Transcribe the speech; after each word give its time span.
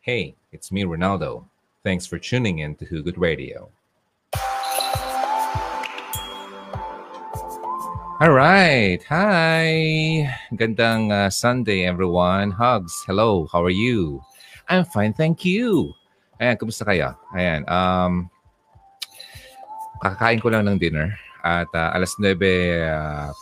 Hey, 0.00 0.32
it's 0.48 0.72
me, 0.72 0.88
Ronaldo. 0.88 1.44
Thanks 1.84 2.08
for 2.08 2.16
tuning 2.16 2.64
in 2.64 2.72
to 2.80 2.88
Hugot 2.88 3.20
Radio. 3.20 3.68
All 8.16 8.32
right. 8.32 8.96
Hi. 9.12 10.24
Gandang 10.56 11.12
uh, 11.12 11.28
Sunday, 11.28 11.84
everyone. 11.84 12.48
Hugs. 12.48 12.96
Hello. 13.04 13.44
How 13.52 13.60
are 13.60 13.76
you? 13.76 14.24
I'm 14.72 14.88
fine. 14.88 15.12
Thank 15.12 15.44
you. 15.44 15.92
Ayan, 16.40 16.56
kumusta 16.56 16.88
kayo? 16.88 17.12
Ayan. 17.36 17.68
Um, 17.68 18.32
kakakain 20.00 20.40
ko 20.40 20.48
lang 20.48 20.64
ng 20.64 20.80
dinner. 20.80 21.12
At 21.44 21.68
uh, 21.76 21.92
alas 21.92 22.16
9, 22.16 22.40
uh, 22.40 23.36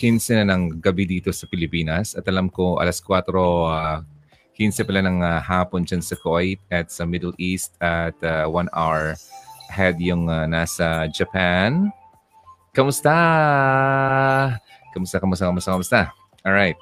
15 0.00 0.48
na 0.48 0.56
ng 0.56 0.80
gabi 0.80 1.04
dito 1.04 1.28
sa 1.28 1.44
Pilipinas. 1.44 2.16
At 2.16 2.24
alam 2.24 2.48
ko, 2.48 2.80
alas 2.80 3.04
4, 3.04 3.28
uh, 3.36 4.00
15 4.60 4.84
pala 4.84 5.00
ng 5.00 5.24
uh, 5.24 5.40
hapon 5.40 5.88
dyan 5.88 6.04
sa 6.04 6.20
Kuwait 6.20 6.60
at 6.68 6.92
sa 6.92 7.08
Middle 7.08 7.32
East. 7.40 7.80
At 7.80 8.12
uh, 8.20 8.44
one 8.44 8.68
hour 8.76 9.16
ahead 9.72 9.96
yung 9.96 10.28
uh, 10.28 10.44
nasa 10.44 11.08
Japan. 11.08 11.88
Kamusta? 12.76 13.16
Kamusta, 14.92 15.16
kamusta, 15.16 15.48
kamusta, 15.48 15.70
kamusta? 15.72 16.00
Alright. 16.44 16.76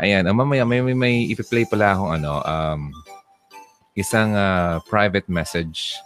Ayan, 0.00 0.24
uh, 0.24 0.32
mamaya 0.32 0.64
may, 0.64 0.80
may, 0.80 0.96
may 0.96 1.14
ipi-play 1.28 1.68
pala 1.68 1.92
akong 1.92 2.16
ano, 2.16 2.40
um, 2.48 2.96
isang 3.92 4.32
uh, 4.32 4.80
private 4.88 5.28
message. 5.28 6.00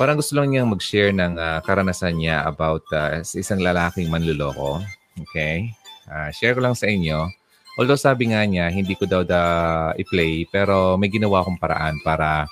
Parang 0.00 0.16
gusto 0.16 0.32
lang 0.32 0.48
niyang 0.48 0.72
mag-share 0.72 1.12
ng 1.12 1.36
uh, 1.36 1.60
karanasan 1.60 2.16
niya 2.16 2.48
about 2.48 2.80
uh, 2.96 3.20
isang 3.20 3.60
lalaking 3.60 4.08
manluloko. 4.08 4.80
Okay? 5.28 5.76
Uh, 6.08 6.32
share 6.32 6.56
ko 6.56 6.64
lang 6.64 6.72
sa 6.72 6.88
inyo. 6.88 7.28
Although 7.80 7.96
sabi 7.96 8.28
nga 8.28 8.44
niya, 8.44 8.68
hindi 8.68 8.92
ko 8.92 9.08
daw 9.08 9.24
da 9.24 9.40
i-play, 9.96 10.44
pero 10.52 11.00
may 11.00 11.08
ginawa 11.08 11.40
akong 11.40 11.56
paraan 11.56 11.96
para 12.04 12.44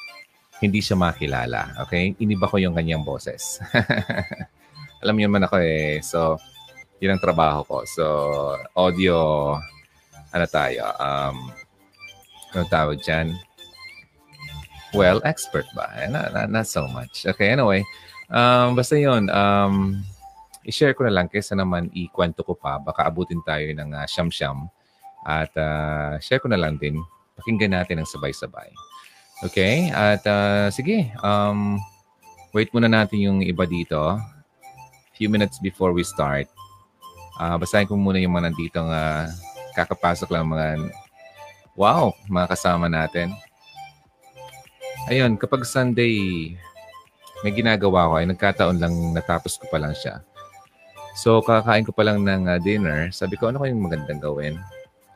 hindi 0.65 0.81
siya 0.81 0.97
makilala. 0.97 1.77
Okay? 1.84 2.17
Iniba 2.17 2.48
ko 2.48 2.57
yung 2.57 2.73
kanyang 2.73 3.05
boses. 3.05 3.61
alam 5.05 5.21
niyo 5.21 5.29
man 5.29 5.45
ako 5.45 5.61
eh. 5.61 6.01
So, 6.01 6.41
yun 6.97 7.12
ang 7.12 7.21
trabaho 7.21 7.61
ko. 7.69 7.84
So, 7.84 8.05
audio, 8.73 9.53
ano 10.33 10.47
tayo, 10.49 10.97
um, 10.97 11.53
ano 12.56 12.65
tawag 12.73 12.97
dyan? 13.05 13.37
Well, 14.97 15.21
expert 15.29 15.69
ba? 15.77 15.93
Eh, 16.01 16.09
not, 16.09 16.33
not, 16.33 16.49
not 16.49 16.65
so 16.65 16.89
much. 16.89 17.29
Okay, 17.29 17.53
anyway. 17.53 17.84
Um, 18.33 18.73
basta 18.73 18.97
yun, 18.97 19.29
um, 19.29 20.01
i-share 20.65 20.97
ko 20.97 21.05
na 21.05 21.12
lang 21.12 21.29
kaysa 21.29 21.53
naman 21.53 21.93
ikwento 21.93 22.41
ko 22.41 22.56
pa. 22.56 22.81
Baka 22.81 23.05
abutin 23.05 23.45
tayo 23.45 23.69
ng 23.69 23.93
uh, 23.93 24.09
siyam-siyam. 24.09 24.73
At 25.27 25.51
uh, 25.59 26.21
share 26.23 26.43
ko 26.43 26.51
na 26.51 26.61
lang 26.61 26.79
din. 26.79 26.99
Pakinggan 27.39 27.75
natin 27.75 28.03
ng 28.03 28.09
sabay-sabay. 28.11 28.71
Okay? 29.47 29.91
At 29.95 30.23
uh, 30.27 30.69
sige, 30.71 31.11
um, 31.23 31.79
wait 32.55 32.71
muna 32.75 32.91
natin 32.91 33.23
yung 33.23 33.39
iba 33.43 33.67
dito 33.67 34.19
few 35.19 35.27
minutes 35.27 35.59
before 35.59 35.91
we 35.91 36.07
start, 36.07 36.47
uh, 37.43 37.59
basahin 37.59 37.91
ko 37.91 37.99
muna 37.99 38.23
yung 38.23 38.39
mga 38.39 38.55
nandito 38.55 38.79
uh, 38.87 39.27
kakapasok 39.75 40.31
lang 40.31 40.47
mga 40.47 40.87
wow, 41.75 42.15
mga 42.31 42.55
kasama 42.55 42.87
natin. 42.87 43.35
Ayun, 45.11 45.35
kapag 45.35 45.67
Sunday, 45.67 46.55
may 47.43 47.51
ginagawa 47.51 48.07
ko 48.07 48.15
ay 48.23 48.27
nagkataon 48.31 48.79
lang 48.79 48.95
natapos 49.11 49.59
ko 49.59 49.67
pa 49.67 49.83
lang 49.83 49.95
siya. 49.99 50.23
So, 51.19 51.43
kakain 51.43 51.83
ko 51.83 51.91
pa 51.91 52.07
lang 52.07 52.23
ng 52.23 52.47
uh, 52.47 52.63
dinner. 52.63 53.11
Sabi 53.11 53.35
ko, 53.35 53.51
ano 53.51 53.59
kayong 53.59 53.83
magandang 53.83 54.23
gawin? 54.23 54.55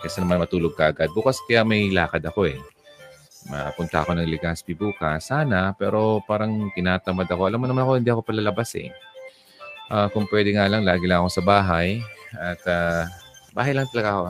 Kasi 0.03 0.19
naman 0.19 0.42
matulog 0.42 0.75
ka. 0.75 0.91
Bukas 1.14 1.39
kaya 1.47 1.62
may 1.62 1.89
lakad 1.95 2.27
ako 2.27 2.50
eh. 2.50 2.58
Mapunta 3.47 4.03
ako 4.03 4.19
ng 4.19 4.27
Legazpi 4.27 4.75
bukas. 4.75 5.31
Sana, 5.31 5.75
pero 5.75 6.22
parang 6.27 6.70
tinatamad 6.75 7.27
ako. 7.27 7.42
Alam 7.47 7.61
mo 7.63 7.67
naman 7.70 7.83
ako, 7.86 7.90
hindi 7.98 8.11
ako 8.11 8.23
palalabas 8.23 8.70
eh. 8.79 8.91
Uh, 9.91 10.07
kung 10.11 10.27
pwede 10.30 10.55
nga 10.55 10.70
lang, 10.70 10.86
lagi 10.86 11.07
lang 11.07 11.23
ako 11.23 11.30
sa 11.39 11.42
bahay. 11.42 12.02
At 12.35 12.61
uh, 12.67 13.07
bahay 13.55 13.74
lang 13.74 13.86
talaga 13.91 14.11
ako. 14.11 14.24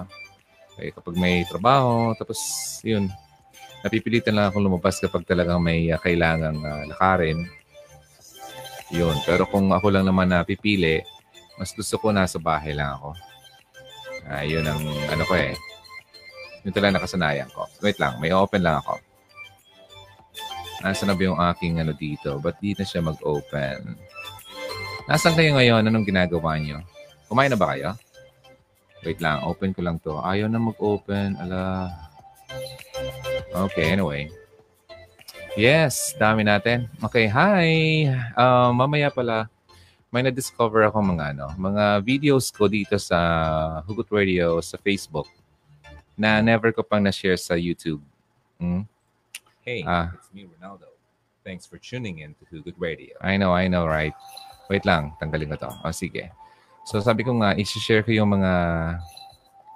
Okay, 0.72 0.88
kapag 0.97 1.15
may 1.21 1.44
trabaho, 1.44 2.16
tapos 2.16 2.41
yun, 2.81 3.12
napipilitan 3.84 4.32
lang 4.32 4.49
akong 4.49 4.65
lumabas 4.65 4.97
kapag 4.97 5.28
talagang 5.28 5.61
may 5.61 5.93
uh, 5.93 6.00
kailangang 6.00 6.56
uh, 6.65 6.84
lakarin. 6.88 7.44
Yun. 8.93 9.16
Pero 9.25 9.44
kung 9.49 9.72
ako 9.72 9.88
lang 9.93 10.09
naman 10.09 10.32
napipili, 10.32 11.05
mas 11.61 11.72
gusto 11.77 12.00
ko 12.00 12.12
nasa 12.12 12.41
bahay 12.41 12.72
lang 12.72 12.97
ako. 12.97 13.31
Uh, 14.28 14.44
yun 14.47 14.66
ang 14.66 14.83
ano 15.10 15.22
ko 15.27 15.34
eh. 15.34 15.55
Yun 16.62 16.75
talaga 16.75 17.03
nakasanayan 17.03 17.50
ko. 17.50 17.66
Wait 17.83 17.99
lang, 17.99 18.19
may 18.22 18.31
open 18.31 18.62
lang 18.62 18.78
ako. 18.78 19.03
Nasaan 20.83 21.15
na 21.15 21.16
ba 21.19 21.22
yung 21.22 21.38
aking 21.38 21.78
ano 21.78 21.94
dito? 21.94 22.43
Ba't 22.43 22.59
di 22.59 22.75
na 22.75 22.82
siya 22.82 23.03
mag-open? 23.06 23.94
Nasaan 25.06 25.38
kayo 25.38 25.55
ngayon? 25.55 25.87
Anong 25.87 26.06
ginagawa 26.06 26.59
nyo? 26.59 26.82
Kumain 27.31 27.50
na 27.50 27.59
ba 27.59 27.75
kayo? 27.75 27.94
Wait 29.03 29.19
lang, 29.19 29.43
open 29.43 29.75
ko 29.75 29.82
lang 29.82 29.99
to. 30.03 30.19
Ayaw 30.19 30.47
na 30.47 30.62
mag-open. 30.62 31.34
Ala. 31.38 31.91
Okay, 33.66 33.94
anyway. 33.94 34.31
Yes, 35.59 36.16
dami 36.16 36.47
natin. 36.47 36.88
Okay, 37.03 37.27
hi. 37.28 38.06
Uh, 38.38 38.71
mamaya 38.72 39.11
pala, 39.12 39.50
may 40.12 40.21
na-discover 40.21 40.84
ako 40.84 41.00
mga 41.00 41.33
ano, 41.33 41.49
mga 41.56 42.05
videos 42.05 42.53
ko 42.53 42.69
dito 42.69 43.00
sa 43.00 43.17
Hugot 43.89 44.12
Radio 44.12 44.61
sa 44.61 44.77
Facebook 44.77 45.25
na 46.12 46.45
never 46.45 46.69
ko 46.69 46.84
pang 46.84 47.00
na-share 47.00 47.41
sa 47.41 47.56
YouTube. 47.56 48.05
Hmm? 48.61 48.84
Hey, 49.65 49.81
uh, 49.89 50.12
it's 50.12 50.28
me, 50.37 50.45
Ronaldo. 50.45 50.93
Thanks 51.41 51.65
for 51.65 51.81
tuning 51.81 52.21
in 52.21 52.37
to 52.37 52.45
Hugot 52.53 52.77
Radio. 52.77 53.17
I 53.25 53.41
know, 53.41 53.56
I 53.56 53.73
know, 53.73 53.89
right? 53.89 54.12
Wait 54.69 54.84
lang, 54.84 55.17
tanggalin 55.17 55.56
ko 55.56 55.65
to. 55.65 55.73
O, 55.81 55.89
oh, 55.89 55.97
sige. 55.97 56.29
So 56.84 57.00
sabi 57.00 57.25
ko 57.25 57.33
nga, 57.41 57.56
i-share 57.56 58.05
ko 58.05 58.12
yung 58.12 58.37
mga 58.37 58.53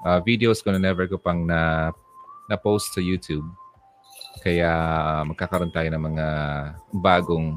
uh, 0.04 0.20
videos 0.20 0.60
ko 0.60 0.68
na 0.68 0.78
never 0.78 1.08
ko 1.08 1.16
pang 1.16 1.48
na, 1.48 1.90
na-post 2.44 2.92
sa 2.92 3.00
YouTube. 3.00 3.48
Kaya 4.44 4.68
magkakaroon 5.24 5.72
tayo 5.72 5.88
ng 5.88 6.02
mga 6.12 6.26
bagong 6.92 7.56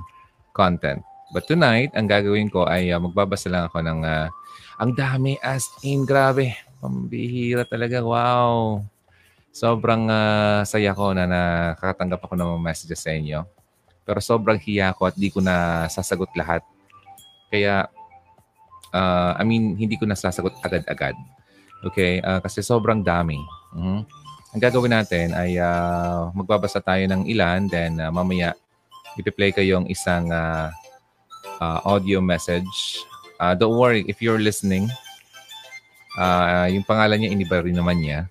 content. 0.55 1.03
But 1.29 1.45
tonight, 1.45 1.93
ang 1.93 2.09
gagawin 2.09 2.49
ko 2.49 2.65
ay 2.65 2.89
uh, 2.89 2.97
magbabasa 2.97 3.49
lang 3.53 3.69
ako 3.69 3.85
ng 3.85 4.01
uh, 4.01 4.27
ang 4.79 4.91
dami 4.95 5.35
as 5.43 5.69
in, 5.83 6.07
grabe. 6.07 6.55
Pambihira 6.79 7.67
talaga. 7.67 7.99
Wow. 7.99 8.81
Sobrang 9.51 10.07
uh, 10.07 10.63
saya 10.63 10.95
ko 10.95 11.11
na 11.11 11.27
nakakatanggap 11.27 12.21
ako 12.23 12.33
ng 12.39 12.51
messages 12.63 13.03
sa 13.03 13.11
inyo. 13.11 13.43
Pero 14.07 14.23
sobrang 14.23 14.57
hiya 14.57 14.95
ko 14.95 15.11
at 15.11 15.15
di 15.19 15.29
ko 15.29 15.43
na 15.43 15.85
sasagot 15.91 16.31
lahat 16.33 16.63
kaya, 17.49 17.89
uh, 18.93 19.31
I 19.35 19.43
mean, 19.43 19.73
hindi 19.73 19.97
ko 19.97 20.05
nasasagot 20.05 20.53
agad-agad. 20.61 21.17
Okay? 21.91 22.21
Uh, 22.21 22.37
kasi 22.39 22.61
sobrang 22.61 23.01
dami. 23.01 23.41
Mm-hmm. 23.73 23.99
Ang 24.49 24.61
gagawin 24.61 24.93
natin 24.93 25.27
ay 25.33 25.57
uh, 25.61 26.33
magbabasa 26.33 26.81
tayo 26.81 27.05
ng 27.05 27.25
ilan, 27.29 27.69
then 27.69 28.01
uh, 28.01 28.09
mamaya 28.09 28.57
ipi-play 29.17 29.53
ko 29.53 29.61
yung 29.61 29.85
isang 29.89 30.29
uh, 30.33 30.73
uh, 31.59 31.79
audio 31.85 32.19
message. 32.19 33.03
Uh, 33.39 33.55
don't 33.55 33.79
worry, 33.79 34.03
if 34.07 34.19
you're 34.21 34.39
listening, 34.39 34.91
uh, 36.19 36.67
yung 36.67 36.83
pangalan 36.83 37.23
niya, 37.23 37.31
iniba 37.31 37.63
rin 37.63 37.75
naman 37.75 38.03
niya. 38.03 38.27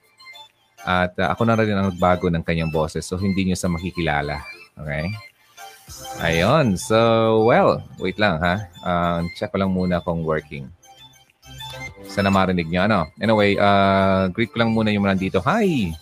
At 0.84 1.16
uh, 1.20 1.32
ako 1.32 1.48
na 1.48 1.56
rin 1.56 1.76
ang 1.76 1.92
nagbago 1.92 2.28
ng 2.28 2.44
kanyang 2.44 2.72
boses, 2.72 3.04
so 3.08 3.16
hindi 3.16 3.44
niyo 3.44 3.56
sa 3.56 3.68
makikilala. 3.68 4.40
Okay? 4.76 5.08
Ayun. 6.20 6.76
So, 6.76 6.96
well, 7.48 7.80
wait 7.96 8.20
lang 8.20 8.40
ha. 8.40 8.68
Uh, 8.84 9.20
check 9.36 9.52
ko 9.52 9.58
lang 9.60 9.72
muna 9.72 10.04
kung 10.04 10.22
working. 10.22 10.68
Sana 12.08 12.28
marinig 12.32 12.68
nyo. 12.68 12.84
Ano? 12.84 13.00
Anyway, 13.20 13.56
uh, 13.56 14.28
greet 14.32 14.52
ko 14.52 14.60
lang 14.60 14.72
muna 14.72 14.92
yung 14.92 15.04
mga 15.04 15.16
nandito. 15.16 15.38
Hi! 15.44 15.92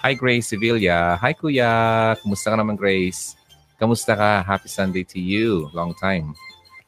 Hi, 0.00 0.16
Grace 0.16 0.56
Sevilla. 0.56 1.20
Hi, 1.20 1.36
Kuya. 1.36 2.16
Kumusta 2.24 2.52
ka 2.52 2.56
naman, 2.56 2.76
Grace? 2.76 3.36
Kamusta 3.76 4.16
ka? 4.16 4.40
Happy 4.40 4.68
Sunday 4.68 5.04
to 5.04 5.20
you. 5.20 5.68
Long 5.76 5.92
time. 5.96 6.32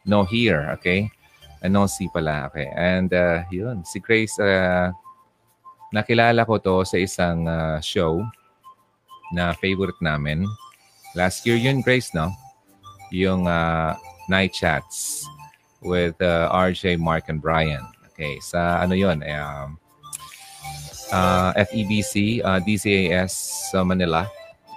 No 0.05 0.25
here, 0.25 0.71
okay? 0.79 1.11
Uh, 1.63 1.69
no 1.69 1.87
see 1.87 2.09
pala, 2.13 2.51
okay. 2.51 2.71
And 2.75 3.13
uh, 3.13 3.45
yun, 3.51 3.85
si 3.85 4.01
Grace, 4.01 4.39
uh, 4.39 4.91
nakilala 5.95 6.47
ko 6.47 6.59
to 6.59 6.83
sa 6.83 6.99
isang 6.99 7.47
uh, 7.47 7.79
show 7.81 8.23
na 9.31 9.55
favorite 9.55 9.99
namin. 10.03 10.45
Last 11.15 11.47
year 11.47 11.57
yun, 11.57 11.81
Grace, 11.81 12.11
no? 12.15 12.33
yung 13.13 13.45
uh, 13.47 13.95
night 14.27 14.57
chats 14.57 15.29
with 15.85 16.17
uh, 16.25 16.49
RJ, 16.51 16.99
Mark, 16.99 17.29
and 17.29 17.39
Brian. 17.39 17.85
Okay, 18.11 18.41
sa 18.41 18.81
ano 18.81 18.97
yun? 18.97 19.21
Um, 19.21 19.77
uh, 21.13 21.53
FEBC, 21.69 22.41
uh, 22.41 22.59
DCAS 22.65 23.71
sa 23.71 23.85
Manila. 23.85 24.25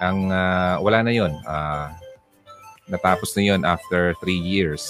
Ang 0.04 0.28
uh, 0.28 0.76
wala 0.84 1.00
na 1.02 1.12
yun. 1.16 1.32
Uh, 1.48 1.88
natapos 2.92 3.32
na 3.34 3.42
yun 3.42 3.64
after 3.64 4.12
three 4.20 4.38
years. 4.38 4.84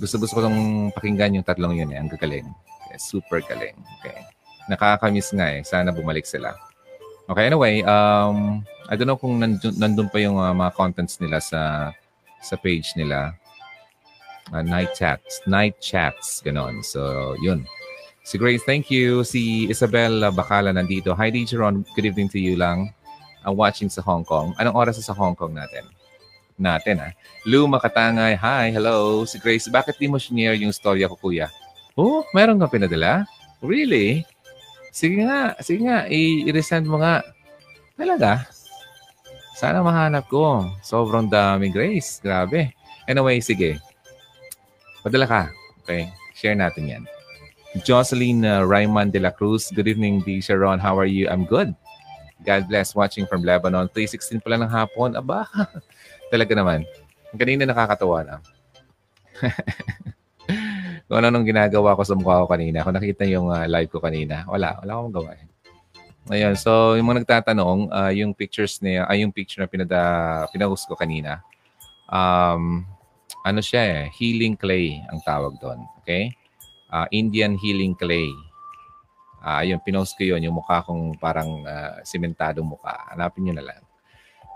Gusto-gusto 0.00 0.40
ko 0.40 0.42
lang 0.48 0.56
pakinggan 0.96 1.36
yung 1.36 1.44
tatlong 1.44 1.76
yun. 1.76 1.92
Eh. 1.92 2.00
Ang 2.00 2.08
gagaling. 2.08 2.48
Okay, 2.88 2.98
super 2.98 3.44
galing. 3.44 3.76
Okay. 4.00 4.24
Nakakamiss 4.72 5.36
nga 5.36 5.52
eh. 5.52 5.60
Sana 5.60 5.92
bumalik 5.92 6.24
sila. 6.24 6.56
Okay, 7.28 7.46
anyway, 7.46 7.84
um, 7.84 8.64
I 8.88 8.96
don't 8.96 9.06
know 9.06 9.20
kung 9.20 9.38
nandun, 9.38 9.76
nandun 9.76 10.08
pa 10.10 10.18
yung 10.18 10.40
uh, 10.40 10.50
mga 10.50 10.72
contents 10.74 11.20
nila 11.22 11.38
sa 11.38 11.92
sa 12.40 12.56
page 12.56 12.96
nila. 12.96 13.36
Uh, 14.50 14.64
night 14.66 14.96
chats, 14.98 15.38
night 15.46 15.78
chats, 15.78 16.42
ganon. 16.42 16.82
So, 16.82 17.36
yun. 17.38 17.62
Si 18.26 18.34
Grace, 18.34 18.64
thank 18.66 18.90
you. 18.90 19.22
Si 19.22 19.70
Isabel 19.70 20.26
Bacala 20.34 20.74
nandito. 20.74 21.14
Hi, 21.14 21.30
DJ. 21.30 21.60
Good 21.94 22.08
evening 22.08 22.32
to 22.34 22.40
you 22.40 22.56
lang. 22.56 22.90
I'm 23.46 23.54
watching 23.54 23.88
sa 23.88 24.02
Hong 24.02 24.24
Kong. 24.24 24.56
Anong 24.58 24.74
oras 24.74 24.98
sa 24.98 25.14
Hong 25.14 25.36
Kong 25.38 25.54
natin? 25.54 25.86
Natin, 26.60 27.00
ha? 27.00 27.08
Ah. 27.08 27.12
Lou 27.48 27.64
Makatangay. 27.64 28.36
Hi, 28.36 28.68
hello. 28.68 29.24
Si 29.24 29.40
Grace, 29.40 29.72
bakit 29.72 29.96
di 29.96 30.04
mo 30.04 30.20
share 30.20 30.60
yung 30.60 30.76
storya 30.76 31.08
ko, 31.08 31.16
kuya? 31.16 31.48
Oh, 31.96 32.20
meron 32.36 32.60
ka 32.60 32.68
pinadala? 32.68 33.24
Really? 33.64 34.28
Sige 34.92 35.24
nga, 35.24 35.56
sige 35.64 35.88
nga, 35.88 36.04
i-resend 36.04 36.84
mo 36.84 37.00
nga. 37.00 37.24
Talaga? 37.96 38.44
Sana 39.56 39.80
mahanap 39.80 40.28
ko. 40.28 40.68
Sobrang 40.84 41.28
dami, 41.32 41.72
Grace. 41.72 42.20
Grabe. 42.20 42.76
Anyway, 43.08 43.40
sige. 43.40 43.80
Padala 45.00 45.24
ka. 45.24 45.42
Okay? 45.80 46.12
Share 46.36 46.56
natin 46.56 46.92
yan. 46.92 47.04
Jocelyn 47.86 48.44
uh, 48.44 48.66
Raymond 48.66 49.12
de 49.12 49.20
la 49.22 49.32
Cruz. 49.32 49.72
Good 49.72 49.88
evening, 49.88 50.20
D. 50.26 50.44
Sharon. 50.44 50.80
How 50.82 50.98
are 50.98 51.08
you? 51.08 51.28
I'm 51.28 51.48
good. 51.48 51.72
God 52.40 52.72
bless 52.72 52.96
watching 52.96 53.28
from 53.28 53.44
Lebanon. 53.44 53.88
3.16 53.92 54.40
pala 54.40 54.64
ng 54.64 54.72
hapon. 54.72 55.12
Aba, 55.12 55.44
talaga 56.30 56.52
naman. 56.54 56.86
Kanina 57.34 57.66
nakakatawa 57.66 58.22
na. 58.22 58.36
kung 61.10 61.18
ano 61.18 61.26
nung 61.34 61.42
ginagawa 61.42 61.98
ko 61.98 62.06
sa 62.06 62.14
mukha 62.14 62.46
ko 62.46 62.46
kanina. 62.46 62.86
Kung 62.86 62.94
nakita 62.94 63.26
yung 63.26 63.50
uh, 63.50 63.66
live 63.66 63.90
ko 63.90 63.98
kanina, 63.98 64.46
wala. 64.46 64.78
Wala 64.78 64.92
akong 64.94 65.14
gawa. 65.18 65.30
Eh. 65.34 65.46
Ayun. 66.30 66.54
So, 66.54 66.94
yung 66.94 67.10
mga 67.10 67.26
nagtatanong, 67.26 67.90
uh, 67.90 68.12
yung 68.14 68.30
pictures 68.30 68.78
niya, 68.78 69.10
ay 69.10 69.18
uh, 69.18 69.26
yung 69.26 69.34
picture 69.34 69.58
na 69.58 69.66
pinada, 69.66 69.98
pinahost 70.54 70.86
ko 70.86 70.94
kanina, 70.94 71.42
um, 72.06 72.86
ano 73.42 73.58
siya 73.58 73.82
eh, 73.82 74.02
healing 74.14 74.54
clay 74.54 75.02
ang 75.10 75.18
tawag 75.26 75.58
doon. 75.58 75.82
Okay? 76.06 76.30
Uh, 76.94 77.10
Indian 77.10 77.58
healing 77.58 77.98
clay. 77.98 78.30
Uh, 79.42 79.66
yun, 79.66 79.82
pinost 79.82 80.14
ko 80.14 80.22
yun, 80.22 80.46
yung 80.46 80.54
mukha 80.54 80.78
kong 80.86 81.18
parang 81.18 81.66
uh, 81.66 81.98
simentadong 82.06 82.70
mukha. 82.70 82.94
Hanapin 83.10 83.50
nyo 83.50 83.54
na 83.58 83.66
lang. 83.74 83.82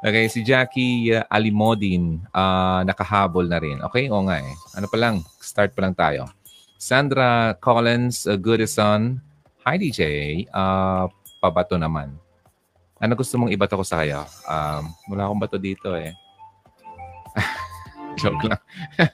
Okay, 0.04 0.28
si 0.28 0.44
Jackie 0.44 1.16
uh, 1.16 1.24
Alimodin, 1.32 2.20
uh, 2.36 2.84
nakahabol 2.84 3.48
na 3.48 3.56
rin. 3.56 3.80
Okay, 3.88 4.12
o 4.12 4.20
nga 4.28 4.36
eh. 4.36 4.52
Ano 4.76 4.84
pa 4.84 5.00
lang, 5.00 5.24
start 5.40 5.72
pa 5.72 5.80
lang 5.80 5.96
tayo. 5.96 6.28
Sandra 6.76 7.56
Collins 7.56 8.28
uh, 8.28 8.36
Goodison. 8.36 9.16
Hi 9.64 9.80
DJ, 9.80 10.44
uh, 10.52 11.08
pabato 11.40 11.80
naman. 11.80 12.12
Ano 13.00 13.16
gusto 13.16 13.40
mong 13.40 13.48
ibato 13.48 13.80
ko 13.80 13.84
sa 13.84 14.04
kaya? 14.04 14.28
Um, 14.44 14.92
wala 15.08 15.24
akong 15.24 15.40
bato 15.40 15.56
dito 15.56 15.96
eh. 15.96 16.12
Joke 18.20 18.44
lang. 18.44 18.60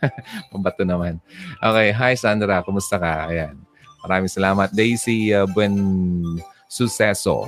pabato 0.51 0.83
naman. 0.83 1.23
Okay, 1.63 1.95
hi 1.95 2.19
Sandra, 2.19 2.67
kumusta 2.67 2.99
ka? 2.99 3.31
Ayan. 3.31 3.63
Maraming 4.03 4.27
salamat. 4.27 4.75
Daisy 4.75 5.31
uh, 5.31 5.47
Buen 5.55 5.79
Suceso. 6.67 7.47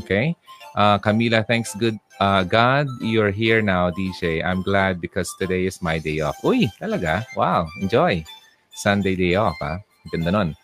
Okay? 0.00 0.32
Uh, 0.72 0.96
Camila, 1.04 1.44
thanks 1.44 1.76
good 1.76 2.00
uh, 2.22 2.42
God, 2.46 2.86
you're 3.02 3.34
here 3.34 3.58
now, 3.58 3.90
DJ. 3.90 4.44
I'm 4.46 4.62
glad 4.62 5.02
because 5.02 5.34
today 5.38 5.66
is 5.66 5.82
my 5.82 5.98
day 5.98 6.22
off. 6.22 6.38
Uy, 6.46 6.70
talaga? 6.78 7.26
Wow, 7.34 7.66
enjoy. 7.82 8.22
Sunday 8.70 9.18
day 9.18 9.34
off, 9.34 9.58
ha? 9.58 9.82
Ganda 10.14 10.30
nun. 10.30 10.54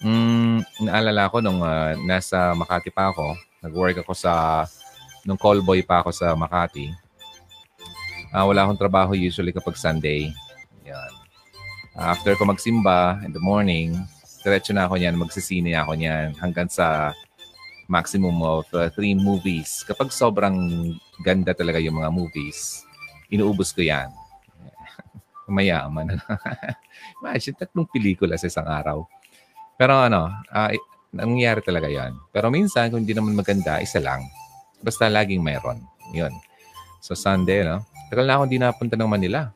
Mm, 0.00 0.62
naalala 0.86 1.28
ko 1.28 1.42
nung 1.42 1.60
uh, 1.60 1.92
nasa 2.06 2.54
Makati 2.56 2.88
pa 2.94 3.10
ako, 3.12 3.36
nag-work 3.60 4.00
ako 4.00 4.14
sa, 4.14 4.64
nung 5.26 5.36
callboy 5.36 5.82
pa 5.82 6.00
ako 6.00 6.14
sa 6.14 6.32
Makati. 6.38 6.88
Uh, 8.30 8.46
wala 8.46 8.62
akong 8.62 8.78
trabaho 8.78 9.12
usually 9.12 9.50
kapag 9.50 9.74
Sunday. 9.74 10.30
Yan. 10.86 11.12
after 11.98 12.32
ko 12.38 12.46
magsimba 12.46 13.20
in 13.26 13.34
the 13.34 13.42
morning, 13.42 13.92
diretso 14.46 14.72
na 14.72 14.86
ako 14.88 14.96
niyan, 14.96 15.18
magsisine 15.18 15.74
ako 15.76 15.98
niyan 15.98 16.32
hanggang 16.38 16.70
sa 16.70 17.12
maximum 17.90 18.38
of 18.46 18.70
uh, 18.70 18.86
three 18.94 19.18
movies. 19.18 19.82
Kapag 19.82 20.14
sobrang 20.14 20.54
ganda 21.26 21.50
talaga 21.50 21.82
yung 21.82 21.98
mga 21.98 22.14
movies, 22.14 22.86
inuubos 23.34 23.74
ko 23.74 23.82
yan. 23.82 24.06
Mayaman. 25.50 26.22
Imagine, 27.18 27.58
tatlong 27.58 27.90
pelikula 27.90 28.38
sa 28.38 28.46
isang 28.46 28.70
araw. 28.70 29.02
Pero 29.74 29.98
ano, 29.98 30.30
uh, 30.54 30.70
nangyayari 31.10 31.66
talaga 31.66 31.90
yan. 31.90 32.14
Pero 32.30 32.46
minsan, 32.54 32.94
kung 32.94 33.02
hindi 33.02 33.18
naman 33.18 33.34
maganda, 33.34 33.82
isa 33.82 33.98
lang. 33.98 34.22
Basta 34.78 35.10
laging 35.10 35.42
mayroon. 35.42 35.82
Yun. 36.14 36.30
So, 37.02 37.18
Sunday, 37.18 37.66
no? 37.66 37.82
Tagal 38.06 38.22
na 38.22 38.38
akong 38.38 38.46
hindi 38.46 38.62
napunta 38.62 38.94
ng 38.94 39.10
Manila. 39.10 39.50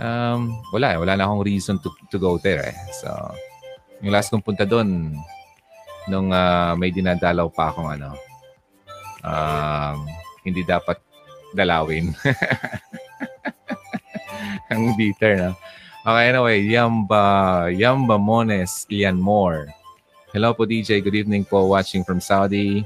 Um, 0.00 0.64
wala 0.72 0.96
eh. 0.96 0.98
Wala 0.98 1.14
na 1.14 1.28
akong 1.28 1.44
reason 1.44 1.76
to, 1.78 1.92
to 2.08 2.16
go 2.16 2.40
there 2.40 2.72
eh. 2.72 2.78
So, 3.04 3.10
yung 4.00 4.16
last 4.16 4.32
kong 4.32 4.42
punta 4.42 4.64
doon, 4.64 5.18
nung 6.08 6.32
uh, 6.32 6.76
may 6.76 6.92
dinadalaw 6.92 7.48
pa 7.48 7.72
akong 7.72 7.88
ano, 8.00 8.12
um, 9.24 10.04
hindi 10.44 10.64
dapat 10.64 11.00
dalawin. 11.56 12.12
Ang 14.72 14.96
bitter, 14.96 15.36
no? 15.36 15.52
Okay, 16.04 16.28
anyway, 16.28 16.60
Yamba, 16.60 17.24
Yamba 17.72 18.20
Mones, 18.20 18.84
Ian 18.92 19.16
Moore. 19.16 19.72
Hello 20.36 20.52
po, 20.52 20.68
DJ. 20.68 21.00
Good 21.00 21.16
evening 21.16 21.48
po, 21.48 21.64
watching 21.64 22.04
from 22.04 22.20
Saudi. 22.20 22.84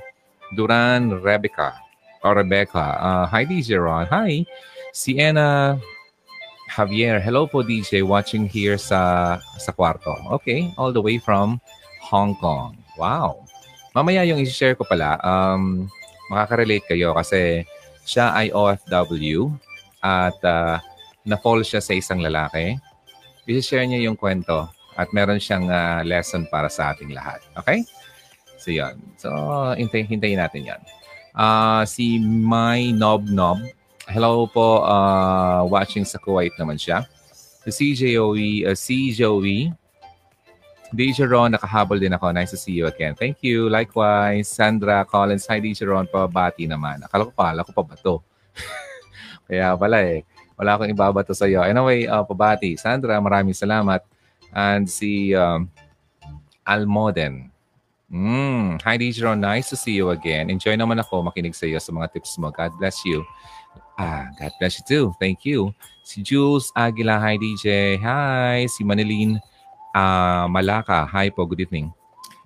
Duran 0.55 1.19
Rebecca, 1.19 1.75
or 2.23 2.39
Rebecca. 2.39 2.95
Uh, 2.95 3.27
hi, 3.27 3.43
DJ 3.43 3.83
Ron. 3.83 4.07
Hi. 4.07 4.47
Sienna 4.95 5.83
Javier. 6.71 7.19
Hello 7.19 7.51
po, 7.51 7.67
DJ. 7.67 8.07
Watching 8.07 8.47
here 8.47 8.79
sa, 8.79 9.43
sa 9.59 9.75
kwarto. 9.75 10.15
Okay, 10.39 10.71
all 10.79 10.95
the 10.95 11.03
way 11.03 11.19
from 11.19 11.59
Hong 12.07 12.39
Kong. 12.39 12.78
Wow. 12.99 13.47
Mamaya 13.95 14.27
yung 14.27 14.43
i-share 14.43 14.75
ko 14.75 14.83
pala, 14.83 15.17
um, 15.23 15.87
makaka-relate 16.29 16.85
kayo 16.91 17.15
kasi 17.15 17.63
siya 18.03 18.35
ay 18.35 18.51
OFW 18.51 19.55
at 20.03 20.37
uh, 20.43 20.77
na-fall 21.23 21.63
siya 21.63 21.79
sa 21.79 21.95
isang 21.95 22.21
lalaki 22.21 22.77
i-share 23.49 23.89
niya 23.89 24.05
yung 24.05 24.17
kwento 24.17 24.69
at 25.01 25.09
meron 25.17 25.41
siyang 25.41 25.73
uh, 25.73 26.05
lesson 26.05 26.45
para 26.53 26.69
sa 26.69 26.93
ating 26.93 27.17
lahat. 27.17 27.41
Okay? 27.57 27.81
So, 28.61 28.69
yan. 28.69 29.01
So, 29.17 29.33
hintay, 29.79 30.05
hintayin 30.05 30.43
natin 30.43 30.69
yan. 30.69 30.81
Uh, 31.33 31.87
si 31.89 32.21
My 32.21 32.93
Nob 32.93 33.25
Nob. 33.33 33.63
Hello 34.11 34.45
po. 34.51 34.85
Uh, 34.85 35.65
watching 35.71 36.05
sa 36.05 36.21
Kuwait 36.21 36.53
naman 36.61 36.77
siya. 36.77 37.09
Si 37.65 37.95
CJOE, 37.95 38.69
uh, 38.69 38.77
CJOE. 38.77 39.73
DJ 40.89 41.29
Ron, 41.29 41.53
nakahabol 41.53 42.01
din 42.01 42.17
ako. 42.17 42.33
Nice 42.33 42.57
to 42.57 42.59
see 42.61 42.73
you 42.73 42.89
again. 42.89 43.13
Thank 43.13 43.45
you. 43.45 43.69
Likewise, 43.69 44.49
Sandra 44.49 45.05
Collins. 45.05 45.45
Hi, 45.53 45.61
DJ 45.61 45.85
Ron. 45.85 46.09
Pabati 46.09 46.65
naman. 46.65 47.05
Akala 47.05 47.29
ko 47.29 47.33
pa, 47.37 47.53
akala 47.53 47.61
ko 47.69 47.73
pa 47.77 47.83
ba 47.85 47.95
to? 48.01 48.15
Kaya 49.49 49.77
pala 49.77 50.01
eh. 50.01 50.25
Wala 50.57 50.75
akong 50.75 50.89
ibabato 50.89 51.37
sa 51.37 51.45
iyo. 51.45 51.61
Anyway, 51.61 52.09
uh, 52.09 52.25
pabati. 52.25 52.81
Sandra, 52.81 53.21
maraming 53.21 53.53
salamat. 53.53 54.01
And 54.57 54.89
si 54.89 55.37
um, 55.37 55.69
Almoden. 56.65 57.53
Mm. 58.09 58.81
Hi, 58.81 58.97
DJ 58.97 59.29
Ron. 59.29 59.45
Nice 59.45 59.69
to 59.69 59.77
see 59.77 59.93
you 59.93 60.09
again. 60.17 60.49
Enjoy 60.49 60.73
naman 60.73 60.97
ako 61.05 61.21
makinig 61.21 61.53
sa 61.53 61.69
iyo 61.69 61.77
sa 61.85 61.93
mga 61.93 62.17
tips 62.17 62.41
mo. 62.41 62.49
God 62.49 62.73
bless 62.81 63.05
you. 63.05 63.21
Ah, 64.01 64.33
God 64.41 64.53
bless 64.57 64.81
you 64.81 64.85
too. 64.89 65.07
Thank 65.21 65.45
you. 65.45 65.77
Si 66.01 66.25
Jules 66.25 66.73
Aguila. 66.73 67.21
Hi, 67.21 67.37
DJ. 67.37 68.01
Hi. 68.01 68.65
Si 68.73 68.81
Manilin 68.81 69.37
uh, 69.95 70.45
Malaka. 70.51 71.07
Hi 71.09 71.31
po. 71.33 71.45
Good 71.49 71.69
evening. 71.69 71.93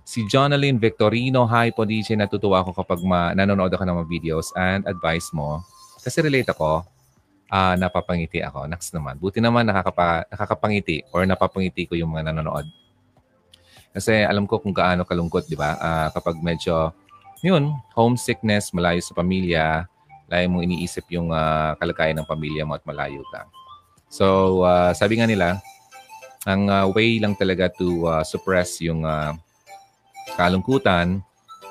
Si 0.03 0.27
Jonalyn 0.27 0.77
Victorino. 0.79 1.47
Hi 1.47 1.71
po, 1.71 1.87
DJ. 1.87 2.19
Natutuwa 2.19 2.61
ako 2.61 2.75
kapag 2.83 3.01
ma- 3.07 3.33
nanonood 3.33 3.71
ako 3.73 3.83
ng 3.87 3.97
mga 4.03 4.09
videos 4.11 4.51
and 4.59 4.85
advice 4.85 5.31
mo. 5.31 5.63
Kasi 6.03 6.19
relate 6.23 6.51
ako 6.51 6.83
uh, 7.53 7.75
napapangiti 7.77 8.41
ako. 8.41 8.65
Next 8.65 8.97
naman. 8.97 9.21
Buti 9.21 9.45
naman 9.45 9.69
nakakapa, 9.69 10.25
nakakapangiti 10.33 11.05
or 11.13 11.29
napapangiti 11.29 11.85
ko 11.85 11.93
yung 11.93 12.17
mga 12.17 12.33
nanonood. 12.33 12.65
Kasi 13.93 14.25
alam 14.25 14.49
ko 14.49 14.57
kung 14.57 14.73
gaano 14.73 15.05
kalungkot, 15.05 15.45
di 15.45 15.57
ba? 15.57 15.77
Uh, 15.77 16.09
kapag 16.17 16.41
medyo, 16.41 16.97
yun, 17.45 17.77
homesickness, 17.93 18.73
malayo 18.73 19.05
sa 19.05 19.13
pamilya, 19.13 19.85
layo 20.33 20.47
mong 20.49 20.65
iniisip 20.65 21.05
yung 21.13 21.29
uh, 21.29 21.77
kalagayan 21.77 22.17
ng 22.17 22.29
pamilya 22.29 22.65
mo 22.65 22.73
at 22.73 22.85
malayo 22.89 23.21
ka. 23.29 23.45
So, 24.09 24.65
uh, 24.65 24.97
sabi 24.97 25.21
nga 25.21 25.29
nila, 25.29 25.61
ang 26.47 26.67
uh, 26.67 26.87
way 26.91 27.23
lang 27.23 27.39
talaga 27.39 27.71
to 27.71 28.07
uh, 28.11 28.27
suppress 28.27 28.83
yung 28.83 29.07
uh, 29.07 29.35
kalungkutan 30.35 31.23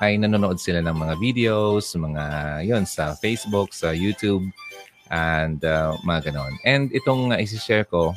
ay 0.02 0.18
nanonood 0.18 0.58
sila 0.58 0.82
ng 0.82 0.98
mga 0.98 1.16
videos, 1.22 1.94
mga 1.94 2.24
yon 2.66 2.84
sa 2.90 3.14
Facebook, 3.20 3.70
sa 3.70 3.94
YouTube, 3.94 4.48
and 5.14 5.62
uh, 5.62 5.94
mga 6.02 6.32
ganon. 6.32 6.54
And 6.66 6.90
itong 6.90 7.36
uh, 7.36 7.38
isi-share 7.38 7.86
ko, 7.86 8.16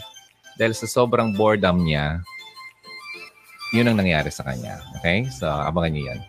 dahil 0.57 0.73
sa 0.73 0.89
sobrang 0.89 1.35
boredom 1.37 1.85
niya, 1.85 2.25
yun 3.75 3.91
ang 3.91 3.99
nangyari 3.99 4.31
sa 4.31 4.47
kanya. 4.47 4.81
Okay? 5.03 5.27
So, 5.29 5.51
abangan 5.51 5.93
niyo 5.93 6.05
yan. 6.15 6.21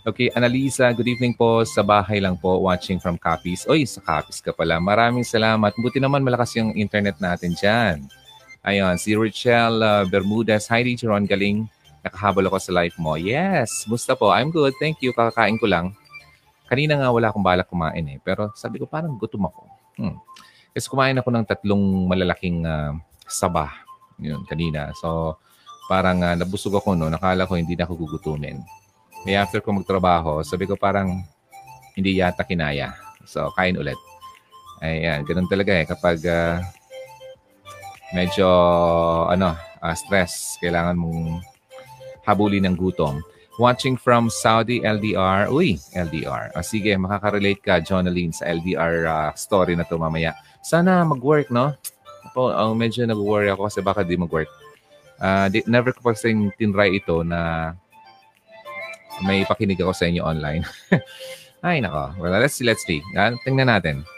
Okay, 0.00 0.32
Analisa, 0.32 0.92
good 0.96 1.08
evening 1.08 1.36
po. 1.36 1.60
Sa 1.64 1.84
bahay 1.84 2.24
lang 2.24 2.36
po, 2.36 2.56
watching 2.60 2.96
from 2.96 3.20
Capiz. 3.20 3.68
Oy, 3.68 3.84
sa 3.84 4.00
Capiz 4.00 4.40
ka 4.40 4.52
pala. 4.52 4.80
Maraming 4.80 5.24
salamat. 5.24 5.76
Buti 5.76 6.00
naman 6.00 6.24
malakas 6.24 6.56
yung 6.56 6.72
internet 6.72 7.20
natin 7.20 7.52
dyan. 7.52 8.08
Ayun, 8.60 9.00
si 9.00 9.16
Richelle 9.16 9.80
uh, 9.80 10.04
Bermudez. 10.04 10.68
Hi, 10.68 10.84
Teacher 10.84 11.08
Ron. 11.08 11.24
Galing. 11.24 11.64
Nakahabol 12.04 12.44
ako 12.44 12.60
sa 12.60 12.76
life 12.76 12.92
mo. 13.00 13.16
Yes, 13.16 13.88
musta 13.88 14.12
po? 14.12 14.28
I'm 14.28 14.52
good. 14.52 14.76
Thank 14.76 15.00
you. 15.00 15.16
Kakakain 15.16 15.56
ko 15.56 15.64
lang. 15.64 15.96
Kanina 16.68 17.00
nga 17.00 17.08
wala 17.08 17.32
akong 17.32 17.40
balak 17.40 17.72
kumain 17.72 18.04
eh. 18.04 18.20
Pero 18.20 18.52
sabi 18.52 18.76
ko 18.76 18.84
parang 18.84 19.16
gutom 19.16 19.48
ako. 19.48 19.64
Hmm. 19.96 20.16
Kasi 20.76 20.92
kumain 20.92 21.16
ako 21.16 21.28
ng 21.32 21.44
tatlong 21.48 21.84
malalaking 22.04 22.68
uh, 22.68 22.92
saba. 23.24 23.72
Yun, 24.20 24.44
kanina. 24.44 24.92
So, 25.00 25.40
parang 25.88 26.20
uh, 26.20 26.36
nabusog 26.36 26.76
ako 26.76 26.92
no. 27.00 27.08
Nakala 27.08 27.48
ko 27.48 27.56
hindi 27.56 27.72
na 27.72 27.88
ako 27.88 27.96
gugutumin. 27.96 28.60
May 29.24 29.40
after 29.40 29.64
ko 29.64 29.72
magtrabaho, 29.72 30.44
sabi 30.44 30.68
ko 30.68 30.76
parang 30.76 31.24
hindi 31.96 32.20
yata 32.20 32.44
kinaya. 32.44 32.92
So, 33.24 33.48
kain 33.56 33.80
ulit. 33.80 33.96
Ayan, 34.84 35.24
ganun 35.24 35.48
talaga 35.48 35.72
eh. 35.76 35.88
Kapag 35.88 36.20
uh, 36.28 36.60
medyo 38.12 38.46
ano, 39.30 39.54
uh, 39.82 39.96
stress, 39.96 40.58
kailangan 40.60 40.98
mong 40.98 41.42
habulin 42.26 42.66
ng 42.68 42.76
gutom. 42.76 43.22
Watching 43.60 44.00
from 44.00 44.32
Saudi 44.32 44.80
LDR. 44.80 45.52
Uy, 45.52 45.76
LDR. 45.92 46.48
Ah, 46.56 46.64
sige, 46.64 46.96
makaka-relate 46.96 47.60
ka, 47.60 47.74
Jonaline, 47.84 48.32
sa 48.32 48.48
LDR 48.48 49.04
uh, 49.04 49.30
story 49.36 49.76
na 49.76 49.84
to 49.84 50.00
mamaya. 50.00 50.32
Sana 50.64 51.04
mag-work, 51.04 51.52
no? 51.52 51.76
Po, 52.32 52.48
uh, 52.48 52.72
medyo 52.72 53.04
nag-worry 53.04 53.52
ako 53.52 53.68
kasi 53.68 53.80
baka 53.84 54.00
di 54.00 54.16
mag-work. 54.16 54.48
Uh, 55.20 55.52
di, 55.52 55.60
never 55.68 55.92
ko 55.92 56.00
pa 56.00 56.16
tinry 56.16 56.88
ito 56.96 57.20
na 57.20 57.72
may 59.20 59.44
pakinig 59.44 59.76
ako 59.76 59.92
sa 59.92 60.08
inyo 60.08 60.24
online. 60.24 60.64
Ay, 61.60 61.84
nako. 61.84 62.16
Well, 62.16 62.32
let's 62.40 62.56
see, 62.56 62.64
let's 62.64 62.80
see. 62.88 63.04
Uh, 63.12 63.36
tingnan 63.44 63.68
natin. 63.68 64.08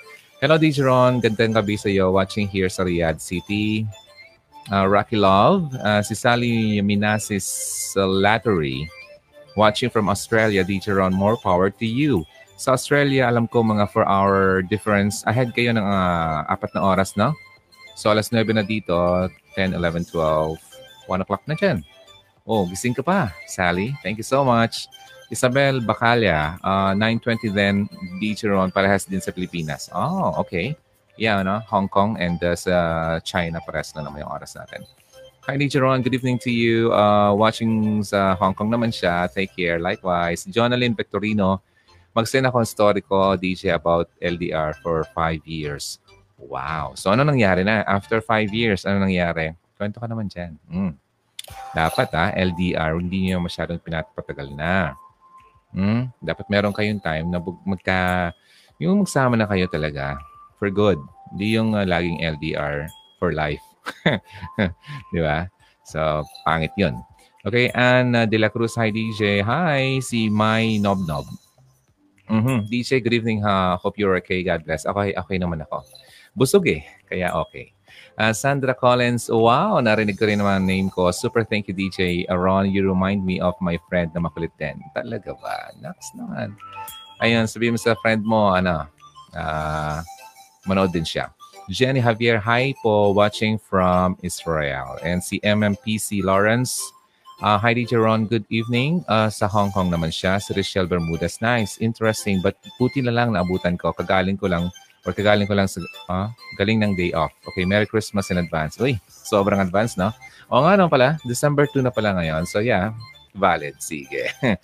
Hello, 0.43 0.59
DJ 0.59 0.83
Ron. 0.83 1.23
Gandang 1.23 1.55
gabi 1.55 1.79
sa 1.79 1.87
iyo. 1.87 2.11
Watching 2.11 2.51
here 2.51 2.67
sa 2.67 2.83
Riyadh 2.83 3.23
City. 3.23 3.87
Uh, 4.75 4.91
Rocky 4.91 5.15
Love. 5.15 5.71
Uh, 5.79 6.03
si 6.03 6.19
Sally 6.19 6.83
Minasis 6.83 7.47
uh, 7.95 8.11
Lattery. 8.11 8.91
Watching 9.55 9.87
from 9.87 10.11
Australia, 10.11 10.67
DJ 10.67 10.99
Ron. 10.99 11.15
More 11.15 11.39
power 11.39 11.71
to 11.71 11.87
you. 11.87 12.27
Sa 12.59 12.75
Australia, 12.75 13.31
alam 13.31 13.47
ko 13.47 13.63
mga 13.63 13.87
4-hour 13.95 14.67
difference. 14.67 15.23
Ahead 15.31 15.55
kayo 15.55 15.79
ng 15.79 15.87
uh, 15.87 16.43
apat 16.51 16.75
na 16.75 16.91
oras, 16.91 17.15
no? 17.15 17.39
So, 17.95 18.11
alas 18.11 18.35
9 18.35 18.43
na 18.51 18.67
dito. 18.67 18.99
10, 19.55 19.79
11, 19.79 20.11
12. 20.11 20.59
1 21.07 21.23
o'clock 21.23 21.47
na 21.47 21.55
dyan. 21.55 21.87
Oh, 22.43 22.67
gising 22.67 22.99
ka 22.99 23.07
pa, 23.07 23.31
Sally. 23.47 23.95
Thank 24.03 24.19
you 24.19 24.27
so 24.27 24.43
much. 24.43 24.91
Isabel 25.33 25.81
Bacalya, 25.81 26.61
uh, 26.61 26.93
9.20 26.93 27.57
then, 27.57 27.89
Beacheron, 28.21 28.69
parehas 28.69 29.09
din 29.09 29.25
sa 29.25 29.33
Pilipinas. 29.33 29.89
Oh, 29.97 30.37
okay. 30.37 30.77
Yeah, 31.17 31.41
no? 31.41 31.65
Hong 31.73 31.89
Kong 31.89 32.21
and 32.21 32.37
uh, 32.45 32.53
sa 32.53 33.17
China, 33.25 33.65
parehas 33.65 33.97
na 33.97 34.05
naman 34.05 34.29
yung 34.29 34.33
oras 34.33 34.53
natin. 34.53 34.85
Hi, 35.49 35.57
Beacheron. 35.57 36.05
Good 36.05 36.21
evening 36.21 36.37
to 36.45 36.53
you. 36.53 36.93
Uh, 36.93 37.33
watching 37.33 38.05
sa 38.05 38.37
Hong 38.37 38.53
Kong 38.53 38.69
naman 38.69 38.93
siya. 38.93 39.25
Take 39.33 39.57
care. 39.57 39.81
Likewise. 39.81 40.45
Jonalyn 40.45 40.93
Victorino, 40.93 41.65
mag-send 42.13 42.45
ako 42.45 42.61
ng 42.61 42.69
story 42.69 43.01
ko, 43.01 43.33
DJ, 43.35 43.73
about 43.73 44.13
LDR 44.21 44.77
for 44.85 45.09
five 45.17 45.41
years. 45.49 45.97
Wow. 46.37 46.93
So, 46.95 47.09
ano 47.09 47.25
nangyari 47.25 47.65
na? 47.65 47.81
After 47.89 48.21
five 48.21 48.53
years, 48.53 48.85
ano 48.85 49.01
nangyari? 49.09 49.57
Kwento 49.81 49.97
ka 49.97 50.07
naman 50.07 50.29
dyan. 50.29 50.61
Mm. 50.69 50.93
Dapat 51.73 52.09
ha, 52.15 52.29
ah, 52.29 52.31
LDR, 52.37 53.01
hindi 53.01 53.33
niyo 53.33 53.41
masyadong 53.41 53.81
pinapatagal 53.81 54.53
na. 54.53 54.95
Hmm? 55.73 56.13
Dapat 56.21 56.47
meron 56.53 56.77
kayong 56.77 57.01
time 57.01 57.27
na 57.33 57.41
magka, 57.65 58.33
yung 58.77 59.05
magsama 59.05 59.37
na 59.37 59.49
kayo 59.49 59.69
talaga 59.69 60.21
for 60.61 60.69
good. 60.69 61.01
Hindi 61.33 61.57
yung 61.57 61.73
uh, 61.73 61.89
laging 61.89 62.21
LDR 62.21 62.87
for 63.17 63.33
life. 63.33 63.63
Di 65.13 65.21
ba? 65.21 65.49
So, 65.89 66.23
pangit 66.45 66.71
yun. 66.77 67.01
Okay, 67.43 67.75
and 67.75 68.15
uh, 68.15 68.23
De 68.23 68.39
La 68.39 68.55
Cruz, 68.55 68.79
hi 68.79 68.95
DJ. 68.95 69.43
Hi, 69.43 69.99
si 69.99 70.31
Mai 70.31 70.79
Nob 70.79 71.03
Nob. 71.03 71.27
Mm-hmm. 72.31 72.71
DJ, 72.71 73.03
good 73.03 73.19
evening. 73.19 73.43
Ha. 73.43 73.77
Hope 73.83 73.99
you're 73.99 74.15
okay. 74.23 74.47
God 74.47 74.63
bless. 74.63 74.87
Okay, 74.87 75.11
okay 75.13 75.37
naman 75.43 75.67
ako. 75.67 75.83
Busog 76.39 76.65
eh, 76.71 76.87
kaya 77.11 77.35
okay. 77.35 77.75
Uh, 78.19 78.33
Sandra 78.33 78.77
Collins, 78.77 79.33
wow, 79.33 79.81
narinig 79.81 80.21
ko 80.21 80.29
rin 80.29 80.39
naman 80.39 80.69
name 80.69 80.93
ko. 80.93 81.09
Super 81.11 81.49
thank 81.49 81.67
you, 81.69 81.75
DJ 81.75 82.29
Aaron. 82.29 82.69
You 82.69 82.85
remind 82.85 83.25
me 83.25 83.41
of 83.41 83.57
my 83.65 83.81
friend 83.89 84.13
na 84.13 84.21
makulit 84.21 84.53
din. 84.61 84.77
Talaga 84.93 85.33
ba? 85.41 85.73
Next 85.81 86.13
naman. 86.13 86.53
Ayun, 87.25 87.49
sabihin 87.49 87.75
mo 87.75 87.81
sa 87.81 87.97
friend 88.05 88.21
mo, 88.21 88.53
ano, 88.53 88.85
uh, 89.33 89.99
manood 90.69 90.93
din 90.93 91.09
siya. 91.09 91.33
Jenny 91.73 92.03
Javier, 92.03 92.37
hi 92.43 92.75
po, 92.83 93.15
watching 93.15 93.57
from 93.57 94.19
Israel. 94.21 94.99
And 95.01 95.25
si 95.25 95.41
MMPC 95.41 96.21
Lawrence, 96.21 96.77
uh, 97.41 97.57
hi 97.57 97.73
DJ 97.73 97.97
Ron, 98.03 98.27
good 98.27 98.45
evening. 98.53 99.07
Uh, 99.09 99.31
sa 99.33 99.49
Hong 99.49 99.73
Kong 99.73 99.89
naman 99.89 100.13
siya. 100.13 100.37
Si 100.43 100.53
Richelle 100.53 100.91
Bermudez, 100.91 101.41
nice, 101.41 101.79
interesting. 101.81 102.43
But 102.45 102.59
puti 102.77 103.01
na 103.01 103.15
lang 103.15 103.33
naabutan 103.33 103.79
ko. 103.81 103.95
Kagaling 103.95 104.37
ko 104.37 104.51
lang 104.51 104.69
or 105.03 105.11
kagaling 105.11 105.51
ko 105.51 105.55
lang 105.59 105.67
sa 105.67 105.83
uh, 106.07 106.31
galing 106.55 106.79
ng 106.79 106.95
day 106.95 107.11
off. 107.13 107.35
Okay, 107.53 107.67
Merry 107.67 107.87
Christmas 107.87 108.31
in 108.31 108.39
advance. 108.39 108.79
Uy, 108.79 108.99
sobrang 109.11 109.59
advance, 109.59 109.99
no? 109.99 110.15
O 110.47 110.63
nga 110.63 110.79
naman 110.79 110.93
pala, 110.93 111.09
December 111.27 111.67
2 111.67 111.83
na 111.83 111.93
pala 111.95 112.15
ngayon. 112.15 112.47
So 112.47 112.63
yeah, 112.63 112.95
valid. 113.35 113.83
Sige. 113.83 114.31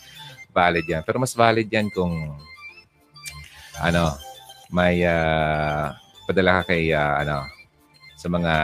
valid 0.59 0.87
yan. 0.87 1.03
Pero 1.03 1.19
mas 1.19 1.35
valid 1.35 1.67
yan 1.67 1.91
kung 1.91 2.39
ano, 3.83 4.15
may 4.71 5.03
uh, 5.03 5.91
padala 6.27 6.63
ka 6.63 6.75
kay 6.75 6.95
uh, 6.95 7.25
ano, 7.25 7.47
sa 8.19 8.27
mga 8.31 8.55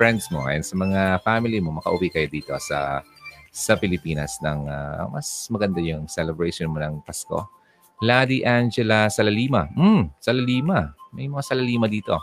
friends 0.00 0.28
mo 0.32 0.48
and 0.48 0.64
sa 0.64 0.76
mga 0.76 1.20
family 1.20 1.60
mo, 1.60 1.76
makauwi 1.76 2.08
kayo 2.08 2.28
dito 2.28 2.56
sa 2.60 3.04
sa 3.50 3.74
Pilipinas 3.74 4.38
ng 4.40 4.70
uh, 4.70 5.10
mas 5.10 5.50
maganda 5.50 5.82
yung 5.82 6.06
celebration 6.06 6.70
mo 6.70 6.78
ng 6.78 7.02
Pasko 7.02 7.59
Ladi 8.00 8.40
Angela 8.44 9.12
Salalima. 9.12 9.68
Hmm, 9.76 10.08
Salalima. 10.16 10.96
May 11.12 11.28
mga 11.28 11.44
Salalima 11.44 11.84
dito. 11.84 12.16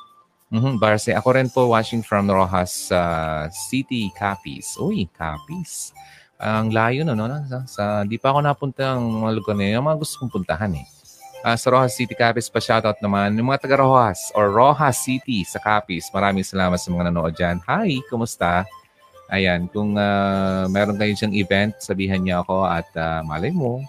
Mm-hmm, 0.48 0.74
Barce. 0.79 1.12
Ako 1.12 1.36
rin 1.36 1.51
po 1.51 1.69
watching 1.69 2.00
from 2.00 2.31
Rojas 2.31 2.89
uh, 2.89 3.51
City, 3.51 4.10
Capiz. 4.15 4.79
Uy, 4.79 5.05
Capiz. 5.12 5.91
Ang 6.39 6.72
layo 6.72 7.01
no, 7.03 7.17
no? 7.17 7.27
Sa, 7.50 7.57
sa, 7.67 7.84
di 8.07 8.15
pa 8.15 8.31
ako 8.31 8.39
napunta 8.46 8.96
ng 8.96 9.27
mga 9.27 9.31
lugar 9.36 9.55
na 9.60 9.65
yun. 9.67 9.84
Mga 9.84 9.98
gusto 10.00 10.15
kong 10.24 10.34
puntahan 10.39 10.72
eh. 10.79 10.88
Uh, 11.46 11.53
sa 11.53 11.67
Rojas 11.69 11.93
City, 11.93 12.15
Capiz 12.15 12.48
pa 12.50 12.63
shoutout 12.63 12.98
naman. 13.03 13.36
Yung 13.36 13.51
mga 13.51 13.67
taga 13.67 13.84
Rojas 13.84 14.31
or 14.34 14.50
Rojas 14.50 14.98
City 15.03 15.43
sa 15.43 15.60
Capiz. 15.60 16.07
Maraming 16.10 16.48
salamat 16.48 16.79
sa 16.79 16.89
mga 16.89 17.12
nanood 17.12 17.36
dyan. 17.36 17.60
Hi, 17.67 18.00
kumusta? 18.07 18.63
Ayan, 19.27 19.67
kung 19.67 20.00
uh, 20.00 20.63
meron 20.72 20.96
kayo 20.96 21.12
siyang 21.12 21.36
event, 21.36 21.75
sabihan 21.84 22.24
niyo 22.24 22.48
ako 22.48 22.63
at 22.63 22.88
uh, 22.96 23.19
malay 23.27 23.51
mo, 23.51 23.84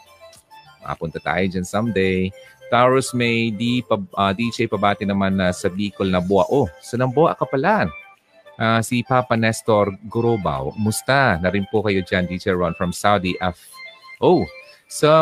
Mapunta 0.88 1.20
tayo 1.20 1.44
dyan 1.44 1.68
someday. 1.68 2.32
Taurus 2.72 3.12
may 3.12 3.52
di, 3.52 3.84
pa, 3.84 3.96
uh, 3.96 4.32
DJ 4.32 4.68
pabati 4.68 5.04
naman 5.04 5.36
na 5.36 5.52
sa 5.52 5.68
Bicol 5.68 6.08
na 6.08 6.20
buwa. 6.24 6.48
Oh, 6.48 6.68
sa 6.80 6.96
Namboa 6.96 7.36
ka 7.36 7.44
pala. 7.44 7.88
Uh, 8.58 8.80
si 8.82 9.04
Papa 9.06 9.36
Nestor 9.36 9.94
Gurobaw. 10.08 10.74
Musta? 10.74 11.38
Na 11.38 11.52
rin 11.52 11.68
po 11.70 11.84
kayo 11.84 12.02
dyan, 12.02 12.26
DJ 12.26 12.56
Ron 12.56 12.74
from 12.74 12.90
Saudi 12.90 13.38
Af. 13.38 13.60
Oh, 14.18 14.42
sa 14.88 15.12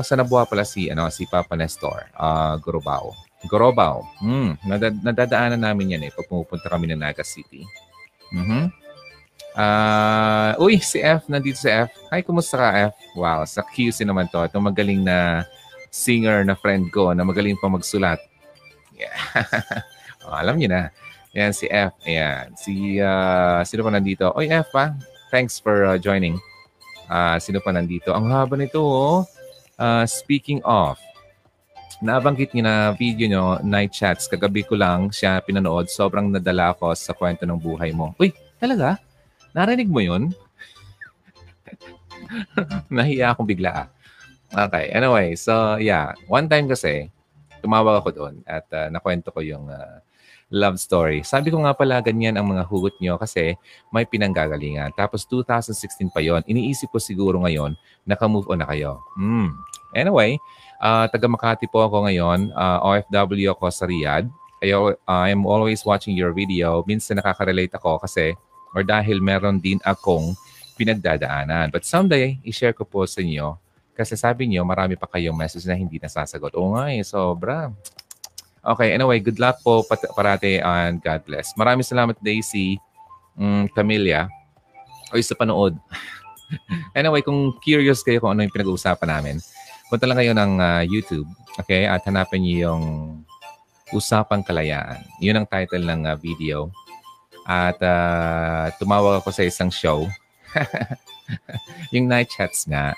sa 0.00 0.14
Nabuha 0.14 0.46
pala 0.46 0.62
si 0.62 0.86
ano 0.88 1.10
si 1.10 1.26
Papa 1.26 1.58
Nestor 1.58 2.06
uh, 2.14 2.54
Gurobaw. 2.62 3.10
Gurobaw. 3.50 4.02
Hmm, 4.22 4.54
nadad, 4.66 4.94
nadadaanan 5.02 5.58
namin 5.58 5.98
yan 5.98 6.06
eh 6.06 6.14
pag 6.14 6.26
pumupunta 6.26 6.70
kami 6.70 6.90
ng 6.90 7.02
Naga 7.02 7.26
City. 7.26 7.66
Mhm. 8.34 8.87
Uh, 9.54 10.52
uy, 10.60 10.82
si 10.82 11.00
F, 11.00 11.26
nandito 11.30 11.56
si 11.56 11.70
F. 11.70 11.88
Hi, 12.12 12.20
kumusta 12.20 12.60
ka, 12.60 12.68
F? 12.90 12.94
Wow, 13.16 13.46
sa 13.48 13.64
QC 13.64 14.04
naman 14.04 14.28
to. 14.28 14.44
Itong 14.44 14.66
magaling 14.66 15.02
na 15.04 15.46
singer 15.88 16.44
na 16.44 16.54
friend 16.54 16.92
ko 16.92 17.16
na 17.16 17.24
magaling 17.24 17.56
pa 17.56 17.72
magsulat. 17.72 18.20
Yeah. 18.98 19.14
oh, 20.26 20.36
alam 20.36 20.58
niyo 20.58 20.68
na. 20.70 20.92
Yan, 21.36 21.52
si 21.54 21.70
F. 21.70 21.94
Ayan. 22.04 22.54
Si, 22.58 22.98
uh, 22.98 23.62
sino 23.62 23.86
pa 23.86 23.92
nandito? 23.94 24.32
Oy, 24.34 24.50
F 24.50 24.68
pa. 24.74 24.96
Thanks 25.30 25.60
for 25.60 25.84
uh, 25.84 25.98
joining. 26.00 26.40
Uh, 27.08 27.36
sino 27.40 27.60
pa 27.62 27.72
nandito? 27.72 28.12
Ang 28.12 28.28
haba 28.32 28.56
nito, 28.56 28.80
oh. 28.80 29.22
Uh, 29.78 30.02
speaking 30.04 30.58
of, 30.66 30.98
nabanggit 32.02 32.54
niyo 32.54 32.66
na 32.66 32.94
video 32.94 33.26
nyo, 33.26 33.44
night 33.62 33.94
chats. 33.94 34.26
Kagabi 34.26 34.66
ko 34.66 34.74
lang 34.74 35.10
siya 35.14 35.42
pinanood. 35.42 35.90
Sobrang 35.90 36.30
nadala 36.30 36.74
ako 36.74 36.94
sa 36.94 37.14
kwento 37.14 37.46
ng 37.46 37.58
buhay 37.58 37.94
mo. 37.94 38.14
Uy, 38.18 38.34
talaga? 38.58 38.98
Narinig 39.58 39.90
mo 39.90 39.98
yun? 39.98 40.30
Nahiya 42.94 43.34
akong 43.34 43.50
bigla. 43.50 43.90
Okay, 44.54 44.94
anyway. 44.94 45.34
So, 45.34 45.82
yeah. 45.82 46.14
One 46.30 46.46
time 46.46 46.70
kasi, 46.70 47.10
tumawag 47.58 47.98
ako 47.98 48.08
doon 48.14 48.34
at 48.46 48.70
uh, 48.70 48.86
nakwento 48.86 49.34
ko 49.34 49.42
yung 49.42 49.66
uh, 49.66 49.98
love 50.54 50.78
story. 50.80 51.26
Sabi 51.26 51.50
ko 51.50 51.60
nga 51.66 51.74
pala, 51.74 52.00
ganyan 52.00 52.38
ang 52.38 52.48
mga 52.48 52.64
hugot 52.70 52.96
nyo 53.02 53.18
kasi 53.18 53.58
may 53.90 54.06
pinanggagalingan. 54.06 54.94
Tapos 54.94 55.26
2016 55.26 56.08
pa 56.14 56.22
yon. 56.22 56.40
Iniisip 56.46 56.88
ko 56.88 57.02
siguro 57.02 57.42
ngayon, 57.42 57.76
naka-move 58.06 58.48
on 58.48 58.62
na 58.62 58.68
kayo. 58.70 59.02
Hmm. 59.18 59.52
Anyway, 59.92 60.40
uh, 60.80 61.10
taga 61.10 61.26
Makati 61.28 61.66
po 61.68 61.84
ako 61.84 62.08
ngayon. 62.08 62.54
Uh, 62.54 62.78
OFW 62.94 63.52
ako 63.52 63.68
sa 63.68 63.84
Riyadh. 63.84 64.30
I, 64.58 64.74
uh, 64.74 64.94
I'm 65.06 65.46
always 65.46 65.84
watching 65.84 66.14
your 66.18 66.30
video. 66.30 66.82
Minsan 66.86 67.20
nakaka-relate 67.20 67.74
ako 67.74 68.00
kasi 68.02 68.38
or 68.78 68.86
dahil 68.86 69.18
meron 69.18 69.58
din 69.58 69.82
akong 69.82 70.38
pinagdadaanan. 70.78 71.74
But 71.74 71.82
someday, 71.82 72.38
i-share 72.46 72.70
ko 72.70 72.86
po 72.86 73.02
sa 73.10 73.18
inyo 73.18 73.58
kasi 73.98 74.14
sabi 74.14 74.46
niyo 74.46 74.62
marami 74.62 74.94
pa 74.94 75.10
kayong 75.10 75.34
message 75.34 75.66
na 75.66 75.74
hindi 75.74 75.98
nasasagot. 75.98 76.54
Oo 76.54 76.78
nga 76.78 76.94
eh, 76.94 77.02
sobra. 77.02 77.74
Okay, 78.62 78.94
anyway, 78.94 79.18
good 79.18 79.42
luck 79.42 79.58
po 79.66 79.82
pat- 79.82 80.14
parate 80.14 80.62
and 80.62 81.02
God 81.02 81.26
bless. 81.26 81.50
Maraming 81.58 81.82
salamat 81.82 82.14
Daisy, 82.22 82.78
um, 83.34 83.66
Camilla, 83.74 84.30
o 85.10 85.18
sa 85.18 85.34
panood. 85.34 85.74
anyway, 86.98 87.26
kung 87.26 87.58
curious 87.58 88.06
kayo 88.06 88.22
kung 88.22 88.38
ano 88.38 88.46
yung 88.46 88.54
pinag-uusapan 88.54 89.08
namin, 89.18 89.36
punta 89.90 90.06
lang 90.06 90.18
kayo 90.22 90.30
ng 90.30 90.52
uh, 90.62 90.82
YouTube, 90.86 91.26
okay, 91.58 91.90
at 91.90 92.06
hanapin 92.06 92.46
niyo 92.46 92.70
yung 92.70 92.84
Usapang 93.88 94.44
Kalayaan. 94.44 95.00
Yun 95.16 95.40
ang 95.40 95.46
title 95.48 95.80
ng 95.80 96.04
uh, 96.04 96.16
video. 96.20 96.68
At 97.48 97.80
uh, 97.80 98.68
tumawag 98.76 99.24
ako 99.24 99.32
sa 99.32 99.48
isang 99.48 99.72
show. 99.72 100.04
yung 101.94 102.04
night 102.04 102.28
chats 102.28 102.68
nga. 102.68 102.92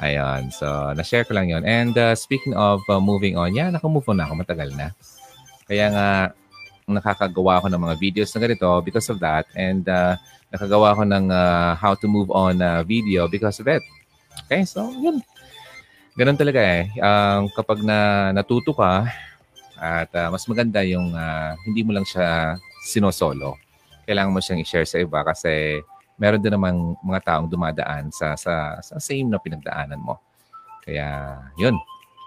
Ayun. 0.00 0.48
So, 0.48 0.96
na-share 0.96 1.28
ko 1.28 1.36
lang 1.36 1.52
yon 1.52 1.68
And 1.68 1.92
uh, 2.00 2.16
speaking 2.16 2.56
of 2.56 2.80
uh, 2.88 2.96
moving 2.96 3.36
on, 3.36 3.52
yeah, 3.52 3.68
naka-move 3.68 4.08
on 4.08 4.16
na 4.16 4.24
ako. 4.24 4.40
Matagal 4.40 4.72
na. 4.72 4.96
Kaya 5.68 5.92
nga, 5.92 6.08
nakakagawa 6.88 7.60
ako 7.60 7.68
ng 7.68 7.82
mga 7.84 7.96
videos 8.00 8.32
na 8.32 8.40
ganito 8.40 8.68
because 8.80 9.12
of 9.12 9.20
that. 9.20 9.44
And 9.52 9.84
uh, 9.84 10.16
nakagawa 10.48 10.96
ako 10.96 11.02
ng 11.04 11.28
uh, 11.28 11.76
how 11.76 11.92
to 11.92 12.08
move 12.08 12.32
on 12.32 12.64
uh, 12.64 12.80
video 12.82 13.28
because 13.28 13.60
of 13.60 13.68
it. 13.68 13.84
Okay? 14.48 14.64
So, 14.64 14.88
yun. 14.88 15.20
Ganun 16.16 16.36
talaga 16.40 16.60
eh. 16.60 16.92
Um, 17.00 17.52
kapag 17.52 17.84
na 17.84 18.32
natuto 18.32 18.72
ka, 18.72 19.08
at 19.82 20.10
uh, 20.14 20.28
mas 20.30 20.46
maganda 20.46 20.84
yung 20.86 21.10
uh, 21.10 21.58
hindi 21.66 21.82
mo 21.82 21.90
lang 21.96 22.06
siya 22.06 22.56
sinosolo. 22.86 23.61
Kailangan 24.06 24.32
mo 24.34 24.40
siyang 24.42 24.60
i-share 24.62 24.88
sa 24.88 24.98
iba 24.98 25.22
kasi 25.22 25.82
meron 26.18 26.42
din 26.42 26.54
namang 26.54 26.98
mga 27.02 27.20
taong 27.26 27.48
dumadaan 27.50 28.10
sa, 28.14 28.38
sa, 28.38 28.78
sa 28.82 28.96
same 29.02 29.26
na 29.30 29.42
pinagdaanan 29.42 29.98
mo. 29.98 30.18
Kaya, 30.82 31.38
yun. 31.58 31.78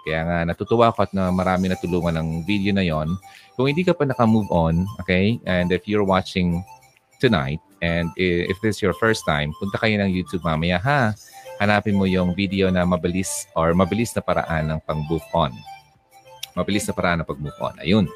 Kaya 0.06 0.22
nga 0.22 0.38
natutuwa 0.46 0.94
ako 0.94 1.02
at 1.02 1.12
na 1.12 1.34
marami 1.34 1.66
natulungan 1.66 2.14
ng 2.14 2.28
video 2.46 2.70
na 2.70 2.86
yon. 2.86 3.18
Kung 3.58 3.66
hindi 3.66 3.82
ka 3.82 3.96
pa 3.96 4.06
naka-move 4.06 4.46
on, 4.54 4.86
okay, 5.02 5.42
and 5.48 5.74
if 5.74 5.88
you're 5.90 6.06
watching 6.06 6.62
tonight, 7.18 7.58
and 7.82 8.08
if 8.16 8.56
this 8.62 8.78
is 8.78 8.82
your 8.84 8.94
first 8.96 9.26
time, 9.26 9.50
punta 9.58 9.76
kayo 9.82 9.98
ng 9.98 10.12
YouTube 10.12 10.46
mamaya, 10.46 10.78
ha? 10.78 11.12
Hanapin 11.58 11.96
mo 11.96 12.04
yung 12.04 12.36
video 12.36 12.68
na 12.68 12.84
mabilis 12.84 13.48
or 13.56 13.72
mabilis 13.72 14.12
na 14.12 14.20
paraan 14.20 14.70
ng 14.70 14.80
pang-move 14.84 15.24
on. 15.32 15.52
Mabilis 16.52 16.84
na 16.84 16.92
paraan 16.92 17.24
ng 17.24 17.28
pag-move 17.28 17.58
on. 17.58 17.74
Ayun. 17.80 18.06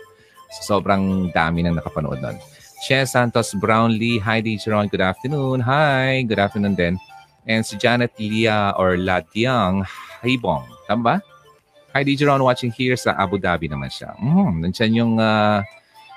So, 0.60 0.76
sobrang 0.76 1.32
dami 1.32 1.64
nang 1.64 1.74
nakapanood 1.74 2.20
nun. 2.20 2.36
Che 2.80 3.04
Santos 3.04 3.52
Brownlee. 3.52 4.16
Hi, 4.25 4.40
Dijeron. 4.40 4.88
Good 4.88 5.04
afternoon. 5.04 5.60
Hi. 5.60 6.25
Good 6.25 6.40
afternoon 6.40 6.72
din. 6.72 6.96
And 7.44 7.60
si 7.60 7.76
Janet 7.76 8.16
Lia 8.16 8.72
or 8.80 8.96
Ladiang 8.96 9.84
Haibong. 10.25 10.64
Tama 10.88 11.02
ba? 11.04 11.16
Hi, 11.92 12.00
Dijeron. 12.00 12.40
Watching 12.40 12.72
here 12.72 12.96
sa 12.96 13.12
Abu 13.20 13.37
Dhabi 13.37 13.68
naman 13.68 13.92
siya. 13.92 14.16
Mm, 14.16 14.64
nandiyan 14.64 14.92
yung 14.96 15.12
uh, 15.20 15.60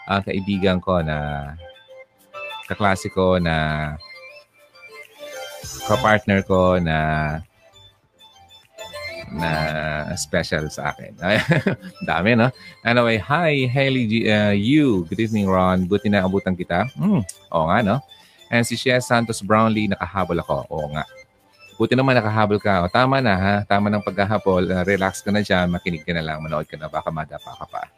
uh, 0.08 0.22
kaibigan 0.24 0.80
ko 0.80 1.04
na 1.04 1.52
kaklase 2.72 3.12
ko 3.12 3.44
na 3.44 4.00
kapartner 5.84 6.48
ko 6.48 6.80
na 6.80 6.98
na 9.34 9.50
special 10.14 10.70
sa 10.70 10.94
akin. 10.94 11.18
Dami, 12.10 12.38
no? 12.38 12.54
Anyway, 12.86 13.18
hi, 13.18 13.66
Haley 13.66 14.06
G, 14.06 14.14
uh, 14.30 14.54
you. 14.54 15.10
Good 15.10 15.30
evening, 15.30 15.50
Ron. 15.50 15.90
Buti 15.90 16.08
na 16.08 16.24
abutan 16.24 16.54
kita. 16.54 16.88
Hmm, 16.94 17.26
oo 17.50 17.66
nga, 17.68 17.80
no? 17.82 17.98
And 18.54 18.62
si 18.62 18.78
Shea 18.78 19.02
Santos 19.02 19.42
Brownlee, 19.42 19.90
nakahabol 19.90 20.38
ako. 20.38 20.70
Oo 20.70 20.88
nga. 20.94 21.04
Buti 21.82 21.98
naman 21.98 22.14
nakahabol 22.14 22.62
ka. 22.62 22.86
O, 22.86 22.90
tama 22.94 23.18
na, 23.18 23.34
ha? 23.34 23.56
Tama 23.66 23.90
ng 23.90 24.06
paghahabol. 24.06 24.70
Uh, 24.70 24.86
relax 24.86 25.26
ka 25.26 25.34
na 25.34 25.42
dyan. 25.42 25.74
Makinig 25.74 26.06
ka 26.06 26.14
na 26.14 26.22
lang. 26.22 26.38
Manood 26.46 26.70
ka 26.70 26.78
na. 26.78 26.86
Baka 26.86 27.10
madapa 27.10 27.58
ka 27.58 27.66
pa. 27.66 27.90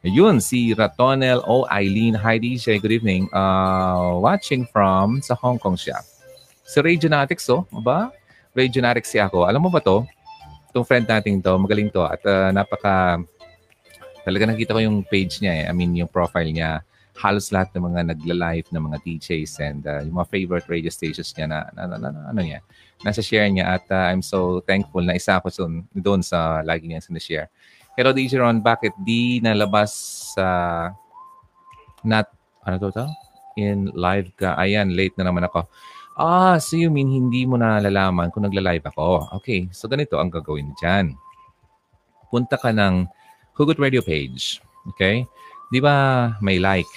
Yun, 0.00 0.40
si 0.40 0.72
Ratonel 0.72 1.44
O. 1.44 1.68
Eileen. 1.68 2.16
Hi, 2.16 2.40
DJ. 2.40 2.80
Good 2.80 3.04
evening. 3.04 3.28
Uh, 3.36 4.16
watching 4.16 4.64
from 4.72 5.20
sa 5.20 5.36
Hong 5.36 5.60
Kong 5.60 5.76
siya. 5.76 6.00
Si 6.64 6.80
Ray 6.80 6.96
Genetics, 6.96 7.44
oh. 7.52 7.68
Aba? 7.68 8.08
Ray 8.56 8.72
Genetics 8.72 9.12
si 9.12 9.20
ako. 9.20 9.44
Alam 9.44 9.68
mo 9.68 9.70
ba 9.70 9.84
to? 9.84 10.08
Itong 10.70 10.86
friend 10.86 11.06
natin 11.10 11.42
to, 11.42 11.52
magaling 11.58 11.90
to 11.90 12.06
at 12.06 12.22
uh, 12.22 12.54
napaka 12.54 13.18
talaga 14.22 14.54
nakita 14.54 14.76
ko 14.76 14.80
yung 14.80 15.02
page 15.02 15.42
niya 15.42 15.52
eh. 15.52 15.64
I 15.66 15.72
mean, 15.74 15.96
yung 15.98 16.10
profile 16.10 16.48
niya. 16.48 16.86
Halos 17.20 17.52
lahat 17.52 17.76
ng 17.76 17.84
mga 17.84 18.00
nagla-live 18.16 18.68
ng 18.72 18.80
mga 18.80 18.98
DJs 19.04 19.52
and 19.60 19.82
uh, 19.84 20.00
yung 20.00 20.16
mga 20.16 20.30
favorite 20.32 20.66
radio 20.72 20.88
stations 20.88 21.36
niya 21.36 21.52
na, 21.52 21.68
na, 21.76 21.82
na, 21.84 21.96
na, 22.00 22.08
na 22.08 22.20
ano 22.32 22.40
niya. 22.40 22.64
Nasa 23.04 23.20
share 23.20 23.50
niya 23.52 23.76
at 23.76 23.84
uh, 23.92 24.08
I'm 24.08 24.24
so 24.24 24.64
thankful 24.64 25.04
na 25.04 25.18
isa 25.18 25.36
ako 25.36 25.52
doon, 25.52 25.74
doon 25.92 26.20
sa 26.24 26.64
lagi 26.64 26.88
niya 26.88 27.04
sinashare. 27.04 27.52
Pero 27.92 28.16
DJ 28.16 28.40
Ron, 28.40 28.64
bakit 28.64 28.96
di 29.04 29.42
nalabas 29.44 29.92
sa 30.32 30.46
uh, 30.46 30.84
not, 32.08 32.30
ano 32.64 32.76
to 32.80 32.88
to? 32.88 33.06
In 33.60 33.92
live 33.92 34.32
ka. 34.40 34.56
Ayan, 34.56 34.96
late 34.96 35.12
na 35.20 35.28
naman 35.28 35.44
ako. 35.44 35.68
Ah, 36.20 36.60
so 36.60 36.76
you 36.76 36.92
mean 36.92 37.08
hindi 37.08 37.48
mo 37.48 37.56
nalalaman 37.56 38.28
kung 38.28 38.44
nagla-live 38.44 38.84
ako. 38.92 39.32
Okay, 39.40 39.72
so 39.72 39.88
ganito 39.88 40.20
ang 40.20 40.28
gagawin 40.28 40.76
dyan. 40.76 41.16
Punta 42.28 42.60
ka 42.60 42.76
ng 42.76 43.08
Hugot 43.56 43.80
Radio 43.80 44.04
page. 44.04 44.60
Okay? 44.92 45.24
Di 45.72 45.80
ba 45.80 46.28
may 46.44 46.60
like, 46.60 46.92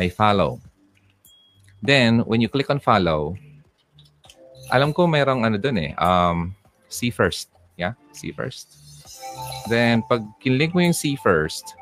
may 0.00 0.08
follow. 0.08 0.64
Then, 1.84 2.24
when 2.24 2.40
you 2.40 2.48
click 2.48 2.72
on 2.72 2.80
follow, 2.80 3.36
alam 4.72 4.96
ko 4.96 5.04
mayroong 5.04 5.44
ano 5.44 5.60
dun 5.60 5.76
eh, 5.76 5.92
um, 6.00 6.56
see 6.88 7.12
first. 7.12 7.52
Yeah? 7.76 8.00
See 8.16 8.32
first. 8.32 8.72
Then, 9.68 10.00
pag 10.08 10.24
kinlink 10.40 10.72
mo 10.72 10.80
yung 10.80 10.96
see 10.96 11.20
first, 11.20 11.76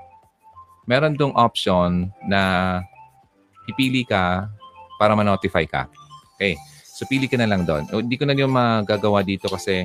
meron 0.90 1.14
dong 1.14 1.30
option 1.38 2.10
na 2.26 2.82
pipili 3.70 4.02
ka 4.02 4.50
para 4.98 5.14
ma-notify 5.14 5.62
ka. 5.62 5.86
Okay. 6.34 6.58
So 7.02 7.10
pili 7.10 7.26
ka 7.26 7.34
na 7.34 7.50
lang 7.50 7.66
doon. 7.66 7.90
Hindi 7.90 8.14
ko 8.14 8.30
na 8.30 8.38
yung 8.38 8.54
magagawa 8.54 9.26
dito 9.26 9.50
kasi 9.50 9.82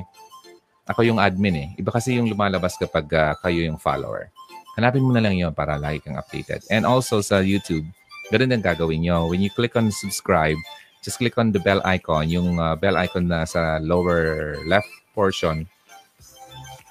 ako 0.86 1.02
yung 1.02 1.18
admin 1.18 1.56
eh. 1.58 1.68
Iba 1.74 1.90
kasi 1.90 2.14
yung 2.14 2.30
lumalabas 2.30 2.78
kapag 2.78 3.10
uh, 3.10 3.34
kayo 3.42 3.66
yung 3.66 3.74
follower. 3.74 4.30
Hanapin 4.78 5.02
mo 5.02 5.10
na 5.10 5.18
lang 5.18 5.34
yon 5.34 5.50
para 5.50 5.74
lagi 5.74 5.98
kang 5.98 6.14
updated. 6.14 6.62
And 6.70 6.86
also 6.86 7.18
sa 7.18 7.42
YouTube, 7.42 7.82
ganun 8.30 8.54
din 8.54 8.62
gagawin 8.62 9.02
nyo. 9.02 9.26
When 9.26 9.42
you 9.42 9.50
click 9.50 9.74
on 9.74 9.90
subscribe, 9.90 10.54
just 11.02 11.18
click 11.18 11.34
on 11.42 11.50
the 11.50 11.58
bell 11.58 11.82
icon, 11.82 12.30
yung 12.30 12.62
uh, 12.62 12.78
bell 12.78 12.94
icon 12.94 13.26
na 13.26 13.42
sa 13.42 13.82
lower 13.82 14.54
left 14.70 14.86
portion. 15.10 15.66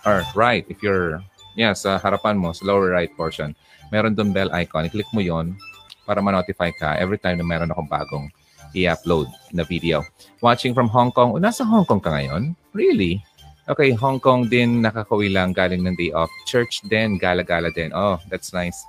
Or 0.04 0.28
right, 0.36 0.68
if 0.68 0.84
you're, 0.84 1.24
yeah, 1.56 1.72
sa 1.72 2.04
harapan 2.04 2.36
mo, 2.36 2.52
sa 2.52 2.68
lower 2.68 2.92
right 2.92 3.16
portion, 3.16 3.56
meron 3.96 4.12
doon 4.12 4.36
bell 4.36 4.52
icon. 4.52 4.92
I-click 4.92 5.08
mo 5.16 5.24
yon 5.24 5.56
para 6.04 6.20
ma-notify 6.20 6.76
ka 6.76 7.00
every 7.00 7.16
time 7.16 7.40
na 7.40 7.48
meron 7.48 7.72
akong 7.72 7.88
bagong 7.88 8.28
i-upload 8.76 9.28
na 9.54 9.64
video. 9.64 10.04
Watching 10.42 10.74
from 10.74 10.88
Hong 10.92 11.12
Kong. 11.12 11.36
Oh, 11.36 11.42
nasa 11.42 11.64
Hong 11.64 11.86
Kong 11.86 12.02
ka 12.02 12.12
ngayon? 12.12 12.56
Really? 12.74 13.22
Okay, 13.68 13.92
Hong 13.96 14.20
Kong 14.20 14.48
din 14.48 14.80
nakakawi 14.80 15.32
lang 15.32 15.52
galing 15.52 15.84
ng 15.84 15.96
day 16.00 16.12
off. 16.16 16.32
Church 16.48 16.84
din, 16.88 17.20
gala-gala 17.20 17.72
din. 17.72 17.92
Oh, 17.92 18.16
that's 18.32 18.56
nice. 18.56 18.80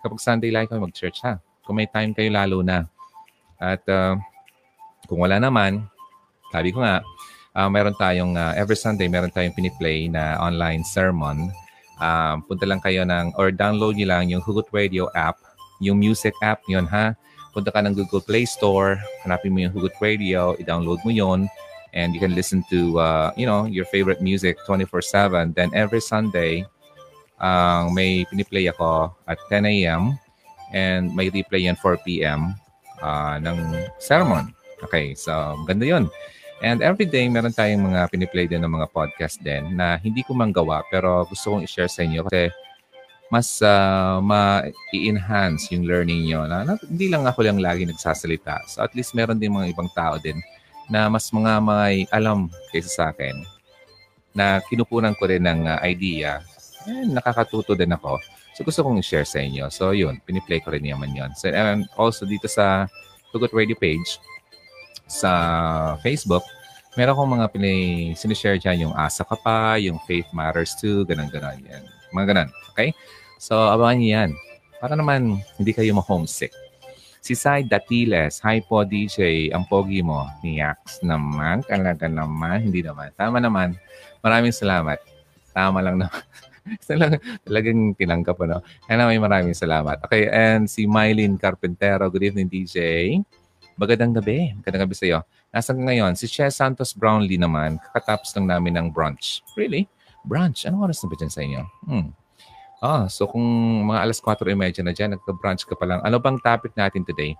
Kapag 0.00 0.20
Sunday 0.20 0.52
like 0.52 0.68
kayo 0.68 0.84
mag-church 0.84 1.20
ha. 1.24 1.40
Kung 1.64 1.80
may 1.80 1.88
time 1.88 2.12
kayo 2.12 2.28
lalo 2.32 2.60
na. 2.60 2.88
At 3.60 3.84
uh, 3.88 4.16
kung 5.08 5.20
wala 5.20 5.40
naman, 5.40 5.84
sabi 6.52 6.72
ko 6.72 6.84
nga, 6.84 7.00
uh, 7.56 7.68
meron 7.68 7.96
tayong, 7.96 8.36
uh, 8.36 8.52
every 8.56 8.76
Sunday, 8.76 9.08
meron 9.08 9.32
tayong 9.32 9.56
piniplay 9.56 10.08
na 10.08 10.36
online 10.40 10.84
sermon. 10.84 11.52
Uh, 12.00 12.40
punta 12.44 12.64
lang 12.64 12.80
kayo 12.80 13.04
ng, 13.04 13.32
or 13.40 13.52
download 13.52 13.96
nyo 13.96 14.08
lang 14.08 14.28
yung 14.28 14.44
Hugot 14.44 14.68
Radio 14.72 15.08
app, 15.16 15.40
yung 15.82 15.98
music 15.98 16.34
app 16.42 16.62
yun 16.70 16.86
ha 16.86 17.14
punta 17.54 17.70
ka 17.70 17.78
ng 17.78 17.94
Google 17.94 18.20
Play 18.20 18.42
Store, 18.44 18.98
hanapin 19.22 19.54
mo 19.54 19.62
yung 19.62 19.70
Hugot 19.70 19.94
Radio, 20.02 20.58
i-download 20.58 20.98
mo 21.06 21.14
yon 21.14 21.46
and 21.94 22.10
you 22.10 22.18
can 22.18 22.34
listen 22.34 22.66
to, 22.68 22.98
uh, 22.98 23.30
you 23.38 23.46
know, 23.46 23.70
your 23.70 23.86
favorite 23.86 24.18
music 24.18 24.58
24-7. 24.66 25.54
Then 25.54 25.70
every 25.72 26.02
Sunday, 26.02 26.66
uh, 27.38 27.86
may 27.94 28.26
piniplay 28.26 28.66
ako 28.66 29.14
at 29.30 29.38
10 29.48 29.64
a.m. 29.70 30.18
and 30.74 31.14
may 31.14 31.30
replay 31.30 31.70
yan 31.70 31.78
4 31.78 32.02
p.m. 32.02 32.58
Uh, 32.98 33.38
ng 33.38 33.86
sermon. 34.02 34.50
Okay, 34.82 35.14
so 35.14 35.54
ganda 35.70 35.86
yon. 35.86 36.10
And 36.64 36.82
every 36.82 37.06
day, 37.06 37.28
meron 37.30 37.54
tayong 37.54 37.92
mga 37.92 38.10
piniplay 38.10 38.50
din 38.50 38.64
ng 38.64 38.72
mga 38.72 38.90
podcast 38.90 39.38
din 39.38 39.78
na 39.78 40.00
hindi 40.00 40.26
ko 40.26 40.34
manggawa 40.34 40.82
pero 40.90 41.22
gusto 41.28 41.54
kong 41.54 41.62
i-share 41.62 41.90
sa 41.90 42.02
inyo 42.02 42.26
kasi 42.26 42.50
mas 43.34 43.58
uh, 43.66 44.22
ma-enhance 44.22 45.74
yung 45.74 45.90
learning 45.90 46.30
nyo. 46.30 46.46
Na, 46.46 46.62
na, 46.62 46.78
hindi 46.86 47.10
lang 47.10 47.26
ako 47.26 47.42
lang 47.42 47.58
lagi 47.58 47.82
nagsasalita. 47.82 48.62
So 48.70 48.86
at 48.86 48.94
least 48.94 49.10
meron 49.18 49.42
din 49.42 49.50
mga 49.50 49.74
ibang 49.74 49.90
tao 49.90 50.22
din 50.22 50.38
na 50.86 51.10
mas 51.10 51.34
mga 51.34 51.58
may 51.58 52.06
alam 52.14 52.46
kaysa 52.70 52.90
sa 52.94 53.04
akin 53.10 53.42
na 54.30 54.62
kinukunan 54.70 55.18
ko 55.18 55.26
rin 55.26 55.42
ng 55.42 55.66
uh, 55.66 55.82
idea. 55.82 56.46
Eh, 56.86 57.10
nakakatuto 57.10 57.74
din 57.74 57.90
ako. 57.90 58.22
So 58.54 58.62
gusto 58.62 58.86
kong 58.86 59.02
i-share 59.02 59.26
sa 59.26 59.42
inyo. 59.42 59.66
So 59.66 59.90
yun, 59.90 60.22
piniplay 60.22 60.62
ko 60.62 60.70
rin 60.70 60.86
naman 60.86 61.10
yun. 61.10 61.34
So, 61.34 61.50
and 61.50 61.90
also 61.98 62.22
dito 62.22 62.46
sa 62.46 62.86
Tugot 63.34 63.50
Radio 63.50 63.74
page 63.74 64.22
sa 65.10 65.30
Facebook, 66.06 66.46
meron 66.94 67.18
akong 67.18 67.32
mga 67.34 67.46
pinay, 67.50 67.80
sinishare 68.14 68.62
dyan 68.62 68.86
yung 68.86 68.94
Asa 68.94 69.26
Ka 69.26 69.34
Pa, 69.34 69.74
yung 69.82 69.98
Faith 70.06 70.30
Matters 70.30 70.78
Too, 70.78 71.02
ganun-ganun. 71.02 71.66
Yan. 71.66 71.82
Mga 72.14 72.26
ganun. 72.30 72.48
Okay? 72.70 72.94
So, 73.38 73.56
abangan 73.58 73.96
niyo 73.98 74.10
yan. 74.18 74.30
Para 74.78 74.94
naman 74.98 75.40
hindi 75.56 75.72
kayo 75.72 75.96
ma-homesick. 75.96 76.52
Si 77.24 77.32
Sai 77.32 77.64
Datiles, 77.64 78.36
Hi 78.44 78.60
po 78.60 78.84
DJ, 78.84 79.48
ang 79.48 79.64
pogi 79.64 80.04
mo. 80.04 80.28
Niaks 80.44 81.00
naman, 81.00 81.64
talaga 81.64 82.04
naman. 82.04 82.68
Hindi 82.68 82.84
naman. 82.84 83.16
Tama 83.16 83.40
naman. 83.40 83.80
Maraming 84.20 84.52
salamat. 84.52 85.00
Tama 85.56 85.80
lang 85.80 86.04
naman. 86.04 86.22
Talagang 87.48 87.96
tinanggap 87.96 88.36
ano. 88.44 88.60
Anyway, 88.88 89.16
maraming 89.16 89.56
salamat. 89.56 90.04
Okay, 90.04 90.28
and 90.28 90.68
si 90.68 90.84
Mylene 90.84 91.40
Carpentero. 91.40 92.12
Good 92.12 92.28
evening, 92.32 92.48
DJ. 92.52 92.76
Magandang 93.80 94.20
gabi. 94.20 94.52
Magandang 94.60 94.84
gabi 94.88 94.94
sa 94.96 95.04
iyo. 95.08 95.18
Nasaan 95.48 95.80
ngayon? 95.80 96.12
Si 96.18 96.28
Che 96.28 96.50
Santos 96.52 96.92
Brownlee 96.92 97.40
naman, 97.40 97.78
kakatapos 97.78 98.36
lang 98.36 98.52
namin 98.52 98.76
ng 98.76 98.86
brunch. 98.92 99.40
Really? 99.56 99.88
Brunch? 100.28 100.68
Anong 100.68 100.92
oras 100.92 101.00
na 101.00 101.08
ba 101.08 101.14
dyan 101.16 101.32
sa 101.32 101.40
inyo? 101.40 101.62
Hmm. 101.88 102.08
Ah, 102.84 103.08
so 103.08 103.24
kung 103.24 103.40
mga 103.88 104.04
alas 104.04 104.20
4.30 104.20 104.84
na 104.84 104.92
dyan, 104.92 105.16
nagka-brunch 105.16 105.64
ka 105.64 105.72
pa 105.72 105.88
lang. 105.88 106.04
Ano 106.04 106.20
bang 106.20 106.36
topic 106.36 106.76
natin 106.76 107.00
today? 107.00 107.32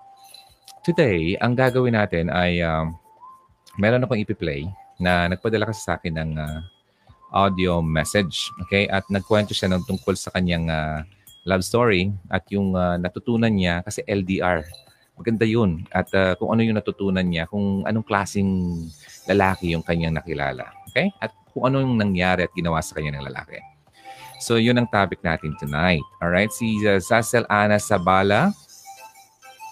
Today, 0.81 1.37
ang 1.37 1.53
gagawin 1.53 1.93
natin 1.93 2.33
ay 2.33 2.65
um, 2.65 2.97
meron 3.77 4.01
akong 4.01 4.25
ipi-play 4.25 4.65
na 4.97 5.29
nagpadala 5.29 5.69
kasi 5.69 5.85
sa 5.85 6.01
akin 6.01 6.17
ng 6.17 6.31
uh, 6.41 6.65
audio 7.37 7.85
message. 7.85 8.49
Okay? 8.65 8.89
At 8.89 9.05
nagkwento 9.13 9.53
siya 9.53 9.69
ng 9.69 9.85
tungkol 9.85 10.17
sa 10.17 10.33
kanyang 10.33 10.73
uh, 10.73 11.05
love 11.45 11.61
story 11.61 12.09
at 12.33 12.49
yung 12.49 12.73
uh, 12.73 12.97
natutunan 12.97 13.53
niya 13.53 13.85
kasi 13.85 14.01
LDR 14.09 14.65
maganda 15.13 15.45
yun. 15.45 15.85
At 15.93 16.09
uh, 16.17 16.41
kung 16.41 16.57
ano 16.57 16.65
yung 16.65 16.81
natutunan 16.81 17.27
niya, 17.29 17.53
kung 17.53 17.85
anong 17.85 18.09
klaseng 18.09 18.81
lalaki 19.29 19.77
yung 19.77 19.85
kanyang 19.85 20.17
nakilala. 20.17 20.73
Okay? 20.89 21.13
At 21.21 21.37
kung 21.53 21.69
ano 21.69 21.85
yung 21.85 22.01
nangyari 22.01 22.49
at 22.49 22.53
ginawa 22.57 22.81
sa 22.81 22.97
kanya 22.97 23.21
ng 23.21 23.29
lalaki. 23.29 23.74
So, 24.41 24.57
yun 24.57 24.79
ang 24.79 24.89
topic 24.91 25.23
natin 25.23 25.55
tonight. 25.59 26.03
Alright? 26.23 26.53
Si 26.53 26.83
uh, 26.87 26.99
Sasel 26.99 27.47
Ana 27.47 27.79
Sabala. 27.79 28.51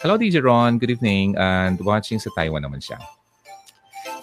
Hello, 0.03 0.19
DJ 0.19 0.43
Ron. 0.43 0.79
Good 0.79 0.99
evening. 0.99 1.39
And 1.39 1.79
watching 1.83 2.19
sa 2.19 2.31
Taiwan 2.35 2.63
naman 2.67 2.83
siya. 2.83 2.99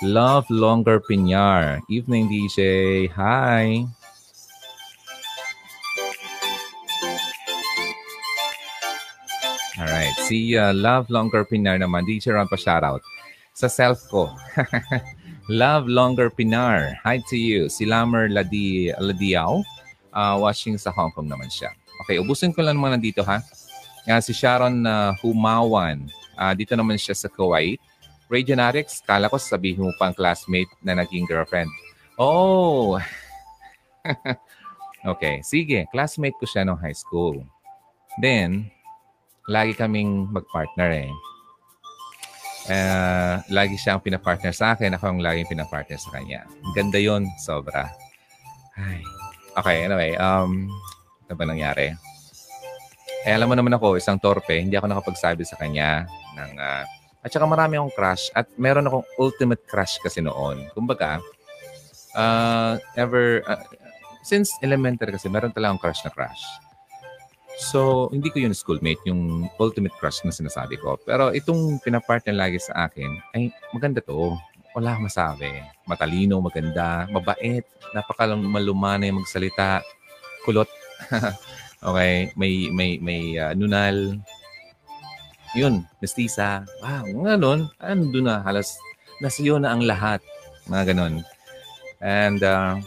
Love 0.03 0.47
Longer 0.47 0.99
Pinyar. 1.03 1.83
Evening, 1.91 2.31
DJ. 2.31 3.07
Hi. 3.11 3.83
Alright. 9.79 10.15
Si 10.27 10.59
uh, 10.59 10.75
Love 10.75 11.07
Longer 11.07 11.47
Pinar 11.47 11.79
naman. 11.79 12.03
DJ 12.03 12.35
Ron 12.35 12.51
pa 12.51 12.59
shoutout. 12.59 12.99
Sa 13.55 13.71
self 13.71 14.03
ko. 14.11 14.27
Love 15.47 15.87
Longer 15.87 16.27
Pinar. 16.27 16.99
Hi 17.07 17.23
to 17.31 17.39
you. 17.39 17.71
Si 17.71 17.87
Lamer 17.87 18.27
Ladi, 18.27 18.91
Ladiao. 18.99 19.63
Uh, 20.09 20.41
watching 20.41 20.77
sa 20.77 20.89
Hong 20.89 21.13
Kong 21.13 21.29
naman 21.29 21.49
siya. 21.49 21.69
Okay, 22.05 22.17
ubusin 22.17 22.55
ko 22.55 22.65
lang 22.65 22.79
naman 22.79 22.97
dito 22.97 23.21
ha. 23.21 23.43
Yan, 24.07 24.23
si 24.23 24.33
Sharon 24.33 24.81
uh, 24.87 25.13
Humawan. 25.21 26.07
Uh, 26.39 26.53
dito 26.55 26.73
naman 26.73 26.97
siya 26.97 27.13
sa 27.13 27.27
Kuwait. 27.27 27.77
Ray 28.29 28.45
Genetics, 28.45 29.01
kala 29.01 29.25
ko 29.25 29.41
sabihin 29.41 29.85
mo 29.85 29.91
pang 29.97 30.13
classmate 30.13 30.69
na 30.85 30.93
naging 30.97 31.25
girlfriend. 31.25 31.69
Oh! 32.15 33.01
okay, 35.13 35.41
sige. 35.41 35.89
Classmate 35.89 36.37
ko 36.37 36.45
siya 36.45 36.61
nung 36.61 36.77
high 36.77 36.95
school. 36.95 37.41
Then, 38.21 38.69
lagi 39.49 39.73
kaming 39.73 40.29
magpartner 40.29 41.09
eh. 41.09 41.11
Uh, 42.69 43.41
lagi 43.49 43.81
siyang 43.81 43.97
pinapartner 43.97 44.53
sa 44.53 44.77
akin, 44.77 44.93
ako 44.93 45.09
ang 45.09 45.19
laging 45.25 45.49
pinapartner 45.49 45.97
sa 45.97 46.13
kanya. 46.13 46.45
Ganda 46.77 47.01
yon 47.01 47.25
sobra. 47.41 47.89
Ay. 48.77 49.01
Okay, 49.57 49.89
anyway, 49.89 50.13
um, 50.21 50.69
ano 51.25 51.33
ba 51.33 51.45
nangyari? 51.49 51.97
Eh, 53.25 53.33
alam 53.33 53.49
mo 53.49 53.55
naman 53.57 53.73
ako, 53.73 53.97
isang 53.97 54.21
torpe, 54.21 54.61
hindi 54.61 54.77
ako 54.77 54.87
nakapagsabi 54.87 55.43
sa 55.43 55.57
kanya 55.57 56.05
ng, 56.37 56.51
uh, 56.55 56.83
at 57.19 57.29
saka 57.33 57.43
marami 57.43 57.75
akong 57.75 57.91
crush 57.91 58.31
at 58.31 58.47
meron 58.55 58.87
akong 58.87 59.03
ultimate 59.19 59.59
crush 59.67 59.99
kasi 59.99 60.23
noon. 60.23 60.71
Kumbaga, 60.71 61.19
uh, 62.15 62.79
ever, 62.95 63.43
uh, 63.43 63.59
since 64.23 64.55
elementary 64.63 65.11
kasi, 65.11 65.27
meron 65.27 65.51
talagang 65.51 65.81
crush 65.81 65.99
na 66.07 66.13
crush. 66.13 66.39
So, 67.59 68.07
hindi 68.15 68.31
ko 68.31 68.39
yun 68.39 68.55
schoolmate, 68.55 69.03
yung 69.03 69.51
ultimate 69.59 69.91
crush 69.99 70.23
na 70.23 70.31
sinasabi 70.31 70.79
ko. 70.79 70.95
Pero 71.03 71.35
itong 71.35 71.83
pinapartner 71.83 72.31
lagi 72.31 72.55
sa 72.55 72.87
akin, 72.87 73.19
ay 73.35 73.51
maganda 73.75 73.99
to. 73.99 74.39
Wala 74.77 74.93
akong 74.93 75.07
masabi. 75.09 75.49
Matalino, 75.89 76.37
maganda, 76.39 77.09
mabait, 77.09 77.65
napakalumanay 77.93 79.09
magsalita, 79.09 79.81
kulot. 80.45 80.69
okay, 81.87 82.29
may 82.37 82.69
may 82.69 83.01
may 83.01 83.33
uh, 83.39 83.55
nunal. 83.57 84.19
Yun, 85.57 85.81
mestiza. 85.97 86.61
Wow, 86.85 87.09
ganun. 87.25 87.73
Ando 87.81 88.21
na, 88.21 88.45
halos 88.45 88.77
nasa 89.17 89.41
iyo 89.41 89.57
na 89.57 89.73
ang 89.73 89.81
lahat. 89.81 90.21
Mga 90.69 90.93
ganun. 90.93 91.25
And, 91.99 92.39
uh, 92.45 92.77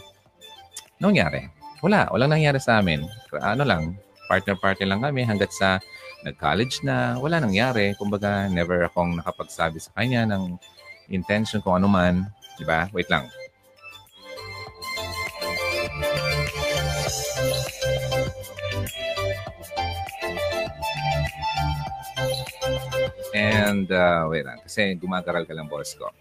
nangyari? 1.03 1.51
Wala, 1.83 2.07
walang 2.15 2.31
nangyari 2.31 2.63
sa 2.63 2.79
amin. 2.79 3.03
Ano 3.43 3.67
lang, 3.67 3.99
partner-partner 4.31 4.87
lang 4.87 5.03
kami 5.03 5.27
hanggat 5.27 5.51
sa 5.51 5.83
nag-college 6.23 6.81
na, 6.87 7.19
wala 7.19 7.43
nangyari. 7.43 7.91
Kumbaga, 7.99 8.47
never 8.47 8.87
akong 8.87 9.19
nakapagsabi 9.19 9.83
sa 9.83 9.91
kanya 9.99 10.23
ng 10.31 10.55
intention 11.09 11.59
kung 11.59 11.81
ano 11.81 11.87
man. 11.89 12.27
Di 12.55 12.63
ba? 12.63 12.87
Wait 12.93 13.09
lang. 13.09 13.27
And, 23.33 23.89
uh, 23.89 24.29
wait 24.29 24.45
lang. 24.45 24.61
Kasi 24.61 24.93
gumagaral 24.95 25.49
ka 25.49 25.57
lang 25.57 25.65
boss 25.65 25.97
ko. 25.97 26.13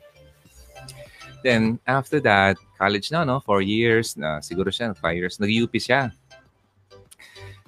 Then, 1.44 1.82
after 1.84 2.22
that, 2.24 2.56
college 2.78 3.10
na, 3.10 3.26
no? 3.26 3.42
Four 3.42 3.60
years, 3.60 4.16
na 4.16 4.38
siguro 4.40 4.70
siya, 4.70 4.94
five 4.96 5.18
years. 5.18 5.36
Nag-UP 5.42 5.74
siya. 5.76 6.14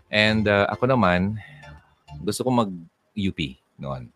And 0.08 0.46
uh, 0.46 0.70
ako 0.70 0.86
naman, 0.86 1.42
gusto 2.22 2.46
ko 2.46 2.50
mag-UP 2.54 3.40
noon. 3.76 4.14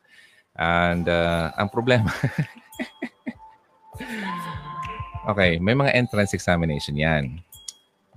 And 0.55 1.05
uh, 1.11 1.51
ang 1.59 1.69
problema, 1.69 2.09
okay, 5.31 5.59
may 5.61 5.75
mga 5.75 5.95
entrance 5.95 6.33
examination 6.33 6.97
yan. 6.97 7.41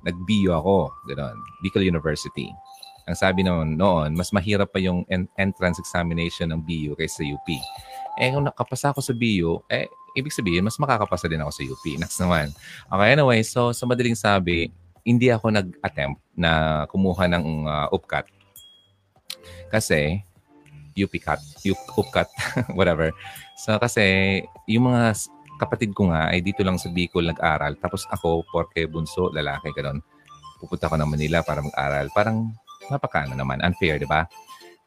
Nag-BU 0.02 0.50
ako, 0.50 0.90
gano'n. 1.06 1.38
Bicol 1.62 1.86
University. 1.86 2.50
Ang 3.06 3.18
sabi 3.18 3.42
naman 3.42 3.78
noon, 3.78 4.14
mas 4.14 4.30
mahirap 4.34 4.74
pa 4.74 4.80
yung 4.82 5.06
en- 5.10 5.30
entrance 5.38 5.78
examination 5.82 6.50
ng 6.50 6.62
BU 6.62 6.94
kaysa 6.98 7.26
UP. 7.26 7.48
Eh, 8.18 8.30
kung 8.34 8.46
nakapasa 8.46 8.94
ako 8.94 9.02
sa 9.02 9.14
BU, 9.14 9.62
eh, 9.70 9.90
ibig 10.18 10.34
sabihin, 10.34 10.66
mas 10.66 10.78
makakapasa 10.78 11.26
din 11.30 11.42
ako 11.42 11.52
sa 11.54 11.64
UP. 11.66 11.84
Next 11.98 12.18
naman. 12.22 12.54
Okay, 12.90 13.10
anyway, 13.14 13.42
so 13.42 13.74
sa 13.74 13.86
madaling 13.86 14.18
sabi, 14.18 14.70
hindi 15.02 15.34
ako 15.34 15.50
nag-attempt 15.50 16.22
na 16.38 16.84
kumuha 16.90 17.26
ng 17.26 17.46
uh, 17.66 17.88
upcut. 17.90 18.30
Kasi, 19.74 20.22
UPCAT, 20.94 21.40
upcut, 21.98 22.30
whatever. 22.78 23.10
So, 23.58 23.80
kasi, 23.80 24.40
yung 24.68 24.92
mga 24.92 25.16
kapatid 25.62 25.94
ko 25.94 26.10
nga 26.10 26.34
ay 26.34 26.42
dito 26.42 26.66
lang 26.66 26.82
sa 26.82 26.90
Bicol 26.90 27.30
nag-aral. 27.30 27.78
Tapos 27.78 28.10
ako, 28.10 28.42
porke 28.50 28.90
bunso, 28.90 29.30
lalaki, 29.30 29.70
ganun. 29.78 30.02
Pupunta 30.58 30.90
ako 30.90 30.98
ng 30.98 31.10
Manila 31.14 31.46
para 31.46 31.62
mag-aral. 31.62 32.10
Parang 32.10 32.50
napakano 32.90 33.38
naman, 33.38 33.62
unfair, 33.62 34.02
di 34.02 34.10
ba? 34.10 34.26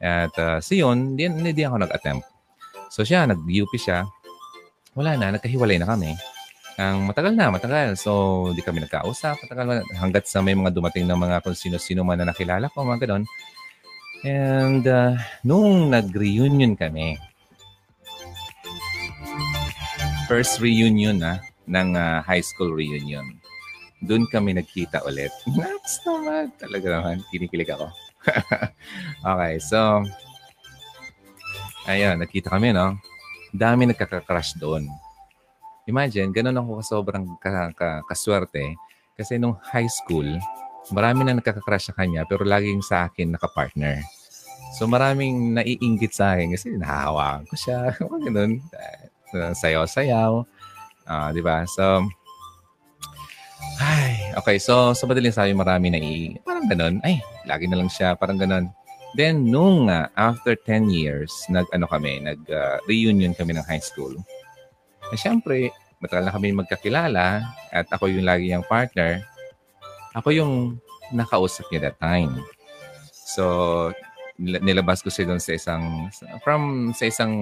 At 0.03 0.35
uh, 0.35 0.59
so 0.59 0.75
yun, 0.75 1.15
hindi, 1.15 1.31
hindi 1.31 1.63
ako 1.63 1.87
nag-attempt. 1.87 2.27
So 2.91 3.07
siya, 3.07 3.31
nag-UP 3.31 3.71
siya. 3.79 4.03
Wala 4.99 5.15
na, 5.15 5.39
nagkahiwalay 5.39 5.79
na 5.79 5.87
kami 5.87 6.15
ang 6.75 7.07
matagal 7.07 7.33
na, 7.39 7.55
matagal. 7.55 7.95
So, 7.95 8.51
di 8.51 8.63
kami 8.63 8.83
nagkausap. 8.83 9.47
Matagal 9.47 9.87
hanggat 9.95 10.27
sa 10.27 10.43
may 10.43 10.59
mga 10.59 10.75
dumating 10.75 11.07
na 11.07 11.15
mga 11.15 11.43
kung 11.47 11.55
sino-sino 11.55 12.03
man 12.03 12.19
na 12.19 12.31
nakilala 12.35 12.67
ko, 12.71 12.83
mga 12.83 13.07
ganon. 13.07 13.25
And 14.25 14.83
uh, 14.89 15.15
nung 15.47 15.93
nag-reunion 15.93 16.75
kami, 16.75 17.21
first 20.25 20.61
reunion 20.61 21.21
na 21.21 21.41
ng 21.69 21.97
uh, 21.97 22.21
high 22.25 22.45
school 22.45 22.73
reunion. 22.73 23.25
doon 24.05 24.29
kami 24.29 24.53
nagkita 24.53 25.01
ulit. 25.09 25.33
Naps 25.57 26.05
naman. 26.05 26.53
Talaga 26.61 26.87
naman. 27.01 27.25
Kinikilig 27.33 27.73
ako. 27.73 27.89
okay, 29.33 29.55
so, 29.61 30.05
ayun, 31.89 32.21
nagkita 32.21 32.53
kami, 32.53 32.77
no? 32.77 33.01
Dami 33.57 33.89
nagkaka-crush 33.89 34.61
doon. 34.61 34.85
Imagine, 35.89 36.33
ganun 36.33 36.61
ako 36.61 36.85
sobrang 36.85 37.25
ka, 37.41 37.73
ka, 37.73 38.05
kaswerte. 38.05 38.77
Kasi 39.17 39.41
nung 39.41 39.57
high 39.73 39.89
school, 39.89 40.27
marami 40.93 41.25
na 41.25 41.41
nagkaka-crush 41.41 41.89
sa 41.89 41.97
kanya, 41.97 42.29
pero 42.29 42.45
laging 42.45 42.85
sa 42.85 43.09
akin 43.09 43.33
naka-partner. 43.33 44.05
So 44.75 44.91
maraming 44.91 45.55
naiinggit 45.55 46.13
sa 46.13 46.35
akin 46.35 46.53
kasi 46.53 46.75
nahahawaan 46.75 47.47
ko 47.47 47.55
siya. 47.57 47.95
ganun. 48.27 48.59
Sayaw-sayaw. 49.35 50.33
Uh, 51.05 51.29
di 51.35 51.43
ba? 51.45 51.67
So, 51.69 52.07
ay, 53.83 54.35
okay. 54.39 54.57
So, 54.63 54.95
sa 54.95 55.05
madaling 55.05 55.35
sabi, 55.35 55.53
marami 55.53 55.91
na 55.91 55.99
i... 55.99 56.39
Parang 56.47 56.67
ganun. 56.71 57.03
Ay, 57.03 57.19
lagi 57.45 57.67
na 57.67 57.79
lang 57.83 57.91
siya. 57.91 58.15
Parang 58.15 58.39
ganun. 58.39 58.71
Then, 59.15 59.47
nung 59.47 59.91
uh, 59.91 60.11
after 60.19 60.59
10 60.59 60.91
years, 60.91 61.31
nag-ano 61.47 61.87
kami, 61.87 62.23
nag-reunion 62.23 63.35
uh, 63.35 63.39
kami 63.39 63.55
ng 63.55 63.67
high 63.67 63.83
school. 63.83 64.15
Eh, 65.11 65.19
syempre, 65.19 65.71
matagal 66.03 66.27
na 66.27 66.35
kami 66.35 66.51
magkakilala 66.51 67.47
at 67.71 67.87
ako 67.95 68.11
yung 68.11 68.27
lagi 68.27 68.51
yung 68.51 68.67
partner. 68.67 69.23
Ako 70.19 70.35
yung 70.35 70.83
nakausap 71.15 71.71
niya 71.71 71.91
that 71.91 71.99
time. 72.03 72.43
So, 73.15 73.91
nilabas 74.39 74.99
ko 75.03 75.15
siya 75.15 75.31
doon 75.31 75.39
sa 75.39 75.55
isang, 75.55 76.11
from 76.43 76.91
sa 76.91 77.07
isang 77.07 77.33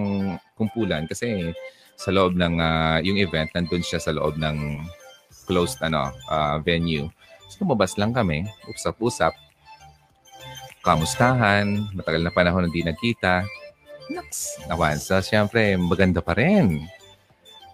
kumpulan 0.52 1.09
kasi 1.09 1.57
sa 2.03 2.11
loob 2.11 2.35
ng, 2.35 2.59
uh, 2.59 2.99
yung 3.07 3.15
event, 3.23 3.47
nandun 3.55 3.87
siya 3.87 4.03
sa 4.03 4.11
loob 4.11 4.35
ng 4.35 4.83
closed 5.47 5.79
ano, 5.87 6.11
uh, 6.27 6.59
venue. 6.59 7.07
So, 7.47 7.62
lumabas 7.62 7.95
lang 7.95 8.11
kami, 8.11 8.43
usap-usap, 8.67 9.31
kamustahan, 10.83 11.95
matagal 11.95 12.27
na 12.27 12.35
panahon 12.35 12.67
hindi 12.67 12.83
nagkita. 12.83 13.47
Naks, 14.11 14.67
nawan. 14.67 14.99
So, 14.99 15.23
syempre, 15.23 15.79
maganda 15.79 16.19
pa 16.19 16.35
rin. 16.35 16.83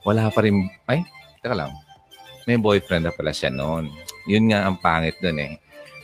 Wala 0.04 0.28
pa 0.28 0.44
rin, 0.44 0.68
ay, 0.84 1.08
teka 1.40 1.56
lang. 1.56 1.72
May 2.44 2.60
boyfriend 2.60 3.08
na 3.08 3.12
pala 3.16 3.32
siya 3.32 3.48
noon. 3.48 3.88
Yun 4.28 4.52
nga 4.52 4.68
ang 4.68 4.76
pangit 4.76 5.16
doon 5.24 5.40
eh. 5.40 5.52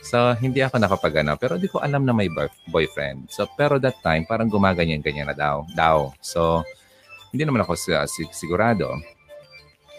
So, 0.05 0.37
hindi 0.37 0.61
ako 0.61 0.77
nakapagana, 0.77 1.33
pero 1.33 1.57
di 1.57 1.65
ko 1.65 1.81
alam 1.81 2.05
na 2.05 2.13
may 2.13 2.29
boyfriend. 2.69 3.29
So, 3.33 3.49
pero 3.57 3.81
that 3.81 3.97
time, 4.05 4.25
parang 4.29 4.49
gumaganyan-ganyan 4.49 5.33
na 5.33 5.37
daw. 5.37 5.65
daw. 5.73 6.13
So, 6.21 6.61
hindi 7.35 7.43
naman 7.43 7.67
ako 7.67 7.75
sigurado. 8.31 8.95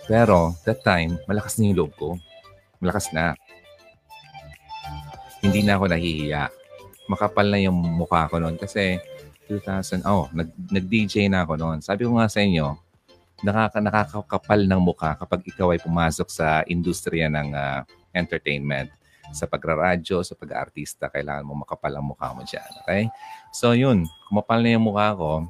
Pero 0.08 0.56
that 0.64 0.80
time, 0.80 1.20
malakas 1.28 1.60
na 1.60 1.68
yung 1.68 1.76
loob 1.84 1.92
ko. 2.00 2.08
Malakas 2.80 3.12
na. 3.12 3.36
Hindi 5.44 5.60
na 5.60 5.76
ako 5.76 5.92
nahihiya. 5.92 6.48
Makapal 7.12 7.52
na 7.52 7.60
yung 7.60 7.76
mukha 7.76 8.24
ko 8.32 8.40
noon 8.40 8.56
kasi 8.56 8.96
2000, 9.52 10.08
oh, 10.08 10.32
nag, 10.32 10.48
nag-DJ 10.72 11.28
na 11.28 11.44
ako 11.44 11.60
noon. 11.60 11.78
Sabi 11.84 12.08
ko 12.08 12.16
nga 12.16 12.26
sa 12.26 12.40
inyo, 12.40 12.72
nakaka, 13.44 13.78
nakakapal 13.84 14.60
ng 14.64 14.80
mukha 14.80 15.12
kapag 15.20 15.44
ikaw 15.44 15.76
ay 15.76 15.78
pumasok 15.84 16.32
sa 16.32 16.64
industriya 16.64 17.28
ng 17.28 17.52
uh, 17.52 17.84
entertainment. 18.16 18.88
Sa 19.36 19.44
pagraradyo, 19.44 20.24
sa 20.24 20.32
pag-artista, 20.38 21.12
kailangan 21.12 21.44
mo 21.44 21.62
makapal 21.66 21.92
ang 21.92 22.06
mukha 22.08 22.32
mo 22.32 22.42
dyan. 22.48 22.70
Okay? 22.82 23.12
So 23.52 23.76
yun, 23.76 24.08
kumapal 24.32 24.64
na 24.64 24.72
yung 24.72 24.88
mukha 24.88 25.12
ko, 25.12 25.44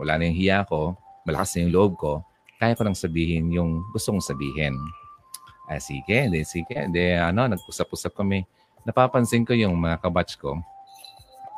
wala 0.00 0.16
na 0.16 0.30
yung 0.30 0.38
hiya 0.38 0.64
ko, 0.64 0.96
malakas 1.28 1.56
na 1.56 1.68
yung 1.68 1.74
loob 1.76 1.92
ko, 2.00 2.12
kaya 2.56 2.72
ko 2.72 2.82
lang 2.88 2.96
sabihin 2.96 3.52
yung 3.52 3.84
gusto 3.92 4.10
kong 4.10 4.24
sabihin. 4.24 4.74
Ah, 5.68 5.78
sige, 5.78 6.32
de, 6.32 6.42
sige. 6.48 6.88
De, 6.88 7.20
ano, 7.20 7.44
nag-usap-usap 7.44 8.16
kami. 8.16 8.48
Napapansin 8.88 9.44
ko 9.44 9.52
yung 9.52 9.76
mga 9.76 10.00
kabatch 10.00 10.40
ko, 10.40 10.56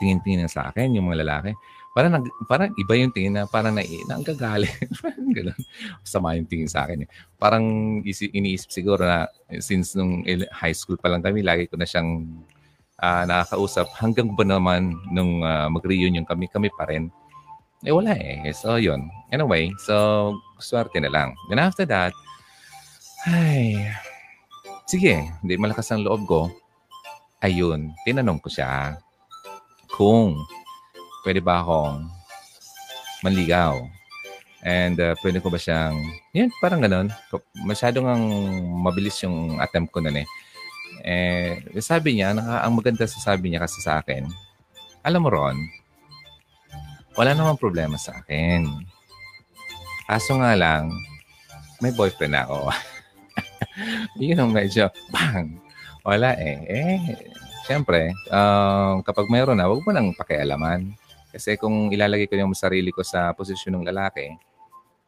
tingin-tingin 0.02 0.50
sa 0.50 0.74
akin, 0.74 0.90
yung 0.90 1.06
mga 1.06 1.22
lalaki. 1.22 1.54
Parang, 1.90 2.18
nag, 2.18 2.26
parang 2.46 2.70
iba 2.78 2.94
yung 2.98 3.10
tingin 3.10 3.34
na 3.34 3.50
parang 3.50 3.74
na, 3.74 3.82
na 3.82 4.18
ang 4.18 4.26
gagali. 4.26 4.66
Ganun. 5.36 5.58
Sama 6.06 6.38
yung 6.38 6.46
tingin 6.46 6.70
sa 6.70 6.86
akin. 6.86 7.02
Eh. 7.02 7.08
Parang 7.34 7.64
isi, 8.06 8.30
iniisip 8.30 8.70
siguro 8.70 9.02
na 9.02 9.26
since 9.58 9.98
nung 9.98 10.22
high 10.54 10.74
school 10.74 10.98
pa 10.98 11.10
lang 11.10 11.22
kami, 11.22 11.42
lagi 11.42 11.66
ko 11.66 11.74
na 11.74 11.86
siyang 11.86 12.26
uh, 13.02 13.24
nakakausap. 13.26 13.90
Hanggang 13.98 14.30
ba 14.38 14.46
naman 14.46 15.02
nung 15.10 15.42
uh, 15.42 15.66
mag-reunion 15.66 16.22
kami, 16.22 16.46
kami 16.46 16.70
pa 16.70 16.86
rin. 16.86 17.10
Eh 17.80 17.92
wala 17.92 18.12
eh. 18.12 18.44
So 18.52 18.76
yun. 18.76 19.08
Anyway, 19.32 19.72
so 19.80 20.36
swerte 20.60 21.00
na 21.00 21.08
lang. 21.08 21.32
Then 21.48 21.62
after 21.62 21.88
that, 21.88 22.12
ay, 23.24 23.80
sige, 24.84 25.28
hindi 25.40 25.54
malakas 25.56 25.88
ang 25.92 26.04
loob 26.04 26.24
ko. 26.28 26.40
Ayun, 27.40 27.96
tinanong 28.04 28.40
ko 28.40 28.52
siya 28.52 29.00
kung 29.96 30.36
pwede 31.24 31.40
ba 31.40 31.64
akong 31.64 32.04
manligaw. 33.24 33.80
And 34.60 35.00
uh, 35.00 35.16
pwede 35.24 35.40
ko 35.40 35.48
ba 35.48 35.56
siyang, 35.56 35.96
yan, 36.36 36.52
parang 36.60 36.84
ganun. 36.84 37.08
Masyadong 37.64 38.04
ang 38.04 38.24
mabilis 38.84 39.16
yung 39.24 39.56
attempt 39.56 39.88
ko 39.88 40.04
nun 40.04 40.20
eh. 40.20 40.28
Eh, 41.00 41.64
sabi 41.80 42.20
niya, 42.20 42.36
naka, 42.36 42.60
ang 42.60 42.76
maganda 42.76 43.08
sa 43.08 43.32
sabi 43.32 43.48
niya 43.48 43.64
kasi 43.64 43.80
sa 43.80 44.04
akin, 44.04 44.28
alam 45.00 45.24
mo 45.24 45.32
Ron, 45.32 45.56
wala 47.14 47.34
namang 47.34 47.58
problema 47.58 47.98
sa 47.98 48.22
akin. 48.22 48.66
Kaso 50.06 50.38
nga 50.38 50.54
lang, 50.58 50.90
may 51.78 51.94
boyfriend 51.94 52.34
ako. 52.34 52.70
Yun 54.20 54.42
ang 54.42 54.50
medyo, 54.50 54.90
bang! 55.10 55.58
Wala 56.02 56.34
eh. 56.36 56.58
Eh, 56.66 57.00
siyempre, 57.68 58.10
um, 58.32 59.04
kapag 59.04 59.30
mayroon 59.30 59.58
na, 59.58 59.68
huwag 59.68 59.84
mo 59.84 59.90
nang 59.94 60.10
pakialaman. 60.16 60.90
Kasi 61.30 61.54
kung 61.54 61.94
ilalagay 61.94 62.26
ko 62.26 62.34
yung 62.34 62.56
sarili 62.58 62.90
ko 62.90 63.06
sa 63.06 63.30
posisyon 63.30 63.78
ng 63.78 63.88
lalaki, 63.94 64.34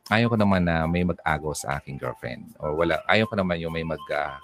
ayaw 0.06 0.30
ko 0.30 0.36
naman 0.38 0.62
na 0.62 0.86
may 0.86 1.02
mag-agaw 1.02 1.50
sa 1.50 1.82
aking 1.82 1.98
girlfriend. 1.98 2.54
O 2.62 2.78
wala, 2.78 3.02
ayaw 3.10 3.26
ko 3.26 3.34
naman 3.34 3.58
yung 3.58 3.74
may 3.74 3.82
mag, 3.82 4.02
uh, 4.06 4.38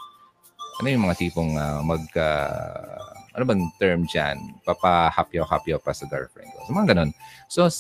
ano 0.82 0.86
yung 0.90 1.06
mga 1.06 1.16
tipong 1.18 1.54
uh, 1.54 1.80
mag, 1.86 2.02
uh, 2.18 3.17
ano 3.38 3.46
bang 3.46 3.62
term 3.78 4.02
dyan? 4.10 4.36
Papa-hapyaw-hapyaw 4.66 5.78
pa 5.78 5.94
sa 5.94 6.10
girlfriend 6.10 6.50
ko. 6.50 6.66
So, 6.66 6.74
mga 6.74 6.90
ganun. 6.92 7.10
So, 7.46 7.70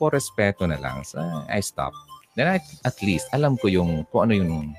po 0.00 0.08
respeto 0.08 0.64
na 0.64 0.80
lang. 0.80 1.04
So, 1.04 1.20
I 1.52 1.60
stop. 1.60 1.92
Then 2.32 2.56
at, 2.56 2.64
at 2.88 2.96
least, 3.04 3.28
alam 3.36 3.60
ko 3.60 3.68
yung 3.68 4.08
kung 4.08 4.32
ano 4.32 4.32
yung 4.40 4.72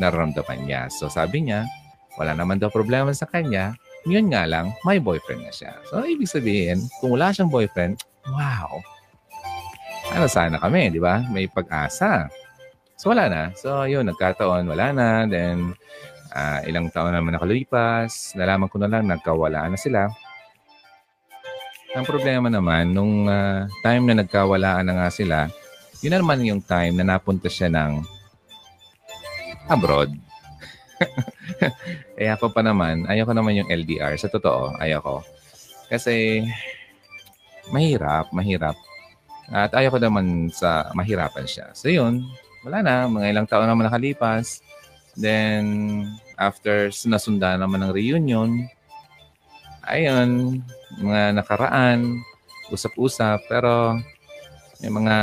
nararamdaman 0.00 0.64
niya. 0.64 0.88
So, 0.88 1.12
sabi 1.12 1.44
niya, 1.44 1.68
wala 2.16 2.32
naman 2.32 2.56
daw 2.56 2.72
problema 2.72 3.12
sa 3.12 3.28
kanya. 3.28 3.76
Yun 4.08 4.32
nga 4.32 4.48
lang, 4.48 4.72
may 4.84 4.96
boyfriend 4.96 5.44
na 5.44 5.52
siya. 5.52 5.76
So, 5.92 6.00
ibig 6.04 6.28
sabihin, 6.28 6.80
kung 7.00 7.16
wala 7.16 7.32
siyang 7.32 7.52
boyfriend, 7.52 8.00
wow. 8.32 8.80
Ano 10.12 10.28
sana 10.28 10.60
kami, 10.60 10.92
di 10.92 11.00
ba? 11.00 11.24
May 11.28 11.48
pag-asa. 11.48 12.28
So, 12.96 13.12
wala 13.12 13.28
na. 13.28 13.42
So, 13.56 13.84
yun, 13.84 14.08
nagkataon, 14.08 14.68
wala 14.68 14.92
na. 14.92 15.08
Then, 15.28 15.76
uh, 16.34 16.60
ilang 16.66 16.90
taon 16.90 17.14
naman 17.14 17.38
nakalipas, 17.38 18.34
nalaman 18.34 18.66
ko 18.66 18.76
na 18.82 18.90
lang 18.90 19.06
nagkawalaan 19.06 19.72
na 19.72 19.80
sila. 19.80 20.10
Ang 21.94 22.04
problema 22.04 22.50
naman, 22.50 22.90
nung 22.90 23.30
uh, 23.30 23.70
time 23.86 24.02
na 24.10 24.26
nagkawalaan 24.26 24.82
na 24.82 24.94
nga 24.98 25.08
sila, 25.14 25.46
yun 26.02 26.10
na 26.10 26.20
naman 26.20 26.42
yung 26.42 26.60
time 26.60 26.98
na 26.98 27.14
napunta 27.14 27.46
siya 27.46 27.70
ng 27.70 28.02
abroad. 29.70 30.10
eh 32.20 32.28
ako 32.34 32.50
pa 32.50 32.66
naman, 32.66 33.06
ayoko 33.06 33.30
naman 33.30 33.62
yung 33.62 33.70
LDR. 33.70 34.18
Sa 34.18 34.26
totoo, 34.26 34.74
ayoko. 34.82 35.22
Kasi 35.86 36.42
mahirap, 37.70 38.34
mahirap. 38.34 38.74
At 39.54 39.70
ayoko 39.76 40.02
naman 40.02 40.50
sa 40.50 40.90
mahirapan 40.98 41.46
siya. 41.46 41.66
So 41.78 41.92
yun, 41.92 42.26
wala 42.66 42.80
na. 42.80 43.06
Mga 43.06 43.26
ilang 43.30 43.46
taon 43.46 43.68
naman 43.68 43.86
nakalipas. 43.86 44.64
Then, 45.14 45.62
after 46.36 46.90
nasunda 47.08 47.56
naman 47.58 47.82
ng 47.84 47.92
reunion, 47.94 48.50
ayun, 49.84 50.60
mga 50.98 51.40
nakaraan, 51.40 52.20
usap-usap, 52.72 53.44
pero 53.48 53.98
may 54.80 54.90
mga, 54.90 55.16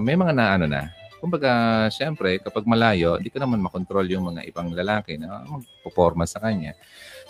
may 0.00 0.16
mga 0.16 0.32
na 0.32 0.46
ano 0.56 0.66
na. 0.68 0.82
Kumbaga, 1.22 1.86
syempre, 1.94 2.42
kapag 2.42 2.66
malayo, 2.66 3.14
di 3.22 3.30
ko 3.30 3.38
naman 3.38 3.62
makontrol 3.62 4.02
yung 4.10 4.34
mga 4.34 4.42
ibang 4.50 4.74
lalaki 4.74 5.14
na 5.14 5.46
magpo-forma 5.46 6.26
sa 6.26 6.42
kanya. 6.42 6.74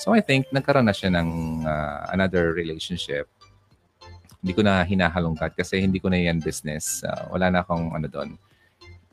So 0.00 0.16
I 0.16 0.24
think 0.24 0.48
nagkaroon 0.48 0.88
na 0.88 0.96
siya 0.96 1.12
ng 1.12 1.28
uh, 1.68 2.08
another 2.08 2.56
relationship. 2.56 3.28
Hindi 4.40 4.52
ko 4.56 4.64
na 4.64 4.82
hinahalongkat 4.82 5.54
kasi 5.54 5.84
hindi 5.84 6.00
ko 6.00 6.08
na 6.08 6.18
yan 6.18 6.40
business. 6.40 7.04
Uh, 7.04 7.30
wala 7.36 7.52
na 7.52 7.60
akong 7.62 7.92
ano 7.92 8.08
doon. 8.08 8.30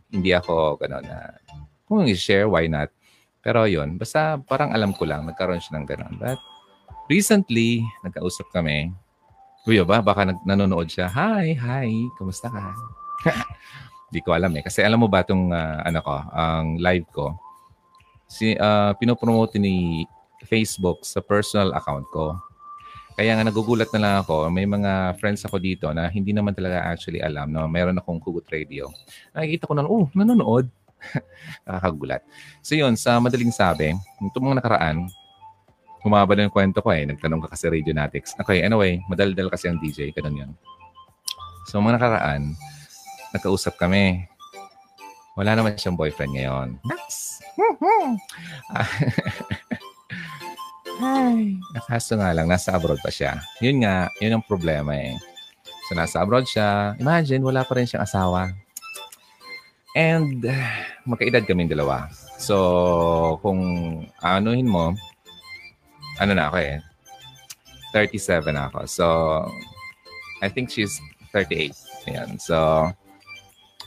Hindi 0.10 0.32
ako 0.34 0.80
gano'n 0.80 1.06
na 1.06 1.38
uh, 1.38 1.62
kung 1.86 2.08
i-share, 2.08 2.48
why 2.50 2.66
not? 2.66 2.90
Pero 3.39 3.63
yun, 3.65 3.95
basta 3.95 4.36
parang 4.43 4.75
alam 4.75 4.91
ko 4.91 5.08
lang, 5.08 5.23
nagkaroon 5.23 5.63
siya 5.63 5.80
ng 5.80 5.88
gano'n. 5.88 6.13
But 6.19 6.39
recently, 7.08 7.84
nagkausap 8.04 8.52
kami. 8.52 8.91
Kuya 9.63 9.88
ba? 9.88 10.04
Baka 10.04 10.28
nag- 10.28 10.43
nanonood 10.43 10.91
siya. 10.91 11.08
Hi, 11.12 11.56
hi. 11.56 11.89
Kumusta 12.19 12.52
ka? 12.52 12.75
Hindi 14.10 14.19
ko 14.25 14.36
alam 14.36 14.52
eh. 14.60 14.63
Kasi 14.63 14.84
alam 14.84 14.99
mo 14.99 15.08
ba 15.08 15.23
itong 15.23 15.52
uh, 15.52 15.86
ano 15.86 15.99
ko, 16.04 16.15
ang 16.34 16.82
live 16.82 17.08
ko, 17.13 17.38
si, 18.28 18.58
uh, 18.58 18.91
pinopromote 18.97 19.62
ni 19.62 20.04
Facebook 20.47 21.04
sa 21.04 21.19
personal 21.19 21.75
account 21.75 22.08
ko. 22.12 22.36
Kaya 23.19 23.36
nga 23.36 23.43
nagugulat 23.43 23.91
na 23.91 23.99
lang 23.99 24.15
ako, 24.23 24.47
may 24.47 24.63
mga 24.63 25.19
friends 25.19 25.43
ako 25.43 25.60
dito 25.60 25.91
na 25.91 26.08
hindi 26.08 26.32
naman 26.32 26.56
talaga 26.56 26.88
actually 26.88 27.19
alam 27.19 27.52
na 27.52 27.67
mayroon 27.67 27.99
akong 27.99 28.23
Kugut 28.23 28.47
Radio. 28.47 28.88
Nakikita 29.36 29.67
ko 29.67 29.73
na, 29.75 29.84
oh, 29.84 30.08
nanonood. 30.15 30.71
Nakakagulat. 31.66 32.22
So 32.62 32.76
yun, 32.76 32.96
sa 33.00 33.20
madaling 33.20 33.54
sabi, 33.54 33.96
itong 34.24 34.46
mga 34.46 34.60
nakaraan, 34.64 35.08
humaba 36.04 36.36
na 36.36 36.48
yung 36.48 36.56
kwento 36.56 36.80
ko 36.80 36.92
eh. 36.96 37.04
Nagtanong 37.08 37.44
ka 37.48 37.56
kasi 37.56 37.68
Radionatics. 37.68 38.36
Okay, 38.40 38.64
anyway, 38.64 39.04
madaldal 39.12 39.52
kasi 39.52 39.68
ang 39.68 39.80
DJ. 39.80 40.16
Ganun 40.16 40.40
yun. 40.46 40.52
So 41.68 41.80
mga 41.84 42.00
nakaraan, 42.00 42.56
nagkausap 43.36 43.78
kami. 43.78 44.26
Wala 45.40 45.56
naman 45.56 45.80
siyang 45.80 45.96
boyfriend 45.96 46.36
ngayon. 46.36 46.68
Nice! 46.84 47.40
Hi. 51.00 51.56
Kaso 51.88 52.20
nga 52.20 52.36
lang, 52.36 52.52
nasa 52.52 52.76
abroad 52.76 53.00
pa 53.00 53.08
siya. 53.08 53.40
Yun 53.64 53.88
nga, 53.88 54.12
yun 54.20 54.36
ang 54.36 54.44
problema 54.44 54.92
eh. 55.00 55.16
So, 55.88 55.96
nasa 55.96 56.20
abroad 56.20 56.44
siya. 56.44 57.00
Imagine, 57.00 57.40
wala 57.40 57.64
pa 57.64 57.80
rin 57.80 57.88
siyang 57.88 58.04
asawa. 58.04 58.52
And, 60.00 60.48
magkaedad 61.12 61.44
kaming 61.44 61.68
dalawa. 61.68 62.08
So, 62.40 62.56
kung 63.44 63.60
anuhin 64.24 64.72
mo, 64.72 64.96
ano 66.24 66.32
na 66.32 66.48
ako 66.48 66.58
eh, 66.64 66.80
37 67.92 68.56
na 68.56 68.72
ako. 68.72 68.80
So, 68.88 69.06
I 70.40 70.48
think 70.48 70.72
she's 70.72 70.96
38. 71.36 71.76
Ayan. 72.08 72.40
So, 72.40 72.56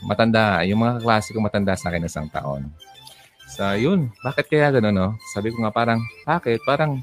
matanda. 0.05 0.61
Yung 0.69 0.85
mga 0.85 1.01
klase 1.01 1.33
ko 1.33 1.41
matanda 1.41 1.73
sa 1.73 1.89
akin 1.89 2.05
isang 2.05 2.29
taon. 2.29 2.69
So, 3.49 3.65
yun. 3.73 4.13
Bakit 4.21 4.53
kaya 4.53 4.69
gano'n, 4.69 4.93
no? 4.93 5.17
Sabi 5.33 5.49
ko 5.49 5.65
nga 5.65 5.73
parang, 5.73 5.97
bakit? 6.29 6.61
Parang 6.61 7.01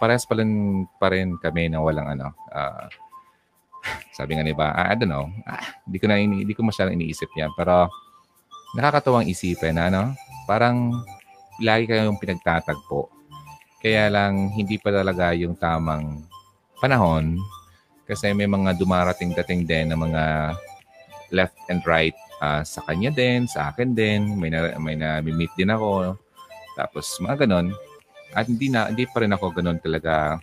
parehas 0.00 0.24
pa 0.24 0.40
rin, 0.40 0.84
pa 0.96 1.12
rin 1.12 1.36
kami 1.36 1.68
na 1.68 1.84
walang 1.84 2.16
ano. 2.16 2.32
Uh, 2.48 2.88
sabi 4.16 4.40
nga 4.40 4.44
ni 4.46 4.56
ba, 4.56 4.72
I, 4.72 4.96
don't 4.96 5.12
know. 5.12 5.28
Ah, 5.44 5.84
hindi 5.84 6.00
ko 6.00 6.06
na 6.08 6.16
hindi 6.16 6.54
ko 6.56 6.64
masyadong 6.64 6.96
iniisip 6.96 7.28
yan. 7.36 7.52
Pero 7.52 7.92
nakakatuwang 8.76 9.28
isipin 9.28 9.76
na 9.76 9.88
ano, 9.88 10.02
parang 10.44 10.92
lagi 11.62 11.88
kayong 11.88 12.20
pinagtatagpo. 12.20 13.08
Kaya 13.78 14.10
lang 14.10 14.50
hindi 14.52 14.76
pa 14.76 14.90
talaga 14.90 15.30
yung 15.32 15.54
tamang 15.54 16.26
panahon 16.82 17.38
kasi 18.08 18.32
may 18.32 18.48
mga 18.48 18.74
dumarating 18.80 19.36
dating 19.36 19.68
din 19.68 19.92
na 19.92 19.96
mga 19.98 20.24
left 21.30 21.58
and 21.68 21.84
right 21.84 22.16
uh, 22.40 22.62
sa 22.64 22.82
kanya 22.88 23.12
din, 23.12 23.44
sa 23.44 23.70
akin 23.70 23.92
din, 23.92 24.38
may 24.38 24.50
na, 24.50 24.74
may 24.80 24.96
na 24.96 25.20
meet 25.22 25.52
din 25.54 25.70
ako. 25.70 26.16
Tapos 26.74 27.06
mga 27.20 27.46
ganon. 27.46 27.74
At 28.32 28.46
hindi 28.46 28.68
na 28.72 28.88
hindi 28.88 29.04
pa 29.08 29.24
rin 29.24 29.34
ako 29.34 29.52
ganon 29.56 29.80
talaga 29.80 30.38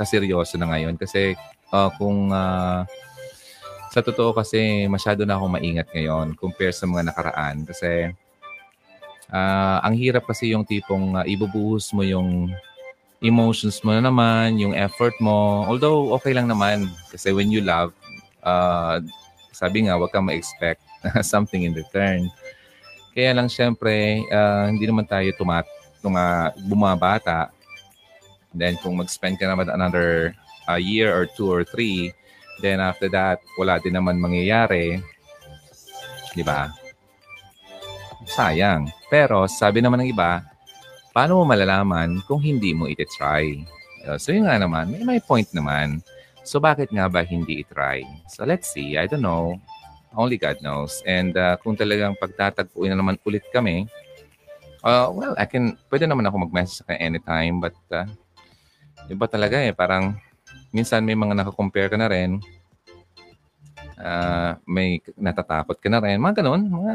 kaseryoso 0.00 0.56
na 0.56 0.72
ngayon 0.72 0.96
kasi 0.96 1.36
uh, 1.72 1.92
kung 2.00 2.32
uh, 2.32 2.84
sa 3.90 4.00
totoo 4.00 4.30
kasi 4.32 4.86
masyado 4.86 5.26
na 5.26 5.34
akong 5.34 5.50
maingat 5.50 5.90
ngayon 5.90 6.38
compare 6.38 6.70
sa 6.70 6.86
mga 6.86 7.10
nakaraan 7.10 7.66
kasi 7.66 8.14
uh, 9.34 9.78
ang 9.82 9.94
hirap 9.98 10.26
kasi 10.30 10.54
yung 10.54 10.62
tipong 10.62 11.18
uh, 11.18 11.26
ibubuhos 11.26 11.90
mo 11.90 12.06
yung 12.06 12.54
emotions 13.20 13.84
mo 13.84 13.92
na 13.92 14.08
naman, 14.08 14.56
yung 14.56 14.72
effort 14.72 15.12
mo. 15.20 15.68
Although 15.68 16.16
okay 16.16 16.32
lang 16.32 16.48
naman 16.48 16.88
kasi 17.12 17.30
when 17.36 17.52
you 17.52 17.60
love, 17.60 17.92
uh, 18.42 19.00
sabi 19.52 19.84
nga, 19.86 20.00
wag 20.00 20.08
kang 20.10 20.24
ma-expect 20.24 20.80
something 21.24 21.68
in 21.68 21.76
return. 21.76 22.32
Kaya 23.12 23.36
lang 23.36 23.52
syempre, 23.52 24.24
uh, 24.32 24.72
hindi 24.72 24.88
naman 24.88 25.04
tayo 25.04 25.28
tumat 25.36 25.68
tuma, 26.00 26.48
bumabata. 26.64 27.52
Then 28.56 28.80
kung 28.80 28.96
mag-spend 28.96 29.36
ka 29.36 29.46
naman 29.46 29.68
another 29.68 30.32
uh, 30.64 30.80
year 30.80 31.12
or 31.12 31.28
two 31.28 31.46
or 31.52 31.62
three, 31.62 32.16
then 32.60 32.78
after 32.78 33.08
that, 33.10 33.40
wala 33.56 33.80
din 33.80 33.96
naman 33.96 34.20
mangyayari. 34.20 35.00
Di 36.36 36.44
ba? 36.44 36.70
Sayang. 38.28 38.92
Pero 39.10 39.50
sabi 39.50 39.82
naman 39.82 40.04
ng 40.04 40.12
iba, 40.14 40.44
paano 41.10 41.42
mo 41.42 41.44
malalaman 41.48 42.22
kung 42.28 42.38
hindi 42.38 42.70
mo 42.70 42.86
iti-try? 42.86 43.58
Uh, 44.06 44.16
so 44.16 44.30
yun 44.30 44.46
nga 44.46 44.56
naman, 44.56 44.88
may, 44.88 45.02
may 45.02 45.20
point 45.20 45.48
naman. 45.50 45.98
So 46.46 46.62
bakit 46.62 46.88
nga 46.94 47.10
ba 47.10 47.26
hindi 47.26 47.60
i-try? 47.60 48.06
So 48.30 48.46
let's 48.46 48.70
see. 48.70 48.96
I 48.96 49.10
don't 49.10 49.24
know. 49.24 49.58
Only 50.14 50.38
God 50.38 50.58
knows. 50.62 51.02
And 51.06 51.34
uh, 51.34 51.58
kung 51.62 51.78
talagang 51.78 52.18
pagtatagpuin 52.18 52.90
na 52.90 52.98
naman 52.98 53.18
ulit 53.26 53.46
kami, 53.54 53.86
uh, 54.82 55.10
well, 55.12 55.34
I 55.38 55.46
can, 55.46 55.76
pwede 55.92 56.08
naman 56.08 56.26
ako 56.26 56.48
mag-message 56.48 56.82
sa 56.82 56.96
anytime, 56.98 57.62
but 57.62 57.76
uh, 57.94 58.08
iba 59.06 59.26
talaga 59.30 59.60
eh, 59.60 59.74
parang 59.74 60.18
minsan 60.70 61.02
may 61.02 61.18
mga 61.18 61.34
nakakompare 61.34 61.90
ka 61.90 61.98
na 61.98 62.10
rin, 62.10 62.38
uh, 64.00 64.56
may 64.66 65.02
natatakot 65.18 65.76
ka 65.78 65.88
na 65.90 66.00
rin, 66.02 66.22
mga 66.22 66.42
ganun, 66.42 66.66
mga, 66.70 66.94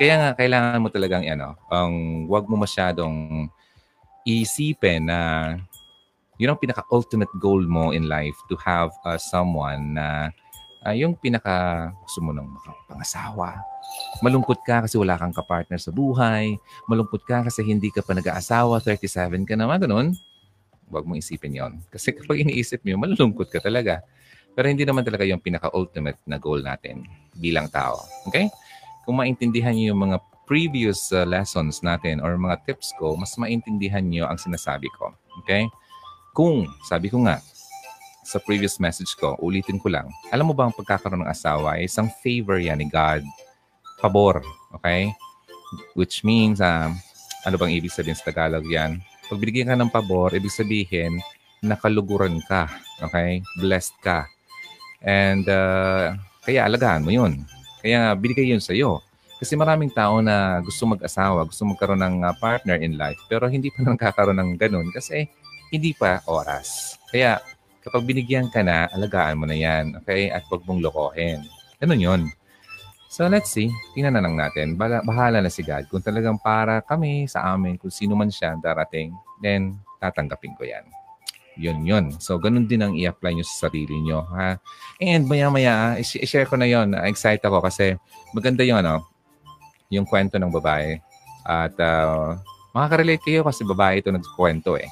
kaya 0.00 0.14
nga, 0.16 0.30
kailangan 0.36 0.80
mo 0.80 0.88
talagang, 0.88 1.24
ano, 1.28 1.56
ang 1.68 2.24
wag 2.28 2.48
mo 2.48 2.56
masyadong 2.60 3.48
isipin 4.24 5.08
na 5.08 5.20
yun 6.40 6.56
ang 6.56 6.60
pinaka-ultimate 6.60 7.32
goal 7.36 7.68
mo 7.68 7.92
in 7.92 8.08
life 8.08 8.36
to 8.48 8.56
have 8.64 8.88
uh, 9.04 9.20
someone 9.20 9.92
na 9.92 10.32
uh, 10.88 10.96
yung 10.96 11.12
pinaka 11.12 11.88
gusto 12.00 12.24
mo 12.24 12.32
ng 12.32 12.48
pangasawa. 12.88 13.60
Malungkot 14.24 14.64
ka 14.64 14.88
kasi 14.88 14.96
wala 14.96 15.20
kang 15.20 15.36
kapartner 15.36 15.76
sa 15.76 15.92
buhay. 15.92 16.56
Malungkot 16.88 17.28
ka 17.28 17.44
kasi 17.44 17.60
hindi 17.60 17.92
ka 17.92 18.00
pa 18.00 18.16
nag-aasawa, 18.16 18.80
37 18.80 19.44
ka 19.44 19.52
naman, 19.52 19.84
ganun. 19.84 20.16
Huwag 20.90 21.06
mong 21.06 21.22
isipin 21.22 21.54
yon 21.54 21.72
Kasi 21.88 22.10
kapag 22.18 22.42
iniisip 22.42 22.82
mo, 22.82 23.06
malulungkot 23.06 23.48
ka 23.48 23.62
talaga. 23.62 24.02
Pero 24.52 24.66
hindi 24.66 24.82
naman 24.82 25.06
talaga 25.06 25.22
yung 25.22 25.38
pinaka-ultimate 25.38 26.18
na 26.26 26.36
goal 26.36 26.60
natin 26.60 27.06
bilang 27.38 27.70
tao. 27.70 28.02
Okay? 28.26 28.50
Kung 29.06 29.22
maintindihan 29.22 29.72
niyo 29.72 29.94
yung 29.94 30.10
mga 30.10 30.18
previous 30.50 31.14
uh, 31.14 31.22
lessons 31.22 31.78
natin 31.86 32.18
or 32.18 32.34
mga 32.34 32.66
tips 32.66 32.90
ko, 32.98 33.14
mas 33.14 33.38
maintindihan 33.38 34.02
niyo 34.02 34.26
ang 34.26 34.36
sinasabi 34.36 34.90
ko. 34.98 35.14
Okay? 35.46 35.70
Kung, 36.34 36.66
sabi 36.82 37.06
ko 37.06 37.22
nga, 37.22 37.38
sa 38.26 38.38
previous 38.42 38.78
message 38.78 39.14
ko, 39.18 39.38
ulitin 39.42 39.78
ko 39.78 39.90
lang. 39.90 40.10
Alam 40.30 40.50
mo 40.50 40.54
ba 40.54 40.66
ang 40.66 40.74
pagkakaroon 40.74 41.26
ng 41.26 41.30
asawa 41.30 41.78
ay 41.78 41.90
isang 41.90 42.10
favor 42.22 42.58
yan 42.58 42.78
ni 42.78 42.90
God. 42.90 43.22
Pabor. 44.02 44.42
Okay? 44.78 45.10
Which 45.94 46.22
means, 46.22 46.58
um, 46.58 46.98
ano 47.46 47.56
bang 47.58 47.74
ibig 47.74 47.94
sabihin 47.94 48.18
sa 48.18 48.30
Tagalog 48.30 48.66
yan? 48.66 49.02
Pag 49.30 49.38
binigyan 49.38 49.70
ka 49.70 49.78
ng 49.78 49.94
pabor, 49.94 50.34
ibig 50.34 50.50
sabihin, 50.50 51.22
nakaluguran 51.62 52.42
ka. 52.44 52.66
Okay? 52.98 53.46
Blessed 53.62 53.94
ka. 54.02 54.26
And 55.00 55.46
uh, 55.46 56.18
kaya 56.42 56.66
alagaan 56.66 57.06
mo 57.06 57.14
yun. 57.14 57.46
Kaya 57.78 58.12
binigay 58.18 58.50
yun 58.50 58.60
sa'yo. 58.60 58.98
Kasi 59.38 59.54
maraming 59.56 59.94
tao 59.94 60.20
na 60.20 60.58
gusto 60.60 60.84
mag-asawa, 60.84 61.46
gusto 61.48 61.64
magkaroon 61.64 62.02
ng 62.02 62.16
uh, 62.26 62.34
partner 62.36 62.76
in 62.82 63.00
life, 63.00 63.22
pero 63.30 63.48
hindi 63.48 63.72
pa 63.72 63.80
nakakaroon 63.88 64.36
ng 64.36 64.50
ganun 64.58 64.90
kasi 64.92 65.24
hindi 65.72 65.96
pa 65.96 66.20
oras. 66.28 67.00
Kaya 67.08 67.40
Kapag 67.80 68.04
binigyan 68.04 68.52
ka 68.52 68.60
na, 68.60 68.92
alagaan 68.92 69.40
mo 69.40 69.48
na 69.48 69.56
yan. 69.56 69.96
Okay? 70.04 70.28
At 70.28 70.44
huwag 70.52 70.64
mong 70.68 70.84
lokohin. 70.84 71.40
Ganun 71.80 72.00
yun. 72.00 72.20
So 73.10 73.26
let's 73.26 73.50
see. 73.50 73.74
Tingnan 73.98 74.14
na 74.14 74.22
lang 74.22 74.38
natin. 74.38 74.78
Bahala 74.78 75.42
na 75.42 75.50
si 75.50 75.66
God. 75.66 75.90
Kung 75.90 75.98
talagang 75.98 76.38
para 76.38 76.78
kami 76.78 77.26
sa 77.26 77.42
amin, 77.50 77.74
kung 77.74 77.90
sino 77.90 78.14
man 78.14 78.30
siya 78.30 78.54
darating, 78.62 79.10
then 79.42 79.82
tatanggapin 79.98 80.54
ko 80.54 80.62
yan. 80.62 80.86
Yun, 81.58 81.82
yun. 81.82 82.04
So, 82.22 82.38
ganun 82.38 82.70
din 82.70 82.86
ang 82.86 82.94
i-apply 82.94 83.34
nyo 83.34 83.42
sa 83.42 83.66
sarili 83.66 83.98
nyo. 83.98 84.22
Ha? 84.30 84.56
And 85.02 85.26
maya-maya, 85.26 85.98
i-share 85.98 86.46
ko 86.46 86.54
na 86.54 86.70
yon 86.70 86.94
Excited 86.94 87.42
ako 87.42 87.66
kasi 87.66 87.98
maganda 88.30 88.62
yung, 88.62 88.80
ano, 88.86 89.02
yung 89.90 90.06
kwento 90.06 90.38
ng 90.38 90.54
babae. 90.54 91.02
At 91.42 91.74
uh, 91.82 92.38
makaka-relate 92.72 93.26
kayo 93.26 93.42
kasi 93.42 93.66
babae 93.66 94.00
ito 94.00 94.14
nagkwento 94.14 94.78
eh. 94.78 94.86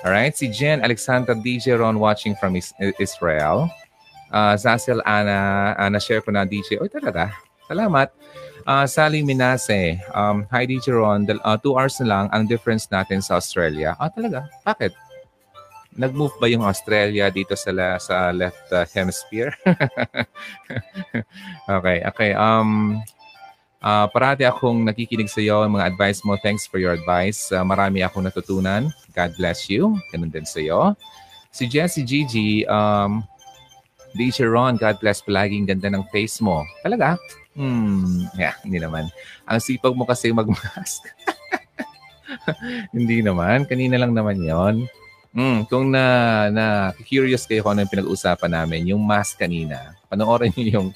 Alright, 0.00 0.32
si 0.32 0.48
Jen 0.48 0.80
Alexander 0.80 1.36
DJ 1.36 1.76
Ron 1.76 2.00
watching 2.00 2.32
from 2.40 2.56
Israel. 2.96 3.68
Uh, 4.32 4.56
Zazel 4.56 5.04
Ana, 5.04 5.76
uh, 5.76 5.90
na-share 5.92 6.24
ko 6.24 6.32
na 6.32 6.48
DJ. 6.48 6.80
Oy, 6.80 6.88
talaga. 6.88 7.49
Salamat. 7.70 8.10
Uh, 8.66 8.82
Sally 8.82 9.22
Minase. 9.22 10.02
Um, 10.10 10.42
hi 10.50 10.66
DJ 10.66 10.90
Ron. 10.90 11.22
Uh, 11.22 11.54
two 11.54 11.78
hours 11.78 12.02
na 12.02 12.06
lang 12.10 12.24
ang 12.34 12.50
difference 12.50 12.90
natin 12.90 13.22
sa 13.22 13.38
Australia. 13.38 13.94
Ah, 13.94 14.10
talaga? 14.10 14.50
Bakit? 14.66 14.90
Nag-move 15.94 16.34
ba 16.42 16.50
yung 16.50 16.66
Australia 16.66 17.30
dito 17.30 17.54
sa 17.54 17.70
la, 17.70 17.94
sa 18.02 18.34
left 18.34 18.66
uh, 18.74 18.82
hemisphere? 18.90 19.54
okay, 21.78 22.02
okay. 22.02 22.34
Um, 22.34 22.98
Uh, 23.80 24.04
parati 24.12 24.44
akong 24.44 24.84
nakikinig 24.84 25.32
sa 25.32 25.40
iyo, 25.40 25.64
mga 25.64 25.96
advice 25.96 26.20
mo. 26.20 26.36
Thanks 26.36 26.68
for 26.68 26.76
your 26.76 26.92
advice. 26.92 27.48
Uh, 27.48 27.64
marami 27.64 28.04
akong 28.04 28.28
natutunan. 28.28 28.92
God 29.16 29.32
bless 29.40 29.72
you. 29.72 29.96
Ganun 30.12 30.28
din 30.28 30.44
sa 30.44 30.60
iyo. 30.60 30.92
Si 31.48 31.64
Jessie 31.64 32.04
Gigi, 32.04 32.68
um, 32.68 33.24
DJ 34.12 34.52
Ron, 34.52 34.76
God 34.76 35.00
bless 35.00 35.24
palaging 35.24 35.64
ganda 35.64 35.88
ng 35.88 36.04
face 36.12 36.44
mo. 36.44 36.60
Talaga? 36.84 37.16
Hmm, 37.54 38.30
yeah, 38.38 38.54
hindi 38.62 38.78
naman. 38.78 39.10
Ang 39.44 39.58
sipag 39.58 39.94
mo 39.98 40.06
kasi 40.06 40.30
mag-mask. 40.30 41.02
Hindi 42.94 43.26
naman. 43.26 43.66
Kanina 43.66 43.98
lang 43.98 44.14
naman 44.14 44.38
yon. 44.38 44.86
Mm, 45.30 45.70
kung 45.70 45.94
na, 45.94 46.04
na 46.50 46.90
curious 47.06 47.46
kayo 47.46 47.62
kung 47.62 47.78
ano 47.78 47.86
yung 47.86 47.94
pinag-uusapan 47.94 48.50
namin, 48.50 48.90
yung 48.90 49.02
mask 49.02 49.38
kanina, 49.38 49.94
panoorin 50.10 50.50
niyo 50.54 50.66
yung 50.78 50.88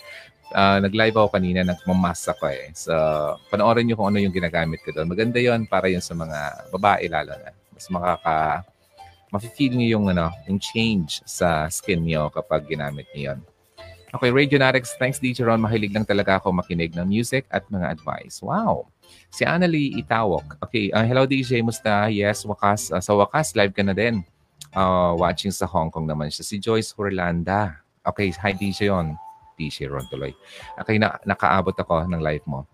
uh, 0.50 0.78
nag-live 0.82 1.14
ako 1.14 1.28
kanina, 1.38 1.62
nagmamask 1.62 2.34
ako 2.34 2.50
eh. 2.50 2.70
So, 2.74 2.94
panoorin 3.50 3.86
niyo 3.86 3.94
kung 3.98 4.11
ano 4.11 4.18
yung 4.18 4.34
ginagamit 4.34 4.82
ko 4.82 4.90
doon. 4.90 5.07
Maganda 5.07 5.38
yon 5.38 5.70
para 5.70 5.86
yun 5.86 6.02
sa 6.02 6.18
mga 6.18 6.70
babae 6.74 7.07
lalo 7.07 7.34
na. 7.38 7.55
Mas 7.74 7.86
makaka, 7.90 8.66
mafe-feel 9.30 9.78
niyo 9.78 9.98
yung, 9.98 10.11
ano, 10.11 10.34
yung 10.50 10.59
change 10.59 11.22
sa 11.22 11.70
skin 11.70 12.02
niyo 12.02 12.26
kapag 12.34 12.66
ginamit 12.66 13.07
niyo 13.14 13.34
yon. 13.34 13.40
Okay, 14.14 14.30
Radio 14.30 14.62
Narex, 14.62 14.94
thanks 14.94 15.18
DJ 15.18 15.42
Ron. 15.42 15.58
Mahilig 15.58 15.90
lang 15.90 16.06
talaga 16.06 16.38
ako 16.38 16.54
makinig 16.54 16.94
ng 16.94 17.02
music 17.02 17.50
at 17.50 17.66
mga 17.66 17.98
advice. 17.98 18.38
Wow! 18.38 18.86
Si 19.34 19.42
Annalie 19.42 19.90
Itawok. 19.98 20.54
Okay, 20.62 20.94
uh, 20.94 21.02
hello 21.02 21.26
DJ, 21.26 21.66
musta? 21.66 22.06
Yes, 22.06 22.46
wakas. 22.46 22.94
Uh, 22.94 23.02
sa 23.02 23.10
wakas, 23.18 23.58
live 23.58 23.74
ka 23.74 23.82
na 23.82 23.90
din. 23.90 24.22
Uh, 24.70 25.18
watching 25.18 25.50
sa 25.50 25.66
Hong 25.66 25.90
Kong 25.90 26.06
naman 26.06 26.30
siya. 26.30 26.46
Si 26.46 26.62
Joyce 26.62 26.94
Orlanda. 26.94 27.82
Okay, 28.06 28.30
hi 28.38 28.54
DJ 28.54 28.94
Ron. 28.94 29.18
DJ 29.58 29.90
Ron 29.90 30.06
tuloy. 30.06 30.30
Okay, 30.78 30.94
na, 30.94 31.18
nakaabot 31.26 31.74
ako 31.74 32.06
ng 32.06 32.22
live 32.22 32.46
mo. 32.46 32.70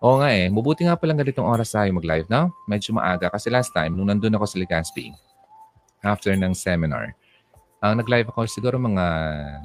Oo 0.00 0.24
nga 0.24 0.32
eh, 0.32 0.48
mabuti 0.48 0.88
nga 0.88 0.96
palang 0.96 1.20
ganitong 1.20 1.52
oras 1.52 1.68
tayo 1.68 1.92
mag-live, 1.92 2.32
no? 2.32 2.48
Medyo 2.64 2.96
maaga 2.96 3.28
kasi 3.28 3.52
last 3.52 3.76
time, 3.76 3.92
nung 3.92 4.08
nandun 4.08 4.32
ako 4.40 4.48
sa 4.48 4.56
Legazpi, 4.56 5.12
after 6.00 6.32
ng 6.32 6.56
seminar, 6.56 7.12
ang 7.78 8.02
nag-live 8.02 8.26
ako 8.34 8.50
siguro 8.50 8.74
mga 8.74 9.06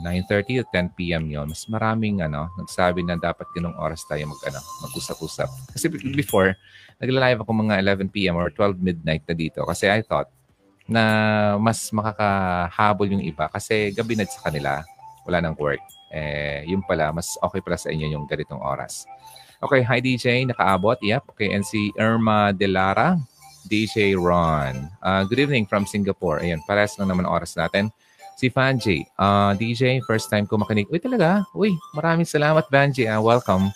9.30 0.05 0.61
to 0.61 0.65
10 0.69 0.93
p.m. 0.93 1.25
yon 1.33 1.49
Mas 1.49 1.65
maraming 1.65 2.21
ano, 2.21 2.45
nagsabi 2.61 3.01
na 3.01 3.17
dapat 3.17 3.49
ganong 3.57 3.73
oras 3.81 4.05
tayo 4.05 4.29
mag, 4.29 4.37
ano, 4.45 4.61
mag-usap-usap. 4.85 5.49
Kasi 5.73 5.89
before, 6.13 6.53
nagla-live 7.01 7.41
ako 7.41 7.51
mga 7.65 7.81
11 7.81 8.13
p.m. 8.13 8.37
or 8.37 8.53
12 8.53 8.77
midnight 8.77 9.25
na 9.25 9.33
dito. 9.33 9.65
Kasi 9.65 9.89
I 9.89 10.05
thought 10.05 10.29
na 10.85 11.03
mas 11.57 11.89
makakahabol 11.89 13.09
yung 13.09 13.23
iba. 13.25 13.49
Kasi 13.49 13.89
gabi 13.97 14.13
na 14.13 14.29
sa 14.29 14.45
kanila, 14.45 14.85
wala 15.25 15.41
nang 15.41 15.57
work. 15.57 15.81
Eh, 16.13 16.69
yun 16.69 16.85
pala, 16.85 17.09
mas 17.09 17.33
okay 17.41 17.65
pala 17.65 17.81
sa 17.81 17.89
inyo 17.89 18.13
yung 18.13 18.29
ganitong 18.29 18.61
oras. 18.61 19.09
Okay, 19.63 19.81
hi 19.81 19.97
DJ, 20.03 20.45
nakaabot. 20.45 20.99
Yep. 21.01 21.33
Okay, 21.33 21.49
and 21.55 21.65
si 21.65 21.89
Irma 21.97 22.53
Delara, 22.53 23.17
DJ 23.65 24.19
Ron. 24.19 24.91
Uh, 24.99 25.23
good 25.23 25.39
evening 25.39 25.63
from 25.63 25.87
Singapore. 25.87 26.43
Ayan, 26.43 26.59
pares 26.67 26.99
lang 26.99 27.07
naman 27.07 27.23
oras 27.23 27.55
natin. 27.55 27.87
Si 28.33 28.49
Fanji, 28.49 29.05
uh, 29.21 29.53
DJ, 29.53 30.01
first 30.03 30.27
time 30.27 30.49
ko 30.49 30.57
makinig. 30.57 30.89
Uy, 30.89 30.97
talaga? 30.97 31.45
Uy, 31.53 31.77
maraming 31.93 32.25
salamat, 32.25 32.65
Fanji. 32.67 33.05
Uh, 33.05 33.21
welcome. 33.21 33.69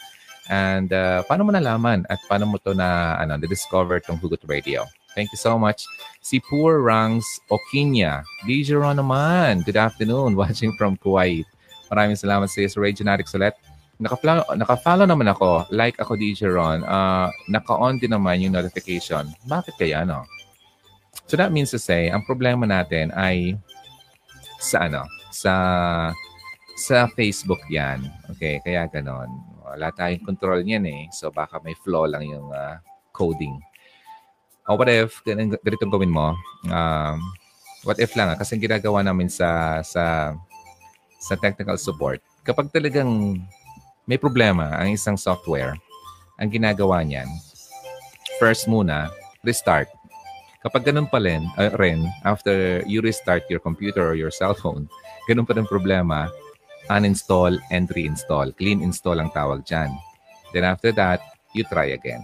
And 0.48 0.90
uh, 0.96 1.24
paano 1.28 1.48
mo 1.48 1.52
nalaman 1.52 2.08
at 2.08 2.20
paano 2.26 2.48
mo 2.48 2.58
to 2.64 2.72
na 2.72 3.20
ano, 3.20 3.36
na-discover 3.36 4.00
tong 4.00 4.18
Hugot 4.18 4.42
Radio? 4.48 4.88
Thank 5.18 5.34
you 5.34 5.42
so 5.42 5.58
much. 5.58 5.84
Si 6.22 6.38
Poor 6.40 6.80
Rangs 6.82 7.26
Okinya. 7.50 8.22
DJ 8.46 8.78
Ron 8.78 9.02
naman. 9.02 9.66
Good 9.66 9.78
afternoon. 9.78 10.36
Watching 10.40 10.78
from 10.78 10.96
Kuwait. 10.98 11.50
Maraming 11.90 12.20
salamat 12.20 12.52
sa 12.52 12.62
iyo 12.62 12.70
sa 12.70 12.80
Radio 12.80 13.02
Natic 13.02 13.28
ulit. 13.34 13.58
Naka-follow, 13.98 14.46
naka-follow 14.54 15.06
naman 15.10 15.26
ako. 15.34 15.66
Like 15.74 15.98
ako, 15.98 16.14
DJ 16.22 16.54
Ron. 16.54 16.86
Uh, 16.86 17.34
naka-on 17.50 17.98
din 17.98 18.14
naman 18.14 18.46
yung 18.46 18.54
notification. 18.54 19.26
Bakit 19.50 19.74
kaya, 19.82 20.06
no? 20.06 20.22
So 21.26 21.34
that 21.36 21.50
means 21.50 21.74
to 21.74 21.82
say, 21.82 22.14
ang 22.14 22.22
problema 22.24 22.70
natin 22.70 23.10
ay 23.18 23.58
sa 24.58 24.90
ano, 24.90 25.06
sa 25.30 25.54
sa 26.78 27.10
Facebook 27.14 27.62
'yan. 27.70 28.06
Okay, 28.36 28.62
kaya 28.62 28.86
ganon. 28.90 29.30
Wala 29.68 29.92
tayong 29.92 30.24
control 30.24 30.64
niyan 30.64 30.86
eh. 30.88 31.02
So 31.12 31.34
baka 31.34 31.60
may 31.62 31.76
flaw 31.76 32.08
lang 32.08 32.24
yung 32.26 32.50
uh, 32.54 32.80
coding. 33.12 33.58
O 34.68 34.76
what 34.76 34.92
if 34.92 35.24
ganitong 35.24 35.92
gawin 35.92 36.12
mo? 36.12 36.36
Um, 36.68 37.18
what 37.88 37.98
if 37.98 38.14
lang 38.20 38.32
ah, 38.32 38.38
kasi 38.40 38.60
ginagawa 38.60 39.00
namin 39.02 39.32
sa 39.32 39.80
sa 39.82 40.36
sa 41.18 41.34
technical 41.40 41.76
support. 41.82 42.22
Kapag 42.46 42.70
talagang 42.70 43.42
may 44.08 44.16
problema 44.16 44.72
ang 44.78 44.94
isang 44.94 45.20
software, 45.20 45.76
ang 46.40 46.48
ginagawa 46.48 47.02
niyan, 47.04 47.28
first 48.38 48.70
muna, 48.70 49.10
restart. 49.42 49.90
Kapag 50.68 50.92
ganun 50.92 51.08
pa 51.08 51.24
rin, 51.24 51.48
uh, 51.56 51.72
rin, 51.80 52.04
after 52.28 52.84
you 52.84 53.00
restart 53.00 53.48
your 53.48 53.64
computer 53.64 54.04
or 54.04 54.20
your 54.20 54.28
cell 54.28 54.52
phone, 54.52 54.92
ganun 55.24 55.48
pa 55.48 55.56
rin 55.56 55.64
problema, 55.64 56.28
uninstall 56.92 57.56
and 57.72 57.88
reinstall. 57.96 58.52
Clean 58.60 58.84
install 58.84 59.24
ang 59.24 59.32
tawag 59.32 59.64
dyan. 59.64 59.88
Then 60.52 60.68
after 60.68 60.92
that, 61.00 61.24
you 61.56 61.64
try 61.72 61.96
again. 61.96 62.20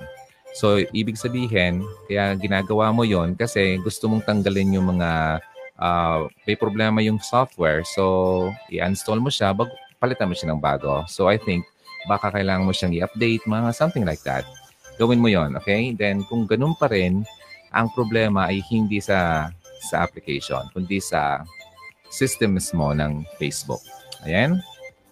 So, 0.59 0.83
ibig 0.91 1.15
sabihin, 1.15 1.87
kaya 2.11 2.35
ginagawa 2.35 2.91
mo 2.91 3.07
yon 3.07 3.39
kasi 3.39 3.79
gusto 3.79 4.11
mong 4.11 4.27
tanggalin 4.27 4.75
yung 4.75 4.91
mga 4.91 5.39
uh, 5.79 6.27
may 6.43 6.59
problema 6.59 6.99
yung 6.99 7.23
software. 7.23 7.87
So, 7.87 8.51
i-install 8.67 9.23
mo 9.23 9.31
siya, 9.31 9.55
bag, 9.55 9.71
palitan 10.03 10.27
mo 10.27 10.35
siya 10.35 10.51
ng 10.51 10.59
bago. 10.59 11.07
So, 11.07 11.31
I 11.31 11.39
think, 11.39 11.63
baka 12.11 12.27
kailangan 12.27 12.67
mo 12.67 12.75
siyang 12.75 12.91
i-update, 12.91 13.47
mga 13.47 13.71
something 13.71 14.03
like 14.03 14.19
that. 14.27 14.43
Gawin 14.99 15.23
mo 15.23 15.31
yon 15.31 15.55
okay? 15.55 15.95
Then, 15.95 16.27
kung 16.27 16.43
ganun 16.43 16.75
pa 16.75 16.91
rin, 16.91 17.23
ang 17.73 17.89
problema 17.91 18.47
ay 18.47 18.61
hindi 18.69 19.01
sa 19.01 19.49
sa 19.83 20.05
application, 20.05 20.63
kundi 20.71 21.03
sa 21.03 21.43
system 22.13 22.55
mismo 22.55 22.93
ng 22.93 23.25
Facebook. 23.41 23.81
Ayan. 24.23 24.61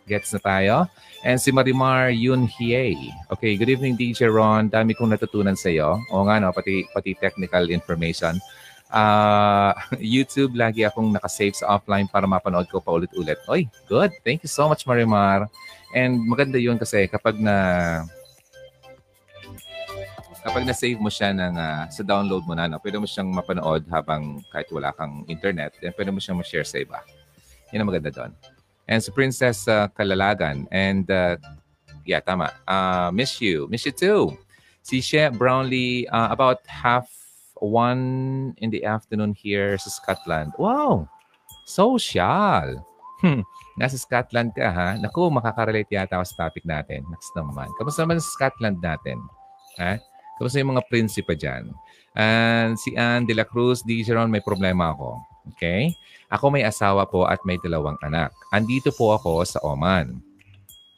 Gets 0.08 0.38
na 0.38 0.42
tayo. 0.42 0.76
And 1.22 1.38
si 1.38 1.54
Marimar 1.54 2.10
Yun 2.14 2.50
Hiei. 2.50 2.98
Okay, 3.30 3.58
good 3.58 3.70
evening 3.70 3.98
DJ 3.98 4.30
Ron. 4.32 4.70
Dami 4.70 4.98
kong 4.98 5.14
natutunan 5.14 5.58
sa 5.58 5.70
iyo. 5.70 5.98
O 6.10 6.26
nga 6.26 6.42
no, 6.42 6.50
pati, 6.54 6.86
pati 6.90 7.14
technical 7.18 7.70
information. 7.70 8.38
Uh, 8.92 9.72
YouTube, 10.02 10.58
lagi 10.58 10.84
akong 10.84 11.14
nakasave 11.14 11.58
sa 11.58 11.78
offline 11.78 12.10
para 12.10 12.26
mapanood 12.26 12.68
ko 12.70 12.82
pa 12.82 12.94
ulit-ulit. 12.96 13.38
Oy, 13.48 13.70
good. 13.86 14.10
Thank 14.26 14.42
you 14.46 14.52
so 14.52 14.66
much, 14.66 14.84
Marimar. 14.90 15.46
And 15.94 16.24
maganda 16.26 16.58
yun 16.58 16.80
kasi 16.80 17.06
kapag 17.06 17.38
na 17.38 17.56
kapag 20.42 20.66
na-save 20.66 20.98
mo 20.98 21.10
siya 21.10 21.34
ng, 21.34 21.54
uh, 21.54 21.86
sa 21.90 22.02
download 22.02 22.44
mo 22.50 22.58
na, 22.58 22.66
no, 22.66 22.82
pwede 22.82 22.98
mo 22.98 23.06
siyang 23.06 23.30
mapanood 23.30 23.86
habang 23.94 24.42
kahit 24.50 24.68
wala 24.74 24.90
kang 24.94 25.26
internet, 25.30 25.78
then 25.82 25.94
pwede 25.94 26.10
mo 26.10 26.18
siyang 26.18 26.42
ma-share 26.42 26.66
sa 26.66 26.82
iba. 26.82 27.00
Yan 27.72 27.86
ang 27.86 27.90
maganda 27.90 28.12
doon. 28.12 28.32
And 28.90 29.00
si 29.00 29.14
Princess 29.14 29.70
uh, 29.70 29.88
Kalalagan. 29.94 30.68
And 30.74 31.08
uh, 31.08 31.38
yeah, 32.04 32.20
tama. 32.20 32.52
Uh, 32.68 33.14
miss 33.14 33.40
you. 33.40 33.70
Miss 33.72 33.86
you 33.86 33.96
too. 33.96 34.36
Si 34.82 35.00
She 35.00 35.22
Brownlee, 35.30 36.10
uh, 36.10 36.34
about 36.34 36.66
half 36.66 37.08
one 37.62 38.52
in 38.58 38.74
the 38.74 38.84
afternoon 38.84 39.38
here 39.38 39.78
sa 39.78 39.94
Scotland. 39.94 40.52
Wow! 40.58 41.06
Social! 41.70 42.82
Hmm. 43.22 43.46
Nasa 43.78 44.02
Scotland 44.02 44.58
ka 44.58 44.74
ha? 44.74 44.98
Naku, 44.98 45.30
makakarelate 45.30 45.94
yata 45.94 46.18
ako 46.18 46.26
sa 46.26 46.50
topic 46.50 46.66
natin. 46.66 47.06
Next 47.14 47.30
naman. 47.38 47.70
Kamusta 47.78 48.02
naman 48.04 48.18
sa 48.18 48.34
Scotland 48.34 48.82
natin? 48.82 49.22
Ha? 49.78 50.02
Kamusta 50.42 50.58
yung 50.58 50.74
mga 50.74 50.90
prinsipa 50.90 51.38
dyan? 51.38 51.70
And 52.18 52.74
si 52.74 52.98
Anne 52.98 53.30
de 53.30 53.38
la 53.38 53.46
Cruz, 53.46 53.86
di 53.86 54.02
Jeron, 54.02 54.34
may 54.34 54.42
problema 54.42 54.90
ako. 54.90 55.22
Okay? 55.54 55.94
Ako 56.34 56.50
may 56.50 56.66
asawa 56.66 57.06
po 57.06 57.30
at 57.30 57.38
may 57.46 57.62
dalawang 57.62 57.94
anak. 58.02 58.34
Andito 58.50 58.90
po 58.90 59.14
ako 59.14 59.46
sa 59.46 59.62
Oman. 59.62 60.18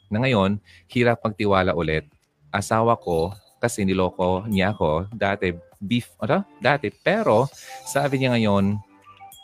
Na 0.08 0.24
ngayon, 0.24 0.56
hirap 0.88 1.20
magtiwala 1.20 1.76
ulit. 1.76 2.08
Asawa 2.48 2.96
ko 2.96 3.36
kasi 3.60 3.84
niloko 3.84 4.48
niya 4.48 4.72
ako 4.72 5.12
dati 5.12 5.52
beef, 5.76 6.08
ano? 6.24 6.40
Dati. 6.56 6.88
Pero 6.88 7.44
sabi 7.84 8.24
niya 8.24 8.32
ngayon, 8.40 8.80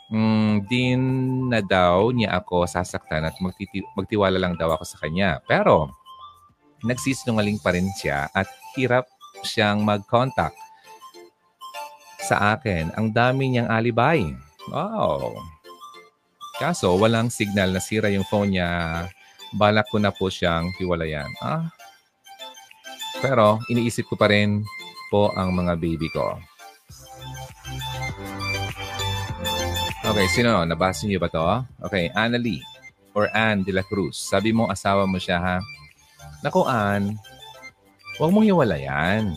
mm, 0.09 0.53
din 0.65 1.01
na 1.45 1.61
daw 1.61 2.09
niya 2.09 2.41
ako 2.41 2.65
sasaktan 2.65 3.21
at 3.21 3.37
magtiti- 3.37 3.85
magtiwala 3.93 4.41
lang 4.41 4.57
daw 4.57 4.73
ako 4.73 4.81
sa 4.81 4.97
kanya. 4.97 5.37
Pero 5.45 5.93
nagsisinungaling 6.81 7.61
pa 7.61 7.77
rin 7.77 7.85
siya 8.01 8.25
at 8.33 8.49
hirap 8.73 9.05
siyang 9.43 9.83
mag-contact 9.85 10.57
sa 12.21 12.55
akin. 12.55 12.93
Ang 12.95 13.11
dami 13.11 13.51
niyang 13.51 13.67
alibay. 13.67 14.23
Wow. 14.69 15.35
Kaso, 16.61 16.93
walang 16.95 17.33
signal 17.33 17.73
na 17.73 17.81
sira 17.81 18.13
yung 18.13 18.25
phone 18.29 18.55
niya. 18.55 18.69
Balak 19.57 19.89
ko 19.89 19.97
na 19.97 20.13
po 20.13 20.29
siyang 20.29 20.69
hiwalayan. 20.77 21.27
Ah. 21.41 21.67
Pero, 23.19 23.57
iniisip 23.67 24.07
ko 24.07 24.15
pa 24.15 24.29
rin 24.29 24.61
po 25.09 25.33
ang 25.33 25.51
mga 25.51 25.75
baby 25.75 26.07
ko. 26.13 26.37
Okay, 30.01 30.27
sino? 30.31 30.63
Nabasa 30.65 31.05
niyo 31.05 31.21
ba 31.21 31.29
to? 31.29 31.45
Okay, 31.89 32.09
Annalie 32.17 32.61
or 33.13 33.27
Anne 33.35 33.63
de 33.63 33.75
la 33.75 33.83
Cruz. 33.83 34.17
Sabi 34.17 34.55
mo 34.55 34.71
asawa 34.71 35.05
mo 35.05 35.19
siya 35.19 35.37
ha? 35.37 35.57
Naku, 36.41 36.65
Anne, 36.65 37.15
Huwag 38.21 38.29
mong 38.29 38.45
hiwalayan. 38.45 39.33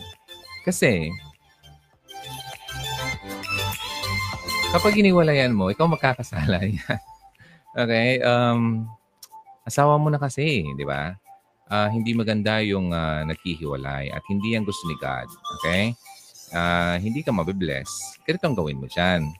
Kasi, 0.61 1.09
kapag 4.69 5.01
iniwalayan 5.01 5.57
mo, 5.57 5.73
ikaw 5.73 5.89
magkakasala 5.89 6.61
yan. 6.69 6.99
okay? 7.73 8.21
Um, 8.21 8.85
asawa 9.65 9.97
mo 9.97 10.13
na 10.13 10.21
kasi, 10.21 10.69
di 10.77 10.85
ba? 10.85 11.17
Uh, 11.65 11.89
hindi 11.89 12.13
maganda 12.13 12.61
yung 12.61 12.93
uh, 12.93 13.25
naghihiwalay 13.25 14.13
at 14.13 14.21
hindi 14.29 14.53
yan 14.53 14.61
gusto 14.61 14.85
ni 14.85 14.93
God. 15.01 15.33
Okay? 15.57 15.97
uh, 16.53 16.95
hindi 17.01 17.25
ka 17.25 17.33
mabibless, 17.33 18.19
ganito 18.27 18.45
ang 18.45 18.57
gawin 18.57 18.77
mo 18.77 18.85
dyan. 18.85 19.31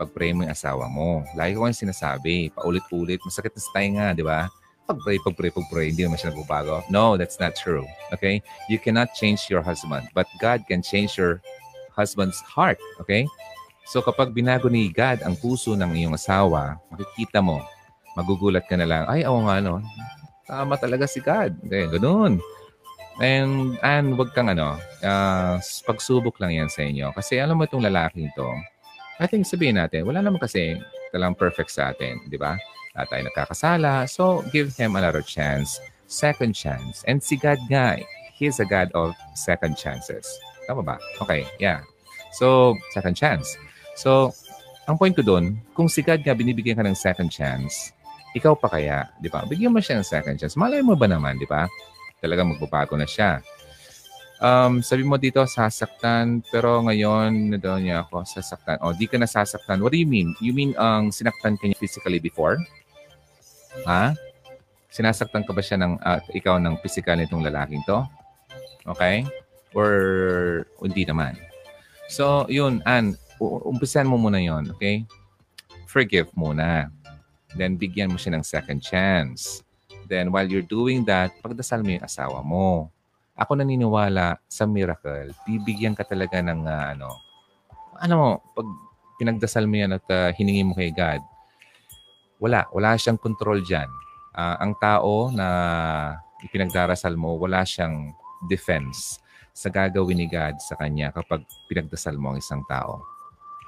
Pag-pray 0.00 0.32
mo 0.32 0.48
yung 0.48 0.54
asawa 0.54 0.88
mo. 0.88 1.20
Lagi 1.36 1.52
ko 1.58 1.68
yung 1.68 1.76
sinasabi, 1.76 2.48
paulit-ulit, 2.56 3.20
masakit 3.20 3.52
na 3.52 3.60
sa 3.60 3.70
nga, 3.76 4.06
di 4.16 4.24
ba? 4.24 4.48
Pag-pray, 4.90 5.22
pag-pray, 5.22 5.54
pag-pray, 5.54 5.86
hindi 5.94 6.02
naman 6.02 6.18
siya 6.18 6.34
nagbabago. 6.34 6.82
No, 6.90 7.14
that's 7.14 7.38
not 7.38 7.54
true. 7.54 7.86
Okay? 8.10 8.42
You 8.66 8.82
cannot 8.82 9.14
change 9.14 9.46
your 9.46 9.62
husband, 9.62 10.10
but 10.18 10.26
God 10.42 10.66
can 10.66 10.82
change 10.82 11.14
your 11.14 11.38
husband's 11.94 12.42
heart. 12.42 12.82
Okay? 12.98 13.22
So 13.86 14.02
kapag 14.02 14.34
binago 14.34 14.66
ni 14.66 14.90
God 14.90 15.22
ang 15.22 15.38
puso 15.38 15.78
ng 15.78 15.94
iyong 15.94 16.18
asawa, 16.18 16.82
makikita 16.90 17.38
mo, 17.38 17.62
magugulat 18.18 18.66
ka 18.66 18.74
na 18.74 18.86
lang, 18.90 19.06
ay, 19.06 19.22
oo 19.22 19.46
nga, 19.46 19.62
no? 19.62 19.78
Tama 20.50 20.74
talaga 20.74 21.06
si 21.06 21.22
God. 21.22 21.54
Okay, 21.70 21.86
ganun. 21.86 22.42
And, 23.22 23.78
and 23.86 24.18
wag 24.18 24.34
kang 24.34 24.50
ano, 24.50 24.74
uh, 25.06 25.54
pagsubok 25.86 26.42
lang 26.42 26.58
yan 26.58 26.70
sa 26.70 26.82
inyo. 26.82 27.14
Kasi 27.14 27.38
alam 27.38 27.54
mo 27.54 27.62
itong 27.62 27.86
lalaking 27.86 28.26
to, 28.34 28.46
I 29.22 29.30
think 29.30 29.46
sabihin 29.46 29.78
natin, 29.78 30.02
wala 30.02 30.18
naman 30.18 30.42
kasi 30.42 30.82
talang 31.14 31.38
perfect 31.38 31.70
sa 31.70 31.94
atin, 31.94 32.18
di 32.26 32.34
ba? 32.34 32.58
Lahat 32.94 33.06
tayo 33.06 33.22
nagkakasala. 33.30 33.92
So, 34.10 34.42
give 34.50 34.74
him 34.74 34.98
another 34.98 35.22
chance. 35.22 35.78
Second 36.10 36.58
chance. 36.58 37.06
And 37.06 37.22
si 37.22 37.38
God 37.38 37.62
nga, 37.70 38.02
He 38.34 38.48
is 38.50 38.58
a 38.58 38.66
God 38.66 38.90
of 38.96 39.14
second 39.36 39.76
chances. 39.76 40.26
Tama 40.66 40.82
ba? 40.82 40.96
Okay, 41.22 41.46
yeah. 41.62 41.86
So, 42.34 42.74
second 42.96 43.14
chance. 43.14 43.46
So, 43.94 44.34
ang 44.90 44.98
point 44.98 45.14
ko 45.14 45.22
doon, 45.22 45.60
kung 45.76 45.86
si 45.86 46.02
God 46.02 46.24
nga 46.26 46.34
binibigyan 46.34 46.80
ka 46.80 46.84
ng 46.86 46.98
second 46.98 47.30
chance, 47.30 47.94
ikaw 48.34 48.58
pa 48.58 48.70
kaya, 48.70 49.06
di 49.22 49.30
ba? 49.30 49.46
Bigyan 49.46 49.70
mo 49.70 49.78
siya 49.78 50.02
ng 50.02 50.06
second 50.06 50.34
chance. 50.38 50.58
Malay 50.58 50.82
mo 50.82 50.98
ba 50.98 51.06
naman, 51.06 51.38
di 51.38 51.46
ba? 51.46 51.70
Talaga 52.18 52.42
magbabago 52.42 52.98
na 52.98 53.06
siya. 53.06 53.38
Um, 54.40 54.80
sabi 54.80 55.04
mo 55.04 55.20
dito, 55.20 55.44
sasaktan, 55.44 56.40
pero 56.48 56.80
ngayon, 56.80 57.54
na 57.54 57.58
daw 57.60 57.76
niya 57.76 58.08
ako, 58.08 58.24
sasaktan. 58.24 58.80
O, 58.80 58.90
oh, 58.90 58.94
di 58.96 59.04
ka 59.04 59.20
na 59.20 59.28
sasaktan. 59.28 59.84
What 59.84 59.92
do 59.92 60.00
you 60.00 60.08
mean? 60.08 60.32
You 60.40 60.56
mean 60.56 60.72
ang 60.80 61.10
um, 61.10 61.14
sinaktan 61.14 61.60
ka 61.60 61.68
niya 61.68 61.76
physically 61.76 62.18
before? 62.18 62.56
Ha? 63.86 64.14
Sinasaktan 64.90 65.46
ka 65.46 65.54
ba 65.54 65.62
siya 65.62 65.78
ng, 65.78 66.02
uh, 66.02 66.20
ikaw 66.34 66.58
ng 66.58 66.78
physical 66.82 67.14
nitong 67.18 67.46
lalaking 67.46 67.82
to? 67.86 68.02
Okay? 68.86 69.22
Or 69.76 69.90
hindi 70.82 71.06
naman? 71.06 71.38
So, 72.10 72.46
yun, 72.50 72.82
Ann, 72.82 73.14
umpisan 73.38 74.10
mo 74.10 74.18
muna 74.18 74.42
yon 74.42 74.74
okay? 74.74 75.06
Forgive 75.86 76.26
muna. 76.34 76.90
Then, 77.54 77.78
bigyan 77.78 78.10
mo 78.10 78.18
siya 78.18 78.34
ng 78.34 78.44
second 78.46 78.82
chance. 78.82 79.62
Then, 80.10 80.34
while 80.34 80.46
you're 80.46 80.66
doing 80.66 81.06
that, 81.06 81.30
pagdasal 81.38 81.86
mo 81.86 81.94
yung 81.94 82.06
asawa 82.06 82.42
mo. 82.42 82.90
Ako 83.38 83.54
naniniwala 83.54 84.42
sa 84.50 84.66
miracle, 84.66 85.30
bibigyan 85.46 85.94
ka 85.94 86.02
talaga 86.02 86.42
ng 86.42 86.66
uh, 86.66 86.86
ano, 86.98 87.08
ano 88.02 88.14
mo, 88.18 88.28
pag 88.58 88.68
pinagdasal 89.22 89.70
mo 89.70 89.76
yan 89.78 89.94
at 89.96 90.06
uh, 90.10 90.28
hiningi 90.34 90.66
mo 90.66 90.74
kay 90.74 90.90
God, 90.90 91.22
wala. 92.40 92.66
Wala 92.72 92.96
siyang 92.96 93.20
control 93.20 93.60
dyan. 93.62 93.86
Uh, 94.32 94.56
ang 94.58 94.72
tao 94.80 95.28
na 95.30 95.46
ipinagdarasal 96.42 97.14
mo, 97.14 97.36
wala 97.36 97.62
siyang 97.62 98.16
defense 98.48 99.20
sa 99.52 99.68
gagawin 99.68 100.16
ni 100.16 100.26
God 100.26 100.56
sa 100.58 100.74
kanya 100.80 101.12
kapag 101.12 101.44
pinagdasal 101.68 102.16
mo 102.16 102.32
ang 102.32 102.40
isang 102.40 102.64
tao. 102.64 103.04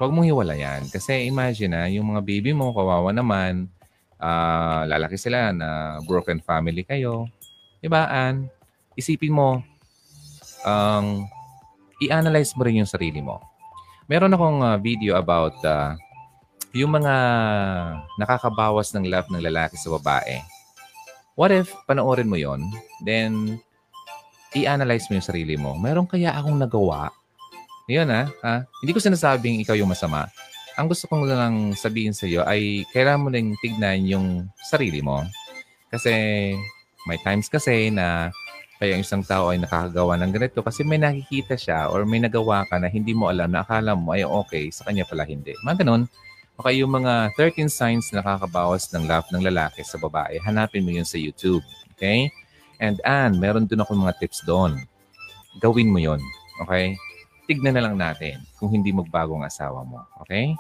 Huwag 0.01 0.11
mong 0.11 0.27
hiwalayan. 0.27 0.83
Kasi 0.89 1.29
imagine 1.29 1.70
na, 1.77 1.85
yung 1.93 2.16
mga 2.16 2.25
baby 2.25 2.57
mo, 2.57 2.73
kawawa 2.73 3.12
naman, 3.12 3.68
uh, 4.16 4.89
lalaki 4.89 5.20
sila 5.20 5.53
na 5.53 6.01
broken 6.09 6.41
family 6.41 6.83
kayo. 6.83 7.29
Diba, 7.85 8.09
Ann? 8.09 8.49
Isipin 8.97 9.37
mo, 9.37 9.61
um, 10.64 11.29
i-analyze 12.01 12.57
mo 12.57 12.64
rin 12.64 12.83
yung 12.83 12.91
sarili 12.91 13.20
mo. 13.20 13.43
Meron 14.09 14.33
akong 14.35 14.59
uh, 14.64 14.79
video 14.81 15.14
about 15.18 15.55
uh, 15.62 15.95
yung 16.73 16.93
mga 16.97 17.14
nakakabawas 18.16 18.93
ng 18.97 19.09
love 19.09 19.29
ng 19.29 19.45
lalaki 19.45 19.77
sa 19.77 19.93
babae, 19.97 20.41
what 21.37 21.53
if 21.53 21.73
panoorin 21.85 22.29
mo 22.29 22.37
yon 22.37 22.61
then 23.05 23.61
i-analyze 24.53 25.09
mo 25.09 25.16
yung 25.16 25.29
sarili 25.29 25.57
mo. 25.57 25.73
Meron 25.77 26.05
kaya 26.05 26.37
akong 26.37 26.61
nagawa? 26.61 27.09
Yun 27.89 28.09
ha, 28.09 28.29
ha? 28.45 28.55
Hindi 28.85 28.93
ko 28.93 29.01
sinasabing 29.01 29.64
ikaw 29.64 29.77
yung 29.77 29.91
masama. 29.91 30.29
Ang 30.77 30.89
gusto 30.89 31.05
kong 31.09 31.29
lang 31.29 31.77
sabihin 31.77 32.16
sa 32.16 32.25
iyo 32.25 32.45
ay 32.49 32.89
kailangan 32.93 33.23
mo 33.25 33.29
rin 33.29 33.53
tignan 33.61 34.09
yung 34.09 34.27
sarili 34.64 35.05
mo. 35.05 35.25
Kasi 35.93 36.12
may 37.05 37.20
times 37.20 37.53
kasi 37.53 37.93
na 37.93 38.33
kaya 38.81 38.97
yung 38.97 39.05
isang 39.05 39.23
tao 39.23 39.53
ay 39.53 39.61
nakakagawa 39.61 40.18
ng 40.18 40.33
ganito 40.33 40.59
kasi 40.64 40.83
may 40.83 40.99
nakikita 40.99 41.55
siya 41.55 41.93
or 41.93 42.03
may 42.09 42.18
nagawa 42.18 42.64
ka 42.66 42.81
na 42.81 42.89
hindi 42.91 43.12
mo 43.14 43.29
alam 43.31 43.53
na 43.53 43.62
akala 43.62 43.95
mo 43.95 44.16
ay 44.16 44.25
okay, 44.25 44.73
sa 44.73 44.89
kanya 44.89 45.05
pala 45.05 45.23
hindi. 45.23 45.53
Mga 45.62 45.85
ganun. 45.85 46.03
Okay, 46.61 46.84
yung 46.84 46.92
mga 46.92 47.32
13 47.40 47.72
signs 47.72 48.12
na 48.12 48.20
nakakabawas 48.20 48.84
ng 48.92 49.09
love 49.09 49.24
ng 49.32 49.40
lalaki 49.40 49.80
sa 49.80 49.96
babae, 49.96 50.36
hanapin 50.44 50.84
mo 50.84 50.92
yun 50.92 51.09
sa 51.09 51.16
YouTube. 51.16 51.64
Okay? 51.96 52.28
And 52.76 53.00
Ann, 53.09 53.40
meron 53.40 53.64
din 53.64 53.80
ako 53.80 53.96
mga 53.96 54.20
tips 54.20 54.44
doon. 54.44 54.76
Gawin 55.64 55.88
mo 55.88 55.96
yun. 55.96 56.20
Okay? 56.61 56.92
Tignan 57.48 57.80
na 57.80 57.88
lang 57.88 57.96
natin 57.96 58.44
kung 58.61 58.68
hindi 58.68 58.92
magbago 58.92 59.32
ang 59.32 59.48
asawa 59.48 59.80
mo. 59.80 60.05
Okay? 60.28 60.53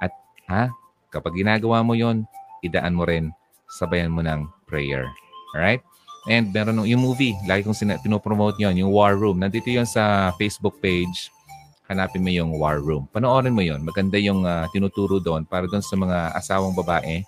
At 0.00 0.16
ha? 0.48 0.72
Kapag 1.12 1.36
ginagawa 1.36 1.84
mo 1.84 1.92
yon, 1.92 2.24
idaan 2.64 2.96
mo 2.96 3.04
rin, 3.04 3.28
sabayan 3.68 4.16
mo 4.16 4.24
ng 4.24 4.48
prayer. 4.64 5.04
Alright? 5.52 5.84
And 6.24 6.56
meron 6.56 6.88
yung 6.88 7.04
movie, 7.04 7.36
lagi 7.44 7.68
kong 7.68 7.76
sin- 7.76 8.00
pinopromote 8.00 8.56
yon 8.56 8.80
yung 8.80 8.88
War 8.88 9.12
Room. 9.12 9.44
Nandito 9.44 9.68
yon 9.68 9.84
sa 9.84 10.32
Facebook 10.40 10.80
page 10.80 11.28
hanapin 11.88 12.24
mo 12.24 12.30
yung 12.32 12.56
war 12.56 12.80
room. 12.80 13.04
Panoorin 13.12 13.52
mo 13.52 13.60
yon. 13.60 13.84
Maganda 13.84 14.16
yung 14.16 14.44
uh, 14.44 14.64
tinuturo 14.72 15.20
doon 15.20 15.44
para 15.44 15.68
doon 15.68 15.84
sa 15.84 15.96
mga 15.96 16.32
asawang 16.36 16.72
babae 16.72 17.20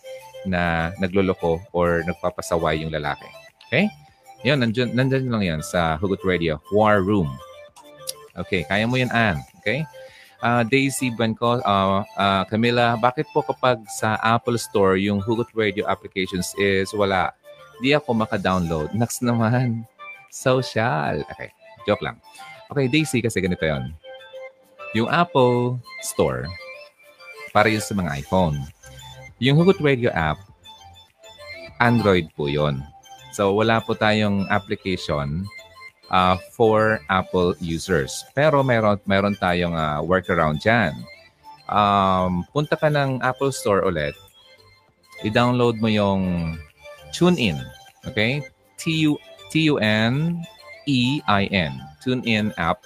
na 0.49 0.95
nagloloko 0.97 1.61
or 1.77 2.01
nagpapasaway 2.09 2.81
yung 2.81 2.93
lalaki. 2.95 3.27
Okay? 3.69 3.91
Yun, 4.47 4.63
nandyan, 4.63 4.95
nandyan 4.95 5.29
lang 5.29 5.43
yan 5.45 5.61
sa 5.61 5.99
Hugot 6.01 6.23
Radio. 6.25 6.63
War 6.73 7.03
Room. 7.03 7.29
Okay, 8.37 8.65
kaya 8.69 8.85
mo 8.85 8.97
yan, 9.01 9.13
Ann. 9.13 9.41
Okay? 9.61 9.85
Uh, 10.45 10.63
Daisy 10.63 11.09
Banco, 11.11 11.59
uh, 11.65 12.05
uh, 12.05 12.43
Camila, 12.47 12.95
bakit 13.01 13.27
po 13.33 13.41
kapag 13.41 13.81
sa 13.89 14.21
Apple 14.21 14.61
Store 14.61 14.95
yung 15.01 15.19
Hugot 15.25 15.49
Radio 15.57 15.89
applications 15.89 16.53
is 16.61 16.93
wala? 16.93 17.33
Di 17.81 17.97
ako 17.97 18.13
maka-download. 18.17 18.93
Next 18.93 19.21
naman. 19.21 19.85
Social. 20.29 21.25
Okay, 21.33 21.53
joke 21.89 22.05
lang. 22.05 22.21
Okay, 22.69 22.89
Daisy, 22.89 23.25
kasi 23.25 23.41
ganito 23.41 23.65
yon 23.65 24.06
yung 24.95 25.09
Apple 25.11 25.81
Store, 26.05 26.47
para 27.57 27.73
yun 27.73 27.81
sa 27.81 27.97
mga 27.97 28.21
iPhone. 28.21 28.61
Yung 29.41 29.57
Hugot 29.57 29.81
Radio 29.81 30.13
app, 30.13 30.37
Android 31.81 32.29
po 32.37 32.49
yon. 32.53 32.85
So 33.33 33.53
wala 33.53 33.81
po 33.85 33.93
tayong 33.97 34.49
application 34.49 35.45
uh, 36.13 36.37
for 36.57 37.01
Apple 37.09 37.57
users. 37.61 38.25
Pero 38.33 38.65
meron, 38.65 39.01
meron 39.05 39.37
tayong 39.37 39.77
uh, 39.77 40.01
workaround 40.01 40.61
dyan. 40.61 40.93
Um, 41.69 42.47
punta 42.55 42.77
ka 42.79 42.89
ng 42.89 43.21
Apple 43.21 43.51
Store 43.53 43.83
ulit, 43.85 44.15
i-download 45.27 45.83
mo 45.83 45.89
yung 45.91 46.55
TuneIn. 47.13 47.59
Okay? 48.07 48.41
T-U-N-E-I-N. 48.79 49.73
TuneIn 52.05 52.55
app 52.55 52.79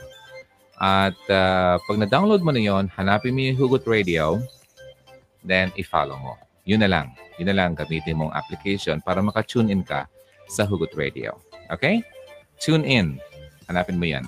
at 0.81 1.17
uh, 1.29 1.77
pag 1.77 1.97
na-download 2.01 2.41
mo 2.41 2.57
na 2.57 2.65
yon, 2.65 2.89
hanapin 2.97 3.37
mo 3.37 3.41
yung 3.45 3.59
Hugot 3.61 3.85
Radio, 3.85 4.41
then 5.45 5.69
i-follow 5.77 6.17
mo. 6.17 6.41
Yun 6.65 6.81
na 6.81 6.89
lang. 6.89 7.13
Yun 7.37 7.53
na 7.53 7.57
lang 7.57 7.77
gamitin 7.77 8.17
mong 8.17 8.33
application 8.33 9.05
para 9.05 9.21
maka-tune 9.21 9.69
in 9.69 9.85
ka 9.85 10.09
sa 10.49 10.65
Hugot 10.65 10.97
Radio. 10.97 11.37
Okay? 11.69 12.01
Tune 12.57 12.89
in. 12.89 13.21
Hanapin 13.69 14.01
mo 14.01 14.09
yan. 14.09 14.25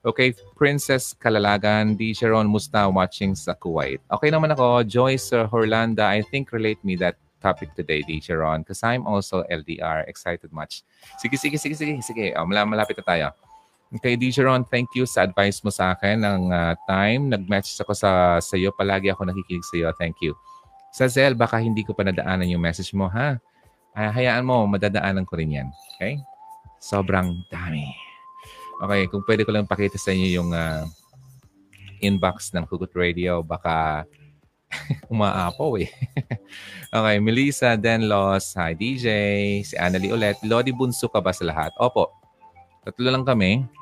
Okay, 0.00 0.32
Princess 0.56 1.12
Kalalagan, 1.12 1.92
D. 1.92 2.16
Sharon 2.16 2.48
Musta 2.48 2.88
watching 2.88 3.36
sa 3.36 3.52
Kuwait. 3.52 4.00
Okay 4.08 4.32
naman 4.32 4.48
ako. 4.54 4.80
Joyce 4.88 5.36
Horlanda, 5.52 6.08
I 6.08 6.24
think 6.24 6.56
relate 6.56 6.80
me 6.80 6.96
that 6.96 7.20
topic 7.44 7.76
today, 7.76 8.00
D. 8.08 8.16
Sharon, 8.16 8.64
because 8.64 8.80
I'm 8.80 9.04
also 9.04 9.44
LDR. 9.52 10.08
Excited 10.08 10.48
much. 10.56 10.88
Sige, 11.20 11.36
sige, 11.36 11.60
sige, 11.60 11.76
sige. 11.76 12.00
sige. 12.00 12.32
Oh, 12.32 12.48
malapit 12.48 12.96
na 12.96 13.04
tayo. 13.04 13.26
Okay, 13.90 14.14
Dijeron, 14.14 14.62
thank 14.70 14.86
you 14.94 15.02
sa 15.02 15.26
advice 15.26 15.58
mo 15.66 15.70
sa 15.74 15.98
akin 15.98 16.22
ng 16.22 16.42
uh, 16.54 16.78
time. 16.86 17.26
Nag-match 17.26 17.74
ako 17.82 17.90
sa 17.90 18.38
sa 18.38 18.54
iyo. 18.54 18.70
Palagi 18.70 19.10
ako 19.10 19.26
nakikinig 19.26 19.66
sa 19.66 19.74
iyo. 19.74 19.90
Thank 19.98 20.22
you. 20.22 20.38
Sa 20.94 21.10
Zel, 21.10 21.34
baka 21.34 21.58
hindi 21.58 21.82
ko 21.82 21.90
pa 21.90 22.06
nadaanan 22.06 22.46
yung 22.46 22.62
message 22.62 22.94
mo, 22.94 23.10
ha? 23.10 23.42
Uh, 23.90 24.10
hayaan 24.14 24.46
mo, 24.46 24.62
madadaanan 24.70 25.26
ko 25.26 25.34
rin 25.34 25.58
yan. 25.58 25.68
Okay? 25.98 26.22
Sobrang 26.78 27.42
dami. 27.50 27.90
Okay, 28.78 29.10
kung 29.10 29.26
pwede 29.26 29.42
ko 29.42 29.50
lang 29.50 29.66
pakita 29.66 29.98
sa 29.98 30.14
inyo 30.14 30.28
yung 30.38 30.50
uh, 30.54 30.86
inbox 31.98 32.54
ng 32.54 32.70
Hugot 32.70 32.94
Radio, 32.94 33.42
baka 33.42 34.06
umaapaw 35.12 35.82
eh. 35.82 35.90
okay, 36.94 37.16
Melissa 37.18 37.74
Denlos, 37.74 38.54
hi 38.54 38.78
DJ, 38.78 39.06
si 39.66 39.74
Annalie 39.74 40.14
ulit. 40.14 40.38
Lodi 40.46 40.70
Bunso 40.70 41.10
ka 41.10 41.18
ba 41.18 41.34
sa 41.34 41.42
lahat? 41.42 41.74
Opo, 41.74 42.06
tatlo 42.86 43.10
lang 43.10 43.26
kami 43.26 43.79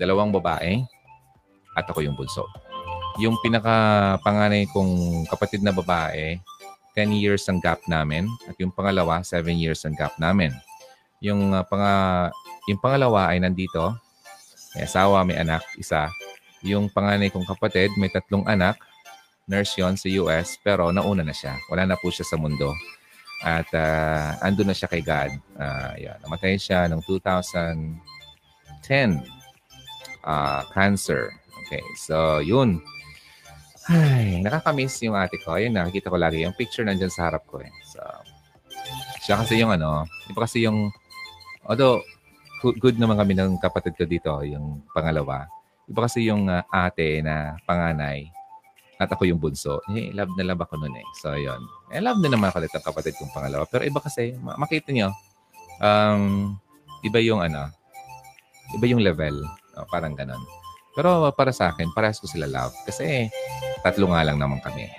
dalawang 0.00 0.32
babae. 0.32 0.80
at 1.72 1.88
ako 1.88 2.04
yung 2.04 2.12
bunso. 2.12 2.44
Yung 3.16 3.32
pinaka-panganay 3.40 4.68
kong 4.76 5.24
kapatid 5.24 5.64
na 5.64 5.72
babae, 5.72 6.36
10 6.92 7.16
years 7.16 7.48
ang 7.48 7.64
gap 7.64 7.80
namin. 7.88 8.28
At 8.44 8.60
yung 8.60 8.72
pangalawa, 8.72 9.24
7 9.24 9.56
years 9.56 9.80
ang 9.88 9.96
gap 9.96 10.12
namin. 10.20 10.52
Yung, 11.24 11.56
uh, 11.56 11.64
panga, 11.64 12.28
yung 12.68 12.76
pangalawa 12.76 13.32
ay 13.32 13.40
nandito. 13.40 13.96
May 14.76 14.84
asawa, 14.84 15.24
may 15.24 15.40
anak, 15.40 15.64
isa. 15.80 16.12
Yung 16.60 16.92
panganay 16.92 17.32
kong 17.32 17.48
kapatid, 17.48 17.96
may 17.96 18.12
tatlong 18.12 18.44
anak. 18.44 18.76
Nurse 19.48 19.80
yon 19.80 19.96
sa 19.98 20.06
US, 20.22 20.54
pero 20.60 20.92
nauna 20.92 21.24
na 21.24 21.34
siya. 21.34 21.56
Wala 21.72 21.88
na 21.88 21.96
po 21.98 22.12
siya 22.12 22.28
sa 22.28 22.36
mundo. 22.36 22.76
At 23.42 23.66
uh, 23.74 24.38
andun 24.44 24.70
na 24.70 24.76
siya 24.76 24.86
kay 24.86 25.02
God. 25.02 25.34
Uh, 25.58 25.92
yeah, 25.98 26.14
namatay 26.22 26.54
siya 26.60 26.86
noong 26.86 27.02
2010. 27.04 29.41
Uh, 30.22 30.62
cancer. 30.70 31.34
Okay, 31.66 31.82
so 31.98 32.38
yun. 32.38 32.78
Ay, 33.90 34.38
nakakamiss 34.38 35.02
yung 35.02 35.18
ate 35.18 35.42
ko. 35.42 35.58
Ayun, 35.58 35.74
nakikita 35.74 36.14
ko 36.14 36.18
lagi. 36.18 36.46
Yung 36.46 36.54
picture 36.54 36.86
nandyan 36.86 37.10
sa 37.10 37.26
harap 37.26 37.42
ko 37.50 37.58
eh. 37.58 37.72
So, 37.90 37.98
siya 39.26 39.42
kasi 39.42 39.58
yung 39.58 39.74
ano, 39.74 40.06
iba 40.30 40.40
kasi 40.46 40.62
yung, 40.62 40.94
although, 41.66 41.98
good 42.62 42.94
naman 42.94 43.18
kami 43.18 43.34
ng 43.34 43.58
kapatid 43.58 43.98
ko 43.98 44.06
dito, 44.06 44.30
yung 44.46 44.86
pangalawa. 44.94 45.50
Iba 45.90 46.06
kasi 46.06 46.30
yung 46.30 46.46
uh, 46.46 46.62
ate 46.70 47.26
na 47.26 47.58
panganay 47.66 48.30
at 49.02 49.10
ako 49.10 49.26
yung 49.26 49.42
bunso. 49.42 49.82
Eh, 49.90 50.14
love 50.14 50.30
na 50.38 50.46
love 50.46 50.62
ako 50.62 50.78
noon 50.78 50.94
eh. 50.94 51.06
So, 51.18 51.34
yun. 51.34 51.66
Eh, 51.90 51.98
love 51.98 52.22
na 52.22 52.30
naman 52.30 52.54
ako 52.54 52.62
ng 52.62 52.86
kapatid 52.86 53.18
kong 53.18 53.34
pangalawa. 53.34 53.66
Pero 53.66 53.82
iba 53.82 53.98
kasi, 53.98 54.38
makita 54.38 54.94
nyo, 54.94 55.10
um, 55.82 56.54
iba 57.02 57.18
yung 57.18 57.42
ano, 57.42 57.66
iba 58.78 58.86
yung 58.86 59.02
level. 59.02 59.42
Oh, 59.76 59.86
parang 59.88 60.12
ganon. 60.12 60.40
Pero 60.92 61.32
para 61.32 61.52
sa 61.56 61.72
akin, 61.72 61.88
parehas 61.96 62.20
ko 62.20 62.28
sila 62.28 62.44
love. 62.44 62.76
Kasi 62.84 63.32
tatlo 63.80 64.12
nga 64.12 64.24
lang 64.24 64.36
naman 64.36 64.60
kami. 64.60 64.92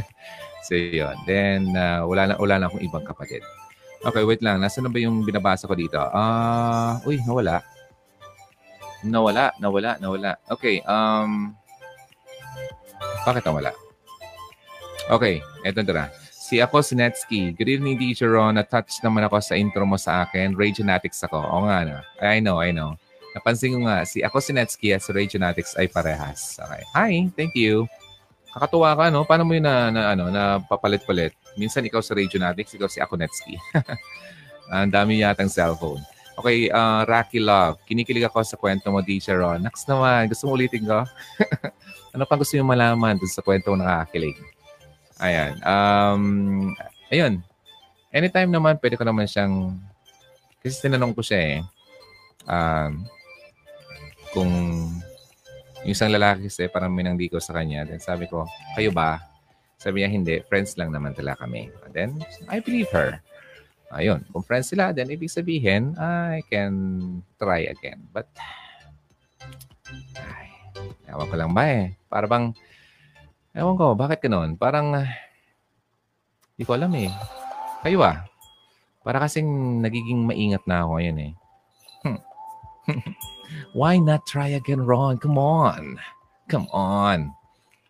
so 0.66 0.72
yun. 0.72 1.12
Then, 1.28 1.76
uh, 1.76 2.08
wala, 2.08 2.32
na, 2.32 2.34
wala 2.40 2.54
na 2.56 2.66
akong 2.72 2.84
ibang 2.84 3.04
kapatid. 3.04 3.44
Okay, 4.04 4.24
wait 4.24 4.40
lang. 4.40 4.60
Nasaan 4.60 4.88
na 4.88 4.92
ba 4.92 5.00
yung 5.00 5.24
binabasa 5.24 5.68
ko 5.68 5.76
dito? 5.76 6.00
Ah, 6.00 7.00
uh, 7.00 7.08
uy, 7.08 7.20
nawala. 7.24 7.60
Nawala, 9.04 9.52
nawala, 9.60 10.00
nawala. 10.00 10.40
Okay, 10.48 10.80
um, 10.88 11.52
bakit 13.24 13.44
nawala? 13.44 13.72
Okay, 15.12 15.44
eto 15.64 15.84
na. 15.92 16.08
Si 16.32 16.60
ako, 16.60 16.80
si 16.80 16.92
Netsky. 16.96 17.56
Good 17.56 17.80
evening, 17.80 17.96
Teacher 17.96 18.32
Ron. 18.32 18.56
Na-touch 18.56 19.00
naman 19.00 19.24
ako 19.24 19.40
sa 19.40 19.56
intro 19.56 19.84
mo 19.88 19.96
sa 19.96 20.24
akin. 20.24 20.52
Radionatics 20.52 21.24
ako. 21.24 21.40
Oo 21.40 21.64
nga 21.68 21.84
na. 21.84 21.96
I 22.20 22.40
know, 22.44 22.60
I 22.60 22.72
know. 22.72 22.96
Napansin 23.34 23.74
ko 23.74 23.90
nga, 23.90 24.06
si 24.06 24.22
ako 24.22 24.38
si 24.38 24.54
Netsky 24.54 24.88
at 24.94 25.02
si 25.02 25.10
Regionatics 25.10 25.74
ay 25.74 25.90
parehas. 25.90 26.54
Okay. 26.62 26.82
Hi, 26.94 27.12
thank 27.34 27.58
you. 27.58 27.90
Kakatuwa 28.54 28.94
ka, 28.94 29.10
no? 29.10 29.26
Paano 29.26 29.42
mo 29.42 29.58
yun 29.58 29.66
na, 29.66 29.90
na, 29.90 30.14
ano, 30.14 30.30
na 30.30 30.62
papalit-palit? 30.62 31.34
Minsan 31.58 31.82
ikaw 31.82 31.98
sa 31.98 32.14
Regionatics, 32.14 32.78
ikaw 32.78 32.86
si 32.86 33.02
ako 33.02 33.18
Netsky. 33.18 33.58
Ang 34.70 34.94
dami 34.94 35.18
yatang 35.18 35.50
cellphone. 35.50 35.98
Okay, 36.34 36.70
uh, 36.70 37.02
Rocky 37.06 37.38
Love. 37.38 37.78
Kinikilig 37.86 38.26
ako 38.26 38.42
sa 38.42 38.58
kwento 38.58 38.90
mo, 38.90 38.98
DJ 38.98 39.38
Ron. 39.38 39.62
Next 39.62 39.86
naman, 39.86 40.26
gusto 40.26 40.50
mo 40.50 40.58
ulitin 40.58 40.82
ko? 40.82 41.06
ano 42.14 42.22
pa 42.26 42.34
gusto 42.34 42.58
mo 42.58 42.74
malaman 42.74 43.18
dun 43.18 43.30
sa 43.30 43.42
kwento 43.42 43.70
mo 43.70 43.78
nakakakilig? 43.78 44.34
Ayan. 45.22 45.62
Um, 45.62 46.22
ayun. 47.10 47.38
Anytime 48.10 48.50
naman, 48.50 48.82
pwede 48.82 48.98
ko 48.98 49.06
naman 49.06 49.30
siyang... 49.30 49.78
Kasi 50.58 50.86
tinanong 50.86 51.14
ko 51.14 51.22
siya 51.22 51.38
eh. 51.38 51.58
Um, 52.50 53.06
kung 54.34 54.50
yung 55.84 55.92
isang 55.92 56.10
lalaki 56.10 56.50
kasi 56.50 56.66
parang 56.66 56.90
minangdi 56.90 57.30
ko 57.30 57.38
sa 57.38 57.54
kanya. 57.54 57.86
Then 57.86 58.00
sabi 58.02 58.26
ko, 58.26 58.48
kayo 58.74 58.90
ba? 58.90 59.20
Sabi 59.76 60.00
niya, 60.00 60.10
hindi. 60.10 60.40
Friends 60.48 60.80
lang 60.80 60.90
naman 60.90 61.12
talaga 61.12 61.44
kami. 61.44 61.68
And 61.84 61.92
then, 61.92 62.10
I 62.48 62.64
believe 62.64 62.88
her. 62.90 63.20
Ayun. 63.92 64.24
Kung 64.32 64.40
friends 64.40 64.72
sila, 64.72 64.96
then 64.96 65.12
ibig 65.12 65.28
sabihin, 65.28 65.92
I 66.00 66.40
can 66.48 66.74
try 67.36 67.68
again. 67.68 68.00
But, 68.16 68.32
ay, 70.16 70.48
ewan 71.12 71.28
ko 71.28 71.36
lang 71.36 71.52
ba 71.52 71.62
eh. 71.68 71.92
Para 72.08 72.24
bang, 72.24 72.56
ewan 73.52 73.76
ko, 73.76 73.92
bakit 73.92 74.24
ganun? 74.24 74.56
Parang, 74.56 75.04
hindi 76.56 76.64
ko 76.64 76.80
alam 76.80 76.96
eh. 76.96 77.12
Kayo 77.84 78.00
ah. 78.00 78.24
Para 79.04 79.20
kasing 79.20 79.84
nagiging 79.84 80.24
maingat 80.24 80.64
na 80.64 80.80
ako 80.80 80.96
ngayon 80.96 81.18
eh. 81.20 81.32
Hmm. 82.08 82.20
Why 83.74 83.98
not 83.98 84.22
try 84.22 84.54
again, 84.54 84.86
Ron? 84.86 85.18
Come 85.18 85.34
on. 85.34 85.98
Come 86.46 86.70
on. 86.70 87.34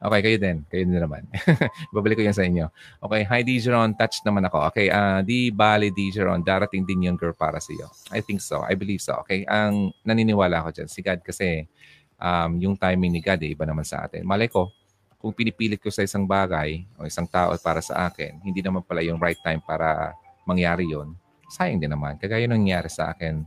Okay, 0.00 0.20
kayo 0.20 0.36
din. 0.40 0.64
Kayo 0.72 0.88
din 0.88 0.96
naman. 0.96 1.28
Babalik 1.96 2.20
ko 2.20 2.24
yan 2.24 2.32
sa 2.32 2.44
inyo. 2.44 2.72
Okay, 3.04 3.24
hi 3.28 3.44
Dijeron. 3.44 3.92
Touch 3.92 4.24
naman 4.24 4.48
ako. 4.48 4.72
Okay, 4.72 4.88
uh, 4.88 5.20
di 5.20 5.52
bali 5.52 5.92
Dijeron. 5.92 6.40
Darating 6.40 6.88
din 6.88 7.04
yung 7.04 7.20
girl 7.20 7.36
para 7.36 7.60
sa 7.60 7.68
iyo. 7.72 7.92
I 8.12 8.24
think 8.24 8.40
so. 8.40 8.64
I 8.64 8.72
believe 8.76 9.04
so. 9.04 9.20
Okay, 9.28 9.44
ang 9.44 9.92
naniniwala 10.08 10.64
ako 10.64 10.72
dyan. 10.72 10.88
Si 10.88 11.04
God 11.04 11.20
kasi 11.20 11.68
um, 12.16 12.56
yung 12.64 12.80
timing 12.80 13.16
ni 13.16 13.20
God 13.20 13.44
eh, 13.44 13.52
iba 13.52 13.68
naman 13.68 13.84
sa 13.84 14.08
atin. 14.08 14.24
Malay 14.24 14.48
ko, 14.48 14.72
kung 15.20 15.36
pinipilit 15.36 15.80
ko 15.80 15.92
sa 15.92 16.00
isang 16.00 16.24
bagay 16.24 16.84
o 16.96 17.04
isang 17.04 17.28
tao 17.28 17.52
para 17.60 17.84
sa 17.84 18.08
akin, 18.08 18.40
hindi 18.40 18.64
naman 18.64 18.80
pala 18.84 19.04
yung 19.04 19.20
right 19.20 19.40
time 19.44 19.60
para 19.60 20.16
mangyari 20.48 20.88
yon 20.88 21.12
sayang 21.48 21.80
din 21.80 21.92
naman. 21.92 22.16
Kagaya 22.16 22.48
nangyari 22.48 22.88
sa 22.88 23.12
akin 23.12 23.44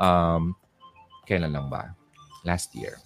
um, 0.00 0.52
Kailan 1.26 1.52
lang 1.52 1.66
ba? 1.66 1.90
Last 2.46 2.70
year. 2.78 2.96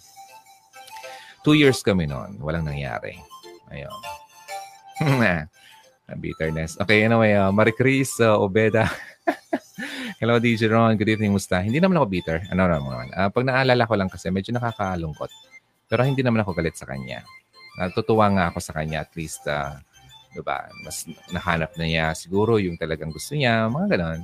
Two 1.41 1.57
years 1.57 1.81
kami 1.81 2.05
noon. 2.05 2.37
Walang 2.37 2.69
nangyari. 2.69 3.17
Ayun. 3.73 4.01
Bitterness. 6.21 6.77
Okay, 6.77 7.07
anyway, 7.07 7.33
uh, 7.33 7.49
Marie 7.49 7.73
Chris 7.73 8.19
uh, 8.21 8.37
Obeda. 8.37 8.85
Hello, 10.21 10.37
DJ 10.37 10.69
Ron. 10.69 10.93
Good 10.99 11.17
evening, 11.17 11.33
musta? 11.33 11.57
Hindi 11.63 11.81
naman 11.81 11.97
ako 11.97 12.07
bitter. 12.13 12.45
Ano 12.53 12.67
naman? 12.69 13.09
Uh, 13.09 13.31
pag 13.33 13.41
naalala 13.41 13.89
ko 13.89 13.97
lang 13.97 14.05
kasi, 14.11 14.29
medyo 14.29 14.53
nakakalungkot. 14.53 15.31
Pero 15.89 16.05
hindi 16.05 16.21
naman 16.21 16.45
ako 16.45 16.53
galit 16.53 16.77
sa 16.77 16.85
kanya. 16.85 17.25
Natutuwa 17.79 18.29
nga 18.29 18.43
ako 18.53 18.59
sa 18.61 18.75
kanya 18.77 19.01
at 19.01 19.11
least, 19.17 19.41
uh, 19.49 19.79
diba, 20.35 20.67
mas 20.85 21.09
nahanap 21.31 21.73
na 21.79 21.85
niya 21.87 22.05
siguro 22.13 22.61
yung 22.61 22.77
talagang 22.77 23.09
gusto 23.09 23.33
niya, 23.33 23.65
mga 23.71 23.97
ganon. 23.97 24.21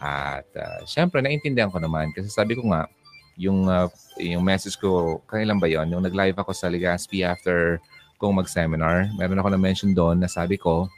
At 0.00 0.48
uh, 0.56 0.80
syempre, 0.88 1.20
naintindihan 1.20 1.68
ko 1.68 1.84
naman 1.84 2.16
kasi 2.16 2.32
sabi 2.32 2.56
ko 2.56 2.64
nga, 2.70 2.88
yung 3.36 3.68
uh, 3.68 3.88
yung 4.16 4.40
message 4.40 4.80
ko, 4.80 5.20
kailan 5.28 5.60
ba 5.60 5.68
yon 5.68 5.92
Yung 5.92 6.04
nag-live 6.04 6.36
ako 6.36 6.56
sa 6.56 6.72
Legazpi 6.72 7.20
after 7.20 7.78
kong 8.16 8.40
mag-seminar, 8.40 9.12
meron 9.20 9.36
ako 9.36 9.48
na-mention 9.52 9.92
doon 9.92 10.16
na 10.16 10.28
sabi 10.28 10.56
ko, 10.56 10.88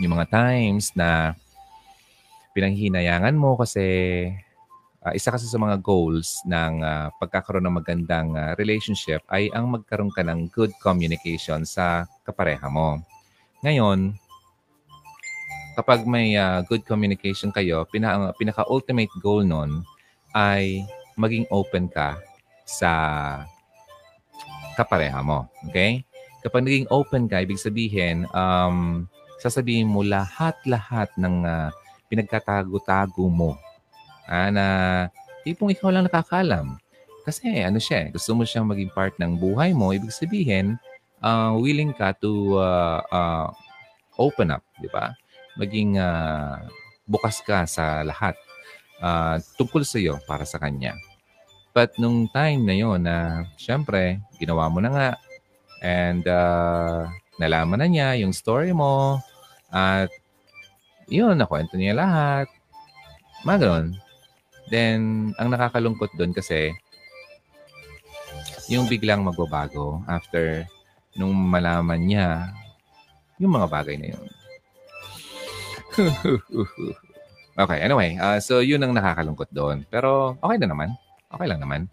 yung 0.00 0.16
mga 0.16 0.32
times 0.32 0.96
na 0.96 1.36
pinanghinayangan 2.56 3.36
mo 3.36 3.54
kasi 3.60 3.84
uh, 5.04 5.12
isa 5.12 5.28
kasi 5.28 5.44
sa 5.44 5.60
mga 5.60 5.76
goals 5.84 6.40
ng 6.48 6.80
uh, 6.80 7.12
pagkakaroon 7.20 7.68
ng 7.68 7.78
magandang 7.84 8.32
uh, 8.32 8.56
relationship 8.56 9.20
ay 9.28 9.52
ang 9.52 9.68
magkaroon 9.76 10.12
ka 10.12 10.24
ng 10.24 10.48
good 10.48 10.72
communication 10.80 11.68
sa 11.68 12.08
kapareha 12.24 12.64
mo. 12.72 12.96
Ngayon, 13.60 14.16
kapag 15.76 16.08
may 16.08 16.32
uh, 16.36 16.64
good 16.64 16.84
communication 16.88 17.52
kayo, 17.52 17.84
pina, 17.92 18.32
pinaka-ultimate 18.40 19.12
goal 19.20 19.44
nun 19.44 19.84
ay 20.32 20.80
maging 21.20 21.44
open 21.52 21.92
ka 21.92 22.16
sa 22.64 22.90
kapareha 24.80 25.20
mo. 25.20 25.44
Okay? 25.68 26.02
Kapag 26.40 26.64
naging 26.64 26.88
open 26.88 27.28
ka, 27.28 27.44
ibig 27.44 27.60
sabihin, 27.60 28.24
um, 28.32 29.04
sasabihin 29.44 29.92
mo 29.92 30.00
lahat-lahat 30.00 31.12
ng 31.20 31.44
uh, 31.44 31.68
pinagkatago-tago 32.08 33.28
mo. 33.28 33.60
Ah, 34.24 34.48
na 34.48 34.66
tipong 35.44 35.74
ikaw 35.74 35.92
lang 35.92 36.08
nakakalam. 36.08 36.80
Kasi 37.28 37.60
ano 37.60 37.76
siya, 37.76 38.08
eh, 38.08 38.16
gusto 38.16 38.32
mo 38.32 38.48
siyang 38.48 38.68
maging 38.68 38.90
part 38.96 39.12
ng 39.20 39.36
buhay 39.36 39.76
mo. 39.76 39.92
Ibig 39.92 40.08
sabihin, 40.08 40.80
uh, 41.20 41.52
willing 41.60 41.92
ka 41.92 42.16
to 42.16 42.56
uh, 42.56 43.04
uh, 43.12 43.46
open 44.16 44.54
up, 44.54 44.64
di 44.80 44.88
ba? 44.88 45.12
Maging 45.60 46.00
uh, 46.00 46.64
bukas 47.04 47.42
ka 47.44 47.68
sa 47.68 48.00
lahat 48.06 48.38
uh, 49.02 49.36
tungkol 49.58 49.84
sa 49.84 49.98
iyo 50.00 50.16
para 50.24 50.46
sa 50.46 50.56
kanya. 50.56 50.96
But 51.70 51.94
nung 52.02 52.26
time 52.34 52.66
na 52.66 52.74
yon 52.74 53.06
na 53.06 53.46
syempre, 53.54 54.18
ginawa 54.42 54.66
mo 54.66 54.82
na 54.82 54.90
nga 54.90 55.08
and 55.80 56.26
uh, 56.26 57.06
nalaman 57.38 57.78
na 57.78 57.88
niya 57.88 58.08
yung 58.18 58.34
story 58.34 58.74
mo 58.74 59.22
at 59.70 60.10
yun, 61.06 61.38
nakwento 61.38 61.78
niya 61.78 61.94
lahat. 61.94 62.46
Mga 63.46 63.58
ganun. 63.62 63.86
Then, 64.70 64.98
ang 65.38 65.50
nakakalungkot 65.50 66.14
doon 66.14 66.34
kasi 66.34 66.70
yung 68.70 68.86
biglang 68.86 69.26
magbabago 69.26 70.02
after 70.06 70.62
nung 71.18 71.34
malaman 71.34 71.98
niya 72.06 72.54
yung 73.42 73.50
mga 73.58 73.66
bagay 73.66 73.98
na 73.98 74.14
yun. 74.14 74.26
okay, 77.62 77.78
anyway. 77.82 78.14
Uh, 78.18 78.38
so, 78.38 78.62
yun 78.62 78.82
ang 78.82 78.94
nakakalungkot 78.94 79.50
doon. 79.50 79.82
Pero, 79.90 80.38
okay 80.38 80.58
na 80.58 80.70
naman 80.70 80.94
okay 81.30 81.46
lang 81.48 81.62
naman. 81.62 81.86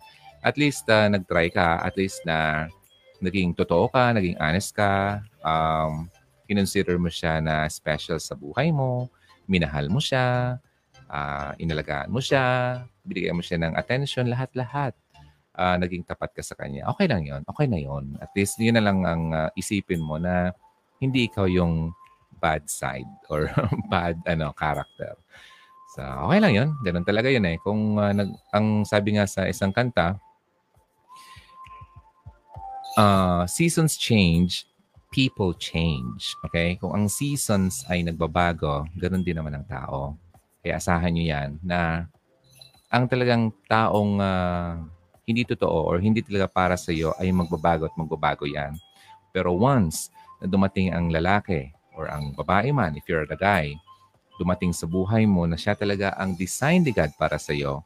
at 0.46 0.56
least 0.56 0.86
uh, 0.88 1.10
nag-try 1.10 1.50
ka, 1.52 1.82
at 1.82 1.98
least 1.98 2.22
na 2.24 2.70
naging 3.20 3.58
totoo 3.58 3.90
ka, 3.90 4.14
naging 4.14 4.38
honest 4.38 4.72
ka, 4.72 5.20
um, 5.42 6.08
kinonsider 6.48 6.96
mo 6.96 7.12
siya 7.12 7.42
na 7.42 7.66
special 7.68 8.22
sa 8.22 8.38
buhay 8.38 8.72
mo, 8.72 9.10
minahal 9.50 9.90
mo 9.90 10.00
siya, 10.00 10.56
uh, 11.12 11.52
inalagaan 11.58 12.14
mo 12.14 12.22
siya, 12.22 12.80
binigyan 13.04 13.36
mo 13.36 13.44
siya 13.44 13.60
ng 13.60 13.74
attention, 13.76 14.32
lahat-lahat. 14.32 14.96
Uh, 15.58 15.74
naging 15.82 16.06
tapat 16.06 16.38
ka 16.38 16.46
sa 16.46 16.54
kanya. 16.54 16.86
Okay 16.94 17.10
lang 17.10 17.26
yon 17.26 17.42
Okay 17.50 17.66
na 17.66 17.82
yon 17.82 18.14
At 18.22 18.30
least 18.38 18.62
yun 18.62 18.78
na 18.78 18.84
lang 18.86 19.02
ang 19.10 19.34
uh, 19.34 19.50
isipin 19.58 20.06
mo 20.06 20.22
na 20.22 20.54
hindi 21.02 21.26
ikaw 21.26 21.50
yung 21.50 21.98
bad 22.38 22.70
side 22.70 23.10
or 23.34 23.50
bad 23.92 24.22
ano 24.30 24.54
character. 24.54 25.18
So, 25.98 26.06
okay 26.06 26.38
lang 26.38 26.54
yun. 26.54 26.70
Ganun 26.86 27.02
talaga 27.02 27.26
yun 27.26 27.42
eh. 27.50 27.58
Kung 27.66 27.98
uh, 27.98 28.14
nag, 28.14 28.30
ang 28.54 28.86
sabi 28.86 29.18
nga 29.18 29.26
sa 29.26 29.50
isang 29.50 29.74
kanta, 29.74 30.14
uh, 32.94 33.50
seasons 33.50 33.98
change, 33.98 34.70
people 35.10 35.58
change. 35.58 36.38
Okay? 36.46 36.78
Kung 36.78 36.94
ang 36.94 37.10
seasons 37.10 37.82
ay 37.90 38.06
nagbabago, 38.06 38.86
ganoon 38.94 39.26
din 39.26 39.42
naman 39.42 39.58
ang 39.58 39.66
tao. 39.66 40.14
Kaya 40.62 40.78
asahan 40.78 41.18
nyo 41.18 41.26
yan 41.26 41.58
na 41.66 42.06
ang 42.94 43.10
talagang 43.10 43.50
taong 43.66 44.22
uh, 44.22 44.78
hindi 45.26 45.50
totoo 45.50 45.82
or 45.82 45.98
hindi 45.98 46.22
talaga 46.22 46.46
para 46.46 46.78
sa 46.78 46.94
iyo 46.94 47.18
ay 47.18 47.34
magbabago 47.34 47.90
at 47.90 47.98
magbabago 47.98 48.46
yan. 48.46 48.78
Pero 49.34 49.58
once 49.58 50.14
na 50.38 50.46
dumating 50.46 50.94
ang 50.94 51.10
lalaki 51.10 51.74
or 51.98 52.06
ang 52.06 52.38
babae 52.38 52.70
man, 52.70 52.94
if 52.94 53.10
you're 53.10 53.26
the 53.26 53.34
guy, 53.34 53.74
dumating 54.38 54.72
sa 54.72 54.86
buhay 54.86 55.26
mo 55.26 55.50
na 55.50 55.58
siya 55.58 55.74
talaga 55.74 56.14
ang 56.16 56.38
design 56.38 56.86
ni 56.86 56.94
God 56.94 57.14
para 57.18 57.42
sa 57.42 57.52
iyo, 57.52 57.84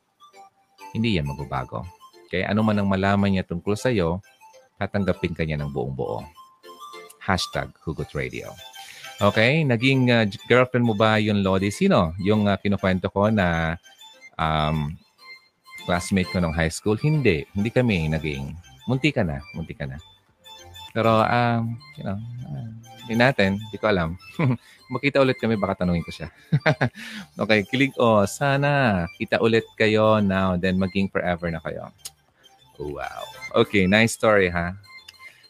hindi 0.92 1.16
yan 1.18 1.28
magbabago. 1.28 1.88
Kaya 2.32 2.52
ano 2.52 2.64
man 2.64 2.80
ang 2.80 2.88
malaman 2.88 3.32
niya 3.32 3.48
tungkol 3.48 3.76
sa 3.76 3.92
iyo, 3.92 4.20
tatanggapin 4.80 5.36
ka 5.36 5.44
niya 5.44 5.60
ng 5.60 5.72
buong 5.72 5.96
buo. 5.96 6.24
Hashtag 7.24 7.72
Hugot 7.84 8.12
Radio. 8.12 8.52
Okay, 9.22 9.62
naging 9.62 10.10
uh, 10.10 10.26
girlfriend 10.50 10.82
mo 10.82 10.98
ba 10.98 11.22
yung 11.22 11.46
Lodi? 11.46 11.70
Sino? 11.70 12.18
Yung 12.18 12.50
uh, 12.50 12.58
kinukwento 12.58 13.06
ko 13.14 13.30
na 13.30 13.78
um, 14.34 14.98
classmate 15.86 16.34
ko 16.34 16.42
nung 16.42 16.58
high 16.58 16.74
school? 16.74 16.98
Hindi. 16.98 17.46
Hindi 17.54 17.70
kami 17.70 18.10
naging. 18.10 18.58
Munti 18.90 19.14
ka 19.14 19.22
na. 19.22 19.38
Munti 19.54 19.78
ka 19.78 19.86
na. 19.86 20.02
Pero, 20.90 21.22
um, 21.22 21.78
you 22.02 22.04
know, 22.04 22.18
uh, 22.50 22.74
hindi 23.12 23.20
natin. 23.20 23.60
Hindi 23.60 23.76
ko 23.76 23.92
alam. 23.92 24.16
Makita 24.96 25.20
ulit 25.20 25.36
kami, 25.36 25.60
baka 25.60 25.84
tanungin 25.84 26.00
ko 26.08 26.16
siya. 26.16 26.32
okay, 27.44 27.68
kilig. 27.68 27.92
Oh, 28.00 28.24
sana 28.24 29.04
kita 29.20 29.44
ulit 29.44 29.68
kayo 29.76 30.24
now, 30.24 30.56
then 30.56 30.80
maging 30.80 31.12
forever 31.12 31.52
na 31.52 31.60
kayo. 31.60 31.92
Wow. 32.80 33.28
Okay, 33.68 33.84
nice 33.84 34.16
story 34.16 34.48
ha. 34.48 34.80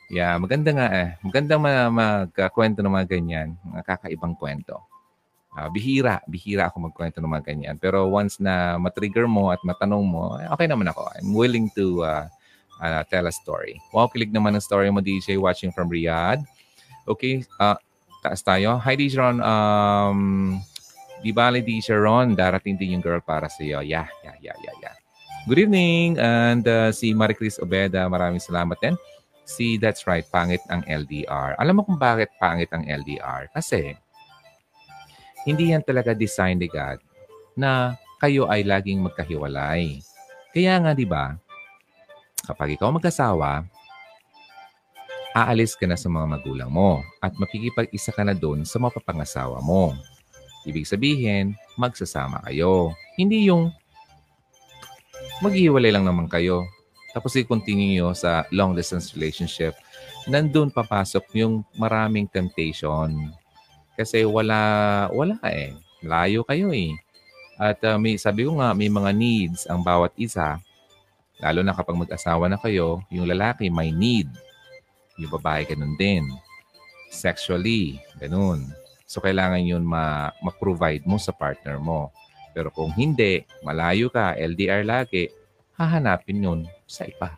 Yeah, 0.09 0.41
maganda 0.41 0.73
nga 0.73 0.87
eh. 0.89 1.09
Maganda 1.21 1.61
magkwento 1.93 2.81
ng 2.81 2.89
mga 2.97 3.07
ganyan. 3.13 3.53
Mga 3.61 3.81
kakaibang 3.85 4.33
kwento. 4.33 4.81
Uh, 5.53 5.69
bihira, 5.69 6.17
bihira 6.25 6.65
ako 6.65 6.89
magkwento 6.89 7.21
ng 7.21 7.29
mga 7.29 7.45
ganyan. 7.45 7.75
Pero 7.77 8.09
once 8.09 8.41
na 8.41 8.81
matrigger 8.81 9.29
mo 9.29 9.53
at 9.53 9.61
matanong 9.61 10.01
mo, 10.01 10.35
eh, 10.41 10.49
okay 10.49 10.65
naman 10.65 10.89
ako. 10.89 11.05
I'm 11.13 11.31
willing 11.37 11.69
to 11.77 12.01
uh, 12.01 12.25
uh, 12.81 13.05
tell 13.07 13.29
a 13.29 13.31
story. 13.31 13.77
Wow, 13.93 14.09
kilig 14.09 14.33
naman 14.33 14.57
ang 14.57 14.65
story 14.65 14.89
mo, 14.89 14.99
DJ, 14.99 15.37
watching 15.37 15.69
from 15.69 15.87
Riyadh. 15.87 16.41
Okay, 17.09 17.41
uh, 17.57 17.77
taas 18.21 18.45
tayo. 18.45 18.77
Hi, 18.77 18.93
DJ 18.93 19.17
Ron. 19.17 19.37
Um, 19.41 20.19
di 21.25 21.33
bali, 21.33 21.65
DJ 21.65 21.97
Ron, 21.97 22.37
darating 22.37 22.77
din 22.77 22.97
yung 22.97 23.03
girl 23.03 23.21
para 23.21 23.49
sa 23.49 23.65
iyo. 23.65 23.81
Yeah, 23.81 24.05
yeah, 24.21 24.37
yeah, 24.37 24.57
yeah, 24.61 24.75
yeah. 24.85 24.95
Good 25.49 25.65
evening. 25.65 26.21
And 26.21 26.61
uh, 26.69 26.93
si 26.93 27.17
Marie 27.17 27.33
Chris 27.33 27.57
Obeda, 27.57 28.05
maraming 28.05 28.37
salamat 28.37 28.77
din. 28.77 28.93
Si 29.49 29.81
That's 29.81 30.05
Right, 30.05 30.21
pangit 30.29 30.61
ang 30.69 30.85
LDR. 30.85 31.57
Alam 31.57 31.81
mo 31.81 31.89
kung 31.89 31.97
bakit 31.97 32.29
pangit 32.37 32.69
ang 32.69 32.85
LDR? 32.85 33.49
Kasi 33.49 33.97
hindi 35.49 35.73
yan 35.73 35.81
talaga 35.81 36.13
design 36.13 36.61
ni 36.61 36.69
God 36.69 37.01
na 37.57 37.97
kayo 38.21 38.45
ay 38.45 38.61
laging 38.61 39.01
magkahiwalay. 39.01 39.97
Kaya 40.53 40.77
nga, 40.77 40.93
di 40.93 41.09
ba, 41.09 41.33
kapag 42.45 42.77
ikaw 42.77 42.93
mag-asawa, 42.93 43.65
aalis 45.31 45.79
ka 45.79 45.87
na 45.87 45.95
sa 45.95 46.11
mga 46.11 46.27
magulang 46.27 46.71
mo 46.71 46.99
at 47.23 47.31
makikipag-isa 47.39 48.11
ka 48.11 48.23
na 48.27 48.35
doon 48.35 48.67
sa 48.67 48.79
mapapangasawa 48.79 49.63
mo. 49.63 49.95
Ibig 50.67 50.85
sabihin, 50.85 51.57
magsasama 51.79 52.43
kayo. 52.45 52.93
Hindi 53.17 53.49
yung 53.49 53.71
maghihiwalay 55.41 55.89
lang 55.89 56.05
naman 56.05 56.29
kayo. 56.29 56.67
Tapos 57.11 57.35
i-continue 57.35 57.97
nyo 57.97 58.15
sa 58.15 58.47
long 58.53 58.71
distance 58.77 59.11
relationship. 59.17 59.75
Nandun 60.29 60.69
papasok 60.69 61.33
yung 61.35 61.65
maraming 61.75 62.29
temptation. 62.29 63.33
Kasi 63.97 64.23
wala, 64.23 65.09
wala 65.11 65.35
eh. 65.49 65.75
Layo 66.05 66.45
kayo 66.45 66.71
eh. 66.71 66.93
At 67.61 67.81
uh, 67.85 67.97
may, 67.97 68.17
sabi 68.17 68.47
ko 68.47 68.57
nga, 68.57 68.73
may 68.73 68.89
mga 68.89 69.11
needs 69.13 69.65
ang 69.69 69.81
bawat 69.85 70.13
isa. 70.17 70.57
Lalo 71.41 71.65
na 71.65 71.73
kapag 71.73 71.97
mag-asawa 71.97 72.45
na 72.47 72.57
kayo, 72.57 73.01
yung 73.09 73.25
lalaki 73.25 73.69
may 73.69 73.89
need. 73.89 74.29
Yung 75.21 75.33
babae 75.37 75.69
ganun 75.69 75.93
din. 75.95 76.25
Sexually, 77.13 78.01
ganun. 78.17 78.65
So, 79.05 79.21
kailangan 79.21 79.61
yun 79.61 79.85
ma- 79.85 80.33
ma-provide 80.41 81.05
mo 81.05 81.21
sa 81.21 81.35
partner 81.35 81.77
mo. 81.77 82.09
Pero 82.55 82.73
kung 82.73 82.89
hindi, 82.95 83.45
malayo 83.61 84.09
ka, 84.09 84.33
LDR 84.33 84.81
lagi, 84.81 85.29
hahanapin 85.77 86.41
yun 86.41 86.59
sa 86.87 87.05
iba. 87.05 87.37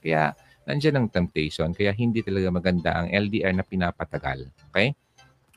Kaya 0.00 0.32
nandiyan 0.64 0.96
ang 0.96 1.08
temptation. 1.12 1.70
Kaya 1.76 1.92
hindi 1.92 2.24
talaga 2.24 2.48
maganda 2.48 2.90
ang 2.96 3.08
LDR 3.12 3.52
na 3.52 3.64
pinapatagal. 3.64 4.48
Okay? 4.72 4.96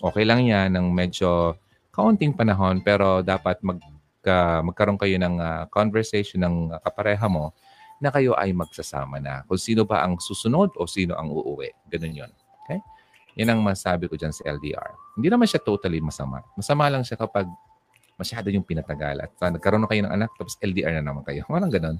Okay 0.03 0.23
lang 0.27 0.43
yan 0.43 0.75
ng 0.75 0.91
medyo 0.91 1.55
kaunting 1.95 2.35
panahon 2.35 2.83
pero 2.83 3.23
dapat 3.23 3.61
mag, 3.63 3.79
uh, 4.27 4.59
magkaroon 4.65 4.99
kayo 4.99 5.15
ng 5.15 5.39
uh, 5.39 5.63
conversation 5.71 6.43
ng 6.43 6.55
kapareha 6.83 7.29
mo 7.31 7.55
na 8.03 8.11
kayo 8.11 8.35
ay 8.35 8.51
magsasama 8.51 9.23
na. 9.23 9.47
Kung 9.47 9.55
sino 9.55 9.87
ba 9.87 10.03
ang 10.03 10.19
susunod 10.19 10.75
o 10.75 10.83
sino 10.83 11.15
ang 11.15 11.31
uuwi. 11.31 11.71
Ganun 11.87 12.13
yun. 12.13 12.31
Okay? 12.67 12.83
Yan 13.39 13.55
ang 13.55 13.61
masabi 13.63 14.11
ko 14.11 14.19
dyan 14.19 14.35
sa 14.35 14.43
LDR. 14.43 14.91
Hindi 15.15 15.31
naman 15.31 15.47
siya 15.47 15.63
totally 15.63 16.03
masama. 16.03 16.43
Masama 16.59 16.91
lang 16.91 17.07
siya 17.07 17.15
kapag 17.15 17.47
masyado 18.19 18.51
yung 18.51 18.67
pinatagal. 18.67 19.23
At 19.23 19.31
uh, 19.39 19.51
nagkaroon 19.55 19.83
na 19.85 19.89
kayo 19.89 20.05
ng 20.05 20.13
anak, 20.13 20.29
tapos 20.37 20.59
LDR 20.61 20.99
na 20.99 21.03
naman 21.03 21.23
kayo. 21.25 21.47
Walang 21.53 21.71
ganun. 21.71 21.97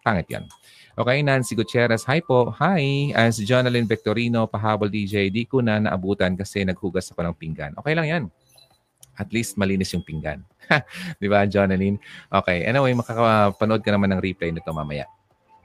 Pangit 0.00 0.26
yan. 0.32 0.48
Okay, 0.96 1.20
Nancy 1.20 1.52
Gutierrez. 1.54 2.04
Hi 2.08 2.20
po. 2.24 2.52
Hi. 2.56 3.12
As 3.12 3.38
Jonalyn 3.40 3.84
Victorino, 3.84 4.48
pahabol 4.48 4.88
DJ, 4.88 5.28
di 5.28 5.44
ko 5.44 5.60
na 5.60 5.80
naabutan 5.80 6.34
kasi 6.36 6.64
naghugas 6.64 7.12
ako 7.12 7.24
ng 7.24 7.36
pinggan. 7.36 7.72
Okay 7.78 7.94
lang 7.94 8.06
yan. 8.08 8.24
At 9.20 9.28
least 9.36 9.60
malinis 9.60 9.92
yung 9.92 10.04
pinggan. 10.04 10.40
di 11.20 11.28
ba, 11.28 11.44
Jonalyn? 11.44 12.00
Okay. 12.32 12.64
Anyway, 12.64 12.96
makakapanood 12.96 13.84
ka 13.84 13.92
naman 13.92 14.16
ng 14.16 14.20
replay 14.24 14.48
nito 14.48 14.72
mamaya. 14.72 15.04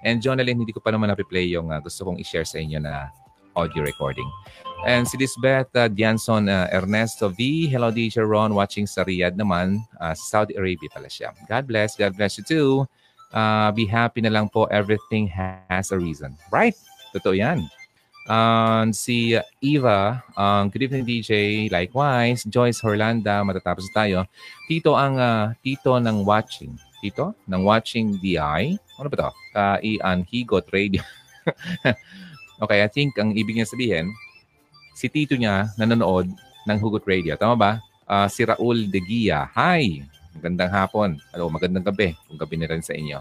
And 0.05 0.21
Jonalyn, 0.21 0.61
hindi 0.61 0.69
ko 0.69 0.79
pa 0.79 0.93
naman 0.93 1.09
na-play 1.09 1.49
yung 1.49 1.73
uh, 1.73 1.81
gusto 1.81 2.05
kong 2.05 2.21
i-share 2.21 2.45
sa 2.45 2.61
inyo 2.61 2.77
na 2.77 3.09
audio 3.57 3.81
recording. 3.81 4.29
And 4.85 5.09
si 5.09 5.17
Lisbeth 5.17 5.73
uh, 5.73 5.89
Dianson 5.89 6.45
uh, 6.45 6.69
Ernesto 6.69 7.33
V. 7.33 7.65
Hello, 7.65 7.89
DJ 7.89 8.21
Ron. 8.21 8.53
Watching 8.53 8.85
sa 8.85 9.01
Riyadh 9.01 9.33
naman. 9.33 9.81
Uh, 9.97 10.13
Saudi 10.13 10.53
Arabia 10.53 10.93
pala 10.93 11.09
siya. 11.09 11.33
God 11.49 11.65
bless. 11.65 11.97
God 11.97 12.13
bless 12.13 12.37
you 12.37 12.45
too. 12.45 12.85
Uh, 13.33 13.73
be 13.73 13.89
happy 13.89 14.21
na 14.21 14.29
lang 14.29 14.45
po. 14.45 14.69
Everything 14.69 15.25
has 15.25 15.89
a 15.89 15.97
reason. 15.97 16.37
Right? 16.53 16.77
Totoo 17.17 17.33
yan. 17.33 17.65
Um, 18.29 18.93
si 18.93 19.37
Eva, 19.61 20.21
um, 20.37 20.69
good 20.69 20.85
evening 20.85 21.05
DJ, 21.05 21.65
likewise. 21.73 22.45
Joyce 22.45 22.81
Horlanda, 22.81 23.41
matatapos 23.41 23.89
tayo. 23.89 24.29
Tito 24.69 24.93
ang 24.93 25.17
uh, 25.17 25.53
tito 25.65 25.97
ng 25.97 26.21
watching. 26.21 26.77
Tito? 27.01 27.33
Ng 27.49 27.61
watching 27.65 28.21
DI? 28.21 28.77
Ano 28.95 29.11
ba 29.11 29.17
to? 29.19 29.29
Uh, 29.51 29.77
Ian 29.83 30.23
Higot 30.23 30.71
Radio. 30.71 31.03
okay, 32.63 32.79
I 32.79 32.89
think 32.89 33.19
ang 33.19 33.35
ibig 33.35 33.59
niya 33.59 33.67
sabihin, 33.67 34.11
si 34.95 35.11
Tito 35.11 35.35
niya 35.35 35.67
nanonood 35.75 36.31
ng 36.65 36.77
Hugot 36.79 37.03
Radio. 37.03 37.35
Tama 37.35 37.55
ba? 37.59 37.71
Uh, 38.07 38.27
si 38.31 38.47
Raul 38.47 38.87
De 38.87 39.03
Gia. 39.03 39.51
Hi! 39.51 39.99
Magandang 40.35 40.71
hapon. 40.71 41.09
Hello, 41.35 41.51
magandang 41.51 41.83
gabi. 41.83 42.15
Kung 42.27 42.39
gabi 42.39 42.55
na 42.59 42.71
rin 42.71 42.83
sa 42.83 42.95
inyo. 42.95 43.19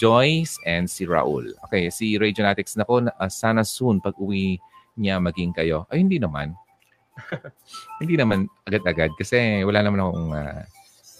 Joyce 0.00 0.56
and 0.64 0.88
si 0.88 1.04
Raul. 1.04 1.52
Okay, 1.68 1.92
si 1.92 2.16
Radionatics 2.16 2.80
na 2.80 2.88
ko, 2.88 3.04
uh, 3.04 3.30
sana 3.32 3.60
soon 3.68 4.00
pag 4.00 4.16
uwi 4.16 4.56
niya 4.96 5.20
maging 5.20 5.52
kayo. 5.52 5.84
Ay, 5.92 6.00
hindi 6.00 6.16
naman. 6.16 6.56
hindi 8.00 8.16
naman 8.16 8.48
agad-agad 8.64 9.12
kasi 9.20 9.60
wala 9.60 9.84
naman 9.84 10.00
akong 10.00 10.28
uh, 10.32 10.64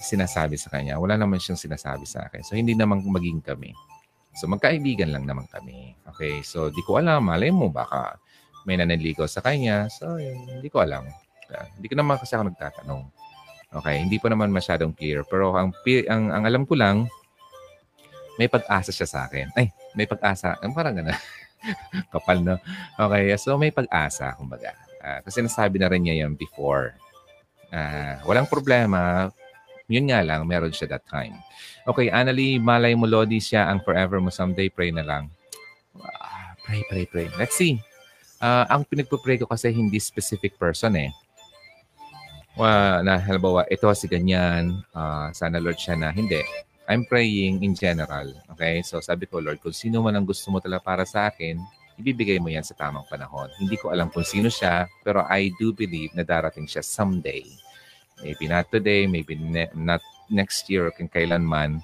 sinasabi 0.02 0.58
sa 0.58 0.68
kanya. 0.74 0.98
Wala 0.98 1.14
naman 1.14 1.38
siyang 1.38 1.58
sinasabi 1.58 2.04
sa 2.04 2.26
akin. 2.26 2.42
So, 2.42 2.58
hindi 2.58 2.74
naman 2.74 3.06
maging 3.06 3.40
kami. 3.40 3.72
So, 4.34 4.50
magkaibigan 4.50 5.14
lang 5.14 5.24
naman 5.28 5.46
kami. 5.48 5.94
Okay, 6.12 6.42
so 6.42 6.68
di 6.72 6.82
ko 6.82 6.98
alam. 6.98 7.28
Malay 7.28 7.54
mo, 7.54 7.70
baka 7.70 8.18
may 8.66 8.74
naniligaw 8.78 9.28
sa 9.30 9.44
kanya. 9.44 9.86
So, 9.92 10.18
yun, 10.18 10.58
hindi 10.58 10.68
ko 10.72 10.82
alam. 10.82 11.06
Uh, 11.52 11.66
hindi 11.76 11.86
ko 11.86 11.94
naman 12.00 12.16
kasi 12.18 12.34
ako 12.34 12.50
nagtatanong. 12.50 13.02
Okay, 13.72 13.96
hindi 14.04 14.20
pa 14.20 14.28
naman 14.28 14.52
masyadong 14.52 14.92
clear. 14.92 15.24
Pero 15.24 15.56
ang, 15.56 15.72
ang, 16.08 16.24
ang 16.28 16.44
alam 16.44 16.62
ko 16.68 16.76
lang, 16.76 17.08
may 18.36 18.48
pag-asa 18.48 18.92
siya 18.92 19.08
sa 19.08 19.18
akin. 19.28 19.52
Ay, 19.56 19.72
may 19.96 20.08
pag-asa. 20.08 20.56
Parang 20.72 20.96
gano'n. 20.96 21.16
Kapal, 22.12 22.42
no? 22.42 22.56
Okay, 22.96 23.36
so 23.36 23.56
may 23.60 23.72
pag-asa, 23.72 24.32
kumbaga. 24.36 24.72
Uh, 25.02 25.20
kasi 25.24 25.44
nasabi 25.44 25.76
na 25.76 25.88
rin 25.88 26.04
niya 26.04 26.24
yan 26.24 26.36
before. 26.36 26.96
Uh, 27.72 28.20
walang 28.28 28.48
problema. 28.48 29.32
Yun 29.92 30.08
nga 30.08 30.24
lang, 30.24 30.48
meron 30.48 30.72
siya 30.72 30.96
that 30.96 31.04
time. 31.04 31.36
Okay, 31.84 32.08
Annalie, 32.08 32.56
malay 32.56 32.96
mo, 32.96 33.04
Lodi 33.04 33.36
siya 33.36 33.68
ang 33.68 33.84
forever 33.84 34.16
mo 34.24 34.32
someday. 34.32 34.72
Pray 34.72 34.88
na 34.88 35.04
lang. 35.04 35.28
Uh, 35.92 36.56
pray, 36.64 36.80
pray, 36.88 37.04
pray. 37.04 37.28
Let's 37.36 37.54
see. 37.54 37.76
Uh, 38.40 38.64
ang 38.72 38.88
pinagpo-pray 38.88 39.36
ko 39.36 39.46
kasi 39.46 39.68
hindi 39.70 40.00
specific 40.00 40.56
person 40.56 40.96
eh. 40.96 41.12
Well, 42.56 43.04
na 43.04 43.16
halimbawa, 43.16 43.64
ito 43.68 43.88
si 43.92 44.08
ganyan, 44.08 44.84
uh, 44.92 45.28
sana 45.36 45.60
Lord 45.60 45.76
siya 45.76 45.96
na. 45.96 46.08
Hindi. 46.12 46.40
I'm 46.90 47.06
praying 47.08 47.62
in 47.64 47.72
general. 47.72 48.28
Okay? 48.56 48.82
So 48.84 49.00
sabi 49.00 49.24
ko, 49.30 49.40
Lord, 49.40 49.62
kung 49.62 49.72
sino 49.72 50.02
man 50.02 50.18
ang 50.18 50.26
gusto 50.26 50.50
mo 50.50 50.60
talaga 50.60 50.84
para 50.84 51.04
sa 51.08 51.30
akin, 51.30 51.56
ibibigay 51.96 52.42
mo 52.42 52.50
yan 52.50 52.66
sa 52.66 52.74
tamang 52.74 53.06
panahon. 53.06 53.48
Hindi 53.56 53.78
ko 53.78 53.94
alam 53.94 54.10
kung 54.10 54.26
sino 54.26 54.52
siya, 54.52 54.90
pero 55.06 55.24
I 55.28 55.54
do 55.56 55.72
believe 55.72 56.12
na 56.12 56.26
darating 56.26 56.66
siya 56.68 56.82
someday. 56.84 57.46
Maybe 58.22 58.46
not 58.46 58.70
today, 58.70 59.10
maybe 59.10 59.34
ne- 59.34 59.74
not 59.74 60.00
next 60.30 60.70
year, 60.70 60.88
kung 60.94 61.10
kailanman. 61.10 61.82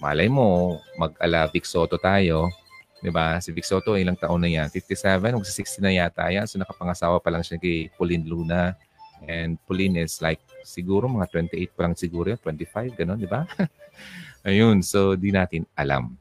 Malay 0.00 0.28
mo, 0.28 0.80
mag-ala 1.00 1.48
Vic 1.48 1.64
Soto 1.64 1.96
tayo. 1.96 2.52
'di 3.00 3.10
ba? 3.10 3.40
Si 3.40 3.50
Vic 3.50 3.64
Soto, 3.64 3.96
ilang 3.96 4.16
taon 4.16 4.44
na 4.44 4.48
yan? 4.48 4.68
57, 4.68 5.32
magsa 5.32 5.52
60 5.52 5.84
na 5.84 5.92
yata 5.92 6.28
yan. 6.28 6.44
So 6.44 6.60
nakapangasawa 6.60 7.16
pa 7.18 7.32
lang 7.32 7.40
siya 7.40 7.56
kay 7.56 7.88
Pauline 7.96 8.28
Luna. 8.28 8.76
And 9.24 9.60
Pauline 9.68 10.00
is 10.00 10.20
like, 10.24 10.40
siguro 10.64 11.08
mga 11.08 11.28
28 11.52 11.76
pa 11.76 11.80
lang 11.84 11.96
siguro, 11.96 12.32
25, 12.36 12.96
gano'n, 12.96 13.20
di 13.20 13.28
ba? 13.28 13.44
Ayun, 14.48 14.80
so 14.80 15.12
di 15.12 15.28
natin 15.28 15.68
alam. 15.76 16.16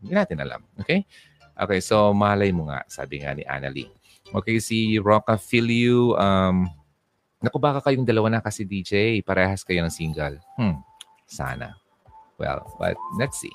Di 0.00 0.12
natin 0.16 0.40
alam. 0.40 0.64
Okay? 0.80 1.04
Okay, 1.52 1.80
so 1.84 2.16
malay 2.16 2.48
mo 2.48 2.72
nga, 2.72 2.84
sabi 2.88 3.20
nga 3.20 3.36
ni 3.36 3.44
Annalie. 3.44 3.92
Okay, 4.32 4.64
si 4.64 4.96
Roca 4.96 5.36
Filiu, 5.36 6.16
um, 6.16 6.64
naku 7.42 7.58
baka 7.58 7.82
kayong 7.82 8.06
dalawa 8.06 8.38
na 8.38 8.40
kasi 8.40 8.62
DJ, 8.62 9.20
parehas 9.26 9.66
kayo 9.66 9.82
ng 9.82 9.92
single. 9.92 10.38
Hmm, 10.54 10.80
sana. 11.26 11.74
Well, 12.38 12.62
but 12.78 12.96
let's 13.18 13.38
see. 13.38 13.52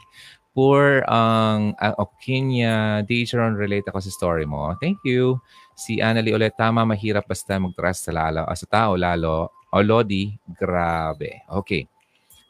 For 0.57 1.05
ang 1.05 1.77
um, 1.77 1.93
Okinya, 2.01 3.05
DJ 3.05 3.37
Ron, 3.37 3.53
relate 3.55 3.85
ako 3.87 4.01
sa 4.01 4.11
story 4.11 4.45
mo. 4.49 4.73
Thank 4.81 5.01
you. 5.05 5.37
Si 5.77 6.01
Annalie 6.01 6.33
ulit, 6.33 6.57
tama, 6.57 6.81
mahirap 6.81 7.29
basta 7.29 7.61
mag-trust 7.61 8.09
sa, 8.09 8.11
lalo, 8.11 8.41
uh, 8.41 8.57
sa 8.57 8.65
tao 8.65 8.97
lalo. 8.97 9.53
O 9.69 9.85
Lodi, 9.85 10.33
grabe. 10.57 11.45
Okay. 11.45 11.85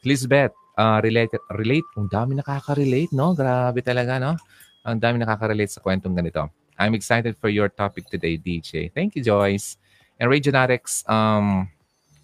Lisbeth, 0.08 0.56
uh, 0.80 1.04
relate, 1.04 1.36
relate. 1.52 1.84
Ang 2.00 2.08
dami 2.08 2.40
nakaka-relate, 2.40 3.12
no? 3.12 3.36
Grabe 3.36 3.84
talaga, 3.84 4.22
no? 4.22 4.40
Ang 4.88 5.04
dami 5.04 5.20
nakaka-relate 5.20 5.76
sa 5.76 5.84
kwentong 5.84 6.16
ganito. 6.16 6.48
I'm 6.80 6.96
excited 6.96 7.36
for 7.36 7.52
your 7.52 7.68
topic 7.68 8.08
today, 8.08 8.40
DJ. 8.40 8.94
Thank 8.96 9.20
you, 9.20 9.26
Joyce. 9.26 9.76
And 10.18 10.28
Ray 10.34 10.42
Genetics, 10.42 11.06
um, 11.06 11.70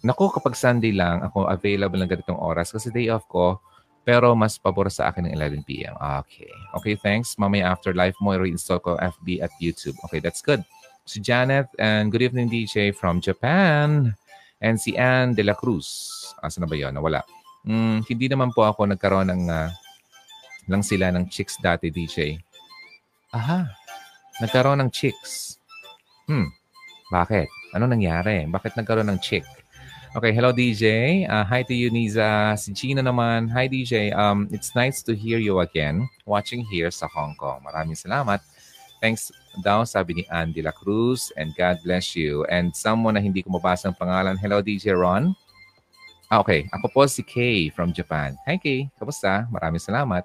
naku, 0.02 0.28
kapag 0.34 0.58
Sunday 0.58 0.90
lang, 0.90 1.22
ako 1.22 1.46
available 1.46 2.02
ng 2.02 2.10
ganitong 2.10 2.38
oras 2.42 2.74
kasi 2.74 2.90
day 2.90 3.06
off 3.08 3.24
ko, 3.30 3.62
pero 4.04 4.36
mas 4.36 4.60
pabor 4.60 4.92
sa 4.92 5.08
akin 5.08 5.24
ng 5.30 5.34
11 5.34 5.64
p.m. 5.64 5.96
Okay. 6.20 6.52
Okay, 6.76 6.94
thanks. 7.00 7.40
Mamaya 7.40 7.72
afterlife 7.72 8.18
mo, 8.20 8.36
reinstall 8.36 8.82
ko 8.82 9.00
FB 9.00 9.40
at 9.40 9.50
YouTube. 9.62 9.96
Okay, 10.04 10.20
that's 10.20 10.44
good. 10.44 10.60
Si 11.08 11.24
Janet, 11.24 11.72
and 11.80 12.12
good 12.12 12.20
evening, 12.20 12.52
DJ 12.52 12.92
from 12.92 13.24
Japan. 13.24 14.12
And 14.60 14.76
si 14.76 14.96
Anne 14.96 15.32
De 15.32 15.40
La 15.40 15.56
Cruz. 15.56 16.12
Asa 16.44 16.60
na 16.60 16.68
ba 16.68 16.76
yun? 16.76 16.92
Nawala. 16.92 17.24
Mm, 17.64 18.04
hindi 18.04 18.26
naman 18.28 18.52
po 18.52 18.68
ako 18.68 18.92
nagkaroon 18.92 19.32
ng 19.32 19.42
uh, 19.48 19.72
lang 20.68 20.84
sila 20.84 21.08
ng 21.12 21.28
chicks 21.32 21.56
dati, 21.60 21.88
DJ. 21.88 22.36
Aha. 23.32 23.68
Nagkaroon 24.44 24.84
ng 24.84 24.90
chicks. 24.92 25.56
Hmm. 26.28 26.52
Bakit? 27.08 27.63
Ano 27.74 27.90
nangyari? 27.90 28.46
Bakit 28.46 28.78
nagkaroon 28.78 29.10
ng 29.10 29.18
chick? 29.18 29.42
Okay, 30.14 30.30
hello 30.30 30.54
DJ. 30.54 31.26
Uh, 31.26 31.42
hi 31.42 31.66
to 31.66 31.74
you, 31.74 31.90
Niza. 31.90 32.54
Si 32.54 32.70
Gina 32.70 33.02
naman. 33.02 33.50
Hi 33.50 33.66
DJ. 33.66 34.14
Um, 34.14 34.46
it's 34.54 34.70
nice 34.78 35.02
to 35.02 35.10
hear 35.10 35.42
you 35.42 35.58
again 35.58 36.06
watching 36.22 36.62
here 36.70 36.94
sa 36.94 37.10
Hong 37.10 37.34
Kong. 37.34 37.66
Maraming 37.66 37.98
salamat. 37.98 38.38
Thanks 39.02 39.34
daw, 39.58 39.82
sabi 39.82 40.22
ni 40.22 40.24
Andy 40.30 40.62
La 40.62 40.70
Cruz. 40.70 41.34
And 41.34 41.50
God 41.58 41.82
bless 41.82 42.14
you. 42.14 42.46
And 42.46 42.70
someone 42.70 43.18
na 43.18 43.22
hindi 43.26 43.42
ko 43.42 43.50
mabasa 43.50 43.90
ang 43.90 43.98
pangalan. 43.98 44.38
Hello 44.38 44.62
DJ 44.62 44.94
Ron. 44.94 45.34
Ah, 46.30 46.38
okay. 46.38 46.70
Ako 46.70 46.94
po 46.94 47.02
si 47.10 47.26
Kay 47.26 47.74
from 47.74 47.90
Japan. 47.90 48.38
Hi 48.46 48.54
Kay. 48.54 48.86
Kamusta? 48.94 49.50
Maraming 49.50 49.82
salamat. 49.82 50.22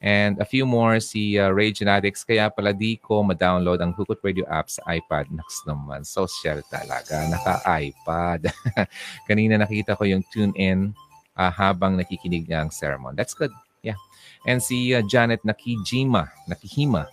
And 0.00 0.40
a 0.40 0.48
few 0.48 0.64
more 0.64 0.96
si 0.96 1.36
uh, 1.36 1.52
Ray 1.52 1.76
Genetics. 1.76 2.24
Kaya 2.24 2.48
pala 2.48 2.72
di 2.72 2.96
ko 2.96 3.20
ma-download 3.20 3.84
ang 3.84 3.92
Hukot 3.92 4.24
Radio 4.24 4.48
app 4.48 4.72
sa 4.72 4.80
iPad. 4.88 5.28
Naks 5.28 5.68
naman. 5.68 6.08
Social 6.08 6.64
talaga. 6.72 7.20
Naka-iPad. 7.28 8.48
Kanina 9.28 9.60
nakita 9.60 10.00
ko 10.00 10.08
yung 10.08 10.24
tune 10.32 10.56
in 10.56 10.96
uh, 11.36 11.52
habang 11.52 12.00
nakikinig 12.00 12.48
ng 12.48 12.72
sermon. 12.72 13.12
That's 13.12 13.36
good. 13.36 13.52
Yeah. 13.84 14.00
And 14.48 14.64
si 14.64 14.96
uh, 14.96 15.04
Janet 15.04 15.44
Nakijima. 15.44 16.32
Nakihima 16.48 17.04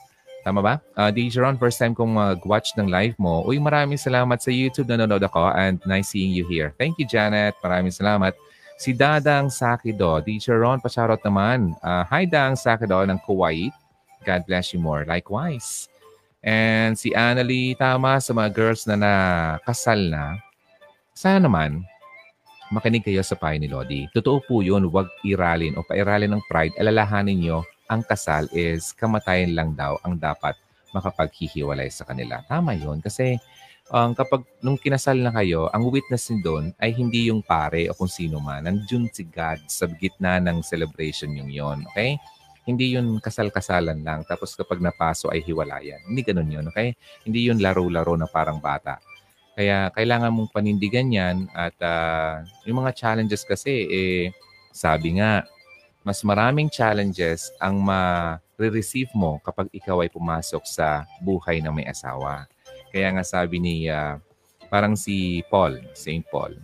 Tama 0.47 0.63
ba? 0.63 0.79
Uh, 0.95 1.11
DJ 1.11 1.43
Ron, 1.43 1.59
first 1.59 1.75
time 1.75 1.91
kong 1.91 2.15
mag-watch 2.15 2.71
ng 2.79 2.87
live 2.87 3.19
mo. 3.19 3.43
Uy, 3.43 3.59
maraming 3.59 3.99
salamat 3.99 4.39
sa 4.39 4.47
YouTube. 4.47 4.87
Nanonood 4.87 5.19
ako 5.19 5.51
and 5.51 5.83
nice 5.83 6.15
seeing 6.15 6.31
you 6.31 6.47
here. 6.47 6.71
Thank 6.79 6.95
you, 6.95 7.03
Janet. 7.03 7.59
Maraming 7.59 7.91
salamat. 7.91 8.31
Si 8.77 8.93
Dadang 8.93 9.49
Sakido. 9.49 10.21
DJ 10.21 10.53
Ron, 10.53 10.77
pasarot 10.77 11.17
naman. 11.25 11.73
Uh, 11.81 12.05
hi, 12.05 12.29
Dang 12.29 12.53
Sakido 12.53 13.01
ng 13.01 13.17
Kuwait. 13.25 13.73
God 14.21 14.45
bless 14.45 14.69
you 14.69 14.77
more. 14.77 15.01
Likewise. 15.01 15.89
And 16.45 16.93
si 16.93 17.09
Annalie, 17.17 17.73
tama 17.73 18.21
sa 18.21 18.37
mga 18.37 18.53
girls 18.53 18.85
na 18.85 18.93
nakasal 18.93 20.13
na. 20.13 20.37
Sana 21.17 21.49
naman, 21.49 21.81
makinig 22.69 23.01
kayo 23.01 23.25
sa 23.25 23.33
payo 23.33 23.57
ni 23.57 23.65
Lodi. 23.65 24.05
Totoo 24.13 24.45
po 24.45 24.61
yun, 24.61 24.85
huwag 24.85 25.09
iralin 25.25 25.73
o 25.73 25.81
pairalin 25.81 26.37
ng 26.37 26.45
pride. 26.45 26.77
Alalahanin 26.77 27.41
nyo 27.41 27.65
ang 27.89 28.05
kasal 28.05 28.45
is 28.53 28.93
kamatayan 28.93 29.57
lang 29.57 29.73
daw 29.73 29.97
ang 30.05 30.21
dapat 30.21 30.53
makapaghihiwalay 30.93 31.89
sa 31.89 32.05
kanila. 32.05 32.45
Tama 32.45 32.77
yun. 32.77 33.01
Kasi 33.01 33.41
um, 33.91 34.11
kapag 34.15 34.43
nung 34.59 34.79
kinasal 34.79 35.19
na 35.19 35.31
kayo, 35.31 35.71
ang 35.71 35.87
witness 35.87 36.31
doon 36.43 36.71
ay 36.79 36.91
hindi 36.95 37.27
yung 37.31 37.43
pare 37.43 37.87
o 37.91 37.95
kung 37.95 38.11
sino 38.11 38.39
man. 38.39 38.67
Nandiyon 38.67 39.11
si 39.11 39.27
God 39.27 39.63
sa 39.67 39.87
gitna 39.87 40.39
ng 40.43 40.63
celebration 40.63 41.31
yung 41.35 41.51
yon. 41.51 41.83
Okay? 41.91 42.19
Hindi 42.67 42.99
yun 42.99 43.23
kasal-kasalan 43.23 44.03
lang. 44.03 44.27
Tapos 44.27 44.55
kapag 44.55 44.83
napaso 44.83 45.31
ay 45.31 45.39
hiwalayan. 45.39 46.03
Hindi 46.03 46.21
ganun 46.23 46.51
yun. 46.51 46.65
Okay? 46.71 46.95
Hindi 47.23 47.47
yun 47.47 47.63
laro-laro 47.63 48.19
na 48.19 48.27
parang 48.27 48.59
bata. 48.59 48.99
Kaya 49.57 49.89
kailangan 49.89 50.29
mong 50.29 50.53
panindigan 50.53 51.09
yan 51.09 51.49
at 51.57 51.73
uh, 51.81 52.45
yung 52.69 52.85
mga 52.85 52.93
challenges 52.93 53.41
kasi 53.41 53.89
eh 53.89 54.29
sabi 54.69 55.17
nga 55.17 55.41
mas 56.05 56.21
maraming 56.21 56.69
challenges 56.69 57.49
ang 57.57 57.81
ma-receive 57.81 59.09
mo 59.17 59.41
kapag 59.41 59.67
ikaw 59.73 60.05
ay 60.05 60.13
pumasok 60.13 60.63
sa 60.63 61.09
buhay 61.19 61.59
ng 61.59 61.73
may 61.73 61.89
asawa. 61.89 62.47
Kaya 62.91 63.13
nga 63.13 63.23
sabi 63.23 63.59
ni, 63.59 63.75
uh, 63.91 64.19
parang 64.71 64.95
si 64.95 65.43
Paul, 65.47 65.79
St. 65.95 66.23
Paul, 66.27 66.55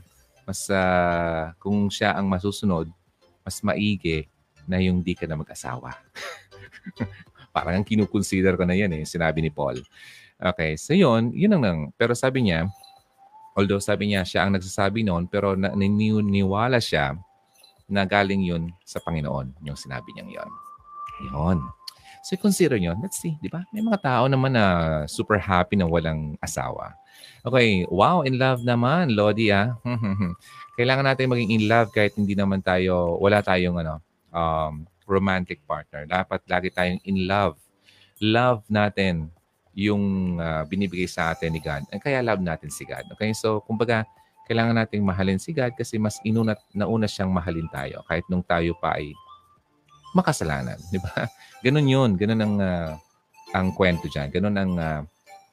mas 0.43 0.67
uh, 0.67 1.55
kung 1.59 1.87
siya 1.87 2.15
ang 2.15 2.27
masusunod, 2.27 2.91
mas 3.43 3.59
maigi 3.63 4.27
na 4.67 4.79
yung 4.79 5.03
di 5.03 5.15
ka 5.15 5.27
na 5.27 5.39
mag-asawa. 5.39 5.91
parang 7.55 7.79
ang 7.79 7.85
kinukonsider 7.85 8.55
ko 8.55 8.63
na 8.63 8.75
yan 8.75 8.91
eh, 8.95 9.03
sinabi 9.03 9.43
ni 9.43 9.51
Paul. 9.51 9.79
Okay, 10.39 10.75
so 10.75 10.91
yun, 10.91 11.31
yun 11.31 11.55
ang 11.55 11.63
nang. 11.63 11.79
Pero 11.95 12.11
sabi 12.17 12.43
niya, 12.43 12.67
although 13.55 13.79
sabi 13.79 14.11
niya 14.11 14.27
siya 14.27 14.43
ang 14.43 14.57
nagsasabi 14.57 15.05
noon, 15.05 15.29
pero 15.29 15.55
naniniwala 15.55 16.81
siya 16.83 17.15
na 17.87 18.03
galing 18.03 18.43
yun 18.43 18.73
sa 18.83 18.99
Panginoon, 18.99 19.63
yung 19.63 19.77
sinabi 19.77 20.11
niyang 20.15 20.31
yon. 20.41 20.51
Yun. 21.29 21.59
So 22.23 22.39
consider 22.39 22.79
nyo, 22.79 22.95
let's 23.03 23.19
see, 23.19 23.35
di 23.43 23.51
ba? 23.51 23.67
May 23.75 23.83
mga 23.83 23.99
tao 23.99 24.23
naman 24.31 24.55
na 24.55 24.65
super 25.11 25.35
happy 25.35 25.75
na 25.75 25.83
walang 25.83 26.39
asawa. 26.39 26.95
Okay, 27.43 27.83
wow, 27.91 28.23
in 28.23 28.39
love 28.39 28.63
naman, 28.63 29.11
Lodi 29.11 29.51
ah. 29.51 29.75
Kailangan 30.79 31.03
natin 31.03 31.27
maging 31.27 31.51
in 31.51 31.63
love 31.67 31.91
kahit 31.91 32.15
hindi 32.15 32.31
naman 32.31 32.63
tayo, 32.63 33.19
wala 33.19 33.43
tayong 33.43 33.75
ano, 33.83 33.99
um, 34.31 34.87
romantic 35.03 35.59
partner. 35.67 36.07
Dapat 36.07 36.47
lagi 36.47 36.71
tayong 36.71 37.03
in 37.03 37.27
love. 37.27 37.59
Love 38.23 38.63
natin 38.71 39.27
yung 39.75 40.37
uh, 40.39 40.63
binibigay 40.63 41.11
sa 41.11 41.35
atin 41.35 41.51
ni 41.51 41.59
God. 41.59 41.83
Kaya 41.99 42.23
love 42.23 42.39
natin 42.39 42.71
si 42.71 42.87
God. 42.87 43.03
Okay, 43.19 43.35
so 43.35 43.59
kumbaga, 43.67 44.07
kailangan 44.47 44.79
nating 44.79 45.03
mahalin 45.03 45.39
si 45.39 45.51
God 45.51 45.75
kasi 45.75 45.99
mas 45.99 46.23
inuna, 46.23 46.55
nauna 46.71 47.07
siyang 47.07 47.31
mahalin 47.31 47.67
tayo 47.71 48.03
kahit 48.07 48.23
nung 48.27 48.43
tayo 48.43 48.75
pa 48.79 48.95
ay 48.95 49.11
makasalanan. 50.13 50.77
Di 50.89 51.01
ba? 51.01 51.27
Ganun 51.65 51.89
yun. 51.89 52.09
Ganun 52.15 52.41
ang, 52.41 52.55
uh, 52.61 52.91
ang 53.53 53.67
kwento 53.73 54.09
dyan. 54.09 54.29
Ganun 54.33 54.55
ang 54.55 54.71
uh, 54.77 55.01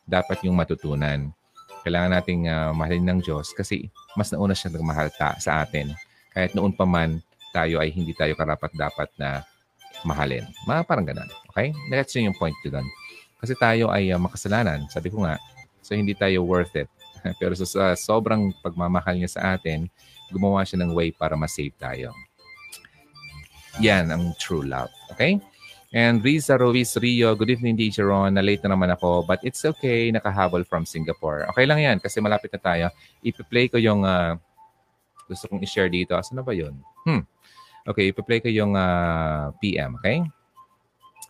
dapat 0.09 0.41
yung 0.47 0.57
matutunan. 0.57 1.33
Kailangan 1.81 2.13
nating 2.21 2.49
uh, 2.49 2.71
mahalin 2.77 3.05
ng 3.09 3.19
Diyos 3.25 3.57
kasi 3.57 3.89
mas 4.13 4.29
nauna 4.29 4.53
siya 4.53 4.69
nagmahal 4.73 5.09
ta 5.17 5.37
sa 5.41 5.65
atin. 5.65 5.97
Kahit 6.31 6.53
noon 6.53 6.77
pa 6.77 6.85
man 6.85 7.25
tayo 7.51 7.81
ay 7.81 7.91
hindi 7.91 8.13
tayo 8.15 8.37
karapat 8.37 8.71
dapat 8.77 9.09
na 9.17 9.43
mahalin. 10.05 10.45
Mga 10.69 10.81
parang 10.85 11.07
ganun. 11.09 11.31
Okay? 11.51 11.73
That's 11.89 12.15
yung 12.17 12.37
point 12.37 12.55
ko 12.61 12.71
doon. 12.73 12.87
Kasi 13.41 13.57
tayo 13.57 13.89
ay 13.89 14.13
uh, 14.13 14.21
makasalanan. 14.21 14.85
Sabi 14.93 15.09
ko 15.09 15.25
nga, 15.25 15.41
so 15.81 15.97
hindi 15.97 16.13
tayo 16.13 16.45
worth 16.45 16.77
it. 16.77 16.89
Pero 17.41 17.57
sa, 17.57 17.65
sa 17.65 17.85
sobrang 17.97 18.53
pagmamahal 18.61 19.17
niya 19.17 19.41
sa 19.41 19.57
atin, 19.57 19.89
gumawa 20.29 20.63
siya 20.65 20.85
ng 20.85 20.93
way 20.93 21.11
para 21.11 21.35
ma-save 21.35 21.75
tayo. 21.81 22.13
Yan 23.79 24.11
ang 24.11 24.35
true 24.43 24.67
love. 24.67 24.91
Okay? 25.15 25.39
And 25.95 26.23
Riza 26.23 26.59
Ruiz 26.59 26.95
Rio, 26.99 27.35
good 27.39 27.51
evening 27.51 27.79
DJ 27.79 28.07
Ron. 28.07 28.35
Na-late 28.35 28.67
na 28.67 28.75
naman 28.75 28.91
ako 28.91 29.23
but 29.27 29.39
it's 29.47 29.63
okay. 29.63 30.11
Nakahabol 30.11 30.67
from 30.67 30.83
Singapore. 30.83 31.47
Okay 31.55 31.67
lang 31.67 31.79
yan 31.79 31.97
kasi 32.03 32.19
malapit 32.19 32.51
na 32.51 32.59
tayo. 32.59 32.87
Ipi-play 33.23 33.71
ko 33.71 33.79
yung 33.79 34.03
uh, 34.03 34.35
gusto 35.31 35.47
kong 35.47 35.63
i-share 35.63 35.91
dito. 35.91 36.19
Asa 36.19 36.35
na 36.35 36.43
ba 36.43 36.51
yun? 36.51 36.75
Hmm. 37.07 37.23
Okay, 37.87 38.11
ipi-play 38.11 38.43
ko 38.43 38.51
yung 38.51 38.75
uh, 38.75 39.55
PM. 39.63 39.99
Okay? 40.03 40.27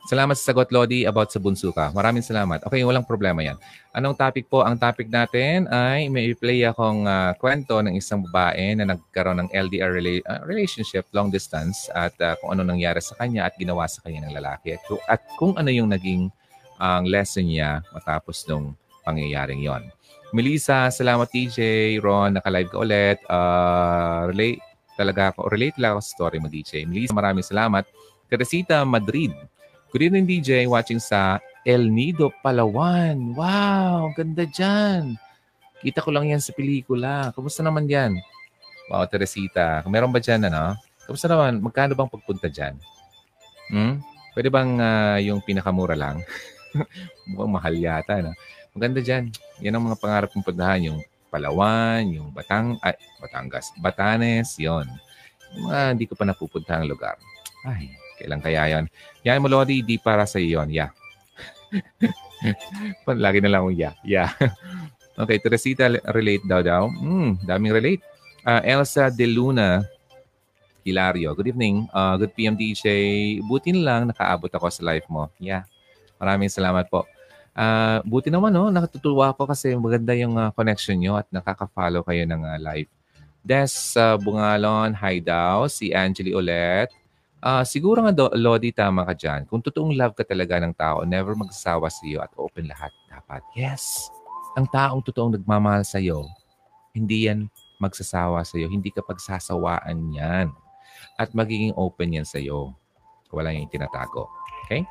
Salamat 0.08 0.32
sa 0.32 0.50
sagot, 0.50 0.72
Lodi, 0.72 1.04
about 1.04 1.28
sa 1.28 1.36
bunso 1.36 1.68
ka. 1.76 1.92
Maraming 1.92 2.24
salamat. 2.24 2.64
Okay, 2.64 2.80
walang 2.88 3.04
problema 3.04 3.44
yan. 3.44 3.60
Anong 3.92 4.16
topic 4.16 4.48
po? 4.48 4.64
Ang 4.64 4.80
topic 4.80 5.12
natin 5.12 5.68
ay 5.68 6.08
may 6.08 6.32
play 6.32 6.64
akong 6.64 7.04
uh, 7.04 7.36
kwento 7.36 7.84
ng 7.84 7.92
isang 7.92 8.24
babae 8.24 8.80
na 8.80 8.96
nagkaroon 8.96 9.44
ng 9.44 9.48
LDR 9.52 9.92
rela- 9.92 10.24
uh, 10.24 10.40
relationship, 10.48 11.04
long 11.12 11.28
distance, 11.28 11.92
at 11.92 12.16
uh, 12.24 12.32
kung 12.40 12.56
ano 12.56 12.64
nangyari 12.64 13.04
sa 13.04 13.12
kanya 13.20 13.44
at 13.44 13.54
ginawa 13.60 13.84
sa 13.84 14.00
kanya 14.00 14.24
ng 14.24 14.40
lalaki. 14.40 14.72
At, 14.72 14.82
at 15.04 15.20
kung 15.36 15.52
ano 15.60 15.68
yung 15.68 15.92
naging 15.92 16.32
ang 16.80 17.04
uh, 17.04 17.10
lesson 17.12 17.44
niya 17.44 17.84
matapos 17.92 18.48
nung 18.48 18.72
pangyayaring 19.04 19.60
yon. 19.60 19.84
Melissa, 20.32 20.88
salamat 20.88 21.28
DJ. 21.28 21.58
Ron, 22.00 22.40
naka-live 22.40 22.70
ka 22.72 22.78
ulit. 22.80 23.18
Uh, 23.28 24.30
relate 24.32 24.64
talaga 24.96 25.34
ako. 25.34 25.50
Relate 25.52 25.76
lang 25.76 25.98
ako 25.98 26.00
sa 26.00 26.12
story 26.16 26.38
mo, 26.40 26.48
DJ. 26.48 26.88
Melissa, 26.88 27.12
maraming 27.12 27.44
salamat. 27.44 27.84
Teresita 28.30 28.86
Madrid, 28.86 29.34
Good 29.90 30.06
evening, 30.06 30.22
DJ. 30.22 30.70
Watching 30.70 31.02
sa 31.02 31.42
El 31.66 31.90
Nido, 31.90 32.30
Palawan. 32.46 33.34
Wow, 33.34 34.14
ganda 34.14 34.46
dyan. 34.46 35.18
Kita 35.82 35.98
ko 35.98 36.14
lang 36.14 36.30
yan 36.30 36.38
sa 36.38 36.54
pelikula. 36.54 37.34
Kamusta 37.34 37.66
naman 37.66 37.90
yan? 37.90 38.14
Wow, 38.86 39.02
Teresita. 39.10 39.82
Meron 39.90 40.14
ba 40.14 40.22
dyan, 40.22 40.46
ano? 40.46 40.78
Kamusta 41.10 41.26
naman? 41.26 41.58
Magkano 41.58 41.98
bang 41.98 42.06
pagpunta 42.06 42.46
dyan? 42.46 42.78
Hmm? 43.74 43.98
Pwede 44.30 44.46
bang 44.46 44.78
uh, 44.78 45.18
yung 45.26 45.42
pinakamura 45.42 45.98
lang? 45.98 46.22
Mukhang 47.34 47.50
mahal 47.50 47.74
yata, 47.74 48.22
no? 48.22 48.30
Maganda 48.78 49.02
dyan. 49.02 49.34
Yan 49.58 49.74
ang 49.74 49.90
mga 49.90 49.98
pangarap 49.98 50.30
kong 50.30 50.46
puntahan. 50.46 50.86
Yung 50.86 51.02
Palawan, 51.34 52.06
yung 52.14 52.30
Batang, 52.30 52.78
ay, 52.86 52.94
Batangas, 53.18 53.74
Batanes, 53.82 54.54
yon. 54.54 54.86
Yung 55.58 55.66
mga 55.66 55.98
hindi 55.98 56.06
ko 56.06 56.14
pa 56.14 56.30
napupuntahang 56.30 56.86
lugar. 56.86 57.18
Ay, 57.66 57.90
Kailan 58.20 58.44
kaya 58.44 58.76
yon? 58.76 58.84
Yan 59.24 59.40
mo, 59.40 59.48
Lodi, 59.48 59.80
di 59.80 59.96
para 59.96 60.28
sa 60.28 60.36
yon. 60.36 60.68
Yeah. 60.68 60.92
Lagi 63.08 63.40
na 63.40 63.48
lang 63.48 63.64
akong 63.64 63.80
yeah. 63.80 63.94
Yeah. 64.04 64.30
okay, 65.24 65.40
Teresita, 65.40 65.88
relate 66.12 66.44
daw 66.44 66.60
daw. 66.60 66.92
Hmm, 66.92 67.40
daming 67.48 67.72
relate. 67.72 68.04
Uh, 68.44 68.60
Elsa 68.60 69.08
De 69.08 69.24
Luna, 69.24 69.88
Hilario. 70.84 71.32
Good 71.32 71.56
evening. 71.56 71.88
Uh, 71.92 72.20
good 72.20 72.36
PM 72.36 72.56
DJ. 72.56 72.84
Buti 73.44 73.72
na 73.72 73.80
lang 73.80 74.00
nakaabot 74.12 74.52
ako 74.52 74.68
sa 74.68 74.84
live 74.84 75.08
mo. 75.08 75.32
Yeah. 75.40 75.64
Maraming 76.20 76.52
salamat 76.52 76.88
po. 76.92 77.08
Uh, 77.56 78.00
buti 78.04 78.28
naman, 78.28 78.52
no? 78.52 78.68
Nakatutuwa 78.68 79.32
ako 79.32 79.48
kasi 79.48 79.72
maganda 79.76 80.12
yung 80.16 80.36
uh, 80.36 80.52
connection 80.52 80.96
nyo 80.96 81.18
at 81.18 81.28
nakaka-follow 81.32 82.04
kayo 82.04 82.24
ng 82.24 82.44
uh, 82.44 82.58
live. 82.60 82.88
Des 83.40 83.72
uh, 83.96 84.20
Bungalon, 84.20 84.92
hi 84.92 85.20
daw. 85.20 85.64
Si 85.68 85.92
Angeli 85.96 86.36
ulit. 86.36 86.92
Uh, 87.40 87.64
siguro 87.64 88.04
nga, 88.04 88.12
Do- 88.12 88.36
Lodi, 88.36 88.68
tama 88.68 89.08
ka 89.08 89.16
dyan. 89.16 89.48
Kung 89.48 89.64
totoong 89.64 89.96
love 89.96 90.12
ka 90.12 90.28
talaga 90.28 90.60
ng 90.60 90.76
tao, 90.76 91.08
never 91.08 91.32
magsasawa 91.32 91.88
sa 91.88 92.04
iyo 92.04 92.20
at 92.20 92.28
open 92.36 92.68
lahat 92.68 92.92
dapat. 93.08 93.40
Yes, 93.56 94.12
ang 94.60 94.68
taong 94.68 95.00
totoong 95.00 95.40
nagmamahal 95.40 95.80
sa 95.80 95.96
iyo, 95.96 96.28
hindi 96.92 97.32
yan 97.32 97.48
magsasawa 97.80 98.44
sa 98.44 98.60
iyo. 98.60 98.68
Hindi 98.68 98.92
ka 98.92 99.00
pagsasawaan 99.00 100.12
yan. 100.12 100.52
At 101.16 101.32
magiging 101.32 101.72
open 101.80 102.12
yan 102.12 102.28
sa 102.28 102.36
iyo. 102.36 102.76
Wala 103.32 103.56
yung 103.56 103.72
tinatago. 103.72 104.28
Okay? 104.68 104.84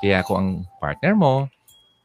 Kaya 0.00 0.24
kung 0.24 0.38
ang 0.40 0.50
partner 0.80 1.12
mo 1.12 1.44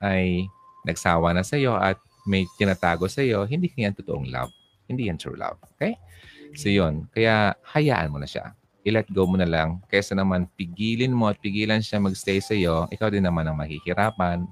ay 0.04 0.52
nagsawa 0.84 1.32
na 1.32 1.48
sa 1.48 1.56
iyo 1.56 1.80
at 1.80 1.96
may 2.28 2.44
tinatago 2.60 3.08
sa 3.08 3.24
iyo, 3.24 3.48
hindi 3.48 3.72
yan 3.72 3.96
totoong 3.96 4.28
love. 4.28 4.52
Hindi 4.92 5.08
yan 5.08 5.16
true 5.16 5.40
love. 5.40 5.56
Okay? 5.80 5.96
So 6.60 6.68
yun. 6.68 7.08
Kaya 7.16 7.56
hayaan 7.72 8.12
mo 8.12 8.20
na 8.20 8.28
siya 8.28 8.52
i-let 8.88 9.12
go 9.12 9.28
mo 9.28 9.36
na 9.36 9.44
lang. 9.44 9.84
Kaysa 9.92 10.16
naman 10.16 10.48
pigilin 10.56 11.12
mo 11.12 11.28
at 11.28 11.36
pigilan 11.44 11.84
siya 11.84 12.00
magstay 12.00 12.40
sa 12.40 12.56
iyo, 12.56 12.88
ikaw 12.88 13.12
din 13.12 13.28
naman 13.28 13.44
ang 13.44 13.60
mahihirapan. 13.60 14.48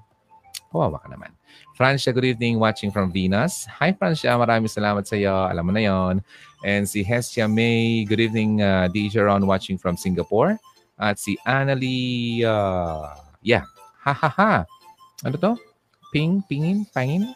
Kawawa 0.68 1.00
ka 1.00 1.08
naman. 1.08 1.32
Francia, 1.80 2.12
good 2.12 2.36
evening. 2.36 2.60
Watching 2.60 2.92
from 2.92 3.16
Venus. 3.16 3.64
Hi, 3.80 3.96
Francia. 3.96 4.36
Maraming 4.36 4.68
salamat 4.68 5.08
sa 5.08 5.16
iyo. 5.16 5.32
Alam 5.32 5.72
mo 5.72 5.72
na 5.72 5.84
yon. 5.88 6.20
And 6.68 6.84
si 6.84 7.00
Hestia 7.00 7.48
May, 7.48 8.04
good 8.04 8.20
evening. 8.20 8.60
Uh, 8.60 8.92
DJ 8.92 9.24
Ron 9.24 9.48
watching 9.48 9.80
from 9.80 9.96
Singapore. 9.96 10.60
At 11.00 11.16
si 11.16 11.40
Annalie, 11.48 12.44
uh, 12.44 13.16
yeah. 13.40 13.64
Ha, 14.04 14.12
ha, 14.12 14.30
ha. 14.32 14.54
Ano 15.24 15.36
to? 15.40 15.56
Ping, 16.12 16.44
pingin, 16.48 16.84
pangin? 16.92 17.32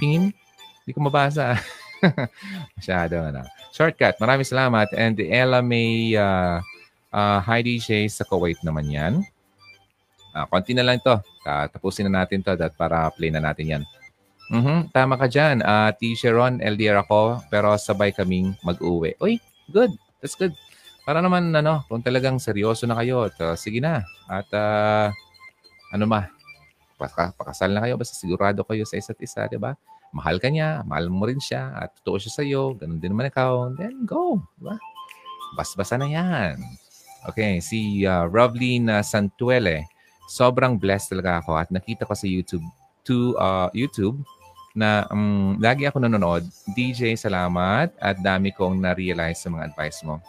Pingin? 0.00 0.32
Hindi 0.84 0.90
ko 0.92 1.00
mabasa. 1.04 1.56
Masyado, 2.78 3.22
ano. 3.22 3.42
Shortcut, 3.72 4.18
maraming 4.18 4.46
salamat. 4.46 4.90
And 4.94 5.16
Ella 5.22 5.62
May 5.62 6.18
uh, 6.18 6.60
uh, 7.14 7.38
hi 7.40 7.62
DJ 7.62 8.10
sa 8.10 8.26
Kuwait 8.26 8.60
naman 8.66 8.90
yan. 8.90 9.22
Uh, 10.32 10.44
konti 10.48 10.72
na 10.72 10.84
lang 10.84 10.98
to. 11.00 11.20
Uh, 11.44 11.66
tapusin 11.68 12.08
na 12.08 12.24
natin 12.24 12.40
to 12.40 12.56
that 12.56 12.72
para 12.74 13.12
play 13.14 13.28
na 13.28 13.40
natin 13.40 13.66
yan. 13.78 13.82
Mm-hmm, 14.52 14.92
tama 14.92 15.16
ka 15.16 15.28
dyan. 15.28 15.64
Uh, 15.64 15.88
T-shirt 15.96 16.36
Ron, 16.36 16.60
LDR 16.60 17.00
ako, 17.00 17.40
pero 17.48 17.72
sabay 17.80 18.12
kaming 18.12 18.52
mag-uwi. 18.60 19.16
Uy, 19.22 19.40
good. 19.72 19.92
That's 20.20 20.36
good. 20.36 20.52
Para 21.08 21.24
naman, 21.24 21.50
ano, 21.56 21.82
kung 21.88 22.04
talagang 22.04 22.36
seryoso 22.36 22.84
na 22.84 23.00
kayo, 23.00 23.32
to, 23.32 23.56
sige 23.56 23.80
na. 23.80 24.04
At, 24.28 24.48
uh, 24.52 25.08
ano 25.92 26.04
ma, 26.04 26.28
pakasal 27.00 27.72
na 27.72 27.82
kayo, 27.82 27.96
basta 27.96 28.14
sigurado 28.14 28.60
kayo 28.62 28.84
sa 28.84 29.00
isa't 29.00 29.18
isa, 29.24 29.48
di 29.48 29.56
ba? 29.56 29.72
Mahal 30.12 30.36
ka 30.36 30.52
niya, 30.52 30.84
mahal 30.84 31.08
mo 31.08 31.24
rin 31.24 31.40
siya, 31.40 31.72
at 31.72 31.96
totoo 32.00 32.20
siya 32.20 32.32
sa 32.32 32.42
iyo, 32.44 32.76
ganun 32.76 33.00
din 33.00 33.16
naman 33.16 33.32
ikaw, 33.32 33.72
then 33.80 34.04
go. 34.04 34.38
Diba? 34.60 34.76
Bas-basa 35.56 35.96
na 35.96 36.08
yan. 36.08 36.60
Okay, 37.32 37.64
si 37.64 38.04
uh, 38.04 38.28
Rovlin 38.28 38.92
uh, 38.92 39.00
Santuele, 39.00 39.88
sobrang 40.28 40.76
blessed 40.76 41.16
talaga 41.16 41.40
ako 41.40 41.56
at 41.56 41.68
nakita 41.72 42.04
ko 42.04 42.12
sa 42.12 42.28
YouTube, 42.28 42.64
to 43.08 43.34
uh, 43.40 43.72
YouTube, 43.72 44.20
na 44.72 45.04
um, 45.12 45.56
lagi 45.60 45.88
ako 45.88 46.00
nanonood. 46.00 46.44
DJ, 46.72 47.16
salamat 47.16 47.92
at 48.00 48.16
dami 48.20 48.52
kong 48.52 48.80
na-realize 48.80 49.44
sa 49.44 49.52
mga 49.52 49.72
advice 49.72 50.00
mo. 50.04 50.20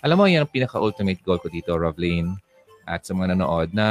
Alam 0.00 0.16
mo, 0.16 0.24
yan 0.28 0.44
ang 0.44 0.52
pinaka-ultimate 0.52 1.20
goal 1.20 1.40
ko 1.40 1.52
dito, 1.52 1.76
Rovlin, 1.76 2.32
at 2.88 3.04
sa 3.04 3.12
mga 3.12 3.36
nanonood 3.36 3.72
na 3.76 3.88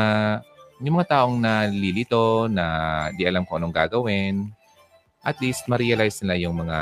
yung 0.81 0.95
mga 0.95 1.11
taong 1.11 1.37
nalilito, 1.37 2.47
na 2.47 2.65
di 3.13 3.27
alam 3.27 3.43
kung 3.43 3.59
anong 3.61 3.75
gagawin, 3.75 4.49
at 5.23 5.35
least 5.43 5.67
ma-realize 5.67 6.23
nila 6.23 6.47
yung 6.47 6.55
mga 6.63 6.79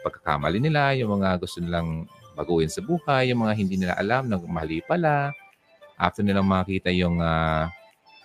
pagkakamali 0.00 0.58
nila, 0.60 0.96
yung 0.96 1.20
mga 1.20 1.36
gusto 1.40 1.60
nilang 1.60 2.08
baguhin 2.32 2.72
sa 2.72 2.80
buhay, 2.80 3.30
yung 3.30 3.44
mga 3.44 3.54
hindi 3.54 3.76
nila 3.76 3.94
alam 4.00 4.28
na 4.28 4.40
mali 4.40 4.80
pala. 4.84 5.30
After 6.00 6.24
nilang 6.24 6.48
makita 6.48 6.90
yung 6.90 7.20
uh, 7.20 7.68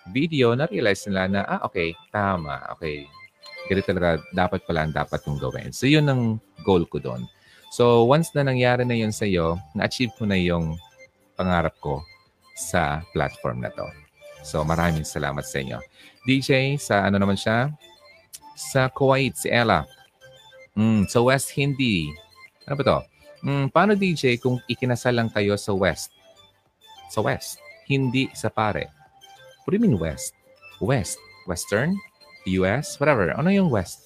video, 0.09 0.55
na-realize 0.57 1.05
nila 1.07 1.23
na, 1.29 1.41
ah, 1.45 1.61
okay, 1.67 1.93
tama, 2.09 2.65
okay. 2.73 3.05
Ganito 3.69 3.91
talaga, 3.93 4.17
dapat 4.33 4.65
pala 4.65 4.87
ang 4.87 4.93
dapat 4.95 5.21
kong 5.21 5.37
gawin. 5.37 5.69
So, 5.69 5.85
yun 5.85 6.09
ang 6.09 6.41
goal 6.65 6.89
ko 6.89 6.97
doon. 6.97 7.29
So, 7.69 8.09
once 8.09 8.33
na 8.33 8.41
nangyari 8.41 8.81
na 8.87 8.97
yun 8.97 9.13
sa 9.13 9.29
iyo, 9.29 9.61
na-achieve 9.77 10.15
ko 10.17 10.25
na 10.25 10.39
yung 10.39 10.73
pangarap 11.37 11.77
ko 11.77 12.01
sa 12.57 13.05
platform 13.13 13.61
na 13.61 13.69
to. 13.69 13.85
So, 14.41 14.65
maraming 14.65 15.05
salamat 15.05 15.45
sa 15.45 15.61
inyo. 15.61 15.77
DJ, 16.25 16.79
sa 16.81 17.05
ano 17.05 17.21
naman 17.21 17.37
siya? 17.37 17.69
Sa 18.59 18.91
Kuwait, 18.91 19.39
si 19.39 19.47
Ella. 19.47 19.87
Mm, 20.75 21.07
sa 21.07 21.23
West 21.23 21.55
Hindi. 21.55 22.11
Ano 22.67 22.75
ba 22.75 22.83
to? 22.83 22.99
Mm, 23.47 23.71
paano 23.71 23.95
DJ 23.95 24.35
kung 24.35 24.59
ikinasal 24.67 25.15
lang 25.15 25.31
kayo 25.31 25.55
sa 25.55 25.71
West? 25.71 26.11
Sa 27.07 27.23
West. 27.23 27.63
Hindi 27.87 28.27
sa 28.35 28.51
pare. 28.51 28.91
What 29.63 29.71
do 29.71 29.79
you 29.79 29.83
mean 29.87 29.95
West? 29.95 30.35
West. 30.83 31.15
Western? 31.47 31.95
US? 32.59 32.99
Whatever. 32.99 33.31
Ano 33.39 33.47
yung 33.47 33.71
West? 33.71 34.03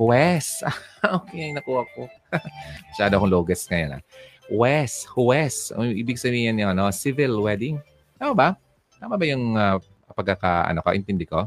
West. 0.00 0.66
okay, 1.22 1.54
nakuha 1.54 1.86
ko. 1.94 2.10
Masyado 2.90 3.12
akong 3.14 3.30
logos 3.30 3.62
ngayon. 3.70 4.00
Ah. 4.00 4.02
West. 4.50 5.06
West. 5.14 5.70
Ibig 5.76 6.18
sabihin 6.18 6.58
niya, 6.58 6.74
ano? 6.74 6.90
Civil 6.90 7.38
wedding. 7.38 7.78
Tama 8.18 8.32
ba? 8.34 8.48
Tama 8.98 9.14
ba 9.14 9.24
yung 9.28 9.54
uh, 9.54 9.78
pagkaka, 10.16 10.66
ano 10.66 10.82
ka, 10.82 10.96
intindi 10.96 11.28
ko? 11.28 11.46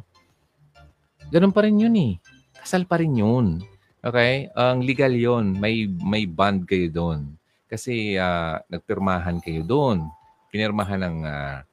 Ganun 1.33 1.49
pa 1.49 1.65
rin 1.65 1.81
yun 1.81 1.97
eh. 1.97 2.13
Kasal 2.53 2.85
pa 2.85 3.01
rin 3.01 3.17
yun. 3.17 3.57
Okay? 4.05 4.53
Ang 4.53 4.85
legal 4.85 5.09
yon 5.09 5.57
May, 5.57 5.89
may 5.89 6.29
bond 6.29 6.69
kayo 6.69 6.93
doon. 6.93 7.33
Kasi 7.65 8.13
uh, 8.21 8.61
nagpirmahan 8.69 9.41
kayo 9.41 9.65
doon. 9.65 10.05
pinirmahan 10.53 11.01
ng, 11.01 11.17
uh, 11.25 11.65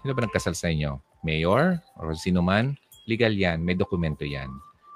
sino 0.00 0.16
ba 0.16 0.24
nagkasal 0.24 0.56
sa 0.56 0.72
inyo? 0.72 0.96
Mayor 1.20 1.76
or 2.00 2.16
sino 2.16 2.40
man? 2.40 2.72
Legal 3.04 3.36
yan. 3.36 3.60
May 3.60 3.76
dokumento 3.76 4.24
yan. 4.24 4.48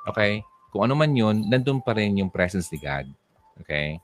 Okay? 0.08 0.40
Kung 0.72 0.88
ano 0.88 0.96
man 0.96 1.12
yun, 1.12 1.44
nandun 1.52 1.84
pa 1.84 1.92
rin 1.92 2.16
yung 2.16 2.32
presence 2.32 2.72
ni 2.72 2.80
God. 2.80 3.04
Okay? 3.60 4.00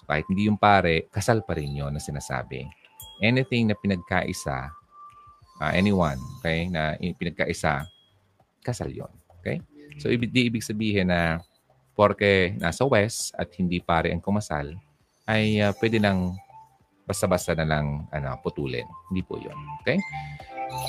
So 0.00 0.08
kahit 0.08 0.24
hindi 0.32 0.48
yung 0.48 0.56
pare, 0.56 1.12
kasal 1.12 1.44
pa 1.44 1.52
rin 1.52 1.76
yun 1.76 1.92
na 1.92 2.00
sinasabi. 2.00 2.64
Anything 3.20 3.68
na 3.68 3.76
pinagkaisa, 3.76 4.72
uh, 5.60 5.72
anyone, 5.76 6.16
okay, 6.40 6.72
na 6.72 6.96
pinagkaisa, 6.96 7.84
kasal 8.62 8.88
yon 8.88 9.10
Okay? 9.42 9.58
So 9.98 10.08
ibig, 10.08 10.30
di 10.30 10.48
ibig 10.48 10.62
sabihin 10.62 11.10
na 11.10 11.42
porke 11.92 12.56
nasa 12.56 12.86
west 12.88 13.34
at 13.36 13.50
hindi 13.58 13.82
pare 13.82 14.08
ang 14.14 14.22
kumasal, 14.22 14.72
ay 15.28 15.60
uh, 15.60 15.74
pwede 15.76 16.00
nang 16.00 16.38
basta-basta 17.04 17.52
na 17.58 17.66
lang 17.66 18.06
ano, 18.14 18.38
putulin. 18.40 18.86
Hindi 19.10 19.22
po 19.26 19.36
yun. 19.36 19.58
Okay? 19.82 19.98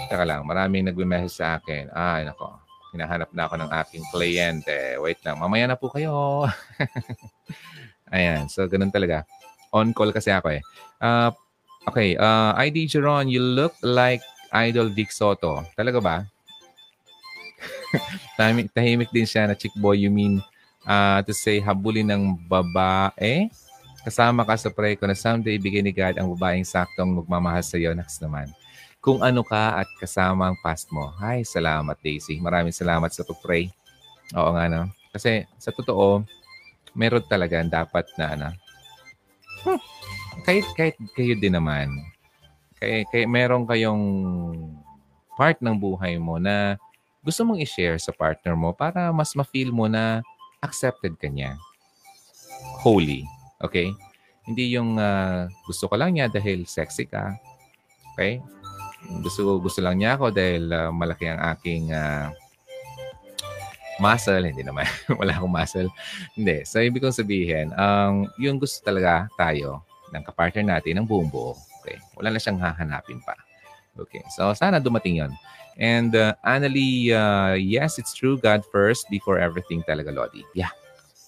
Teka 0.08 0.24
lang, 0.24 0.48
maraming 0.48 0.88
nagme-message 0.88 1.36
sa 1.36 1.60
akin. 1.60 1.92
Ay, 1.92 2.24
nako. 2.24 2.56
Hinahanap 2.94 3.34
na 3.34 3.50
ako 3.50 3.56
ng 3.58 3.72
aking 3.84 4.04
kliyente. 4.14 4.78
Wait 5.02 5.20
lang, 5.26 5.42
mamaya 5.42 5.66
na 5.66 5.76
po 5.76 5.90
kayo. 5.90 6.46
Ayan, 8.14 8.46
so 8.46 8.70
ganun 8.70 8.94
talaga. 8.94 9.26
On 9.74 9.90
call 9.92 10.14
kasi 10.14 10.30
ako 10.30 10.54
eh. 10.54 10.62
Uh, 11.02 11.34
okay, 11.90 12.14
uh, 12.16 12.54
ID 12.54 12.86
Jeron, 12.86 13.26
you 13.26 13.42
look 13.42 13.74
like 13.82 14.22
Idol 14.54 14.94
Dick 14.94 15.10
Soto. 15.10 15.66
Talaga 15.74 15.98
ba? 15.98 16.18
tahimik, 18.38 18.68
tahimik 18.74 19.10
din 19.14 19.28
siya 19.28 19.48
na 19.48 19.56
chick 19.58 19.74
boy. 19.78 20.00
You 20.00 20.12
mean 20.12 20.42
uh, 20.88 21.20
to 21.24 21.34
say 21.36 21.60
habulin 21.60 22.10
ng 22.10 22.24
babae? 22.48 23.50
Kasama 24.04 24.44
ka 24.44 24.60
sa 24.60 24.68
pray 24.68 25.00
ko 25.00 25.08
na 25.08 25.16
someday 25.16 25.56
bigay 25.56 25.80
ni 25.80 25.96
God 25.96 26.20
ang 26.20 26.28
babaeng 26.36 26.68
saktong 26.68 27.24
magmamahal 27.24 27.64
sa 27.64 27.80
iyo. 27.80 27.96
Next 27.96 28.20
naman. 28.20 28.52
Kung 29.04 29.20
ano 29.24 29.44
ka 29.44 29.84
at 29.84 29.90
kasama 30.00 30.52
ang 30.52 30.58
past 30.60 30.92
mo. 30.92 31.12
Ay, 31.20 31.44
salamat 31.44 31.96
Daisy. 32.00 32.40
Maraming 32.40 32.76
salamat 32.76 33.12
sa 33.12 33.24
pag-pray. 33.24 33.72
Oo 34.36 34.52
nga 34.56 34.68
no. 34.68 34.92
Kasi 35.12 35.48
sa 35.60 35.72
totoo, 35.72 36.24
meron 36.96 37.24
talaga 37.28 37.60
dapat 37.64 38.08
na 38.20 38.26
ano. 38.36 38.50
Hmm, 39.64 39.80
kahit, 40.44 40.66
kahit 40.76 40.96
kayo 41.16 41.38
din 41.40 41.56
naman, 41.56 41.88
kaya, 42.82 43.08
kaya 43.08 43.26
meron 43.30 43.64
kayong 43.64 44.04
part 45.40 45.58
ng 45.64 45.76
buhay 45.78 46.20
mo 46.20 46.38
na 46.38 46.76
gusto 47.24 47.42
mong 47.48 47.64
i-share 47.64 47.96
sa 47.98 48.12
partner 48.12 48.54
mo 48.54 48.76
para 48.76 49.10
mas 49.16 49.32
ma-feel 49.34 49.72
mo 49.72 49.88
na 49.88 50.20
accepted 50.60 51.16
ka 51.16 51.32
niya. 51.32 51.56
Holy. 52.84 53.24
Okay? 53.64 53.96
Hindi 54.44 54.76
yung 54.76 55.00
uh, 55.00 55.48
gusto 55.64 55.88
ko 55.88 55.96
lang 55.96 56.14
niya 56.14 56.28
dahil 56.28 56.68
sexy 56.68 57.08
ka. 57.08 57.32
Okay? 58.14 58.44
Gusto 59.24 59.60
gusto 59.60 59.80
lang 59.80 60.00
niya 60.04 60.20
ako 60.20 60.36
dahil 60.36 60.68
uh, 60.68 60.92
malaki 60.92 61.32
ang 61.32 61.40
aking 61.56 61.96
uh, 61.96 62.28
muscle, 64.04 64.44
hindi 64.44 64.64
naman. 64.64 64.88
Wala 65.20 65.38
akong 65.38 65.54
muscle. 65.54 65.90
Hindi. 66.36 66.68
So, 66.68 66.84
ibig 66.84 67.04
kong 67.04 67.16
sabihin, 67.16 67.72
um, 67.76 68.28
yung 68.36 68.58
gusto 68.58 68.82
talaga 68.84 69.32
tayo 69.40 69.84
ng 70.14 70.24
kapartner 70.28 70.66
natin 70.66 71.02
ng 71.02 71.08
buong 71.08 71.30
buo. 71.30 71.56
Okay. 71.82 72.00
Wala 72.18 72.34
na 72.34 72.40
siyang 72.40 72.62
hahanapin 72.62 73.20
pa. 73.22 73.36
Okay. 73.96 74.24
So, 74.34 74.52
sana 74.56 74.82
dumating 74.82 75.22
yon. 75.22 75.32
And 75.78 76.14
uh, 76.16 76.36
Annalie, 76.46 77.10
uh, 77.10 77.58
yes, 77.58 77.98
it's 77.98 78.14
true. 78.14 78.38
God 78.38 78.62
first 78.70 79.10
before 79.10 79.40
everything 79.40 79.82
talaga, 79.84 80.14
Lodi. 80.14 80.46
Yeah. 80.54 80.70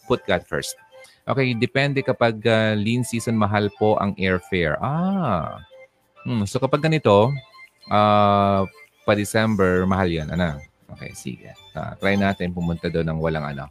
Put 0.06 0.26
God 0.30 0.46
first. 0.46 0.78
Okay, 1.26 1.58
depende 1.58 2.06
kapag 2.06 2.38
uh, 2.46 2.78
lean 2.78 3.02
season, 3.02 3.34
mahal 3.34 3.74
po 3.82 3.98
ang 3.98 4.14
airfare. 4.22 4.78
Ah. 4.78 5.66
Hmm. 6.22 6.46
So 6.46 6.62
kapag 6.62 6.86
ganito, 6.86 7.34
uh, 7.90 8.62
pa 9.06 9.14
December, 9.18 9.90
mahal 9.90 10.10
yan. 10.10 10.30
Ano? 10.30 10.62
Okay, 10.94 11.12
sige. 11.18 11.50
Uh, 11.74 11.98
try 11.98 12.14
natin 12.14 12.54
pumunta 12.54 12.94
doon 12.94 13.10
ng 13.10 13.20
walang 13.22 13.46
ano, 13.46 13.66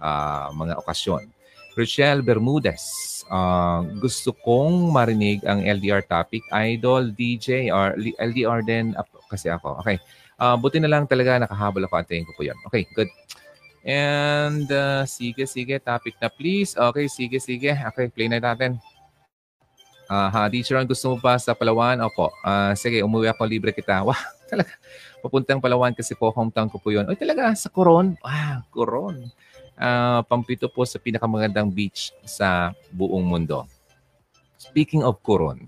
uh, 0.00 0.48
mga 0.56 0.80
okasyon. 0.80 1.28
Rochelle 1.74 2.22
Bermudez, 2.22 2.80
uh, 3.28 3.82
gusto 3.98 4.30
kong 4.32 4.94
marinig 4.94 5.42
ang 5.42 5.60
LDR 5.60 6.06
topic. 6.06 6.40
Idol, 6.54 7.10
DJ, 7.10 7.68
or 7.68 7.98
LDR 8.22 8.62
din 8.62 8.94
kasi 9.34 9.50
ako. 9.50 9.82
Okay. 9.82 9.98
Uh, 10.38 10.54
buti 10.54 10.78
na 10.78 10.90
lang 10.90 11.10
talaga 11.10 11.42
nakahabol 11.42 11.82
ako. 11.84 11.94
Antayin 11.98 12.26
ko 12.26 12.32
po 12.38 12.46
yan. 12.46 12.58
Okay, 12.70 12.86
good. 12.94 13.10
And 13.84 14.64
uh, 14.70 15.04
sige, 15.04 15.44
sige. 15.44 15.76
Topic 15.82 16.14
na 16.22 16.32
please. 16.32 16.72
Okay, 16.78 17.10
sige, 17.10 17.36
sige. 17.42 17.74
Okay, 17.74 18.06
play 18.08 18.30
na 18.30 18.38
natin. 18.38 18.78
Uh, 20.04 20.28
ha, 20.28 20.48
teacher, 20.52 20.76
gusto 20.84 21.12
mo 21.12 21.16
pa 21.16 21.40
sa 21.40 21.56
Palawan? 21.56 21.96
Opo. 22.04 22.28
Uh, 22.44 22.76
sige, 22.76 23.00
umuwi 23.00 23.32
ako, 23.32 23.48
libre 23.48 23.72
kita. 23.72 24.04
Wah, 24.04 24.20
talaga. 24.50 24.72
Papuntang 25.24 25.60
Palawan 25.60 25.96
kasi 25.96 26.12
po, 26.12 26.28
hometown 26.28 26.68
ko 26.68 26.76
po 26.76 26.92
yun. 26.92 27.08
Ay, 27.08 27.16
talaga, 27.16 27.56
sa 27.56 27.72
Coron. 27.72 28.12
Wow, 28.20 28.60
Coron. 28.68 29.32
Uh, 29.74 30.20
pampito 30.28 30.68
po 30.68 30.84
sa 30.84 31.00
pinakamagandang 31.00 31.72
beach 31.72 32.12
sa 32.28 32.76
buong 32.92 33.24
mundo. 33.24 33.64
Speaking 34.60 35.02
of 35.02 35.18
Coron, 35.24 35.66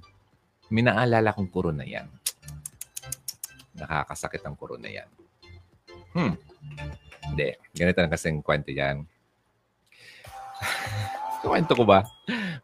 may 0.68 0.84
naalala 0.84 1.32
kong 1.32 1.48
Coron 1.48 1.80
na 1.80 1.88
yan. 1.88 2.06
Nakakasakit 3.76 4.42
ang 4.44 4.56
Coron 4.56 4.82
na 4.82 4.90
yan. 4.90 5.08
Hmm. 6.16 6.34
Hindi. 7.32 7.56
Ganito 7.76 7.98
na 8.00 8.12
kasing 8.12 8.40
kwento 8.40 8.72
yan. 8.72 9.04
Kwento 11.46 11.78
ko 11.78 11.84
ba? 11.86 12.02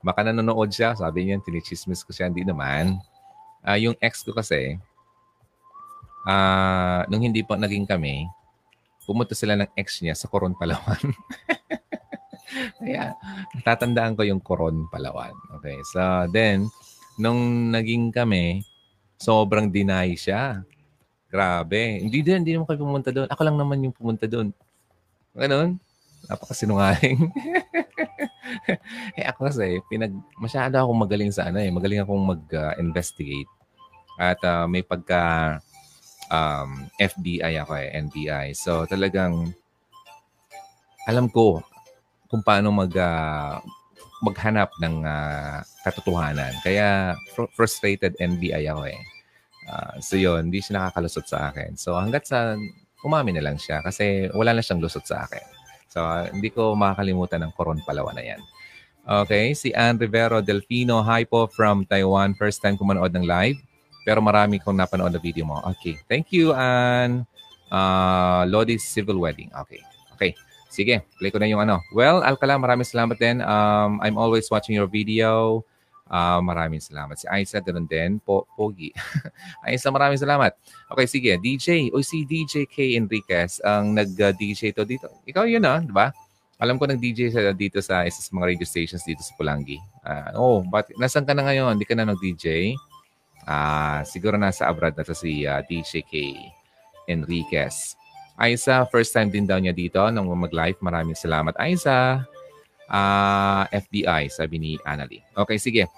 Baka 0.03 0.27
nanonood 0.27 0.73
siya. 0.73 0.97
Sabi 0.97 1.29
niya, 1.29 1.39
tinichismis 1.45 2.03
ko 2.03 2.11
siya. 2.11 2.27
Hindi 2.33 2.43
naman. 2.43 2.99
Uh, 3.63 3.79
yung 3.79 3.97
ex 4.03 4.27
ko 4.27 4.35
kasi, 4.35 4.75
uh, 6.27 7.07
nung 7.07 7.23
hindi 7.23 7.47
pa 7.47 7.55
naging 7.55 7.87
kami, 7.87 8.27
pumunta 9.07 9.39
sila 9.39 9.55
ng 9.55 9.71
ex 9.79 10.03
niya 10.03 10.19
sa 10.19 10.27
Coron, 10.27 10.59
Palawan. 10.59 10.99
Kaya, 12.83 13.15
tatandaan 13.63 14.19
ko 14.19 14.27
yung 14.27 14.43
Coron, 14.43 14.91
Palawan. 14.91 15.35
Okay. 15.61 15.79
So, 15.95 16.27
then, 16.35 16.67
nung 17.23 17.71
naging 17.71 18.11
kami, 18.11 18.67
sobrang 19.23 19.71
deny 19.71 20.19
siya. 20.19 20.67
Grabe. 21.33 22.05
Hindi 22.05 22.21
din, 22.21 22.45
hindi 22.45 22.53
naman 22.53 22.69
kayo 22.69 22.85
pumunta 22.85 23.09
doon. 23.09 23.25
Ako 23.33 23.41
lang 23.41 23.57
naman 23.57 23.81
yung 23.81 23.97
pumunta 23.97 24.29
doon. 24.29 24.53
Ganon. 25.33 25.81
Napakasinungaling. 26.29 27.33
eh 29.19 29.25
ako 29.25 29.49
kasi, 29.49 29.81
pinag, 29.89 30.13
masyado 30.37 30.77
akong 30.77 31.01
magaling 31.01 31.33
sa 31.33 31.49
ano 31.49 31.57
eh. 31.57 31.73
Magaling 31.73 32.05
akong 32.05 32.21
mag-investigate. 32.37 33.49
Uh, 34.21 34.29
At 34.29 34.45
uh, 34.45 34.69
may 34.69 34.85
pagka 34.85 35.57
um, 36.29 36.85
FBI 37.01 37.57
ako 37.65 37.81
eh, 37.81 37.89
NBI. 37.97 38.47
So 38.53 38.85
talagang 38.85 39.57
alam 41.09 41.33
ko 41.33 41.65
kung 42.29 42.45
paano 42.45 42.69
mag 42.77 42.93
uh, 42.93 43.57
maghanap 44.21 44.69
ng 44.79 45.03
uh, 45.03 45.65
katotohanan. 45.83 46.55
Kaya 46.61 47.17
fr- 47.33 47.51
frustrated 47.57 48.15
NBI 48.21 48.69
ako 48.69 48.85
eh. 48.87 49.01
Uh, 49.73 49.97
so 50.05 50.21
yun, 50.21 50.53
hindi 50.53 50.61
siya 50.61 50.77
nakakalusot 50.85 51.25
sa 51.25 51.49
akin. 51.49 51.81
So 51.81 51.97
hanggat 51.97 52.29
sa 52.29 52.61
umamin 53.01 53.41
na 53.41 53.49
lang 53.49 53.57
siya 53.57 53.81
kasi 53.81 54.29
wala 54.37 54.53
na 54.53 54.61
siyang 54.61 54.85
lusot 54.85 55.09
sa 55.09 55.25
akin. 55.25 55.45
So 55.89 56.05
uh, 56.05 56.29
hindi 56.29 56.53
ko 56.53 56.77
makakalimutan 56.77 57.41
ng 57.49 57.57
Coron 57.57 57.81
Palawan 57.89 58.21
na 58.21 58.37
yan. 58.37 58.45
Okay, 59.03 59.57
si 59.57 59.73
Ann 59.73 59.97
Rivero 59.97 60.45
Delfino. 60.45 61.01
Hi 61.03 61.25
po 61.25 61.49
from 61.49 61.89
Taiwan. 61.89 62.37
First 62.37 62.61
time 62.61 62.77
ko 62.77 62.85
manood 62.85 63.17
ng 63.17 63.25
live. 63.25 63.57
Pero 64.03 64.19
marami 64.19 64.59
kong 64.59 64.79
napanood 64.79 65.15
na 65.15 65.23
video 65.23 65.47
mo. 65.47 65.63
Okay. 65.75 65.95
Thank 66.11 66.35
you, 66.35 66.51
and 66.55 67.23
uh, 67.71 68.43
Lodi's 68.51 68.83
Civil 68.83 69.19
Wedding. 69.23 69.51
Okay. 69.55 69.79
Okay. 70.19 70.35
Sige, 70.67 71.07
play 71.21 71.31
ko 71.31 71.39
na 71.39 71.47
yung 71.47 71.63
ano. 71.63 71.79
Well, 71.95 72.25
Alcala, 72.25 72.59
maraming 72.59 72.89
salamat 72.89 73.21
din. 73.21 73.45
Um, 73.45 74.01
I'm 74.03 74.17
always 74.19 74.51
watching 74.51 74.75
your 74.75 74.91
video. 74.91 75.63
Uh, 76.13 76.45
maraming 76.45 76.85
salamat. 76.85 77.17
Si 77.17 77.25
Aisa, 77.25 77.57
ganun 77.65 77.89
din. 77.89 78.21
Po, 78.21 78.45
Pogi. 78.53 78.93
Aisa, 79.65 79.89
maraming 79.89 80.21
salamat. 80.21 80.53
Okay, 80.93 81.09
sige. 81.09 81.33
DJ. 81.41 81.89
O 81.89 82.05
si 82.05 82.29
DJ 82.29 82.69
K. 82.69 83.01
Enriquez 83.01 83.65
ang 83.65 83.97
nag-DJ 83.97 84.77
to 84.77 84.85
dito. 84.85 85.09
Ikaw 85.25 85.49
yun, 85.49 85.65
ah, 85.65 85.81
di 85.81 85.89
ba? 85.89 86.13
Alam 86.61 86.77
ko 86.77 86.85
nag-DJ 86.85 87.33
sa 87.33 87.41
dito 87.57 87.81
sa 87.81 88.05
isa 88.05 88.21
sa 88.21 88.31
mga 88.37 88.55
radio 88.55 88.69
stations 88.69 89.03
dito 89.09 89.25
sa 89.25 89.33
Pulangi. 89.41 89.81
Uh, 90.05 90.31
oh, 90.37 90.59
but 90.63 90.85
nasan 91.01 91.25
ka 91.25 91.33
na 91.33 91.49
ngayon? 91.49 91.81
Hindi 91.81 91.89
ka 91.89 91.97
na 91.97 92.13
nag-DJ? 92.13 92.77
Uh, 93.49 94.05
siguro 94.07 94.37
nasa 94.37 94.69
abroad 94.69 94.95
na 94.95 95.03
to 95.03 95.17
si 95.17 95.49
uh, 95.49 95.59
ah, 95.59 95.61
DJK 95.65 96.13
Enriquez. 97.09 97.97
Aiza, 98.37 98.85
first 98.93 99.17
time 99.17 99.33
din 99.33 99.49
daw 99.49 99.57
niya 99.57 99.73
dito 99.73 99.99
nung 100.13 100.29
mag-live. 100.37 100.77
Maraming 100.85 101.17
salamat, 101.17 101.57
Aiza. 101.57 102.23
Uh, 102.87 103.65
ah, 103.65 103.65
FBI, 103.73 104.29
sabi 104.29 104.61
ni 104.61 104.71
Annalie. 104.85 105.25
Okay, 105.33 105.57
sige. 105.57 105.89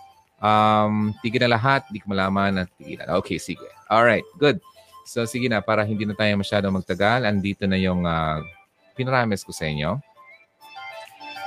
Um, 0.44 1.16
tigil 1.24 1.40
na 1.40 1.56
lahat. 1.56 1.88
Di 1.88 2.04
ko 2.04 2.12
malaman 2.12 2.52
na 2.52 2.62
tigil 2.68 3.00
na. 3.00 3.16
Okay, 3.16 3.40
sige. 3.40 3.64
Alright, 3.88 4.28
good. 4.36 4.60
So, 5.08 5.24
sige 5.24 5.48
na. 5.48 5.64
Para 5.64 5.88
hindi 5.88 6.04
na 6.04 6.12
tayo 6.12 6.36
masyadong 6.36 6.76
magtagal. 6.76 7.24
Andito 7.24 7.64
na 7.64 7.80
yung 7.80 8.04
uh, 8.04 8.44
pinarames 8.92 9.40
ko 9.40 9.56
sa 9.56 9.64
inyo. 9.64 9.96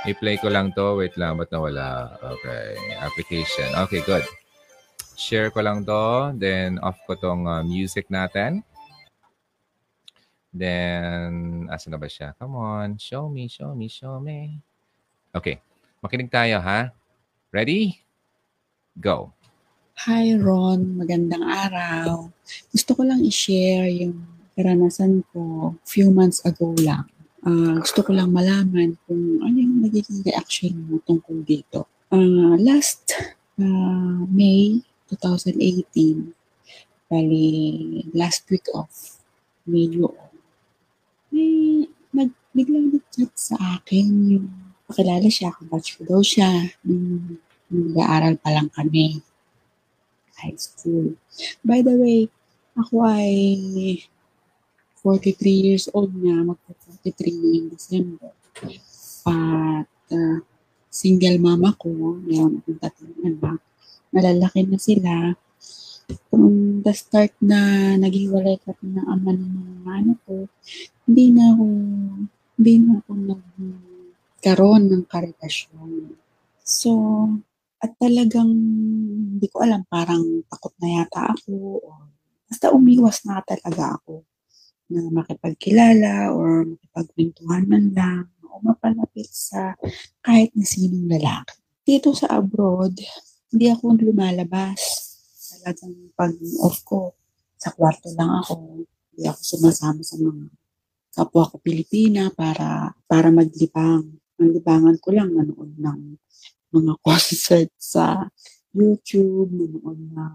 I-play 0.02 0.42
ko 0.42 0.50
lang 0.50 0.74
to. 0.74 0.98
Wait 0.98 1.14
lang. 1.14 1.38
Ba't 1.38 1.54
nawala? 1.54 2.18
Okay. 2.18 2.74
Application. 2.98 3.70
Okay, 3.86 4.02
good. 4.02 4.26
share 5.18 5.50
ko 5.50 5.58
lang 5.58 5.82
to. 5.82 6.30
Then, 6.38 6.78
off 6.78 7.02
ko 7.02 7.18
tong 7.18 7.50
uh, 7.50 7.66
music 7.66 8.06
natin. 8.06 8.62
Then, 10.54 11.66
asa 11.68 11.90
na 11.90 11.98
ba 11.98 12.06
siya? 12.06 12.38
Come 12.38 12.54
on, 12.54 12.88
show 12.96 13.26
me, 13.26 13.50
show 13.50 13.74
me, 13.74 13.90
show 13.90 14.22
me. 14.22 14.62
Okay, 15.34 15.58
makinig 16.00 16.30
tayo 16.30 16.62
ha. 16.62 16.94
Ready? 17.50 18.07
Go. 18.98 19.30
Hi 20.10 20.34
Ron, 20.34 20.98
magandang 20.98 21.46
araw. 21.46 22.34
Gusto 22.74 22.98
ko 22.98 23.06
lang 23.06 23.22
i-share 23.22 23.86
yung 23.86 24.26
karanasan 24.58 25.22
ko 25.30 25.70
few 25.86 26.10
months 26.10 26.42
ago 26.42 26.74
lang. 26.82 27.06
Uh, 27.46 27.78
gusto 27.78 28.02
ko 28.02 28.10
lang 28.10 28.34
malaman 28.34 28.98
kung 29.06 29.38
ano 29.38 29.54
yung 29.54 29.86
nagiging 29.86 30.26
reaction 30.26 30.74
mo 30.90 30.98
tungkol 31.06 31.46
dito. 31.46 31.86
Uh, 32.10 32.58
last 32.58 33.14
uh, 33.62 34.26
May 34.34 34.82
2018, 35.14 36.34
bali 37.06 38.02
last 38.18 38.50
week 38.50 38.66
of 38.74 38.90
May 39.62 39.86
may 41.30 41.86
nag, 42.10 42.34
biglang 42.50 42.98
nag-chat 42.98 43.30
sa 43.38 43.78
akin 43.78 44.10
yung 44.26 44.46
pakilala 44.90 45.30
siya, 45.30 45.54
kabatch 45.54 45.94
ko 45.94 46.02
daw 46.02 46.18
siya 46.18 46.66
nung 46.82 47.38
nag-aaral 47.68 48.34
pa 48.40 48.50
lang 48.52 48.68
kami 48.72 49.20
high 50.38 50.58
school. 50.58 51.18
By 51.66 51.82
the 51.82 51.94
way, 51.98 52.30
ako 52.78 53.02
ay 53.04 53.34
43 55.02 55.66
years 55.66 55.86
old 55.94 56.14
na, 56.14 56.46
magpa-43 56.46 57.20
ngayong 57.34 57.68
December. 57.74 58.30
At 59.26 59.90
uh, 60.14 60.38
single 60.90 61.38
mama 61.42 61.74
ko, 61.78 62.18
meron 62.22 62.62
akong 62.62 62.80
tatlong 62.82 63.18
anak. 63.26 63.60
Malalaki 64.14 64.66
na 64.66 64.78
sila. 64.78 65.14
From 66.32 66.80
the 66.80 66.94
start 66.96 67.36
na 67.44 67.92
naghiwalay 68.00 68.56
kami 68.64 68.96
ng 68.96 69.06
ama 69.06 69.36
ng 69.36 69.52
mga 69.84 69.92
anak 69.92 70.18
ko, 70.24 70.48
hindi 71.04 71.24
na 71.36 71.52
ako, 71.52 71.64
hindi 72.56 72.74
na 72.80 72.92
ako 72.96 73.10
nagkaroon 73.12 74.82
ng 74.88 75.04
karelasyon. 75.04 75.90
So, 76.64 76.90
at 77.78 77.90
talagang, 77.98 78.50
hindi 79.38 79.46
ko 79.50 79.62
alam, 79.62 79.86
parang 79.86 80.42
takot 80.50 80.74
na 80.82 81.02
yata 81.02 81.30
ako, 81.30 81.82
or 81.82 82.10
basta 82.50 82.74
umiwas 82.74 83.22
na 83.22 83.38
talaga 83.44 83.94
ako 84.00 84.26
na 84.88 85.04
makipagkilala 85.12 86.32
or 86.32 86.64
makipagkwentuhan 86.64 87.64
man 87.68 87.84
lang 87.92 88.26
o 88.48 88.58
mapalapit 88.64 89.28
sa 89.28 89.76
kahit 90.24 90.50
na 90.56 90.64
sinong 90.64 91.06
lalaki. 91.06 91.54
Dito 91.84 92.16
sa 92.16 92.40
abroad, 92.40 92.96
hindi 93.52 93.66
ako 93.68 94.00
lumalabas. 94.00 94.80
Talagang 95.48 96.12
pag 96.16 96.32
off 96.64 96.82
ko, 96.84 97.16
sa 97.58 97.74
kwarto 97.74 98.08
lang 98.16 98.32
ako. 98.42 98.86
Hindi 99.12 99.24
ako 99.28 99.40
sumasama 99.42 100.00
sa 100.02 100.16
mga 100.16 100.44
kapwa 101.18 101.50
ko 101.50 101.58
Pilipina 101.58 102.30
para 102.30 102.94
para 103.10 103.28
maglibang. 103.34 104.06
Ang 104.38 104.50
libangan 104.54 104.96
ko 105.02 105.08
lang 105.10 105.34
manood 105.34 105.74
ng 105.74 106.00
mga 106.74 106.94
concert 107.06 107.70
sa 107.78 108.28
YouTube, 108.72 109.50
manood 109.50 109.98
na 110.12 110.26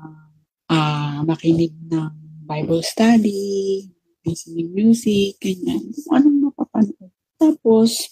uh, 0.69 1.19
makinig 1.23 1.73
ng 1.87 2.13
Bible 2.43 2.83
study, 2.83 3.87
listening 4.27 4.73
music, 4.75 5.39
ganyan. 5.39 5.93
Kung 5.95 6.11
anong 6.19 6.39
mapapanood. 6.51 7.11
Tapos, 7.39 8.03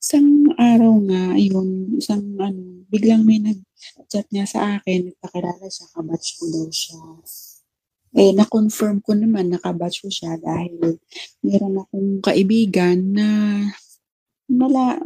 isang 0.00 0.50
araw 0.58 0.98
nga, 1.06 1.38
yun, 1.38 1.94
isang 2.00 2.34
ano, 2.40 2.82
biglang 2.90 3.22
may 3.22 3.38
nag-chat 3.38 4.26
niya 4.34 4.48
sa 4.50 4.80
akin, 4.80 5.14
nagpakilala 5.14 5.66
siya, 5.70 5.86
kabatch 5.94 6.40
ko 6.40 6.44
daw 6.50 6.66
siya 6.72 7.00
eh, 8.14 8.34
na-confirm 8.34 8.98
ko 9.06 9.14
naman, 9.14 9.54
nakabatch 9.54 10.02
ko 10.02 10.08
siya 10.10 10.34
dahil 10.34 10.98
meron 11.46 11.86
akong 11.86 12.10
kaibigan 12.18 12.98
na 13.14 13.28
mala, 14.50 14.98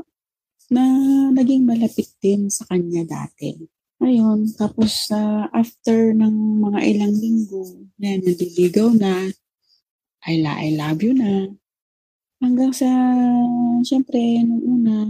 na 0.73 0.85
naging 1.32 1.69
malapit 1.69 2.09
din 2.20 2.49
sa 2.49 2.65
kanya 2.69 3.05
dati. 3.05 3.57
Ayun, 4.05 4.53
tapos 4.53 5.09
uh, 5.15 5.49
after 5.55 6.12
ng 6.12 6.61
mga 6.61 6.81
ilang 6.93 7.15
linggo, 7.16 7.89
na 7.97 8.20
naliligaw 8.20 8.93
na, 8.93 9.32
I, 10.28 10.45
la, 10.45 10.61
I 10.61 10.77
love 10.77 11.01
you 11.01 11.16
na. 11.16 11.49
Hanggang 12.45 12.77
sa, 12.77 12.89
syempre, 13.81 14.20
nung 14.45 14.61
una, 14.61 15.09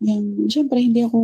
yung, 0.00 0.48
syempre, 0.48 0.80
hindi 0.80 1.04
ako 1.04 1.20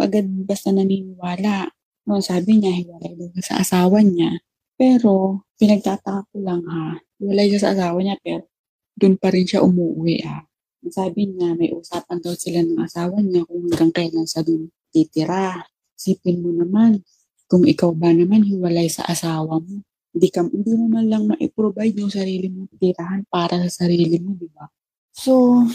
agad 0.00 0.24
basta 0.48 0.72
naniniwala. 0.72 1.68
No, 2.08 2.24
sabi 2.24 2.56
niya, 2.56 2.72
hiwalay 2.72 3.12
daw 3.12 3.28
sa 3.44 3.60
asawa 3.60 4.00
niya. 4.00 4.40
Pero, 4.80 5.44
pinagtataka 5.60 6.24
ko 6.32 6.36
lang 6.40 6.64
ha, 6.64 6.96
wala 7.20 7.42
siya 7.44 7.60
sa 7.60 7.70
asawa 7.76 8.00
niya, 8.00 8.16
pero 8.24 8.48
doon 8.96 9.20
pa 9.20 9.28
rin 9.28 9.44
siya 9.44 9.60
umuwi 9.60 10.24
ha. 10.24 10.47
Sabi 10.86 11.26
niya, 11.26 11.58
may 11.58 11.74
usapan 11.74 12.22
daw 12.22 12.38
sila 12.38 12.62
ng 12.62 12.78
asawa 12.78 13.18
niya 13.18 13.42
kung 13.44 13.66
hanggang 13.66 13.90
kailan 13.90 14.26
sa 14.30 14.46
doon 14.46 14.70
titira. 14.94 15.66
Sipin 15.98 16.38
mo 16.38 16.54
naman, 16.54 17.02
kung 17.50 17.66
ikaw 17.66 17.90
ba 17.90 18.14
naman 18.14 18.46
hiwalay 18.46 18.86
sa 18.86 19.02
asawa 19.10 19.58
mo, 19.58 19.82
hindi, 20.14 20.28
ka, 20.30 20.46
hindi 20.46 20.72
mo 20.78 20.86
man 20.86 21.06
lang 21.10 21.26
ma-provide 21.26 21.98
yung 21.98 22.12
sarili 22.12 22.46
mo 22.48 22.70
tirahan 22.78 23.26
para 23.26 23.58
sa 23.66 23.84
sarili 23.84 24.16
mo, 24.22 24.38
di 24.38 24.46
ba? 24.54 24.70
So, 25.10 25.66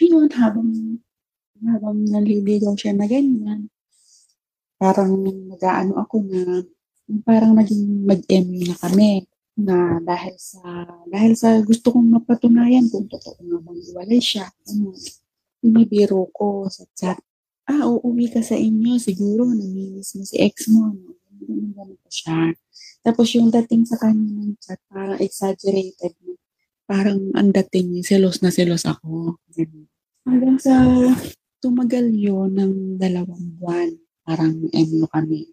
yun, 0.00 0.32
habang, 0.32 1.00
habang 1.60 1.98
naliligaw 2.08 2.72
siya 2.72 2.96
na 2.96 3.04
ganyan, 3.04 3.68
parang 4.80 5.12
nag-ano 5.24 6.00
ako 6.00 6.24
na 6.24 6.64
parang 7.22 7.54
naging 7.54 8.02
mag-MU 8.02 8.66
na 8.66 8.76
kami 8.76 9.24
na 9.56 9.96
dahil 10.04 10.36
sa 10.36 10.84
dahil 11.08 11.32
sa 11.32 11.56
gusto 11.64 11.88
kong 11.96 12.12
mapatunayan 12.12 12.92
kung 12.92 13.08
totoo 13.08 13.40
nga 13.40 13.58
bang 13.64 13.80
iwalay 13.88 14.20
siya. 14.20 14.46
Ano, 14.68 14.92
binibiro 15.64 16.28
ko 16.30 16.68
sa 16.68 16.84
chat. 16.92 17.16
Ah, 17.66 17.88
uuwi 17.88 18.30
ka 18.30 18.44
sa 18.44 18.54
inyo. 18.54 19.00
Siguro, 19.00 19.48
namimiss 19.50 20.14
mo 20.14 20.22
si 20.22 20.38
ex 20.38 20.70
mo. 20.70 20.92
No? 20.92 21.18
Ganun, 21.42 21.74
ganun 21.74 21.98
pa 21.98 22.10
siya. 22.12 22.54
Tapos 23.02 23.26
yung 23.34 23.50
dating 23.50 23.82
sa 23.88 23.98
kanya 23.98 24.22
ng 24.22 24.54
chat, 24.62 24.78
parang 24.86 25.18
exaggerated. 25.18 26.14
Parang 26.86 27.18
ang 27.34 27.50
dating 27.50 27.98
niya, 27.98 28.14
selos 28.14 28.38
na 28.44 28.54
selos 28.54 28.86
ako. 28.86 29.40
Hanggang 30.22 30.58
sa 30.62 30.78
tumagal 31.58 32.14
yun 32.14 32.54
ng 32.54 33.00
dalawang 33.02 33.58
buwan. 33.58 33.90
Parang 34.22 34.54
MU 34.70 35.06
kami 35.10 35.50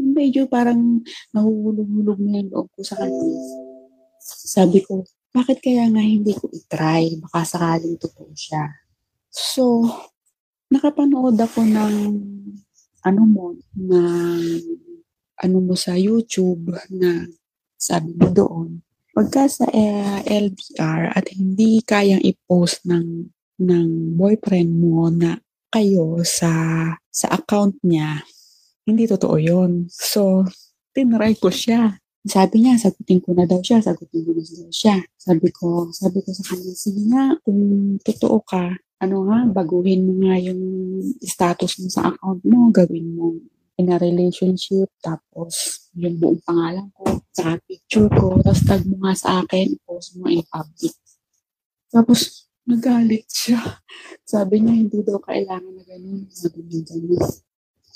medyo 0.00 0.48
parang 0.48 1.02
nahuhulog-hulog 1.32 2.18
na 2.20 2.40
yung 2.40 2.50
loob 2.52 2.68
ko 2.72 2.80
sa 2.84 2.96
kanya. 3.00 3.40
Sabi 4.26 4.80
ko, 4.84 5.04
bakit 5.36 5.60
kaya 5.60 5.84
nga 5.92 6.00
hindi 6.00 6.32
ko 6.32 6.48
itry? 6.48 7.20
Baka 7.20 7.44
sakaling 7.44 8.00
totoo 8.00 8.32
siya. 8.32 8.72
So, 9.28 9.84
nakapanood 10.72 11.36
ako 11.36 11.60
ng 11.60 11.94
ano 13.06 13.22
mo, 13.22 13.54
ng 13.76 14.44
ano 15.36 15.56
mo 15.60 15.74
sa 15.76 15.92
YouTube 15.94 16.72
na 16.88 17.28
sabi 17.76 18.16
mo 18.16 18.32
doon, 18.32 18.80
pagka 19.12 19.48
sa 19.48 19.68
uh, 19.68 20.20
eh, 20.24 20.24
LDR 20.24 21.12
at 21.12 21.28
hindi 21.32 21.84
kayang 21.84 22.24
i-post 22.24 22.84
ng 22.88 23.28
ng 23.56 23.88
boyfriend 24.16 24.72
mo 24.76 25.08
na 25.08 25.40
kayo 25.72 26.20
sa 26.24 26.52
sa 27.08 27.26
account 27.32 27.76
niya, 27.80 28.20
hindi 28.86 29.04
totoo 29.10 29.36
yon 29.36 29.90
So, 29.90 30.46
tinry 30.94 31.34
ko 31.36 31.50
siya. 31.50 31.98
Sabi 32.26 32.62
niya, 32.62 32.78
sagutin 32.78 33.22
ko 33.22 33.34
na 33.34 33.46
daw 33.46 33.58
siya, 33.62 33.82
sagutin 33.82 34.22
ko 34.26 34.30
na 34.34 34.42
daw 34.42 34.70
siya. 34.70 34.96
Sabi 35.14 35.48
ko, 35.54 35.90
sabi 35.94 36.18
ko 36.22 36.30
sa 36.34 36.42
kanya, 36.54 36.74
sige 36.74 37.02
nga, 37.10 37.34
kung 37.42 37.62
totoo 38.02 38.42
ka, 38.46 38.74
ano 39.02 39.16
nga, 39.30 39.38
baguhin 39.50 40.06
mo 40.06 40.12
nga 40.26 40.34
yung 40.40 40.62
status 41.22 41.82
mo 41.82 41.86
sa 41.90 42.10
account 42.10 42.42
mo, 42.46 42.70
gawin 42.74 43.14
mo 43.14 43.36
in 43.76 43.92
a 43.92 44.00
relationship, 44.00 44.88
tapos 45.04 45.86
yung 45.94 46.16
buong 46.16 46.40
pangalan 46.42 46.88
ko, 46.96 47.20
sa 47.30 47.60
picture 47.68 48.08
ko, 48.08 48.40
tapos 48.40 48.62
tag 48.64 48.82
mo 48.88 48.96
nga 49.04 49.12
sa 49.12 49.44
akin, 49.44 49.76
post 49.84 50.16
mo 50.16 50.26
in 50.32 50.40
public. 50.48 50.96
Tapos, 51.92 52.48
nagalit 52.66 53.28
siya. 53.30 53.60
Sabi 54.26 54.64
niya, 54.64 54.74
hindi 54.74 54.98
daw 55.04 55.20
kailangan 55.22 55.72
na 55.76 55.84
ganun, 55.86 56.26
sabi 56.32 56.64
niya 56.66 56.82
ganun. 56.88 57.22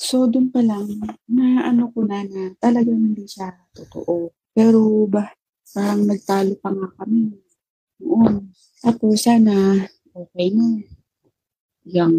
So, 0.01 0.25
doon 0.25 0.49
pa 0.49 0.65
lang, 0.65 0.97
na 1.29 1.69
ano 1.69 1.93
ko 1.93 2.09
na 2.09 2.25
na 2.25 2.57
talagang 2.57 3.13
hindi 3.13 3.29
siya 3.29 3.53
totoo. 3.77 4.33
Pero 4.57 5.05
ba, 5.05 5.29
parang 5.77 6.09
nagtalo 6.09 6.57
pa 6.57 6.73
nga 6.73 6.89
kami 6.97 7.37
noon. 8.01 8.49
Tapos 8.81 9.21
sana, 9.21 9.77
okay 10.17 10.57
na. 10.57 10.81
Yung 11.85 12.17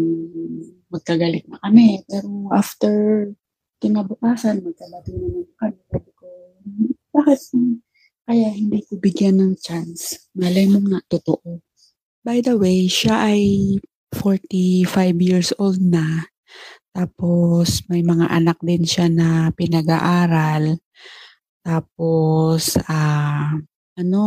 magkagalit 0.94 1.42
na 1.50 1.58
kami. 1.58 2.06
Pero 2.06 2.54
after 2.54 2.94
kinabukasan, 3.82 4.62
magkabati 4.62 5.10
naman 5.18 5.50
kami. 5.58 5.78
Sabi 5.90 6.10
ko, 6.14 6.26
bakit 7.10 7.40
kaya 8.22 8.48
hindi 8.54 8.78
ko 8.86 8.94
bigyan 9.02 9.42
ng 9.42 9.54
chance? 9.58 10.30
Malay 10.38 10.70
mo 10.70 10.78
nga, 10.86 11.02
totoo. 11.10 11.58
By 12.22 12.38
the 12.46 12.54
way, 12.54 12.86
siya 12.86 13.26
ay 13.34 13.42
45 14.14 15.18
years 15.18 15.50
old 15.58 15.82
na 15.82 16.30
Tapos 16.94 17.80
may 17.88 18.04
mga 18.04 18.28
anak 18.28 18.60
din 18.60 18.84
siya 18.84 19.08
na 19.08 19.48
pinag-aaral. 19.56 20.76
Tapos, 21.64 22.76
ah, 22.90 23.56
ano, 23.98 24.26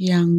yang 0.00 0.30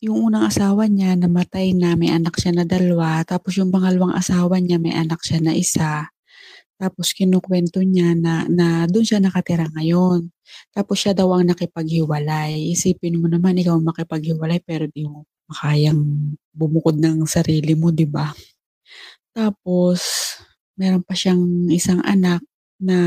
yung 0.00 0.18
unang 0.32 0.48
asawa 0.48 0.88
niya 0.88 1.12
namatay 1.16 1.76
na, 1.76 1.92
may 1.96 2.08
anak 2.12 2.36
siya 2.40 2.56
na 2.56 2.64
dalawa. 2.64 3.20
Tapos 3.28 3.56
yung 3.60 3.68
pangalawang 3.72 4.16
asawa 4.16 4.56
niya, 4.60 4.80
may 4.80 4.96
anak 4.96 5.20
siya 5.24 5.40
na 5.44 5.52
isa. 5.56 6.08
Tapos 6.80 7.12
kinukwento 7.16 7.80
niya 7.84 8.16
na, 8.16 8.44
na 8.48 8.86
doon 8.88 9.04
siya 9.06 9.20
nakatira 9.22 9.68
ngayon. 9.76 10.32
Tapos 10.72 11.00
siya 11.04 11.12
daw 11.16 11.32
ang 11.36 11.48
nakipaghiwalay. 11.52 12.72
Isipin 12.72 13.20
mo 13.20 13.28
naman, 13.28 13.60
ikaw 13.60 13.76
makipaghiwalay 13.80 14.60
pero 14.64 14.88
di 14.90 15.04
mo 15.08 15.24
makayang 15.50 16.00
bumukod 16.54 16.96
ng 17.00 17.26
sarili 17.28 17.74
mo, 17.76 17.90
di 17.92 18.06
ba? 18.08 18.30
Tapos, 19.36 20.00
meron 20.74 21.06
pa 21.06 21.14
siyang 21.14 21.70
isang 21.70 22.02
anak 22.02 22.42
na 22.82 22.98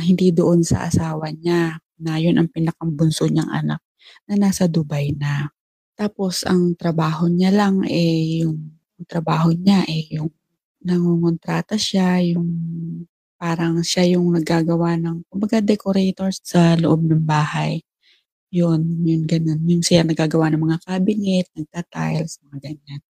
hindi 0.00 0.32
doon 0.32 0.64
sa 0.64 0.88
asawa 0.88 1.28
niya, 1.34 1.76
na 2.00 2.16
yun 2.18 2.40
ang 2.40 2.48
pinakambunso 2.48 3.28
niyang 3.28 3.50
anak, 3.52 3.80
na 4.28 4.34
nasa 4.40 4.64
Dubai 4.70 5.12
na. 5.12 5.52
Tapos, 5.94 6.42
ang 6.48 6.74
trabaho 6.80 7.28
niya 7.28 7.52
lang 7.52 7.84
eh, 7.86 8.42
yung 8.46 8.74
trabaho 9.06 9.52
niya 9.52 9.84
eh, 9.84 10.16
yung 10.16 10.32
nangungontrata 10.84 11.76
siya, 11.76 12.20
yung 12.24 12.48
parang 13.36 13.84
siya 13.84 14.16
yung 14.16 14.32
naggagawa 14.32 14.96
ng, 14.96 15.28
kumbaga 15.28 15.60
decorator 15.60 16.32
sa 16.32 16.76
loob 16.80 17.04
ng 17.04 17.24
bahay. 17.24 17.84
Yun, 18.54 19.04
yun 19.04 19.24
ganun. 19.28 19.60
Yung 19.68 19.82
siya 19.84 20.06
nagagawa 20.06 20.48
ng 20.54 20.62
mga 20.64 20.78
cabinet, 20.86 21.46
nagta-tiles, 21.56 22.40
mga 22.48 22.58
ganyan. 22.72 23.00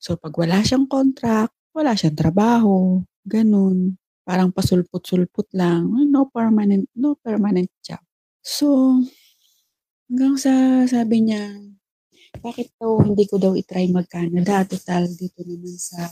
So, 0.00 0.16
pag 0.16 0.32
wala 0.38 0.62
siyang 0.64 0.86
contract, 0.88 1.52
wala 1.74 1.98
siyang 1.98 2.16
trabaho, 2.16 3.02
ganun. 3.26 3.98
Parang 4.24 4.54
pasulput-sulput 4.54 5.52
lang. 5.52 5.90
No 6.08 6.30
permanent, 6.30 6.88
no 6.96 7.18
permanent 7.18 7.68
job. 7.84 8.00
So, 8.40 9.00
hanggang 10.08 10.38
sa 10.40 10.86
sabi 10.88 11.28
niya, 11.28 11.50
bakit 12.40 12.72
daw 12.78 13.02
hindi 13.02 13.26
ko 13.28 13.36
daw 13.36 13.52
itry 13.58 13.90
mag-Canada? 13.90 14.64
Total, 14.64 15.04
dito 15.10 15.42
naman 15.44 15.76
sa, 15.76 16.08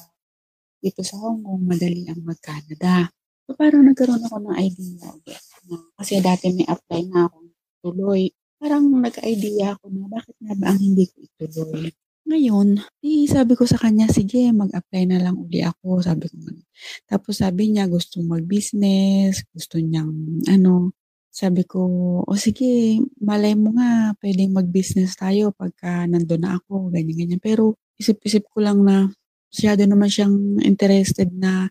dito 0.82 1.00
sa 1.06 1.16
Hong 1.22 1.46
Kong, 1.46 1.64
madali 1.64 2.04
ang 2.10 2.20
mag-Canada. 2.26 3.08
So, 3.46 3.54
parang 3.56 3.86
nagkaroon 3.86 4.22
ako 4.26 4.36
ng 4.44 4.56
idea 4.58 5.06
ulit. 5.14 5.42
Na, 5.70 5.78
kasi 5.94 6.18
dati 6.18 6.50
may 6.50 6.66
apply 6.66 7.00
na 7.06 7.30
ako 7.30 7.36
tuloy. 7.82 8.30
Parang 8.62 8.86
nag-idea 8.86 9.74
ako 9.74 9.90
na 9.90 10.06
bakit 10.06 10.36
nga 10.38 10.54
ba 10.54 10.70
ang 10.70 10.78
hindi 10.78 11.10
ko 11.10 11.16
ituloy. 11.26 11.90
Ngayon, 12.32 12.80
di 13.04 13.28
sabi 13.28 13.52
ko 13.52 13.68
sa 13.68 13.76
kanya, 13.76 14.08
sige, 14.08 14.48
mag-apply 14.56 15.04
na 15.04 15.20
lang 15.20 15.36
uli 15.36 15.60
ako. 15.60 16.00
Sabi 16.00 16.32
ko 16.32 16.40
ganun. 16.40 16.64
Tapos 17.04 17.44
sabi 17.44 17.68
niya, 17.68 17.84
gusto 17.92 18.24
mag-business, 18.24 19.44
gusto 19.52 19.76
niyang, 19.76 20.40
ano, 20.48 20.96
sabi 21.28 21.68
ko, 21.68 21.80
o 22.24 22.32
sige, 22.40 22.96
malay 23.20 23.52
mo 23.52 23.76
nga, 23.76 24.16
pwedeng 24.24 24.56
mag-business 24.56 25.12
tayo 25.20 25.52
pagka 25.52 26.08
nandun 26.08 26.40
na 26.48 26.56
ako, 26.56 26.88
ganyan-ganyan. 26.88 27.36
Pero 27.36 27.76
isip-isip 28.00 28.48
ko 28.48 28.64
lang 28.64 28.80
na, 28.80 29.12
masyado 29.52 29.84
naman 29.84 30.08
siyang 30.08 30.56
interested 30.64 31.28
na, 31.36 31.68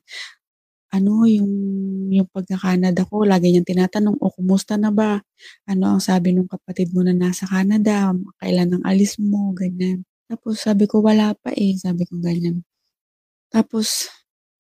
ano, 0.94 1.26
yung, 1.26 1.54
yung 2.14 2.30
pagka-Canada 2.30 3.02
ko, 3.10 3.26
lagi 3.26 3.50
niyang 3.50 3.66
tinatanong, 3.66 4.18
o 4.22 4.30
kumusta 4.30 4.78
na 4.78 4.94
ba? 4.94 5.18
Ano 5.66 5.98
ang 5.98 6.02
sabi 6.06 6.38
ng 6.38 6.46
kapatid 6.46 6.94
mo 6.94 7.02
na 7.02 7.18
nasa 7.18 7.50
Canada? 7.50 8.14
Kailan 8.38 8.78
ang 8.78 8.84
alis 8.86 9.18
mo? 9.18 9.58
Ganyan. 9.58 10.06
Tapos 10.32 10.64
sabi 10.64 10.88
ko, 10.88 11.04
wala 11.04 11.36
pa 11.36 11.52
eh. 11.52 11.76
Sabi 11.76 12.08
ko 12.08 12.16
ganyan. 12.24 12.64
Tapos, 13.52 14.08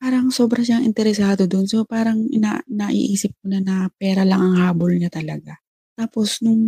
parang 0.02 0.30
sobra 0.34 0.61
siyang 0.65 0.84
interesado 0.88 1.48
dun. 1.48 1.68
So, 1.69 1.88
parang 1.88 2.27
ina, 2.31 2.61
naiisip 2.69 3.35
ko 3.43 3.45
na 3.52 3.60
na 3.64 3.76
pera 3.95 4.23
lang 4.27 4.41
ang 4.43 4.56
habol 4.68 4.95
niya 4.99 5.11
talaga. 5.14 5.56
Tapos, 5.95 6.43
nung 6.43 6.64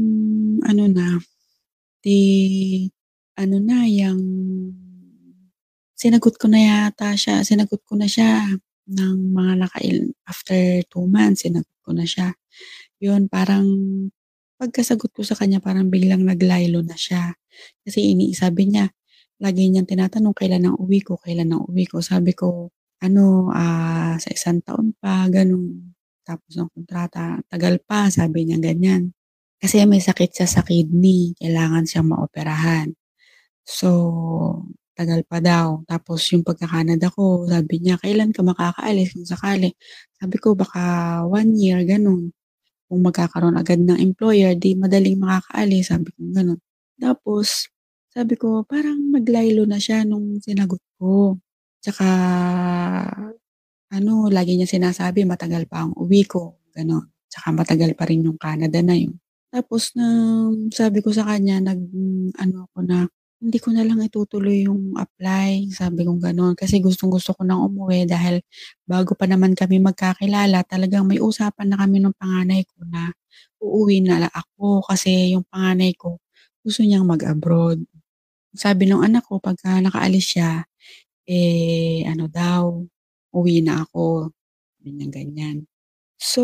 ano 0.64 0.86
na, 0.92 1.20
di, 2.04 2.20
ano 3.40 3.58
na, 3.64 3.86
yung, 3.90 4.22
sinagot 5.98 6.36
ko 6.42 6.48
na 6.52 6.62
yata 6.62 7.14
siya, 7.18 7.44
sinagot 7.48 7.82
ko 7.88 7.96
na 8.00 8.08
siya 8.10 8.48
ng 8.90 9.18
mga 9.36 9.54
nakail, 9.68 10.00
after 10.30 10.60
two 10.92 11.08
months, 11.10 11.46
sinagot 11.48 11.70
ko 11.86 11.92
na 11.96 12.06
siya. 12.08 12.34
Yun, 13.04 13.28
parang, 13.32 13.66
pagkasagot 14.62 15.12
ko 15.16 15.22
sa 15.28 15.36
kanya, 15.40 15.60
parang 15.64 15.90
biglang 15.94 16.24
naglaylo 16.28 16.82
na 16.86 16.96
siya. 17.00 17.36
Kasi 17.86 18.14
iniisabi 18.16 18.64
niya, 18.70 18.86
lagi 19.44 19.68
niyang 19.70 19.88
tinatanong 19.90 20.36
kailan 20.38 20.70
ang 20.70 20.76
uwi 20.80 21.00
ko, 21.04 21.20
kailan 21.20 21.52
ang 21.54 21.64
uwi 21.68 21.86
ko. 21.90 22.00
Sabi 22.04 22.32
ko, 22.38 22.72
ano, 23.04 23.52
ah, 23.54 24.16
sa 24.22 24.30
isang 24.32 24.64
taon 24.64 24.96
pa, 24.98 25.28
ganun. 25.28 25.94
Tapos 26.24 26.56
ang 26.56 26.72
kontrata, 26.72 27.44
tagal 27.52 27.84
pa, 27.84 28.08
sabi 28.08 28.48
niya 28.48 28.58
ganyan. 28.64 29.12
Kasi 29.60 29.84
may 29.88 30.00
sakit 30.04 30.32
siya 30.36 30.48
sa 30.48 30.62
kidney, 30.64 31.36
kailangan 31.40 31.84
siyang 31.88 32.08
maoperahan. 32.12 32.92
So, 33.68 33.90
tagal 34.98 35.24
pa 35.28 35.40
daw. 35.44 35.84
Tapos 35.90 36.22
yung 36.32 36.44
pagka-Canada 36.48 37.10
ko, 37.12 37.46
sabi 37.50 37.82
niya, 37.84 37.98
kailan 38.02 38.32
ka 38.36 38.42
makakaalis 38.46 39.16
kung 39.18 39.28
sakali? 39.28 39.72
Sabi 40.20 40.38
ko, 40.40 40.54
baka 40.56 40.82
one 41.28 41.56
year, 41.60 41.82
ganun. 41.88 42.32
Kung 42.90 43.02
magkakaroon 43.06 43.58
agad 43.60 43.82
ng 43.84 44.00
employer, 44.00 44.56
di 44.56 44.76
madaling 44.80 45.20
makakaalis, 45.20 45.92
sabi 45.92 46.10
ko 46.16 46.20
ganun. 46.32 46.60
Tapos, 47.02 47.70
sabi 48.14 48.38
ko, 48.38 48.62
parang 48.70 48.98
naglaylo 49.14 49.66
na 49.66 49.82
siya 49.82 50.06
nung 50.06 50.38
sinagot 50.42 50.82
ko. 51.02 51.38
Tsaka, 51.82 52.06
ano, 53.94 54.14
lagi 54.32 54.58
niya 54.58 54.68
sinasabi, 54.70 55.26
matagal 55.28 55.66
pa 55.70 55.86
ang 55.86 55.94
uwi 55.98 56.26
ko, 56.28 56.58
gano'n. 56.76 57.06
Tsaka 57.30 57.50
matagal 57.56 57.92
pa 57.98 58.06
rin 58.10 58.26
yung 58.26 58.38
Canada 58.42 58.80
na 58.82 58.96
yun. 58.98 59.16
Tapos, 59.54 59.94
nang 59.98 60.70
sabi 60.74 61.00
ko 61.06 61.14
sa 61.14 61.26
kanya, 61.30 61.62
nag, 61.62 61.80
ano 62.42 62.68
ako 62.70 62.80
na, 62.86 63.06
hindi 63.44 63.60
ko 63.60 63.70
na 63.76 63.84
lang 63.86 64.00
itutuloy 64.02 64.66
yung 64.66 64.96
apply, 64.98 65.70
sabi 65.76 66.08
kong 66.08 66.22
gano'n. 66.24 66.54
Kasi 66.58 66.80
gustong-gusto 66.82 67.36
ko 67.38 67.44
nang 67.46 67.62
umuwi 67.70 68.08
dahil 68.10 68.40
bago 68.88 69.14
pa 69.20 69.28
naman 69.30 69.54
kami 69.54 69.78
magkakilala, 69.84 70.64
talagang 70.66 71.06
may 71.10 71.20
usapan 71.22 71.70
na 71.74 71.78
kami 71.84 72.00
ng 72.02 72.16
panganay 72.18 72.64
ko 72.66 72.82
na 72.88 73.12
uuwi 73.62 74.02
na 74.06 74.28
ako 74.32 74.84
kasi 74.88 75.36
yung 75.36 75.44
panganay 75.50 75.92
ko 75.98 76.18
gusto 76.66 76.82
niyang 76.84 77.08
mag-abroad. 77.08 77.84
Sabi 78.56 78.88
nung 78.90 79.04
anak 79.06 79.28
ko 79.28 79.40
pagka 79.44 79.80
nakaalis 79.84 80.38
siya, 80.38 80.64
eh, 81.28 82.04
ano 82.08 82.28
daw, 82.32 82.84
uwi 83.36 83.64
na 83.66 83.84
ako, 83.86 84.32
ganyan-ganyan. 84.84 85.66
So, 86.20 86.44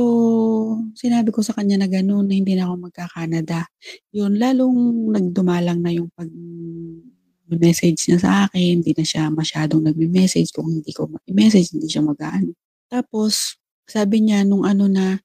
sinabi 0.98 1.32
ko 1.32 1.42
sa 1.46 1.56
kanya 1.56 1.80
na 1.82 1.88
gano'n, 1.92 2.28
na 2.28 2.36
hindi 2.36 2.54
na 2.60 2.68
ako 2.70 2.92
magka-Canada. 2.92 3.66
Yun, 4.12 4.36
lalong 4.40 5.12
nagdumalang 5.16 5.80
na 5.84 5.92
yung 5.96 6.12
pag-message 6.16 8.12
niya 8.12 8.20
sa 8.20 8.32
akin, 8.48 8.84
hindi 8.84 8.92
na 8.96 9.06
siya 9.08 9.32
masyadong 9.32 9.84
nagme-message. 9.88 10.52
Kung 10.52 10.68
hindi 10.72 10.92
ko 10.92 11.08
ma-message, 11.08 11.72
hindi 11.76 11.88
siya 11.88 12.04
mag-aano. 12.04 12.52
Tapos, 12.92 13.56
sabi 13.88 14.26
niya 14.28 14.44
nung 14.44 14.68
ano 14.68 14.92
na, 14.92 15.20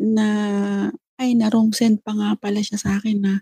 na, 0.00 0.28
ay, 1.20 1.34
na 1.36 1.50
wrong 1.52 1.74
send 1.74 2.00
pa 2.02 2.14
nga 2.16 2.38
pala 2.38 2.62
siya 2.64 2.78
sa 2.80 2.96
akin 3.00 3.18
na 3.20 3.34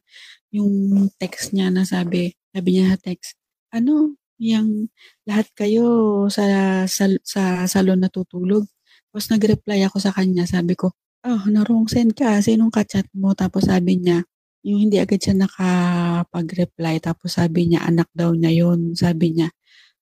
yung 0.55 1.09
text 1.19 1.53
niya 1.55 1.71
na 1.73 1.83
sabi, 1.87 2.35
sabi 2.55 2.69
niya 2.75 2.97
sa 2.97 2.99
text, 3.01 3.35
ano, 3.75 4.17
yung 4.37 4.93
lahat 5.25 5.49
kayo 5.57 5.87
sa, 6.29 6.45
sa, 6.89 7.05
sa 7.25 7.43
salon 7.69 8.01
natutulog. 8.01 8.65
Tapos 9.11 9.27
nag-reply 9.33 9.81
ako 9.89 9.97
sa 10.01 10.13
kanya, 10.13 10.45
sabi 10.45 10.77
ko, 10.77 10.93
oh, 11.27 11.43
na-wrong 11.49 11.89
send 11.89 12.15
ka, 12.15 12.39
sinong 12.45 12.71
ka-chat 12.71 13.09
mo? 13.17 13.33
Tapos 13.33 13.67
sabi 13.67 13.99
niya, 13.99 14.23
yung 14.67 14.89
hindi 14.89 14.99
agad 14.99 15.23
siya 15.23 15.35
nakapag-reply, 15.39 16.99
tapos 16.99 17.39
sabi 17.39 17.71
niya, 17.71 17.87
anak 17.87 18.11
daw 18.13 18.35
niya 18.35 18.67
yun. 18.67 18.99
Sabi 18.99 19.35
niya, 19.39 19.49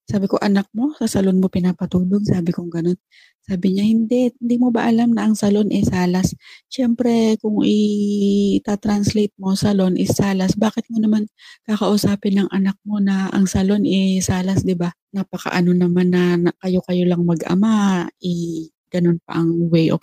sabi 0.05 0.29
ko, 0.29 0.37
anak 0.41 0.69
mo, 0.77 0.93
sa 1.01 1.09
salon 1.09 1.41
mo 1.41 1.49
pinapatulog? 1.49 2.25
Sabi 2.29 2.53
ko 2.53 2.69
ganun. 2.69 3.01
Sabi 3.45 3.77
niya, 3.77 3.85
hindi, 3.85 4.33
hindi 4.41 4.57
mo 4.57 4.73
ba 4.73 4.89
alam 4.89 5.13
na 5.13 5.29
ang 5.29 5.37
salon 5.37 5.69
is 5.69 5.89
salas? 5.93 6.33
Siyempre, 6.69 7.37
kung 7.41 7.61
i-translate 7.65 9.37
mo, 9.37 9.53
salon 9.57 9.97
is 10.01 10.17
salas, 10.17 10.57
bakit 10.57 10.89
mo 10.89 10.97
naman 11.01 11.29
kakausapin 11.69 12.41
ng 12.41 12.49
anak 12.53 12.77
mo 12.89 13.01
na 13.01 13.29
ang 13.33 13.45
salon 13.45 13.85
is 13.85 14.29
salas, 14.29 14.65
di 14.65 14.73
ba? 14.77 14.93
Napakaano 15.13 15.77
naman 15.77 16.09
na, 16.13 16.41
na 16.41 16.51
kayo-kayo 16.61 17.05
lang 17.05 17.25
mag-ama, 17.25 18.09
i 18.25 18.65
ganun 18.89 19.19
pa 19.27 19.43
ang 19.43 19.51
way 19.73 19.91
of 19.91 20.01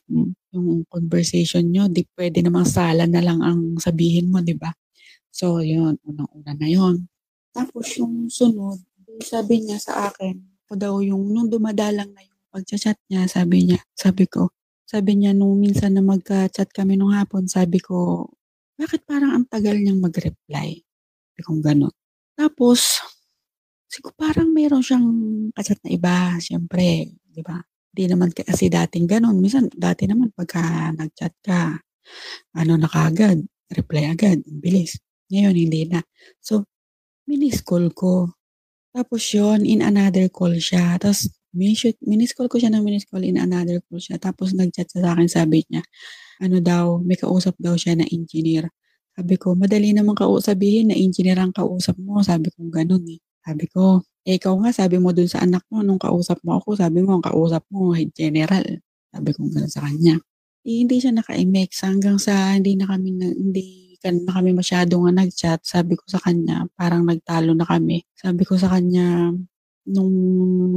yung 0.51 0.83
conversation 0.91 1.63
nyo, 1.71 1.87
di 1.87 2.03
pwede 2.17 2.43
namang 2.43 2.67
sala 2.67 3.07
na 3.07 3.23
lang 3.23 3.39
ang 3.41 3.79
sabihin 3.81 4.29
mo, 4.29 4.43
di 4.43 4.53
ba? 4.53 4.69
So, 5.31 5.63
yun, 5.63 5.97
unang-una 6.03 6.53
na 6.53 6.67
yun. 6.67 7.07
Tapos 7.55 7.95
yung 7.99 8.27
sunod, 8.27 8.79
sabi 9.19 9.67
niya 9.67 9.77
sa 9.81 10.07
akin, 10.07 10.39
ko 10.71 10.73
daw 10.79 11.03
yung, 11.03 11.35
nung 11.35 11.51
dumadalang 11.51 12.15
na 12.15 12.23
yung 12.23 12.41
pagchat 12.47 12.95
niya, 13.11 13.27
sabi 13.27 13.67
niya, 13.67 13.79
sabi 13.91 14.23
ko, 14.31 14.55
sabi 14.87 15.19
niya 15.19 15.35
nung 15.35 15.59
minsan 15.59 15.95
na 15.95 16.03
magka-chat 16.03 16.71
kami 16.71 16.95
nung 16.95 17.11
hapon, 17.11 17.51
sabi 17.51 17.83
ko, 17.83 18.27
bakit 18.79 19.03
parang 19.03 19.35
ang 19.35 19.45
tagal 19.47 19.75
niyang 19.75 19.99
mag-reply? 19.99 20.79
Sabi 21.31 21.41
kong 21.43 21.63
gano'n. 21.63 21.95
Tapos, 22.39 23.03
siguro 23.91 24.15
parang 24.15 24.49
meron 24.55 24.83
siyang 24.83 25.07
kachat 25.51 25.79
na 25.83 25.91
iba, 25.91 26.39
siyempre, 26.39 27.11
di 27.27 27.43
ba? 27.43 27.59
Hindi 27.91 28.03
naman 28.07 28.31
kasi 28.31 28.71
dating 28.71 29.07
gano'n. 29.07 29.35
Minsan 29.35 29.67
dati 29.71 30.07
naman 30.07 30.31
pagka 30.31 30.95
nag-chat 30.95 31.35
ka, 31.43 31.75
ano 32.55 32.73
na 32.79 32.87
kaagad, 32.87 33.43
reply 33.71 34.11
agad, 34.11 34.43
bilis. 34.47 34.99
Ngayon 35.31 35.55
hindi 35.55 35.81
na. 35.87 36.03
So, 36.43 36.67
minis 37.27 37.63
call 37.63 37.91
ko. 37.95 38.31
Tapos 38.95 39.23
yun, 39.31 39.63
in 39.63 39.79
another 39.79 40.27
call 40.27 40.51
siya. 40.59 40.99
Tapos 40.99 41.31
minis, 41.55 41.95
minis 42.03 42.35
call 42.35 42.51
ko 42.51 42.59
siya 42.59 42.71
ng 42.75 42.83
minis 42.83 43.07
call, 43.07 43.23
in 43.23 43.39
another 43.39 43.79
call 43.87 43.99
siya. 44.03 44.19
Tapos 44.19 44.51
nag-chat 44.51 44.91
siya 44.91 44.99
sa 45.07 45.09
akin, 45.15 45.27
sabi 45.31 45.63
niya, 45.71 45.79
ano 46.43 46.57
daw, 46.59 46.99
may 47.03 47.15
kausap 47.19 47.55
daw 47.59 47.75
siya 47.79 47.95
na 47.99 48.07
engineer. 48.11 48.67
Sabi 49.15 49.35
ko, 49.39 49.55
madali 49.55 49.91
naman 49.95 50.15
kausabihin 50.15 50.91
na 50.91 50.97
engineer 50.99 51.39
ang 51.39 51.55
kausap 51.55 51.95
mo. 51.99 52.19
Sabi 52.23 52.51
ko, 52.51 52.67
ganun 52.71 53.03
eh. 53.11 53.19
Sabi 53.43 53.65
ko, 53.71 54.03
eh, 54.27 54.39
ikaw 54.39 54.55
nga, 54.63 54.71
sabi 54.75 54.97
mo 54.99 55.11
dun 55.15 55.27
sa 55.31 55.43
anak 55.43 55.63
mo, 55.71 55.83
nung 55.83 55.99
kausap 56.01 56.39
mo 56.43 56.59
ako, 56.59 56.79
sabi 56.79 56.99
mo, 57.03 57.19
ang 57.19 57.25
kausap 57.25 57.63
mo, 57.71 57.95
head 57.95 58.11
general. 58.15 58.65
Sabi 59.11 59.29
ko 59.35 59.47
ganun 59.51 59.71
sa 59.71 59.83
kanya. 59.87 60.19
Eh, 60.67 60.83
hindi 60.83 60.99
siya 61.03 61.11
naka-MX 61.15 61.71
hanggang 61.87 62.17
sa 62.19 62.55
hindi 62.55 62.75
na 62.79 62.87
kami, 62.91 63.09
na, 63.19 63.27
hindi 63.31 63.90
na 64.09 64.33
kami 64.33 64.57
masyado 64.57 64.97
nga 64.97 65.11
nag-chat. 65.13 65.61
Sabi 65.61 65.93
ko 65.93 66.03
sa 66.09 66.17
kanya, 66.17 66.65
parang 66.73 67.05
nagtalo 67.05 67.53
na 67.53 67.69
kami. 67.69 68.01
Sabi 68.17 68.41
ko 68.41 68.57
sa 68.57 68.73
kanya, 68.73 69.29
nung 69.85 70.13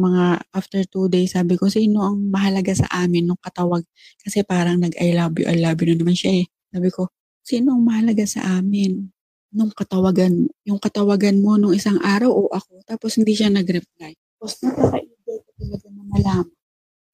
mga 0.01 0.44
after 0.52 0.80
two 0.88 1.09
days, 1.09 1.36
sabi 1.36 1.56
ko, 1.56 1.68
sino 1.68 2.05
ang 2.05 2.28
mahalaga 2.28 2.72
sa 2.76 2.88
amin 3.05 3.28
nung 3.28 3.40
katawag? 3.40 3.84
Kasi 4.20 4.44
parang 4.44 4.80
nag-I 4.80 5.16
love 5.16 5.36
you, 5.40 5.46
I 5.48 5.56
love 5.60 5.80
you 5.80 5.92
na 5.92 5.96
naman 6.01 6.16
siya 6.16 6.44
eh. 6.44 6.46
Sabi 6.72 6.88
ko, 6.92 7.12
sino 7.44 7.76
ang 7.76 7.82
mahalaga 7.84 8.24
sa 8.24 8.60
amin? 8.60 9.09
Nung 9.55 9.70
katawagan, 9.70 10.51
yung 10.66 10.80
katawagan 10.82 11.38
mo 11.38 11.55
nung 11.60 11.76
isang 11.76 12.01
araw 12.02 12.28
o 12.32 12.51
ako, 12.51 12.82
tapos 12.88 13.16
hindi 13.20 13.36
siya 13.36 13.52
nag-reply. 13.52 14.12
Tapos 14.40 14.52
napaka-eager 14.64 15.38
ko 15.46 15.51
talaga 15.56 15.86
na 15.88 16.02
malaman 16.10 16.59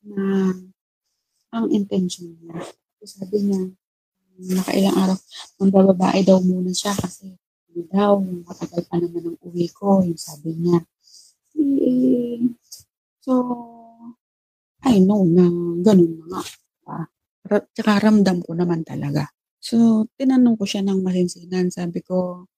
na 0.00 0.24
ang 1.52 1.66
intention 1.74 2.32
niya. 2.38 2.56
Tapos 2.96 3.10
sabi 3.18 3.38
niya, 3.44 3.60
nakailang 4.48 4.96
araw, 4.96 5.16
magbababae 5.60 6.20
daw 6.24 6.38
muna 6.40 6.72
siya 6.72 6.96
kasi 6.96 7.36
hindi 7.70 7.86
daw, 7.92 8.18
matagal 8.20 8.82
pa 8.90 8.96
naman 8.98 9.34
ang 9.34 9.38
uwi 9.46 9.70
ko, 9.70 10.02
yung 10.02 10.18
sabi 10.18 10.56
niya. 10.58 10.78
Eh, 11.60 12.40
so, 13.22 13.32
I 14.82 14.96
know 15.04 15.22
na 15.28 15.44
ganun 15.84 16.12
na 16.18 16.24
nga. 16.32 16.42
Ah, 16.90 17.06
tsaka 17.76 18.00
ramdam 18.00 18.40
ko 18.42 18.56
naman 18.56 18.82
talaga. 18.82 19.28
So, 19.60 20.08
tinanong 20.16 20.56
ko 20.56 20.64
siya 20.64 20.80
ng 20.82 21.04
masinsinan. 21.04 21.68
Sabi 21.68 22.00
ko, 22.00 22.48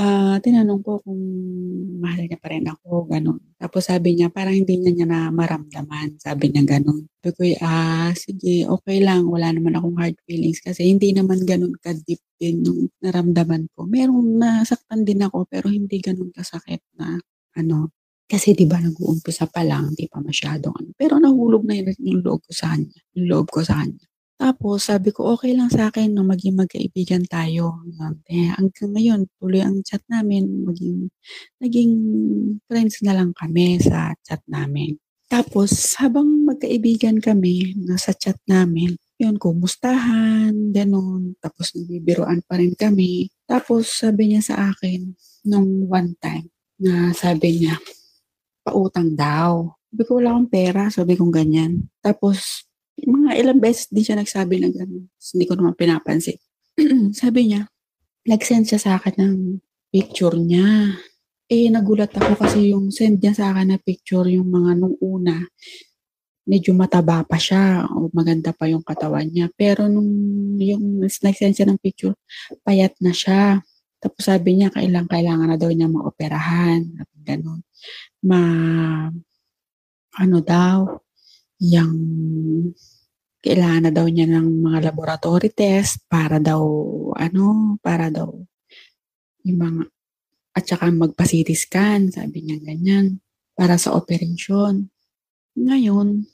ah, 0.00 0.36
tinanong 0.40 0.80
ko 0.80 1.00
kung 1.04 1.20
mahal 2.00 2.24
niya 2.24 2.38
pa 2.40 2.48
rin 2.52 2.64
ako, 2.68 3.06
ganun. 3.08 3.40
Tapos 3.60 3.86
sabi 3.88 4.16
niya, 4.16 4.32
parang 4.32 4.56
hindi 4.56 4.80
niya 4.80 4.92
niya 4.92 5.06
na 5.08 5.20
maramdaman. 5.28 6.16
Sabi 6.20 6.50
niya 6.52 6.64
ganun. 6.78 7.06
Sabi 7.20 7.32
ko, 7.36 7.42
ah, 7.64 8.10
sige, 8.16 8.64
okay 8.68 8.98
lang. 9.04 9.28
Wala 9.28 9.52
naman 9.52 9.76
akong 9.76 9.96
hard 10.00 10.16
feelings 10.24 10.60
kasi 10.64 10.88
hindi 10.88 11.12
naman 11.12 11.44
ganun 11.44 11.76
ka-deep 11.78 12.20
din 12.40 12.64
yung 12.64 12.80
naramdaman 13.04 13.68
ko. 13.76 13.84
Merong 13.86 14.40
nasaktan 14.40 15.04
din 15.04 15.22
ako 15.22 15.46
pero 15.48 15.68
hindi 15.68 16.00
ganun 16.00 16.32
kasakit 16.34 16.82
na 16.98 17.20
ano. 17.58 17.92
Kasi 18.26 18.56
di 18.56 18.64
ba 18.64 18.80
nag-uumpisa 18.80 19.44
pa 19.52 19.60
lang, 19.60 19.92
di 19.92 20.08
pa 20.08 20.18
masyadong 20.24 20.72
ano. 20.72 20.90
Pero 20.96 21.20
nahulog 21.20 21.68
na 21.68 21.76
yun 21.76 21.92
yung 22.00 22.20
loob 22.24 22.40
ko 22.48 22.52
sa 22.56 22.72
kanya. 22.72 22.96
Yung 23.12 23.26
loob 23.28 23.46
ko 23.52 23.60
sa 23.60 23.84
kanya. 23.84 24.00
Tapos 24.42 24.90
sabi 24.90 25.14
ko, 25.14 25.38
okay 25.38 25.54
lang 25.54 25.70
sa 25.70 25.86
akin 25.86 26.18
no, 26.18 26.26
maging 26.26 26.58
magkaibigan 26.58 27.22
tayo. 27.30 27.78
Eh, 28.26 28.50
hanggang 28.50 28.90
ngayon, 28.90 29.20
tuloy 29.38 29.62
ang 29.62 29.86
chat 29.86 30.02
namin, 30.10 30.66
maging, 30.66 31.14
naging 31.62 31.94
friends 32.66 32.98
na 33.06 33.14
lang 33.14 33.30
kami 33.38 33.78
sa 33.78 34.18
chat 34.26 34.42
namin. 34.50 34.98
Tapos, 35.30 35.94
habang 35.94 36.26
magkaibigan 36.42 37.22
kami, 37.22 37.78
nasa 37.86 38.10
chat 38.18 38.34
namin, 38.50 38.98
yun, 39.14 39.38
kumustahan, 39.38 40.74
ganun. 40.74 41.38
Tapos, 41.38 41.70
nagbibiroan 41.78 42.42
pa 42.42 42.58
rin 42.58 42.74
kami. 42.74 43.30
Tapos, 43.46 43.94
sabi 43.94 44.34
niya 44.34 44.42
sa 44.42 44.74
akin, 44.74 45.14
nung 45.46 45.86
one 45.86 46.18
time, 46.18 46.50
na 46.82 47.14
sabi 47.14 47.62
niya, 47.62 47.78
pautang 48.66 49.14
daw. 49.14 49.70
Sabi 49.88 50.02
ko, 50.02 50.18
wala 50.18 50.34
akong 50.34 50.50
pera. 50.50 50.82
Sabi 50.90 51.14
kong 51.14 51.30
ganyan. 51.30 51.86
Tapos, 52.02 52.66
mga 53.00 53.30
ilang 53.40 53.60
beses 53.60 53.88
din 53.88 54.04
siya 54.04 54.16
nagsabi 54.18 54.60
na 54.60 54.68
gano'n. 54.68 55.06
Hindi 55.08 55.44
ko 55.48 55.54
naman 55.56 55.74
pinapansin. 55.76 56.38
sabi 57.20 57.52
niya, 57.52 57.68
nag-send 58.28 58.68
siya 58.68 58.80
sa 58.80 58.90
akin 59.00 59.14
ng 59.18 59.34
picture 59.92 60.36
niya. 60.36 60.96
Eh, 61.52 61.68
nagulat 61.68 62.12
ako 62.16 62.38
kasi 62.40 62.72
yung 62.72 62.88
send 62.88 63.20
niya 63.20 63.36
sa 63.36 63.52
akin 63.52 63.76
na 63.76 63.78
picture 63.80 64.24
yung 64.30 64.48
mga 64.48 64.72
nung 64.78 64.96
una, 65.04 65.36
medyo 66.48 66.74
mataba 66.74 67.22
pa 67.22 67.38
siya 67.38 67.86
o 67.86 68.10
maganda 68.10 68.50
pa 68.56 68.66
yung 68.70 68.82
katawan 68.82 69.28
niya. 69.28 69.52
Pero 69.54 69.86
nung 69.86 70.08
yung 70.58 71.02
nag-send 71.02 71.54
siya 71.54 71.68
ng 71.68 71.80
picture, 71.82 72.16
payat 72.64 72.96
na 73.02 73.12
siya. 73.12 73.60
Tapos 74.02 74.22
sabi 74.26 74.58
niya, 74.58 74.72
kailang 74.74 75.06
kailangan 75.06 75.48
na 75.50 75.58
daw 75.60 75.70
niya 75.70 75.86
maoperahan. 75.86 76.82
Ganun. 77.22 77.62
Ma, 78.26 78.40
ano 80.18 80.38
daw, 80.42 81.00
yung 81.62 81.94
kailangan 83.38 83.86
na 83.86 83.92
daw 83.94 84.06
niya 84.10 84.26
ng 84.26 84.66
mga 84.66 84.90
laboratory 84.90 85.50
test 85.54 86.02
para 86.10 86.42
daw, 86.42 86.62
ano, 87.14 87.78
para 87.78 88.10
daw 88.10 88.34
yung 89.46 89.58
mga, 89.58 89.82
at 90.58 90.64
saka 90.66 90.90
magpa-CT 90.90 91.50
scan, 91.54 92.10
sabi 92.10 92.42
niya 92.42 92.58
ganyan, 92.62 93.22
para 93.54 93.78
sa 93.78 93.94
operation. 93.94 94.90
Ngayon, 95.54 96.26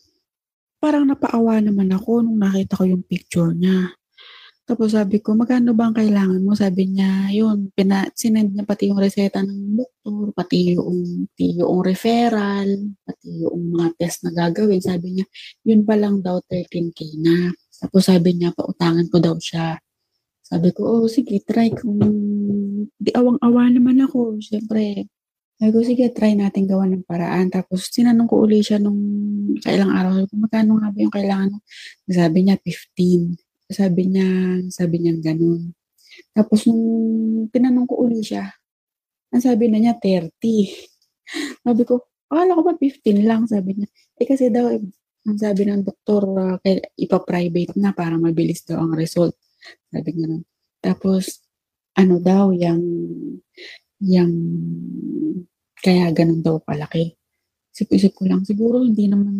parang 0.80 1.04
napaawa 1.04 1.60
naman 1.60 1.92
ako 1.92 2.24
nung 2.24 2.40
nakita 2.40 2.80
ko 2.80 2.84
yung 2.88 3.04
picture 3.04 3.52
niya. 3.52 3.92
Tapos 4.68 4.92
sabi 4.92 5.24
ko, 5.24 5.32
magkano 5.32 5.72
ba 5.72 5.88
ang 5.88 5.96
kailangan 5.96 6.44
mo? 6.44 6.52
Sabi 6.52 6.92
niya, 6.92 7.32
yun, 7.32 7.72
pina, 7.72 8.04
sinend 8.12 8.52
niya 8.52 8.68
pati 8.68 8.92
yung 8.92 9.00
reseta 9.00 9.40
ng 9.40 9.80
doktor, 9.80 10.36
pati 10.36 10.76
yung, 10.76 11.24
pati 11.32 11.56
yung 11.56 11.80
referral, 11.80 12.68
pati 13.00 13.48
yung 13.48 13.72
mga 13.72 13.96
test 13.96 14.28
na 14.28 14.30
gagawin. 14.36 14.84
Sabi 14.84 15.16
niya, 15.16 15.26
yun 15.64 15.88
pa 15.88 15.96
lang 15.96 16.20
daw 16.20 16.44
13K 16.44 17.00
na. 17.16 17.48
Tapos 17.80 18.12
sabi 18.12 18.36
niya, 18.36 18.52
pautangan 18.52 19.08
ko 19.08 19.16
daw 19.16 19.40
siya. 19.40 19.80
Sabi 20.44 20.68
ko, 20.76 20.80
oh, 20.84 21.08
sige, 21.08 21.40
try 21.48 21.72
kung, 21.72 22.04
di 23.00 23.10
awang-awa 23.16 23.72
naman 23.72 24.04
ako. 24.04 24.36
Siyempre, 24.36 25.08
sabi 25.56 25.70
ko, 25.72 25.80
sige, 25.80 26.12
try 26.12 26.36
natin 26.36 26.68
gawa 26.68 26.84
ng 26.84 27.08
paraan. 27.08 27.48
Tapos, 27.48 27.88
sinanong 27.88 28.28
ko 28.28 28.44
uli 28.44 28.60
siya 28.60 28.76
nung 28.76 29.00
kailang 29.64 29.96
araw. 29.96 30.20
Sabi 30.20 30.28
ko, 30.28 30.36
magkano 30.44 30.70
nga 30.76 30.92
ba 30.92 30.98
yung 31.00 31.14
kailangan? 31.16 31.60
Sabi 32.04 32.38
niya, 32.44 32.56
15. 32.60 33.47
Sabi 33.68 34.08
niya, 34.08 34.28
sabi 34.72 34.96
niya 35.04 35.14
ganun. 35.20 35.76
Tapos 36.32 36.64
nung 36.64 36.84
tinanong 37.52 37.84
ko 37.84 38.00
uli 38.00 38.24
siya, 38.24 38.48
ang 39.28 39.42
sabi 39.44 39.68
na 39.68 39.78
niya 39.80 39.94
30. 40.00 40.32
Sabi 41.60 41.82
ko, 41.84 42.08
akala 42.32 42.56
ko 42.56 42.62
ba 42.64 42.74
15 42.80 43.28
lang? 43.28 43.44
Sabi 43.44 43.76
niya, 43.76 43.88
eh 44.16 44.26
kasi 44.26 44.48
daw, 44.48 44.72
ang 45.28 45.36
sabi 45.36 45.68
ng 45.68 45.84
doktor, 45.84 46.24
uh, 46.32 46.56
ipa-private 46.96 47.76
na 47.76 47.92
para 47.92 48.16
mabilis 48.16 48.64
daw 48.64 48.80
ang 48.80 48.96
result. 48.96 49.36
Sabi 49.92 50.16
niya 50.16 50.40
Tapos, 50.80 51.44
ano 51.92 52.16
daw, 52.24 52.56
yung, 52.56 52.80
yung, 54.00 54.32
kaya 55.84 56.08
ganun 56.16 56.40
daw 56.40 56.56
palaki. 56.64 57.12
Isip-isip 57.76 58.16
ko 58.16 58.24
lang, 58.24 58.48
siguro 58.48 58.80
hindi 58.80 59.04
naman 59.12 59.36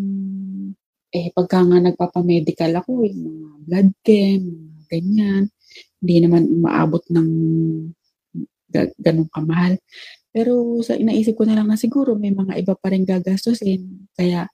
eh, 1.12 1.32
pagka 1.32 1.64
nga 1.64 1.78
nagpapamedical 1.80 2.72
ako, 2.84 3.04
yung 3.08 3.22
mga 3.24 3.56
blood 3.64 3.88
chem, 4.04 4.40
mga 4.44 4.84
ganyan, 4.92 5.42
hindi 6.00 6.16
naman 6.20 6.42
umaabot 6.52 7.04
ng 7.08 7.28
ga- 8.68 8.94
ganong 9.00 9.30
kamahal. 9.32 9.80
Pero 10.32 10.80
sa 10.84 10.94
inaisip 10.94 11.34
ko 11.40 11.48
na 11.48 11.56
lang 11.56 11.68
na 11.72 11.80
siguro 11.80 12.14
may 12.14 12.32
mga 12.32 12.60
iba 12.60 12.74
pa 12.76 12.92
rin 12.92 13.08
gagastusin. 13.08 14.08
Kaya, 14.12 14.46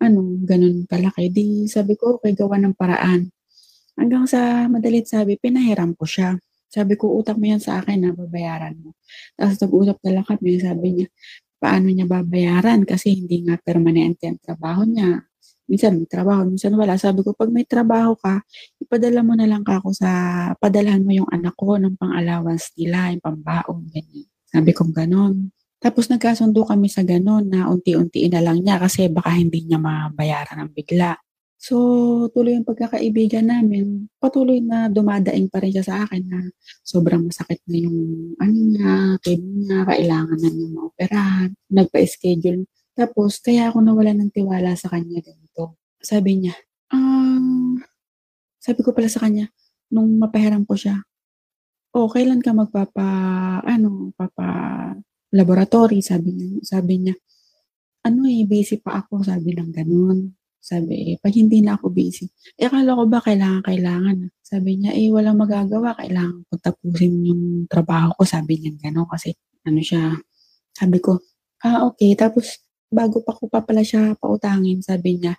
ano, 0.00 0.40
ganun 0.44 0.88
kalaki. 0.88 1.28
Di 1.32 1.68
sabi 1.68 1.94
ko, 2.00 2.18
okay, 2.18 2.32
gawa 2.32 2.56
ng 2.60 2.74
paraan. 2.76 3.28
Hanggang 4.00 4.24
sa 4.24 4.64
madalit 4.72 5.06
sabi, 5.08 5.36
pinahiram 5.36 5.92
ko 5.92 6.08
siya. 6.08 6.40
Sabi 6.70 6.96
ko, 6.96 7.12
utang 7.20 7.36
mo 7.36 7.46
yan 7.50 7.60
sa 7.60 7.82
akin 7.82 7.98
na 8.00 8.10
babayaran 8.16 8.78
mo. 8.80 8.96
Tapos 9.36 9.58
nag-usap 9.60 9.98
na 10.06 10.10
lang 10.20 10.26
kami, 10.26 10.56
sabi 10.62 10.88
niya, 10.96 11.08
paano 11.60 11.92
niya 11.92 12.06
babayaran 12.08 12.88
kasi 12.88 13.20
hindi 13.20 13.44
nga 13.44 13.60
permanente 13.60 14.24
ang 14.24 14.40
trabaho 14.40 14.88
niya 14.88 15.29
minsan 15.70 15.94
may 16.02 16.10
trabaho, 16.10 16.42
minsan 16.50 16.74
wala. 16.74 16.98
Sabi 16.98 17.22
ko, 17.22 17.30
pag 17.30 17.46
may 17.54 17.62
trabaho 17.62 18.18
ka, 18.18 18.42
ipadala 18.82 19.22
mo 19.22 19.38
na 19.38 19.46
lang 19.46 19.62
ka 19.62 19.78
ako 19.78 19.94
sa, 19.94 20.10
padalhan 20.58 21.06
mo 21.06 21.14
yung 21.14 21.30
anak 21.30 21.54
ko 21.54 21.78
ng 21.78 21.94
pang-allowance 21.94 22.74
nila, 22.74 23.14
yung 23.14 23.22
pambaon, 23.22 23.86
ganyan. 23.94 24.26
Sabi 24.50 24.74
ko 24.74 24.82
ganon. 24.90 25.54
Tapos 25.78 26.10
nagkasundo 26.10 26.66
kami 26.66 26.90
sa 26.90 27.06
ganon 27.06 27.46
na 27.46 27.70
unti-untiin 27.70 28.34
na 28.34 28.42
lang 28.42 28.60
niya 28.60 28.82
kasi 28.82 29.06
baka 29.08 29.32
hindi 29.32 29.64
niya 29.64 29.78
mabayaran 29.78 30.66
ng 30.66 30.70
bigla. 30.74 31.14
So, 31.60 31.76
tuloy 32.32 32.56
yung 32.56 32.66
pagkakaibigan 32.66 33.48
namin. 33.48 34.08
Patuloy 34.16 34.64
na 34.64 34.88
dumadaing 34.88 35.48
pa 35.52 35.60
rin 35.60 35.72
siya 35.72 35.84
sa 35.84 35.96
akin 36.04 36.22
na 36.24 36.40
sobrang 36.84 37.28
masakit 37.28 37.60
na 37.68 37.76
yung 37.84 37.98
ano 38.40 38.58
niya, 38.58 38.94
kidney 39.22 39.68
niya, 39.68 39.78
kailangan 39.88 40.38
na 40.40 40.48
niya 40.50 40.68
maoperahan. 40.72 41.50
Nagpa-schedule 41.68 42.64
tapos, 43.00 43.40
kaya 43.40 43.72
ako 43.72 43.80
nawala 43.80 44.12
ng 44.12 44.28
tiwala 44.28 44.76
sa 44.76 44.92
kanya 44.92 45.24
ganito. 45.24 45.49
Sabi 46.00 46.40
niya, 46.44 46.54
ah, 46.92 47.76
sabi 48.60 48.80
ko 48.84 48.92
pala 48.96 49.08
sa 49.12 49.24
kanya, 49.24 49.48
nung 49.92 50.16
mapahiram 50.20 50.64
ko 50.68 50.76
siya, 50.76 51.00
oh, 51.96 52.08
kailan 52.10 52.40
ka 52.44 52.52
magpapa, 52.56 53.08
ano, 53.64 54.12
papa 54.16 54.46
laboratory, 55.34 56.00
sabi 56.04 56.34
niya, 56.36 56.48
sabi 56.66 56.94
niya, 57.08 57.14
ano 58.06 58.24
eh, 58.28 58.44
busy 58.48 58.80
pa 58.80 59.04
ako, 59.04 59.22
sabi 59.26 59.52
ng 59.56 59.72
ganun. 59.74 60.34
Sabi, 60.60 61.16
eh, 61.16 61.16
pag 61.16 61.32
hindi 61.32 61.64
na 61.64 61.76
ako 61.80 61.88
busy, 61.88 62.28
eh, 62.60 62.68
akala 62.68 62.92
ko 62.92 63.04
ba 63.08 63.20
kailangan, 63.24 63.64
kailangan. 63.64 64.16
Sabi 64.44 64.76
niya, 64.76 64.92
eh, 64.92 65.08
walang 65.08 65.40
magagawa, 65.40 65.96
kailangan 65.96 66.44
ko 66.48 66.54
tapusin 66.60 67.24
yung 67.24 67.44
trabaho 67.64 68.12
ko, 68.20 68.28
sabi 68.28 68.60
niya 68.60 68.72
gano'n, 68.76 69.08
kasi, 69.08 69.32
ano 69.64 69.80
siya, 69.80 70.20
sabi 70.76 71.00
ko, 71.00 71.16
ah, 71.64 71.88
okay, 71.88 72.12
tapos, 72.12 72.60
bago 72.92 73.24
pa 73.24 73.32
ko 73.32 73.48
pa 73.48 73.64
pala 73.64 73.80
siya 73.86 74.12
pautangin, 74.20 74.84
sabi 74.84 75.16
niya, 75.22 75.32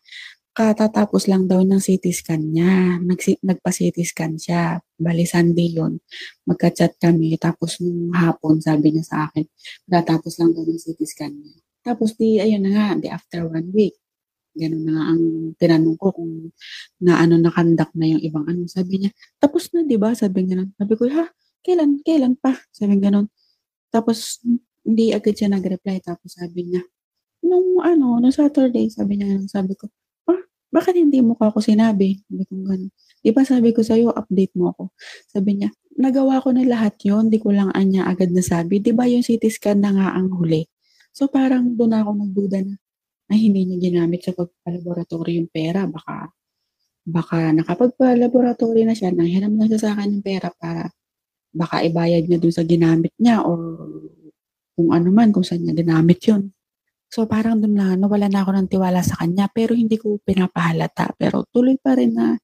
katatapos 0.51 1.27
lang 1.31 1.47
daw 1.47 1.63
ng 1.63 1.79
CT 1.79 2.05
scan 2.11 2.43
niya. 2.51 2.99
Nag, 2.99 3.19
nagpa-CT 3.19 3.97
scan 4.03 4.35
siya. 4.35 4.79
Bali, 4.99 5.23
Sunday 5.27 5.71
yun. 5.71 5.99
Magka-chat 6.47 6.99
kami. 6.99 7.35
Tapos, 7.39 7.79
nung 7.83 8.11
hapon, 8.15 8.59
sabi 8.59 8.95
niya 8.95 9.03
sa 9.07 9.17
akin, 9.31 9.45
katatapos 9.87 10.33
lang 10.39 10.51
daw 10.55 10.63
ng 10.67 10.79
CT 10.79 10.99
scan 11.07 11.33
niya. 11.33 11.55
Tapos, 11.81 12.13
di, 12.19 12.37
ayun 12.37 12.61
na 12.63 12.71
nga, 12.75 12.87
di 12.99 13.07
after 13.09 13.47
one 13.47 13.71
week, 13.73 13.95
Ganun 14.51 14.83
na 14.83 14.91
nga 14.99 15.03
ang 15.15 15.23
tinanong 15.55 15.95
ko 15.95 16.11
kung 16.11 16.51
na 16.99 17.23
ano 17.23 17.39
nakandak 17.39 17.87
na 17.95 18.03
yung 18.11 18.19
ibang 18.19 18.43
ano. 18.51 18.67
Sabi 18.67 18.99
niya, 18.99 19.11
tapos 19.39 19.71
na, 19.71 19.87
di 19.87 19.95
ba? 19.95 20.11
Sabi 20.11 20.43
niya 20.43 20.67
Sabi 20.75 20.93
ko, 20.99 21.07
ha? 21.07 21.31
Kailan? 21.63 22.03
Kailan 22.03 22.35
pa? 22.35 22.51
Sabi 22.75 22.99
ganun. 22.99 23.31
Tapos, 23.93 24.43
hindi 24.83 25.13
agad 25.15 25.35
siya 25.37 25.49
nag-reply. 25.51 26.01
Tapos 26.03 26.35
sabi 26.35 26.67
niya, 26.67 26.81
nung 27.45 27.79
ano, 27.83 28.19
nung 28.19 28.33
Saturday, 28.33 28.89
sabi 28.91 29.21
niya, 29.21 29.39
sabi 29.47 29.73
ko, 29.77 29.87
bakit 30.71 30.95
hindi 30.95 31.19
mo 31.19 31.35
ako 31.35 31.59
sinabi? 31.59 32.23
Sabi 32.25 32.43
ko 32.47 32.53
ganun. 32.63 32.89
Di 33.21 33.29
ba 33.35 33.43
sabi 33.43 33.69
ko 33.75 33.83
sa'yo, 33.83 34.15
update 34.15 34.55
mo 34.55 34.71
ako. 34.71 34.95
Sabi 35.27 35.61
niya, 35.61 35.69
nagawa 35.99 36.39
ko 36.39 36.55
na 36.55 36.63
lahat 36.63 36.95
yon 37.03 37.27
di 37.27 37.37
ko 37.37 37.51
lang 37.51 37.69
anya 37.75 38.07
agad 38.07 38.31
nasabi. 38.31 38.79
Di 38.79 38.95
ba 38.95 39.05
yung 39.05 39.21
CT 39.21 39.43
scan 39.51 39.83
na 39.83 39.91
nga 39.91 40.07
ang 40.15 40.31
huli? 40.31 40.65
So 41.11 41.27
parang 41.27 41.75
doon 41.75 41.91
ako 41.91 42.11
nagduda 42.15 42.59
na, 42.63 42.79
ay 43.31 43.47
hindi 43.51 43.67
niya 43.67 43.77
ginamit 43.91 44.23
sa 44.23 44.31
pagpalaboratory 44.31 45.43
yung 45.43 45.51
pera. 45.51 45.83
Baka, 45.85 46.31
baka 47.03 47.51
nakapagpalaboratory 47.51 48.87
na 48.87 48.95
siya, 48.95 49.11
nanghiram 49.11 49.55
lang 49.59 49.67
siya 49.67 49.81
sa 49.83 49.89
akin 49.95 50.19
ng 50.19 50.23
pera 50.23 50.49
para 50.55 50.87
baka 51.51 51.83
ibayad 51.83 52.31
niya 52.31 52.39
dun 52.39 52.55
sa 52.55 52.63
ginamit 52.63 53.11
niya 53.19 53.43
or 53.43 53.59
kung 54.75 54.95
ano 54.95 55.11
man, 55.11 55.35
kung 55.35 55.43
saan 55.43 55.67
niya 55.67 55.75
ginamit 55.75 56.19
yun. 56.23 56.55
So 57.11 57.27
parang 57.27 57.59
doon 57.59 57.75
na 57.75 57.87
nawala 57.99 58.31
na 58.31 58.39
ako 58.47 58.51
ng 58.55 58.69
tiwala 58.71 59.03
sa 59.03 59.19
kanya 59.19 59.51
pero 59.51 59.75
hindi 59.75 59.99
ko 59.99 60.15
pinapahalata. 60.23 61.11
Pero 61.19 61.43
tuloy 61.51 61.75
pa 61.75 61.99
rin 61.99 62.15
na 62.15 62.39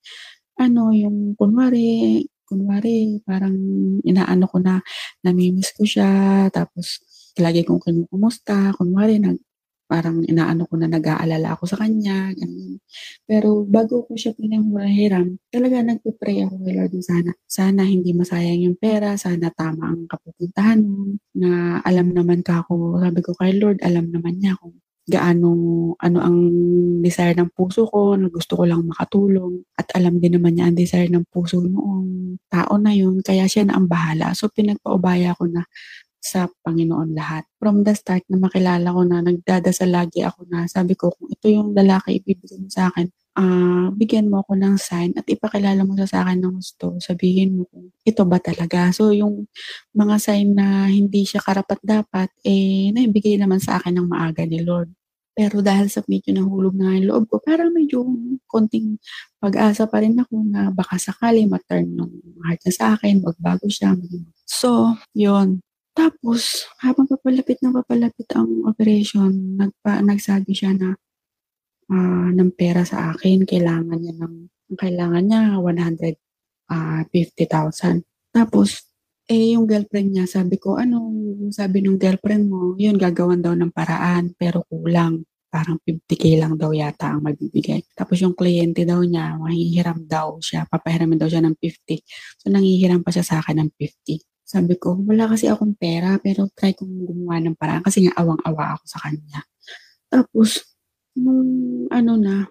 ano 0.59 0.91
yung 0.91 1.39
kunwari, 1.39 2.19
kunwari 2.43 3.23
parang 3.23 3.55
inaano 4.03 4.45
ko 4.51 4.59
na 4.59 4.83
namimiss 5.23 5.71
ko 5.71 5.87
siya 5.87 6.11
tapos 6.51 6.99
lagi 7.39 7.63
kong 7.63 7.79
kinukumusta. 7.79 8.75
Kunwari 8.75 9.23
nag 9.23 9.39
parang 9.87 10.21
inaano 10.27 10.67
ko 10.67 10.75
na 10.77 10.91
nag-aalala 10.91 11.55
ako 11.55 11.63
sa 11.71 11.79
kanya, 11.81 12.35
ganun. 12.35 12.77
Pero 13.23 13.63
bago 13.63 14.03
ko 14.07 14.13
siya 14.19 14.35
pinanghiram, 14.35 15.39
talaga 15.49 15.81
nagpe-pray 15.81 16.43
ako 16.45 16.55
kay 16.67 16.73
Lord 16.75 16.93
sana. 17.01 17.31
Sana 17.47 17.87
hindi 17.87 18.11
masayang 18.11 18.61
yung 18.67 18.77
pera, 18.77 19.15
sana 19.15 19.49
tama 19.55 19.89
ang 19.95 20.05
kapupuntahan 20.11 20.83
mo, 20.83 21.15
na 21.39 21.79
alam 21.87 22.11
naman 22.11 22.43
ka 22.43 22.67
ako, 22.67 22.99
sabi 23.01 23.19
ko 23.23 23.31
kay 23.39 23.55
Lord, 23.55 23.79
alam 23.81 24.11
naman 24.11 24.37
niya 24.43 24.59
kung 24.59 24.75
gaano 25.07 25.55
ano 26.03 26.19
ang 26.19 26.37
desire 26.99 27.31
ng 27.39 27.55
puso 27.55 27.87
ko, 27.87 28.19
na 28.19 28.27
gusto 28.27 28.59
ko 28.59 28.67
lang 28.67 28.83
makatulong 28.83 29.63
at 29.79 29.87
alam 29.95 30.19
din 30.19 30.35
naman 30.35 30.59
niya 30.59 30.67
ang 30.67 30.75
desire 30.75 31.07
ng 31.07 31.23
puso 31.31 31.63
noong 31.63 32.35
tao 32.51 32.75
na 32.75 32.91
yun, 32.91 33.23
kaya 33.23 33.47
siya 33.47 33.63
na 33.71 33.79
ang 33.79 33.87
bahala. 33.87 34.35
So 34.35 34.51
pinagpaubaya 34.51 35.31
ko 35.39 35.47
na 35.47 35.63
sa 36.21 36.49
Panginoon 36.65 37.13
lahat. 37.15 37.47
From 37.61 37.85
the 37.85 37.93
start 37.93 38.25
na 38.27 38.37
makilala 38.41 38.89
ko 38.91 39.01
na 39.05 39.23
nagdadasal 39.23 39.89
lagi 39.89 40.25
ako 40.25 40.45
na 40.49 40.65
sabi 40.67 40.93
ko 40.97 41.13
kung 41.13 41.29
ito 41.31 41.47
yung 41.47 41.71
lalaki 41.77 42.19
ibibigay 42.19 42.59
mo 42.59 42.69
sa 42.69 42.89
akin, 42.91 43.07
uh, 43.37 43.87
bigyan 43.93 44.27
mo 44.27 44.41
ako 44.41 44.57
ng 44.57 44.75
sign 44.81 45.13
at 45.15 45.25
ipakilala 45.29 45.85
mo 45.85 45.93
sa 46.03 46.25
akin 46.25 46.41
ng 46.41 46.53
gusto. 46.57 46.97
Sabihin 46.97 47.61
mo 47.61 47.69
kung 47.69 47.93
ito 48.03 48.23
ba 48.25 48.41
talaga. 48.41 48.89
So 48.91 49.13
yung 49.13 49.47
mga 49.93 50.15
sign 50.17 50.57
na 50.57 50.89
hindi 50.89 51.23
siya 51.23 51.39
karapat 51.39 51.79
dapat, 51.85 52.33
eh 52.43 52.89
naibigay 52.91 53.37
naman 53.37 53.61
sa 53.61 53.77
akin 53.77 54.01
ng 54.01 54.07
maaga 54.09 54.43
ni 54.43 54.65
Lord. 54.65 54.89
Pero 55.37 55.61
dahil 55.61 55.85
sa 55.85 56.01
medyo 56.09 56.33
nahulog 56.33 56.73
na 56.73 56.97
yung 56.97 57.13
loob 57.13 57.23
ko, 57.29 57.37
parang 57.37 57.69
medyo 57.69 58.01
konting 58.49 58.97
pag-asa 59.37 59.85
pa 59.85 60.01
rin 60.01 60.17
ako 60.17 60.33
na 60.49 60.73
baka 60.73 60.97
sakali 60.97 61.45
ma-turn 61.45 61.93
ng 61.93 62.41
heart 62.41 62.65
niya 62.65 62.73
sa 62.73 62.85
akin, 62.97 63.21
magbago 63.21 63.69
siya. 63.69 63.93
So, 64.49 64.97
yon 65.13 65.61
tapos, 65.97 66.69
habang 66.77 67.09
papalapit 67.09 67.57
na 67.65 67.73
papalapit 67.73 68.29
ang 68.37 68.69
operation, 68.69 69.57
nagpa, 69.57 70.05
nagsabi 70.05 70.53
siya 70.53 70.77
na 70.77 70.93
uh, 71.89 72.29
ng 72.37 72.53
pera 72.53 72.85
sa 72.85 73.17
akin. 73.17 73.49
Kailangan 73.49 73.97
niya 73.97 74.13
ng, 74.21 74.35
kailangan 74.77 75.23
niya 75.25 75.41
150,000. 75.57 76.69
Ah, 76.69 77.01
Tapos, 78.29 78.85
eh, 79.25 79.57
yung 79.57 79.65
girlfriend 79.65 80.09
niya, 80.13 80.25
sabi 80.29 80.61
ko, 80.61 80.77
anong 80.77 81.49
sabi 81.49 81.81
ng 81.81 81.97
girlfriend 81.97 82.45
mo? 82.45 82.77
Yun, 82.77 82.95
gagawan 83.01 83.41
daw 83.41 83.57
ng 83.57 83.73
paraan, 83.73 84.37
pero 84.37 84.63
kulang. 84.69 85.25
Parang 85.47 85.79
50k 85.81 86.37
lang 86.37 86.59
daw 86.59 86.75
yata 86.75 87.15
ang 87.15 87.23
magbibigay. 87.23 87.79
Tapos 87.95 88.19
yung 88.19 88.35
kliyente 88.35 88.83
daw 88.83 88.99
niya, 89.01 89.39
mahihiram 89.39 90.03
daw 90.05 90.37
siya, 90.43 90.67
papahiramin 90.67 91.17
daw 91.17 91.31
siya 91.31 91.41
ng 91.41 91.55
50. 91.55 92.03
So, 92.37 92.51
nangihiram 92.51 93.01
pa 93.01 93.15
siya 93.15 93.23
sa 93.25 93.39
akin 93.39 93.63
ng 93.63 93.71
50. 93.79 94.26
Sabi 94.47 94.79
ko, 94.79 94.95
wala 95.03 95.27
kasi 95.27 95.51
akong 95.51 95.75
pera, 95.75 96.15
pero 96.23 96.47
try 96.55 96.71
kong 96.71 97.03
gumawa 97.03 97.43
ng 97.43 97.59
paraan 97.59 97.83
kasi 97.83 98.07
nga 98.07 98.15
awang-awa 98.15 98.79
ako 98.79 98.83
sa 98.87 99.03
kanya. 99.03 99.43
Tapos, 100.07 100.63
nung 101.19 101.83
ano 101.91 102.13
na, 102.15 102.47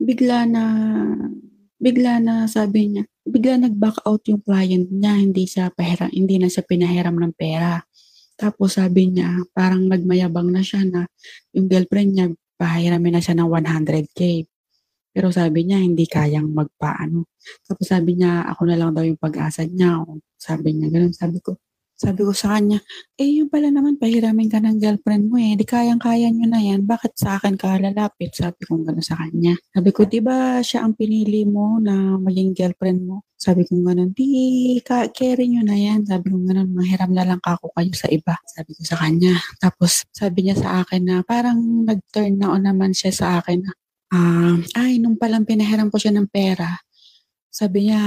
bigla 0.00 0.48
na, 0.48 0.64
bigla 1.76 2.16
na 2.24 2.48
sabi 2.48 2.96
niya, 2.96 3.04
bigla 3.28 3.60
nag-back 3.60 4.00
out 4.08 4.24
yung 4.24 4.40
client 4.40 4.88
niya, 4.88 5.20
hindi 5.20 5.44
siya 5.44 5.68
pahiram, 5.68 6.08
hindi 6.16 6.40
na 6.40 6.48
siya 6.48 6.64
pinahiram 6.64 7.16
ng 7.20 7.36
pera. 7.36 7.84
Tapos 8.40 8.80
sabi 8.80 9.12
niya, 9.12 9.44
parang 9.52 9.88
nagmayabang 9.92 10.48
na 10.48 10.64
siya 10.64 10.84
na 10.88 11.04
yung 11.52 11.68
girlfriend 11.68 12.10
niya, 12.16 12.26
pahiramin 12.56 13.20
na 13.20 13.22
siya 13.24 13.36
ng 13.36 13.48
100k. 13.52 14.48
Pero 15.16 15.32
sabi 15.32 15.64
niya, 15.64 15.80
hindi 15.80 16.04
kayang 16.04 16.52
magpaano. 16.52 17.24
Tapos 17.64 17.88
sabi 17.88 18.20
niya, 18.20 18.44
ako 18.52 18.68
na 18.68 18.76
lang 18.76 18.92
daw 18.92 19.00
yung 19.00 19.16
pag-asa 19.16 19.64
niya. 19.64 20.04
Sabi 20.36 20.76
niya, 20.76 20.92
ganun. 20.92 21.16
Sabi 21.16 21.40
ko, 21.40 21.56
sabi 21.96 22.28
ko 22.28 22.36
sa 22.36 22.52
kanya, 22.52 22.76
eh 23.16 23.40
yung 23.40 23.48
pala 23.48 23.72
naman, 23.72 23.96
pahiramin 23.96 24.52
ka 24.52 24.60
ng 24.60 24.76
girlfriend 24.76 25.32
mo 25.32 25.40
eh. 25.40 25.56
Di 25.56 25.64
kayang-kaya 25.64 26.28
nyo 26.28 26.44
na 26.44 26.60
yan. 26.60 26.84
Bakit 26.84 27.16
sa 27.16 27.40
akin 27.40 27.56
ka 27.56 27.80
lalapit? 27.80 28.36
Sabi 28.36 28.60
ko 28.68 28.76
gano'n 28.84 29.00
sa 29.00 29.16
kanya. 29.16 29.56
Sabi 29.72 29.88
ko, 29.96 30.04
di 30.04 30.20
ba 30.20 30.60
siya 30.60 30.84
ang 30.84 30.92
pinili 30.92 31.48
mo 31.48 31.80
na 31.80 32.20
maging 32.20 32.52
girlfriend 32.52 33.08
mo? 33.08 33.24
Sabi 33.40 33.64
ko 33.64 33.80
gano'n, 33.80 34.12
di, 34.12 34.76
ka, 34.84 35.08
carry 35.16 35.48
nyo 35.48 35.64
na 35.64 35.80
yan. 35.80 36.04
Sabi 36.04 36.28
ko 36.28 36.36
gano'n, 36.44 36.68
mahiram 36.76 37.16
na 37.16 37.24
lang 37.24 37.40
kako 37.40 37.72
kayo 37.72 37.92
sa 37.96 38.12
iba. 38.12 38.36
Sabi 38.52 38.76
ko 38.76 38.84
sa 38.84 39.00
kanya. 39.00 39.32
Tapos 39.64 40.04
sabi 40.12 40.44
niya 40.44 40.60
sa 40.60 40.84
akin 40.84 41.00
na 41.08 41.16
parang 41.24 41.56
nag-turn 41.88 42.36
na 42.36 42.52
on 42.52 42.68
naman 42.68 42.92
siya 42.92 43.16
sa 43.16 43.40
akin 43.40 43.64
na 43.64 43.72
Ah, 44.12 44.54
ay 44.78 45.02
nung 45.02 45.18
palang 45.18 45.42
pinahiram 45.42 45.90
ko 45.90 45.98
siya 45.98 46.14
ng 46.14 46.30
pera, 46.30 46.78
sabi 47.56 47.88
niya 47.88 48.02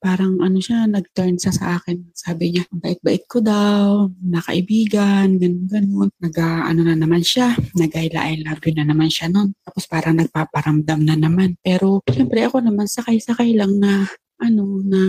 parang 0.00 0.40
ano 0.40 0.56
siya, 0.56 0.88
nag-turn 0.88 1.36
siya 1.36 1.52
sa 1.52 1.66
akin. 1.76 2.16
Sabi 2.16 2.56
niya, 2.56 2.64
ang 2.72 2.80
bait-bait 2.80 3.28
ko 3.28 3.44
daw, 3.44 4.08
nakaibigan, 4.24 5.36
ganun 5.36 5.68
ganun. 5.68 6.08
Nag-ano 6.16 6.80
na 6.80 6.96
naman 6.96 7.20
siya, 7.20 7.52
nag-I 7.76 8.08
love 8.40 8.64
you 8.64 8.72
na 8.72 8.88
naman 8.88 9.12
siya 9.12 9.28
nun. 9.28 9.52
Tapos 9.68 9.84
parang 9.84 10.16
nagpaparamdam 10.16 11.04
na 11.04 11.12
naman. 11.12 11.60
Pero 11.60 12.00
syempre 12.08 12.48
ako 12.48 12.64
naman 12.64 12.88
sakay-sakay 12.88 13.52
lang 13.52 13.76
na 13.76 14.08
ano 14.40 14.80
na 14.80 15.00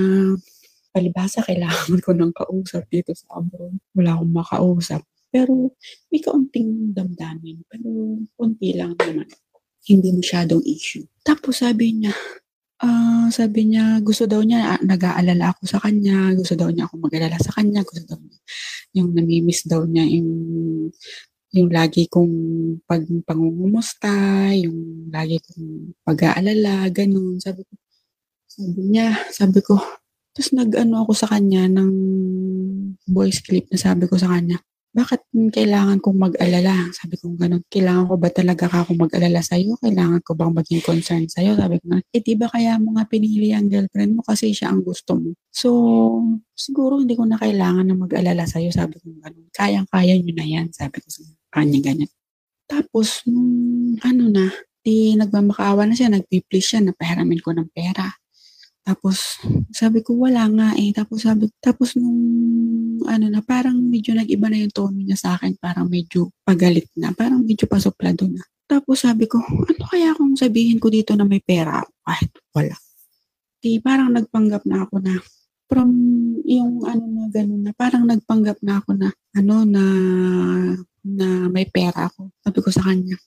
palibasa 0.91 1.39
kailangan 1.47 2.03
ko 2.03 2.11
ng 2.11 2.35
kausap 2.35 2.83
dito 2.91 3.15
sa 3.15 3.39
abroad. 3.39 3.79
Wala 3.95 4.19
akong 4.19 4.33
makausap. 4.35 5.01
Pero 5.31 5.71
may 6.11 6.19
kaunting 6.19 6.91
damdamin. 6.91 7.63
Pero 7.71 8.19
kunti 8.35 8.75
lang 8.75 8.99
naman 8.99 9.31
hindi 9.87 10.11
masyadong 10.11 10.63
issue. 10.67 11.07
Tapos 11.23 11.63
sabi 11.63 11.95
niya, 11.95 12.13
uh, 12.83 13.27
sabi 13.31 13.71
niya, 13.71 14.03
gusto 14.03 14.27
daw 14.27 14.43
niya, 14.43 14.77
uh, 14.77 14.81
nag-aalala 14.83 15.55
ako 15.55 15.63
sa 15.65 15.79
kanya, 15.81 16.35
gusto 16.35 16.53
daw 16.59 16.69
niya 16.69 16.85
ako 16.91 16.95
mag-alala 17.07 17.37
sa 17.39 17.55
kanya, 17.55 17.81
gusto 17.87 18.03
daw 18.03 18.19
niya, 18.19 18.39
yung 18.99 19.09
namimiss 19.15 19.63
daw 19.67 19.83
niya 19.87 20.03
yung 20.07 20.31
yung 21.55 21.71
lagi 21.71 22.11
kong 22.11 22.33
pag 22.83 23.07
pangungumusta, 23.23 24.51
yung 24.59 25.09
lagi 25.09 25.39
kong 25.39 25.95
pag-aalala, 26.03 26.91
ganun. 26.91 27.39
Sabi 27.39 27.63
ko, 27.63 27.73
sabi 28.51 28.81
niya, 28.91 29.15
sabi 29.31 29.59
ko, 29.63 29.79
tapos 30.35 30.51
nag-ano 30.53 31.07
ako 31.07 31.11
sa 31.15 31.27
kanya 31.31 31.65
ng 31.71 31.91
voice 33.09 33.39
clip 33.41 33.65
na 33.71 33.79
sabi 33.79 34.05
ko 34.05 34.19
sa 34.19 34.29
kanya, 34.35 34.59
bakit 34.97 35.21
kailangan 35.53 36.01
kong 36.01 36.17
mag-alala? 36.17 36.89
Sabi 36.89 37.21
ko 37.21 37.29
ganun, 37.37 37.61
kailangan 37.69 38.09
ko 38.09 38.15
ba 38.17 38.33
talaga 38.33 38.65
ako 38.65 38.97
mag-alala 38.97 39.45
sa'yo? 39.45 39.77
Kailangan 39.77 40.25
ko 40.25 40.33
bang 40.33 40.49
maging 40.57 40.81
concerned 40.81 41.29
sa'yo? 41.29 41.53
Sabi 41.53 41.77
ko 41.77 42.01
eh 42.01 42.21
di 42.25 42.33
ba 42.33 42.49
kaya 42.49 42.81
mo 42.81 42.97
nga 42.97 43.05
pinili 43.05 43.53
ang 43.53 43.69
girlfriend 43.69 44.17
mo 44.17 44.25
kasi 44.25 44.57
siya 44.57 44.73
ang 44.73 44.81
gusto 44.81 45.13
mo. 45.13 45.37
So, 45.53 45.69
siguro 46.57 46.97
hindi 46.97 47.13
ko 47.13 47.29
na 47.29 47.37
kailangan 47.37 47.85
na 47.85 47.93
mag-alala 47.93 48.49
sa'yo. 48.49 48.73
Sabi 48.73 48.97
ko 48.97 49.13
ganun, 49.21 49.45
kayang-kaya 49.53 50.17
nyo 50.17 50.33
na 50.33 50.45
yan. 50.49 50.67
Sabi 50.73 50.97
ko 50.97 51.07
sa 51.13 51.21
kanya 51.53 51.77
ganyan. 51.77 52.09
Tapos, 52.65 53.21
nung 53.29 54.01
ano 54.01 54.23
na, 54.33 54.49
di 54.81 55.13
nagmamakaawa 55.13 55.85
na 55.85 55.93
siya, 55.93 56.09
nagpiplease 56.09 56.73
siya, 56.73 56.79
napahiramin 56.81 57.39
ko 57.45 57.53
ng 57.53 57.69
pera. 57.69 58.17
Tapos, 58.87 59.43
sabi 59.75 59.99
ko, 59.99 60.15
wala 60.15 60.47
nga 60.47 60.69
eh. 60.79 60.95
Tapos 60.95 61.27
sabi, 61.27 61.51
tapos 61.59 61.99
nung, 61.99 62.15
ano 63.03 63.27
na, 63.27 63.43
parang 63.43 63.75
medyo 63.75 64.15
nag-iba 64.15 64.47
na 64.47 64.63
yung 64.63 64.71
tono 64.71 64.95
niya 64.95 65.19
sa 65.19 65.35
akin. 65.35 65.59
Parang 65.59 65.91
medyo 65.91 66.31
pagalit 66.47 66.87
na. 66.95 67.11
Parang 67.11 67.43
medyo 67.43 67.67
pasuplado 67.67 68.23
na. 68.31 68.39
Tapos 68.63 69.03
sabi 69.03 69.27
ko, 69.27 69.43
ano 69.43 69.83
kaya 69.91 70.15
kung 70.15 70.39
sabihin 70.39 70.79
ko 70.79 70.87
dito 70.87 71.11
na 71.19 71.27
may 71.27 71.43
pera 71.43 71.83
ako 71.83 71.91
kahit 72.07 72.31
wala? 72.55 72.75
Di, 73.59 73.79
parang 73.83 74.15
nagpanggap 74.15 74.63
na 74.63 74.87
ako 74.87 74.95
na, 75.03 75.15
from 75.67 75.89
yung 76.47 76.87
ano 76.87 77.03
na 77.11 77.23
gano'n 77.27 77.61
na, 77.67 77.71
parang 77.75 78.07
nagpanggap 78.07 78.63
na 78.63 78.79
ako 78.79 78.89
na, 78.95 79.11
ano, 79.35 79.55
na, 79.67 79.83
na 81.03 81.27
may 81.51 81.67
pera 81.67 82.07
ako. 82.07 82.31
Sabi 82.39 82.59
ko 82.63 82.69
sa 82.71 82.87
kanya, 82.87 83.19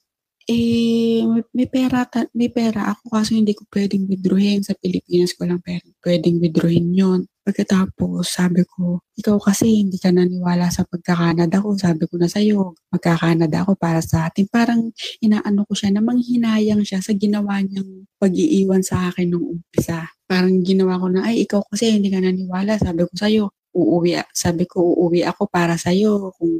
eh, 0.50 1.22
may 1.54 1.68
pera, 1.70 2.02
may 2.34 2.50
pera 2.50 2.90
ako 2.90 3.14
kaso 3.14 3.30
hindi 3.38 3.54
ko 3.54 3.62
pwedeng 3.70 4.10
withdrawin. 4.10 4.66
Sa 4.66 4.74
Pilipinas 4.74 5.30
ko 5.38 5.46
lang 5.46 5.62
pwedeng, 5.62 5.94
pwedeng 6.02 6.36
withdrawin 6.42 6.88
yon 6.90 7.20
Pagkatapos, 7.40 8.28
sabi 8.28 8.62
ko, 8.68 9.00
ikaw 9.16 9.40
kasi 9.40 9.80
hindi 9.80 9.96
ka 9.96 10.12
naniwala 10.12 10.68
sa 10.68 10.84
pagkakanada 10.84 11.62
ko. 11.62 11.72
Sabi 11.78 12.04
ko 12.04 12.20
na 12.20 12.28
sa'yo, 12.28 12.76
magkakanada 12.92 13.64
ako 13.64 13.80
para 13.80 14.04
sa 14.04 14.28
atin. 14.28 14.44
Parang 14.50 14.92
inaano 15.24 15.64
ko 15.64 15.72
siya 15.72 15.94
na 15.94 16.04
manghinayang 16.04 16.84
siya 16.84 17.00
sa 17.00 17.16
ginawa 17.16 17.64
niyang 17.64 18.04
pag-iiwan 18.20 18.84
sa 18.84 19.08
akin 19.08 19.32
nung 19.32 19.56
umpisa. 19.56 20.04
Parang 20.28 20.60
ginawa 20.62 21.00
ko 21.00 21.08
na, 21.08 21.26
ay, 21.32 21.48
ikaw 21.48 21.64
kasi 21.72 21.96
hindi 21.96 22.12
ka 22.12 22.20
naniwala. 22.20 22.76
Sabi 22.76 23.08
ko 23.08 23.14
sa'yo, 23.16 23.44
uuwi, 23.72 24.20
sabi 24.36 24.68
ko, 24.68 24.84
uuwi 24.84 25.24
ako 25.24 25.48
para 25.48 25.80
sa'yo 25.80 26.34
kung, 26.36 26.54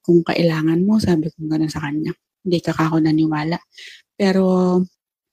kung 0.00 0.20
kailangan 0.22 0.80
mo. 0.86 1.02
Sabi 1.02 1.28
ko 1.34 1.44
gano'n 1.44 1.72
sa 1.72 1.82
kanya. 1.82 2.14
Hindi 2.44 2.58
ka 2.62 2.72
ako 2.74 2.96
naniwala. 3.02 3.58
Pero 4.18 4.44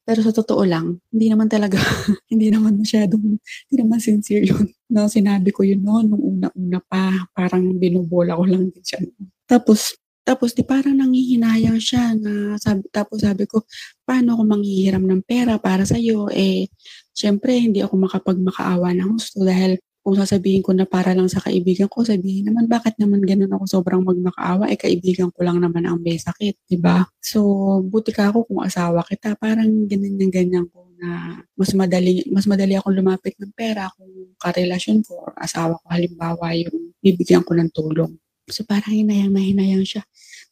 pero 0.09 0.25
sa 0.25 0.33
totoo 0.33 0.65
lang, 0.65 0.97
hindi 1.13 1.29
naman 1.29 1.45
talaga, 1.45 1.77
hindi 2.33 2.49
naman 2.49 2.81
masyadong, 2.81 3.37
hindi 3.69 3.75
naman 3.77 4.01
sincere 4.01 4.41
yun. 4.49 4.65
No, 4.89 5.05
sinabi 5.05 5.53
ko 5.53 5.61
yun 5.61 5.85
noon, 5.85 6.09
nung 6.09 6.23
una-una 6.25 6.81
pa, 6.81 7.13
parang 7.29 7.77
binubola 7.77 8.33
ko 8.33 8.41
lang 8.49 8.73
din 8.73 8.81
siya. 8.81 9.05
Tapos, 9.45 9.93
tapos 10.25 10.57
di 10.57 10.65
parang 10.65 10.97
nangihinayang 10.97 11.77
siya 11.77 12.17
na 12.17 12.57
sabi, 12.57 12.89
tapos 12.89 13.21
sabi 13.21 13.45
ko, 13.45 13.69
paano 14.01 14.33
ako 14.33 14.49
manghihiram 14.49 15.05
ng 15.05 15.21
pera 15.29 15.61
para 15.61 15.85
sa 15.85 15.93
iyo? 15.93 16.25
Eh, 16.33 16.73
syempre, 17.13 17.53
hindi 17.53 17.85
ako 17.85 18.01
makapagmakaawa 18.09 18.97
ng 18.97 19.09
gusto 19.13 19.45
dahil 19.45 19.77
kung 20.09 20.17
sasabihin 20.17 20.65
ko 20.65 20.73
na 20.73 20.89
para 20.89 21.13
lang 21.13 21.29
sa 21.29 21.37
kaibigan 21.37 21.85
ko, 21.85 22.01
sabihin 22.01 22.49
naman, 22.49 22.65
bakit 22.65 22.97
naman 22.97 23.21
ganun 23.21 23.53
ako 23.53 23.69
sobrang 23.69 24.01
magmakaawa? 24.01 24.65
Eh, 24.73 24.77
kaibigan 24.81 25.29
ko 25.29 25.45
lang 25.45 25.61
naman 25.61 25.85
ang 25.85 26.01
may 26.01 26.17
sakit, 26.17 26.65
di 26.65 26.81
ba? 26.81 27.05
So, 27.21 27.77
buti 27.85 28.09
ka 28.09 28.33
ako 28.33 28.49
kung 28.49 28.65
asawa 28.65 29.05
kita. 29.05 29.37
Parang 29.37 29.69
ganyan-ganyan 29.85 30.65
ko 30.73 30.89
na 30.97 31.37
mas 31.53 31.77
madali, 31.77 32.25
mas 32.33 32.49
madali 32.49 32.73
akong 32.73 32.97
lumapit 32.97 33.37
ng 33.37 33.53
pera 33.53 33.85
kung 33.93 34.33
karelasyon 34.41 35.05
ko 35.05 35.29
or 35.29 35.37
asawa 35.37 35.77
ko 35.77 35.85
halimbawa 35.93 36.57
yung 36.57 36.89
bibigyan 37.05 37.45
ko 37.45 37.53
ng 37.53 37.69
tulong. 37.69 38.17
So, 38.49 38.65
parang 38.65 38.97
hinayang 38.97 39.29
na 39.29 39.45
hinayang 39.45 39.85
siya. 39.85 40.01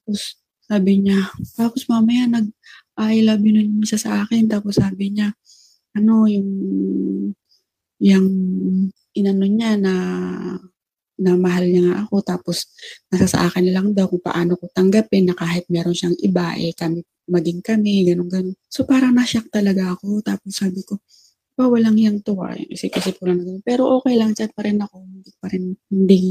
Tapos, 0.06 0.38
sabi 0.70 1.02
niya, 1.02 1.34
tapos 1.58 1.90
mamaya 1.90 2.30
nag, 2.30 2.46
I 2.94 3.26
love 3.26 3.42
you 3.42 3.58
na 3.58 3.66
siya 3.90 3.98
sa 3.98 4.12
akin. 4.22 4.46
Tapos 4.54 4.78
sabi 4.78 5.18
niya, 5.18 5.34
ano, 5.98 6.30
yung, 6.30 6.52
yung 7.98 8.28
inano 9.18 9.46
niya 9.50 9.76
na 9.80 9.94
na 11.18 11.34
mahal 11.34 11.66
niya 11.66 11.82
nga 11.90 11.98
ako 12.06 12.16
tapos 12.22 12.70
nasa 13.10 13.26
sa 13.26 13.50
akin 13.50 13.66
na 13.68 13.82
lang 13.82 13.88
daw 13.98 14.06
kung 14.06 14.22
paano 14.22 14.54
ko 14.54 14.70
tanggapin 14.70 15.26
na 15.26 15.34
kahit 15.34 15.66
meron 15.68 15.98
siyang 15.98 16.14
iba 16.22 16.54
eh 16.54 16.78
kami 16.78 17.02
maging 17.28 17.60
kami 17.66 18.08
ganun 18.08 18.30
ganun. 18.32 18.56
So 18.72 18.88
parang 18.88 19.18
na-shock 19.18 19.52
talaga 19.52 19.98
ako. 19.98 20.24
Tapos 20.24 20.52
sabi 20.56 20.80
ko 20.88 20.96
ba 21.58 21.68
walang 21.68 21.98
yang 22.00 22.22
tuwa. 22.24 22.54
Kasi 22.56 22.88
kasi 22.88 23.12
po 23.18 23.28
lang 23.28 23.42
pero 23.66 23.90
okay 24.00 24.16
lang 24.16 24.38
chat 24.38 24.54
pa 24.54 24.64
rin 24.64 24.80
ako. 24.80 25.04
Hindi 25.04 25.32
pa 25.42 25.48
rin 25.52 25.64
hindi 25.92 26.22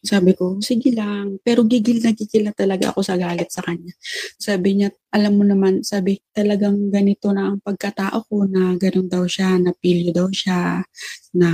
sabi 0.00 0.32
ko, 0.32 0.56
sige 0.64 0.96
lang. 0.96 1.36
Pero 1.44 1.64
gigil 1.68 2.00
na 2.00 2.16
gigil 2.16 2.48
na 2.48 2.54
talaga 2.56 2.92
ako 2.92 3.00
sa 3.04 3.20
galit 3.20 3.52
sa 3.52 3.60
kanya. 3.60 3.92
Sabi 4.40 4.80
niya, 4.80 4.88
alam 5.12 5.36
mo 5.36 5.44
naman, 5.44 5.84
sabi, 5.84 6.20
talagang 6.32 6.88
ganito 6.88 7.28
na 7.36 7.52
ang 7.52 7.60
pagkatao 7.60 8.24
ko 8.24 8.48
na 8.48 8.76
ganun 8.80 9.08
daw 9.12 9.28
siya, 9.28 9.60
na 9.60 9.76
pilyo 9.76 10.10
daw 10.16 10.28
siya, 10.32 10.80
na 11.36 11.50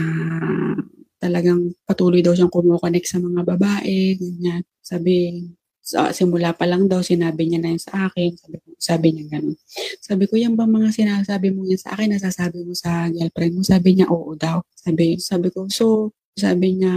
talagang 1.19 1.75
patuloy 1.89 2.23
daw 2.23 2.33
siyang 2.39 2.53
kumukonek 2.53 3.03
sa 3.09 3.19
mga 3.19 3.43
babae, 3.43 4.15
ganyan. 4.15 4.63
Sabi, 4.79 5.43
sa 5.87 6.11
simula 6.11 6.51
pa 6.51 6.67
lang 6.67 6.91
daw, 6.91 6.99
sinabi 6.99 7.47
niya 7.47 7.63
na 7.63 7.71
yun 7.75 7.83
sa 7.83 8.11
akin. 8.11 8.31
Sabi, 8.35 8.57
sabi 8.79 9.09
niya 9.15 9.39
ganun. 9.39 9.55
Sabi 10.03 10.25
ko, 10.27 10.35
yan 10.35 10.59
ba 10.59 10.67
mga 10.67 10.91
sinasabi 10.91 11.55
mo 11.55 11.63
yan 11.63 11.79
sa 11.79 11.95
akin, 11.95 12.15
nasasabi 12.15 12.67
mo 12.67 12.75
sa 12.75 13.07
girlfriend 13.11 13.55
mo? 13.55 13.63
Sabi 13.63 13.91
niya, 13.95 14.07
oo 14.11 14.35
daw. 14.35 14.63
Sabi, 14.75 15.19
sabi 15.23 15.49
ko, 15.55 15.71
so, 15.71 16.11
sabi 16.37 16.77
niya, 16.79 16.93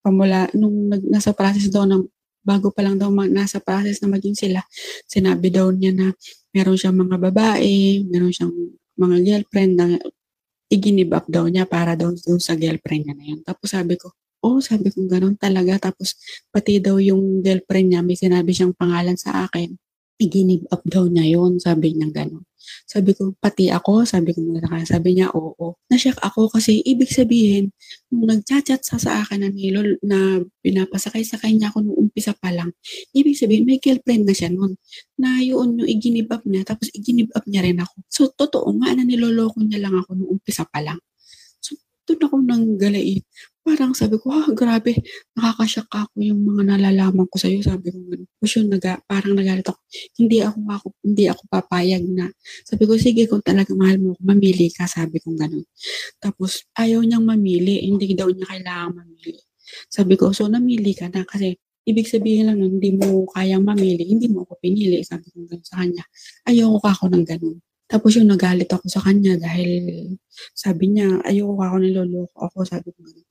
pamula, 0.00 0.48
nung 0.56 0.88
nag, 0.88 1.04
nasa 1.06 1.36
process 1.36 1.68
daw 1.68 1.84
ng, 1.84 2.08
bago 2.40 2.72
pa 2.72 2.80
lang 2.80 2.96
daw 2.96 3.12
ma, 3.12 3.28
nasa 3.28 3.60
process 3.60 4.00
na 4.00 4.08
maging 4.08 4.32
sila, 4.32 4.64
sinabi 5.04 5.52
daw 5.52 5.68
niya 5.68 5.92
na 5.92 6.08
meron 6.56 6.76
siyang 6.80 6.96
mga 6.96 7.16
babae, 7.30 8.02
meron 8.08 8.32
siyang 8.32 8.54
mga 8.96 9.16
girlfriend 9.22 9.72
na 9.76 9.86
iginib 10.72 11.10
up 11.12 11.26
daw 11.28 11.44
niya 11.50 11.66
para 11.68 11.98
daw 11.98 12.14
doon 12.14 12.40
sa 12.40 12.56
girlfriend 12.56 13.10
niya 13.10 13.14
na 13.16 13.24
yun. 13.26 13.40
Tapos 13.44 13.68
sabi 13.74 13.98
ko, 14.00 14.14
oh, 14.40 14.58
sabi 14.62 14.88
ko 14.88 15.04
ganun 15.04 15.36
talaga. 15.36 15.90
Tapos 15.90 16.16
pati 16.48 16.80
daw 16.80 16.96
yung 16.96 17.44
girlfriend 17.44 17.92
niya, 17.92 18.00
may 18.06 18.16
sinabi 18.16 18.50
siyang 18.56 18.72
pangalan 18.72 19.18
sa 19.18 19.46
akin, 19.46 19.74
iginib 20.20 20.64
up 20.72 20.80
daw 20.86 21.04
niya 21.10 21.36
yun, 21.38 21.58
sabi 21.60 21.92
niya 21.96 22.08
ganun. 22.12 22.44
Sabi 22.88 23.14
ko, 23.16 23.34
pati 23.38 23.70
ako, 23.70 24.04
sabi 24.08 24.34
ko 24.34 24.42
muna 24.42 24.66
kanya, 24.66 24.86
sabi 24.88 25.16
niya, 25.16 25.30
oo. 25.32 25.78
Nasyak 25.88 26.18
ako 26.20 26.50
kasi 26.50 26.82
ibig 26.84 27.10
sabihin, 27.10 27.70
nung 28.10 28.26
nagchat-chat 28.28 28.82
sa 28.82 28.96
sa 28.98 29.22
akin 29.22 29.46
na 29.46 29.50
nilol 29.50 29.98
na 30.02 30.42
pinapasakay 30.64 31.22
sa 31.22 31.38
kanya 31.38 31.70
ako 31.70 31.86
nung 31.86 31.98
umpisa 32.08 32.34
pa 32.34 32.50
lang, 32.50 32.74
ibig 33.14 33.38
sabihin, 33.38 33.66
may 33.66 33.78
girlfriend 33.78 34.26
na 34.26 34.34
siya 34.34 34.50
noon. 34.50 34.74
Na 35.20 35.38
yun 35.42 35.78
yung 35.78 35.90
iginib 35.90 36.30
up 36.32 36.42
niya, 36.44 36.66
tapos 36.66 36.90
iginib 36.94 37.30
up 37.36 37.44
niya 37.46 37.64
rin 37.66 37.78
ako. 37.78 37.94
So, 38.10 38.30
totoo 38.32 38.70
nga 38.82 38.94
na 38.96 39.06
niloloko 39.06 39.62
niya 39.62 39.86
lang 39.86 39.94
ako 39.98 40.16
nung 40.18 40.30
umpisa 40.38 40.66
pa 40.66 40.82
lang. 40.82 40.98
So, 41.62 41.76
doon 42.08 42.20
ako 42.26 42.36
nang 42.42 42.64
galait 42.80 43.22
parang 43.70 43.94
sabi 43.94 44.18
ko, 44.18 44.34
ah, 44.34 44.50
grabe, 44.50 44.98
nakakashock 45.38 45.86
ako 45.94 46.18
yung 46.18 46.42
mga 46.42 46.74
nalalaman 46.74 47.22
ko 47.30 47.38
sa'yo. 47.38 47.62
Sabi 47.62 47.94
ko, 47.94 48.02
tapos 48.18 48.50
yun, 48.58 48.66
naga, 48.66 48.98
parang 49.06 49.38
nagalit 49.38 49.62
ako. 49.62 49.78
Hindi 50.18 50.42
ako, 50.42 50.58
ako, 50.66 50.86
hindi 51.06 51.24
ako 51.30 51.42
papayag 51.46 52.04
na. 52.10 52.26
Sabi 52.66 52.82
ko, 52.90 52.98
sige, 52.98 53.30
kung 53.30 53.46
talaga 53.46 53.70
mahal 53.78 54.02
mo 54.02 54.18
ako, 54.18 54.22
mamili 54.26 54.66
ka. 54.74 54.90
Sabi 54.90 55.22
ko 55.22 55.38
ganun. 55.38 55.62
Tapos, 56.18 56.66
ayaw 56.74 56.98
niyang 57.06 57.22
mamili. 57.22 57.86
Hindi 57.86 58.18
daw 58.18 58.26
niya 58.26 58.50
kailangan 58.50 58.90
mamili. 58.90 59.38
Sabi 59.86 60.18
ko, 60.18 60.34
so 60.34 60.50
namili 60.50 60.90
ka 60.98 61.06
na 61.06 61.22
kasi 61.22 61.54
ibig 61.86 62.10
sabihin 62.10 62.50
lang 62.50 62.58
nun, 62.58 62.82
hindi 62.82 62.98
mo 62.98 63.22
kayang 63.30 63.62
mamili, 63.62 64.02
hindi 64.02 64.26
mo 64.26 64.42
ako 64.42 64.58
pinili. 64.58 64.98
Sabi 65.06 65.30
ko 65.30 65.46
ganun 65.46 65.62
sa 65.62 65.78
kanya. 65.78 66.02
Ayaw 66.50 66.74
ko 66.74 66.86
ako 66.90 67.04
ng 67.14 67.22
ganun. 67.22 67.62
Tapos 67.86 68.18
yung 68.18 68.34
nagalit 68.34 68.66
ako 68.66 68.86
sa 68.90 68.98
kanya 68.98 69.38
dahil 69.38 70.10
sabi 70.58 70.90
niya, 70.90 71.22
ayoko 71.22 71.62
ako 71.62 71.76
niloloko 71.78 72.36
ako. 72.50 72.58
Sabi 72.66 72.90
ko 72.90 72.98
ganun 73.06 73.29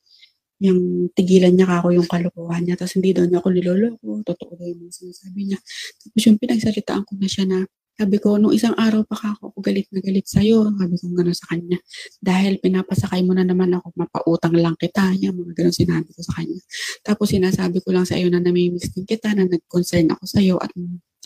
yung 0.60 1.08
tigilan 1.16 1.56
niya 1.56 1.80
ako 1.80 1.96
yung 1.96 2.08
kalokohan 2.08 2.62
niya. 2.68 2.76
Tapos 2.76 3.00
hindi 3.00 3.16
daw 3.16 3.24
niya 3.24 3.40
ako 3.40 3.48
niloloko. 3.50 4.08
Totoo 4.24 4.52
daw 4.60 4.68
yung 4.68 4.92
sinasabi 4.92 5.40
niya. 5.48 5.58
Tapos 6.04 6.22
yung 6.28 6.38
pinagsalitaan 6.40 7.02
ko 7.08 7.12
na 7.16 7.28
siya 7.28 7.44
na 7.48 7.58
sabi 8.00 8.16
ko, 8.16 8.40
nung 8.40 8.56
isang 8.56 8.72
araw 8.80 9.04
pa 9.04 9.12
ako, 9.12 9.52
ako 9.52 9.58
galit 9.60 9.84
na 9.92 10.00
galit 10.00 10.24
sa'yo. 10.24 10.72
Sabi 10.72 10.96
ko 10.96 11.04
gano'n 11.12 11.36
sa 11.36 11.52
kanya. 11.52 11.76
Dahil 12.16 12.56
pinapasakay 12.56 13.20
mo 13.28 13.36
na 13.36 13.44
naman 13.44 13.76
ako, 13.76 13.92
mapautang 13.92 14.56
lang 14.56 14.72
kita. 14.80 15.12
Yan, 15.20 15.36
mga 15.36 15.52
gano'n 15.52 15.76
sinabi 15.76 16.08
ko 16.16 16.24
sa 16.24 16.40
kanya. 16.40 16.64
Tapos 17.04 17.28
sinasabi 17.28 17.84
ko 17.84 17.92
lang 17.92 18.08
sa 18.08 18.16
iyo 18.16 18.32
na 18.32 18.40
namimiss 18.40 18.88
din 18.96 19.04
kita, 19.04 19.36
na 19.36 19.44
nag-concern 19.44 20.16
ako 20.16 20.24
sa 20.24 20.40
iyo 20.40 20.56
at, 20.56 20.72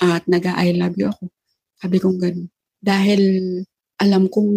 at 0.02 0.27
nag-I 0.27 0.74
love 0.74 0.98
you 0.98 1.06
ako. 1.15 1.31
Sabi 1.78 1.97
ko 2.02 2.11
gano'n. 2.11 2.51
Dahil 2.82 3.23
alam 4.02 4.27
kong 4.27 4.51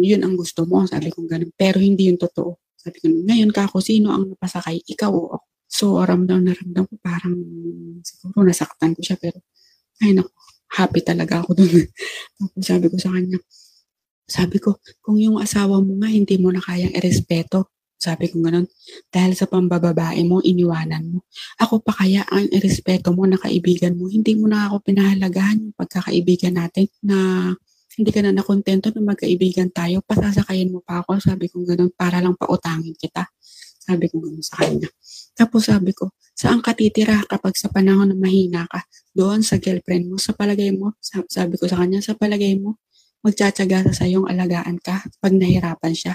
yun 0.00 0.24
ang 0.24 0.40
gusto 0.40 0.64
mo, 0.64 0.88
sabi 0.88 1.12
ko 1.12 1.20
gano'n. 1.28 1.52
Pero 1.52 1.84
hindi 1.84 2.08
yung 2.08 2.16
totoo. 2.16 2.65
Sabi 2.86 2.96
ko, 3.02 3.06
ngayon 3.10 3.50
ka 3.50 3.66
ako, 3.66 3.82
sino 3.82 4.14
ang 4.14 4.30
napasakay? 4.30 4.78
Ikaw 4.86 5.10
o 5.10 5.34
ako. 5.34 5.46
So, 5.66 5.98
ramdam 5.98 6.46
na 6.46 6.54
ko, 6.86 6.94
parang 7.02 7.34
siguro 8.06 8.46
nasaktan 8.46 8.94
ko 8.94 9.02
siya, 9.02 9.18
pero 9.18 9.42
ay 10.06 10.14
naku, 10.14 10.30
happy 10.78 11.02
talaga 11.02 11.42
ako 11.42 11.58
dun. 11.58 11.74
Tapos 12.38 12.62
sabi 12.62 12.86
ko 12.86 12.96
sa 13.02 13.10
kanya, 13.10 13.42
sabi 14.30 14.62
ko, 14.62 14.78
kung 15.02 15.18
yung 15.18 15.42
asawa 15.42 15.82
mo 15.82 15.98
nga 15.98 16.06
hindi 16.06 16.38
mo 16.38 16.54
na 16.54 16.62
kayang 16.62 16.94
irespeto, 16.94 17.74
Sabi 17.96 18.28
ko 18.28 18.44
ganun, 18.44 18.68
dahil 19.08 19.32
sa 19.32 19.48
pambababae 19.48 20.20
mo, 20.28 20.44
iniwanan 20.44 21.16
mo. 21.16 21.18
Ako 21.56 21.80
pa 21.80 21.96
kaya 21.96 22.28
ang 22.28 22.44
irespeto 22.52 23.16
mo 23.16 23.24
na 23.24 23.40
kaibigan 23.40 23.96
mo, 23.96 24.12
hindi 24.12 24.36
mo 24.36 24.52
na 24.52 24.68
ako 24.68 24.84
pinahalagahan 24.84 25.64
yung 25.64 25.76
pagkakaibigan 25.80 26.60
natin 26.60 26.92
na 27.00 27.16
hindi 27.96 28.12
ka 28.12 28.20
na 28.20 28.32
nakontento 28.32 28.92
na 28.92 29.00
magkaibigan 29.12 29.72
tayo, 29.72 30.04
pasasakayin 30.04 30.68
mo 30.68 30.84
pa 30.84 31.00
ako. 31.00 31.16
Sabi 31.20 31.48
ko 31.48 31.64
ganun, 31.64 31.90
para 31.96 32.20
lang 32.20 32.36
pautangin 32.36 32.92
kita. 32.92 33.24
Sabi 33.80 34.12
ko 34.12 34.20
ganun 34.20 34.44
sa 34.44 34.60
kanya. 34.60 34.88
Tapos 35.32 35.68
sabi 35.68 35.96
ko, 35.96 36.12
saan 36.36 36.60
ka 36.60 36.76
titira 36.76 37.24
kapag 37.24 37.56
sa 37.56 37.72
panahon 37.72 38.12
na 38.12 38.16
mahina 38.16 38.68
ka? 38.68 38.84
Doon 39.16 39.40
sa 39.40 39.56
girlfriend 39.56 40.12
mo, 40.12 40.20
sa 40.20 40.36
palagay 40.36 40.76
mo, 40.76 40.92
sabi 41.28 41.56
ko 41.56 41.64
sa 41.64 41.80
kanya, 41.80 42.04
sa 42.04 42.12
palagay 42.12 42.60
mo, 42.60 42.76
magtsatsaga 43.24 43.90
sa 43.90 44.04
sayong 44.04 44.28
alagaan 44.28 44.76
ka 44.78 45.02
pag 45.18 45.34
nahirapan 45.34 45.96
siya 45.96 46.14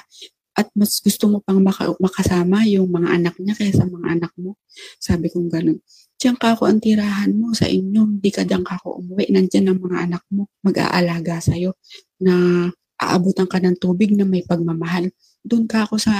at 0.55 0.67
mas 0.75 0.99
gusto 0.99 1.31
mo 1.31 1.39
pang 1.39 1.59
maka- 1.63 1.95
makasama 1.99 2.67
yung 2.67 2.91
mga 2.91 3.09
anak 3.19 3.35
niya 3.39 3.55
kaysa 3.55 3.87
mga 3.87 4.19
anak 4.19 4.31
mo. 4.35 4.59
Sabi 4.99 5.31
kong 5.31 5.47
ganun. 5.47 5.79
Diyan 6.21 6.37
ka 6.37 6.53
ako 6.53 6.69
ang 6.69 6.77
tirahan 6.77 7.33
mo 7.33 7.49
sa 7.57 7.65
inyo. 7.65 8.05
Hindi 8.05 8.29
ka 8.29 8.45
diyan 8.45 8.61
ka 8.61 8.77
ako 8.77 9.01
umuwi. 9.01 9.33
Nandiyan 9.33 9.73
ang 9.73 9.81
mga 9.81 9.97
anak 10.05 10.23
mo. 10.29 10.53
Mag-aalaga 10.61 11.41
sa'yo 11.41 11.73
na 12.21 12.69
aabutan 13.01 13.49
ka 13.49 13.57
ng 13.57 13.81
tubig 13.81 14.13
na 14.13 14.21
may 14.21 14.45
pagmamahal. 14.45 15.09
Doon 15.41 15.65
ka 15.65 15.89
ako 15.89 15.97
sa 15.97 16.13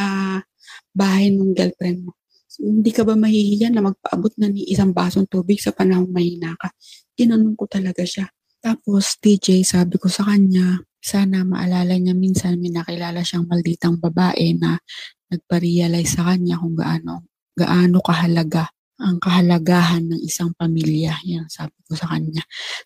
bahay 0.90 1.30
ng 1.30 1.53
girlfriend 1.53 2.10
mo. 2.10 2.18
So, 2.49 2.65
hindi 2.65 2.90
ka 2.90 3.06
ba 3.06 3.14
mahihiya 3.14 3.69
na 3.69 3.86
magpaabot 3.86 4.34
na 4.41 4.49
ni 4.49 4.65
isang 4.65 4.90
basong 4.90 5.30
tubig 5.30 5.61
sa 5.61 5.69
panahong 5.69 6.10
mahina 6.10 6.57
ka? 6.57 6.73
Tinanong 7.14 7.53
ko 7.53 7.69
talaga 7.69 8.02
siya. 8.02 8.26
Tapos, 8.57 9.22
DJ, 9.22 9.61
sabi 9.61 10.02
ko 10.02 10.10
sa 10.10 10.26
kanya, 10.26 10.82
sana 10.98 11.45
maalala 11.45 11.94
niya 12.02 12.18
minsan 12.18 12.57
may 12.57 12.73
nakilala 12.73 13.22
siyang 13.22 13.45
malditang 13.45 14.02
babae 14.02 14.57
na 14.57 14.82
nagpa-realize 15.30 16.18
sa 16.18 16.26
kanya 16.34 16.57
kung 16.57 16.73
gaano, 16.73 17.30
gaano 17.53 18.02
kahalaga 18.02 18.65
ang 19.02 19.18
kahalagahan 19.18 20.06
ng 20.07 20.22
isang 20.22 20.53
pamilya. 20.56 21.18
Yan, 21.26 21.49
sabi 21.49 21.73
ko 21.90 21.98
sa 21.98 22.14
kanya. 22.14 22.45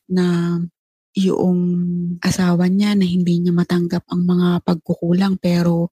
Na 0.10 0.58
yung 1.16 1.60
asawa 2.20 2.68
niya 2.68 2.92
na 2.96 3.08
hindi 3.08 3.40
niya 3.40 3.56
matanggap 3.56 4.04
ang 4.12 4.28
mga 4.28 4.64
pagkukulang 4.68 5.40
pero 5.40 5.92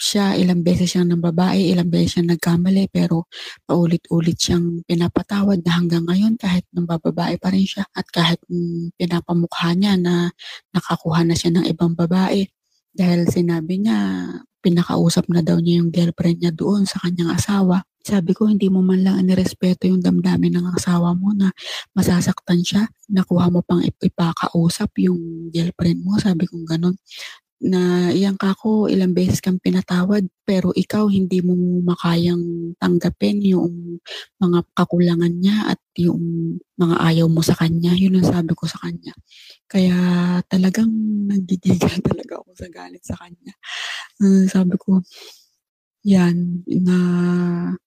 siya, 0.00 0.32
ilang 0.32 0.64
beses 0.64 0.96
siyang 0.96 1.12
ng 1.12 1.20
babae, 1.20 1.60
ilang 1.60 1.92
beses 1.92 2.16
siyang 2.16 2.32
nagkamali, 2.32 2.88
pero 2.88 3.28
paulit-ulit 3.68 4.40
siyang 4.40 4.80
pinapatawad 4.88 5.60
na 5.60 5.76
hanggang 5.76 6.08
ngayon 6.08 6.40
kahit 6.40 6.64
ng 6.72 6.88
bababae 6.88 7.36
pa 7.36 7.52
rin 7.52 7.68
siya 7.68 7.84
at 7.92 8.08
kahit 8.08 8.40
pinapamukha 8.96 9.76
niya 9.76 10.00
na 10.00 10.32
nakakuha 10.72 11.20
na 11.28 11.36
siya 11.36 11.52
ng 11.52 11.68
ibang 11.68 11.92
babae 11.92 12.48
dahil 12.96 13.28
sinabi 13.28 13.84
niya 13.84 13.98
pinakausap 14.64 15.28
na 15.28 15.44
daw 15.44 15.60
niya 15.60 15.84
yung 15.84 15.92
girlfriend 15.92 16.40
niya 16.40 16.52
doon 16.56 16.88
sa 16.88 16.96
kanyang 17.04 17.36
asawa. 17.36 17.84
Sabi 18.00 18.32
ko, 18.32 18.48
hindi 18.48 18.72
mo 18.72 18.80
man 18.80 19.04
lang 19.04 19.20
inirespeto 19.20 19.84
yung 19.84 20.00
damdamin 20.00 20.56
ng 20.56 20.66
asawa 20.72 21.12
mo 21.12 21.36
na 21.36 21.52
masasaktan 21.92 22.64
siya. 22.64 22.88
Nakuha 23.12 23.52
mo 23.52 23.60
pang 23.60 23.84
ipakausap 23.84 24.96
yung 25.04 25.52
girlfriend 25.52 26.00
mo. 26.00 26.16
Sabi 26.16 26.48
ko 26.48 26.60
ganun 26.64 26.96
na 27.60 28.08
iyang 28.08 28.40
kako 28.40 28.88
ilang 28.88 29.12
beses 29.12 29.44
kang 29.44 29.60
pinatawad 29.60 30.24
pero 30.48 30.72
ikaw 30.72 31.04
hindi 31.12 31.44
mo 31.44 31.52
makayang 31.84 32.72
tanggapin 32.80 33.44
yung 33.44 34.00
mga 34.40 34.64
kakulangan 34.72 35.28
niya 35.28 35.76
at 35.76 35.80
yung 36.00 36.56
mga 36.80 36.96
ayaw 37.04 37.28
mo 37.28 37.44
sa 37.44 37.52
kanya. 37.52 37.92
Yun 37.92 38.16
ang 38.16 38.32
sabi 38.32 38.56
ko 38.56 38.64
sa 38.64 38.80
kanya. 38.80 39.12
Kaya 39.68 39.96
talagang 40.48 40.88
naggigigan 41.28 42.00
talaga 42.08 42.40
ako 42.40 42.50
sa 42.56 42.68
galit 42.72 43.04
sa 43.04 43.20
kanya. 43.20 43.52
Uh, 44.24 44.48
sabi 44.48 44.80
ko, 44.80 45.04
yan, 46.04 46.64
na 46.80 46.96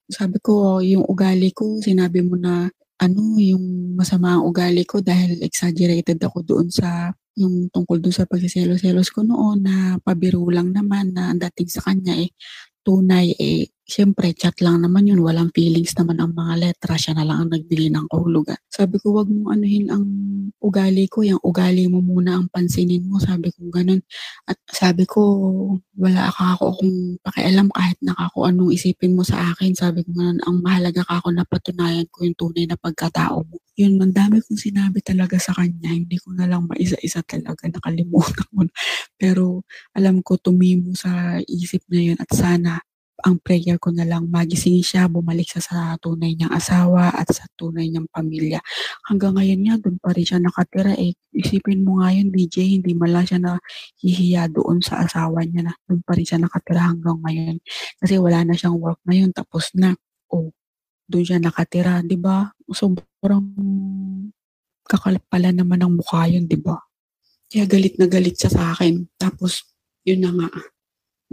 sabi 0.06 0.38
ko, 0.44 0.80
yung 0.86 1.06
ugali 1.10 1.50
ko, 1.56 1.82
sinabi 1.82 2.22
mo 2.22 2.38
na 2.38 2.70
ano, 3.02 3.22
yung 3.42 3.98
masama 3.98 4.38
ang 4.38 4.46
ugali 4.46 4.86
ko 4.86 5.02
dahil 5.02 5.42
exaggerated 5.42 6.22
ako 6.22 6.46
doon 6.46 6.68
sa 6.70 7.10
yung 7.34 7.66
tungkol 7.74 7.98
doon 7.98 8.14
sa 8.14 8.30
pagsiselos-selos 8.30 9.10
ko 9.10 9.26
noon 9.26 9.66
na 9.66 9.98
pabiro 10.06 10.46
lang 10.54 10.70
naman 10.70 11.10
na 11.18 11.34
dating 11.34 11.66
sa 11.66 11.82
kanya 11.82 12.14
eh 12.14 12.30
tunay 12.86 13.34
eh 13.42 13.73
Siyempre, 13.84 14.32
chat 14.32 14.56
lang 14.64 14.80
naman 14.80 15.04
yun. 15.12 15.20
Walang 15.20 15.52
feelings 15.52 15.92
naman 16.00 16.16
ang 16.24 16.32
mga 16.32 16.56
letra. 16.56 16.96
Siya 16.96 17.20
na 17.20 17.28
lang 17.28 17.38
ang 17.44 17.52
nagbili 17.52 17.92
ng 17.92 18.08
kahulugan. 18.08 18.56
Sabi 18.72 18.96
ko, 18.96 19.12
wag 19.12 19.28
mo 19.28 19.52
anuhin 19.52 19.92
ang 19.92 20.08
ugali 20.64 21.04
ko. 21.12 21.20
Yung 21.20 21.44
ugali 21.44 21.92
mo 21.92 22.00
muna 22.00 22.40
ang 22.40 22.48
pansinin 22.48 23.04
mo. 23.04 23.20
Sabi 23.20 23.52
ko, 23.52 23.68
ganun. 23.68 24.00
At 24.48 24.56
sabi 24.72 25.04
ko, 25.04 25.20
wala 26.00 26.32
ka 26.32 26.56
ako 26.56 26.80
kung 26.80 26.96
pakialam 27.28 27.68
kahit 27.76 28.00
nakako 28.00 28.48
anong 28.48 28.72
isipin 28.72 29.20
mo 29.20 29.28
sa 29.28 29.52
akin. 29.52 29.76
Sabi 29.76 30.08
ko, 30.08 30.16
ganun, 30.16 30.40
ang 30.48 30.64
mahalaga 30.64 31.04
ka 31.04 31.20
ako 31.20 31.36
na 31.36 31.44
patunayan 31.44 32.08
ko 32.08 32.24
yung 32.24 32.40
tunay 32.40 32.64
na 32.64 32.80
pagkatao 32.80 33.44
mo. 33.44 33.60
Yun, 33.76 34.00
ang 34.00 34.16
dami 34.16 34.40
kong 34.40 34.64
sinabi 34.64 35.04
talaga 35.04 35.36
sa 35.44 35.52
kanya. 35.60 35.92
Hindi 35.92 36.16
ko 36.24 36.32
na 36.32 36.48
lang 36.48 36.72
maisa-isa 36.72 37.20
talaga. 37.28 37.68
Nakalimutan 37.68 38.48
ko. 38.48 38.64
Pero 39.20 39.68
alam 39.92 40.24
ko 40.24 40.40
tumimo 40.40 40.96
sa 40.96 41.44
isip 41.44 41.84
na 41.92 42.00
yun 42.00 42.18
at 42.24 42.32
sana 42.32 42.80
ang 43.24 43.40
prayer 43.40 43.80
ko 43.80 43.90
na 43.96 44.04
lang 44.04 44.28
magising 44.28 44.84
siya, 44.84 45.08
bumalik 45.08 45.48
siya 45.48 45.64
sa 45.64 45.78
tunay 45.96 46.36
niyang 46.36 46.52
asawa 46.52 47.08
at 47.16 47.32
sa 47.32 47.48
tunay 47.56 47.88
niyang 47.88 48.12
pamilya. 48.12 48.60
Hanggang 49.08 49.40
ngayon 49.40 49.60
nga, 49.64 49.76
doon 49.80 49.98
pa 50.04 50.12
rin 50.12 50.28
siya 50.28 50.44
nakatira. 50.44 50.92
Eh, 51.00 51.16
isipin 51.32 51.88
mo 51.88 52.04
nga 52.04 52.12
yun, 52.12 52.30
DJ, 52.36 52.80
hindi 52.80 52.92
mala 52.92 53.24
siya 53.24 53.40
na 53.40 53.64
hihiya 54.04 54.52
doon 54.52 54.84
sa 54.84 55.08
asawa 55.08 55.48
niya 55.48 55.72
na 55.72 55.74
doon 55.88 56.04
pa 56.04 56.20
rin 56.20 56.28
siya 56.28 56.40
nakatira 56.44 56.84
hanggang 56.84 57.20
ngayon. 57.24 57.58
Kasi 58.04 58.20
wala 58.20 58.44
na 58.44 58.54
siyang 58.60 58.76
work 58.78 59.00
ngayon, 59.08 59.32
tapos 59.32 59.72
na. 59.80 59.96
Oh, 60.28 60.52
doon 61.08 61.24
siya 61.24 61.40
nakatira, 61.40 62.04
di 62.04 62.20
ba? 62.20 62.52
Sobrang 62.68 63.48
kakalap 64.84 65.24
pala 65.32 65.56
naman 65.56 65.80
ng 65.80 65.96
mukha 65.96 66.28
yun, 66.28 66.44
di 66.44 66.60
ba? 66.60 66.76
Kaya 67.48 67.70
galit 67.72 67.96
na 67.96 68.12
galit 68.12 68.36
siya 68.36 68.52
sa 68.52 68.64
akin. 68.76 69.08
Tapos, 69.16 69.64
yun 70.04 70.20
na 70.20 70.32
nga, 70.36 70.50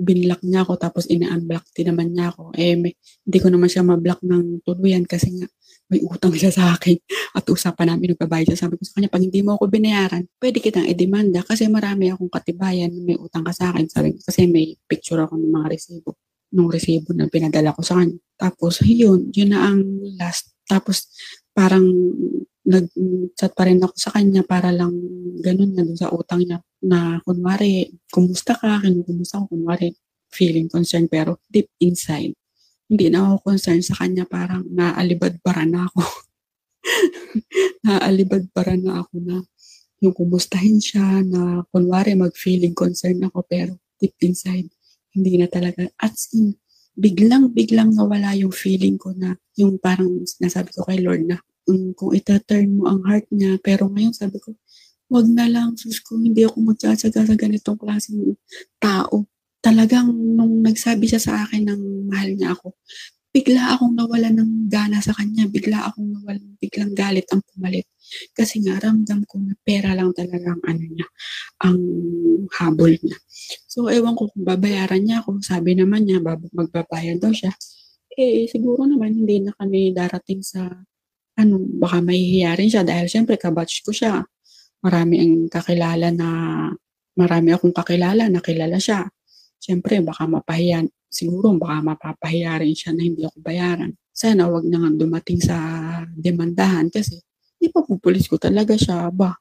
binlock 0.00 0.40
niya 0.42 0.64
ako 0.64 0.80
tapos 0.80 1.04
ina-unblock 1.06 1.64
din 1.76 1.92
naman 1.92 2.16
niya 2.16 2.32
ako. 2.32 2.56
Eh, 2.56 2.74
may, 2.74 2.92
hindi 2.96 3.38
ko 3.38 3.48
naman 3.52 3.68
siya 3.68 3.84
ma-block 3.84 4.20
ng 4.24 4.64
tuluyan 4.64 5.04
kasi 5.04 5.36
nga 5.36 5.46
may 5.90 6.00
utang 6.06 6.32
siya 6.40 6.50
sa 6.50 6.72
akin 6.74 6.96
at 7.36 7.44
usapan 7.46 7.94
namin 7.94 8.16
nagbabayad 8.16 8.50
siya. 8.54 8.66
Sabi 8.66 8.80
ko 8.80 8.82
sa 8.88 8.98
kanya, 8.98 9.12
pag 9.12 9.22
hindi 9.22 9.40
mo 9.44 9.54
ako 9.60 9.68
binayaran, 9.68 10.24
pwede 10.40 10.58
kitang 10.58 10.88
i-demanda 10.88 11.44
kasi 11.44 11.68
marami 11.68 12.08
akong 12.08 12.32
katibayan 12.32 12.90
may 13.04 13.18
utang 13.20 13.44
ka 13.44 13.52
sa 13.52 13.70
akin. 13.70 13.86
Sabi 13.86 14.16
ko, 14.16 14.24
kasi 14.24 14.48
may 14.48 14.74
picture 14.88 15.20
ako 15.20 15.36
ng 15.36 15.52
mga 15.52 15.66
resibo 15.70 16.16
nung 16.50 16.66
resibo 16.66 17.14
na 17.14 17.30
pinadala 17.30 17.70
ko 17.70 17.82
sa 17.82 18.02
kanya. 18.02 18.18
Tapos, 18.34 18.82
yun, 18.82 19.30
yun 19.30 19.54
na 19.54 19.70
ang 19.70 19.86
last. 20.18 20.50
Tapos, 20.66 21.06
parang 21.54 21.86
nag-chat 22.66 23.52
pa 23.56 23.64
rin 23.64 23.80
ako 23.80 23.94
sa 23.96 24.12
kanya 24.12 24.44
para 24.44 24.68
lang 24.68 24.92
ganun 25.40 25.72
na 25.72 25.84
sa 25.96 26.12
utang 26.12 26.44
niya 26.44 26.60
na 26.84 27.20
kunwari, 27.24 27.88
kumusta 28.12 28.56
ka, 28.56 28.84
kinukumusta 28.84 29.40
ko, 29.44 29.56
kunwari, 29.56 29.96
feeling 30.30 30.70
concerned 30.70 31.10
pero 31.10 31.42
deep 31.50 31.66
inside, 31.82 32.32
hindi 32.90 33.06
na 33.10 33.34
ako 33.34 33.54
concerned 33.54 33.86
sa 33.86 33.98
kanya, 33.98 34.26
parang 34.26 34.66
naalibad-bara 34.70 35.66
na 35.66 35.86
ako. 35.86 36.02
naalibad-bara 37.86 38.74
na 38.78 39.02
ako 39.02 39.14
na 39.22 39.36
yung 40.00 40.16
kumustahin 40.16 40.80
siya, 40.80 41.20
na 41.22 41.62
kunwari 41.68 42.16
mag-feeling 42.16 42.72
concerned 42.72 43.20
ako, 43.20 43.44
pero 43.44 43.76
deep 44.00 44.16
inside, 44.24 44.66
hindi 45.12 45.36
na 45.36 45.46
talaga. 45.46 45.84
At 46.00 46.16
in, 46.32 46.56
biglang-biglang 46.96 47.92
nawala 47.94 48.32
yung 48.34 48.52
feeling 48.52 48.96
ko 48.96 49.12
na, 49.12 49.36
yung 49.60 49.76
parang 49.76 50.24
nasabi 50.40 50.72
ko 50.72 50.88
kay 50.88 51.04
Lord 51.04 51.28
na, 51.28 51.36
um, 51.70 51.94
kung 51.94 52.10
ita-turn 52.12 52.74
mo 52.74 52.90
ang 52.90 53.00
heart 53.06 53.30
niya, 53.30 53.56
pero 53.62 53.86
ngayon 53.86 54.10
sabi 54.10 54.42
ko, 54.42 54.58
wag 55.10 55.26
na 55.30 55.46
lang, 55.50 55.74
sus 55.78 56.02
ko, 56.02 56.18
hindi 56.18 56.42
ako 56.46 56.58
magtsatsaga 56.74 57.26
sa 57.30 57.34
ganitong 57.38 57.78
klaseng 57.78 58.34
tao. 58.78 59.26
Talagang 59.62 60.10
nung 60.10 60.62
nagsabi 60.62 61.06
siya 61.06 61.20
sa 61.22 61.32
akin 61.46 61.66
ng 61.66 61.82
mahal 62.10 62.30
niya 62.34 62.54
ako, 62.54 62.74
bigla 63.30 63.78
akong 63.78 63.94
nawala 63.94 64.30
ng 64.34 64.66
gana 64.66 64.98
sa 64.98 65.14
kanya, 65.14 65.46
bigla 65.46 65.86
akong 65.86 66.10
nawala, 66.10 66.42
biglang 66.58 66.94
galit 66.94 67.26
ang 67.30 67.42
pumalit. 67.46 67.86
Kasi 68.34 68.58
nga, 68.66 68.74
ramdam 68.82 69.22
ko 69.22 69.38
na 69.38 69.54
pera 69.62 69.94
lang 69.94 70.10
talaga 70.10 70.50
ang 70.50 70.62
ano 70.66 70.82
niya, 70.82 71.06
ang 71.62 71.78
habol 72.58 72.90
niya. 72.98 73.18
So, 73.70 73.86
ewan 73.86 74.18
ko 74.18 74.26
kung 74.34 74.42
babayaran 74.42 75.06
niya 75.06 75.22
ako. 75.22 75.38
Sabi 75.46 75.78
naman 75.78 76.06
niya, 76.06 76.18
magbabayad 76.50 77.22
daw 77.22 77.30
siya. 77.30 77.54
Eh, 78.18 78.50
siguro 78.50 78.82
naman 78.82 79.14
hindi 79.14 79.46
na 79.46 79.54
kami 79.54 79.94
darating 79.94 80.42
sa, 80.42 80.66
ano, 81.40 81.56
baka 81.80 82.04
mahihiya 82.04 82.56
rin 82.60 82.68
siya 82.68 82.84
dahil 82.84 83.08
syempre 83.08 83.40
kabatch 83.40 83.82
ko 83.82 83.90
siya 83.90 84.24
marami 84.80 85.20
ang 85.20 85.34
kakilala 85.52 86.08
na, 86.12 86.28
marami 87.16 87.48
akong 87.52 87.72
kakilala 87.76 88.32
na 88.32 88.40
kilala 88.40 88.80
siya. 88.80 89.04
Siyempre, 89.60 90.00
baka 90.00 90.24
mapahiyan, 90.24 90.88
siguro 91.12 91.52
baka 91.60 91.84
mapapahiya 91.84 92.64
rin 92.64 92.72
siya 92.72 92.96
na 92.96 93.04
hindi 93.04 93.22
ako 93.28 93.38
bayaran. 93.44 93.92
Sana 94.10 94.48
wag 94.48 94.64
na 94.64 94.80
nga 94.84 94.90
dumating 94.96 95.40
sa 95.40 95.56
demandahan 96.16 96.88
kasi 96.88 97.20
ipapupulis 97.60 98.24
ko 98.24 98.40
talaga 98.40 98.72
siya. 98.76 99.12
Ba, 99.12 99.36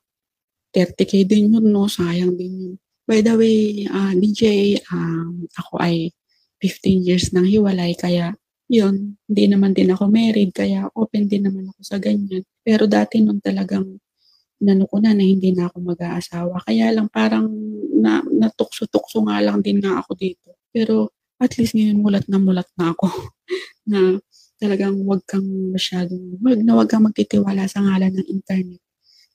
30k 0.76 1.24
din 1.24 1.56
yun, 1.56 1.72
no? 1.72 1.88
Sayang 1.88 2.36
din 2.36 2.54
yun. 2.60 2.76
By 3.08 3.26
the 3.26 3.34
way, 3.40 3.90
uh, 3.90 4.12
ah, 4.12 4.14
DJ, 4.14 4.76
um, 4.94 5.50
ako 5.56 5.82
ay 5.82 6.14
15 6.62 7.08
years 7.08 7.32
nang 7.32 7.48
hiwalay 7.48 7.96
kaya 7.96 8.36
yun, 8.70 9.18
hindi 9.26 9.44
naman 9.50 9.74
din 9.74 9.90
ako 9.90 10.06
married 10.14 10.54
kaya 10.54 10.86
open 10.94 11.26
din 11.26 11.50
naman 11.50 11.74
ako 11.74 11.82
sa 11.82 11.98
ganyan. 11.98 12.46
Pero 12.62 12.86
dati 12.86 13.18
nung 13.18 13.42
talagang 13.42 13.98
inano 14.62 14.86
na 15.02 15.12
na 15.16 15.26
hindi 15.26 15.50
na 15.56 15.72
ako 15.72 15.82
mag-aasawa. 15.82 16.62
Kaya 16.68 16.94
lang 16.94 17.10
parang 17.10 17.50
na, 17.98 18.22
natukso-tukso 18.22 19.26
nga 19.26 19.42
lang 19.42 19.66
din 19.66 19.82
nga 19.82 20.04
ako 20.06 20.14
dito. 20.14 20.54
Pero 20.70 21.10
at 21.42 21.58
least 21.58 21.74
ngayon 21.74 21.98
mulat 21.98 22.26
na 22.30 22.38
mulat 22.38 22.70
na 22.78 22.94
ako 22.94 23.10
na 23.92 24.22
talagang 24.60 25.02
wag 25.08 25.24
kang 25.26 25.74
masyadong, 25.74 26.38
wag 26.44 26.62
na 26.62 26.78
wag 26.78 26.92
kang 26.92 27.08
magtitiwala 27.08 27.66
sa 27.66 27.82
ngalan 27.82 28.22
ng 28.22 28.28
internet. 28.30 28.82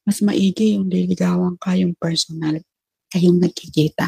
Mas 0.04 0.20
maigi 0.20 0.76
yung 0.76 0.86
liligawan 0.92 1.56
ka, 1.56 1.74
yung 1.74 1.96
personal, 1.96 2.60
kayong 3.08 3.40
nagkikita 3.40 4.06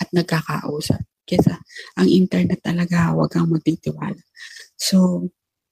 at 0.00 0.08
nagkakausap. 0.10 1.04
Kesa 1.24 1.56
ang 2.00 2.08
internet 2.08 2.64
talaga, 2.64 3.12
wag 3.12 3.28
kang 3.28 3.52
magtitiwala. 3.52 4.18
So, 4.84 5.28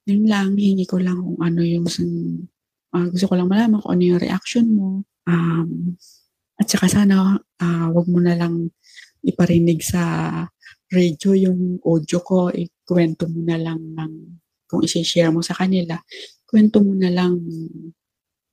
yun 0.09 0.25
lang, 0.25 0.57
hingi 0.57 0.89
ko 0.89 0.97
lang 0.97 1.21
kung 1.21 1.39
ano 1.39 1.61
yung 1.61 1.85
uh, 1.85 3.07
gusto 3.13 3.25
ko 3.29 3.33
lang 3.37 3.49
malaman 3.49 3.77
kung 3.77 3.93
ano 3.93 4.03
yung 4.03 4.21
reaction 4.21 4.65
mo. 4.73 5.05
Um, 5.29 5.93
at 6.57 6.65
saka 6.65 6.89
sana 6.89 7.37
uh, 7.37 7.87
wag 7.93 8.07
mo 8.09 8.17
na 8.17 8.33
lang 8.33 8.73
iparinig 9.21 9.85
sa 9.85 10.01
radio 10.89 11.31
yung 11.37 11.77
audio 11.85 12.19
ko, 12.25 12.49
ikwento 12.49 13.29
mo 13.29 13.41
na 13.45 13.57
lang 13.61 13.79
ng, 13.97 14.13
kung 14.65 14.81
isi-share 14.81 15.29
mo 15.29 15.45
sa 15.45 15.53
kanila, 15.53 15.97
kwento 16.49 16.81
mo 16.81 16.93
na 16.97 17.09
lang 17.13 17.37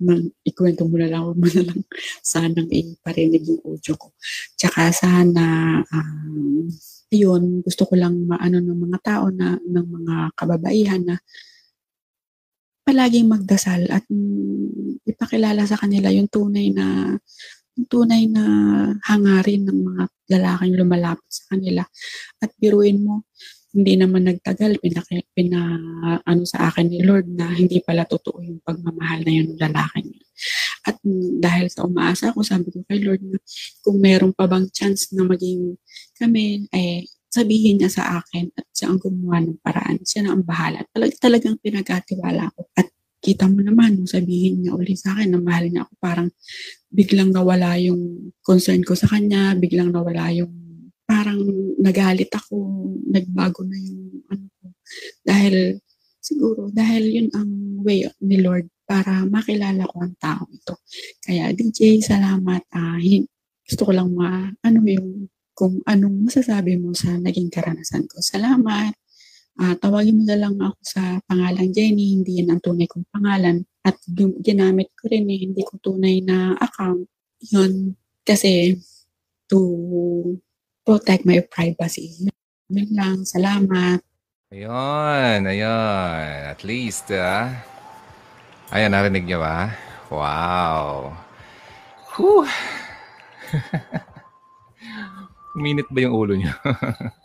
man, 0.01 0.33
ikwento 0.45 0.89
mo 0.89 0.97
na 0.97 1.09
lang, 1.13 1.23
mo 1.37 1.47
na 1.47 1.63
lang 1.65 1.81
sanang 2.25 2.69
iparinig 2.73 3.45
yung 3.45 3.63
audio 3.65 3.93
ko. 3.97 4.17
Tsaka 4.57 4.93
sana, 4.93 5.45
um, 5.93 6.69
yun, 7.11 7.63
gusto 7.67 7.87
ko 7.91 7.99
lang 7.99 8.27
maano 8.27 8.63
ng 8.63 8.81
mga 8.87 8.99
tao 9.03 9.25
na, 9.35 9.59
ng 9.59 9.87
mga 9.87 10.15
kababaihan 10.39 11.03
na 11.03 11.17
palaging 12.87 13.31
magdasal 13.31 13.87
at 13.91 14.07
mm, 14.07 15.03
ipakilala 15.07 15.63
sa 15.67 15.79
kanila 15.79 16.11
yung 16.11 16.31
tunay 16.31 16.71
na 16.75 17.15
yung 17.79 17.87
tunay 17.87 18.27
na 18.27 18.45
hangarin 19.07 19.63
ng 19.67 19.79
mga 19.79 20.03
lalaking 20.37 20.75
lumalapit 20.75 21.31
sa 21.31 21.55
kanila. 21.55 21.83
At 22.43 22.51
biruin 22.59 23.03
mo, 23.03 23.27
hindi 23.71 23.95
naman 23.95 24.27
nagtagal, 24.27 24.83
pinaka, 24.83 25.23
pina, 25.31 25.79
ano 26.27 26.43
sa 26.43 26.67
akin 26.71 26.91
ni 26.91 27.01
Lord 27.07 27.31
na 27.31 27.47
hindi 27.55 27.79
pala 27.81 28.03
totoo 28.03 28.43
yung 28.43 28.61
pagmamahal 28.61 29.23
na 29.23 29.33
yun 29.33 29.55
ng 29.55 29.61
lalaki 29.63 29.99
niya. 30.03 30.20
At 30.91 30.99
dahil 31.39 31.71
sa 31.71 31.87
umaasa 31.87 32.35
ko, 32.35 32.43
sabi 32.43 32.75
ko 32.75 32.83
kay 32.91 32.99
Lord 32.99 33.23
na 33.23 33.39
kung 33.87 34.03
meron 34.03 34.35
pa 34.35 34.51
bang 34.51 34.67
chance 34.75 35.15
na 35.15 35.23
maging 35.23 35.79
kami, 36.19 36.67
eh, 36.75 37.07
sabihin 37.31 37.79
niya 37.79 37.91
sa 37.95 38.19
akin 38.19 38.51
at 38.59 38.67
siya 38.75 38.91
ang 38.91 38.99
gumawa 38.99 39.39
ng 39.47 39.63
paraan. 39.63 40.03
Siya 40.03 40.27
na 40.27 40.35
ang 40.35 40.43
bahala. 40.43 40.83
Talag, 40.91 41.15
talagang 41.23 41.63
pinagkatiwala 41.63 42.51
ko. 42.59 42.67
At 42.75 42.91
kita 43.23 43.47
mo 43.47 43.63
naman, 43.63 44.03
nung 44.03 44.11
sabihin 44.11 44.67
niya 44.67 44.75
uli 44.75 44.99
sa 44.99 45.15
akin 45.15 45.31
na 45.31 45.39
mahal 45.39 45.71
niya 45.71 45.87
ako, 45.87 45.93
parang 46.03 46.29
biglang 46.91 47.31
nawala 47.31 47.79
yung 47.79 48.35
concern 48.43 48.83
ko 48.83 48.99
sa 48.99 49.07
kanya, 49.07 49.55
biglang 49.55 49.95
nawala 49.95 50.35
yung 50.35 50.51
parang 51.07 51.39
nagalit 51.79 52.31
ako, 52.35 52.57
nagbago 53.11 53.63
na 53.63 53.79
yung 53.79 54.27
ano 54.27 54.47
ko. 54.59 54.67
Dahil, 55.23 55.79
siguro, 56.19 56.71
dahil 56.75 57.03
yun 57.15 57.29
ang 57.31 57.51
way 57.87 58.11
ni 58.23 58.43
Lord 58.43 58.67
para 58.91 59.23
makilala 59.23 59.87
ko 59.87 60.03
ang 60.03 60.19
tao 60.19 60.51
ito. 60.51 60.83
Kaya 61.23 61.55
DJ, 61.55 62.03
salamat. 62.03 62.67
Uh, 62.75 62.99
gusto 63.63 63.87
ko 63.87 63.95
lang 63.95 64.11
ma, 64.11 64.51
ano 64.67 64.79
yung 64.83 65.31
kung 65.55 65.79
anong 65.87 66.27
masasabi 66.27 66.75
mo 66.75 66.91
sa 66.91 67.15
naging 67.15 67.55
karanasan 67.55 68.11
ko. 68.11 68.19
Salamat. 68.19 68.91
Uh, 69.61 69.79
tawagin 69.79 70.19
mo 70.19 70.25
na 70.27 70.35
lang 70.35 70.59
ako 70.59 70.81
sa 70.83 71.23
pangalan 71.31 71.71
Jenny, 71.71 72.19
hindi 72.19 72.43
yan 72.43 72.51
ang 72.51 72.59
tunay 72.59 72.91
kong 72.91 73.07
pangalan. 73.15 73.63
At 73.87 73.95
ginamit 74.43 74.91
ko 74.99 75.07
rin 75.07 75.31
eh, 75.31 75.39
hindi 75.39 75.63
ko 75.63 75.79
tunay 75.79 76.19
na 76.27 76.59
account. 76.59 77.07
Yun, 77.47 77.95
kasi 78.27 78.75
to 79.47 80.35
protect 80.83 81.23
my 81.23 81.39
privacy. 81.47 82.27
Yun 82.67 82.91
lang, 82.91 83.23
salamat. 83.23 84.03
Ayun, 84.51 85.47
ayun. 85.47 86.27
At 86.51 86.67
least, 86.67 87.15
ah. 87.15 87.55
Uh, 87.55 87.80
ayan, 88.71 88.95
narinig 88.95 89.27
niyo 89.27 89.43
ba? 89.43 89.75
Wow. 90.11 91.15
Whew. 92.15 92.47
Minute 95.59 95.91
ba 95.91 96.07
yung 96.07 96.15
ulo 96.15 96.33
niyo? 96.39 96.55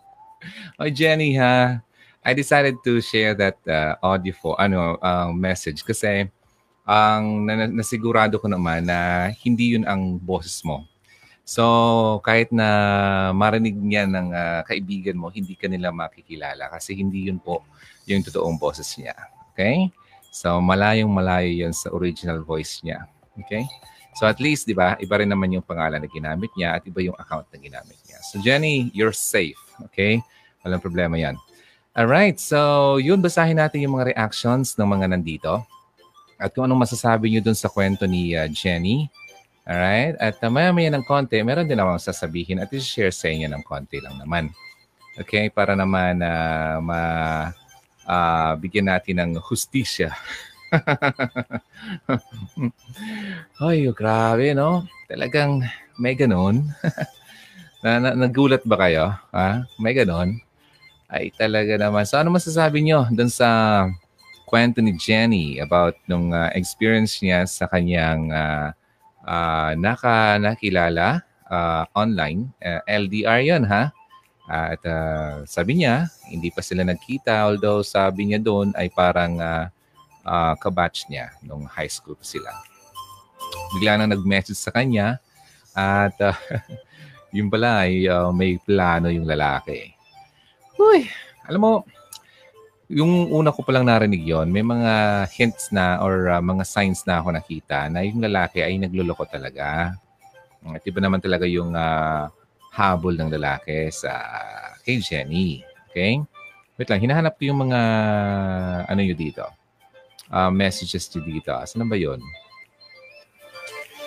oh, 0.81 0.89
Jenny, 0.89 1.37
ha? 1.37 1.81
I 2.25 2.33
decided 2.33 2.81
to 2.81 2.97
share 2.97 3.37
that 3.37 3.61
uh, 3.69 3.93
audio 4.01 4.33
for, 4.33 4.57
ano, 4.57 4.97
uh, 4.97 5.29
message 5.29 5.85
kasi 5.85 6.25
ang 6.85 7.45
na, 7.45 7.69
nasigurado 7.69 8.41
ko 8.41 8.49
naman 8.49 8.89
na 8.89 9.29
hindi 9.45 9.77
yun 9.77 9.85
ang 9.85 10.17
boses 10.17 10.65
mo. 10.65 10.89
So, 11.45 11.61
kahit 12.25 12.49
na 12.49 13.29
marinig 13.37 13.77
niya 13.77 14.09
ng 14.09 14.33
uh, 14.33 14.61
kaibigan 14.65 15.13
mo, 15.13 15.29
hindi 15.29 15.53
ka 15.53 15.69
nila 15.69 15.93
makikilala 15.93 16.73
kasi 16.73 16.97
hindi 16.97 17.29
yun 17.29 17.37
po 17.37 17.61
yung 18.09 18.25
totoong 18.25 18.57
boses 18.57 18.89
niya. 18.97 19.13
Okay? 19.53 19.93
So, 20.35 20.59
malayong 20.59 21.07
malayo 21.07 21.47
yun 21.47 21.71
sa 21.71 21.95
original 21.95 22.43
voice 22.43 22.83
niya. 22.83 23.07
Okay? 23.39 23.63
So 24.15 24.23
at 24.23 24.39
least, 24.39 24.63
di 24.63 24.71
ba, 24.71 24.95
iba 25.03 25.19
rin 25.19 25.27
naman 25.27 25.51
yung 25.51 25.65
pangalan 25.67 25.99
na 25.99 26.07
ginamit 26.07 26.47
niya 26.55 26.79
at 26.79 26.87
iba 26.87 27.03
yung 27.03 27.19
account 27.19 27.51
na 27.51 27.59
ginamit 27.59 27.99
niya. 28.07 28.15
So 28.23 28.39
Jenny, 28.39 28.87
you're 28.95 29.11
safe. 29.11 29.59
Okay? 29.91 30.23
Walang 30.63 30.79
problema 30.79 31.19
yan. 31.19 31.35
Alright, 31.95 32.39
so 32.39 32.95
yun, 32.95 33.19
basahin 33.19 33.59
natin 33.59 33.83
yung 33.83 33.99
mga 33.99 34.15
reactions 34.15 34.75
ng 34.79 34.87
mga 34.87 35.15
nandito. 35.15 35.67
At 36.39 36.55
kung 36.55 36.67
anong 36.67 36.87
masasabi 36.87 37.27
niyo 37.27 37.43
dun 37.43 37.59
sa 37.59 37.67
kwento 37.67 38.07
ni 38.07 38.31
uh, 38.39 38.47
Jenny. 38.47 39.11
Alright? 39.67 40.15
At 40.23 40.39
uh, 40.39 40.47
maya-maya 40.47 40.95
ng 40.95 41.03
konti, 41.03 41.35
meron 41.43 41.67
din 41.67 41.79
akong 41.79 41.99
sasabihin 41.99 42.63
at 42.63 42.71
i-share 42.71 43.11
sa 43.11 43.27
inyo 43.27 43.51
ng 43.51 43.63
konti 43.67 43.99
lang 43.99 44.15
naman. 44.15 44.47
Okay? 45.19 45.51
Para 45.51 45.75
naman 45.75 46.23
uh, 46.23 46.79
ma, 46.79 46.99
uh, 48.05 48.53
bigyan 48.57 48.89
natin 48.89 49.21
ng 49.21 49.31
hustisya 49.41 50.13
Ay, 53.61 53.87
grabe, 53.93 54.53
no? 54.55 54.87
Talagang 55.07 55.63
may 55.95 56.15
ganun. 56.17 56.73
na, 57.83 57.99
na, 58.01 58.09
nagulat 58.15 58.65
ba 58.65 58.77
kayo? 58.87 59.15
Ha? 59.31 59.63
May 59.79 59.93
ganun? 59.95 60.41
Ay, 61.07 61.31
talaga 61.35 61.77
naman. 61.77 62.03
So, 62.03 62.19
ano 62.19 62.33
masasabi 62.33 62.83
nyo 62.83 63.07
dun 63.13 63.29
sa 63.29 63.85
kwento 64.45 64.81
ni 64.81 64.93
Jenny 64.97 65.61
about 65.61 65.95
nung 66.09 66.33
uh, 66.33 66.49
experience 66.53 67.21
niya 67.21 67.45
sa 67.45 67.69
kanyang 67.69 68.33
uh, 68.33 68.73
uh, 69.23 69.71
naka, 69.77 70.41
nakilala 70.41 71.21
uh, 71.47 71.85
online? 71.95 72.51
Uh, 72.59 72.81
LDR 72.89 73.41
yon 73.45 73.63
ha? 73.69 73.94
At 74.45 74.81
uh, 74.85 75.41
sabi 75.49 75.81
niya, 75.81 76.05
hindi 76.29 76.53
pa 76.53 76.61
sila 76.61 76.85
nagkita. 76.85 77.49
Although 77.49 77.81
sabi 77.81 78.29
niya 78.29 78.39
doon 78.41 78.69
ay 78.77 78.93
parang 78.93 79.41
uh, 79.41 79.65
uh, 80.21 80.53
kabatch 80.61 81.09
niya 81.09 81.33
nung 81.41 81.65
high 81.65 81.89
school 81.89 82.17
sila. 82.21 82.53
Bigla 83.73 83.97
nang 83.97 84.13
nag-message 84.13 84.57
sa 84.57 84.69
kanya 84.69 85.17
at 85.73 86.13
uh, 86.29 86.37
yung 87.33 87.49
pala 87.49 87.89
ay 87.89 88.05
uh, 88.05 88.29
may 88.29 88.61
plano 88.61 89.09
yung 89.09 89.25
lalaki. 89.25 89.91
Uy, 90.77 91.09
alam 91.49 91.61
mo, 91.61 91.73
yung 92.85 93.33
una 93.33 93.49
ko 93.49 93.65
palang 93.65 93.89
narinig 93.89 94.21
yon 94.21 94.53
may 94.53 94.61
mga 94.61 95.25
hints 95.33 95.73
na 95.73 95.97
or 96.05 96.29
uh, 96.29 96.37
mga 96.37 96.61
signs 96.69 97.01
na 97.09 97.17
ako 97.17 97.33
nakita 97.33 97.89
na 97.89 98.05
yung 98.05 98.21
lalaki 98.21 98.61
ay 98.61 98.77
nagluloko 98.77 99.25
talaga. 99.25 99.97
At 100.65 100.85
iba 100.85 101.01
naman 101.01 101.17
talaga 101.17 101.49
yung 101.49 101.73
uh, 101.73 102.29
habol 102.75 103.15
ng 103.15 103.31
lalaki 103.31 103.87
sa 103.89 104.11
kay 104.83 104.99
Jenny. 104.99 105.63
Okay? 105.89 106.19
Wait 106.75 106.91
lang, 106.91 106.99
hinahanap 106.99 107.39
ko 107.39 107.47
yung 107.47 107.71
mga 107.71 107.79
ano 108.91 108.99
yun 108.99 109.15
dito 109.15 109.47
uh, 110.31 110.49
messages 110.49 111.09
to 111.09 111.21
dito. 111.21 111.53
Saan 111.65 111.89
ba 111.89 111.97
yun? 111.97 112.21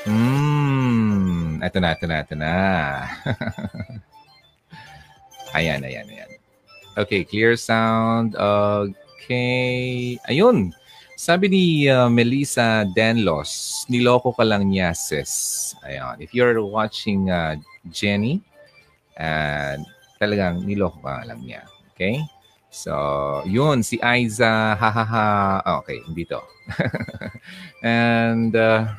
Hmm, 0.08 1.60
ito 1.60 1.78
na, 1.82 1.92
ito 1.92 2.06
na, 2.08 2.16
ito 2.22 2.34
na. 2.38 2.54
ayan, 5.58 5.84
ayan, 5.84 6.06
ayan. 6.08 6.30
Okay, 6.98 7.22
clear 7.22 7.54
sound. 7.54 8.34
Okay. 8.38 10.16
Ayun. 10.26 10.74
Sabi 11.18 11.50
ni 11.50 11.64
uh, 11.90 12.06
Melissa 12.06 12.86
Denlos, 12.94 13.82
niloko 13.90 14.30
ka 14.30 14.46
lang 14.46 14.70
niya, 14.70 14.94
sis. 14.94 15.74
Ayan. 15.82 16.22
If 16.22 16.30
you're 16.30 16.62
watching 16.62 17.30
uh, 17.30 17.58
Jenny, 17.90 18.42
and 19.18 19.82
talagang 20.16 20.62
niloko 20.62 21.02
ka 21.02 21.26
lang 21.26 21.42
niya. 21.42 21.66
Okay? 21.92 22.22
So, 22.68 22.94
yun, 23.48 23.82
si 23.82 23.98
Aiza, 23.98 24.76
hahaha, 24.76 25.60
oh, 25.64 25.76
okay, 25.82 26.04
dito. 26.12 26.38
And 27.82 28.52
uh, 28.52 28.92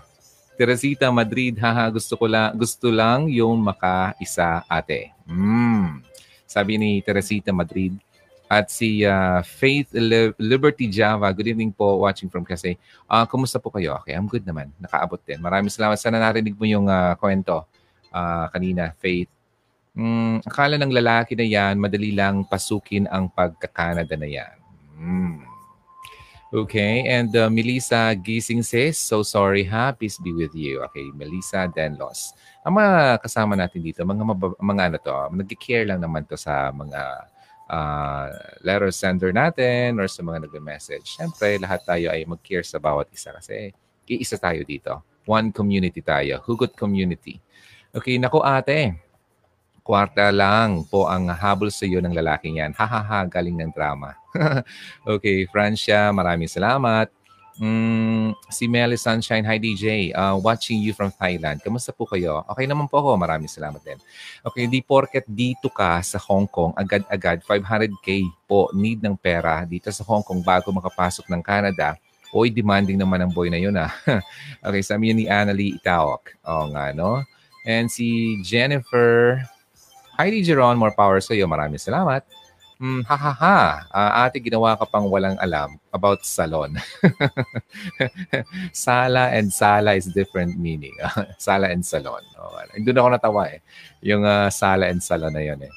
Teresita 0.60 1.08
Madrid, 1.14 1.56
haha, 1.56 1.88
gusto 1.88 2.20
ko 2.20 2.26
lang, 2.28 2.58
gusto 2.58 2.92
lang 2.92 3.32
yung 3.32 3.62
maka-isa 3.64 4.68
ate. 4.68 5.16
Mm. 5.30 6.04
Sabi 6.50 6.76
ni 6.76 7.00
Teresita 7.00 7.56
Madrid. 7.56 7.96
At 8.50 8.74
si 8.74 9.06
uh, 9.06 9.46
Faith 9.46 9.94
Liberty 10.42 10.90
Java, 10.90 11.30
good 11.30 11.54
evening 11.54 11.70
po, 11.70 12.02
watching 12.02 12.34
from 12.34 12.42
kasi. 12.42 12.76
Uh, 13.06 13.22
kumusta 13.30 13.62
po 13.62 13.70
kayo? 13.70 14.02
Okay, 14.02 14.18
I'm 14.18 14.26
good 14.26 14.42
naman. 14.42 14.74
Nakaabot 14.82 15.22
din. 15.22 15.38
Maraming 15.38 15.70
salamat. 15.70 16.02
Sana 16.02 16.18
narinig 16.18 16.58
mo 16.58 16.66
yung 16.66 16.90
uh, 16.90 17.14
kwento 17.16 17.70
uh, 18.10 18.50
kanina, 18.50 18.92
Faith. 18.98 19.39
Mm, 19.98 20.46
akala 20.46 20.78
ng 20.78 20.94
lalaki 20.94 21.34
na 21.34 21.46
yan, 21.46 21.82
madali 21.82 22.14
lang 22.14 22.46
pasukin 22.46 23.10
ang 23.10 23.30
pagkakanada 23.34 24.14
na 24.14 24.30
yan. 24.30 24.58
Mm. 25.00 25.50
Okay, 26.50 27.06
and 27.06 27.30
uh, 27.38 27.46
Melissa 27.46 28.18
Gising 28.18 28.66
says, 28.66 28.98
so 28.98 29.22
sorry 29.22 29.62
ha, 29.70 29.94
peace 29.94 30.18
be 30.18 30.34
with 30.34 30.58
you. 30.58 30.82
Okay, 30.90 31.14
Melissa 31.14 31.70
Denlos. 31.70 32.34
Ang 32.66 32.82
mga 32.82 33.22
kasama 33.22 33.54
natin 33.54 33.86
dito, 33.86 34.02
mga, 34.02 34.26
mabab- 34.26 34.58
mga 34.58 34.82
ano 34.90 34.98
to, 34.98 35.18
nag-care 35.30 35.86
lang 35.86 36.02
naman 36.02 36.26
to 36.26 36.34
sa 36.34 36.74
mga 36.74 37.02
uh, 37.70 38.34
letter 38.66 38.90
sender 38.90 39.30
natin 39.30 40.02
or 40.02 40.10
sa 40.10 40.26
mga 40.26 40.50
nagme-message. 40.50 41.22
Siyempre, 41.22 41.62
lahat 41.62 41.86
tayo 41.86 42.10
ay 42.10 42.26
mag-care 42.26 42.66
sa 42.66 42.82
bawat 42.82 43.14
isa 43.14 43.30
kasi 43.30 43.70
iisa 44.10 44.42
tayo 44.42 44.66
dito. 44.66 45.06
One 45.30 45.54
community 45.54 46.02
tayo. 46.02 46.42
Hugot 46.42 46.74
community. 46.74 47.38
Okay, 47.94 48.18
nako 48.18 48.42
ate. 48.42 48.98
Kwarta 49.90 50.30
lang 50.30 50.86
po 50.86 51.10
ang 51.10 51.34
habol 51.34 51.74
sa 51.74 51.82
iyo 51.82 51.98
ng 51.98 52.14
lalaking 52.14 52.62
yan. 52.62 52.78
Hahaha, 52.78 53.26
galing 53.26 53.58
ng 53.58 53.74
drama. 53.74 54.14
okay, 55.18 55.50
Francia, 55.50 56.14
maraming 56.14 56.46
salamat. 56.46 57.10
Mm, 57.58 58.38
si 58.54 58.70
Melly 58.70 59.02
Sunshine, 59.02 59.42
hi 59.42 59.58
DJ. 59.58 60.14
Uh, 60.14 60.38
watching 60.38 60.78
you 60.78 60.94
from 60.94 61.10
Thailand. 61.10 61.66
Kamusta 61.66 61.90
po 61.90 62.06
kayo? 62.06 62.46
Okay 62.54 62.70
naman 62.70 62.86
po 62.86 63.02
ako. 63.02 63.18
Maraming 63.18 63.50
salamat 63.50 63.82
din. 63.82 63.98
Okay, 64.46 64.70
di 64.70 64.86
porket 64.86 65.26
dito 65.26 65.74
ka 65.74 65.98
sa 66.06 66.22
Hong 66.22 66.46
Kong, 66.46 66.78
agad-agad 66.78 67.42
500k 67.42 68.30
po 68.46 68.70
need 68.78 69.02
ng 69.02 69.18
pera 69.18 69.66
dito 69.66 69.90
sa 69.90 70.06
Hong 70.06 70.22
Kong 70.22 70.46
bago 70.46 70.70
makapasok 70.70 71.26
ng 71.34 71.42
Canada. 71.42 71.98
Oy, 72.30 72.54
demanding 72.54 73.02
naman 73.02 73.26
ang 73.26 73.34
boy 73.34 73.50
na 73.50 73.58
yun 73.58 73.74
ah. 73.74 73.90
okay, 74.70 74.86
sabi 74.86 75.18
ni 75.18 75.26
Annalie 75.26 75.82
Itawak. 75.82 76.38
Oo 76.46 76.70
nga, 76.78 76.94
no? 76.94 77.26
And 77.66 77.90
si 77.90 78.38
Jennifer, 78.46 79.42
Hi 80.20 80.28
DJ 80.28 80.52
Ron, 80.60 80.76
more 80.76 80.92
power 80.92 81.24
sa 81.24 81.32
iyo. 81.32 81.48
Maraming 81.48 81.80
salamat. 81.80 82.28
Hmm, 82.76 83.08
ha 83.08 83.16
ha 83.16 83.32
ha. 83.40 83.58
Uh, 83.88 84.12
ate, 84.28 84.44
ginawa 84.44 84.76
ka 84.76 84.84
pang 84.84 85.08
walang 85.08 85.40
alam 85.40 85.80
about 85.96 86.28
salon. 86.28 86.76
sala 88.76 89.32
and 89.32 89.48
sala 89.48 89.96
is 89.96 90.12
different 90.12 90.60
meaning. 90.60 90.92
sala 91.40 91.72
and 91.72 91.88
salon. 91.88 92.20
Oh, 92.36 92.52
doon 92.84 93.00
ako 93.00 93.08
natawa 93.16 93.48
eh. 93.48 93.64
Yung 94.04 94.28
uh, 94.28 94.52
sala 94.52 94.92
and 94.92 95.00
salon 95.00 95.32
na 95.32 95.40
yun 95.40 95.64
eh. 95.64 95.72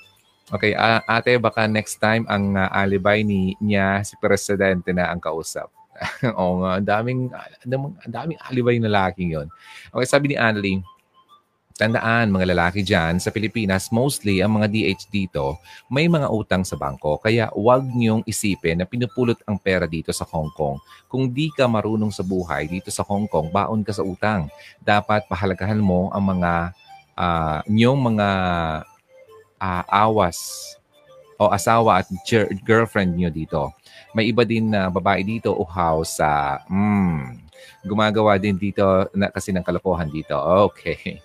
Okay, 0.51 0.74
uh, 0.74 0.98
ate, 1.06 1.39
baka 1.39 1.70
next 1.70 2.02
time 2.02 2.27
ang 2.27 2.59
uh, 2.59 2.66
alibay 2.74 3.23
ni 3.23 3.55
niya 3.62 4.02
si 4.02 4.19
presidente 4.19 4.90
na 4.90 5.06
ang 5.14 5.23
kausap. 5.23 5.70
Oo 6.43 6.66
nga, 6.66 6.82
ang 6.82 6.86
daming, 6.90 7.31
ang 7.62 8.10
daming 8.10 8.43
alibay 8.51 8.82
na 8.82 8.90
lalaking 8.90 9.39
yon. 9.39 9.47
Okay, 9.94 10.06
sabi 10.10 10.35
ni 10.35 10.36
Annalie, 10.36 10.82
Tandaan 11.82 12.30
mga 12.30 12.54
lalaki 12.54 12.86
dyan 12.86 13.18
sa 13.18 13.34
Pilipinas, 13.34 13.90
mostly 13.90 14.38
ang 14.38 14.54
mga 14.54 14.70
DH 14.70 15.10
dito, 15.10 15.59
may 15.90 16.06
mga 16.06 16.30
utang 16.30 16.62
sa 16.62 16.78
bangko. 16.78 17.18
Kaya 17.18 17.50
huwag 17.50 17.82
niyong 17.82 18.22
isipin 18.22 18.78
na 18.78 18.86
pinupulot 18.86 19.42
ang 19.50 19.59
pera 19.59 19.90
dito 19.90 20.14
sa 20.14 20.22
Hong 20.30 20.54
Kong. 20.54 20.78
Kung 21.10 21.26
di 21.26 21.50
ka 21.50 21.66
marunong 21.66 22.14
sa 22.14 22.22
buhay 22.22 22.70
dito 22.70 22.86
sa 22.94 23.02
Hong 23.02 23.26
Kong, 23.26 23.50
baon 23.50 23.82
ka 23.82 23.90
sa 23.90 24.06
utang. 24.06 24.46
Dapat 24.78 25.26
pahalagahan 25.26 25.82
mo 25.82 26.06
ang 26.14 26.22
mga 26.22 26.70
uh, 27.18 27.59
niyong 27.66 27.98
mga 27.98 28.28
uh, 29.59 29.82
awas 29.90 30.38
o 31.34 31.50
asawa 31.50 32.06
at 32.06 32.06
girlfriend 32.62 33.18
niyo 33.18 33.34
dito. 33.34 33.74
May 34.14 34.30
iba 34.30 34.46
din 34.46 34.70
na 34.70 34.86
babae 34.86 35.26
dito 35.26 35.50
uhaw 35.50 36.06
sa 36.06 36.62
mm, 36.70 37.42
gumagawa 37.90 38.38
din 38.38 38.54
dito 38.54 38.86
na, 39.18 39.34
kasi 39.34 39.50
ng 39.50 39.66
kalokohan 39.66 40.06
dito. 40.06 40.38
Okay 40.70 41.18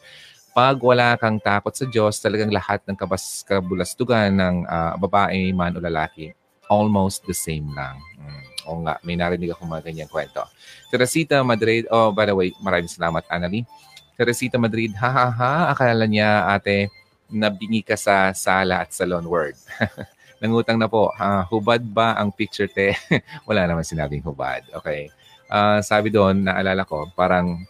pag 0.57 0.81
wala 0.81 1.13
kang 1.21 1.37
takot 1.37 1.69
sa 1.69 1.85
Diyos, 1.85 2.17
talagang 2.17 2.49
lahat 2.49 2.81
ng 2.89 2.97
kabas 2.97 3.45
kabulastugan 3.45 4.33
ng 4.33 4.55
uh, 4.65 4.97
babae 4.97 5.53
man 5.53 5.77
o 5.77 5.83
lalaki, 5.85 6.33
almost 6.65 7.21
the 7.29 7.37
same 7.37 7.69
lang. 7.77 8.01
Mm. 8.17 8.43
O 8.65 8.81
nga, 8.81 8.97
may 9.05 9.13
narinig 9.13 9.53
ako 9.53 9.69
mga 9.69 9.85
ganyang 9.85 10.09
kwento. 10.09 10.41
Teresita 10.89 11.45
Madrid, 11.45 11.85
oh, 11.93 12.09
by 12.09 12.25
the 12.25 12.33
way, 12.33 12.49
maraming 12.57 12.89
salamat, 12.89 13.21
Annalie. 13.29 13.69
Teresita 14.17 14.57
Madrid, 14.57 14.97
ha 14.97 15.13
ha 15.13 15.27
ha, 15.29 15.53
akala 15.69 16.09
niya 16.09 16.49
ate, 16.49 16.89
nabingi 17.29 17.85
ka 17.85 17.93
sa 17.93 18.33
sala 18.33 18.81
at 18.81 18.89
salon 18.89 19.29
word. 19.29 19.53
Nangutang 20.41 20.81
na 20.81 20.89
po, 20.89 21.13
uh, 21.13 21.45
hubad 21.53 21.85
ba 21.85 22.17
ang 22.17 22.33
picture 22.33 22.65
te? 22.65 22.97
Wala 23.47 23.69
naman 23.69 23.85
sinabing 23.85 24.25
hubad. 24.25 24.65
Okay. 24.73 25.13
Uh, 25.53 25.85
sabi 25.85 26.09
doon, 26.09 26.49
naalala 26.49 26.81
ko, 26.81 27.05
parang 27.13 27.61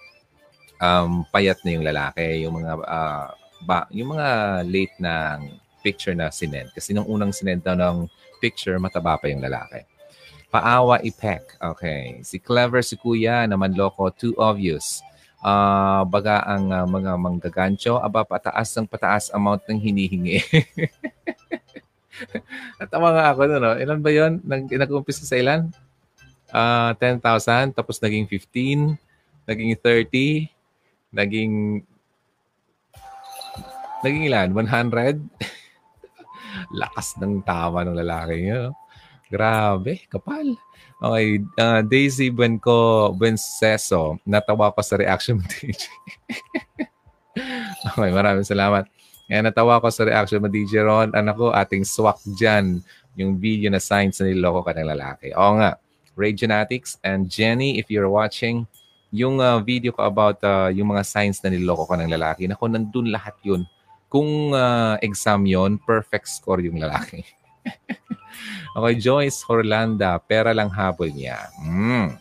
um, 0.82 1.26
payat 1.30 1.62
na 1.66 1.74
yung 1.74 1.86
lalaki, 1.86 2.46
yung 2.46 2.62
mga 2.62 2.74
uh, 2.86 3.28
ba, 3.66 3.90
yung 3.90 4.18
mga 4.18 4.28
late 4.66 4.96
na 5.02 5.42
picture 5.82 6.14
na 6.14 6.30
sinend. 6.30 6.70
Kasi 6.74 6.94
nung 6.94 7.10
unang 7.10 7.34
sinend 7.34 7.66
daw 7.66 7.74
ng 7.74 8.06
picture, 8.44 8.78
mataba 8.78 9.18
pa 9.18 9.30
yung 9.30 9.42
lalaki. 9.42 9.86
Paawa 10.48 11.04
ipek. 11.04 11.60
Okay. 11.60 12.24
Si 12.24 12.40
Clever 12.40 12.86
si 12.86 12.96
Kuya 12.96 13.44
naman 13.50 13.76
loko, 13.76 14.14
too 14.14 14.38
obvious. 14.38 15.02
Uh, 15.38 16.02
baga 16.10 16.42
ang 16.44 16.74
uh, 16.74 16.88
mga 16.90 17.12
manggagancho, 17.16 18.02
aba 18.02 18.26
pataas 18.26 18.74
ng 18.74 18.90
pataas 18.90 19.30
amount 19.32 19.64
ng 19.70 19.80
hinihingi. 19.80 20.42
Natawa 22.82 23.14
nga 23.14 23.26
ako 23.32 23.42
no, 23.46 23.58
no? 23.62 23.78
Ilan 23.78 24.02
ba 24.02 24.10
yon 24.10 24.42
Nag, 24.42 24.66
nag-umpisa 24.66 25.24
sa 25.24 25.38
ilan? 25.38 25.70
Uh, 26.50 26.96
10,000, 26.98 27.76
tapos 27.76 28.02
naging 28.02 28.26
15, 28.26 28.98
naging 29.46 29.78
30, 29.78 30.57
naging 31.12 31.84
naging 34.02 34.24
ilan? 34.30 34.50
100? 34.54 35.20
Lakas 36.82 37.16
ng 37.20 37.42
tama 37.44 37.84
ng 37.84 37.98
lalaki 37.98 38.36
niya. 38.48 38.72
Grabe, 39.28 40.08
kapal. 40.08 40.56
Okay, 40.98 41.44
uh, 41.60 41.84
Daisy 41.86 42.32
Buenco 42.34 43.12
Buenceso, 43.14 44.18
natawa 44.26 44.74
ko 44.74 44.82
sa 44.82 44.98
reaction 44.98 45.38
mo, 45.38 45.46
DJ. 45.52 45.84
okay, 47.94 48.10
maraming 48.10 48.48
salamat. 48.48 48.90
Kaya 49.28 49.44
natawa 49.44 49.84
ko 49.84 49.92
sa 49.92 50.08
reaction 50.08 50.40
mo, 50.40 50.48
DJ 50.48 50.82
Ron. 50.88 51.12
Anak 51.12 51.36
ko, 51.36 51.52
ating 51.52 51.84
swak 51.84 52.18
dyan. 52.40 52.80
Yung 53.20 53.36
video 53.36 53.68
na 53.68 53.84
signs 53.84 54.18
na 54.24 54.32
niloko 54.32 54.64
ka 54.64 54.72
ng 54.74 54.88
lalaki. 54.88 55.36
Oo 55.36 55.60
nga, 55.60 55.76
Ray 56.18 56.34
Genetics 56.34 56.98
and 57.04 57.28
Jenny, 57.28 57.78
if 57.78 57.92
you're 57.92 58.10
watching, 58.10 58.66
yung 59.12 59.40
uh, 59.40 59.60
video 59.64 59.96
ko 59.96 60.04
about 60.04 60.40
uh, 60.44 60.68
yung 60.68 60.92
mga 60.92 61.04
signs 61.08 61.40
na 61.40 61.52
niloko 61.52 61.88
ka 61.88 61.96
ng 61.96 62.12
lalaki, 62.12 62.48
nako, 62.48 62.68
nandun 62.68 63.08
lahat 63.12 63.36
yun. 63.44 63.64
Kung 64.08 64.56
uh, 64.56 64.96
exam 65.04 65.44
yon 65.44 65.80
perfect 65.80 66.32
score 66.32 66.64
yung 66.64 66.80
lalaki. 66.80 67.24
okay, 68.76 68.96
Joyce 68.96 69.44
Horlanda, 69.44 70.16
pera 70.20 70.56
lang 70.56 70.72
habol 70.72 71.12
niya. 71.12 71.52
Mm. 71.60 72.16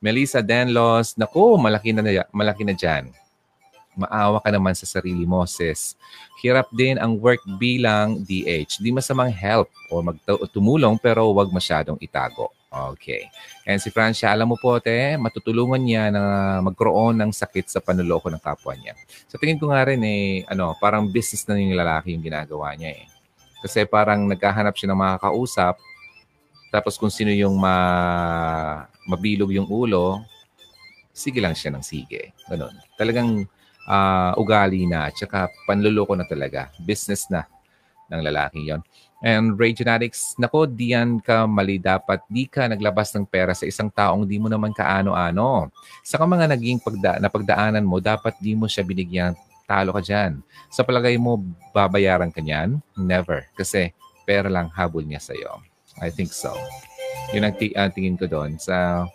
Melissa 0.00 0.40
Denlos, 0.44 1.16
nako, 1.16 1.56
malaki 1.60 1.92
na, 1.92 2.24
malaki 2.32 2.64
na 2.64 2.76
dyan. 2.76 3.12
Maawa 3.96 4.44
ka 4.44 4.52
naman 4.52 4.76
sa 4.76 4.84
sarili 4.84 5.24
mo, 5.24 5.40
sis. 5.48 5.96
Hirap 6.44 6.68
din 6.68 7.00
ang 7.00 7.16
work 7.16 7.40
bilang 7.56 8.20
DH. 8.20 8.76
Di 8.84 8.92
masamang 8.92 9.32
help 9.32 9.72
o 9.88 10.04
magtumulong 10.04 11.00
pero 11.00 11.32
wag 11.32 11.48
masyadong 11.48 11.96
itago. 11.96 12.52
Okay. 12.76 13.30
And 13.64 13.80
si 13.80 13.88
Francia, 13.88 14.28
alam 14.28 14.52
mo 14.52 14.56
po, 14.60 14.76
te, 14.78 15.16
matutulungan 15.16 15.80
niya 15.80 16.12
na 16.12 16.22
magkaroon 16.60 17.16
ng 17.16 17.32
sakit 17.32 17.72
sa 17.72 17.80
panuloko 17.80 18.28
ng 18.28 18.42
kapwa 18.42 18.76
niya. 18.76 18.92
Sa 19.26 19.36
so, 19.36 19.40
tingin 19.40 19.56
ko 19.56 19.72
nga 19.72 19.86
rin, 19.88 20.00
eh, 20.04 20.44
ano, 20.50 20.76
parang 20.76 21.08
business 21.08 21.48
na 21.48 21.56
yung 21.56 21.74
lalaki 21.74 22.12
yung 22.12 22.24
ginagawa 22.24 22.76
niya 22.76 22.94
eh. 23.00 23.04
Kasi 23.64 23.88
parang 23.88 24.28
naghahanap 24.28 24.76
siya 24.76 24.92
ng 24.92 25.00
makakausap, 25.00 25.74
tapos 26.70 27.00
kung 27.00 27.10
sino 27.10 27.32
yung 27.32 27.56
ma, 27.56 28.84
mabilog 29.08 29.48
yung 29.54 29.66
ulo, 29.70 30.20
sige 31.16 31.40
lang 31.40 31.56
siya 31.56 31.72
ng 31.72 31.80
sige. 31.80 32.36
Ganun. 32.50 32.76
Talagang 33.00 33.48
uh, 33.88 34.32
ugali 34.36 34.84
na, 34.84 35.08
at 35.08 35.16
saka 35.16 35.48
panluloko 35.64 36.12
na 36.12 36.28
talaga. 36.28 36.68
Business 36.82 37.30
na 37.32 37.48
ng 38.12 38.22
lalaki 38.22 38.68
yon. 38.68 38.82
And 39.24 39.56
Ray 39.56 39.72
Genetics, 39.72 40.36
nako, 40.36 40.68
diyan 40.68 41.24
ka 41.24 41.48
mali 41.48 41.80
dapat. 41.80 42.20
Di 42.28 42.44
ka 42.44 42.68
naglabas 42.68 43.16
ng 43.16 43.24
pera 43.24 43.56
sa 43.56 43.64
isang 43.64 43.88
taong 43.88 44.28
di 44.28 44.36
mo 44.36 44.52
naman 44.52 44.76
kaano-ano. 44.76 45.72
Sa 46.04 46.20
mga 46.20 46.52
naging 46.52 46.84
pagda 46.84 47.16
napagdaanan 47.16 47.84
mo, 47.84 47.96
dapat 47.96 48.36
di 48.44 48.52
mo 48.52 48.68
siya 48.68 48.84
binigyan. 48.84 49.32
Talo 49.64 49.96
ka 49.96 50.04
dyan. 50.04 50.44
Sa 50.68 50.84
palagay 50.84 51.16
mo, 51.16 51.40
babayaran 51.72 52.30
ka 52.30 52.44
niyan? 52.44 52.78
Never. 52.94 53.48
Kasi 53.56 53.90
pera 54.28 54.52
lang 54.52 54.68
habol 54.70 55.02
niya 55.02 55.18
sa'yo. 55.18 55.64
I 55.98 56.12
think 56.12 56.30
so. 56.30 56.52
Yun 57.32 57.48
ang 57.48 57.56
t- 57.56 57.74
uh, 57.74 57.88
tingin 57.88 58.20
ko 58.20 58.28
doon. 58.28 58.60
Sa, 58.60 59.08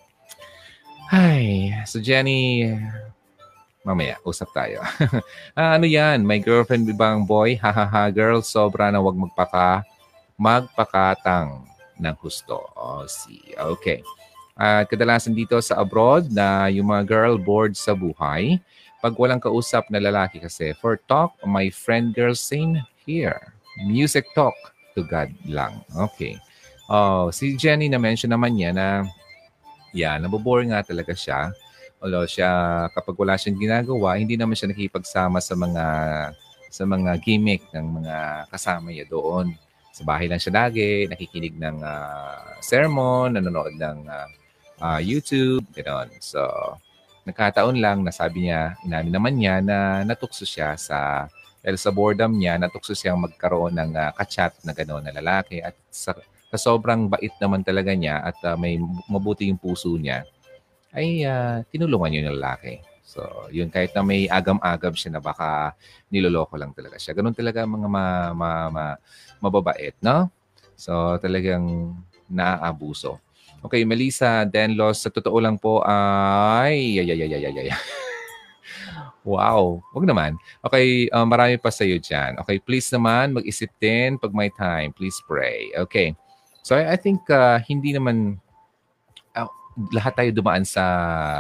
ay, 1.13 1.71
so 1.85 2.01
Jenny, 2.01 2.67
Mamaya, 3.81 4.21
usap 4.21 4.53
tayo. 4.53 4.77
ah, 5.57 5.77
ano 5.77 5.89
yan? 5.89 6.21
My 6.21 6.37
girlfriend 6.37 6.85
bang 6.93 7.25
boy? 7.25 7.57
Hahaha, 7.61 8.13
girl, 8.13 8.45
sobra 8.45 8.93
na 8.93 9.01
wag 9.01 9.17
magpaka, 9.17 9.81
magpakatang 10.37 11.65
ng 11.97 12.15
husto. 12.21 12.61
Oh, 12.77 13.09
see. 13.09 13.41
Okay. 13.57 14.05
At 14.53 14.85
uh, 14.85 14.89
kadalasan 14.89 15.33
dito 15.33 15.57
sa 15.65 15.81
abroad 15.81 16.29
na 16.29 16.69
yung 16.69 16.93
mga 16.93 17.03
girl 17.09 17.33
bored 17.41 17.73
sa 17.73 17.97
buhay, 17.97 18.61
pag 19.01 19.17
walang 19.17 19.41
kausap 19.41 19.89
na 19.89 19.97
lalaki 19.97 20.37
kasi, 20.37 20.77
for 20.77 21.01
talk, 21.09 21.33
my 21.41 21.73
friend 21.73 22.13
girl 22.13 22.37
sing 22.37 22.77
here. 23.01 23.57
Music 23.89 24.29
talk 24.37 24.53
to 24.93 25.01
God 25.01 25.33
lang. 25.49 25.81
Okay. 25.97 26.37
Oh, 26.85 27.33
si 27.33 27.57
Jenny 27.57 27.89
na 27.89 27.97
mention 27.97 28.29
naman 28.29 28.53
niya 28.53 28.75
na 28.77 28.87
yeah, 29.95 30.21
nabobore 30.21 30.61
nga 30.69 30.85
talaga 30.85 31.17
siya. 31.17 31.49
Although 32.01 32.25
siya, 32.25 32.49
kapag 32.91 33.13
wala 33.13 33.37
siyang 33.37 33.61
ginagawa, 33.61 34.17
hindi 34.17 34.33
naman 34.33 34.57
siya 34.57 34.73
nakipagsama 34.73 35.37
sa 35.37 35.53
mga 35.53 35.85
sa 36.71 36.83
mga 36.87 37.19
gimmick 37.21 37.61
ng 37.75 38.01
mga 38.01 38.17
kasama 38.49 38.89
niya 38.89 39.05
doon. 39.05 39.53
Sa 39.91 40.01
bahay 40.07 40.25
lang 40.25 40.39
siya 40.39 40.65
lagi, 40.65 41.05
nakikinig 41.05 41.59
ng 41.59 41.83
uh, 41.83 42.57
sermon, 42.63 43.35
nanonood 43.35 43.75
ng 43.75 44.07
uh, 44.07 44.27
uh, 44.81 44.99
YouTube, 45.03 45.67
gano'n. 45.75 46.09
So, 46.23 46.41
nagkataon 47.27 47.77
lang 47.77 48.01
na 48.01 48.09
sabi 48.09 48.49
niya, 48.49 48.79
inamin 48.81 49.13
naman 49.13 49.33
niya 49.37 49.55
na 49.61 50.01
natukso 50.01 50.47
siya 50.47 50.73
sa 50.79 51.29
dahil 51.61 51.77
sa 51.77 51.93
boredom 51.93 52.33
niya, 52.33 52.57
natukso 52.57 52.97
siyang 52.97 53.21
magkaroon 53.21 53.77
ng 53.77 53.91
uh, 53.93 54.09
kachat 54.17 54.57
na 54.65 54.73
gano'n 54.73 55.05
na 55.05 55.13
lalaki 55.13 55.61
at 55.61 55.77
sa, 55.93 56.17
sa 56.49 56.57
sobrang 56.57 57.05
bait 57.05 57.37
naman 57.37 57.61
talaga 57.61 57.93
niya 57.93 58.17
at 58.25 58.37
uh, 58.41 58.57
may 58.57 58.81
mabuti 59.05 59.45
yung 59.45 59.61
puso 59.61 59.93
niya, 59.93 60.25
ay 60.91 61.23
uh, 61.23 61.63
tinulungan 61.71 62.13
yun 62.13 62.25
ng 62.27 62.37
lalaki. 62.39 62.83
So, 63.11 63.27
yun, 63.51 63.67
kahit 63.67 63.91
na 63.91 64.07
may 64.07 64.31
agam-agam 64.31 64.95
siya 64.95 65.19
na 65.19 65.21
baka 65.23 65.75
niloloko 66.07 66.55
lang 66.55 66.71
talaga 66.71 66.95
siya. 66.95 67.11
Ganun 67.11 67.35
talaga 67.35 67.67
mga 67.67 67.87
ma, 67.91 68.05
ma, 68.31 68.49
ma, 68.71 68.85
mababait, 69.43 69.91
no? 69.99 70.31
So, 70.79 71.19
talagang 71.19 71.91
naaabuso. 72.31 73.19
Okay, 73.61 73.83
Melissa 73.83 74.47
Denlos, 74.47 75.03
sa 75.03 75.11
totoo 75.11 75.43
lang 75.43 75.59
po 75.59 75.83
ay... 75.83 77.03
Ay, 77.03 77.11
ay, 77.11 77.19
ay, 77.27 77.33
ay, 77.35 77.67
ay, 77.67 77.69
wow, 79.27 79.83
wag 79.91 80.07
naman. 80.07 80.39
Okay, 80.63 81.11
uh, 81.11 81.27
marami 81.27 81.59
pa 81.59 81.67
sa 81.67 81.83
iyo 81.83 81.99
dyan. 81.99 82.39
Okay, 82.41 82.63
please 82.63 82.87
naman, 82.95 83.35
mag-isip 83.35 83.69
din 83.75 84.15
pag 84.17 84.31
may 84.31 84.47
time. 84.55 84.95
Please 84.95 85.19
pray. 85.27 85.67
Okay. 85.83 86.15
So, 86.63 86.79
I, 86.79 86.95
I 86.95 86.97
think 86.97 87.27
uh, 87.27 87.59
hindi 87.59 87.91
naman 87.91 88.39
lahat 89.91 90.13
tayo 90.19 90.29
dumaan 90.35 90.67
sa 90.67 90.83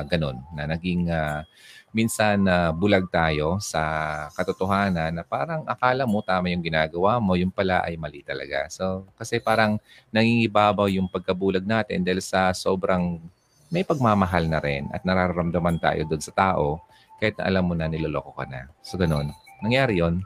ganun 0.07 0.39
na 0.55 0.63
naging 0.63 1.11
uh, 1.11 1.43
minsan 1.91 2.47
na 2.47 2.71
uh, 2.71 2.75
bulag 2.75 3.03
tayo 3.11 3.59
sa 3.59 3.83
katotohanan 4.31 5.11
na 5.11 5.23
parang 5.27 5.67
akala 5.67 6.07
mo 6.07 6.23
tama 6.23 6.47
yung 6.47 6.63
ginagawa 6.63 7.19
mo, 7.19 7.35
yung 7.35 7.51
pala 7.51 7.83
ay 7.83 7.99
mali 7.99 8.23
talaga. 8.23 8.71
So, 8.71 9.11
kasi 9.19 9.43
parang 9.43 9.75
nangingibabaw 10.15 10.87
yung 10.87 11.11
pagkabulag 11.11 11.67
natin 11.67 12.07
dahil 12.07 12.23
sa 12.23 12.55
sobrang 12.55 13.19
may 13.67 13.83
pagmamahal 13.83 14.47
na 14.47 14.63
rin 14.63 14.87
at 14.95 15.03
nararamdaman 15.03 15.79
tayo 15.83 16.07
doon 16.07 16.23
sa 16.23 16.31
tao 16.31 16.79
kahit 17.19 17.35
na 17.39 17.51
alam 17.51 17.67
mo 17.67 17.75
na 17.75 17.91
niloloko 17.91 18.31
ka 18.39 18.47
na. 18.47 18.71
So, 18.79 18.95
ganun. 18.95 19.35
Nangyari 19.59 19.99
yon 19.99 20.23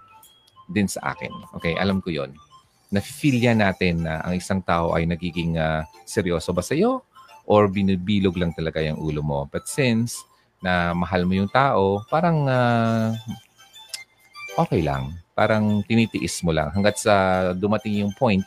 din 0.69 0.85
sa 0.85 1.17
akin. 1.17 1.33
Okay, 1.57 1.73
alam 1.81 1.97
ko 1.97 2.13
yon 2.13 2.29
Na-feel 2.93 3.41
yan 3.41 3.65
natin 3.65 4.05
na 4.05 4.21
ang 4.21 4.37
isang 4.37 4.61
tao 4.61 4.93
ay 4.93 5.09
nagiging 5.09 5.57
uh, 5.57 5.81
seryoso 6.05 6.53
ba 6.53 6.61
sa'yo 6.61 7.01
or 7.45 7.69
binibilog 7.69 8.35
lang 8.37 8.51
talaga 8.53 8.81
yung 8.81 8.97
ulo 8.97 9.21
mo. 9.21 9.39
But 9.49 9.69
since 9.69 10.25
na 10.65 10.97
mahal 10.97 11.29
mo 11.29 11.37
yung 11.37 11.49
tao, 11.49 12.01
parang 12.09 12.49
uh, 12.49 13.13
okay 14.57 14.81
lang. 14.81 15.13
Parang 15.37 15.83
tinitiis 15.85 16.41
mo 16.41 16.55
lang 16.55 16.71
hanggat 16.73 16.97
sa 16.97 17.13
dumating 17.53 18.01
yung 18.01 18.13
point 18.15 18.41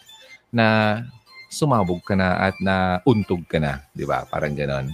na 0.51 1.01
sumabog 1.49 2.01
ka 2.05 2.16
na 2.16 2.51
at 2.51 2.57
na 2.59 2.99
untog 3.05 3.45
ka 3.47 3.61
na. 3.62 3.85
Di 3.93 4.03
ba? 4.03 4.25
Parang 4.27 4.53
ganon. 4.53 4.93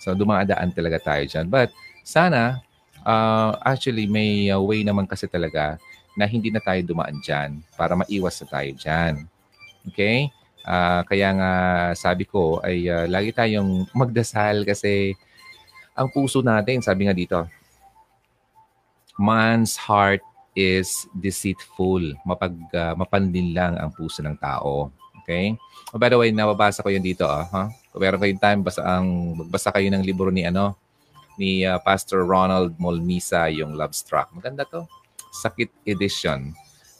So 0.00 0.16
dumaadaan 0.16 0.72
talaga 0.72 1.00
tayo 1.02 1.24
dyan. 1.26 1.46
But 1.50 1.74
sana, 2.06 2.64
uh, 3.04 3.60
actually 3.62 4.08
may 4.08 4.48
uh, 4.48 4.60
way 4.62 4.82
naman 4.82 5.04
kasi 5.04 5.28
talaga 5.28 5.76
na 6.14 6.24
hindi 6.30 6.48
na 6.48 6.62
tayo 6.62 6.80
dumaan 6.86 7.18
dyan 7.18 7.58
para 7.74 7.98
maiwas 7.98 8.38
na 8.42 8.46
tayo 8.48 8.70
dyan. 8.78 9.14
Okay? 9.90 10.30
Uh, 10.64 11.04
kaya 11.04 11.28
nga 11.36 11.52
sabi 11.92 12.24
ko 12.24 12.56
ay 12.64 12.88
uh, 12.88 13.04
lagi 13.04 13.36
tayong 13.36 13.84
magdasal 13.92 14.64
kasi 14.64 15.12
ang 15.94 16.08
puso 16.10 16.40
natin, 16.40 16.82
sabi 16.82 17.06
nga 17.06 17.14
dito, 17.14 17.38
man's 19.20 19.78
heart 19.78 20.24
is 20.56 21.06
deceitful. 21.14 22.02
Mapag, 22.26 22.54
uh, 22.74 22.94
mapandin 22.98 23.54
lang 23.54 23.78
ang 23.78 23.94
puso 23.94 24.24
ng 24.24 24.34
tao. 24.40 24.90
Okay? 25.22 25.54
Oh, 25.94 25.98
by 25.98 26.10
the 26.10 26.18
way, 26.18 26.34
nababasa 26.34 26.82
ko 26.82 26.90
yun 26.90 27.02
dito. 27.02 27.24
Ah, 27.24 27.46
huh? 27.46 27.68
Kung 27.94 28.02
meron 28.02 28.18
kayong 28.18 28.42
time, 28.42 28.60
basa 28.66 28.82
ang, 28.82 29.38
magbasa 29.38 29.70
kayo 29.70 29.86
ng 29.92 30.02
libro 30.02 30.28
ni, 30.34 30.42
ano, 30.42 30.74
ni 31.38 31.62
uh, 31.62 31.78
Pastor 31.78 32.26
Ronald 32.26 32.74
Molmisa, 32.78 33.46
yung 33.50 33.78
Love 33.78 33.94
Struck. 33.94 34.34
Maganda 34.34 34.66
to. 34.66 34.86
Sakit 35.34 35.70
Edition. 35.86 36.54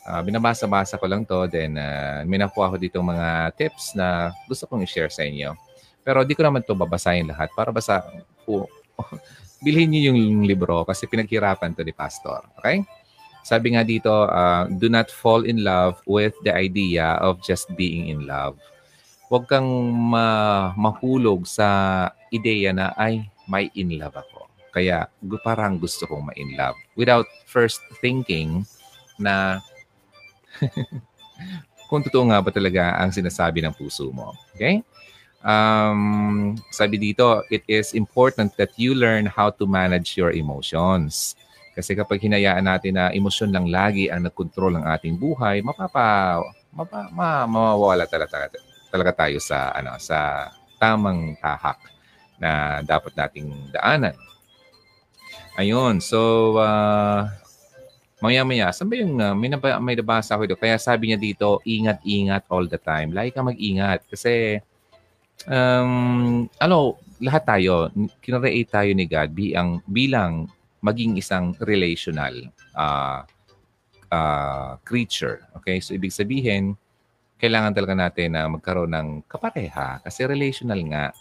Uh, 0.05 0.21
binabasa-basa 0.21 1.01
ko 1.01 1.09
lang 1.09 1.25
to. 1.25 1.49
Then, 1.49 1.81
uh, 1.81 2.23
may 2.29 2.37
nakuha 2.37 2.73
ko 2.73 2.77
dito 2.77 3.01
mga 3.01 3.57
tips 3.57 3.97
na 3.97 4.37
gusto 4.45 4.69
kong 4.69 4.85
i-share 4.85 5.09
sa 5.09 5.25
inyo. 5.25 5.57
Pero 6.05 6.21
di 6.23 6.37
ko 6.37 6.45
naman 6.45 6.61
to 6.61 6.77
babasahin 6.77 7.25
lahat 7.33 7.49
para 7.57 7.73
basa 7.73 8.05
po. 8.45 8.69
bilhin 9.65 9.89
niyo 9.89 10.13
yung 10.13 10.45
libro 10.45 10.85
kasi 10.85 11.09
pinaghirapan 11.09 11.73
to 11.73 11.81
ni 11.81 11.97
Pastor. 11.97 12.45
Okay? 12.61 12.85
Sabi 13.41 13.73
nga 13.73 13.85
dito, 13.85 14.13
uh, 14.13 14.69
do 14.69 14.93
not 14.93 15.09
fall 15.09 15.49
in 15.49 15.65
love 15.65 16.01
with 16.05 16.37
the 16.45 16.53
idea 16.53 17.17
of 17.25 17.41
just 17.41 17.69
being 17.73 18.13
in 18.13 18.29
love. 18.29 18.61
Huwag 19.33 19.49
kang 19.49 19.69
ma- 19.89 20.77
mahulog 20.77 21.49
sa 21.49 22.09
ideya 22.29 22.77
na, 22.77 22.93
ay, 23.01 23.25
may 23.49 23.73
in 23.77 23.97
love 23.97 24.17
ako. 24.17 24.49
Kaya 24.73 25.09
parang 25.45 25.81
gusto 25.81 26.05
kong 26.09 26.29
ma-in 26.33 26.57
love. 26.57 26.77
Without 26.97 27.29
first 27.49 27.81
thinking 28.01 28.65
na 29.21 29.61
kung 31.89 32.03
totoo 32.03 32.27
nga 32.31 32.41
ba 32.41 32.51
talaga 32.51 32.99
ang 32.99 33.15
sinasabi 33.15 33.63
ng 33.63 33.75
puso 33.77 34.11
mo. 34.11 34.35
Okay? 34.57 34.83
Um, 35.45 36.57
sabi 36.73 36.97
dito, 36.97 37.45
it 37.53 37.61
is 37.69 37.93
important 37.93 38.57
that 38.57 38.73
you 38.81 38.97
learn 38.97 39.29
how 39.29 39.53
to 39.53 39.69
manage 39.69 40.17
your 40.17 40.33
emotions. 40.33 41.37
Kasi 41.77 41.93
kapag 41.93 42.23
hinayaan 42.23 42.65
natin 42.65 42.97
na 42.97 43.13
emosyon 43.13 43.53
lang 43.53 43.69
lagi 43.69 44.09
ang 44.09 44.25
nagkontrol 44.25 44.79
ng 44.79 44.85
ating 44.95 45.21
buhay, 45.21 45.61
mapapa, 45.61 46.41
mapa, 46.73 47.11
ma, 47.13 47.45
mawawala 47.45 48.09
talaga, 48.09 48.49
talaga 48.89 49.27
tayo 49.27 49.43
sa 49.43 49.75
ano 49.75 49.99
sa 49.99 50.49
tamang 50.79 51.35
tahak 51.43 51.77
na 52.39 52.81
dapat 52.87 53.13
nating 53.19 53.51
daanan. 53.75 54.17
Ayun, 55.55 56.03
so 56.03 56.55
uh, 56.59 57.27
Maya-maya, 58.25 58.73
saan 58.73 58.89
ba 58.89 58.97
yung 58.97 59.21
uh, 59.21 59.37
may, 59.37 59.53
naba, 59.53 59.77
may 59.85 59.93
nabasa 60.01 60.41
ko 60.41 60.49
ito? 60.49 60.57
Kaya 60.57 60.81
sabi 60.81 61.13
niya 61.13 61.21
dito, 61.21 61.61
ingat-ingat 61.61 62.49
all 62.49 62.65
the 62.65 62.81
time. 62.81 63.13
Lagi 63.13 63.37
ka 63.37 63.45
mag-ingat 63.45 64.09
kasi 64.09 64.65
um, 65.45 66.49
ano, 66.57 66.97
lahat 67.21 67.45
tayo, 67.45 67.93
kinreate 68.25 68.73
tayo 68.73 68.91
ni 68.97 69.05
God 69.05 69.29
bilang, 69.37 69.85
bilang 69.85 70.49
maging 70.81 71.21
isang 71.21 71.53
relational 71.69 72.49
uh, 72.73 73.29
uh, 74.09 74.81
creature. 74.89 75.45
Okay? 75.61 75.85
So, 75.85 75.93
ibig 75.93 76.17
sabihin, 76.17 76.81
kailangan 77.37 77.77
talaga 77.77 78.09
natin 78.09 78.41
na 78.41 78.49
magkaroon 78.49 78.97
ng 78.97 79.09
kapareha 79.29 80.01
kasi 80.01 80.25
relational 80.25 80.81
nga. 80.89 81.13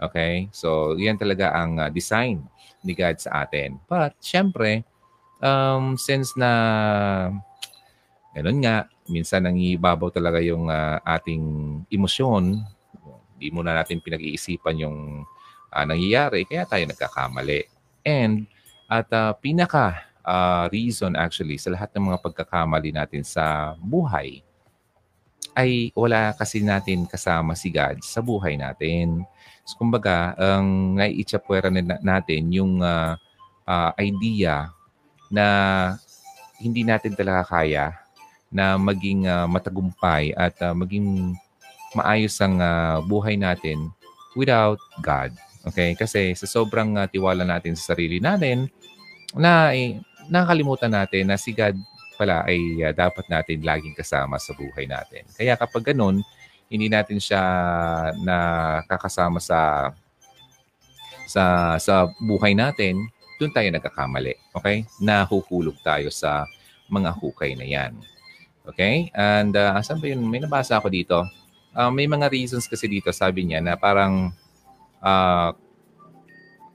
Okay? 0.00 0.48
So, 0.56 0.96
yan 0.96 1.20
talaga 1.20 1.52
ang 1.52 1.76
uh, 1.76 1.92
design 1.92 2.48
ni 2.80 2.96
God 2.96 3.20
sa 3.20 3.44
atin. 3.44 3.76
But, 3.84 4.16
syempre, 4.24 4.88
um, 5.40 5.96
since 5.96 6.36
na 6.36 6.50
ganun 8.36 8.60
nga, 8.60 8.84
minsan 9.08 9.48
nangibabaw 9.48 10.12
talaga 10.12 10.42
yung 10.44 10.68
uh, 10.68 11.00
ating 11.04 11.42
emosyon, 11.88 12.60
hindi 13.36 13.48
muna 13.52 13.76
natin 13.76 14.00
pinag-iisipan 14.00 14.76
yung 14.80 14.98
uh, 15.72 15.84
nangyayari, 15.84 16.44
kaya 16.44 16.68
tayo 16.68 16.84
nagkakamali. 16.88 17.64
And 18.04 18.48
at 18.86 19.10
uh, 19.10 19.34
pinaka 19.36 20.06
uh, 20.22 20.70
reason 20.70 21.14
actually 21.18 21.58
sa 21.58 21.72
lahat 21.72 21.90
ng 21.94 22.12
mga 22.12 22.22
pagkakamali 22.22 22.90
natin 22.94 23.22
sa 23.26 23.74
buhay 23.78 24.42
ay 25.56 25.88
wala 25.96 26.36
kasi 26.36 26.60
natin 26.60 27.08
kasama 27.08 27.56
si 27.56 27.72
God 27.72 28.04
sa 28.04 28.20
buhay 28.20 28.60
natin. 28.60 29.24
So, 29.64 29.80
kumbaga, 29.80 30.36
ang 30.36 30.94
um, 30.94 31.00
naiitsapwera 31.00 31.72
natin 32.04 32.52
yung 32.52 32.84
uh, 32.84 33.16
uh, 33.64 33.90
idea 33.96 34.75
na 35.32 35.46
hindi 36.60 36.82
natin 36.82 37.12
talaga 37.12 37.60
kaya 37.60 37.92
na 38.48 38.78
maging 38.78 39.26
uh, 39.28 39.44
matagumpay 39.50 40.32
at 40.32 40.54
uh, 40.62 40.72
maging 40.72 41.34
maayos 41.92 42.36
ang 42.40 42.60
uh, 42.62 43.02
buhay 43.04 43.36
natin 43.36 43.90
without 44.38 44.78
God. 45.02 45.34
Okay? 45.66 45.92
Kasi 45.98 46.32
sa 46.38 46.46
sobrang 46.46 46.96
uh, 46.96 47.08
tiwala 47.10 47.42
natin 47.42 47.74
sa 47.74 47.92
sarili 47.92 48.22
natin, 48.22 48.70
na 49.36 49.74
eh, 49.76 50.00
nakakalimutan 50.30 50.92
natin 50.92 51.28
na 51.28 51.36
si 51.36 51.52
God 51.52 51.76
pala 52.16 52.46
ay 52.48 52.80
uh, 52.80 52.94
dapat 52.96 53.28
natin 53.28 53.60
laging 53.60 53.96
kasama 53.96 54.40
sa 54.40 54.56
buhay 54.56 54.88
natin. 54.88 55.26
Kaya 55.36 55.58
kapag 55.58 55.92
ganun, 55.92 56.24
hindi 56.66 56.88
natin 56.90 57.20
siya 57.20 57.42
nakakasama 58.18 59.38
sa 59.38 59.92
sa 61.26 61.74
sa 61.76 62.06
buhay 62.22 62.54
natin, 62.54 63.06
doon 63.36 63.52
tayo 63.52 63.68
nagkakamali. 63.68 64.34
Okay? 64.56 64.88
Nahuhulog 65.00 65.76
tayo 65.84 66.08
sa 66.08 66.48
mga 66.88 67.12
hukay 67.12 67.52
na 67.56 67.66
yan. 67.66 67.96
Okay? 68.66 69.12
And 69.14 69.54
uh, 69.54 69.78
asan 69.78 70.00
ba 70.02 70.10
yun? 70.10 70.24
May 70.26 70.42
nabasa 70.42 70.80
ako 70.80 70.88
dito. 70.90 71.22
Uh, 71.76 71.92
may 71.92 72.08
mga 72.08 72.32
reasons 72.32 72.64
kasi 72.64 72.88
dito, 72.88 73.12
sabi 73.12 73.44
niya, 73.44 73.60
na 73.60 73.76
parang 73.76 74.32
uh, 75.04 75.50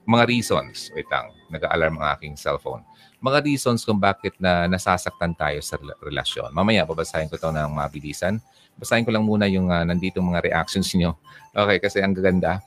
mga 0.06 0.24
reasons. 0.30 0.90
Wait 0.94 1.06
lang, 1.10 1.30
nag-alarm 1.50 1.98
ang 1.98 2.06
aking 2.16 2.34
cellphone. 2.38 2.82
Mga 3.22 3.38
reasons 3.46 3.86
kung 3.86 4.02
bakit 4.02 4.34
na 4.42 4.66
nasasaktan 4.66 5.34
tayo 5.38 5.62
sa 5.62 5.78
relasyon. 6.02 6.50
Mamaya, 6.50 6.82
babasahin 6.82 7.30
ko 7.30 7.38
ito 7.38 7.50
ng 7.50 7.70
mabilisan. 7.70 8.42
Basahin 8.74 9.06
ko 9.06 9.14
lang 9.14 9.22
muna 9.22 9.46
yung 9.46 9.70
uh, 9.70 9.86
nandito 9.86 10.18
mga 10.18 10.42
reactions 10.42 10.90
niyo. 10.94 11.18
Okay, 11.54 11.78
kasi 11.78 12.02
ang 12.02 12.14
gaganda. 12.14 12.58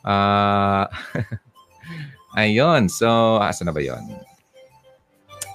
Uh, 0.00 0.88
ayun. 2.36 2.90
So, 2.90 3.38
asa 3.40 3.64
na 3.64 3.72
ba 3.72 3.80
yon? 3.80 4.02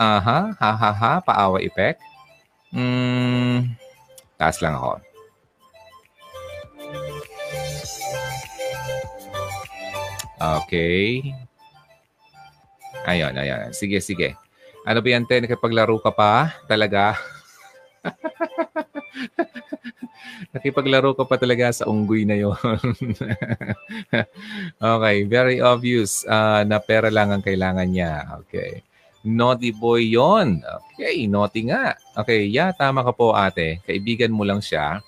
Aha, 0.02 0.54
ha 0.58 0.72
ha 0.74 0.92
ha, 0.92 1.14
paawa 1.22 1.62
effect. 1.62 2.02
Hmm, 2.74 3.78
taas 4.42 4.58
lang 4.58 4.74
ako. 4.74 4.98
Okay. 10.44 11.22
Ayun, 13.08 13.36
ayun. 13.36 13.72
Sige, 13.72 14.04
sige. 14.04 14.36
Ano 14.84 15.00
ba 15.00 15.08
yan, 15.08 15.24
Te? 15.24 15.40
Nakipaglaro 15.40 15.96
ka 16.04 16.12
pa? 16.12 16.52
Talaga? 16.68 17.16
Nakipaglaro 20.54 21.14
ka 21.14 21.24
pa 21.28 21.36
talaga 21.38 21.70
sa 21.74 21.86
unggoy 21.90 22.26
na 22.26 22.38
yon. 22.38 22.58
okay, 24.96 25.18
very 25.28 25.58
obvious 25.62 26.26
uh, 26.26 26.66
na 26.66 26.82
pera 26.82 27.10
lang 27.14 27.34
ang 27.34 27.44
kailangan 27.44 27.90
niya. 27.90 28.28
Okay. 28.46 28.82
Naughty 29.24 29.72
boy 29.72 30.04
yon. 30.04 30.60
Okay, 30.94 31.26
naughty 31.30 31.72
nga. 31.72 31.96
Okay, 32.20 32.50
yeah, 32.50 32.76
tama 32.76 33.06
ka 33.08 33.16
po 33.16 33.32
ate. 33.32 33.80
Kaibigan 33.88 34.36
mo 34.36 34.44
lang 34.44 34.60
siya 34.60 35.00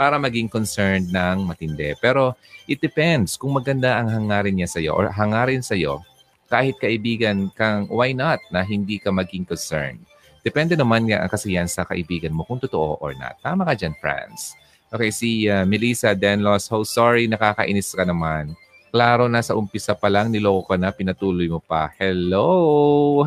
para 0.00 0.16
maging 0.16 0.48
concerned 0.48 1.12
ng 1.12 1.46
matindi. 1.46 1.92
Pero 2.00 2.34
it 2.66 2.80
depends 2.80 3.36
kung 3.36 3.54
maganda 3.54 4.00
ang 4.00 4.08
hangarin 4.08 4.56
niya 4.56 4.68
sa'yo 4.70 4.92
or 4.96 5.06
hangarin 5.12 5.60
sa'yo, 5.60 6.00
kahit 6.48 6.76
kaibigan 6.80 7.48
kang, 7.56 7.88
why 7.88 8.12
not 8.12 8.40
na 8.52 8.60
hindi 8.60 9.00
ka 9.00 9.08
maging 9.08 9.48
concerned? 9.48 10.00
Depende 10.42 10.74
naman 10.74 11.06
nga 11.06 11.22
kasi 11.30 11.54
yan 11.54 11.70
sa 11.70 11.86
kaibigan 11.86 12.34
mo 12.34 12.42
kung 12.42 12.58
totoo 12.58 12.98
or 12.98 13.14
not. 13.14 13.38
Tama 13.38 13.62
ka 13.62 13.78
dyan, 13.78 13.94
friends. 14.02 14.58
Okay, 14.92 15.08
si 15.14 15.46
uh, 15.46 15.62
Melissa 15.64 16.12
Denlos, 16.12 16.68
oh 16.68 16.84
sorry, 16.84 17.30
nakakainis 17.30 17.94
ka 17.94 18.02
naman. 18.02 18.52
Klaro 18.92 19.24
na 19.30 19.40
sa 19.40 19.56
umpisa 19.56 19.96
pa 19.96 20.10
lang, 20.12 20.28
niloko 20.28 20.74
ka 20.74 20.76
na, 20.76 20.92
pinatuloy 20.92 21.48
mo 21.48 21.62
pa. 21.64 21.88
Hello! 21.96 23.24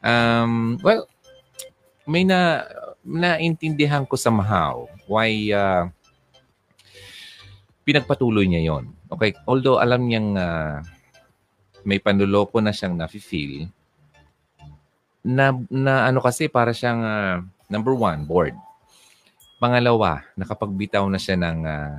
Um, 0.00 0.78
well, 0.80 1.04
may 2.08 2.24
na 2.24 2.64
naintindihan 3.04 4.08
ko 4.08 4.16
somehow 4.16 4.88
why 5.04 5.52
uh, 5.52 5.90
pinagpatuloy 7.84 8.48
niya 8.48 8.72
yon. 8.72 8.94
Okay, 9.12 9.36
although 9.44 9.82
alam 9.82 10.08
niyang 10.08 10.32
uh, 10.38 10.80
may 11.84 12.00
panluloko 12.00 12.60
na 12.60 12.72
siyang 12.72 12.96
nafe-feel, 12.96 13.68
na, 15.22 15.54
na 15.68 16.08
ano 16.08 16.22
kasi 16.22 16.46
para 16.46 16.70
siyang 16.70 17.00
uh, 17.02 17.36
number 17.68 17.94
one, 17.94 18.24
bored. 18.24 18.56
Pangalawa, 19.58 20.22
nakapagbitaw 20.38 21.04
na 21.10 21.18
siya 21.18 21.36
ng 21.36 21.58
uh, 21.66 21.94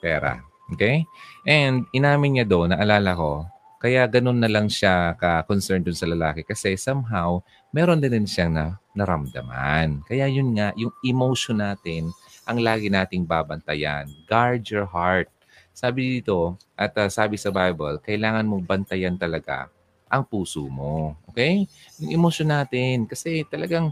pera. 0.00 0.40
Okay? 0.72 1.04
And 1.44 1.84
inamin 1.92 2.40
niya 2.40 2.46
doon, 2.48 2.72
naalala 2.72 3.12
ko, 3.12 3.44
kaya 3.84 4.08
ganun 4.08 4.40
na 4.40 4.48
lang 4.48 4.72
siya 4.72 5.12
ka-concerned 5.20 5.84
dun 5.84 5.92
sa 5.92 6.08
lalaki 6.08 6.40
kasi 6.40 6.72
somehow 6.80 7.44
meron 7.68 8.00
din, 8.00 8.16
din 8.16 8.24
siyang 8.24 8.56
na, 8.56 8.66
naramdaman. 8.96 10.00
Kaya 10.08 10.24
yun 10.24 10.56
nga, 10.56 10.72
yung 10.72 10.94
emotion 11.04 11.60
natin 11.60 12.08
ang 12.48 12.64
lagi 12.64 12.88
nating 12.88 13.28
babantayan. 13.28 14.08
Guard 14.24 14.64
your 14.72 14.88
heart. 14.88 15.28
Sabi 15.76 16.16
dito, 16.16 16.56
at 16.80 16.96
uh, 16.96 17.12
sabi 17.12 17.36
sa 17.36 17.52
Bible, 17.52 18.00
kailangan 18.00 18.48
mong 18.48 18.64
bantayan 18.64 19.20
talaga 19.20 19.68
ang 20.14 20.22
puso 20.22 20.70
mo. 20.70 21.18
Okay? 21.34 21.66
Yung 21.98 22.22
emotion 22.22 22.46
natin. 22.46 23.10
Kasi 23.10 23.42
talagang, 23.50 23.90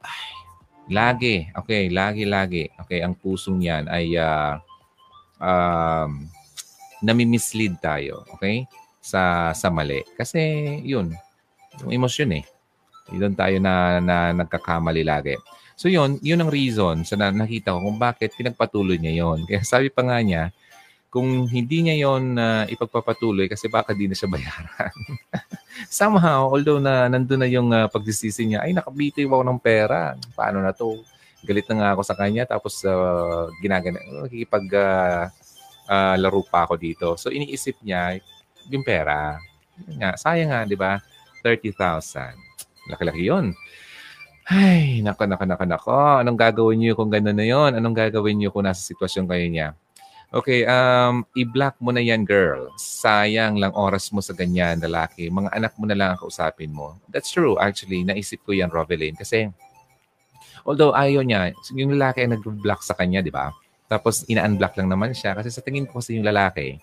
ay, 0.00 0.38
lagi, 0.88 1.52
okay, 1.52 1.92
lagi-lagi, 1.92 2.72
okay, 2.80 3.04
ang 3.04 3.12
pusong 3.12 3.60
yan 3.60 3.84
ay 3.92 4.16
uh, 4.16 4.56
um, 5.36 6.24
nami-mislead 7.04 7.78
tayo, 7.78 8.24
okay? 8.34 8.64
Sa 8.98 9.52
sa 9.54 9.68
mali. 9.68 10.02
Kasi 10.16 10.40
yun, 10.82 11.12
yung 11.84 11.92
emosyon 11.92 12.40
eh. 12.40 12.44
Doon 13.08 13.36
tayo 13.36 13.56
na, 13.60 14.00
na 14.04 14.32
nagkakamali 14.36 15.00
lagi. 15.04 15.36
So 15.78 15.86
yun, 15.86 16.18
yun 16.20 16.42
ang 16.42 16.50
reason 16.50 17.06
sa 17.06 17.14
na, 17.14 17.30
nakita 17.30 17.72
ko 17.72 17.78
kung 17.80 17.96
bakit 18.02 18.34
pinagpatuloy 18.34 18.98
niya 18.98 19.24
yon. 19.24 19.44
Kaya 19.48 19.62
sabi 19.62 19.88
pa 19.88 20.02
nga 20.02 20.18
niya, 20.20 20.50
kung 21.08 21.48
hindi 21.48 21.88
niya 21.88 21.96
yon 22.04 22.36
uh, 22.36 22.68
ipagpapatuloy 22.68 23.48
kasi 23.48 23.72
baka 23.72 23.96
di 23.96 24.08
na 24.08 24.16
siya 24.16 24.28
bayaran. 24.28 24.92
Somehow, 25.88 26.52
although 26.52 26.76
na 26.76 27.08
nandun 27.08 27.40
na 27.40 27.48
yung 27.48 27.72
uh, 27.72 27.88
pagsisisi 27.88 28.44
niya, 28.44 28.60
ay 28.64 28.76
nakabitiw 28.76 29.28
ako 29.32 29.44
ng 29.48 29.60
pera. 29.60 30.12
Paano 30.36 30.60
na 30.60 30.76
to? 30.76 31.00
Galit 31.48 31.64
na 31.70 31.74
nga 31.80 31.88
ako 31.96 32.02
sa 32.04 32.18
kanya 32.18 32.44
tapos 32.44 32.84
uh, 32.84 33.48
ginagana, 33.62 34.02
nakikipag 34.26 34.66
uh, 34.74 35.24
uh, 35.88 36.14
laro 36.20 36.44
pa 36.44 36.68
ako 36.68 36.76
dito. 36.76 37.16
So 37.16 37.32
iniisip 37.32 37.80
niya 37.80 38.20
yung 38.68 38.84
pera. 38.84 39.40
Nga, 39.88 40.18
sayang 40.20 40.50
nga, 40.52 40.60
di 40.68 40.76
ba? 40.76 41.00
30,000. 41.40 42.36
Laki-laki 42.92 43.22
yun. 43.24 43.56
Ay, 44.48 45.04
nako, 45.04 45.28
nako, 45.28 45.44
nako, 45.44 45.64
nako. 45.64 46.00
Anong 46.24 46.38
gagawin 46.40 46.80
niyo 46.80 46.92
kung 46.96 47.12
gano'n 47.12 47.36
na 47.36 47.44
yon? 47.44 47.76
Anong 47.76 47.96
gagawin 47.96 48.40
niyo 48.40 48.48
kung 48.48 48.64
nasa 48.64 48.80
sitwasyon 48.80 49.28
kayo 49.28 49.46
niya? 49.48 49.76
Okay, 50.28 50.68
um, 50.68 51.24
i-block 51.32 51.80
mo 51.80 51.88
na 51.88 52.04
yan, 52.04 52.28
girl. 52.28 52.68
Sayang 52.76 53.56
lang 53.56 53.72
oras 53.72 54.12
mo 54.12 54.20
sa 54.20 54.36
ganyan, 54.36 54.76
lalaki. 54.76 55.32
Mga 55.32 55.56
anak 55.56 55.72
mo 55.80 55.88
na 55.88 55.96
lang 55.96 56.08
ang 56.12 56.20
kausapin 56.20 56.68
mo. 56.68 57.00
That's 57.08 57.32
true, 57.32 57.56
actually. 57.56 58.04
Naisip 58.04 58.44
ko 58.44 58.52
yan, 58.52 58.68
Rovelyn. 58.68 59.16
Kasi, 59.16 59.48
although 60.68 60.92
ayaw 60.92 61.24
niya, 61.24 61.56
yung 61.72 61.96
lalaki 61.96 62.28
ay 62.28 62.36
nag-block 62.36 62.84
sa 62.84 62.92
kanya, 62.92 63.24
di 63.24 63.32
ba? 63.32 63.56
Tapos, 63.88 64.28
ina-unblock 64.28 64.76
lang 64.76 64.92
naman 64.92 65.16
siya. 65.16 65.32
Kasi 65.32 65.48
sa 65.48 65.64
tingin 65.64 65.88
ko 65.88 66.04
kasi 66.04 66.20
yung 66.20 66.28
lalaki, 66.28 66.76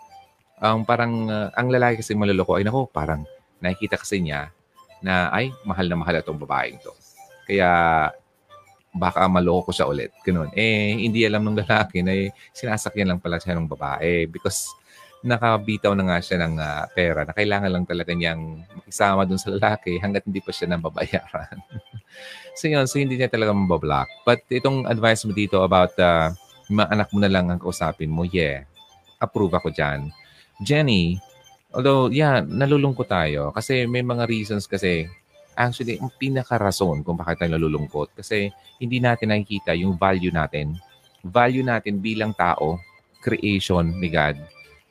ang 0.57 0.81
um, 0.81 0.87
parang, 0.89 1.29
uh, 1.29 1.53
ang 1.53 1.69
lalaki 1.69 2.01
kasi 2.01 2.17
maluloko, 2.17 2.57
ay 2.57 2.65
nako, 2.65 2.89
parang 2.89 3.29
nakikita 3.61 4.01
kasi 4.01 4.25
niya 4.25 4.49
na, 5.05 5.29
ay, 5.29 5.53
mahal 5.69 5.85
na 5.85 6.01
mahal 6.01 6.17
itong 6.17 6.41
babaeng 6.41 6.81
to. 6.81 6.89
Kaya, 7.45 8.09
baka 8.95 9.27
maloko 9.27 9.69
ko 9.69 9.71
siya 9.75 9.85
ulit. 9.91 10.11
Ganun. 10.23 10.49
Eh, 10.55 10.95
hindi 10.95 11.27
alam 11.27 11.43
ng 11.43 11.59
lalaki 11.59 11.99
na 11.99 12.15
eh, 12.15 12.31
sinasakyan 12.55 13.11
lang 13.11 13.19
pala 13.19 13.37
siya 13.37 13.59
ng 13.59 13.67
babae 13.67 14.25
because 14.31 14.71
nakabitaw 15.25 15.97
na 15.97 16.05
nga 16.05 16.17
siya 16.21 16.37
ng 16.45 16.55
uh, 16.61 16.85
pera 16.93 17.25
na 17.25 17.33
kailangan 17.33 17.71
lang 17.73 17.83
talaga 17.83 18.13
niyang 18.13 18.61
makisama 18.77 19.25
dun 19.25 19.41
sa 19.41 19.49
lalaki 19.49 19.97
hanggat 19.97 20.23
hindi 20.23 20.39
pa 20.39 20.53
siya 20.53 20.69
nababayaran. 20.69 21.57
so 22.59 22.69
yun, 22.69 22.85
so 22.85 23.01
hindi 23.01 23.17
niya 23.17 23.27
talaga 23.27 23.51
mabablock. 23.51 24.07
But 24.23 24.45
itong 24.47 24.85
advice 24.85 25.25
mo 25.25 25.33
dito 25.33 25.65
about 25.65 25.97
uh, 25.97 26.29
mga 26.69 26.87
anak 26.93 27.07
mo 27.09 27.19
na 27.19 27.29
lang 27.33 27.49
ang 27.49 27.57
kausapin 27.57 28.13
mo, 28.13 28.23
yeah, 28.23 28.69
approve 29.17 29.57
ako 29.57 29.73
dyan. 29.73 30.13
Jenny, 30.61 31.17
although, 31.73 32.07
yeah, 32.13 32.45
nalulungkot 32.45 33.09
tayo 33.09 33.49
kasi 33.51 33.89
may 33.89 34.05
mga 34.05 34.29
reasons 34.29 34.69
kasi 34.69 35.09
actually, 35.55 35.97
ang 35.97 36.11
pinaka-rason 36.19 37.01
kung 37.01 37.17
bakit 37.17 37.41
tayo 37.41 37.55
nalulungkot 37.55 38.13
kasi 38.13 38.51
hindi 38.77 38.99
natin 38.99 39.31
nakikita 39.31 39.73
yung 39.73 39.95
value 39.95 40.31
natin. 40.31 40.75
Value 41.25 41.65
natin 41.65 42.03
bilang 42.03 42.35
tao, 42.35 42.77
creation 43.23 43.97
ni 43.97 44.13
God, 44.13 44.37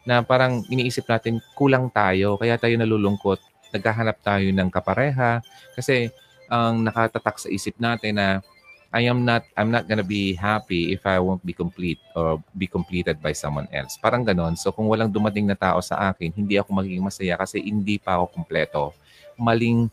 na 0.03 0.21
parang 0.21 0.67
iniisip 0.67 1.07
natin 1.07 1.39
kulang 1.55 1.89
tayo, 1.95 2.35
kaya 2.35 2.59
tayo 2.59 2.75
nalulungkot. 2.75 3.39
Naghahanap 3.75 4.19
tayo 4.23 4.47
ng 4.51 4.71
kapareha 4.71 5.43
kasi 5.75 6.11
ang 6.47 6.87
nakatatak 6.87 7.43
sa 7.43 7.49
isip 7.51 7.75
natin 7.79 8.19
na 8.19 8.29
I 8.95 9.11
am 9.11 9.27
not 9.27 9.43
I'm 9.59 9.75
not 9.75 9.91
gonna 9.91 10.07
be 10.07 10.39
happy 10.39 10.95
if 10.95 11.03
I 11.03 11.19
won't 11.19 11.43
be 11.43 11.51
complete 11.51 11.99
or 12.15 12.39
be 12.55 12.71
completed 12.71 13.19
by 13.19 13.35
someone 13.35 13.67
else. 13.75 13.99
Parang 13.99 14.23
ganon. 14.23 14.55
So 14.55 14.71
kung 14.71 14.87
walang 14.87 15.11
dumating 15.11 15.51
na 15.51 15.59
tao 15.59 15.83
sa 15.83 16.15
akin, 16.15 16.31
hindi 16.31 16.55
ako 16.55 16.71
magiging 16.71 17.03
masaya 17.03 17.35
kasi 17.35 17.59
hindi 17.59 17.99
pa 17.99 18.23
ako 18.23 18.39
kumpleto. 18.39 18.95
Maling 19.35 19.91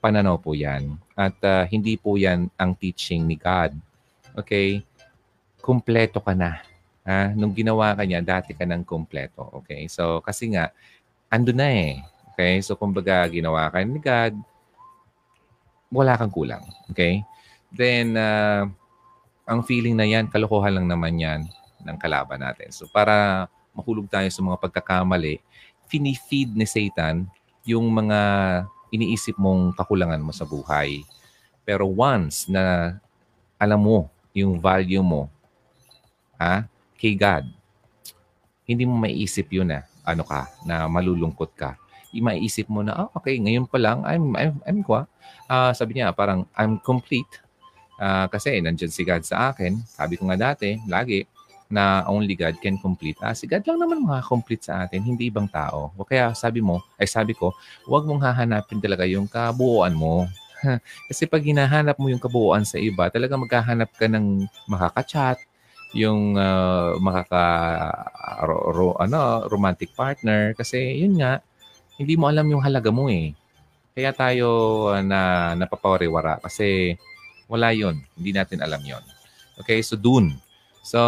pananaw 0.00 0.40
po 0.40 0.56
yan. 0.56 0.96
At 1.12 1.36
uh, 1.44 1.68
hindi 1.68 1.94
po 2.00 2.16
yan 2.16 2.48
ang 2.56 2.72
teaching 2.72 3.28
ni 3.28 3.36
God. 3.36 3.76
Okay? 4.34 4.80
Kumpleto 5.60 6.18
ka 6.24 6.32
na. 6.32 6.64
Ha? 7.04 7.36
Nung 7.36 7.52
ginawa 7.52 7.92
ka 7.92 8.02
niya, 8.08 8.24
dati 8.24 8.56
ka 8.56 8.64
ng 8.64 8.82
kumpleto. 8.82 9.62
Okay? 9.62 9.86
So, 9.92 10.24
kasi 10.24 10.56
nga, 10.56 10.72
ando 11.28 11.52
na 11.52 11.68
eh. 11.68 12.00
Okay? 12.32 12.64
So, 12.64 12.74
kumbaga, 12.74 13.28
ginawa 13.28 13.68
ka 13.68 13.84
ni 13.84 14.00
God, 14.00 14.34
wala 15.92 16.16
kang 16.16 16.32
kulang. 16.32 16.64
Okay? 16.88 17.20
Then, 17.68 18.16
uh, 18.16 18.64
ang 19.44 19.60
feeling 19.68 19.94
na 19.94 20.08
yan, 20.08 20.32
kalokohan 20.32 20.80
lang 20.80 20.88
naman 20.88 21.20
yan 21.20 21.40
ng 21.84 21.96
kalaban 22.00 22.40
natin. 22.40 22.72
So, 22.72 22.88
para 22.88 23.46
mahulog 23.76 24.08
tayo 24.08 24.26
sa 24.32 24.40
mga 24.40 24.56
pagkakamali, 24.58 25.44
finifeed 25.90 26.54
ni 26.54 26.64
Satan 26.64 27.26
yung 27.66 27.90
mga 27.90 28.20
iniisip 28.90 29.38
mong 29.38 29.74
kakulangan 29.74 30.22
mo 30.22 30.34
sa 30.34 30.46
buhay. 30.46 31.02
Pero 31.62 31.86
once 31.86 32.50
na 32.50 32.94
alam 33.58 33.80
mo 33.80 33.98
yung 34.34 34.58
value 34.58 35.02
mo 35.02 35.30
ha, 36.38 36.66
kay 36.98 37.14
God, 37.14 37.46
hindi 38.64 38.86
mo 38.86 38.94
maiisip 38.98 39.50
yun 39.50 39.70
na 39.70 39.82
ano 40.06 40.22
ka, 40.22 40.46
na 40.62 40.86
malulungkot 40.86 41.52
ka. 41.54 41.74
Maiisip 42.10 42.66
mo 42.66 42.82
na, 42.82 43.06
oh, 43.06 43.10
okay, 43.14 43.38
ngayon 43.38 43.70
pa 43.70 43.78
lang, 43.78 44.02
I'm, 44.02 44.34
I'm, 44.34 44.54
I'm 44.66 44.80
kwa. 44.82 45.06
Uh, 45.46 45.70
sabi 45.70 45.98
niya, 45.98 46.10
parang, 46.10 46.42
I'm 46.58 46.82
complete. 46.82 47.38
Uh, 48.00 48.26
kasi 48.26 48.58
nandyan 48.58 48.90
si 48.90 49.06
God 49.06 49.22
sa 49.22 49.54
akin. 49.54 49.78
Sabi 49.86 50.18
ko 50.18 50.26
nga 50.26 50.50
dati, 50.50 50.74
lagi, 50.90 51.22
na 51.70 52.02
only 52.10 52.34
God 52.34 52.58
can 52.58 52.76
complete. 52.76 53.14
Ah, 53.22 53.32
si 53.32 53.46
God 53.46 53.62
lang 53.64 53.78
naman 53.78 54.02
complete 54.26 54.66
sa 54.66 54.84
atin, 54.84 55.06
hindi 55.06 55.30
ibang 55.30 55.46
tao. 55.46 55.94
O 55.94 56.02
kaya 56.02 56.34
sabi 56.34 56.58
mo, 56.58 56.82
ay 56.98 57.06
sabi 57.06 57.32
ko, 57.32 57.54
huwag 57.86 58.04
mong 58.04 58.26
hahanapin 58.26 58.82
talaga 58.82 59.06
yung 59.06 59.30
kabuuan 59.30 59.94
mo. 59.94 60.26
Kasi 61.08 61.30
pag 61.30 61.40
hinahanap 61.40 61.96
mo 61.96 62.10
yung 62.10 62.20
kabuuan 62.20 62.66
sa 62.66 62.76
iba, 62.76 63.06
talaga 63.08 63.38
maghahanap 63.38 63.88
ka 63.94 64.10
ng 64.10 64.50
makaka-chat, 64.66 65.38
yung 65.90 66.38
uh, 66.38 66.94
makaka 67.02 67.44
ro, 68.46 68.70
ro, 68.70 68.86
ano 68.98 69.42
romantic 69.50 69.90
partner 69.98 70.54
kasi 70.54 71.02
yun 71.02 71.18
nga 71.18 71.42
hindi 71.98 72.14
mo 72.14 72.30
alam 72.30 72.46
yung 72.46 72.62
halaga 72.62 72.94
mo 72.94 73.10
eh. 73.10 73.34
Kaya 73.90 74.14
tayo 74.14 74.48
uh, 74.94 75.02
na 75.02 75.52
napapawariwara 75.58 76.38
kasi 76.46 76.94
wala 77.50 77.74
yon 77.74 77.98
hindi 78.14 78.30
natin 78.30 78.62
alam 78.62 78.80
yon 78.86 79.02
Okay, 79.58 79.82
so 79.82 79.98
dun 79.98 80.38
So, 80.80 81.00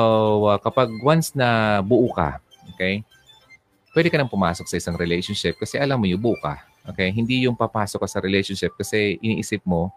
uh, 0.49 0.59
kapag 0.61 0.93
once 1.01 1.33
na 1.33 1.81
buo 1.81 2.13
ka, 2.13 2.39
okay, 2.73 3.05
pwede 3.93 4.09
ka 4.09 4.17
nang 4.21 4.29
pumasok 4.29 4.69
sa 4.69 4.77
isang 4.81 4.97
relationship 4.97 5.57
kasi 5.61 5.77
alam 5.77 6.01
mo 6.01 6.09
yung 6.09 6.21
buo 6.21 6.37
ka. 6.41 6.65
Okay? 6.93 7.13
Hindi 7.15 7.47
yung 7.47 7.55
papasok 7.55 8.03
ka 8.03 8.09
sa 8.09 8.19
relationship 8.19 8.75
kasi 8.75 9.21
iniisip 9.23 9.63
mo, 9.63 9.93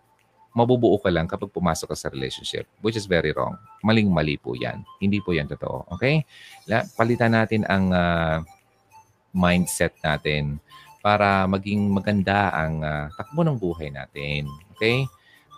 mabubuo 0.55 0.95
ka 1.01 1.11
lang 1.11 1.27
kapag 1.27 1.51
pumasok 1.51 1.91
ka 1.91 1.97
sa 1.99 2.07
relationship, 2.07 2.63
which 2.79 2.95
is 2.95 3.09
very 3.09 3.35
wrong. 3.35 3.59
Maling-mali 3.83 4.39
po 4.39 4.55
yan. 4.55 4.87
Hindi 5.03 5.19
po 5.19 5.35
yan 5.35 5.51
totoo. 5.51 5.83
Okay? 5.99 6.23
Palitan 6.95 7.35
natin 7.35 7.67
ang 7.67 7.91
uh, 7.91 8.39
mindset 9.35 9.91
natin 9.99 10.63
para 11.03 11.43
maging 11.45 11.91
maganda 11.91 12.55
ang 12.55 12.79
uh, 12.79 13.11
takbo 13.19 13.43
ng 13.43 13.59
buhay 13.59 13.91
natin. 13.91 14.47
Okay? 14.75 15.03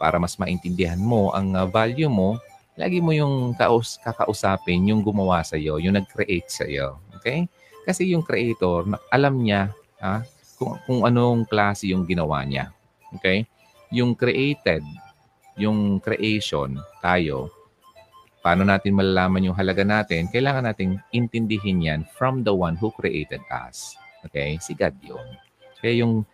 Para 0.02 0.18
mas 0.18 0.34
maintindihan 0.42 0.98
mo 0.98 1.30
ang 1.30 1.54
uh, 1.54 1.70
value 1.70 2.10
mo 2.10 2.42
lagi 2.78 3.02
mo 3.02 3.10
yung 3.10 3.58
kaus 3.58 3.98
kakausapin 4.06 4.86
yung 4.86 5.02
gumawa 5.02 5.42
sa 5.42 5.58
iyo, 5.58 5.82
yung 5.82 5.98
nag-create 5.98 6.48
sa 6.48 6.64
iyo. 6.70 7.02
Okay? 7.18 7.50
Kasi 7.84 8.14
yung 8.14 8.22
creator, 8.22 8.86
alam 9.10 9.42
niya 9.42 9.74
ha, 9.98 10.22
kung, 10.62 10.78
kung 10.86 11.02
anong 11.10 11.50
klase 11.50 11.90
yung 11.90 12.06
ginawa 12.06 12.46
niya. 12.46 12.70
Okay? 13.18 13.50
Yung 13.90 14.14
created, 14.14 14.86
yung 15.58 15.98
creation, 15.98 16.78
tayo, 17.02 17.50
paano 18.46 18.62
natin 18.62 18.94
malalaman 18.94 19.50
yung 19.50 19.58
halaga 19.58 19.82
natin? 19.82 20.30
Kailangan 20.30 20.70
nating 20.70 21.02
intindihin 21.18 21.82
yan 21.82 22.02
from 22.14 22.46
the 22.46 22.54
one 22.54 22.78
who 22.78 22.94
created 22.94 23.42
us. 23.50 23.98
Okay? 24.22 24.62
Si 24.62 24.78
God 24.78 24.94
yun. 25.02 25.26
Kaya 25.82 26.06
yung 26.06 26.30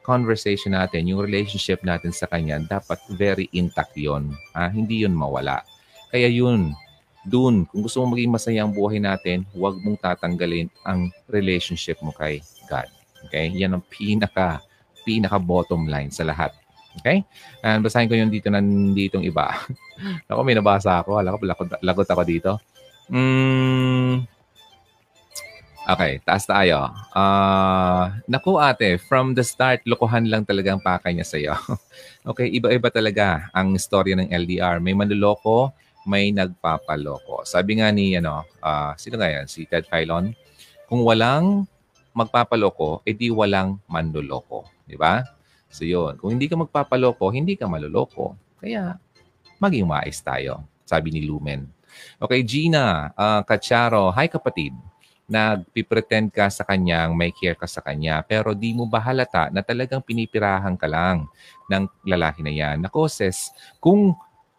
conversation 0.00 0.72
natin, 0.72 1.04
yung 1.04 1.20
relationship 1.20 1.84
natin 1.84 2.16
sa 2.16 2.26
Kanya, 2.32 2.64
dapat 2.64 2.96
very 3.12 3.52
intact 3.52 3.92
yon. 3.94 4.32
Ha? 4.56 4.72
Hindi 4.72 5.04
yun 5.04 5.12
mawala. 5.12 5.60
Kaya 6.12 6.28
yun, 6.28 6.76
dun, 7.24 7.64
kung 7.70 7.80
gusto 7.80 8.04
mong 8.04 8.12
maging 8.18 8.32
masaya 8.34 8.60
ang 8.66 8.74
buhay 8.74 9.00
natin, 9.00 9.48
huwag 9.56 9.80
mong 9.80 9.96
tatanggalin 10.02 10.68
ang 10.84 11.08
relationship 11.30 11.96
mo 12.04 12.12
kay 12.12 12.44
God. 12.68 12.86
Okay? 13.28 13.48
Yan 13.56 13.78
ang 13.78 13.84
pinaka, 13.86 14.60
pinaka 15.06 15.40
bottom 15.40 15.88
line 15.88 16.12
sa 16.12 16.26
lahat. 16.26 16.52
Okay? 17.00 17.24
And 17.64 17.80
basahin 17.80 18.10
ko 18.10 18.18
yung 18.18 18.28
dito 18.28 18.52
nanditong 18.52 19.24
iba. 19.24 19.56
ako, 20.28 20.40
may 20.44 20.58
nabasa 20.58 21.00
ako. 21.00 21.16
Alam 21.16 21.40
ko, 21.40 21.44
lagot, 21.48 21.68
lagot 21.80 22.08
ako 22.10 22.22
dito. 22.26 22.52
Mm, 23.08 24.24
okay, 25.88 26.20
taas 26.22 26.44
tayo. 26.44 26.90
Uh, 27.14 28.12
naku 28.28 28.60
ate, 28.60 29.00
from 29.00 29.32
the 29.32 29.44
start, 29.46 29.80
lokohan 29.88 30.28
lang 30.28 30.44
talagang 30.44 30.82
pakay 30.82 31.16
niya 31.16 31.26
sa'yo. 31.26 31.54
okay, 32.30 32.50
iba-iba 32.50 32.88
talaga 32.92 33.48
ang 33.54 33.72
istorya 33.78 34.18
ng 34.18 34.28
LDR. 34.28 34.78
May 34.78 34.92
manluloko, 34.92 35.72
may 36.06 36.34
nagpapaloko. 36.34 37.46
Sabi 37.46 37.78
nga 37.78 37.90
ni, 37.94 38.18
ano, 38.18 38.42
uh, 38.62 38.92
sino 38.98 39.18
nga 39.18 39.30
yan? 39.30 39.46
Si 39.46 39.66
Ted 39.66 39.86
Filon, 39.86 40.34
kung 40.90 41.06
walang 41.06 41.66
magpapaloko, 42.12 43.00
edi 43.06 43.32
walang 43.32 43.80
manloloko. 43.88 44.68
Di 44.84 44.98
ba? 44.98 45.24
So 45.72 45.88
yun, 45.88 46.20
kung 46.20 46.36
hindi 46.36 46.50
ka 46.50 46.60
magpapaloko, 46.60 47.32
hindi 47.32 47.56
ka 47.56 47.64
maloloko. 47.64 48.36
Kaya 48.60 49.00
maging 49.56 49.88
mais 49.88 50.20
tayo, 50.20 50.66
sabi 50.84 51.14
ni 51.14 51.24
Lumen. 51.24 51.64
Okay, 52.20 52.44
Gina, 52.44 53.12
uh, 53.16 53.40
Kacharo, 53.40 54.12
hi 54.12 54.28
kapatid. 54.28 54.76
Nagpipretend 55.32 56.28
ka 56.28 56.52
sa 56.52 56.66
kanyang 56.66 57.16
may 57.16 57.32
care 57.32 57.56
ka 57.56 57.64
sa 57.64 57.80
kanya 57.80 58.20
pero 58.20 58.52
di 58.52 58.76
mo 58.76 58.84
ba 58.84 59.00
halata 59.00 59.48
na 59.48 59.64
talagang 59.64 60.04
pinipirahan 60.04 60.76
ka 60.76 60.84
lang 60.84 61.24
ng 61.72 61.88
lalaki 62.04 62.44
na 62.44 62.52
yan? 62.52 62.84
Nako, 62.84 63.08
sis, 63.08 63.48
kung 63.80 64.12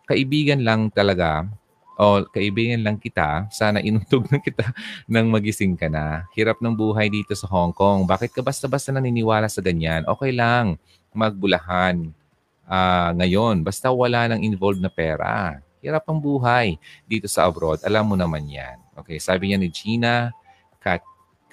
kaibigan 0.07 0.61
lang 0.61 0.91
talaga 0.91 1.47
o 1.93 2.25
kaibigan 2.25 2.81
lang 2.81 2.97
kita, 2.97 3.45
sana 3.53 3.77
inutog 3.77 4.25
na 4.33 4.41
kita 4.41 4.73
nang 5.11 5.29
magising 5.29 5.77
ka 5.77 5.87
na. 5.87 6.25
Hirap 6.33 6.57
ng 6.59 6.73
buhay 6.73 7.09
dito 7.09 7.37
sa 7.37 7.45
Hong 7.49 7.73
Kong. 7.73 8.09
Bakit 8.09 8.33
ka 8.33 8.41
basta-basta 8.41 8.89
naniniwala 8.89 9.45
sa 9.45 9.61
ganyan? 9.61 10.01
Okay 10.09 10.33
lang, 10.33 10.81
magbulahan 11.13 12.09
uh, 12.65 13.09
ngayon. 13.13 13.61
Basta 13.61 13.93
wala 13.93 14.25
nang 14.25 14.41
involved 14.41 14.81
na 14.81 14.89
pera. 14.89 15.61
Hirap 15.83 16.07
ang 16.09 16.17
buhay 16.17 16.79
dito 17.05 17.29
sa 17.29 17.45
abroad. 17.45 17.83
Alam 17.85 18.13
mo 18.13 18.15
naman 18.17 18.47
yan. 18.47 18.79
Okay, 18.97 19.19
sabi 19.21 19.51
niya 19.51 19.57
ni 19.59 19.69
Gina, 19.69 20.31
kat 20.79 21.03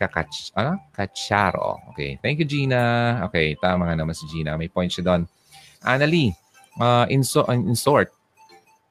kakach, 0.01 0.57
ano? 0.57 0.81
Kacharo. 0.97 1.93
Okay, 1.93 2.17
thank 2.25 2.41
you 2.41 2.49
Gina. 2.49 3.21
Okay, 3.29 3.59
tama 3.61 3.85
nga 3.91 3.97
naman 3.99 4.17
si 4.17 4.25
Gina. 4.31 4.57
May 4.57 4.73
point 4.73 4.89
siya 4.89 5.05
doon. 5.05 5.23
Annalie, 5.85 6.33
uh, 6.81 7.05
in, 7.13 7.21
so, 7.21 7.45
in 7.53 7.77
short, 7.77 8.09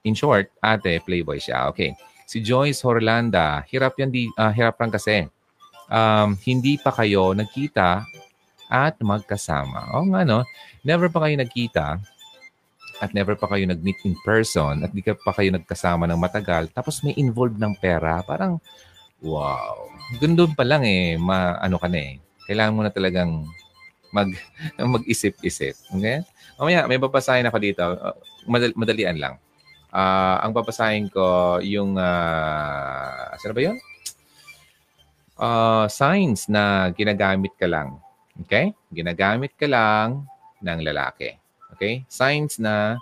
In 0.08 0.16
short, 0.16 0.52
ate, 0.64 1.04
playboy 1.04 1.40
siya. 1.40 1.68
Okay. 1.72 1.92
Si 2.30 2.40
Joyce 2.40 2.80
Horlanda, 2.86 3.66
hirap 3.68 3.98
yan, 4.00 4.14
di, 4.14 4.30
uh, 4.38 4.54
hirap 4.54 4.80
lang 4.80 4.94
kasi. 4.94 5.28
Um, 5.90 6.38
hindi 6.46 6.78
pa 6.78 6.94
kayo 6.94 7.34
nagkita 7.34 8.06
at 8.70 8.96
magkasama. 9.02 9.98
O 9.98 10.06
nga 10.14 10.22
no, 10.22 10.46
never 10.86 11.10
pa 11.10 11.26
kayo 11.26 11.36
nagkita 11.42 11.98
at 13.00 13.10
never 13.18 13.34
pa 13.34 13.50
kayo 13.50 13.66
nag-meet 13.66 13.98
in 14.06 14.14
person 14.22 14.86
at 14.86 14.94
di 14.94 15.02
ka 15.02 15.18
pa 15.18 15.34
kayo 15.34 15.50
nagkasama 15.56 16.06
ng 16.06 16.20
matagal 16.20 16.70
tapos 16.70 17.02
may 17.02 17.18
involved 17.18 17.58
ng 17.58 17.74
pera. 17.82 18.22
Parang, 18.22 18.62
wow. 19.26 19.90
Gandun 20.22 20.54
pa 20.54 20.62
lang 20.62 20.86
eh, 20.86 21.18
ma, 21.18 21.58
ano 21.58 21.82
ka 21.82 21.90
na 21.90 21.98
eh. 21.98 22.14
Kailangan 22.46 22.76
mo 22.78 22.82
na 22.86 22.94
talagang 22.94 23.50
mag, 24.14 24.30
mag-isip-isip. 24.96 25.74
Okay? 25.98 26.22
Mamaya, 26.62 26.86
may 26.86 27.02
babasahin 27.02 27.50
ako 27.50 27.58
dito. 27.58 27.82
Uh, 27.82 28.16
madal- 28.46 28.78
madalian 28.78 29.18
lang. 29.18 29.36
Uh, 29.90 30.38
ang 30.46 30.54
babasahin 30.54 31.10
ko 31.10 31.58
yung, 31.66 31.98
uh, 31.98 33.34
saan 33.42 33.54
ba 33.58 33.62
yun? 33.62 33.78
Uh, 35.40 35.86
signs 35.90 36.46
na 36.52 36.94
ginagamit 36.94 37.54
ka 37.58 37.66
lang. 37.66 37.98
Okay? 38.46 38.76
Ginagamit 38.94 39.58
ka 39.58 39.66
lang 39.66 40.30
ng 40.62 40.80
lalaki. 40.86 41.34
Okay? 41.74 42.06
Signs 42.06 42.62
na 42.62 43.00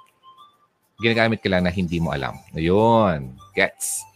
ginagamit 0.98 1.44
ka 1.44 1.50
lang 1.50 1.66
na 1.66 1.74
hindi 1.74 2.02
mo 2.02 2.16
alam. 2.16 2.38
Ayun. 2.56 3.36
Gets. 3.54 4.08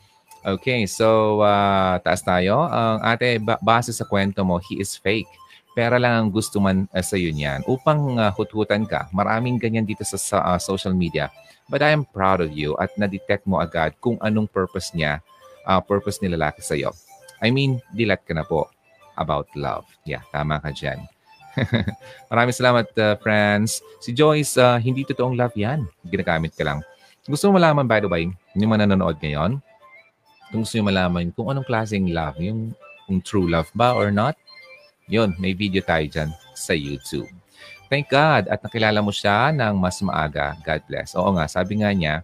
Okay, 0.42 0.90
so 0.90 1.38
uh, 1.46 2.02
taas 2.02 2.26
tayo. 2.26 2.66
Ang 2.66 2.98
uh, 2.98 3.14
ate, 3.14 3.38
base 3.62 3.94
sa 3.94 4.10
kwento 4.10 4.42
mo, 4.42 4.58
he 4.58 4.82
is 4.82 4.98
fake. 4.98 5.30
Pera 5.78 6.02
lang 6.02 6.18
ang 6.18 6.30
gusto 6.34 6.58
man 6.58 6.90
uh, 6.90 7.06
sa 7.06 7.14
iyo 7.14 7.30
niyan. 7.30 7.62
Upang 7.70 8.18
uh, 8.18 8.34
huthutan 8.34 8.90
ka, 8.90 9.06
maraming 9.14 9.62
ganyan 9.62 9.86
dito 9.86 10.02
sa, 10.02 10.18
sa 10.18 10.38
uh, 10.42 10.58
social 10.58 10.98
media 10.98 11.30
But 11.72 11.80
I 11.80 11.96
am 11.96 12.04
proud 12.04 12.44
of 12.44 12.52
you 12.52 12.76
at 12.76 12.92
na-detect 13.00 13.48
mo 13.48 13.64
agad 13.64 13.96
kung 14.04 14.20
anong 14.20 14.52
purpose 14.52 14.92
niya, 14.92 15.24
uh, 15.64 15.80
purpose 15.80 16.20
ni 16.20 16.28
lalaki 16.28 16.60
sa'yo. 16.60 16.92
I 17.40 17.50
mean, 17.50 17.80
dilat 17.96 18.28
ka 18.28 18.36
na 18.36 18.44
po 18.44 18.68
about 19.16 19.48
love. 19.56 19.88
Yeah, 20.04 20.28
tama 20.36 20.60
ka 20.60 20.76
dyan. 20.76 21.08
Maraming 22.32 22.56
salamat, 22.56 22.92
uh, 23.00 23.16
friends. 23.24 23.80
Si 24.04 24.12
Joyce, 24.12 24.60
uh, 24.60 24.76
hindi 24.76 25.08
totoong 25.08 25.40
love 25.40 25.56
yan. 25.56 25.88
Ginagamit 26.04 26.52
ka 26.60 26.68
lang. 26.68 26.84
Gusto 27.24 27.48
mo 27.48 27.56
malaman, 27.56 27.88
by 27.88 28.04
the 28.04 28.12
way, 28.12 28.28
yung 28.60 28.72
mga 28.76 28.92
nanonood 28.92 29.16
ngayon, 29.24 29.64
kung 30.52 30.68
gusto 30.68 30.76
nyo 30.76 30.92
malaman 30.92 31.32
kung 31.32 31.48
anong 31.48 31.64
klaseng 31.64 32.12
love, 32.12 32.36
yung 32.44 32.76
kung 33.08 33.24
true 33.24 33.48
love 33.48 33.72
ba 33.72 33.96
or 33.96 34.12
not, 34.12 34.36
Yun, 35.12 35.36
may 35.44 35.52
video 35.52 35.84
tayo 35.84 36.08
dyan 36.08 36.32
sa 36.56 36.72
YouTube. 36.72 37.28
Thank 37.92 38.08
God 38.08 38.48
at 38.48 38.64
nakilala 38.64 39.04
mo 39.04 39.12
siya 39.12 39.52
ng 39.52 39.76
mas 39.76 40.00
maaga. 40.00 40.56
God 40.64 40.80
bless. 40.88 41.12
Oo 41.20 41.36
nga, 41.36 41.44
sabi 41.52 41.84
nga 41.84 41.92
niya, 41.92 42.24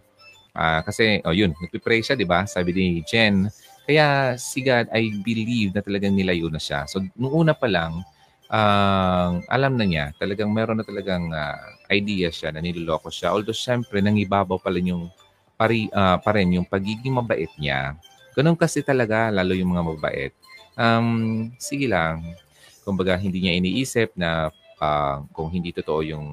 uh, 0.56 0.80
kasi, 0.80 1.20
oh 1.28 1.36
yun, 1.36 1.52
nagpipray 1.52 2.00
siya, 2.00 2.16
di 2.16 2.24
ba? 2.24 2.48
Sabi 2.48 2.72
ni 2.72 2.86
Jen, 3.04 3.52
kaya 3.84 4.32
si 4.40 4.64
God, 4.64 4.88
I 4.96 5.12
believe 5.20 5.76
na 5.76 5.84
talagang 5.84 6.16
nilayo 6.16 6.48
na 6.48 6.56
siya. 6.56 6.88
So, 6.88 7.04
nung 7.12 7.44
una 7.44 7.52
pa 7.52 7.68
lang, 7.68 8.00
uh, 8.48 9.44
alam 9.44 9.76
na 9.76 9.84
niya, 9.84 10.16
talagang 10.16 10.48
meron 10.48 10.80
na 10.80 10.88
talagang 10.88 11.28
uh, 11.36 11.60
idea 11.92 12.32
siya 12.32 12.48
na 12.48 12.64
niloloko 12.64 13.12
siya. 13.12 13.36
Although, 13.36 13.52
syempre, 13.52 14.00
nangibabaw 14.00 14.56
pa 14.56 14.72
rin 14.72 14.96
yung, 14.96 15.12
pari, 15.60 15.92
uh, 15.92 16.16
pa 16.16 16.32
rin 16.32 16.48
yung 16.56 16.64
pagiging 16.64 17.12
mabait 17.12 17.52
niya. 17.60 17.92
Ganun 18.32 18.56
kasi 18.56 18.80
talaga, 18.80 19.28
lalo 19.28 19.52
yung 19.52 19.76
mga 19.76 19.84
mabait. 19.84 20.32
Um, 20.80 21.52
sige 21.60 21.84
lang. 21.92 22.24
Kumbaga, 22.88 23.20
hindi 23.20 23.44
niya 23.44 23.52
iniisip 23.60 24.16
na 24.16 24.48
uh, 24.80 25.22
kung 25.34 25.48
hindi 25.50 25.70
totoo 25.74 26.00
yung 26.02 26.26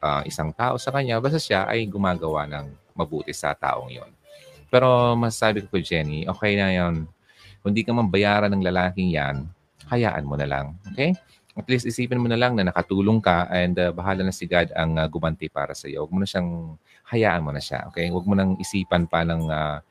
uh, 0.00 0.22
isang 0.24 0.52
tao 0.56 0.80
sa 0.80 0.92
kanya, 0.92 1.20
basta 1.20 1.40
siya 1.40 1.68
ay 1.68 1.84
gumagawa 1.88 2.48
ng 2.48 2.66
mabuti 2.96 3.32
sa 3.32 3.52
taong 3.56 3.92
yon. 3.92 4.10
Pero 4.70 5.18
masasabi 5.18 5.66
ko 5.66 5.82
Jenny, 5.82 6.24
okay 6.30 6.54
na 6.54 6.70
yon. 6.70 7.10
Kung 7.60 7.76
di 7.76 7.84
ka 7.84 7.92
man 7.92 8.08
bayaran 8.08 8.48
ng 8.54 8.64
lalaking 8.64 9.12
yan, 9.12 9.44
hayaan 9.90 10.24
mo 10.24 10.38
na 10.38 10.46
lang. 10.48 10.78
Okay? 10.94 11.12
At 11.58 11.66
least 11.66 11.84
isipin 11.84 12.22
mo 12.22 12.30
na 12.30 12.38
lang 12.38 12.54
na 12.54 12.70
nakatulong 12.70 13.18
ka 13.18 13.50
and 13.50 13.76
uh, 13.76 13.90
bahala 13.90 14.22
na 14.22 14.32
si 14.32 14.46
God 14.46 14.70
ang 14.72 14.96
uh, 14.96 15.04
gumanti 15.10 15.50
para 15.50 15.74
sa 15.74 15.90
iyo. 15.90 16.06
Huwag 16.06 16.12
mo 16.14 16.20
na 16.22 16.28
siyang, 16.30 16.78
hayaan 17.10 17.42
mo 17.42 17.50
na 17.50 17.60
siya. 17.60 17.90
Okay? 17.90 18.08
Huwag 18.08 18.24
mo 18.24 18.38
nang 18.38 18.54
isipan 18.62 19.10
pa 19.10 19.26
ng 19.26 19.50
uh, 19.50 19.82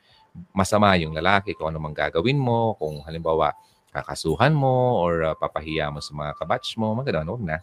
masama 0.56 0.96
yung 0.96 1.12
lalaki 1.12 1.54
kung 1.54 1.70
ano 1.70 1.84
mang 1.84 1.94
gagawin 1.94 2.40
mo. 2.40 2.80
Kung 2.80 3.04
halimbawa, 3.04 3.54
kakasuhan 3.92 4.56
mo 4.56 5.04
or 5.04 5.14
uh, 5.28 5.36
papahiya 5.36 5.92
mo 5.92 6.00
sa 6.00 6.16
mga 6.16 6.32
kabatch 6.40 6.80
mo, 6.80 6.96
maganda, 6.96 7.28
huwag 7.28 7.44
na. 7.44 7.60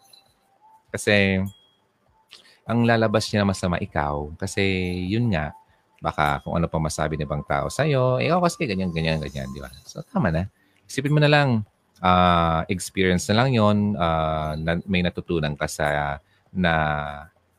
Kasi 0.90 1.42
ang 2.66 2.82
lalabas 2.82 3.30
niya 3.30 3.46
na 3.46 3.50
masama 3.54 3.78
ikaw 3.78 4.34
kasi 4.34 4.62
yun 5.06 5.30
nga, 5.30 5.54
baka 6.02 6.42
kung 6.42 6.58
ano 6.58 6.66
pa 6.66 6.82
masabi 6.82 7.14
ng 7.16 7.24
ibang 7.24 7.46
tao 7.46 7.70
sa'yo, 7.70 8.18
ikaw 8.18 8.42
kasi 8.42 8.66
ganyan, 8.66 8.90
ganyan, 8.90 9.22
ganyan, 9.22 9.46
di 9.54 9.62
ba? 9.62 9.70
So 9.86 10.02
tama 10.02 10.34
na. 10.34 10.50
Isipin 10.86 11.14
mo 11.14 11.22
na 11.22 11.30
lang, 11.30 11.62
uh, 12.02 12.66
experience 12.66 13.30
na 13.30 13.42
lang 13.42 13.54
yon 13.54 13.94
uh, 13.94 14.58
na, 14.58 14.82
may 14.84 15.00
natutunan 15.00 15.54
ka 15.54 15.70
sa 15.70 16.18
na 16.50 16.74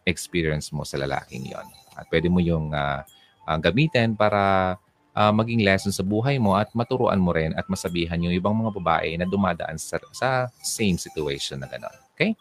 experience 0.04 0.72
mo 0.76 0.84
sa 0.84 1.00
lalaking 1.00 1.48
yon 1.48 1.68
At 1.96 2.08
pwede 2.12 2.28
mo 2.28 2.44
yung 2.44 2.76
uh, 2.76 3.02
uh, 3.48 3.58
gamitin 3.64 4.14
para 4.14 4.76
uh, 5.18 5.34
maging 5.34 5.66
lesson 5.66 5.90
sa 5.90 6.06
buhay 6.06 6.38
mo 6.38 6.54
at 6.54 6.70
maturuan 6.78 7.18
mo 7.18 7.34
rin 7.34 7.56
at 7.58 7.66
masabihan 7.72 8.20
yung 8.22 8.36
ibang 8.36 8.54
mga 8.54 8.72
babae 8.78 9.18
na 9.18 9.26
dumadaan 9.26 9.80
sa, 9.82 9.98
sa 10.14 10.52
same 10.62 11.00
situation 11.02 11.58
na 11.64 11.68
gano'n. 11.68 11.98
Okay? 12.14 12.38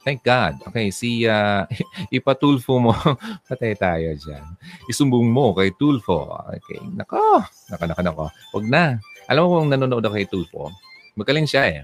Thank 0.00 0.24
God. 0.24 0.64
Okay, 0.72 0.88
si 0.88 1.28
uh, 1.28 1.68
ipatulfo 2.16 2.80
mo. 2.80 2.96
Patay 3.48 3.76
tayo 3.76 4.16
dyan. 4.16 4.44
Isumbong 4.88 5.28
mo 5.28 5.52
kay 5.52 5.76
Tulfo. 5.76 6.24
Okay, 6.48 6.80
nako. 6.96 7.44
Nako, 7.68 7.84
nako, 7.84 8.00
nako. 8.04 8.24
Huwag 8.56 8.66
na. 8.66 8.84
Alam 9.28 9.46
mo 9.46 9.48
kung 9.60 9.70
nanonood 9.70 10.02
ako 10.02 10.16
kay 10.16 10.26
Tulfo, 10.26 10.74
magaling 11.14 11.46
siya 11.46 11.64
eh. 11.68 11.82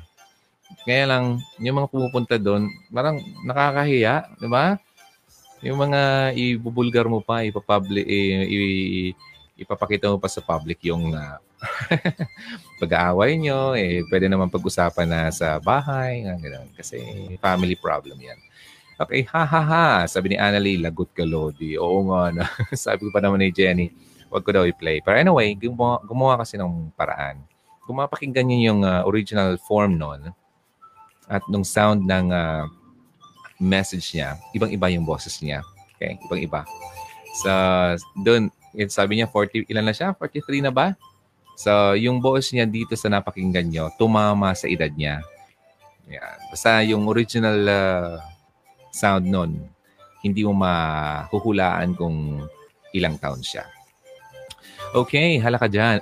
Kaya 0.82 1.06
lang, 1.06 1.38
yung 1.62 1.78
mga 1.78 1.90
pumupunta 1.94 2.34
doon, 2.42 2.66
parang 2.90 3.22
nakakahiya, 3.46 4.34
di 4.42 4.50
ba? 4.50 4.74
Yung 5.62 5.78
mga 5.78 6.34
ibubulgar 6.34 7.06
mo 7.06 7.22
pa, 7.22 7.46
ipapublic, 7.46 8.02
i, 8.02 9.14
ipapakita 9.54 10.10
mo 10.10 10.18
pa 10.18 10.26
sa 10.26 10.42
public 10.42 10.82
yung 10.82 11.14
uh, 11.14 11.38
pag-aaway 12.80 13.40
nyo, 13.40 13.72
eh, 13.72 14.04
pwede 14.12 14.28
naman 14.28 14.52
pag-usapan 14.52 15.08
na 15.08 15.20
sa 15.32 15.56
bahay, 15.60 16.24
nga 16.24 16.36
ganun. 16.36 16.68
Kasi 16.76 17.00
family 17.40 17.76
problem 17.76 18.20
yan. 18.20 18.38
Okay, 18.96 19.28
ha 19.28 19.44
ha 19.44 19.60
ha. 19.60 19.86
Sabi 20.08 20.32
ni 20.32 20.36
Annalie, 20.40 20.80
lagot 20.80 21.12
ka, 21.12 21.20
Lodi. 21.24 21.76
Oo 21.76 22.08
nga 22.08 22.32
na. 22.32 22.44
Sabi 22.72 23.04
ko 23.04 23.10
pa 23.12 23.20
naman 23.20 23.44
ni 23.44 23.52
Jenny, 23.52 23.92
wag 24.32 24.40
ko 24.40 24.56
daw 24.56 24.64
i-play. 24.64 25.04
Pero 25.04 25.20
anyway, 25.20 25.52
gumawa, 25.52 26.00
gumawa 26.00 26.40
kasi 26.40 26.56
ng 26.56 26.92
paraan. 26.96 27.44
Kung 27.84 28.00
mapakinggan 28.00 28.48
niyo 28.48 28.72
yung 28.72 28.80
uh, 28.88 29.04
original 29.04 29.60
form 29.68 30.00
nun, 30.00 30.32
at 31.28 31.42
nung 31.50 31.66
sound 31.66 32.08
ng 32.08 32.32
uh, 32.32 32.64
message 33.60 34.16
niya, 34.16 34.40
ibang-iba 34.56 34.88
yung 34.88 35.04
boses 35.04 35.36
niya. 35.44 35.60
Okay, 35.96 36.16
ibang-iba. 36.24 36.64
So, 37.44 37.52
doon, 38.24 38.48
yun, 38.72 38.88
sabi 38.88 39.20
niya, 39.20 39.28
40, 39.28 39.68
ilan 39.68 39.84
na 39.84 39.92
siya? 39.92 40.16
43 40.16 40.64
na 40.64 40.72
ba? 40.72 40.96
So, 41.56 41.96
yung 41.96 42.20
boss 42.20 42.52
niya 42.52 42.68
dito 42.68 42.92
sa 42.94 43.08
napakinggan 43.08 43.72
nyo, 43.72 43.88
tumama 43.96 44.52
sa 44.52 44.68
edad 44.68 44.92
niya. 44.92 45.24
Yan. 46.12 46.38
Basta 46.52 46.84
yung 46.84 47.08
original 47.08 47.58
uh, 47.64 48.20
sound 48.92 49.24
nun, 49.26 49.64
hindi 50.20 50.44
mo 50.44 50.52
mahuhulaan 50.52 51.96
kung 51.96 52.44
ilang 52.92 53.16
taon 53.16 53.40
siya. 53.40 53.64
Okay, 54.94 55.42
hala 55.42 55.58
ka 55.58 55.66
dyan. 55.66 55.98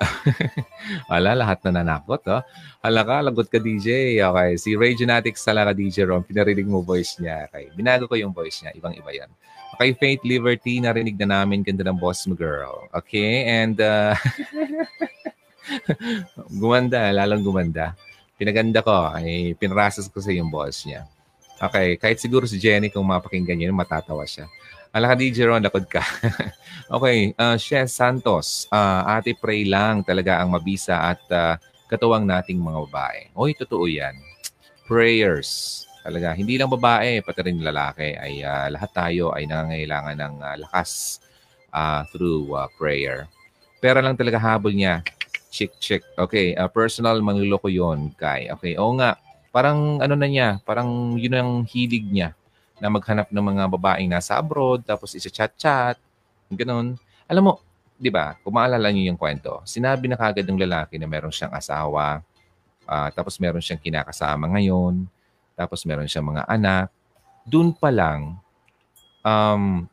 Hala, 1.11 1.33
lahat 1.35 1.65
na 1.67 1.81
nanakot. 1.83 2.21
Oh. 2.29 2.45
Hala 2.85 3.03
ka, 3.03 3.17
lagot 3.25 3.49
ka 3.49 3.57
DJ. 3.57 4.21
Okay, 4.21 4.51
si 4.61 4.77
Ray 4.77 4.93
Genetics, 4.93 5.43
hala 5.49 5.65
ka 5.67 5.73
DJ 5.73 6.05
Ron. 6.05 6.23
Pinarinig 6.23 6.69
mo 6.69 6.85
voice 6.85 7.17
niya. 7.19 7.49
Okay, 7.49 7.73
binago 7.73 8.05
ko 8.07 8.15
yung 8.15 8.31
voice 8.31 8.61
niya. 8.61 8.77
Ibang-iba 8.77 9.11
yan. 9.11 9.31
Okay, 9.75 9.91
Faith 9.99 10.23
Liberty, 10.23 10.79
narinig 10.79 11.19
na 11.19 11.41
namin. 11.41 11.65
Ganda 11.65 11.83
ng 11.83 11.99
boss 11.99 12.29
mo, 12.29 12.37
girl. 12.37 12.87
Okay, 12.95 13.49
and 13.49 13.81
uh, 13.81 14.15
gumanda, 16.61 17.11
lalong 17.13 17.45
gumanda. 17.45 17.97
Pinaganda 18.35 18.83
ko, 18.83 19.15
ay 19.15 19.55
pinrasas 19.57 20.11
ko 20.11 20.19
sa 20.19 20.35
yung 20.35 20.51
boss 20.51 20.85
niya. 20.85 21.07
Okay, 21.59 21.97
kahit 21.97 22.19
siguro 22.19 22.45
si 22.51 22.59
Jenny 22.59 22.91
kung 22.91 23.07
mapakinggan 23.07 23.55
niya, 23.55 23.71
matatawa 23.71 24.27
siya. 24.27 24.51
Ala 24.95 25.11
ka, 25.11 25.15
DJ 25.19 25.51
Ron, 25.51 25.63
lakod 25.63 25.87
ka. 25.87 26.03
okay, 26.97 27.35
uh, 27.39 27.59
Chef 27.59 27.91
Santos, 27.91 28.67
uh, 28.71 29.07
ate 29.07 29.35
pray 29.35 29.67
lang 29.67 30.03
talaga 30.03 30.43
ang 30.43 30.55
mabisa 30.55 31.15
at 31.15 31.23
uh, 31.31 31.55
katuwang 31.87 32.27
nating 32.27 32.59
mga 32.59 32.79
babae. 32.91 33.21
Oy, 33.35 33.55
totoo 33.55 33.87
yan. 33.87 34.15
Prayers 34.87 35.85
Talaga, 36.05 36.37
hindi 36.37 36.61
lang 36.61 36.69
babae, 36.69 37.25
pati 37.25 37.41
rin 37.49 37.65
lalaki 37.65 38.13
ay 38.13 38.45
uh, 38.45 38.69
lahat 38.69 38.93
tayo 38.93 39.33
ay 39.33 39.49
nangangailangan 39.49 40.17
ng 40.21 40.35
uh, 40.37 40.57
lakas 40.61 41.17
uh, 41.73 42.05
through 42.13 42.53
uh, 42.53 42.69
prayer. 42.77 43.25
Pera 43.81 44.05
lang 44.05 44.13
talaga 44.13 44.37
habol 44.37 44.77
niya. 44.77 45.01
Chick, 45.55 45.79
chick. 45.79 46.03
Okay, 46.19 46.59
uh, 46.59 46.67
personal 46.67 47.23
mangluloko 47.23 47.71
yon 47.71 48.11
Kai. 48.19 48.51
Okay, 48.59 48.75
oo 48.75 48.91
nga. 48.99 49.15
Parang 49.55 50.03
ano 50.03 50.19
na 50.19 50.27
niya, 50.27 50.59
parang 50.67 51.15
yun 51.15 51.31
ang 51.39 51.51
hilig 51.63 52.11
niya 52.11 52.35
na 52.83 52.91
maghanap 52.91 53.31
ng 53.31 53.47
mga 53.55 53.71
babaeng 53.71 54.11
nasa 54.11 54.35
abroad, 54.35 54.83
tapos 54.83 55.15
isa-chat-chat, 55.15 55.95
ganun. 56.51 56.99
Alam 57.31 57.43
mo, 57.47 57.53
di 57.95 58.11
ba, 58.11 58.35
kung 58.43 58.59
maalala 58.59 58.91
niyo 58.91 59.15
yung 59.15 59.21
kwento, 59.21 59.63
sinabi 59.63 60.11
na 60.11 60.19
kagad 60.19 60.43
ng 60.43 60.59
lalaki 60.59 60.99
na 60.99 61.07
meron 61.07 61.31
siyang 61.31 61.55
asawa, 61.55 62.19
uh, 62.91 63.09
tapos 63.15 63.39
meron 63.39 63.63
siyang 63.63 63.79
kinakasama 63.79 64.51
ngayon, 64.59 65.07
tapos 65.55 65.87
meron 65.87 66.11
siyang 66.11 66.35
mga 66.35 66.51
anak, 66.51 66.91
dun 67.47 67.71
pa 67.71 67.95
lang, 67.95 68.43
um, 69.23 69.87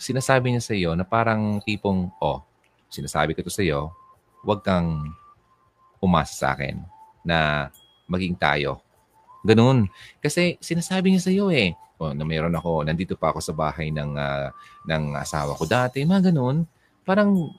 sinasabi 0.00 0.48
niya 0.48 0.64
sa 0.64 0.72
iyo 0.72 0.96
na 0.96 1.04
parang 1.04 1.60
tipong, 1.60 2.08
oh, 2.24 2.40
sinasabi 2.88 3.36
ko 3.36 3.44
to 3.44 3.52
sa 3.52 3.60
iyo, 3.60 3.92
huwag 4.42 4.60
kang 4.66 5.14
umasa 6.02 6.34
sa 6.34 6.48
akin 6.54 6.82
na 7.22 7.70
maging 8.10 8.34
tayo. 8.34 8.82
Ganun. 9.46 9.86
Kasi 10.18 10.58
sinasabi 10.58 11.14
niya 11.14 11.22
sa 11.22 11.32
iyo 11.34 11.50
eh, 11.50 11.74
oh, 12.02 12.14
na 12.14 12.26
meron 12.26 12.54
ako, 12.54 12.82
nandito 12.82 13.14
pa 13.14 13.30
ako 13.30 13.38
sa 13.38 13.54
bahay 13.54 13.94
ng, 13.94 14.18
uh, 14.18 14.50
ng 14.86 15.04
asawa 15.18 15.54
ko 15.54 15.66
dati, 15.66 16.02
mga 16.02 16.34
ganun. 16.34 16.66
Parang, 17.06 17.50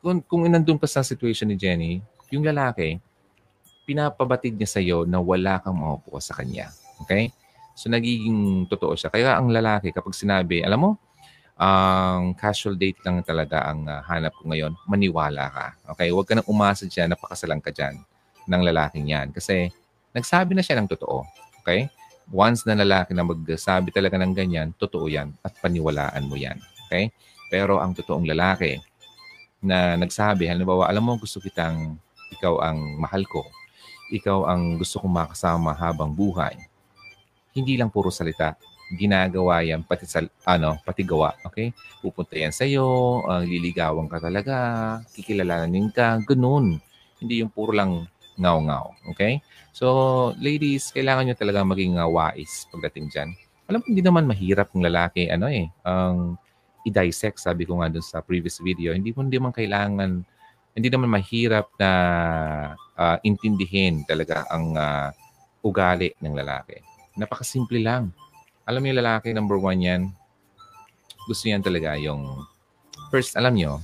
kung, 0.00 0.20
kung 0.24 0.48
nandun 0.48 0.80
pa 0.80 0.88
sa 0.88 1.04
situation 1.04 1.48
ni 1.48 1.56
Jenny, 1.56 2.00
yung 2.32 2.44
lalaki, 2.44 2.96
pinapabatid 3.84 4.56
niya 4.56 4.68
sa 4.68 4.80
iyo 4.80 5.04
na 5.04 5.20
wala 5.20 5.60
kang 5.60 5.76
maupo 5.76 6.16
sa 6.20 6.36
kanya. 6.36 6.72
Okay? 7.04 7.32
So, 7.72 7.88
nagiging 7.88 8.68
totoo 8.68 8.96
siya. 8.96 9.08
Kaya 9.08 9.36
ang 9.36 9.48
lalaki, 9.48 9.92
kapag 9.92 10.12
sinabi, 10.12 10.60
alam 10.60 10.80
mo, 10.80 10.90
ang 11.56 12.32
um, 12.32 12.38
casual 12.38 12.74
date 12.74 12.98
lang 13.04 13.20
talaga 13.22 13.68
ang 13.68 13.86
uh, 13.86 14.02
hanap 14.08 14.34
ko 14.34 14.48
ngayon, 14.50 14.72
maniwala 14.88 15.46
ka. 15.52 15.66
Okay? 15.94 16.10
Huwag 16.10 16.26
ka 16.26 16.34
nang 16.34 16.48
umasa 16.48 16.88
dyan, 16.88 17.12
napakasalang 17.12 17.62
ka 17.62 17.70
dyan 17.70 18.00
ng 18.48 18.62
lalaking 18.66 19.06
yan. 19.12 19.30
Kasi 19.30 19.70
nagsabi 20.16 20.56
na 20.56 20.64
siya 20.64 20.80
ng 20.80 20.88
totoo. 20.90 21.22
Okay? 21.62 21.86
Once 22.32 22.64
na 22.64 22.74
lalaki 22.74 23.12
na 23.12 23.22
magsabi 23.22 23.92
talaga 23.94 24.16
ng 24.18 24.32
ganyan, 24.32 24.72
totoo 24.80 25.06
yan 25.06 25.30
at 25.44 25.52
paniwalaan 25.60 26.24
mo 26.26 26.34
yan. 26.34 26.56
Okay? 26.88 27.12
Pero 27.52 27.78
ang 27.78 27.92
totoong 27.92 28.26
lalaki 28.26 28.80
na 29.62 29.94
nagsabi, 29.94 30.48
halimbawa, 30.50 30.88
alam 30.90 31.04
mo, 31.04 31.14
gusto 31.20 31.38
kitang 31.38 32.00
ikaw 32.32 32.58
ang 32.64 32.96
mahal 32.98 33.22
ko 33.28 33.44
ikaw 34.12 34.44
ang 34.44 34.76
gusto 34.76 35.00
kong 35.00 35.24
makasama 35.24 35.72
habang 35.72 36.12
buhay. 36.12 36.52
Hindi 37.56 37.80
lang 37.80 37.88
puro 37.88 38.12
salita. 38.12 38.60
Ginagawa 38.92 39.64
yan 39.64 39.88
pati 39.88 40.04
sa 40.04 40.20
ano, 40.44 40.76
pati 40.84 41.00
gawa, 41.00 41.32
okay? 41.48 41.72
Pupunta 42.04 42.36
yan 42.36 42.52
sa 42.52 42.68
iyo, 42.68 42.84
uh, 43.24 43.40
liligawan 43.40 44.04
ka 44.06 44.20
talaga, 44.20 44.56
kikilalanin 45.16 45.88
ka, 45.88 46.20
ganun. 46.28 46.76
Hindi 47.16 47.40
yung 47.40 47.48
puro 47.48 47.72
lang 47.72 48.04
ngaw-ngaw. 48.36 49.12
Okay? 49.16 49.40
So, 49.72 50.36
ladies, 50.36 50.92
kailangan 50.92 51.32
nyo 51.32 51.36
talaga 51.36 51.64
maging 51.64 51.96
uh, 51.96 52.08
wise 52.08 52.68
pagdating 52.68 53.08
dyan. 53.08 53.30
Alam 53.72 53.80
ko, 53.80 53.86
hindi 53.88 54.04
naman 54.04 54.28
mahirap 54.28 54.68
ng 54.76 54.84
lalaki, 54.84 55.32
ano 55.32 55.48
eh, 55.48 55.72
ang 55.88 56.36
i-dissect, 56.84 57.38
sabi 57.38 57.64
ko 57.64 57.80
nga 57.80 57.88
dun 57.88 58.04
sa 58.04 58.20
previous 58.20 58.58
video. 58.58 58.92
Hindi 58.92 59.14
mo 59.14 59.22
hindi 59.22 59.38
man 59.38 59.54
kailangan, 59.54 60.10
hindi 60.74 60.88
naman 60.90 61.08
mahirap 61.08 61.70
na 61.78 61.90
uh, 62.98 63.16
intindihin 63.22 64.02
talaga 64.04 64.44
ang 64.50 64.74
uh, 64.74 65.08
ugali 65.62 66.10
ng 66.18 66.34
lalaki. 66.34 66.82
Napakasimple 67.14 67.80
lang. 67.80 68.10
Alam 68.62 68.82
niyo 68.86 69.02
lalaki, 69.02 69.34
number 69.34 69.58
one 69.58 69.80
yan, 69.82 70.02
gusto 71.26 71.46
niyan 71.46 71.62
talaga 71.62 71.98
yung, 71.98 72.46
first, 73.10 73.34
alam 73.34 73.54
niyo, 73.54 73.82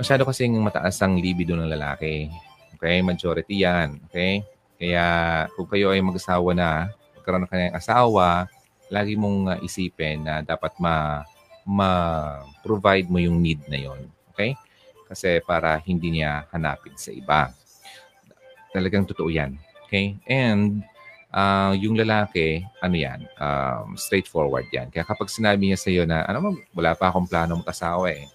masyado 0.00 0.24
kasing 0.24 0.56
mataas 0.58 0.96
ang 1.04 1.20
libido 1.20 1.52
ng 1.54 1.68
lalaki. 1.70 2.32
Okay? 2.80 3.04
Majority 3.04 3.62
yan. 3.62 4.00
Okay? 4.08 4.40
Kaya 4.80 5.04
kung 5.52 5.68
kayo 5.68 5.92
ay 5.92 6.00
mag-asawa 6.00 6.56
na, 6.56 6.88
magkaroon 7.20 7.44
na 7.44 7.50
kanyang 7.52 7.76
asawa, 7.76 8.48
lagi 8.88 9.14
mong 9.14 9.38
uh, 9.46 9.58
isipin 9.60 10.24
na 10.24 10.42
dapat 10.42 10.74
ma 10.80 11.22
ma-provide 11.68 13.06
mo 13.06 13.20
yung 13.22 13.38
need 13.38 13.60
na 13.70 13.78
yon. 13.78 14.10
Okay? 14.32 14.56
Kasi 15.06 15.38
para 15.44 15.78
hindi 15.84 16.18
niya 16.18 16.48
hanapin 16.50 16.96
sa 16.98 17.14
iba. 17.14 17.52
Talagang 18.74 19.06
totoo 19.06 19.30
yan. 19.30 19.54
Okay? 19.86 20.18
And 20.26 20.82
uh, 21.34 21.72
yung 21.78 21.94
lalaki, 21.98 22.62
ano 22.82 22.96
yan, 22.96 23.20
um, 23.38 23.94
straightforward 23.94 24.66
yan. 24.74 24.90
Kaya 24.90 25.06
kapag 25.06 25.30
sinabi 25.30 25.70
niya 25.70 25.78
sa 25.78 25.88
iyo 25.90 26.04
na, 26.06 26.26
ano, 26.26 26.58
wala 26.74 26.94
pa 26.94 27.10
akong 27.10 27.26
plano 27.26 27.62
mag-asawa 27.62 28.10
eh, 28.10 28.26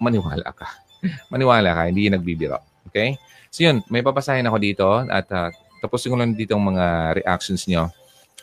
maniwala 0.00 0.48
ka. 0.52 0.68
maniwala 1.32 1.72
ka, 1.72 1.82
hindi 1.88 2.08
yung 2.08 2.16
nagbibiro. 2.16 2.58
Okay? 2.88 3.16
So 3.52 3.64
yun, 3.64 3.84
may 3.88 4.04
papasahin 4.04 4.44
ako 4.48 4.56
dito 4.60 4.88
at 5.08 5.28
uh, 5.32 5.48
tapusin 5.80 6.12
ko 6.12 6.16
lang 6.18 6.36
dito 6.36 6.56
ang 6.56 6.74
mga 6.74 7.16
reactions 7.22 7.64
nyo. 7.68 7.88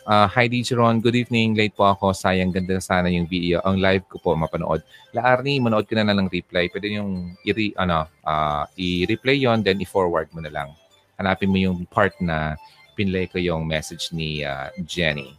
Uh, 0.06 0.30
hi 0.30 0.46
Dijeron, 0.46 1.02
good 1.02 1.18
evening. 1.18 1.58
Late 1.58 1.74
po 1.74 1.82
ako. 1.90 2.14
Sayang 2.14 2.54
ganda 2.54 2.78
sana 2.78 3.10
yung 3.10 3.26
video. 3.26 3.58
Ang 3.66 3.82
live 3.82 4.06
ko 4.06 4.22
po 4.22 4.38
mapanood. 4.38 4.78
La 5.10 5.34
Arnie, 5.34 5.58
manood 5.58 5.82
ka 5.82 5.98
na 5.98 6.06
lang 6.06 6.22
ng 6.22 6.30
reply. 6.30 6.70
Pwede 6.70 6.94
yung 6.94 7.34
i- 7.42 7.74
ano, 7.74 8.06
uh, 8.22 8.62
i-replay 8.78 9.42
yon 9.42 9.66
then 9.66 9.82
i-forward 9.82 10.30
mo 10.30 10.38
na 10.38 10.54
lang. 10.54 10.70
Hanapin 11.18 11.50
mo 11.50 11.58
yung 11.58 11.90
part 11.90 12.14
na 12.22 12.54
pinlay 12.96 13.28
ko 13.28 13.36
yung 13.36 13.68
message 13.68 14.10
ni 14.16 14.40
uh, 14.40 14.72
Jenny. 14.88 15.36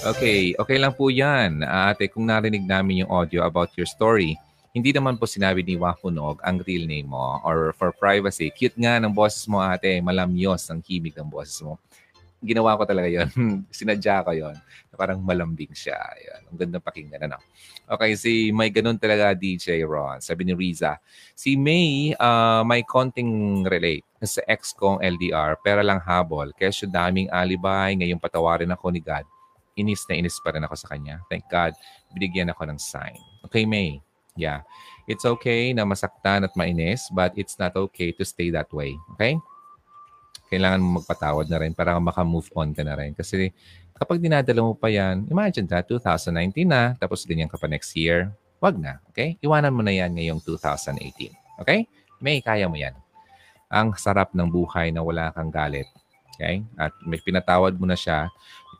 Okay, 0.00 0.56
okay 0.56 0.78
lang 0.80 0.96
po 0.96 1.12
yan. 1.12 1.60
Ate, 1.60 2.08
kung 2.08 2.24
narinig 2.24 2.64
namin 2.64 3.04
yung 3.04 3.12
audio 3.12 3.44
about 3.44 3.68
your 3.76 3.84
story, 3.84 4.32
hindi 4.72 4.96
naman 4.96 5.20
po 5.20 5.28
sinabi 5.28 5.60
ni 5.60 5.76
Wakunog 5.76 6.40
ang 6.40 6.64
real 6.64 6.88
name 6.88 7.12
mo 7.12 7.36
or 7.44 7.76
for 7.76 7.92
privacy. 7.92 8.48
Cute 8.48 8.80
nga 8.80 8.96
ng 8.96 9.12
boses 9.12 9.44
mo 9.44 9.60
ate, 9.60 10.00
malamyos 10.00 10.64
ang 10.72 10.80
himig 10.80 11.12
ng 11.18 11.28
boses 11.28 11.60
mo. 11.60 11.76
Ginawa 12.40 12.76
ko 12.80 12.88
talaga 12.88 13.08
yon 13.08 13.28
Sinadya 13.76 14.24
ko 14.24 14.32
yon 14.32 14.56
Parang 14.96 15.20
malambing 15.20 15.72
siya. 15.72 15.96
Yan. 15.96 16.52
Ang 16.52 16.58
ganda 16.60 16.78
pakinggan. 16.80 17.24
Ano? 17.28 17.40
Okay, 17.88 18.16
si 18.16 18.52
may 18.52 18.68
ganun 18.68 19.00
talaga 19.00 19.32
DJ 19.32 19.84
Ron. 19.84 20.20
Sabi 20.20 20.44
ni 20.48 20.52
Riza. 20.52 21.00
Si 21.32 21.56
May, 21.56 22.12
uh, 22.16 22.60
may 22.64 22.84
konting 22.84 23.64
relate. 23.64 24.04
Sa 24.20 24.44
ex 24.44 24.76
kong 24.76 25.00
LDR, 25.00 25.56
pera 25.64 25.80
lang 25.80 26.00
habol. 26.04 26.52
Siya 26.56 26.88
daming 26.88 27.32
alibay. 27.32 27.96
Ngayon 27.96 28.20
patawarin 28.20 28.72
ako 28.72 28.92
ni 28.92 29.00
God. 29.00 29.24
Inis 29.80 30.04
na 30.08 30.20
inis 30.20 30.36
pa 30.44 30.52
rin 30.52 30.64
ako 30.64 30.76
sa 30.76 30.92
kanya. 30.92 31.24
Thank 31.32 31.48
God, 31.48 31.72
binigyan 32.12 32.52
ako 32.52 32.68
ng 32.68 32.76
sign. 32.76 33.16
Okay, 33.48 33.64
May. 33.64 34.04
Yeah. 34.36 34.62
It's 35.10 35.26
okay 35.26 35.72
na 35.72 35.82
masaktan 35.88 36.44
at 36.46 36.54
mainis, 36.54 37.08
but 37.10 37.34
it's 37.34 37.58
not 37.58 37.74
okay 37.74 38.12
to 38.14 38.22
stay 38.22 38.52
that 38.52 38.70
way. 38.70 38.94
Okay? 39.16 39.40
Kailangan 40.50 40.82
mo 40.82 40.98
magpatawad 40.98 41.46
na 41.46 41.62
rin 41.62 41.72
para 41.72 41.94
maka-move 42.02 42.50
on 42.58 42.74
ka 42.74 42.82
na 42.82 42.98
rin. 42.98 43.14
Kasi 43.14 43.54
kapag 43.94 44.18
dinadala 44.18 44.60
mo 44.66 44.74
pa 44.74 44.90
yan, 44.90 45.30
imagine 45.30 45.64
that, 45.70 45.86
2019 45.86 46.66
na, 46.66 46.98
tapos 46.98 47.22
ganyan 47.22 47.46
ka 47.46 47.54
pa 47.54 47.70
next 47.70 47.94
year, 47.94 48.34
wag 48.58 48.74
na. 48.76 48.98
Okay? 49.14 49.38
Iwanan 49.38 49.70
mo 49.70 49.86
na 49.86 49.94
yan 49.94 50.10
ngayong 50.10 50.42
2018. 50.42 51.30
Okay? 51.62 51.86
May 52.18 52.42
kaya 52.42 52.66
mo 52.66 52.74
yan. 52.74 52.92
Ang 53.70 53.94
sarap 53.94 54.34
ng 54.34 54.50
buhay 54.50 54.90
na 54.90 55.00
wala 55.06 55.30
kang 55.30 55.54
galit. 55.54 55.86
Okay? 56.34 56.66
At 56.74 56.90
may 57.06 57.22
pinatawad 57.22 57.78
mo 57.78 57.86
na 57.86 57.94
siya. 57.94 58.26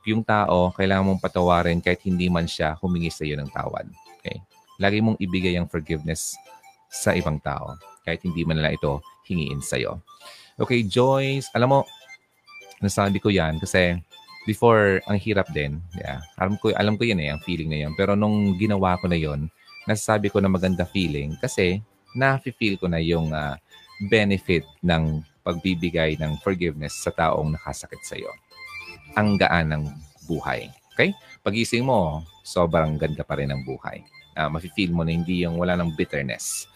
Yung 0.05 0.27
tao, 0.27 0.75
kailangan 0.75 1.07
mong 1.07 1.23
patawarin 1.23 1.79
kahit 1.79 2.03
hindi 2.03 2.27
man 2.27 2.51
siya 2.51 2.75
humingi 2.83 3.15
sa 3.15 3.23
iyo 3.23 3.39
ng 3.39 3.53
tawad. 3.55 3.87
Okay? 4.19 4.43
lagi 4.81 5.05
mong 5.05 5.21
ibigay 5.21 5.61
ang 5.61 5.69
forgiveness 5.69 6.41
sa 6.89 7.13
ibang 7.13 7.37
tao 7.45 7.77
kahit 8.03 8.25
hindi 8.25 8.43
man 8.49 8.57
nila 8.57 8.73
ito 8.73 9.05
hingiin 9.29 9.61
sa'yo. 9.61 10.01
Okay, 10.61 10.85
Joyce, 10.85 11.49
alam 11.57 11.73
mo, 11.73 11.81
nasabi 12.85 13.16
ko 13.16 13.32
yan 13.32 13.57
kasi 13.57 13.97
before, 14.45 15.01
ang 15.09 15.16
hirap 15.16 15.49
din. 15.57 15.81
Yeah, 15.97 16.20
alam 16.37 16.61
ko, 16.61 16.77
alam 16.77 17.01
ko 17.01 17.09
yan 17.09 17.20
eh, 17.24 17.32
ang 17.32 17.41
feeling 17.41 17.73
na 17.73 17.89
yan. 17.89 17.93
Pero 17.97 18.12
nung 18.12 18.61
ginawa 18.61 19.01
ko 19.01 19.09
na 19.09 19.16
yon 19.16 19.49
nasasabi 19.89 20.28
ko 20.28 20.45
na 20.45 20.53
maganda 20.53 20.85
feeling 20.85 21.32
kasi 21.41 21.81
na-feel 22.12 22.77
ko 22.77 22.93
na 22.93 23.01
yung 23.01 23.32
uh, 23.32 23.57
benefit 24.12 24.62
ng 24.85 25.24
pagbibigay 25.41 26.20
ng 26.20 26.37
forgiveness 26.45 27.01
sa 27.01 27.11
taong 27.16 27.57
nakasakit 27.57 28.01
sa 28.05 28.20
iyo. 28.20 28.28
Ang 29.16 29.41
gaan 29.41 29.73
ng 29.73 29.85
buhay. 30.28 30.69
Okay? 30.93 31.16
Pagising 31.41 31.89
mo, 31.89 32.20
sobrang 32.45 33.01
ganda 33.01 33.24
pa 33.24 33.41
rin 33.41 33.49
ng 33.49 33.65
buhay 33.65 34.05
uh, 34.37 34.49
mafe-feel 34.51 34.93
mo 34.93 35.03
na 35.03 35.12
hindi 35.15 35.43
yung 35.43 35.59
wala 35.59 35.74
ng 35.78 35.95
bitterness. 35.97 36.69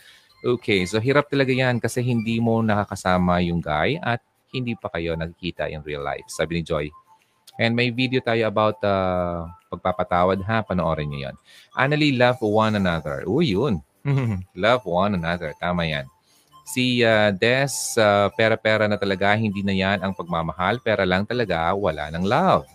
Okay, 0.45 0.85
so 0.85 1.01
hirap 1.01 1.33
talaga 1.33 1.57
yan 1.57 1.81
kasi 1.81 2.05
hindi 2.05 2.37
mo 2.37 2.61
nakakasama 2.61 3.41
yung 3.49 3.65
guy 3.65 3.97
at 3.97 4.21
hindi 4.53 4.77
pa 4.77 4.93
kayo 4.93 5.17
nakikita 5.17 5.73
in 5.73 5.81
real 5.81 6.05
life, 6.05 6.29
sabi 6.29 6.61
ni 6.61 6.63
Joy. 6.63 6.93
And 7.57 7.73
may 7.73 7.89
video 7.89 8.21
tayo 8.21 8.45
about 8.45 8.77
uh, 8.85 9.49
pagpapatawad 9.73 10.45
ha, 10.45 10.61
panoorin 10.61 11.09
niyo 11.09 11.33
yon. 11.33 11.37
Annalie, 11.73 12.13
love 12.13 12.45
one 12.45 12.77
another. 12.77 13.25
Uy, 13.25 13.57
yun. 13.57 13.81
love 14.53 14.85
one 14.85 15.17
another. 15.17 15.57
Tama 15.57 15.89
yan. 15.89 16.05
Si 16.69 17.01
uh, 17.01 17.33
Des, 17.33 17.73
uh, 17.97 18.29
pera-pera 18.37 18.85
na 18.85 19.01
talaga, 19.01 19.33
hindi 19.33 19.65
na 19.65 19.73
yan 19.73 20.05
ang 20.05 20.13
pagmamahal. 20.13 20.77
Pera 20.85 21.09
lang 21.09 21.25
talaga, 21.25 21.73
wala 21.73 22.13
ng 22.13 22.25
love. 22.27 22.69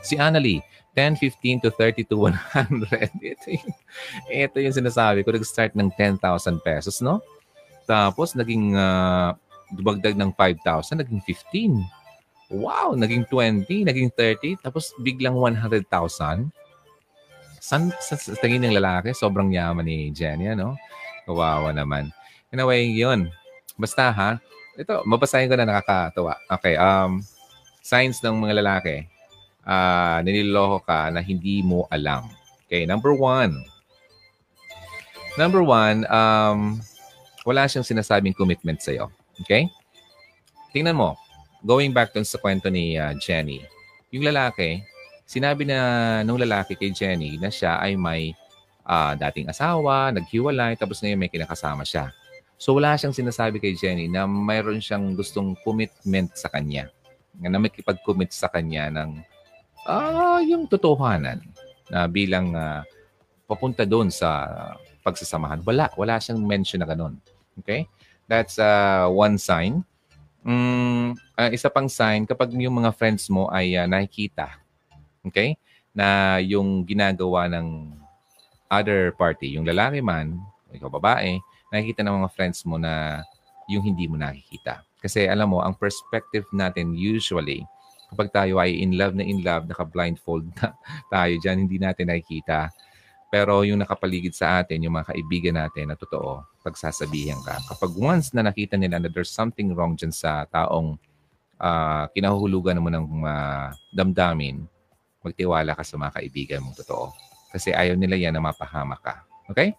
Si 0.00 0.16
Annalie, 0.16 0.64
10, 0.94 1.18
15 1.18 1.66
to 1.66 1.70
30 1.74 2.06
to 2.06 2.16
100. 2.16 3.10
Ito 3.34 3.46
yung, 3.50 3.70
ito 4.30 4.56
yung 4.62 4.76
sinasabi 4.78 5.26
ko. 5.26 5.34
Nag-start 5.34 5.74
ng 5.74 5.90
10,000 5.90 6.22
pesos, 6.62 7.02
no? 7.02 7.18
Tapos, 7.84 8.38
naging 8.38 8.78
uh, 8.78 9.34
dumagdag 9.74 10.14
ng 10.14 10.30
5,000, 10.32 11.02
naging 11.02 11.20
15. 11.20 11.82
Wow! 12.54 12.94
Naging 12.94 13.26
20, 13.26 13.90
naging 13.90 14.10
30, 14.14 14.62
tapos 14.62 14.94
biglang 15.02 15.34
100,000. 15.34 15.82
San, 17.58 17.90
sa, 17.98 18.14
sa 18.14 18.36
tingin 18.38 18.62
ng 18.62 18.76
lalaki, 18.78 19.10
sobrang 19.16 19.50
yaman 19.50 19.82
ni 19.82 20.14
Jenny, 20.14 20.52
no? 20.54 20.78
Kawawa 21.26 21.74
naman. 21.74 22.14
Anyway, 22.54 22.86
yun. 22.92 23.32
Basta 23.74 24.14
ha, 24.14 24.30
ito, 24.78 25.02
mabasahin 25.02 25.50
ko 25.50 25.56
na 25.58 25.66
nakakatawa. 25.66 26.38
Okay, 26.46 26.78
um, 26.78 27.24
signs 27.82 28.22
ng 28.22 28.36
mga 28.38 28.62
lalaki 28.62 28.96
uh, 29.64 30.20
nililoko 30.24 30.84
ka 30.84 31.10
na 31.10 31.20
hindi 31.24 31.60
mo 31.64 31.88
alam. 31.88 32.28
Okay, 32.68 32.84
number 32.88 33.12
one. 33.12 33.60
Number 35.34 35.66
one, 35.66 36.06
um, 36.06 36.78
wala 37.42 37.66
siyang 37.66 37.82
sinasabing 37.82 38.38
commitment 38.38 38.78
sa'yo. 38.78 39.10
Okay? 39.42 39.66
Tingnan 40.70 40.94
mo, 40.94 41.18
going 41.66 41.90
back 41.90 42.14
dun 42.14 42.22
sa 42.22 42.38
kwento 42.38 42.70
ni 42.70 42.94
uh, 42.94 43.10
Jenny, 43.18 43.66
yung 44.14 44.22
lalaki, 44.22 44.78
sinabi 45.26 45.66
na 45.66 46.22
nung 46.22 46.38
lalaki 46.38 46.78
kay 46.78 46.94
Jenny 46.94 47.34
na 47.42 47.50
siya 47.50 47.82
ay 47.82 47.98
may 47.98 48.30
uh, 48.86 49.18
dating 49.18 49.50
asawa, 49.50 50.14
naghiwalay, 50.14 50.78
tapos 50.78 51.02
ngayon 51.02 51.18
may 51.18 51.30
kinakasama 51.32 51.82
siya. 51.82 52.14
So 52.54 52.78
wala 52.78 52.94
siyang 52.94 53.12
sinasabi 53.16 53.58
kay 53.58 53.74
Jenny 53.74 54.06
na 54.06 54.30
mayroon 54.30 54.78
siyang 54.78 55.18
gustong 55.18 55.58
commitment 55.66 56.30
sa 56.38 56.46
kanya. 56.46 56.88
Na 57.42 57.58
makipag-commit 57.58 58.30
sa 58.30 58.46
kanya 58.46 58.86
ng 58.94 59.18
uh, 59.86 60.40
yung 60.44 60.68
totohanan 60.68 61.40
na 61.88 62.08
bilang 62.08 62.52
uh, 62.56 62.82
papunta 63.44 63.84
doon 63.84 64.08
sa 64.08 64.48
pagsasamahan. 65.04 65.60
Wala, 65.62 65.92
wala 65.94 66.16
siyang 66.16 66.40
mention 66.40 66.80
na 66.80 66.88
ganun. 66.88 67.20
Okay? 67.60 67.84
That's 68.24 68.56
uh, 68.56 69.06
one 69.12 69.36
sign. 69.36 69.84
Mm, 70.44 71.16
uh, 71.36 71.50
isa 71.52 71.68
pang 71.68 71.88
sign, 71.88 72.28
kapag 72.28 72.52
yung 72.56 72.84
mga 72.84 72.92
friends 72.96 73.28
mo 73.28 73.48
ay 73.48 73.76
uh, 73.76 73.88
nakikita, 73.88 74.60
okay, 75.24 75.56
na 75.96 76.36
yung 76.40 76.84
ginagawa 76.84 77.48
ng 77.48 77.96
other 78.68 79.12
party, 79.16 79.56
yung 79.56 79.64
lalaki 79.64 80.04
man, 80.04 80.36
ikaw 80.72 80.92
babae, 80.92 81.40
nakikita 81.72 82.04
ng 82.04 82.20
mga 82.20 82.32
friends 82.32 82.60
mo 82.68 82.76
na 82.76 83.24
yung 83.68 83.80
hindi 83.80 84.04
mo 84.04 84.20
nakikita. 84.20 84.84
Kasi 85.00 85.28
alam 85.28 85.52
mo, 85.52 85.64
ang 85.64 85.76
perspective 85.76 86.44
natin 86.52 86.92
usually 86.92 87.64
kapag 88.14 88.30
tayo 88.30 88.62
ay 88.62 88.78
in 88.78 88.94
love 88.94 89.18
na 89.18 89.26
in 89.26 89.42
love, 89.42 89.66
naka-blindfold 89.66 90.46
na 90.62 90.70
tayo 91.14 91.34
dyan, 91.42 91.66
hindi 91.66 91.82
natin 91.82 92.14
nakikita. 92.14 92.70
Pero 93.34 93.66
yung 93.66 93.82
nakapaligid 93.82 94.30
sa 94.30 94.62
atin, 94.62 94.86
yung 94.86 94.94
mga 94.94 95.10
kaibigan 95.10 95.58
natin 95.58 95.90
na 95.90 95.98
totoo, 95.98 96.46
pagsasabihan 96.62 97.42
ka. 97.42 97.58
Kapag 97.66 97.90
once 97.98 98.30
na 98.30 98.46
nakita 98.46 98.78
nila 98.78 99.02
na 99.02 99.10
there's 99.10 99.34
something 99.34 99.74
wrong 99.74 99.98
dyan 99.98 100.14
sa 100.14 100.46
taong 100.46 100.94
uh, 101.58 102.06
kinahuhulugan 102.14 102.78
mo 102.78 102.94
ng 102.94 103.26
uh, 103.26 103.74
damdamin, 103.90 104.62
magtiwala 105.26 105.74
ka 105.74 105.82
sa 105.82 105.98
mga 105.98 106.14
kaibigan 106.22 106.62
mong 106.62 106.78
totoo. 106.86 107.10
Kasi 107.50 107.74
ayaw 107.74 107.98
nila 107.98 108.14
yan 108.14 108.38
na 108.38 108.42
mapahama 108.44 108.94
ka. 109.02 109.26
Okay? 109.50 109.74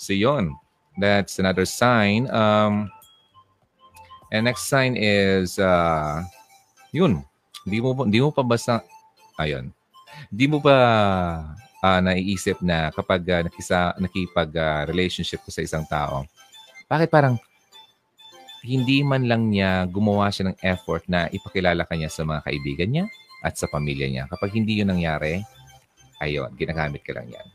So 0.00 0.16
yun. 0.16 0.56
That's 0.96 1.42
another 1.42 1.66
sign. 1.66 2.30
Um, 2.30 2.88
and 4.32 4.46
next 4.46 4.70
sign 4.70 4.94
is, 4.96 5.58
uh, 5.58 6.22
yun. 6.94 7.26
Hindi 7.64 7.78
mo, 7.80 7.96
hindi 8.04 8.20
mo 8.20 8.30
pa 8.30 8.44
basta, 8.44 8.84
ayun. 9.40 9.72
Hindi 10.30 10.46
mo 10.46 10.62
ba 10.62 10.76
uh, 11.82 12.00
naiisip 12.00 12.62
na 12.64 12.92
kapag 12.92 13.24
uh, 13.28 13.42
nakisa, 13.44 13.96
nakipag-relationship 13.98 15.42
uh, 15.42 15.44
ko 15.44 15.50
sa 15.50 15.64
isang 15.64 15.84
tao, 15.88 16.28
bakit 16.88 17.08
parang 17.10 17.40
hindi 18.64 19.04
man 19.04 19.28
lang 19.28 19.52
niya 19.52 19.84
gumawa 19.84 20.32
siya 20.32 20.48
ng 20.48 20.58
effort 20.64 21.04
na 21.04 21.28
ipakilala 21.28 21.84
kanya 21.84 22.08
sa 22.08 22.24
mga 22.24 22.40
kaibigan 22.48 22.88
niya 22.88 23.04
at 23.44 23.60
sa 23.60 23.68
pamilya 23.68 24.08
niya. 24.08 24.24
Kapag 24.32 24.56
hindi 24.56 24.80
yun 24.80 24.88
nangyari, 24.88 25.44
ayun, 26.24 26.48
ginagamit 26.56 27.04
ka 27.04 27.12
lang 27.12 27.28
yan. 27.28 27.46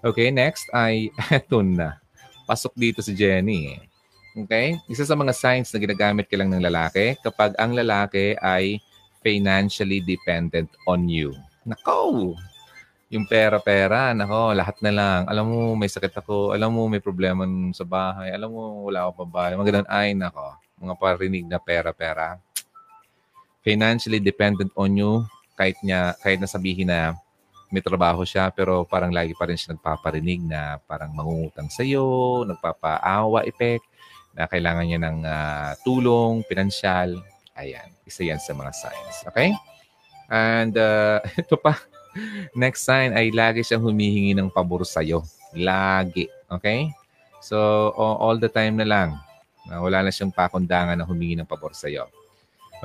Okay, 0.00 0.32
next 0.32 0.72
ay 0.72 1.12
eto 1.36 1.60
na. 1.60 2.00
Pasok 2.48 2.72
dito 2.76 3.04
si 3.04 3.12
Jenny. 3.12 3.76
Okay? 4.32 4.80
Isa 4.88 5.04
sa 5.04 5.16
mga 5.16 5.36
signs 5.36 5.68
na 5.68 5.80
ginagamit 5.80 6.28
ka 6.28 6.36
lang 6.40 6.48
ng 6.48 6.64
lalaki 6.64 7.16
kapag 7.20 7.52
ang 7.60 7.76
lalaki 7.76 8.36
ay 8.40 8.80
financially 9.24 10.04
dependent 10.04 10.68
on 10.84 11.08
you. 11.08 11.32
Nako! 11.64 12.36
yung 13.14 13.30
pera-pera, 13.30 14.10
nako, 14.10 14.50
lahat 14.58 14.74
na 14.82 14.90
lang. 14.90 15.20
Alam 15.30 15.46
mo, 15.46 15.60
may 15.78 15.86
sakit 15.86 16.18
ako. 16.18 16.50
Alam 16.50 16.74
mo, 16.74 16.90
may 16.90 16.98
problema 16.98 17.46
sa 17.70 17.86
bahay. 17.86 18.34
Alam 18.34 18.50
mo, 18.50 18.62
wala 18.90 19.06
ako 19.06 19.22
pa 19.22 19.26
bahay. 19.30 19.54
Mga 19.54 19.68
ganun, 19.70 19.88
ay, 19.92 20.08
nako. 20.18 20.58
Mga 20.82 20.94
parinig 20.98 21.46
na 21.46 21.62
pera-pera. 21.62 22.42
Financially 23.62 24.18
dependent 24.18 24.74
on 24.74 24.98
you. 24.98 25.12
Kahit, 25.54 25.78
niya, 25.86 26.18
kahit 26.18 26.42
na 26.42 26.50
sabihin 26.50 26.90
na 26.90 27.14
may 27.70 27.78
trabaho 27.78 28.26
siya, 28.26 28.50
pero 28.50 28.82
parang 28.82 29.14
lagi 29.14 29.30
pa 29.38 29.46
rin 29.46 29.54
siya 29.54 29.78
nagpaparinig 29.78 30.42
na 30.42 30.82
parang 30.82 31.14
mangungutang 31.14 31.70
sa 31.70 31.86
iyo, 31.86 32.42
nagpapaawa 32.46 33.46
effect, 33.46 33.86
na 34.34 34.50
kailangan 34.50 34.86
niya 34.86 35.00
ng 35.02 35.18
uh, 35.22 35.70
tulong, 35.86 36.42
pinansyal. 36.50 37.14
Ayan, 37.54 37.88
isa 38.06 38.26
yan 38.26 38.42
sa 38.42 38.52
mga 38.54 38.72
signs. 38.74 39.16
Okay? 39.30 39.54
And 40.26 40.74
uh, 40.74 41.22
ito 41.40 41.54
pa, 41.54 41.78
Next 42.54 42.86
sign 42.86 43.10
ay 43.14 43.34
lagi 43.34 43.66
siyang 43.66 43.82
humihingi 43.82 44.38
ng 44.38 44.48
pabor 44.50 44.86
sa'yo. 44.86 45.26
Lagi. 45.54 46.30
Okay? 46.46 46.90
So, 47.42 47.90
all 47.98 48.38
the 48.38 48.50
time 48.50 48.78
na 48.78 48.86
lang. 48.86 49.10
wala 49.64 50.04
na 50.04 50.12
siyang 50.12 50.28
pakundangan 50.28 50.92
na 50.94 51.08
humingi 51.08 51.34
ng 51.40 51.48
pabor 51.48 51.74
sa'yo. 51.74 52.06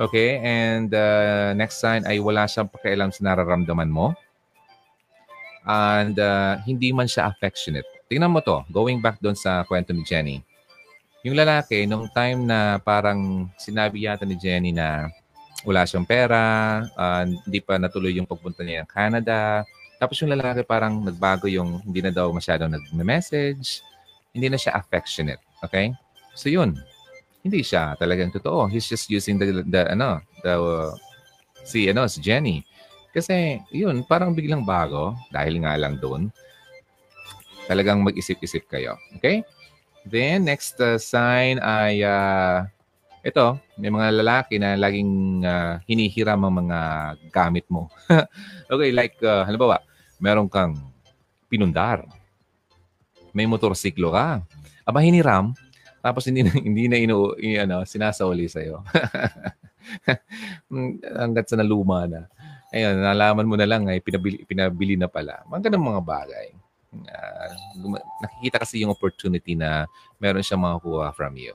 Okay? 0.00 0.40
And 0.42 0.90
uh, 0.90 1.54
next 1.54 1.78
sign 1.78 2.02
ay 2.08 2.18
wala 2.18 2.48
siyang 2.50 2.72
pakialam 2.72 3.14
sa 3.14 3.30
nararamdaman 3.30 3.90
mo. 3.90 4.16
And 5.68 6.16
uh, 6.18 6.58
hindi 6.66 6.90
man 6.90 7.06
siya 7.06 7.28
affectionate. 7.30 7.86
Tingnan 8.10 8.32
mo 8.32 8.40
to. 8.42 8.64
Going 8.74 8.98
back 8.98 9.22
doon 9.22 9.38
sa 9.38 9.62
kwento 9.62 9.94
ni 9.94 10.02
Jenny. 10.02 10.42
Yung 11.20 11.36
lalaki, 11.36 11.84
nung 11.84 12.08
time 12.08 12.48
na 12.48 12.80
parang 12.80 13.52
sinabi 13.60 14.08
yata 14.08 14.24
ni 14.24 14.40
Jenny 14.40 14.72
na 14.72 15.12
wala 15.68 15.84
siyang 15.84 16.08
pera, 16.08 16.80
uh, 16.96 17.28
hindi 17.28 17.60
pa 17.60 17.76
natuloy 17.76 18.16
yung 18.16 18.24
pagpunta 18.24 18.64
niya 18.64 18.84
ng 18.84 18.90
Canada. 18.90 19.60
Tapos 20.00 20.16
yung 20.24 20.32
lalaki 20.32 20.64
parang 20.64 21.04
nagbago 21.04 21.44
yung 21.44 21.84
hindi 21.84 22.00
na 22.00 22.08
daw 22.08 22.32
masyadong 22.32 22.72
nag-message, 22.72 23.84
hindi 24.32 24.48
na 24.48 24.56
siya 24.56 24.72
affectionate. 24.80 25.44
Okay? 25.60 25.92
So 26.32 26.48
yun. 26.48 26.80
Hindi 27.44 27.60
siya 27.60 27.96
talagang 28.00 28.32
totoo. 28.32 28.72
He's 28.72 28.88
just 28.88 29.12
using 29.12 29.36
the, 29.36 29.60
the 29.64 29.92
ano, 29.92 30.24
the, 30.40 30.56
uh, 30.56 30.92
si, 31.68 31.88
ano, 31.92 32.08
si 32.08 32.24
Jenny. 32.24 32.64
Kasi 33.12 33.60
yun, 33.76 34.08
parang 34.08 34.32
biglang 34.32 34.64
bago 34.64 35.12
dahil 35.28 35.60
nga 35.60 35.76
lang 35.76 36.00
doon. 36.00 36.32
Talagang 37.68 38.00
mag-isip-isip 38.00 38.72
kayo. 38.72 38.96
Okay? 39.20 39.44
Then, 40.08 40.48
next 40.48 40.80
uh, 40.80 40.96
sign 40.96 41.60
ay 41.60 42.00
uh, 42.00 42.64
ito, 43.20 43.60
may 43.76 43.92
mga 43.92 44.24
lalaki 44.24 44.56
na 44.56 44.80
laging 44.80 45.44
uh, 45.44 45.76
hinihiram 45.84 46.40
ang 46.40 46.64
mga 46.64 46.78
gamit 47.28 47.68
mo. 47.68 47.92
okay, 48.72 48.96
like 48.96 49.20
uh, 49.20 49.44
halimbawa, 49.44 49.84
meron 50.16 50.48
kang 50.48 50.80
pinundar. 51.52 52.08
May 53.36 53.44
motorsiklo 53.44 54.16
ka. 54.16 54.40
Aba 54.88 55.04
hiniram, 55.04 55.52
tapos 56.00 56.24
hindi 56.26 56.40
na 56.40 56.52
hindi 56.68 56.88
na 56.88 56.96
ino 56.96 57.36
ano, 57.36 57.84
sinasauli 57.84 58.48
sa 58.48 58.64
iyo. 58.64 58.80
Hanggat 61.20 61.52
sa 61.52 61.60
naluma 61.60 62.08
na. 62.08 62.24
Ayun, 62.70 63.02
nalaman 63.02 63.50
mo 63.50 63.58
na 63.58 63.66
lang 63.66 63.90
ay 63.90 63.98
pinabili, 64.00 64.46
pinabili 64.46 64.94
na 64.94 65.10
pala. 65.10 65.42
Mga 65.50 65.68
ganun 65.68 65.90
mga 65.92 66.02
bagay. 66.06 66.46
Uh, 66.90 67.54
nakikita 68.18 68.66
kasi 68.66 68.82
yung 68.82 68.90
opportunity 68.90 69.54
na 69.54 69.86
meron 70.18 70.42
siyang 70.42 70.66
makukuha 70.66 71.14
from 71.14 71.38
you. 71.38 71.54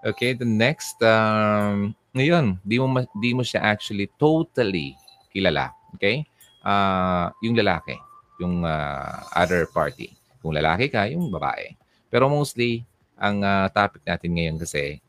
Okay, 0.00 0.32
the 0.32 0.48
next, 0.48 0.96
um, 1.04 1.92
ngayon, 2.16 2.56
di 2.64 2.80
mo, 2.80 2.88
di 3.20 3.36
mo 3.36 3.44
siya 3.44 3.60
actually 3.60 4.08
totally 4.16 4.96
kilala. 5.28 5.76
Okay? 5.96 6.24
Uh, 6.64 7.28
yung 7.44 7.52
lalaki, 7.52 8.00
yung 8.40 8.64
uh, 8.64 9.20
other 9.36 9.68
party. 9.68 10.16
Kung 10.40 10.56
lalaki 10.56 10.88
ka, 10.88 11.04
yung 11.12 11.28
babae. 11.28 11.76
Pero 12.08 12.32
mostly, 12.32 12.80
ang 13.20 13.44
uh, 13.44 13.68
topic 13.68 14.00
natin 14.08 14.32
ngayon 14.32 14.56
kasi, 14.56 15.04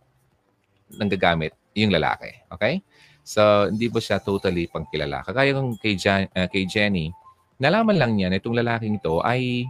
nanggagamit 0.99 1.55
yung 1.71 1.95
lalaki. 1.95 2.35
Okay? 2.51 2.83
So, 3.23 3.71
hindi 3.71 3.87
mo 3.87 4.03
siya 4.03 4.19
totally 4.19 4.67
pangkilala. 4.67 5.23
Kagaya 5.23 5.55
kung 5.55 5.79
kay, 5.79 5.95
Jan, 5.95 6.27
uh, 6.35 6.51
kay 6.51 6.67
Jenny, 6.67 7.15
nalaman 7.61 7.97
lang 8.01 8.17
niya 8.17 8.33
na 8.33 8.41
itong 8.41 8.57
lalaking 8.57 8.97
ito 8.97 9.21
ay 9.21 9.69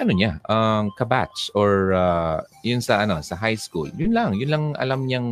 ano 0.00 0.16
niya, 0.16 0.40
um, 0.48 0.88
kabatch 0.96 1.52
or 1.52 1.92
uh, 1.92 2.40
yun 2.64 2.80
sa 2.80 3.04
ano 3.04 3.20
sa 3.20 3.36
high 3.36 3.54
school. 3.54 3.86
Yun 3.94 4.16
lang, 4.16 4.32
yun 4.34 4.50
lang 4.50 4.64
alam 4.80 5.04
niyang 5.04 5.28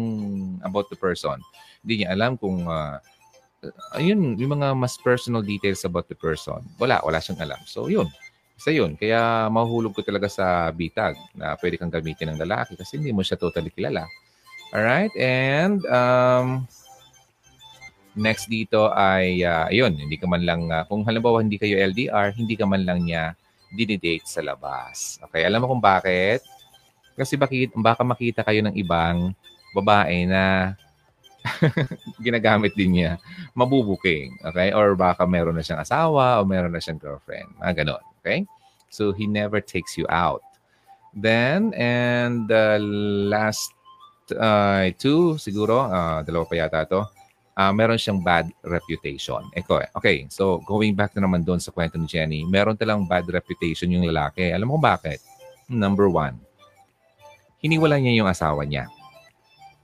about 0.62 0.86
the 0.92 0.98
person. 0.98 1.40
Hindi 1.82 2.04
niya 2.04 2.12
alam 2.12 2.36
kung 2.36 2.68
uh, 2.68 3.00
yun, 3.98 4.38
yung 4.38 4.60
mga 4.60 4.76
mas 4.78 4.94
personal 5.00 5.42
details 5.42 5.82
about 5.82 6.06
the 6.06 6.14
person. 6.14 6.62
Wala, 6.78 7.02
wala 7.02 7.18
siyang 7.18 7.42
alam. 7.42 7.58
So 7.66 7.90
yun, 7.90 8.06
isa 8.54 8.70
yun. 8.70 8.94
Kaya 8.94 9.48
mahuhulog 9.50 9.96
ko 9.96 10.04
talaga 10.04 10.30
sa 10.30 10.70
bitag 10.70 11.18
na 11.34 11.58
pwede 11.58 11.80
kang 11.80 11.90
gamitin 11.90 12.34
ng 12.34 12.42
lalaki 12.44 12.78
kasi 12.78 13.00
hindi 13.00 13.10
mo 13.10 13.24
siya 13.24 13.40
totally 13.40 13.72
kilala. 13.72 14.06
Alright? 14.70 15.10
And 15.16 15.80
um, 15.88 16.68
next 18.16 18.48
dito 18.48 18.88
ay, 18.94 19.44
uh, 19.44 19.68
ayun, 19.68 19.92
hindi 19.92 20.16
ka 20.16 20.26
man 20.30 20.42
lang, 20.46 20.70
uh, 20.72 20.84
kung 20.88 21.04
halimbawa 21.04 21.44
hindi 21.44 21.60
kayo 21.60 21.76
LDR, 21.76 22.32
hindi 22.32 22.54
ka 22.56 22.64
man 22.64 22.86
lang 22.86 23.04
niya 23.04 23.36
dinidate 23.72 24.24
sa 24.24 24.40
labas. 24.40 25.20
Okay, 25.28 25.44
alam 25.44 25.60
mo 25.60 25.68
kung 25.68 25.82
bakit? 25.82 26.40
Kasi 27.18 27.36
bakit, 27.36 27.74
baka 27.74 28.02
makita 28.06 28.40
kayo 28.46 28.64
ng 28.64 28.74
ibang 28.78 29.34
babae 29.74 30.24
na 30.24 30.74
ginagamit 32.24 32.72
din 32.78 32.96
niya, 32.96 33.12
mabubuking. 33.52 34.38
Okay? 34.40 34.72
Or 34.72 34.94
baka 34.96 35.26
meron 35.28 35.56
na 35.56 35.64
siyang 35.64 35.82
asawa 35.82 36.40
o 36.40 36.46
meron 36.46 36.72
na 36.72 36.80
siyang 36.80 37.00
girlfriend. 37.00 37.48
Mga 37.60 37.84
ganon. 37.84 38.04
Okay? 38.22 38.46
So, 38.88 39.12
he 39.12 39.28
never 39.28 39.60
takes 39.60 40.00
you 40.00 40.08
out. 40.08 40.40
Then, 41.12 41.74
and 41.76 42.48
the 42.48 42.80
last 43.28 43.74
uh, 44.32 44.92
two, 44.96 45.36
siguro, 45.36 45.88
uh, 45.88 46.24
dalawa 46.24 46.44
pa 46.48 46.54
yata 46.56 46.88
to 46.88 47.17
uh, 47.58 47.74
meron 47.74 47.98
siyang 47.98 48.22
bad 48.22 48.46
reputation. 48.62 49.42
Eko, 49.58 49.82
okay, 49.98 50.30
so 50.30 50.62
going 50.62 50.94
back 50.94 51.10
na 51.18 51.26
naman 51.26 51.42
doon 51.42 51.58
sa 51.58 51.74
kwento 51.74 51.98
ni 51.98 52.06
Jenny, 52.06 52.46
meron 52.46 52.78
talang 52.78 53.02
bad 53.04 53.26
reputation 53.26 53.90
yung 53.90 54.06
lalaki. 54.06 54.54
Alam 54.54 54.70
mo 54.70 54.78
bakit? 54.78 55.18
Number 55.66 56.06
one, 56.06 56.38
hiniwala 57.58 57.98
niya 57.98 58.22
yung 58.22 58.30
asawa 58.30 58.62
niya. 58.62 58.86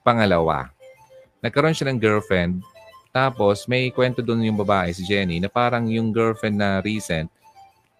Pangalawa, 0.06 0.70
nagkaroon 1.42 1.74
siya 1.74 1.90
ng 1.90 1.98
girlfriend, 1.98 2.62
tapos 3.10 3.66
may 3.66 3.90
kwento 3.90 4.22
doon 4.22 4.46
yung 4.46 4.58
babae, 4.58 4.94
si 4.94 5.02
Jenny, 5.04 5.42
na 5.42 5.50
parang 5.50 5.90
yung 5.90 6.14
girlfriend 6.14 6.56
na 6.56 6.78
recent, 6.80 7.28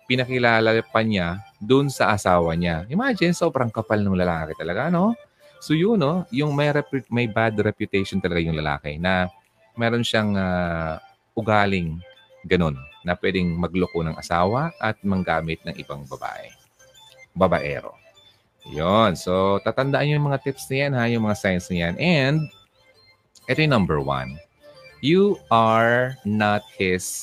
pinakilala 0.05 0.81
pa 0.85 1.01
niya 1.01 1.41
doon 1.61 1.89
sa 1.89 2.13
asawa 2.13 2.53
niya. 2.57 2.85
Imagine, 2.93 3.33
sobrang 3.33 3.73
kapal 3.73 4.05
ng 4.05 4.17
lalaki 4.17 4.53
talaga, 4.57 4.93
no? 4.93 5.17
So 5.65 5.73
yun, 5.73 5.97
no? 5.97 6.29
Yung 6.29 6.53
may, 6.53 6.69
repu- 6.69 7.09
may 7.09 7.25
bad 7.25 7.57
reputation 7.57 8.21
talaga 8.21 8.45
yung 8.45 8.59
lalaki 8.59 9.01
na 9.01 9.33
meron 9.75 10.07
siyang 10.07 10.39
uh, 10.39 10.99
ugaling 11.35 11.99
ganun 12.47 12.79
na 13.05 13.17
pwedeng 13.21 13.57
magloko 13.57 14.01
ng 14.01 14.17
asawa 14.17 14.73
at 14.81 14.97
manggamit 15.05 15.61
ng 15.65 15.77
ibang 15.77 16.09
babae. 16.09 16.49
Babaero. 17.37 17.93
Yon. 18.73 19.13
So, 19.13 19.61
tatandaan 19.61 20.09
yung 20.09 20.25
mga 20.33 20.41
tips 20.41 20.65
na 20.73 20.77
yan, 20.77 20.93
ha? 20.97 21.05
Yung 21.13 21.25
mga 21.29 21.37
signs 21.37 21.69
na 21.69 21.77
yan. 21.85 21.95
And, 22.01 22.49
ito 23.45 23.61
yung 23.61 23.77
number 23.77 24.01
one. 24.01 24.41
You 25.05 25.37
are 25.53 26.17
not 26.25 26.65
his 26.81 27.21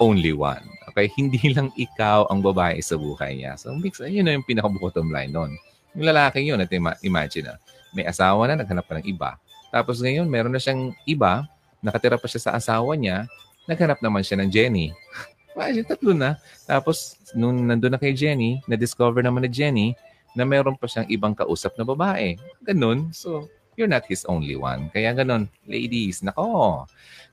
only 0.00 0.32
one. 0.32 0.64
Okay? 0.88 1.12
Hindi 1.20 1.52
lang 1.52 1.68
ikaw 1.76 2.32
ang 2.32 2.40
babae 2.40 2.80
sa 2.80 2.96
buhay 2.96 3.44
niya. 3.44 3.60
So, 3.60 3.76
mix, 3.76 4.00
yun 4.00 4.24
na 4.24 4.32
yung 4.40 4.48
pinaka-bottom 4.48 5.12
line 5.12 5.36
nun. 5.36 5.52
Yung 5.92 6.08
lalaki 6.08 6.40
yun, 6.40 6.64
at 6.64 6.72
imagine 7.04 7.52
na, 7.52 7.60
may 7.92 8.08
asawa 8.08 8.48
na, 8.48 8.64
naghanap 8.64 8.88
pa 8.88 8.96
ng 8.96 9.04
iba. 9.04 9.36
Tapos 9.72 10.04
ngayon, 10.04 10.28
meron 10.28 10.52
na 10.52 10.60
siyang 10.60 10.92
iba, 11.08 11.48
nakatira 11.80 12.20
pa 12.20 12.28
siya 12.28 12.44
sa 12.44 12.52
asawa 12.52 12.92
niya, 12.92 13.24
naghanap 13.64 14.04
naman 14.04 14.20
siya 14.20 14.36
ng 14.44 14.52
Jenny. 14.52 14.92
Imagine, 15.56 15.84
tatlo 15.88 16.12
na. 16.12 16.36
Tapos, 16.68 17.16
nung 17.32 17.56
nandun 17.64 17.96
na 17.96 18.00
kay 18.00 18.12
Jenny, 18.12 18.60
na-discover 18.68 19.24
naman 19.24 19.44
ni 19.44 19.50
Jenny 19.52 19.88
na 20.32 20.44
meron 20.48 20.76
pa 20.76 20.88
siyang 20.88 21.08
ibang 21.08 21.32
kausap 21.36 21.76
na 21.76 21.84
babae. 21.84 22.36
Ganun. 22.64 23.12
So, 23.12 23.48
you're 23.76 23.88
not 23.88 24.04
his 24.08 24.24
only 24.28 24.56
one. 24.56 24.88
Kaya 24.92 25.12
ganun, 25.12 25.48
ladies, 25.68 26.24
nako, 26.24 26.84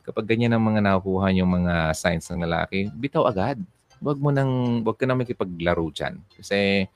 kapag 0.03 0.27
ganyan 0.27 0.55
ang 0.55 0.63
mga 0.63 0.83
nakukuha 0.83 1.31
yung 1.35 1.63
mga 1.63 1.95
signs 1.95 2.27
ng 2.31 2.43
lalaki, 2.43 2.91
bitaw 2.91 3.27
agad. 3.27 3.59
Huwag 3.99 4.19
mo 4.19 4.31
nang, 4.31 4.83
huwag 4.83 4.95
ka 4.95 5.03
na 5.07 5.15
makipaglaro 5.15 5.91
dyan. 5.91 6.19
Kasi, 6.35 6.87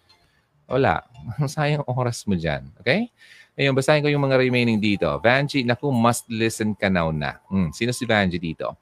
wala. 0.67 1.03
Sayang 1.51 1.87
oras 1.87 2.23
mo 2.27 2.35
dyan. 2.35 2.67
Okay? 2.79 3.11
Ayun, 3.53 3.77
basahin 3.77 4.01
ko 4.01 4.09
yung 4.09 4.25
mga 4.25 4.41
remaining 4.41 4.81
dito. 4.81 5.05
Vanji, 5.21 5.61
naku, 5.61 5.93
must 5.93 6.25
listen 6.25 6.73
ka 6.73 6.89
now 6.89 7.13
na. 7.13 7.37
Hmm, 7.45 7.69
sino 7.69 7.93
si 7.93 8.01
Vanji 8.09 8.41
dito? 8.41 8.73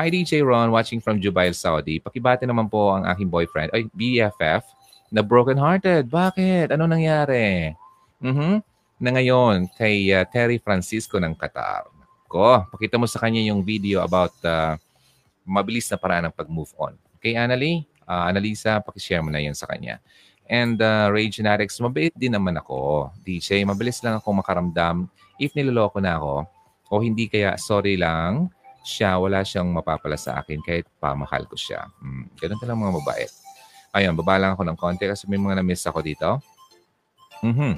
Hi, 0.00 0.08
DJ 0.08 0.40
Ron, 0.40 0.72
watching 0.72 0.96
from 0.96 1.20
Jubail, 1.20 1.52
Saudi. 1.52 2.00
Pakibati 2.00 2.48
naman 2.48 2.72
po 2.72 2.96
ang 2.96 3.04
aking 3.04 3.28
boyfriend, 3.28 3.68
ay 3.76 3.84
BFF, 3.92 4.64
na 5.12 5.20
broken-hearted. 5.20 6.08
Bakit? 6.08 6.72
Ano 6.72 6.88
nangyari? 6.88 7.76
Mm-hmm. 8.24 8.54
Na 9.04 9.10
ngayon, 9.12 9.68
kay 9.76 10.08
uh, 10.16 10.24
Terry 10.24 10.56
Francisco 10.56 11.20
ng 11.20 11.36
Qatar. 11.36 11.84
Ko, 12.24 12.64
pakita 12.72 12.96
mo 12.96 13.04
sa 13.04 13.20
kanya 13.20 13.44
yung 13.44 13.60
video 13.60 14.00
about 14.00 14.32
uh, 14.40 14.80
mabilis 15.44 15.84
na 15.92 16.00
paraan 16.00 16.32
ng 16.32 16.34
pag-move 16.34 16.72
on. 16.80 16.96
Okay, 17.20 17.36
Annalie? 17.36 17.84
Uh, 18.08 18.32
Annalisa, 18.32 18.80
pakishare 18.80 19.20
mo 19.20 19.28
na 19.28 19.44
yun 19.44 19.52
sa 19.52 19.68
kanya. 19.68 20.00
And 20.44 20.76
uh, 20.80 21.08
Rage 21.08 21.40
Genetics, 21.40 21.80
mabait 21.80 22.12
din 22.12 22.36
naman 22.36 22.60
ako. 22.60 23.08
DJ, 23.24 23.64
mabilis 23.64 24.04
lang 24.04 24.20
ako 24.20 24.44
makaramdam 24.44 25.08
if 25.40 25.56
niloloko 25.56 25.98
na 25.98 26.20
ako 26.20 26.44
o 26.92 27.00
hindi 27.00 27.26
kaya 27.26 27.56
sorry 27.56 27.96
lang 27.96 28.52
siya, 28.84 29.16
wala 29.16 29.40
siyang 29.40 29.72
mapapala 29.72 30.20
sa 30.20 30.44
akin 30.44 30.60
kahit 30.60 30.84
pamahal 31.00 31.48
ko 31.48 31.56
siya. 31.56 31.88
Hmm, 31.98 32.28
ganun 32.36 32.60
lang 32.60 32.78
mga 32.78 32.94
mabait. 33.00 33.32
Ayun, 33.96 34.12
baba 34.20 34.36
lang 34.36 34.52
ako 34.52 34.62
ng 34.68 34.78
konti 34.78 35.08
kasi 35.08 35.24
may 35.24 35.40
mga 35.40 35.64
na-miss 35.64 35.88
ako 35.88 36.04
dito. 36.04 36.36
Mm-hmm. 37.40 37.74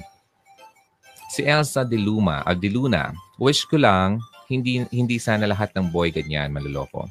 Si 1.31 1.47
Elsa 1.47 1.87
de 1.87 2.01
Luma, 2.01 2.43
uh, 2.43 2.57
de 2.57 2.67
Luna, 2.67 3.15
wish 3.39 3.63
ko 3.69 3.79
lang 3.79 4.19
hindi 4.51 4.83
hindi 4.91 5.19
sana 5.19 5.47
lahat 5.47 5.75
ng 5.75 5.91
boy 5.91 6.11
ganyan 6.11 6.51
maluloko. 6.51 7.07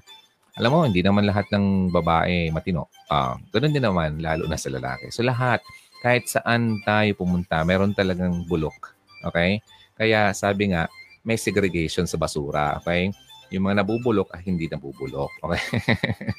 Alam 0.56 0.72
mo, 0.72 0.80
hindi 0.88 1.04
naman 1.04 1.28
lahat 1.28 1.52
ng 1.52 1.92
babae 1.92 2.48
matino. 2.48 2.88
Uh, 3.12 3.36
ganun 3.52 3.76
din 3.76 3.84
naman, 3.84 4.24
lalo 4.24 4.48
na 4.48 4.56
sa 4.56 4.72
lalaki. 4.72 5.12
So 5.12 5.20
lahat, 5.20 5.60
kahit 6.00 6.32
saan 6.32 6.80
tayo 6.88 7.12
pumunta, 7.20 7.60
meron 7.68 7.92
talagang 7.92 8.48
bulok. 8.48 8.96
Okay? 9.28 9.60
Kaya 10.00 10.32
sabi 10.32 10.72
nga, 10.72 10.88
may 11.28 11.36
segregation 11.36 12.08
sa 12.08 12.16
basura. 12.16 12.80
Okay? 12.80 13.12
Yung 13.52 13.68
mga 13.68 13.84
nabubulok, 13.84 14.32
ah, 14.32 14.40
hindi 14.40 14.72
nabubulok. 14.72 15.44
Okay? 15.44 15.64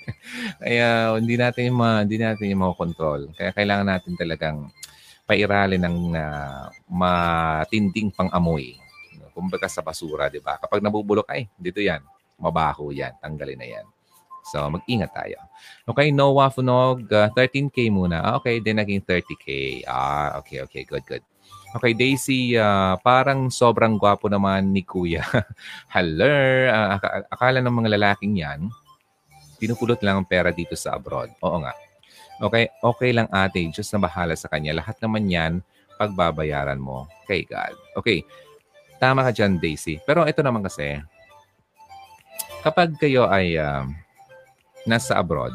Kaya 0.64 1.12
hindi 1.20 1.36
natin 1.36 1.76
ma, 1.76 2.00
hindi 2.00 2.16
natin 2.16 2.48
yung 2.48 2.64
makokontrol. 2.64 3.36
Kaya 3.36 3.52
kailangan 3.52 3.86
natin 3.90 4.12
talagang 4.16 4.72
pairalin 5.28 5.82
ng 5.82 5.98
uh, 6.16 6.72
matinding 6.88 8.14
pang-amoy. 8.16 8.80
Kumbaga 9.36 9.68
sa 9.68 9.84
basura, 9.84 10.32
di 10.32 10.40
ba? 10.40 10.56
Kapag 10.56 10.80
nabubulok, 10.80 11.28
ay, 11.28 11.52
dito 11.60 11.84
yan. 11.84 12.00
Mabaho 12.40 12.88
yan. 12.94 13.12
Tanggalin 13.20 13.60
na 13.60 13.68
yan. 13.68 13.86
So, 14.46 14.62
mag-ingat 14.70 15.10
tayo. 15.10 15.42
Okay, 15.90 16.14
Noah 16.14 16.54
Funog, 16.54 17.10
uh, 17.10 17.26
13K 17.34 17.90
muna. 17.90 18.22
Ah, 18.22 18.34
okay, 18.38 18.62
then 18.62 18.78
naging 18.78 19.02
30K. 19.02 19.82
Ah, 19.90 20.38
okay, 20.38 20.62
okay. 20.62 20.86
Good, 20.86 21.02
good. 21.02 21.24
Okay, 21.74 21.92
Daisy, 21.98 22.54
uh, 22.54 22.94
parang 23.02 23.50
sobrang 23.50 23.98
gwapo 23.98 24.30
naman 24.30 24.70
ni 24.70 24.86
Kuya. 24.86 25.26
Hello! 25.94 26.30
Uh, 26.70 26.94
ak- 26.94 27.26
akala 27.26 27.58
ng 27.58 27.74
mga 27.74 27.98
lalaking 27.98 28.38
yan, 28.38 28.70
pinupulot 29.58 29.98
lang 30.06 30.22
ang 30.22 30.26
pera 30.30 30.54
dito 30.54 30.78
sa 30.78 30.94
abroad. 30.94 31.34
Oo 31.42 31.58
nga. 31.66 31.74
Okay, 32.38 32.70
okay 32.86 33.10
lang 33.10 33.26
ate. 33.34 33.66
Diyos 33.66 33.90
na 33.90 33.98
bahala 33.98 34.38
sa 34.38 34.46
kanya. 34.46 34.78
Lahat 34.78 34.94
naman 35.02 35.26
yan, 35.26 35.58
pagbabayaran 35.98 36.78
mo 36.78 37.10
kay 37.26 37.42
God. 37.50 37.74
Okay, 37.98 38.22
tama 39.02 39.26
ka 39.26 39.34
dyan, 39.34 39.58
Daisy. 39.58 39.98
Pero 40.06 40.22
ito 40.22 40.38
naman 40.38 40.62
kasi, 40.62 41.02
kapag 42.62 42.94
kayo 42.94 43.26
ay... 43.26 43.58
Uh, 43.58 44.05
nasa 44.86 45.18
abroad. 45.18 45.52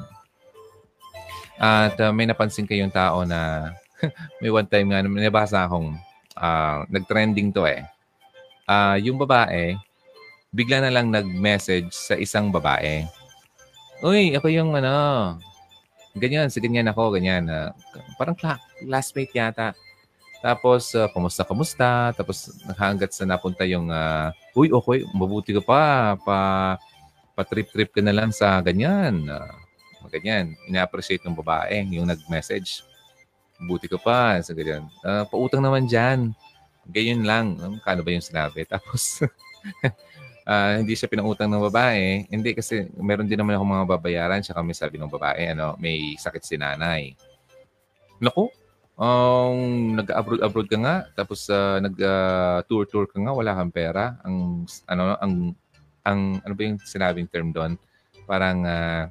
At 1.58 1.96
uh, 1.98 2.12
may 2.12 2.28
napansin 2.28 2.68
kayong 2.68 2.94
tao 2.94 3.24
na 3.24 3.72
may 4.42 4.52
one 4.52 4.68
time 4.68 4.92
nga, 4.92 5.02
nabasa 5.02 5.66
akong 5.66 5.96
uh, 6.38 6.84
nag-trending 6.92 7.54
to 7.56 7.66
eh. 7.66 7.86
Uh, 8.68 8.98
yung 9.02 9.18
babae, 9.18 9.78
bigla 10.52 10.84
na 10.84 10.92
lang 10.94 11.10
nag-message 11.10 11.96
sa 11.96 12.20
isang 12.20 12.52
babae. 12.52 13.08
Uy, 14.02 14.34
ako 14.36 14.50
yung 14.50 14.74
ano, 14.74 15.38
ganyan, 16.18 16.50
si 16.50 16.60
ganyan 16.60 16.90
ako, 16.90 17.14
ganyan. 17.16 17.48
Uh, 17.48 17.72
parang 18.18 18.36
classmate 18.36 19.32
yata. 19.32 19.78
Tapos, 20.42 20.90
uh, 20.98 21.06
kumusta, 21.14 21.46
kumusta? 21.46 22.10
Tapos, 22.18 22.50
hanggat 22.74 23.14
sa 23.14 23.30
napunta 23.30 23.62
yung, 23.70 23.94
uh, 23.94 24.34
uy, 24.58 24.74
okay, 24.74 25.06
mabuti 25.14 25.54
ka 25.54 25.62
pa, 25.62 25.82
pa, 26.18 26.38
pa-trip-trip 27.42 27.90
ka 27.90 28.02
na 28.06 28.14
lang 28.14 28.30
sa 28.30 28.62
ganyan. 28.62 29.26
Uh, 29.26 29.52
ganyan. 30.12 30.54
Ina-appreciate 30.70 31.26
ng 31.26 31.38
babae 31.38 31.88
yung 31.90 32.06
nag-message. 32.06 32.86
Buti 33.62 33.86
ka 33.90 33.98
pa 33.98 34.38
sa 34.42 34.54
ganyan. 34.54 34.86
Uh, 35.02 35.26
pautang 35.26 35.62
naman 35.62 35.86
dyan. 35.86 36.34
Ganyan 36.90 37.26
lang. 37.26 37.58
Um, 37.62 37.78
kano 37.82 38.02
ba 38.02 38.10
yung 38.14 38.26
sinabi? 38.26 38.66
Tapos, 38.72 39.22
uh, 40.46 40.74
hindi 40.78 40.98
siya 40.98 41.10
pinautang 41.10 41.50
ng 41.50 41.66
babae. 41.70 42.26
Hindi 42.28 42.58
kasi 42.58 42.90
meron 42.98 43.30
din 43.30 43.38
naman 43.38 43.58
ako 43.58 43.66
mga 43.66 43.90
babayaran. 43.98 44.42
Siya 44.42 44.58
kami 44.58 44.74
sabi 44.74 44.98
ng 44.98 45.12
babae, 45.12 45.54
ano, 45.54 45.78
may 45.78 46.18
sakit 46.18 46.44
si 46.44 46.56
nanay. 46.58 47.14
Naku, 48.22 48.50
um, 48.98 49.98
nag-abroad-abroad 49.98 50.68
ka 50.70 50.78
nga, 50.78 50.96
tapos 51.18 51.50
uh, 51.50 51.82
nag-tour-tour 51.82 53.06
uh, 53.06 53.10
ka 53.10 53.18
nga, 53.18 53.34
wala 53.34 53.52
kang 53.58 53.74
pera. 53.74 54.18
Ang, 54.22 54.66
ano, 54.86 55.18
ang 55.18 55.34
ang 56.02 56.42
ano 56.42 56.54
ba 56.54 56.62
yung 56.66 56.78
sinabing 56.82 57.30
term 57.30 57.54
doon? 57.54 57.78
Parang 58.26 58.64
uh, 58.66 59.06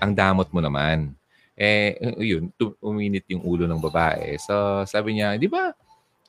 ang 0.00 0.12
damot 0.12 0.48
mo 0.52 0.60
naman. 0.60 1.14
Eh, 1.56 1.96
yun, 2.20 2.52
uminit 2.84 3.24
yung 3.32 3.40
ulo 3.40 3.64
ng 3.64 3.80
babae. 3.80 4.36
So, 4.36 4.84
sabi 4.84 5.16
niya, 5.16 5.40
di 5.40 5.48
ba, 5.48 5.72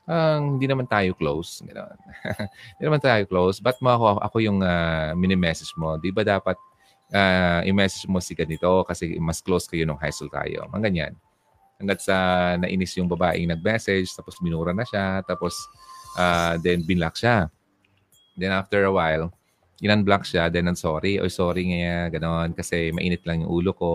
ang 0.08 0.56
uh, 0.56 0.56
hindi 0.56 0.64
naman 0.64 0.88
tayo 0.88 1.12
close. 1.12 1.60
Hindi 1.68 2.82
naman 2.88 2.96
tayo 2.96 3.28
close. 3.28 3.60
Ba't 3.60 3.76
mo 3.84 3.92
ako, 3.92 4.04
ako 4.24 4.36
yung 4.40 4.64
uh, 4.64 5.12
mini-message 5.12 5.76
mo? 5.76 6.00
Di 6.00 6.08
ba 6.08 6.24
dapat 6.24 6.56
uh, 7.12 7.60
i-message 7.68 8.08
mo 8.08 8.16
si 8.16 8.32
ganito 8.32 8.88
kasi 8.88 9.20
mas 9.20 9.44
close 9.44 9.68
kayo 9.68 9.84
nung 9.84 10.00
high 10.00 10.08
school 10.08 10.32
tayo. 10.32 10.64
Mga 10.72 10.82
ganyan. 10.88 11.12
Hanggat 11.76 12.00
sa 12.00 12.16
nainis 12.56 12.96
yung 12.96 13.04
babaeng 13.04 13.52
nag-message, 13.52 14.08
tapos 14.16 14.40
minura 14.40 14.72
na 14.72 14.88
siya, 14.88 15.20
tapos 15.28 15.54
uh, 16.16 16.56
then 16.64 16.88
binlock 16.88 17.12
siya. 17.20 17.52
Then 18.32 18.56
after 18.56 18.88
a 18.88 18.92
while, 18.92 19.28
in-unblock 19.78 20.26
siya, 20.26 20.50
then 20.50 20.66
ang 20.66 20.78
sorry, 20.78 21.22
o 21.22 21.30
sorry 21.30 21.70
nga, 21.70 22.10
gano'n, 22.10 22.54
kasi 22.54 22.90
mainit 22.90 23.22
lang 23.22 23.46
yung 23.46 23.52
ulo 23.62 23.70
ko. 23.74 23.92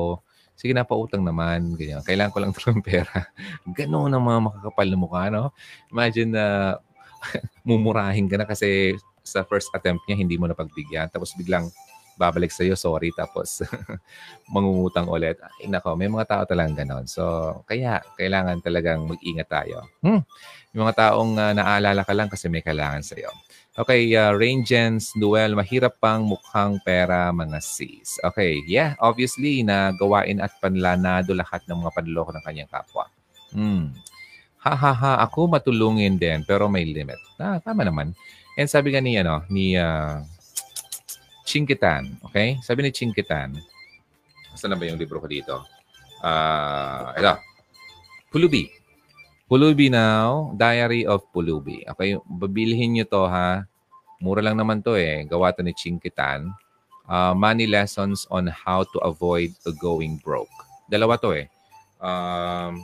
Sige 0.55 0.71
na, 0.71 0.87
pautang 0.87 1.25
naman, 1.25 1.75
ganyan. 1.75 2.05
Kailangan 2.05 2.31
ko 2.31 2.39
lang 2.39 2.53
ng 2.55 2.83
pera. 2.85 3.27
Gano'n 3.67 4.11
ang 4.13 4.23
mga 4.23 4.39
makakapal 4.47 4.87
na 4.87 4.97
mukha, 4.97 5.23
no? 5.27 5.51
Imagine 5.91 6.29
na 6.31 6.45
uh, 6.45 6.73
mumurahin 7.67 8.27
ka 8.31 8.35
na 8.39 8.47
kasi 8.47 8.95
sa 9.23 9.43
first 9.47 9.71
attempt 9.71 10.03
niya, 10.07 10.19
hindi 10.19 10.35
mo 10.35 10.47
na 10.47 10.55
pagbigyan. 10.55 11.11
Tapos 11.11 11.35
biglang 11.35 11.71
babalik 12.13 12.53
sa 12.53 12.61
iyo, 12.61 12.77
sorry, 12.77 13.09
tapos 13.15 13.65
mangungutang 14.53 15.09
ulit. 15.09 15.39
Ay, 15.59 15.67
nako, 15.71 15.97
may 15.97 16.11
mga 16.11 16.29
tao 16.29 16.43
talagang 16.45 16.77
ganon. 16.77 17.05
So, 17.09 17.23
kaya 17.65 18.03
kailangan 18.19 18.61
talagang 18.61 19.09
mag-ingat 19.09 19.49
tayo. 19.49 19.89
Hmm. 20.05 20.21
Yung 20.75 20.85
mga 20.85 20.95
taong 21.09 21.31
uh, 21.37 21.53
naalala 21.57 22.01
ka 22.05 22.13
lang 22.13 22.29
kasi 22.29 22.49
may 22.51 22.61
kailangan 22.61 23.01
sa 23.01 23.17
iyo. 23.17 23.33
Okay, 23.73 24.13
uh, 24.13 24.37
Rangens, 24.37 25.17
Noel, 25.17 25.57
mahirap 25.57 25.97
pang 25.97 26.21
mukhang 26.21 26.77
pera 26.85 27.33
mga 27.33 27.57
sis. 27.57 28.21
Okay, 28.21 28.61
yeah, 28.69 28.93
obviously, 29.01 29.65
na 29.65 29.89
gawain 29.97 30.37
at 30.37 30.53
panlanado 30.61 31.33
lahat 31.33 31.65
ng 31.65 31.81
mga 31.81 31.91
panloko 31.97 32.29
ng 32.37 32.45
kanyang 32.45 32.69
kapwa. 32.69 33.09
Hmm. 33.49 33.97
Ha, 34.61 34.77
ha, 34.77 34.93
ha, 34.93 35.11
ako 35.25 35.49
matulungin 35.49 36.21
din, 36.21 36.45
pero 36.45 36.69
may 36.69 36.85
limit. 36.85 37.17
Ah, 37.41 37.57
tama 37.57 37.81
naman. 37.81 38.13
And 38.61 38.69
sabi 38.69 38.93
nga 38.93 39.01
ni, 39.01 39.17
ano, 39.17 39.41
ni 39.49 39.73
uh, 39.73 40.21
Chinkitan, 41.41 42.21
okay? 42.29 42.61
Sabi 42.61 42.85
ni 42.85 42.93
Chinkitan, 42.93 43.57
saan 44.53 44.69
na 44.69 44.77
ba 44.77 44.85
yung 44.85 45.01
libro 45.01 45.17
ko 45.17 45.25
dito? 45.25 45.65
Uh, 46.21 47.09
ito, 47.17 47.41
Pulubi. 48.29 48.82
Pulubi 49.53 49.85
now, 49.85 50.49
Diary 50.57 51.05
of 51.05 51.29
Pulubi. 51.29 51.85
Okay, 51.85 52.17
babilihin 52.25 52.97
nyo 52.97 53.05
to 53.05 53.29
ha. 53.29 53.61
Mura 54.17 54.41
lang 54.41 54.57
naman 54.57 54.81
to 54.81 54.97
eh. 54.97 55.29
Gawa 55.29 55.53
to 55.53 55.61
ni 55.61 55.77
Chinkitan. 55.77 56.49
Uh, 57.05 57.37
money 57.37 57.69
lessons 57.69 58.25
on 58.33 58.49
how 58.49 58.81
to 58.81 58.97
avoid 59.05 59.53
going 59.77 60.17
broke. 60.25 60.49
Dalawa 60.89 61.21
to 61.21 61.37
eh. 61.37 61.45
Um, 62.01 62.81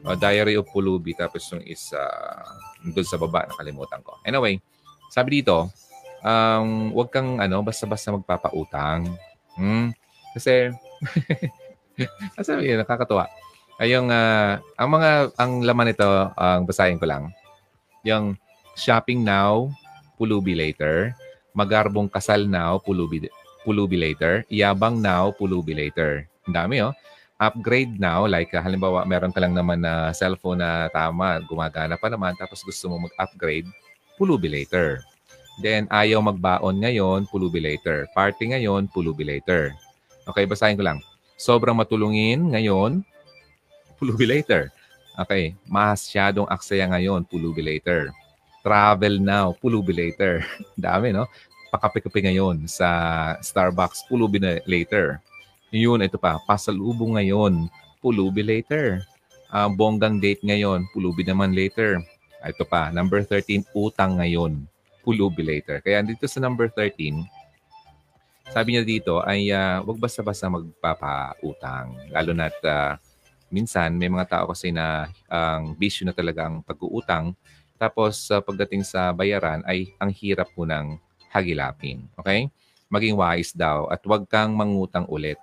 uh, 0.00 0.16
Diary 0.16 0.56
of 0.56 0.72
Pulubi 0.72 1.12
tapos 1.12 1.44
yung 1.52 1.60
isa 1.68 2.00
doon 2.88 3.04
sa 3.04 3.20
baba 3.20 3.44
nakalimutan 3.44 4.00
ko. 4.00 4.16
Anyway, 4.24 4.64
sabi 5.12 5.44
dito, 5.44 5.68
um, 6.24 6.88
wag 6.96 7.12
kang 7.12 7.36
ano 7.36 7.60
basta-basta 7.60 8.16
magpapautang. 8.16 9.12
Hmm? 9.60 9.92
Kasi 10.32 10.72
sabi 12.48 12.80
nakakatuwa. 12.80 13.28
Ay 13.78 13.94
yung 13.94 14.10
uh, 14.10 14.58
ang 14.74 14.88
mga 14.90 15.10
ang 15.38 15.52
laman 15.62 15.94
nito 15.94 16.06
ang 16.34 16.62
uh, 16.62 16.66
basahin 16.66 16.98
ko 16.98 17.06
lang. 17.06 17.30
Yung 18.02 18.34
shopping 18.74 19.22
now, 19.22 19.70
pulubi 20.18 20.58
later. 20.58 21.14
Magarbong 21.54 22.10
kasal 22.10 22.46
now, 22.50 22.82
pulubi 22.82 23.30
pulubi 23.62 23.94
later. 23.94 24.42
Yabang 24.50 24.98
now, 24.98 25.30
pulubi 25.30 25.78
later. 25.78 26.26
Ang 26.50 26.54
dami 26.54 26.82
oh 26.82 26.94
upgrade 27.38 28.02
now, 28.02 28.26
like 28.26 28.50
uh, 28.50 28.58
halimbawa 28.58 29.06
meron 29.06 29.30
ka 29.30 29.38
lang 29.38 29.54
naman 29.54 29.78
na 29.78 30.10
cellphone 30.10 30.58
na 30.58 30.90
tama, 30.90 31.38
gumagana 31.46 31.94
pa 31.94 32.10
naman, 32.10 32.34
tapos 32.34 32.66
gusto 32.66 32.90
mo 32.90 33.06
mag-upgrade, 33.06 33.66
pulubi 34.18 34.50
later. 34.50 35.06
Then 35.62 35.86
ayaw 35.90 36.22
magbaon 36.22 36.82
ngayon, 36.82 37.30
pulubi 37.30 37.62
later. 37.62 38.10
Party 38.14 38.54
ngayon, 38.54 38.90
pulubi 38.90 39.26
later. 39.26 39.74
Okay, 40.26 40.46
basahin 40.46 40.78
ko 40.78 40.86
lang. 40.86 40.98
Sobrang 41.38 41.78
matulungin 41.78 42.54
ngayon, 42.54 43.06
pulubi 43.98 44.24
later. 44.24 44.70
Okay, 45.18 45.58
masyadong 45.66 46.46
aksaya 46.46 46.86
ngayon, 46.86 47.26
pulubi 47.26 47.58
later. 47.58 48.14
Travel 48.62 49.18
now, 49.18 49.50
pulubi 49.58 49.90
later. 49.90 50.46
Dami, 50.78 51.10
no? 51.10 51.26
Pakape-kape 51.74 52.22
ngayon 52.22 52.64
sa 52.70 52.88
Starbucks, 53.42 54.06
pulubi 54.06 54.38
na 54.38 54.62
later. 54.64 55.18
Yun, 55.74 56.00
ito 56.00 56.16
pa. 56.16 56.40
Pasalubong 56.48 57.20
ngayon. 57.20 57.68
Pulubi 58.00 58.40
later. 58.40 59.04
Uh, 59.52 59.68
bonggang 59.68 60.16
date 60.22 60.40
ngayon. 60.40 60.88
Pulubi 60.94 61.26
naman 61.26 61.52
later. 61.52 62.00
Ito 62.40 62.64
pa. 62.64 62.88
Number 62.88 63.20
13, 63.20 63.68
utang 63.76 64.16
ngayon. 64.16 64.64
Pulubi 65.04 65.44
later. 65.44 65.84
Kaya 65.84 66.00
dito 66.00 66.24
sa 66.24 66.40
number 66.40 66.72
13, 66.72 67.20
sabi 68.48 68.68
niya 68.72 68.84
dito 68.84 69.20
ay 69.28 69.52
uh, 69.52 69.84
wag 69.84 70.00
basta-basta 70.00 70.48
magpapautang. 70.48 71.92
Lalo 72.08 72.32
na 72.32 72.48
uh, 72.48 72.96
minsan 73.48 73.96
may 73.96 74.08
mga 74.08 74.28
tao 74.28 74.44
kasi 74.52 74.72
na 74.72 75.08
ang 75.28 75.72
bisyo 75.76 76.04
na 76.04 76.14
talaga 76.16 76.48
ang 76.48 76.60
pag-uutang. 76.64 77.32
Tapos 77.80 78.28
uh, 78.32 78.42
pagdating 78.42 78.84
sa 78.84 79.14
bayaran 79.14 79.64
ay 79.64 79.94
ang 79.96 80.10
hirap 80.12 80.50
po 80.52 80.68
ng 80.68 80.98
hagilapin. 81.32 82.08
Okay? 82.18 82.48
Maging 82.88 83.16
wise 83.16 83.52
daw 83.52 83.88
at 83.88 84.00
wag 84.04 84.24
kang 84.28 84.56
mangutang 84.56 85.06
ulit. 85.08 85.38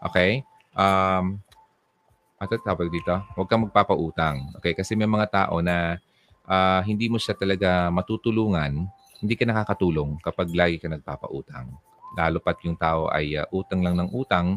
Okay? 0.00 0.42
Um, 0.74 1.42
ano 2.40 2.56
tawag 2.64 2.88
dito? 2.88 3.12
Huwag 3.36 3.48
kang 3.50 3.68
magpapautang. 3.68 4.56
Okay? 4.58 4.72
Kasi 4.72 4.96
may 4.96 5.10
mga 5.10 5.28
tao 5.28 5.60
na 5.60 6.00
uh, 6.48 6.80
hindi 6.82 7.12
mo 7.12 7.20
siya 7.20 7.36
talaga 7.36 7.92
matutulungan, 7.92 8.88
hindi 9.20 9.34
ka 9.36 9.44
nakakatulong 9.44 10.16
kapag 10.24 10.48
lagi 10.56 10.80
ka 10.80 10.88
nagpapautang. 10.88 11.68
Lalo 12.16 12.40
pat 12.40 12.58
yung 12.64 12.74
tao 12.74 13.12
ay 13.12 13.36
uh, 13.36 13.46
utang 13.52 13.84
lang 13.84 13.94
ng 14.00 14.10
utang 14.16 14.56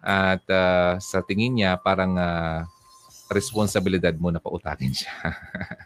at 0.00 0.44
uh, 0.48 0.96
sa 0.96 1.20
tingin 1.20 1.60
niya 1.60 1.76
parang 1.76 2.16
uh, 2.16 2.64
responsibilidad 3.30 4.12
mo 4.16 4.32
na 4.32 4.40
pautangin 4.42 4.92
siya. 4.92 5.12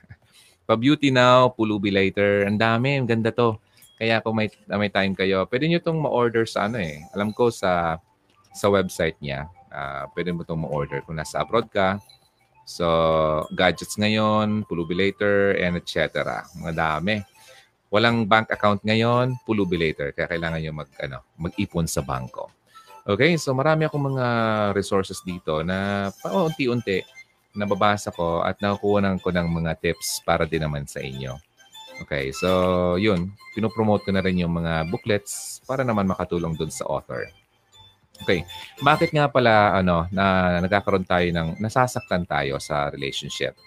Pa-beauty 0.68 1.12
now, 1.12 1.52
pulubi 1.52 1.92
later. 1.92 2.48
Ang 2.48 2.56
dami, 2.56 2.96
ang 2.96 3.04
ganda 3.04 3.28
to. 3.28 3.60
Kaya 4.00 4.24
kung 4.24 4.40
may, 4.40 4.48
may 4.66 4.90
time 4.90 5.12
kayo, 5.12 5.44
pwede 5.46 5.68
nyo 5.68 5.78
itong 5.78 6.00
ma-order 6.00 6.48
sa 6.48 6.66
ano 6.66 6.80
eh. 6.80 7.04
Alam 7.12 7.36
ko 7.36 7.52
sa 7.52 8.00
sa 8.54 8.66
website 8.72 9.18
niya. 9.20 9.50
Uh, 9.68 10.08
pwede 10.16 10.32
mo 10.32 10.46
itong 10.46 10.64
ma-order 10.64 11.02
kung 11.04 11.18
nasa 11.20 11.44
abroad 11.44 11.68
ka. 11.68 12.00
So, 12.64 12.86
gadgets 13.52 14.00
ngayon, 14.00 14.64
pulubi 14.64 14.96
later, 14.96 15.52
and 15.60 15.76
etc. 15.76 16.40
Mga 16.56 16.72
dami. 16.72 17.20
Walang 17.92 18.24
bank 18.24 18.48
account 18.48 18.80
ngayon, 18.88 19.36
pulubi 19.44 19.76
later. 19.76 20.16
Kaya 20.16 20.32
kailangan 20.32 20.64
nyo 20.64 20.72
mag, 20.72 20.90
ano, 20.96 21.18
mag-ipon 21.36 21.84
sa 21.84 22.00
bangko. 22.00 22.48
Okay, 23.04 23.36
so 23.36 23.52
marami 23.52 23.84
akong 23.84 24.16
mga 24.16 24.26
resources 24.72 25.20
dito 25.20 25.60
na 25.60 26.08
paunti-unti 26.24 27.04
nababasa 27.54 28.10
ko 28.10 28.40
at 28.40 28.58
nakukuha 28.64 29.20
ko 29.20 29.28
ng 29.30 29.48
mga 29.60 29.72
tips 29.78 30.24
para 30.24 30.48
din 30.48 30.64
naman 30.64 30.88
sa 30.88 31.04
inyo. 31.04 31.36
Okay, 32.02 32.34
so 32.34 32.48
yun, 32.98 33.30
pinopromote 33.54 34.02
ko 34.02 34.10
na 34.10 34.24
rin 34.24 34.42
yung 34.42 34.56
mga 34.56 34.90
booklets 34.90 35.62
para 35.62 35.86
naman 35.86 36.10
makatulong 36.10 36.58
dun 36.58 36.72
sa 36.72 36.88
author. 36.90 37.30
Okay. 38.22 38.46
Bakit 38.78 39.10
nga 39.10 39.26
pala 39.26 39.74
ano 39.74 40.06
na 40.14 40.58
nagkakaroon 40.62 41.06
tayo 41.06 41.26
ng 41.34 41.58
nasasaktan 41.58 42.24
tayo 42.24 42.62
sa 42.62 42.88
relationship? 42.88 43.58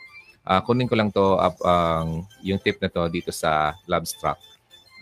Uh, 0.47 0.63
kunin 0.63 0.87
ko 0.87 0.95
lang 0.95 1.11
to 1.11 1.35
up 1.35 1.59
ang 1.67 2.23
uh, 2.23 2.39
yung 2.39 2.59
tip 2.63 2.79
na 2.79 2.87
to 2.87 3.11
dito 3.11 3.35
sa 3.35 3.75
Lovestruck 3.83 4.39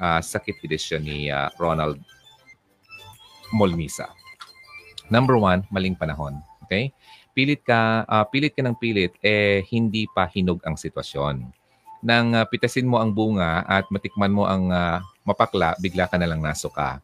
uh, 0.01 0.17
sakit 0.17 0.57
edition 0.65 1.05
ni 1.05 1.29
uh, 1.29 1.53
Ronald 1.61 2.01
Molmisa. 3.53 4.09
Number 5.09 5.37
one, 5.37 5.63
maling 5.69 5.97
panahon. 5.97 6.41
Okay? 6.65 6.89
Pilit 7.35 7.61
ka, 7.61 8.07
uh, 8.07 8.25
pilit 8.25 8.55
ka 8.55 8.63
ng 8.63 8.77
pilit, 8.79 9.13
eh 9.21 9.61
hindi 9.69 10.07
pa 10.09 10.25
hinog 10.25 10.63
ang 10.63 10.79
sitwasyon. 10.79 11.45
Nang 12.05 12.27
uh, 12.33 12.45
pitasin 12.47 12.87
mo 12.87 13.01
ang 13.01 13.11
bunga 13.11 13.65
at 13.65 13.85
matikman 13.91 14.33
mo 14.33 14.47
ang 14.47 14.71
uh, 14.71 15.01
mapakla, 15.27 15.75
bigla 15.81 16.07
ka 16.09 16.15
na 16.15 16.29
lang 16.29 16.39
nasuka. 16.41 17.01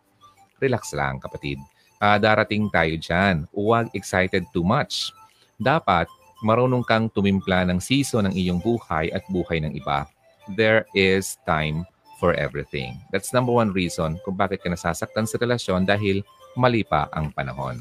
Relax 0.62 0.94
lang, 0.94 1.18
kapatid 1.18 1.58
uh, 2.02 2.18
darating 2.18 2.68
tayo 2.74 2.98
dyan. 2.98 3.46
Huwag 3.54 3.94
excited 3.94 4.50
too 4.50 4.66
much. 4.66 5.14
Dapat 5.62 6.10
marunong 6.42 6.82
kang 6.82 7.08
tumimpla 7.14 7.70
ng 7.70 7.78
season 7.78 8.26
ng 8.28 8.34
iyong 8.34 8.58
buhay 8.58 9.14
at 9.14 9.22
buhay 9.30 9.62
ng 9.62 9.78
iba. 9.78 10.10
There 10.58 10.90
is 10.98 11.38
time 11.46 11.86
for 12.18 12.34
everything. 12.34 12.98
That's 13.14 13.30
number 13.30 13.54
one 13.54 13.70
reason 13.70 14.18
kung 14.26 14.36
bakit 14.36 14.66
ka 14.66 14.74
nasasaktan 14.74 15.30
sa 15.30 15.38
relasyon 15.38 15.86
dahil 15.86 16.26
mali 16.58 16.84
pa 16.86 17.08
ang 17.12 17.32
panahon. 17.32 17.80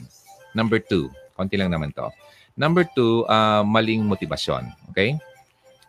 Number 0.52 0.82
two, 0.82 1.10
konti 1.34 1.57
lang 1.57 1.70
naman 1.70 1.94
to. 1.94 2.10
Number 2.58 2.84
two, 2.84 3.24
uh, 3.31 3.62
maling 3.62 4.05
motibasyon. 4.05 4.68
Okay? 4.92 5.16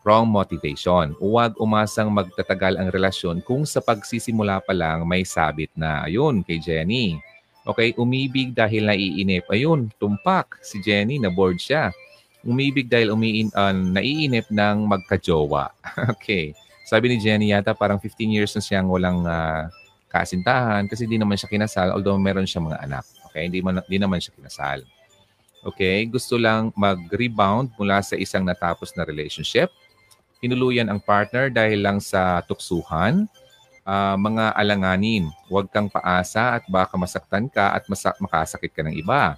Wrong 0.01 0.26
motivation. 0.26 1.14
Huwag 1.22 1.58
umasang 1.61 2.10
magtatagal 2.10 2.77
ang 2.77 2.90
relasyon 2.90 3.45
kung 3.45 3.69
sa 3.69 3.82
pagsisimula 3.82 4.61
pa 4.66 4.74
lang 4.74 5.06
may 5.06 5.22
sabit 5.22 5.69
na. 5.77 6.10
Ayun, 6.10 6.42
kay 6.42 6.58
Jenny 6.58 7.22
Okay, 7.61 7.93
umibig 7.93 8.58
dahil 8.58 8.90
naiinip. 8.90 9.45
Ayun, 9.53 9.93
tumpak 10.01 10.58
si 10.66 10.82
Jenny, 10.82 11.22
na 11.22 11.30
bored 11.30 11.61
siya. 11.61 11.93
Umibig 12.42 12.90
dahil 12.90 13.14
umiin, 13.14 13.53
uh, 13.53 13.69
naiinip 13.69 14.50
ng 14.50 14.90
magkajowa. 14.90 15.69
okay. 16.18 16.58
Sabi 16.90 17.14
ni 17.14 17.18
Jenny 17.22 17.53
yata 17.53 17.77
parang 17.77 18.01
15 18.01 18.34
years 18.34 18.51
na 18.58 18.66
siyang 18.66 18.90
walang 18.90 19.22
uh, 19.30 19.69
kasintahan 20.12 20.86
kasi 20.92 21.08
hindi 21.08 21.16
naman 21.16 21.40
siya 21.40 21.48
kinasal 21.48 21.96
although 21.96 22.20
meron 22.20 22.44
siya 22.44 22.60
mga 22.60 22.84
anak. 22.84 23.08
Okay, 23.32 23.48
hindi, 23.48 23.64
man, 23.64 23.80
hindi 23.88 24.00
naman 24.04 24.20
siya 24.20 24.36
kinasal. 24.36 24.84
Okay, 25.64 26.04
gusto 26.10 26.36
lang 26.36 26.76
mag-rebound 26.76 27.72
mula 27.80 28.04
sa 28.04 28.20
isang 28.20 28.44
natapos 28.44 28.92
na 28.98 29.08
relationship. 29.08 29.72
Hinuluyan 30.44 30.92
ang 30.92 31.00
partner 31.00 31.48
dahil 31.54 31.80
lang 31.86 32.02
sa 32.02 32.44
tuksuhan 32.44 33.30
uh, 33.86 34.18
mga 34.18 34.58
alanganin. 34.58 35.30
Huwag 35.48 35.70
kang 35.70 35.88
paasa 35.88 36.60
at 36.60 36.64
baka 36.66 36.98
masaktan 36.98 37.46
ka 37.48 37.78
at 37.78 37.86
masak 37.86 38.18
makasakit 38.18 38.74
ka 38.74 38.82
ng 38.82 38.98
iba. 38.98 39.38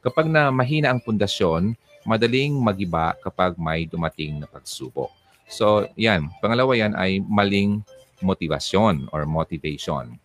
Kapag 0.00 0.30
na 0.30 0.54
mahina 0.54 0.92
ang 0.94 1.00
pundasyon, 1.02 1.74
madaling 2.04 2.54
magiba 2.60 3.16
kapag 3.24 3.56
may 3.56 3.88
dumating 3.88 4.38
na 4.38 4.46
pagsubok. 4.46 5.10
So, 5.48 5.88
yan. 5.96 6.28
Pangalawa 6.40 6.72
yan 6.76 6.92
ay 6.96 7.20
maling 7.24 7.84
motivasyon 8.24 9.12
or 9.12 9.28
motivation. 9.28 10.16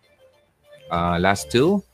Uh, 0.88 1.20
last 1.20 1.52
two, 1.52 1.84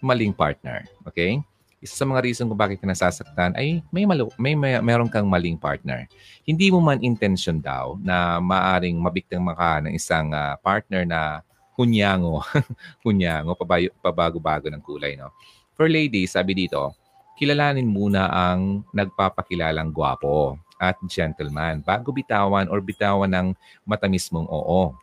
maling 0.00 0.32
partner. 0.32 0.88
Okay? 1.06 1.44
isa 1.82 1.98
sa 1.98 2.06
mga 2.06 2.22
reason 2.22 2.46
kung 2.46 2.56
bakit 2.56 2.78
ka 2.78 2.86
nasasaktan 2.86 3.58
ay 3.58 3.82
may, 3.90 4.06
malo, 4.06 4.30
may, 4.38 4.54
may 4.54 4.78
meron 4.78 5.10
kang 5.10 5.26
maling 5.26 5.58
partner. 5.58 6.06
Hindi 6.46 6.70
mo 6.70 6.78
man 6.78 7.02
intention 7.02 7.58
daw 7.58 7.98
na 7.98 8.38
maaring 8.38 8.94
mabiktima 9.02 9.50
ka 9.58 9.82
ng 9.82 9.92
isang 9.98 10.30
uh, 10.30 10.54
partner 10.62 11.02
na 11.02 11.42
hunyango, 11.74 12.46
hunyango, 13.04 13.58
pabago-bago 13.98 14.70
ng 14.70 14.78
kulay. 14.78 15.18
No? 15.18 15.34
For 15.74 15.90
ladies, 15.90 16.38
sabi 16.38 16.54
dito, 16.54 16.94
kilalanin 17.34 17.90
muna 17.90 18.30
ang 18.30 18.86
nagpapakilalang 18.94 19.90
gwapo 19.90 20.54
at 20.78 20.94
gentleman 21.10 21.82
bago 21.82 22.14
bitawan 22.14 22.70
or 22.70 22.78
bitawan 22.78 23.30
ng 23.34 23.48
matamis 23.82 24.30
mong 24.30 24.46
oo. 24.46 24.94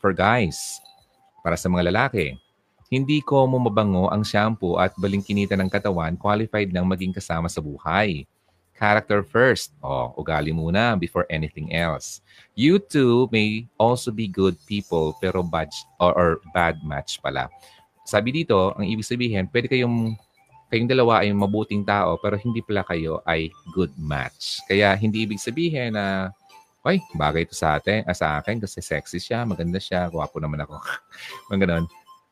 For 0.00 0.16
guys, 0.16 0.80
para 1.44 1.60
sa 1.60 1.68
mga 1.68 1.92
lalaki, 1.92 2.40
hindi 2.88 3.20
ko 3.20 3.44
mo 3.44 3.60
mabango 3.60 4.08
ang 4.08 4.24
shampoo 4.24 4.80
at 4.80 4.96
balingkinita 4.96 5.54
ng 5.54 5.68
katawan 5.68 6.16
qualified 6.16 6.72
ng 6.72 6.82
maging 6.88 7.14
kasama 7.14 7.46
sa 7.46 7.60
buhay. 7.62 8.24
Character 8.74 9.20
first. 9.20 9.76
O, 9.84 10.16
ugali 10.16 10.56
muna 10.56 10.96
before 10.96 11.28
anything 11.28 11.70
else. 11.76 12.24
You 12.56 12.80
two 12.80 13.28
may 13.28 13.68
also 13.76 14.08
be 14.08 14.24
good 14.24 14.56
people 14.64 15.14
pero 15.20 15.44
bad 15.44 15.68
or, 16.00 16.16
or 16.16 16.30
bad 16.56 16.80
match 16.80 17.20
pala. 17.20 17.52
sabi 18.10 18.42
dito, 18.42 18.74
ang 18.74 18.82
ibig 18.82 19.06
sabihin, 19.06 19.46
pwede 19.54 19.70
kayong 19.70 20.18
kayong 20.66 20.90
dalawa 20.90 21.22
ay 21.22 21.30
mabuting 21.30 21.86
tao 21.86 22.18
pero 22.18 22.34
hindi 22.34 22.58
pala 22.58 22.82
kayo 22.82 23.22
ay 23.22 23.54
good 23.70 23.94
match. 23.94 24.58
Kaya 24.66 24.98
hindi 24.98 25.28
ibig 25.28 25.38
sabihin 25.38 25.94
na 25.94 26.34
Oy, 26.80 26.96
bagay 27.12 27.44
ito 27.44 27.52
sa 27.52 27.76
atin, 27.76 28.08
ah, 28.08 28.16
sa 28.16 28.40
akin 28.40 28.56
kasi 28.56 28.80
sexy 28.80 29.20
siya, 29.20 29.44
maganda 29.44 29.76
siya, 29.76 30.08
gwapo 30.08 30.40
naman 30.40 30.64
ako. 30.64 30.80
Mga 31.52 31.68
ganun. 31.68 31.84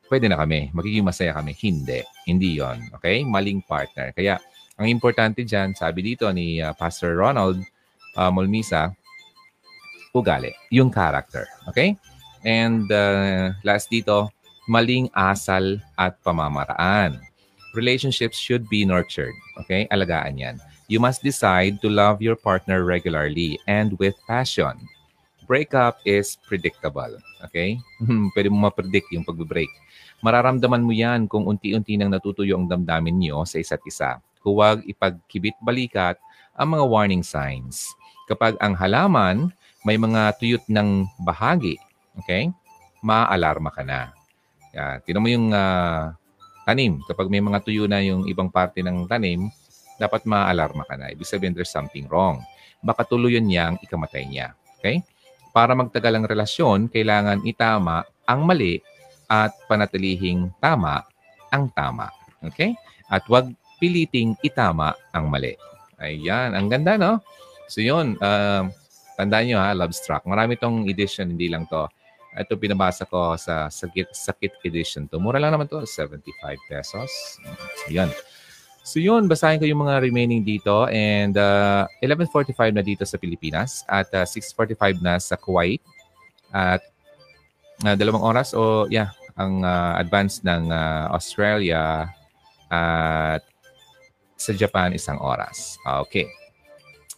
Pwede 0.09 0.25
na 0.25 0.41
kami, 0.41 0.73
magiging 0.73 1.05
masaya 1.05 1.37
kami. 1.37 1.53
Hindi. 1.53 2.01
Hindi 2.25 2.57
yon 2.57 2.81
Okay? 2.97 3.21
Maling 3.21 3.61
partner. 3.61 4.09
Kaya, 4.09 4.41
ang 4.81 4.89
importante 4.89 5.45
dyan, 5.45 5.77
sabi 5.77 6.01
dito 6.01 6.25
ni 6.33 6.57
uh, 6.65 6.73
Pastor 6.73 7.13
Ronald 7.13 7.61
uh, 8.17 8.33
Molmisa, 8.33 8.89
ugali. 10.17 10.49
Yung 10.73 10.89
character. 10.89 11.45
Okay? 11.69 11.93
And 12.41 12.89
uh, 12.89 13.53
last 13.61 13.93
dito, 13.93 14.33
maling 14.65 15.13
asal 15.13 15.77
at 15.93 16.17
pamamaraan. 16.25 17.21
Relationships 17.77 18.41
should 18.41 18.65
be 18.65 18.81
nurtured. 18.81 19.37
Okay? 19.61 19.85
Alagaan 19.93 20.41
yan. 20.41 20.57
You 20.89 20.97
must 20.97 21.21
decide 21.21 21.85
to 21.85 21.87
love 21.87 22.17
your 22.17 22.33
partner 22.33 22.81
regularly 22.81 23.61
and 23.69 23.93
with 24.01 24.17
passion. 24.25 24.89
Breakup 25.45 26.01
is 26.01 26.41
predictable. 26.49 27.13
Okay? 27.45 27.77
Pwede 28.33 28.49
mo 28.49 28.65
ma-predict 28.65 29.13
yung 29.13 29.21
pag-break. 29.21 29.69
Mararamdaman 30.25 30.81
mo 30.81 30.89
yan 30.89 31.29
kung 31.29 31.45
unti-unti 31.45 31.93
nang 31.93 32.09
natutuyo 32.09 32.57
ang 32.57 32.65
damdamin 32.65 33.21
niyo 33.21 33.45
sa 33.45 33.61
isa't 33.61 33.85
isa. 33.85 34.17
Huwag 34.41 34.81
ipagkibit-balikat 34.89 36.17
ang 36.57 36.73
mga 36.73 36.85
warning 36.89 37.21
signs. 37.21 37.85
Kapag 38.25 38.57
ang 38.57 38.73
halaman 38.73 39.53
may 39.85 39.95
mga 39.95 40.41
tuyot 40.41 40.65
ng 40.73 41.05
bahagi, 41.21 41.77
okay? 42.17 42.49
Maalarma 43.05 43.69
ka 43.69 43.85
na. 43.85 44.09
Yan. 44.73 45.05
Tinan 45.05 45.21
mo 45.21 45.29
yung 45.29 45.53
uh, 45.53 46.17
tanim. 46.65 46.97
Kapag 47.05 47.29
may 47.29 47.45
mga 47.45 47.61
tuyo 47.61 47.85
na 47.85 48.01
yung 48.01 48.25
ibang 48.25 48.49
parte 48.49 48.81
ng 48.81 49.05
tanim, 49.05 49.53
dapat 49.99 50.23
maalarma 50.23 50.87
ka 50.87 50.95
na. 50.95 51.11
Ibig 51.11 51.27
sabihin 51.27 51.53
there's 51.53 51.69
something 51.69 52.07
wrong. 52.07 52.39
Baka 52.79 53.03
tuluyan 53.03 53.43
niyang 53.43 53.75
ikamatay 53.83 54.23
niya. 54.25 54.55
Okay? 54.79 55.03
Para 55.51 55.75
magtagal 55.75 56.15
ang 56.15 56.25
relasyon, 56.25 56.87
kailangan 56.87 57.43
itama 57.43 58.07
ang 58.23 58.47
mali 58.47 58.79
at 59.27 59.51
panatilihing 59.67 60.55
tama 60.63 61.03
ang 61.51 61.67
tama. 61.75 62.07
Okay? 62.39 62.73
At 63.11 63.27
wag 63.27 63.51
piliting 63.77 64.39
itama 64.39 64.95
ang 65.11 65.27
mali. 65.27 65.55
Ayan. 65.99 66.55
Ang 66.55 66.71
ganda, 66.71 66.95
no? 66.95 67.19
So 67.67 67.83
yun, 67.83 68.15
uh, 68.23 68.67
tandaan 69.19 69.45
nyo 69.51 69.57
ha, 69.59 69.75
Love 69.75 69.95
Struck. 69.95 70.23
Marami 70.23 70.55
tong 70.55 70.87
edition, 70.87 71.35
hindi 71.35 71.51
lang 71.51 71.67
to. 71.67 71.87
Ito 72.39 72.55
pinabasa 72.55 73.03
ko 73.09 73.35
sa 73.35 73.67
Sakit, 73.67 74.15
Sakit 74.15 74.63
Edition 74.63 75.09
to. 75.11 75.19
Mura 75.19 75.41
lang 75.41 75.51
naman 75.51 75.67
to, 75.67 75.83
75 75.83 76.23
pesos. 76.69 77.11
Yan. 77.91 78.07
So 78.83 78.97
yun, 78.97 79.29
basahin 79.29 79.61
ko 79.61 79.65
yung 79.69 79.85
mga 79.85 80.01
remaining 80.01 80.41
dito. 80.41 80.89
And 80.89 81.37
uh, 81.37 81.85
11.45 82.01 82.73
na 82.73 82.81
dito 82.81 83.03
sa 83.05 83.19
Pilipinas 83.21 83.85
at 83.85 84.09
uh, 84.15 84.25
6.45 84.25 85.03
na 85.03 85.21
sa 85.21 85.37
Kuwait. 85.37 85.83
At 86.49 86.81
uh, 87.85 87.95
dalawang 87.95 88.25
oras 88.25 88.57
o 88.57 88.89
yeah, 88.89 89.13
ang 89.37 89.63
uh, 89.63 89.95
advance 90.01 90.41
ng 90.43 90.73
uh, 90.73 91.13
Australia 91.15 92.09
at 92.69 93.45
sa 94.39 94.51
Japan 94.55 94.95
isang 94.95 95.19
oras. 95.19 95.75
Okay. 96.07 96.27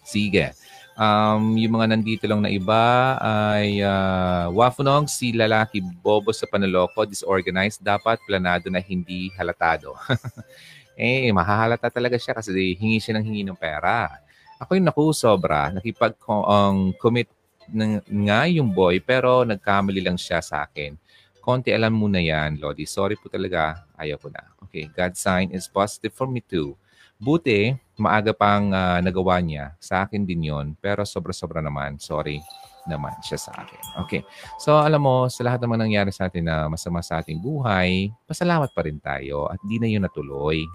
Sige. 0.02 0.54
Um, 1.02 1.56
yung 1.56 1.80
mga 1.80 1.96
nandito 1.96 2.26
lang 2.28 2.44
na 2.44 2.52
iba 2.52 3.16
ay 3.18 3.80
uh, 3.82 4.52
Wafunog, 4.52 5.08
si 5.08 5.32
lalaki 5.32 5.80
bobo 5.80 6.36
sa 6.36 6.46
panaloko, 6.46 7.08
disorganized, 7.08 7.82
dapat 7.82 8.20
planado 8.28 8.68
na 8.68 8.84
hindi 8.84 9.32
halatado. 9.40 9.96
eh, 11.02 11.34
mahahalata 11.34 11.90
talaga 11.90 12.14
siya 12.22 12.38
kasi 12.38 12.78
hingi 12.78 13.02
siya 13.02 13.18
ng 13.18 13.26
hingi 13.26 13.44
ng 13.50 13.58
pera. 13.58 14.22
Ako 14.62 14.78
yung 14.78 14.86
naku, 14.86 15.10
sobra. 15.18 15.74
Nakipag-commit 15.74 17.26
ng, 17.74 18.06
nga 18.30 18.46
yung 18.46 18.70
boy, 18.70 19.02
pero 19.02 19.42
nagkamali 19.42 19.98
lang 20.06 20.22
siya 20.22 20.38
sa 20.46 20.62
akin. 20.62 20.94
Konti 21.42 21.74
alam 21.74 21.98
mo 21.98 22.06
na 22.06 22.22
yan, 22.22 22.62
Lodi. 22.62 22.86
Sorry 22.86 23.18
po 23.18 23.34
talaga. 23.34 23.82
Ayaw 23.98 24.22
ko 24.22 24.30
na. 24.30 24.46
Okay, 24.70 24.94
God 24.94 25.18
sign 25.18 25.50
is 25.50 25.66
positive 25.66 26.14
for 26.14 26.30
me 26.30 26.46
too. 26.46 26.78
Buti, 27.18 27.74
maaga 27.98 28.30
pang 28.30 28.70
uh, 28.70 29.02
nagawa 29.02 29.42
niya. 29.42 29.74
Sa 29.82 30.06
akin 30.06 30.22
din 30.22 30.54
yon 30.54 30.78
Pero 30.78 31.02
sobra-sobra 31.02 31.66
naman. 31.66 31.98
Sorry 31.98 32.38
naman 32.86 33.14
siya 33.26 33.38
sa 33.42 33.52
akin. 33.58 34.06
Okay. 34.06 34.22
So, 34.62 34.78
alam 34.78 35.02
mo, 35.02 35.30
sa 35.30 35.46
lahat 35.46 35.62
naman 35.62 35.82
nangyari 35.82 36.10
sa 36.14 36.30
atin 36.30 36.46
na 36.46 36.66
masama 36.70 37.02
sa 37.06 37.22
ating 37.22 37.38
buhay, 37.38 38.10
pasalamat 38.26 38.70
pa 38.74 38.82
rin 38.86 38.98
tayo 38.98 39.50
at 39.50 39.62
di 39.66 39.78
na 39.78 39.90
yun 39.90 40.06
natuloy. 40.06 40.66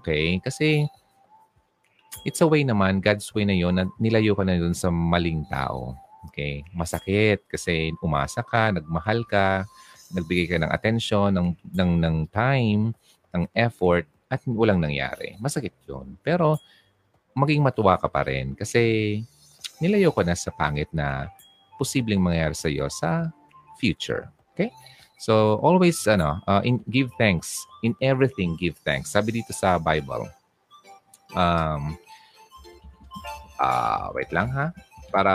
Okay? 0.00 0.40
Kasi 0.40 0.88
it's 2.24 2.40
a 2.40 2.48
way 2.48 2.64
naman, 2.64 3.02
God's 3.02 3.28
way 3.34 3.44
na 3.44 3.56
yun, 3.56 3.76
na 3.76 3.88
nilayo 3.98 4.36
ka 4.36 4.44
na 4.44 4.56
dun 4.56 4.76
sa 4.76 4.88
maling 4.92 5.44
tao. 5.48 5.96
Okay? 6.30 6.62
Masakit 6.72 7.44
kasi 7.50 7.90
umasa 8.00 8.44
ka, 8.44 8.72
nagmahal 8.72 9.26
ka, 9.26 9.66
nagbigay 10.12 10.46
ka 10.46 10.56
ng 10.60 10.72
attention, 10.72 11.32
ng, 11.34 11.48
ng, 11.72 11.92
ng 12.04 12.16
time, 12.30 12.92
ng 13.32 13.44
effort, 13.56 14.04
at 14.32 14.40
walang 14.48 14.80
nangyari. 14.80 15.36
Masakit 15.36 15.76
yun. 15.84 16.16
Pero 16.24 16.56
maging 17.36 17.60
matuwa 17.60 18.00
ka 18.00 18.08
pa 18.08 18.24
rin 18.24 18.56
kasi 18.56 19.20
nilayo 19.76 20.08
ka 20.08 20.24
na 20.24 20.32
sa 20.32 20.48
pangit 20.52 20.88
na 20.92 21.28
posibleng 21.76 22.20
mangyari 22.20 22.56
sa 22.56 22.68
iyo 22.72 22.88
sa 22.88 23.28
future. 23.76 24.32
Okay? 24.52 24.72
So 25.22 25.62
always 25.62 26.02
ano, 26.10 26.42
uh, 26.50 26.66
in, 26.66 26.82
give 26.90 27.14
thanks 27.14 27.62
in 27.86 27.94
everything. 28.02 28.58
Give 28.58 28.74
thanks. 28.82 29.14
Sabi 29.14 29.38
dito 29.38 29.54
sa 29.54 29.78
Bible. 29.78 30.26
Um, 31.38 31.94
uh, 33.54 34.10
wait 34.18 34.34
lang 34.34 34.50
ha, 34.50 34.74
para 35.14 35.34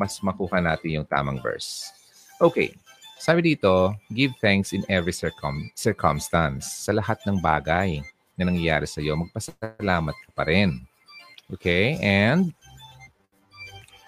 mas 0.00 0.16
makuha 0.24 0.64
natin 0.64 0.96
yung 0.96 1.04
tamang 1.04 1.36
verse. 1.44 1.92
Okay. 2.40 2.72
Sabi 3.20 3.52
dito, 3.52 3.92
give 4.16 4.32
thanks 4.40 4.72
in 4.72 4.88
every 4.88 5.12
circum 5.12 5.68
circumstance. 5.76 6.64
Sa 6.64 6.96
lahat 6.96 7.20
ng 7.28 7.36
bagay 7.44 8.00
na 8.40 8.48
nangyayari 8.48 8.88
sa 8.88 9.04
iyo, 9.04 9.20
magpasalamat 9.20 10.16
ka 10.16 10.30
pa 10.32 10.48
rin. 10.48 10.80
Okay? 11.52 12.00
And 12.00 12.56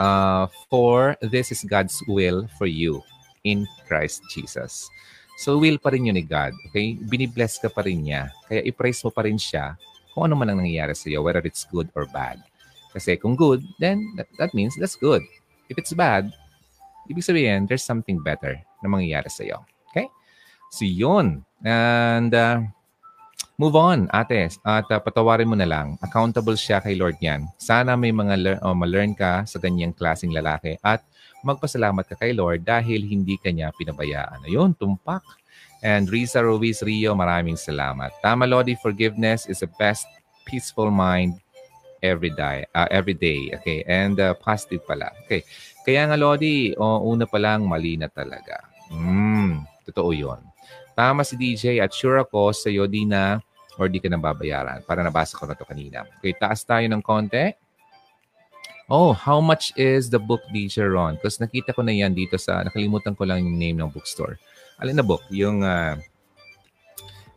uh, 0.00 0.48
for 0.72 1.20
this 1.20 1.52
is 1.52 1.68
God's 1.68 2.00
will 2.08 2.48
for 2.56 2.64
you 2.64 3.04
in 3.48 3.64
Christ 3.88 4.20
Jesus. 4.28 4.92
So 5.38 5.56
will 5.56 5.78
pa 5.78 5.94
rin 5.94 6.10
yun 6.10 6.18
ni 6.18 6.26
God. 6.26 6.52
Okay? 6.68 6.98
Binibless 6.98 7.62
ka 7.62 7.72
pa 7.72 7.86
rin 7.86 8.04
niya. 8.04 8.34
Kaya 8.50 8.60
i-praise 8.66 9.00
mo 9.06 9.14
pa 9.14 9.22
rin 9.24 9.38
siya 9.38 9.78
kung 10.12 10.26
ano 10.26 10.34
man 10.34 10.50
ang 10.50 10.58
nangyayari 10.58 10.98
sa 10.98 11.06
iyo, 11.06 11.22
whether 11.22 11.38
it's 11.46 11.62
good 11.70 11.86
or 11.94 12.10
bad. 12.10 12.42
Kasi 12.90 13.14
kung 13.14 13.38
good, 13.38 13.62
then 13.78 14.02
that, 14.18 14.26
that 14.42 14.50
means 14.50 14.74
that's 14.74 14.98
good. 14.98 15.22
If 15.70 15.78
it's 15.78 15.94
bad, 15.94 16.34
ibig 17.06 17.22
sabihin, 17.22 17.70
there's 17.70 17.86
something 17.86 18.18
better 18.18 18.58
na 18.82 18.90
mangyayari 18.90 19.30
sa 19.30 19.46
iyo. 19.46 19.62
Okay? 19.94 20.10
So 20.74 20.82
yun. 20.82 21.46
And 21.62 22.34
uh, 22.34 22.66
move 23.62 23.78
on, 23.78 24.10
ate. 24.10 24.58
At 24.66 24.90
uh, 24.90 24.98
patawarin 24.98 25.46
mo 25.46 25.54
na 25.54 25.70
lang. 25.70 26.02
Accountable 26.02 26.58
siya 26.58 26.82
kay 26.82 26.98
Lord 26.98 27.14
niyan. 27.22 27.46
Sana 27.62 27.94
may 27.94 28.10
mga 28.10 28.34
lear- 28.42 28.62
oh, 28.66 28.74
ma-learn 28.74 29.14
ka 29.14 29.46
sa 29.46 29.62
ganyang 29.62 29.94
klaseng 29.94 30.34
lalaki 30.34 30.82
at 30.82 31.06
magpasalamat 31.42 32.04
ka 32.06 32.18
kay 32.18 32.34
Lord 32.34 32.66
dahil 32.66 33.04
hindi 33.06 33.38
kanya 33.38 33.70
pinabayaan. 33.74 34.46
Ayun, 34.46 34.74
tumpak. 34.74 35.22
And 35.78 36.10
Risa 36.10 36.42
Ruiz 36.42 36.82
Rio, 36.82 37.14
maraming 37.14 37.54
salamat. 37.54 38.10
Tama, 38.18 38.50
Lodi, 38.50 38.74
forgiveness 38.74 39.46
is 39.46 39.62
the 39.62 39.70
best 39.78 40.06
peaceful 40.42 40.90
mind 40.90 41.38
every 42.02 42.34
day. 42.34 42.66
Uh, 42.74 42.90
every 42.90 43.14
day. 43.14 43.54
Okay, 43.62 43.86
and 43.86 44.18
uh, 44.18 44.34
positive 44.34 44.82
pala. 44.82 45.14
Okay, 45.26 45.46
kaya 45.86 46.10
nga, 46.10 46.18
Lodi, 46.18 46.74
oh, 46.74 47.06
una 47.06 47.30
pa 47.30 47.38
lang, 47.38 47.62
mali 47.62 47.94
na 47.94 48.10
talaga. 48.10 48.58
Mm, 48.90 49.62
totoo 49.86 50.10
yon. 50.10 50.42
Tama 50.98 51.22
si 51.22 51.38
DJ 51.38 51.78
at 51.78 51.94
sure 51.94 52.18
ako 52.26 52.50
sa 52.50 52.66
iyo 52.66 52.90
di 52.90 53.06
na 53.06 53.38
or 53.78 53.86
di 53.86 54.02
ka 54.02 54.10
nang 54.10 54.18
babayaran. 54.18 54.82
Para 54.82 55.06
nabasa 55.06 55.38
ko 55.38 55.46
na 55.46 55.54
to 55.54 55.62
kanina. 55.62 56.02
Okay, 56.18 56.34
taas 56.34 56.66
tayo 56.66 56.82
ng 56.90 56.98
konti. 56.98 57.54
Oh, 58.88 59.12
how 59.12 59.36
much 59.36 59.76
is 59.76 60.08
the 60.08 60.16
book, 60.16 60.40
DJ 60.48 60.88
Ron? 60.88 61.20
Because 61.20 61.36
nakita 61.36 61.76
ko 61.76 61.84
na 61.84 61.92
yan 61.92 62.16
dito 62.16 62.40
sa, 62.40 62.64
nakalimutan 62.64 63.12
ko 63.12 63.28
lang 63.28 63.44
yung 63.44 63.60
name 63.60 63.76
ng 63.76 63.92
bookstore. 63.92 64.40
Alin 64.80 64.96
na 64.96 65.04
book? 65.04 65.20
Yung, 65.28 65.60
uh, 65.60 66.00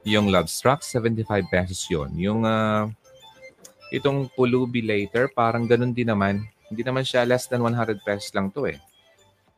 yung 0.08 0.32
Love 0.32 0.48
Struck, 0.48 0.80
75 0.80 1.28
pesos 1.52 1.84
yun. 1.92 2.08
Yung, 2.16 2.48
uh, 2.48 2.88
itong 3.92 4.32
Pulubi 4.32 4.80
Later, 4.80 5.28
parang 5.28 5.68
ganun 5.68 5.92
din 5.92 6.08
naman. 6.08 6.48
Hindi 6.72 6.88
naman 6.88 7.04
siya 7.04 7.28
less 7.28 7.52
than 7.52 7.60
100 7.60 8.00
pesos 8.00 8.32
lang 8.32 8.48
to 8.56 8.72
eh. 8.72 8.80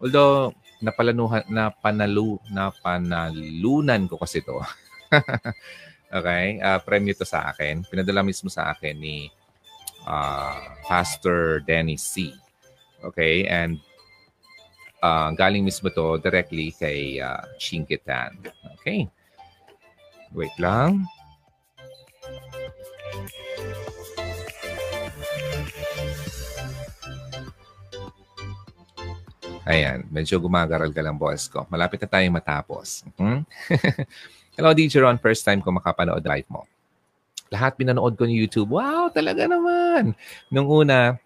Although, 0.02 0.58
napalanuhan, 0.82 1.46
napanalu, 1.46 2.42
napanalunan 2.50 4.10
ko 4.10 4.18
kasi 4.18 4.42
to. 4.42 4.58
okay? 6.18 6.58
Uh, 6.58 6.82
premyo 6.82 7.14
to 7.14 7.22
sa 7.22 7.54
akin. 7.54 7.86
Pinadala 7.86 8.26
mismo 8.26 8.50
sa 8.50 8.74
akin 8.74 8.98
ni 8.98 9.30
uh, 10.08 10.60
Pastor 10.88 11.62
Dennis 11.64 12.04
C. 12.04 12.34
Okay, 13.04 13.44
and 13.48 13.80
uh, 15.04 15.36
galing 15.36 15.68
mismo 15.68 15.92
to 15.92 16.18
directly 16.24 16.72
kay 16.72 17.20
uh, 17.20 17.44
Chinkitan. 17.60 18.40
Okay. 18.80 19.12
Wait 20.34 20.56
lang. 20.58 21.06
Ayan, 29.64 30.04
medyo 30.12 30.44
gumagaral 30.44 30.92
ka 30.92 31.00
lang, 31.00 31.16
boss 31.16 31.48
ko. 31.48 31.64
Malapit 31.72 32.04
na 32.04 32.10
tayong 32.12 32.36
matapos. 32.36 33.08
Hmm? 33.16 33.48
Hello, 34.60 34.76
DJ 34.76 35.00
Ron. 35.00 35.16
First 35.16 35.48
time 35.48 35.64
ko 35.64 35.72
makapanood 35.72 36.20
live 36.28 36.50
mo. 36.52 36.68
Lahat 37.54 37.78
pinanood 37.78 38.18
ko 38.18 38.26
ni 38.26 38.34
YouTube. 38.34 38.74
Wow, 38.74 39.14
talaga 39.14 39.46
naman. 39.46 40.18
Nung 40.50 40.66
una, 40.66 41.22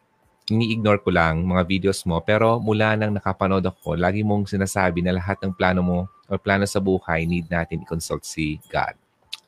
ini-ignore 0.52 1.00
ko 1.00 1.12
lang 1.12 1.44
mga 1.44 1.64
videos 1.64 2.04
mo. 2.04 2.20
Pero 2.20 2.60
mula 2.60 3.00
nang 3.00 3.16
nakapanood 3.16 3.64
ako, 3.64 3.96
lagi 3.96 4.28
mong 4.28 4.52
sinasabi 4.52 5.00
na 5.00 5.16
lahat 5.16 5.40
ng 5.40 5.56
plano 5.56 5.80
mo 5.80 6.00
o 6.28 6.36
plano 6.36 6.68
sa 6.68 6.84
buhay, 6.84 7.24
need 7.24 7.48
natin 7.48 7.84
i-consult 7.84 8.28
si 8.28 8.60
God. 8.68 8.96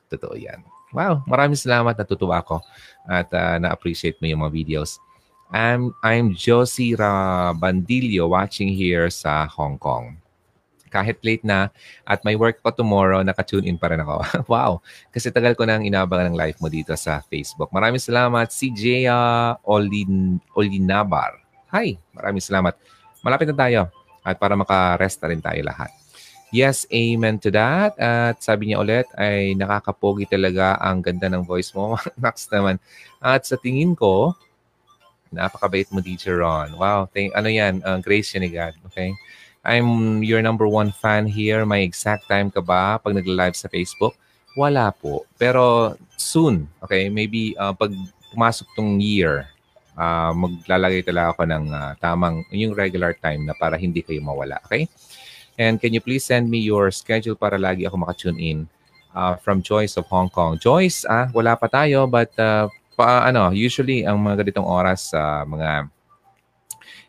Totoo 0.08 0.36
yan. 0.36 0.64
Wow, 0.90 1.22
maraming 1.28 1.60
salamat. 1.60 1.94
Natutuwa 1.94 2.42
ako 2.42 2.64
at 3.06 3.28
uh, 3.30 3.56
na-appreciate 3.60 4.18
mo 4.18 4.26
yung 4.26 4.42
mga 4.42 4.52
videos. 4.56 4.96
I'm, 5.50 5.94
I'm 6.02 6.32
Josie 6.32 6.94
Rabandillo 6.94 8.30
watching 8.30 8.70
here 8.70 9.10
sa 9.10 9.46
Hong 9.50 9.78
Kong. 9.78 10.18
Kahit 10.90 11.22
late 11.22 11.46
na 11.46 11.70
at 12.02 12.20
may 12.26 12.34
work 12.34 12.58
ko 12.60 12.74
tomorrow, 12.74 13.22
naka-tune 13.22 13.64
in 13.64 13.78
pa 13.78 13.88
rin 13.88 14.02
ako. 14.02 14.20
wow! 14.52 14.82
Kasi 15.14 15.30
tagal 15.30 15.54
ko 15.54 15.62
nang 15.64 15.86
inabangan 15.86 16.34
ng 16.34 16.36
live 16.36 16.58
mo 16.58 16.66
dito 16.66 16.92
sa 16.98 17.22
Facebook. 17.30 17.70
Maraming 17.70 18.02
salamat, 18.02 18.50
si 18.50 18.74
Jaya 18.74 19.54
Olin, 19.62 20.42
Olinabar. 20.58 21.38
Hi! 21.70 21.94
Maraming 22.12 22.42
salamat. 22.42 22.74
Malapit 23.22 23.48
na 23.48 23.56
tayo 23.56 23.80
at 24.20 24.36
para 24.36 24.58
makarest 24.58 25.22
na 25.22 25.30
rin 25.30 25.40
tayo 25.40 25.62
lahat. 25.62 25.94
Yes, 26.50 26.82
amen 26.90 27.38
to 27.38 27.54
that. 27.54 27.94
At 27.94 28.42
sabi 28.42 28.74
niya 28.74 28.82
ulit, 28.82 29.06
ay 29.14 29.54
nakakapogi 29.54 30.26
talaga 30.26 30.74
ang 30.82 30.98
ganda 30.98 31.30
ng 31.30 31.46
voice 31.46 31.70
mo. 31.70 31.94
Max 32.18 32.50
naman. 32.50 32.82
At 33.22 33.46
sa 33.46 33.54
tingin 33.54 33.94
ko, 33.94 34.34
Napakabait 35.30 35.86
mo, 35.94 36.02
Teacher 36.02 36.42
Ron. 36.42 36.74
Wow, 36.74 37.06
thank, 37.06 37.30
ano 37.38 37.46
yan, 37.46 37.78
uh, 37.86 38.02
grace 38.02 38.34
yan 38.34 38.42
ni 38.42 38.50
God. 38.50 38.74
Okay? 38.90 39.14
I'm 39.60 40.20
your 40.24 40.40
number 40.40 40.64
one 40.64 40.92
fan 40.92 41.28
here. 41.28 41.68
May 41.68 41.84
exact 41.84 42.28
time 42.28 42.48
ka 42.48 42.64
ba 42.64 42.96
pag 42.96 43.12
nagla-live 43.12 43.52
sa 43.52 43.68
Facebook? 43.68 44.16
Wala 44.56 44.88
po. 44.90 45.28
Pero 45.36 45.94
soon, 46.16 46.64
okay? 46.80 47.12
Maybe 47.12 47.52
uh, 47.60 47.76
pag 47.76 47.92
pumasok 48.32 48.66
tong 48.72 48.96
year, 48.98 49.52
uh, 50.00 50.32
maglalagay 50.32 51.04
talaga 51.04 51.36
ako 51.36 51.42
ng 51.44 51.64
uh, 51.70 51.92
tamang, 52.00 52.40
yung 52.56 52.72
regular 52.72 53.12
time 53.12 53.44
na 53.44 53.52
para 53.52 53.76
hindi 53.76 54.00
kayo 54.00 54.24
mawala. 54.24 54.56
Okay? 54.64 54.88
And 55.60 55.76
can 55.76 55.92
you 55.92 56.00
please 56.00 56.24
send 56.24 56.48
me 56.48 56.64
your 56.64 56.88
schedule 56.88 57.36
para 57.36 57.60
lagi 57.60 57.84
ako 57.84 58.00
makatune 58.00 58.40
in 58.40 58.58
uh, 59.12 59.36
from 59.36 59.60
Joyce 59.60 60.00
of 60.00 60.08
Hong 60.08 60.32
Kong. 60.32 60.56
Joyce, 60.56 61.04
ah, 61.04 61.28
wala 61.36 61.52
pa 61.52 61.68
tayo 61.68 62.08
but 62.08 62.32
uh, 62.40 62.64
pa, 62.96 63.28
ano, 63.28 63.52
usually 63.52 64.08
ang 64.08 64.24
mga 64.24 64.40
ganitong 64.40 64.64
oras 64.64 65.12
uh, 65.12 65.44
mga 65.44 65.92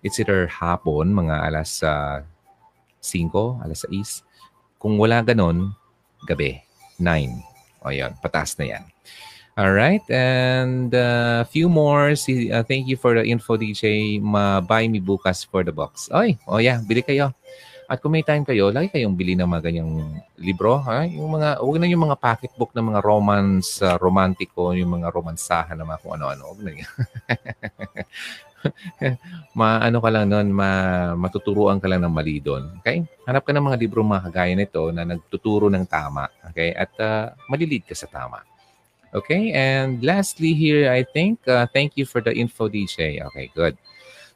it's 0.04 0.20
either 0.20 0.50
hapon, 0.50 1.14
mga 1.14 1.36
alas 1.48 1.80
uh, 1.86 2.26
5, 3.02 3.66
alas 3.66 3.84
6. 3.90 4.24
Kung 4.78 4.96
wala 5.02 5.26
ganun, 5.26 5.74
gabi, 6.26 6.62
9. 7.02 7.86
O 7.86 7.90
yun, 7.90 8.14
patas 8.22 8.56
na 8.62 8.78
yan. 8.78 8.84
All 9.60 9.76
right, 9.76 10.02
and 10.08 10.96
a 10.96 11.44
uh, 11.44 11.44
few 11.44 11.68
more. 11.68 12.16
Si, 12.16 12.48
uh, 12.48 12.64
thank 12.64 12.88
you 12.88 12.96
for 12.96 13.20
the 13.20 13.26
info, 13.28 13.60
DJ. 13.60 14.16
Ma-buy 14.24 14.88
me 14.88 15.04
bukas 15.04 15.44
for 15.44 15.68
the 15.68 15.76
box. 15.76 16.08
Oy, 16.16 16.40
oh 16.48 16.64
yeah, 16.64 16.80
bili 16.80 17.04
kayo. 17.04 17.36
At 17.92 18.00
kung 18.00 18.16
may 18.16 18.24
time 18.24 18.48
kayo, 18.48 18.72
lagi 18.72 18.88
kayong 18.88 19.20
bili 19.20 19.36
ng 19.36 19.44
mga 19.44 19.68
ganyang 19.68 20.24
libro. 20.40 20.80
Ha? 20.80 21.04
Yung 21.12 21.36
mga, 21.36 21.60
huwag 21.60 21.76
na 21.84 21.92
yung 21.92 22.08
mga 22.08 22.16
pocketbook 22.24 22.72
ng 22.72 22.88
mga 22.88 23.04
romance, 23.04 23.84
uh, 23.84 24.00
romantiko, 24.00 24.72
yung 24.72 24.96
mga 24.96 25.12
romansahan 25.12 25.76
na 25.76 25.84
mga 25.84 26.00
kung 26.00 26.16
ano-ano. 26.16 26.56
Huwag 26.56 26.62
na. 26.64 26.72
maano 29.60 29.98
ka 30.00 30.10
lang 30.10 30.30
noon, 30.30 30.48
ma, 30.54 30.70
matuturuan 31.18 31.82
ka 31.82 31.88
lang 31.90 32.06
ng 32.06 32.14
mali 32.14 32.40
doon. 32.40 32.80
Okay? 32.82 33.04
Hanap 33.26 33.46
ka 33.46 33.52
ng 33.52 33.66
mga 33.66 33.78
libro 33.82 34.02
mga 34.06 34.30
kagaya 34.32 34.54
nito 34.54 34.90
na 34.94 35.04
nagtuturo 35.04 35.68
ng 35.70 35.86
tama. 35.88 36.30
Okay? 36.52 36.76
At 36.76 36.92
uh, 37.02 37.34
malilid 37.50 37.86
ka 37.86 37.96
sa 37.98 38.08
tama. 38.08 38.46
Okay? 39.12 39.52
And 39.52 40.00
lastly 40.00 40.56
here, 40.56 40.88
I 40.88 41.04
think, 41.04 41.44
uh, 41.48 41.68
thank 41.72 42.00
you 42.00 42.06
for 42.08 42.24
the 42.24 42.32
info, 42.32 42.72
DJ. 42.72 43.20
Okay, 43.32 43.52
good. 43.52 43.76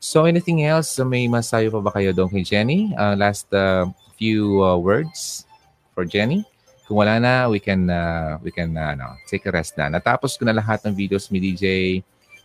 So 0.03 0.27
anything 0.27 0.67
else? 0.67 0.99
May 1.01 1.25
masayo 1.31 1.71
pa 1.71 1.81
ba 1.81 1.91
kayo 1.95 2.11
doon 2.11 2.29
kay 2.29 2.43
Jenny? 2.43 2.91
Uh, 2.93 3.15
last 3.15 3.49
uh, 3.55 3.87
few 4.19 4.61
uh, 4.61 4.77
words 4.77 5.49
for 5.95 6.03
Jenny? 6.03 6.45
Kung 6.85 7.01
wala 7.01 7.17
na, 7.17 7.49
we 7.49 7.57
can 7.57 7.89
uh, 7.89 8.37
we 8.45 8.53
can 8.53 8.77
uh, 8.77 8.93
ano, 8.93 9.17
take 9.25 9.49
a 9.49 9.51
rest 9.51 9.73
na. 9.73 9.89
Natapos 9.89 10.37
ko 10.37 10.45
na 10.45 10.53
lahat 10.53 10.85
ng 10.85 10.93
videos 10.93 11.33
mi 11.33 11.41
DJ. 11.41 11.97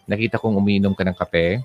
Nakita 0.09 0.41
kong 0.41 0.57
umiinom 0.57 0.97
ka 0.97 1.05
ng 1.05 1.12
kape. 1.12 1.60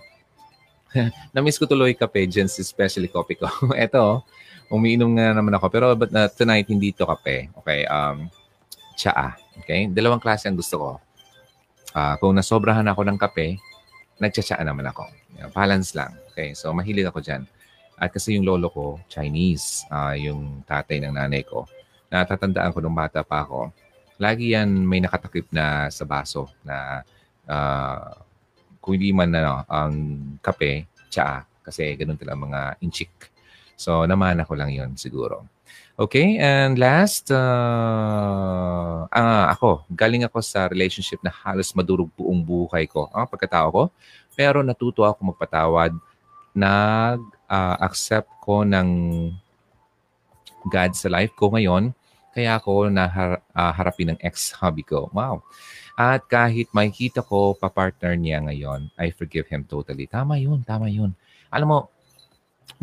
Na-miss 1.34 1.60
ko 1.60 1.68
tuloy 1.68 1.94
kape, 1.96 2.28
Jen's 2.28 2.58
especially 2.60 3.12
coffee 3.12 3.38
ko. 3.38 3.48
Ito, 3.76 4.24
umiinom 4.72 5.16
nga 5.20 5.36
naman 5.36 5.54
ako. 5.56 5.66
Pero 5.72 5.86
but, 5.96 6.12
uh, 6.12 6.30
tonight, 6.32 6.68
hindi 6.68 6.96
to 6.96 7.06
kape. 7.06 7.52
Okay, 7.64 7.86
um, 7.88 8.28
tsaa. 8.96 9.36
Okay, 9.64 9.88
dalawang 9.92 10.22
klase 10.24 10.48
ang 10.48 10.58
gusto 10.58 10.76
ko. 10.80 10.90
Uh, 11.96 12.16
kung 12.20 12.36
nasobrahan 12.36 12.88
ako 12.92 13.08
ng 13.08 13.18
kape, 13.20 13.60
nagtsatsaa 14.20 14.64
naman 14.64 14.88
ako. 14.88 15.08
Balance 15.52 15.96
lang. 15.96 16.16
Okay, 16.32 16.56
so 16.56 16.72
mahilig 16.76 17.08
ako 17.08 17.24
dyan. 17.24 17.48
At 17.96 18.12
kasi 18.12 18.36
yung 18.36 18.44
lolo 18.44 18.68
ko, 18.68 19.00
Chinese, 19.08 19.88
uh, 19.88 20.12
yung 20.16 20.64
tatay 20.68 21.00
ng 21.00 21.16
nanay 21.16 21.48
ko. 21.48 21.64
Natatandaan 22.12 22.76
ko 22.76 22.84
nung 22.84 22.96
bata 22.96 23.24
pa 23.24 23.48
ako. 23.48 23.72
Lagi 24.20 24.56
yan 24.56 24.68
may 24.84 25.04
nakatakip 25.04 25.48
na 25.52 25.92
sa 25.92 26.04
baso 26.08 26.48
na 26.64 27.04
uh, 27.48 28.25
kung 28.86 29.02
hindi 29.02 29.10
man 29.10 29.34
ano, 29.34 29.66
ang 29.66 29.94
kape, 30.46 30.86
tsaa. 31.10 31.42
Kasi 31.66 31.98
ganun 31.98 32.22
talaga 32.22 32.46
mga 32.46 32.62
inchik. 32.86 33.34
So, 33.74 34.06
naman 34.06 34.38
ako 34.38 34.54
lang 34.54 34.70
yon 34.70 34.94
siguro. 34.94 35.50
Okay, 35.96 36.36
and 36.44 36.76
last, 36.76 37.32
uh, 37.32 39.08
ah, 39.08 39.48
ako, 39.56 39.88
galing 39.96 40.28
ako 40.28 40.44
sa 40.44 40.68
relationship 40.68 41.24
na 41.24 41.32
halos 41.32 41.72
madurog 41.72 42.12
buong 42.20 42.44
buhay 42.44 42.84
ko. 42.84 43.08
Ah, 43.16 43.24
pagkatao 43.24 43.68
ko, 43.72 43.84
pero 44.36 44.60
natuto 44.60 45.08
ako 45.08 45.34
magpatawad. 45.34 45.96
Nag-accept 46.54 48.28
uh, 48.28 48.40
ko 48.44 48.68
ng 48.68 48.90
God 50.68 50.92
sa 51.00 51.08
life 51.08 51.32
ko 51.34 51.56
ngayon. 51.56 51.96
Kaya 52.36 52.60
ako 52.60 52.92
naharapin 52.92 54.12
uh, 54.12 54.14
ng 54.14 54.20
ex-hubby 54.20 54.84
ko. 54.84 55.08
Wow. 55.16 55.48
At 55.96 56.28
kahit 56.28 56.68
makikita 56.76 57.24
ko 57.24 57.56
pa-partner 57.56 58.20
niya 58.20 58.44
ngayon, 58.44 58.92
I 59.00 59.16
forgive 59.16 59.48
him 59.48 59.64
totally. 59.64 60.12
Tama 60.12 60.36
yun, 60.36 60.60
tama 60.68 60.92
yun. 60.92 61.16
Alam 61.48 61.68
mo, 61.72 61.80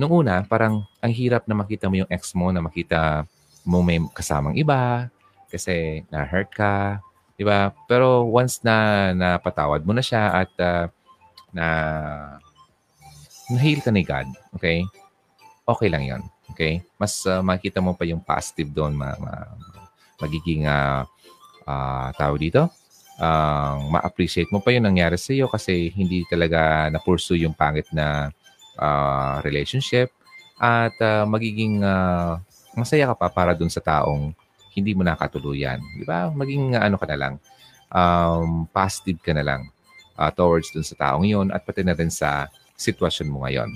nung 0.00 0.24
una, 0.24 0.40
parang 0.48 0.88
ang 1.04 1.12
hirap 1.12 1.44
na 1.44 1.52
makita 1.52 1.92
mo 1.92 2.00
yung 2.00 2.08
ex 2.08 2.32
mo, 2.32 2.48
na 2.48 2.64
makita 2.64 3.28
mo 3.68 3.84
may 3.84 4.00
kasamang 4.16 4.56
iba, 4.56 5.12
kasi 5.52 6.00
na-hurt 6.08 6.48
ka, 6.56 7.04
di 7.36 7.44
ba? 7.44 7.68
Pero 7.84 8.24
once 8.32 8.64
na 8.64 9.12
napatawad 9.12 9.84
mo 9.84 9.92
na 9.92 10.00
siya 10.00 10.32
at 10.32 10.52
uh, 10.56 10.88
na 11.52 11.66
na-heal 13.52 13.84
ka 13.84 13.92
ni 13.92 14.08
God, 14.08 14.32
okay? 14.56 14.80
Okay 15.68 15.88
lang 15.92 16.08
yon 16.08 16.22
okay? 16.48 16.80
Mas 16.96 17.20
uh, 17.28 17.44
makita 17.44 17.84
mo 17.84 17.92
pa 17.92 18.08
yung 18.08 18.24
positive 18.24 18.72
doon, 18.72 18.96
ma, 18.96 19.12
ma, 19.20 19.52
magiging 20.24 20.64
uh, 20.64 21.04
uh, 21.68 22.08
tao 22.16 22.32
dito. 22.40 22.72
Uh, 23.20 23.76
ma-appreciate 23.92 24.48
mo 24.48 24.58
pa 24.64 24.72
yung 24.72 24.88
nangyari 24.88 25.20
sa 25.20 25.36
iyo 25.36 25.46
kasi 25.46 25.92
hindi 25.92 26.24
talaga 26.26 26.88
na-pursue 26.88 27.44
yung 27.44 27.52
pangit 27.52 27.86
na 27.92 28.32
uh, 28.80 29.38
relationship 29.44 30.10
at 30.56 30.96
uh, 31.02 31.28
magiging 31.28 31.84
uh, 31.84 32.40
masaya 32.72 33.10
ka 33.12 33.14
pa 33.14 33.28
para 33.28 33.52
dun 33.52 33.68
sa 33.68 33.84
taong 33.84 34.32
hindi 34.72 34.96
mo 34.96 35.04
nakatuluyan. 35.04 35.78
Di 36.00 36.04
ba? 36.08 36.32
Maging 36.32 36.78
uh, 36.78 36.82
ano 36.88 36.96
ka 36.96 37.06
na 37.06 37.18
lang, 37.20 37.34
um, 37.92 38.64
positive 38.72 39.20
ka 39.20 39.36
na 39.36 39.44
lang 39.44 39.68
uh, 40.16 40.32
towards 40.32 40.72
dun 40.72 40.86
sa 40.86 40.96
taong 40.96 41.28
yon 41.28 41.52
at 41.52 41.62
pati 41.62 41.84
na 41.84 41.92
rin 41.92 42.08
sa 42.08 42.48
sitwasyon 42.80 43.28
mo 43.28 43.44
ngayon. 43.44 43.70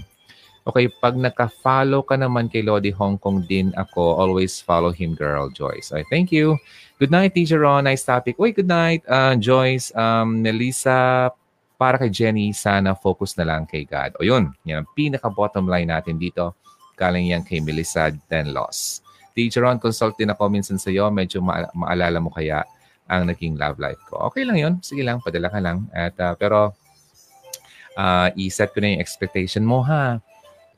Okay, 0.67 0.91
pag 0.91 1.15
naka-follow 1.15 2.03
ka 2.03 2.19
naman 2.19 2.51
kay 2.51 2.67
Lodi 2.67 2.91
Hong 2.91 3.15
Kong 3.23 3.47
din 3.47 3.71
ako, 3.79 4.19
always 4.19 4.59
follow 4.59 4.91
him, 4.91 5.15
girl, 5.15 5.47
Joyce. 5.47 5.95
Okay, 5.95 6.03
thank 6.11 6.35
you. 6.35 6.59
Good 6.99 7.15
night, 7.15 7.39
Teacher 7.39 7.63
Ron. 7.63 7.87
Nice 7.87 8.03
topic. 8.03 8.35
Uy, 8.35 8.51
good 8.51 8.67
night, 8.67 9.07
uh, 9.07 9.39
Joyce. 9.39 9.95
Um, 9.95 10.43
Nelisa 10.43 11.31
para 11.79 12.01
kay 12.01 12.11
Jenny, 12.11 12.51
sana 12.51 12.99
focus 12.99 13.39
na 13.39 13.47
lang 13.47 13.63
kay 13.69 13.87
God. 13.87 14.19
O 14.19 14.27
yun, 14.27 14.51
yan 14.67 14.83
ang 14.83 14.89
pinaka-bottom 14.97 15.71
line 15.71 15.87
natin 15.87 16.19
dito. 16.19 16.57
Galing 16.99 17.31
yan 17.31 17.45
kay 17.45 17.63
Melissa 17.63 18.11
Denlos. 18.27 19.07
Teacher 19.37 19.63
Ron, 19.63 19.79
consult 19.79 20.17
din 20.17 20.33
ako 20.33 20.49
minsan 20.49 20.81
sa 20.81 20.89
iyo. 20.89 21.07
Medyo 21.13 21.45
ma- 21.45 21.71
maalala 21.77 22.19
mo 22.19 22.33
kaya 22.33 22.65
ang 23.07 23.29
naging 23.29 23.55
love 23.55 23.79
life 23.79 24.01
ko. 24.09 24.19
Okay 24.33 24.43
lang 24.43 24.59
yun. 24.59 24.75
Sige 24.83 25.05
lang, 25.07 25.23
padala 25.23 25.47
ka 25.47 25.61
lang. 25.63 25.87
At, 25.93 26.17
uh, 26.19 26.35
pero, 26.35 26.73
uh, 27.95 28.29
i-set 28.35 28.73
ko 28.75 28.81
na 28.81 28.97
yung 28.97 29.05
expectation 29.05 29.63
mo, 29.63 29.85
ha? 29.85 30.19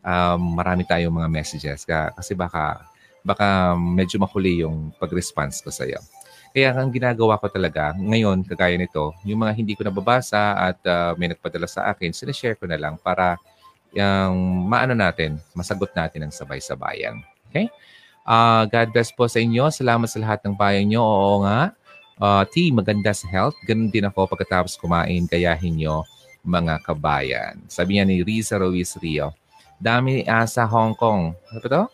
Um, 0.04 0.56
marami 0.56 0.86
tayong 0.86 1.12
mga 1.12 1.28
messages 1.30 1.82
ka, 1.84 2.14
kasi 2.14 2.32
baka 2.32 2.82
baka 3.26 3.76
medyo 3.76 4.16
mahuli 4.22 4.62
yung 4.64 4.94
pag-response 4.96 5.60
ko 5.60 5.68
sa 5.68 5.84
iyo. 5.84 6.00
Kaya 6.54 6.72
ang 6.72 6.88
ginagawa 6.88 7.36
ko 7.36 7.52
talaga 7.52 7.92
ngayon, 7.98 8.40
kagaya 8.48 8.74
nito, 8.80 9.12
yung 9.28 9.44
mga 9.44 9.52
hindi 9.52 9.76
ko 9.76 9.84
nababasa 9.84 10.56
at 10.56 10.78
uh, 10.88 11.12
may 11.20 11.28
nagpadala 11.28 11.68
sa 11.68 11.92
akin, 11.92 12.14
sinashare 12.14 12.56
ko 12.56 12.64
na 12.64 12.80
lang 12.80 12.96
para 12.96 13.36
yung 13.92 14.64
maano 14.68 14.96
natin, 14.96 15.36
masagot 15.52 15.92
natin 15.92 16.24
ang 16.24 16.32
sabay-sabayan. 16.32 17.20
Okay? 17.48 17.68
Uh, 18.24 18.64
God 18.68 18.92
bless 18.92 19.12
po 19.12 19.24
sa 19.28 19.40
inyo. 19.40 19.68
Salamat 19.72 20.08
sa 20.08 20.20
lahat 20.20 20.44
ng 20.44 20.52
bayan 20.56 20.88
nyo. 20.88 21.00
Oo 21.00 21.44
nga. 21.44 21.72
Uh, 22.20 22.44
T, 22.44 22.68
maganda 22.68 23.12
sa 23.16 23.24
health. 23.28 23.56
Ganun 23.64 23.88
din 23.88 24.04
ako 24.04 24.28
pagkatapos 24.28 24.76
kumain. 24.76 25.24
Gayahin 25.24 25.80
nyo 25.80 26.04
mga 26.44 26.80
kabayan. 26.84 27.60
Sabi 27.68 27.96
niya 27.96 28.04
ni 28.04 28.20
Riza 28.20 28.60
Ruiz 28.60 28.96
Rio. 29.00 29.32
Dami 29.78 30.26
asa 30.26 30.66
Hong 30.66 30.94
Kong. 30.98 31.34
Ano 31.54 31.58
to? 31.62 31.84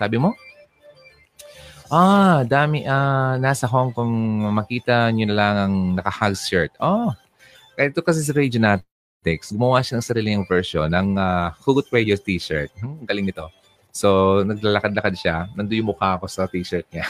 Sabi 0.00 0.16
mo? 0.16 0.32
Ah, 1.88 2.44
dami 2.44 2.84
ah 2.84 3.40
nasa 3.40 3.64
Hong 3.64 3.96
Kong 3.96 4.12
makita 4.52 5.08
niyo 5.08 5.32
na 5.32 5.36
lang 5.36 5.54
ang 5.56 5.74
naka-hug 5.96 6.36
shirt. 6.36 6.72
Oh. 6.80 7.12
Ito 7.80 8.04
kasi 8.04 8.20
si 8.20 8.32
Radio 8.34 8.60
Natics, 8.60 9.54
gumawa 9.54 9.80
siya 9.80 9.96
ng 9.96 10.04
sarili 10.04 10.28
niyang 10.34 10.48
version 10.50 10.90
ng 10.90 11.16
uh, 11.16 11.54
Hugot 11.64 11.88
Radio 11.88 12.18
t-shirt. 12.18 12.74
Hmm, 12.76 13.06
galing 13.08 13.24
nito. 13.24 13.46
So, 13.94 14.40
naglalakad-lakad 14.44 15.14
siya. 15.16 15.48
Nandun 15.56 15.80
yung 15.80 15.90
mukha 15.94 16.20
ko 16.20 16.28
sa 16.28 16.44
t-shirt 16.44 16.84
niya. 16.92 17.06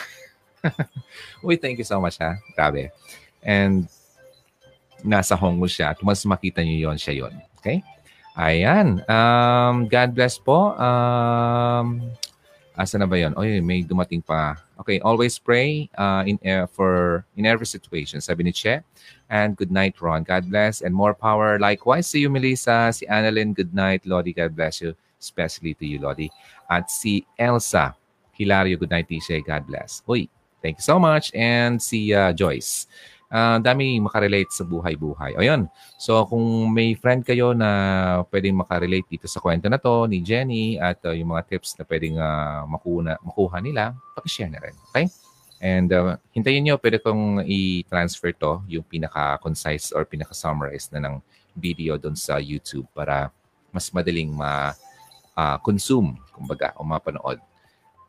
Uy, 1.47 1.59
thank 1.59 1.81
you 1.81 1.89
so 1.89 1.99
much 1.99 2.21
ha. 2.23 2.39
Grabe. 2.55 2.95
And 3.43 3.91
nasa 5.03 5.35
Hong 5.35 5.59
Kong 5.59 5.73
siya. 5.73 5.97
At 5.97 5.99
mas 6.07 6.23
makita 6.23 6.63
niyo 6.63 6.91
yon 6.91 6.99
siya 7.01 7.27
yon. 7.27 7.35
Okay? 7.59 7.83
Ayan. 8.39 9.03
Um, 9.11 9.91
God 9.91 10.15
bless 10.15 10.39
po. 10.39 10.79
Um, 10.79 12.07
Asa 12.79 12.95
na 12.95 13.11
ba 13.11 13.19
'yon? 13.19 13.35
Oy, 13.35 13.59
may 13.59 13.83
dumating 13.83 14.23
pa. 14.23 14.55
Okay, 14.79 15.03
always 15.03 15.35
pray 15.35 15.91
uh, 15.99 16.23
in 16.23 16.39
uh, 16.47 16.71
for 16.71 17.27
in 17.35 17.43
every 17.43 17.67
situation. 17.67 18.23
Sabi 18.23 18.47
ni 18.47 18.55
Che. 18.55 18.87
And 19.27 19.59
good 19.59 19.75
night, 19.75 19.99
Ron. 19.99 20.23
God 20.23 20.47
bless 20.47 20.87
and 20.87 20.95
more 20.95 21.11
power. 21.19 21.59
Likewise, 21.59 22.07
see 22.07 22.23
you, 22.23 22.31
Melissa. 22.31 22.95
Si 22.95 23.03
Annalyn, 23.11 23.59
good 23.59 23.75
night. 23.75 24.07
Lodi, 24.07 24.31
God 24.31 24.55
bless 24.55 24.79
you. 24.79 24.95
Especially 25.19 25.75
to 25.75 25.85
you, 25.85 25.99
Lodi. 25.99 26.31
At 26.71 26.95
si 26.95 27.27
Elsa. 27.35 27.99
Hilario, 28.39 28.79
good 28.79 28.95
night, 28.95 29.11
Tisha. 29.11 29.43
God 29.43 29.67
bless. 29.67 30.07
Uy, 30.07 30.31
thank 30.63 30.79
you 30.79 30.87
so 30.87 31.03
much. 31.03 31.35
And 31.35 31.83
si 31.83 32.15
uh, 32.15 32.31
Joyce 32.31 32.87
uh, 33.33 33.59
dami 33.61 34.01
makarelate 34.01 34.51
sa 34.53 34.65
buhay-buhay. 34.65 35.37
O 35.39 35.45
yun. 35.45 35.69
So 36.01 36.25
kung 36.27 36.73
may 36.73 36.97
friend 36.97 37.25
kayo 37.25 37.53
na 37.53 37.71
pwedeng 38.33 38.59
makarelate 38.61 39.09
dito 39.09 39.27
sa 39.29 39.41
kwento 39.41 39.69
na 39.69 39.81
to 39.81 40.09
ni 40.09 40.21
Jenny 40.25 40.77
at 40.81 41.01
uh, 41.05 41.15
yung 41.15 41.33
mga 41.37 41.47
tips 41.57 41.77
na 41.77 41.85
pwedeng 41.89 42.17
uh, 42.17 42.65
makuha, 42.67 43.17
makuha 43.21 43.57
nila, 43.61 43.95
pakishare 44.17 44.53
na 44.53 44.61
rin. 44.61 44.77
Okay? 44.93 45.07
And 45.59 45.91
uh, 45.91 46.15
hintayin 46.31 46.63
nyo, 46.63 46.79
pwede 46.79 47.03
kong 47.03 47.43
i-transfer 47.43 48.31
to, 48.39 48.63
yung 48.71 48.87
pinaka-concise 48.87 49.91
or 49.91 50.07
pinaka-summarize 50.07 50.87
na 50.95 51.03
ng 51.11 51.15
video 51.59 51.99
doon 51.99 52.15
sa 52.15 52.39
YouTube 52.39 52.87
para 52.95 53.35
mas 53.75 53.91
madaling 53.91 54.31
ma-consume, 54.31 56.15
uh, 56.15 56.31
kumbaga, 56.31 56.71
o 56.79 56.87
mapanood. 56.87 57.43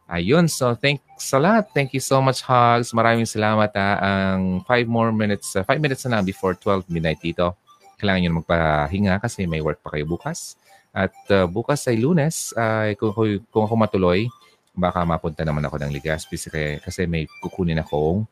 Ayun, 0.09 0.49
so 0.49 0.73
thanks 0.73 1.29
a 1.29 1.37
lot. 1.37 1.69
Thank 1.69 1.93
you 1.93 2.01
so 2.01 2.17
much, 2.17 2.41
Hugs. 2.41 2.97
Maraming 2.97 3.29
salamat 3.29 3.69
ha. 3.77 3.89
Ang 4.33 4.65
5 4.65 4.89
more 4.89 5.13
minutes, 5.13 5.53
5 5.53 5.69
uh, 5.69 5.77
minutes 5.77 6.01
na 6.09 6.17
lang 6.17 6.25
before 6.25 6.57
12 6.57 6.89
midnight 6.89 7.21
dito. 7.21 7.53
Kailangan 8.01 8.19
nyo 8.25 8.31
magpahinga 8.41 9.21
kasi 9.21 9.45
may 9.45 9.61
work 9.61 9.85
pa 9.85 9.93
kayo 9.93 10.09
bukas. 10.09 10.57
At 10.97 11.13
uh, 11.29 11.45
bukas 11.45 11.85
ay 11.85 12.01
lunes, 12.01 12.57
uh, 12.57 12.89
kung, 12.97 13.13
kung 13.53 13.63
ako 13.69 13.75
matuloy, 13.77 14.25
baka 14.73 15.05
mapunta 15.05 15.45
naman 15.45 15.61
ako 15.69 15.77
ng 15.77 15.93
Ligaspi 15.93 16.41
kasi, 16.41 16.81
kasi 16.81 17.05
may 17.05 17.29
kukunin 17.45 17.77
akong 17.77 18.25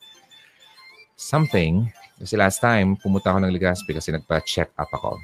something. 1.13 1.93
Kasi 2.17 2.33
last 2.41 2.57
time, 2.57 2.97
pumunta 2.97 3.29
ako 3.29 3.45
ng 3.45 3.53
Ligaspi 3.53 3.93
kasi 3.93 4.09
nagpa-check 4.09 4.73
up 4.81 4.89
ako. 4.89 5.21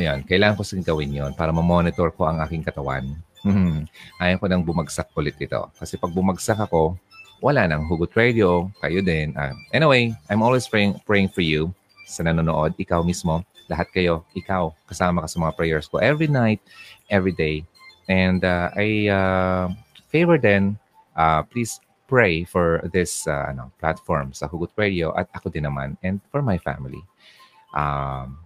Ayan, 0.00 0.24
kailangan 0.24 0.56
ko 0.56 0.64
sing 0.64 0.80
gawin 0.80 1.12
yon 1.12 1.36
para 1.36 1.52
ma-monitor 1.52 2.08
ko 2.16 2.24
ang 2.24 2.40
aking 2.40 2.64
katawan 2.64 3.04
Hmm. 3.42 3.90
Ayaw 4.22 4.38
ko 4.38 4.46
nang 4.46 4.62
bumagsak 4.62 5.10
ulit 5.18 5.34
ito. 5.42 5.58
Kasi 5.74 5.98
pag 5.98 6.14
bumagsak 6.14 6.58
ako, 6.62 6.94
wala 7.42 7.66
nang 7.66 7.90
Hugot 7.90 8.14
Radio, 8.14 8.70
kayo 8.78 9.02
din. 9.02 9.34
Uh, 9.34 9.50
anyway, 9.74 10.14
I'm 10.30 10.46
always 10.46 10.70
praying, 10.70 11.02
praying 11.02 11.34
for 11.34 11.42
you 11.42 11.74
sa 12.06 12.22
nanonood, 12.22 12.78
ikaw 12.78 13.02
mismo, 13.02 13.42
lahat 13.66 13.90
kayo, 13.90 14.22
ikaw, 14.38 14.70
kasama 14.86 15.26
ka 15.26 15.28
sa 15.30 15.42
mga 15.42 15.56
prayers 15.58 15.90
ko 15.90 15.98
every 15.98 16.30
night, 16.30 16.62
every 17.10 17.34
day. 17.34 17.66
And 18.06 18.46
uh, 18.46 18.70
I 18.78 19.10
uh, 19.10 19.74
favor 20.12 20.38
then, 20.38 20.78
uh, 21.18 21.42
please 21.42 21.82
pray 22.06 22.44
for 22.44 22.84
this 22.92 23.26
uh, 23.26 23.50
ano, 23.50 23.72
platform 23.80 24.36
sa 24.36 24.46
Hugot 24.46 24.70
Radio 24.76 25.10
at 25.16 25.26
ako 25.32 25.48
din 25.48 25.64
naman 25.64 25.96
and 26.04 26.20
for 26.30 26.44
my 26.44 26.60
family. 26.60 27.00
Um, 27.72 28.38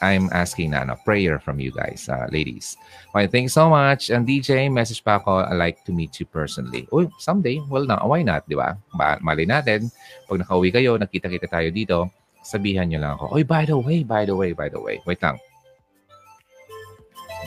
I'm 0.00 0.32
asking 0.32 0.72
na 0.72 0.80
ano, 0.80 0.96
prayer 1.04 1.36
from 1.36 1.60
you 1.60 1.68
guys, 1.68 2.08
uh, 2.08 2.24
ladies. 2.32 2.80
Okay, 3.12 3.28
thanks 3.28 3.52
so 3.52 3.68
much. 3.68 4.08
And 4.08 4.24
DJ, 4.24 4.72
message 4.72 5.04
pa 5.04 5.20
ako, 5.20 5.44
I 5.44 5.52
like 5.52 5.84
to 5.84 5.92
meet 5.92 6.16
you 6.16 6.24
personally. 6.24 6.88
Uy, 6.88 7.12
someday, 7.20 7.60
well, 7.68 7.84
na, 7.84 8.00
why 8.00 8.24
not, 8.24 8.48
di 8.48 8.56
ba? 8.56 8.80
Ma- 8.96 9.20
mali 9.20 9.44
natin, 9.44 9.92
pag 10.24 10.40
nakauwi 10.40 10.72
kayo, 10.72 10.96
nakita-kita 10.96 11.52
tayo 11.52 11.68
dito, 11.68 12.08
sabihan 12.40 12.88
nyo 12.88 12.98
lang 12.98 13.12
ako, 13.20 13.36
Uy, 13.36 13.44
by 13.44 13.68
the 13.68 13.76
way, 13.76 14.00
by 14.00 14.24
the 14.24 14.32
way, 14.32 14.56
by 14.56 14.72
the 14.72 14.80
way. 14.80 14.96
Wait 15.04 15.20
lang. 15.20 15.36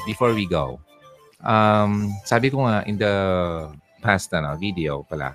Before 0.05 0.37
we 0.37 0.45
go, 0.45 0.77
um, 1.41 2.13
sabi 2.21 2.53
ko 2.53 2.69
nga 2.69 2.85
in 2.85 3.01
the 3.01 3.15
past 3.97 4.29
ano, 4.29 4.53
video 4.61 5.01
pala, 5.09 5.33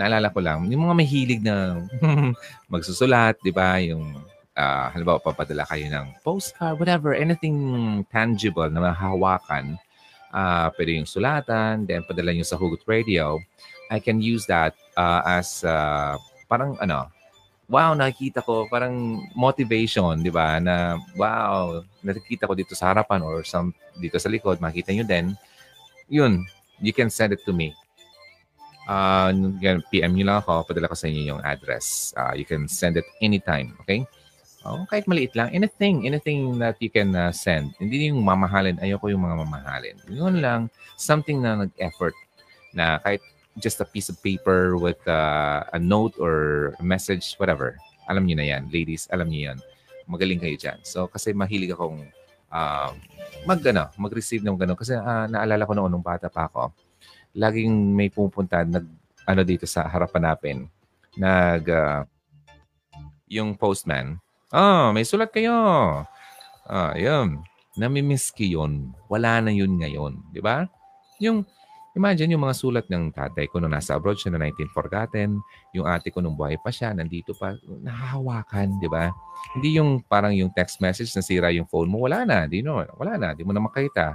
naalala 0.00 0.32
ko 0.32 0.40
lang, 0.40 0.64
yung 0.72 0.88
mga 0.88 0.96
mahilig 0.96 1.40
na 1.44 1.84
magsusulat, 2.72 3.36
di 3.44 3.52
ba? 3.52 3.76
Yung 3.84 4.16
uh, 4.56 4.86
halimbawa 4.90 5.18
papadala 5.22 5.66
kayo 5.66 5.86
ng 5.90 6.06
postcard, 6.22 6.78
whatever, 6.78 7.14
anything 7.14 8.02
tangible 8.10 8.70
na 8.70 8.90
mahahawakan, 8.90 9.78
uh, 10.34 10.70
pwede 10.74 10.98
yung 10.98 11.08
sulatan, 11.08 11.86
then 11.86 12.02
padala 12.06 12.34
nyo 12.34 12.46
sa 12.46 12.58
Hugot 12.58 12.82
Radio, 12.86 13.38
I 13.90 14.00
can 14.00 14.18
use 14.18 14.46
that 14.50 14.74
uh, 14.96 15.22
as 15.26 15.62
uh, 15.62 16.18
parang 16.48 16.78
ano, 16.80 17.10
wow, 17.68 17.92
nakikita 17.96 18.44
ko 18.44 18.68
parang 18.68 19.24
motivation, 19.34 20.20
di 20.20 20.30
ba? 20.30 20.60
Na 20.60 20.98
wow, 21.16 21.82
nakikita 22.04 22.48
ko 22.48 22.54
dito 22.54 22.74
sa 22.76 22.92
harapan 22.92 23.22
or 23.24 23.42
some, 23.46 23.72
dito 23.96 24.18
sa 24.20 24.28
likod, 24.28 24.60
makita 24.60 24.92
nyo 24.92 25.04
din. 25.06 25.26
Yun, 26.10 26.44
you 26.80 26.92
can 26.92 27.08
send 27.08 27.32
it 27.32 27.40
to 27.46 27.52
me. 27.52 27.72
Uh, 28.84 29.32
PM 29.88 30.12
nyo 30.12 30.24
lang 30.28 30.38
ako, 30.44 30.68
padala 30.68 30.92
ko 30.92 30.96
sa 30.96 31.08
inyo 31.08 31.36
yung 31.36 31.40
address. 31.40 32.12
Uh, 32.12 32.36
you 32.36 32.44
can 32.44 32.68
send 32.68 33.00
it 33.00 33.08
anytime, 33.24 33.72
okay? 33.80 34.04
Oh, 34.64 34.88
kahit 34.88 35.04
maliit 35.04 35.36
lang. 35.36 35.52
Anything, 35.52 36.08
anything 36.08 36.56
that 36.56 36.80
you 36.80 36.88
can 36.88 37.12
uh, 37.12 37.28
send. 37.28 37.76
Hindi 37.76 38.08
yung 38.08 38.24
mamahalin. 38.24 38.80
Ayoko 38.80 39.12
yung 39.12 39.20
mga 39.20 39.36
mamahalin. 39.44 39.96
Yun 40.08 40.40
lang, 40.40 40.72
something 40.96 41.44
na 41.44 41.68
nag-effort 41.68 42.16
na 42.72 42.96
kahit 43.04 43.20
just 43.60 43.78
a 43.84 43.86
piece 43.86 44.08
of 44.08 44.16
paper 44.24 44.80
with 44.80 44.98
uh, 45.04 45.68
a 45.76 45.78
note 45.78 46.16
or 46.16 46.72
a 46.80 46.84
message, 46.84 47.36
whatever. 47.36 47.76
Alam 48.08 48.24
niyo 48.24 48.40
na 48.40 48.46
yan. 48.56 48.72
Ladies, 48.72 49.04
alam 49.12 49.28
niyo 49.28 49.52
yan. 49.52 49.58
Magaling 50.08 50.40
kayo 50.40 50.56
dyan. 50.56 50.80
So, 50.80 51.12
kasi 51.12 51.36
mahilig 51.36 51.76
akong 51.76 52.00
uh, 52.48 52.90
mag, 53.44 53.60
ano, 53.68 53.92
mag-receive 54.00 54.40
ng 54.42 54.56
gano'n. 54.56 54.80
Kasi 54.80 54.96
uh, 54.96 55.28
naalala 55.28 55.68
ko 55.68 55.76
noon 55.76 55.92
nung 55.92 56.04
bata 56.04 56.32
pa 56.32 56.48
ako, 56.48 56.72
laging 57.36 57.72
may 57.92 58.08
pupunta, 58.08 58.64
nag, 58.64 58.88
ano 59.28 59.40
dito 59.44 59.68
sa 59.68 59.84
harapan 59.86 60.34
natin, 60.34 60.56
nag, 61.20 61.64
uh, 61.68 62.02
yung 63.28 63.56
postman, 63.56 64.20
Ah, 64.54 64.94
may 64.94 65.02
sulat 65.02 65.34
kayo. 65.34 65.50
Ah, 66.70 66.94
yun. 66.94 67.42
Namimiss 67.74 68.30
ko 68.30 68.46
yun. 68.46 68.94
Wala 69.10 69.42
na 69.42 69.50
yun 69.50 69.82
ngayon. 69.82 70.30
Di 70.30 70.38
ba? 70.38 70.70
Yung, 71.18 71.42
imagine 71.98 72.38
yung 72.38 72.46
mga 72.46 72.54
sulat 72.62 72.86
ng 72.86 73.10
tatay 73.10 73.50
ko 73.50 73.58
nung 73.58 73.74
nasa 73.74 73.98
abroad 73.98 74.14
siya 74.14 74.30
na 74.30 74.46
19 74.46 74.70
forgotten. 74.70 75.42
Yung 75.74 75.90
ate 75.90 76.14
ko 76.14 76.22
nung 76.22 76.38
buhay 76.38 76.54
pa 76.62 76.70
siya, 76.70 76.94
nandito 76.94 77.34
pa. 77.34 77.58
Nahahawakan, 77.66 78.78
di 78.78 78.86
ba? 78.86 79.10
Hindi 79.58 79.74
yung 79.74 80.06
parang 80.06 80.30
yung 80.30 80.54
text 80.54 80.78
message 80.78 81.10
na 81.18 81.26
sira 81.26 81.50
yung 81.50 81.66
phone 81.66 81.90
mo. 81.90 82.06
Wala 82.06 82.22
na. 82.22 82.46
Di 82.46 82.62
no, 82.62 82.78
wala 82.78 83.18
na. 83.18 83.34
Di 83.34 83.42
mo 83.42 83.50
na 83.50 83.58
makita. 83.58 84.14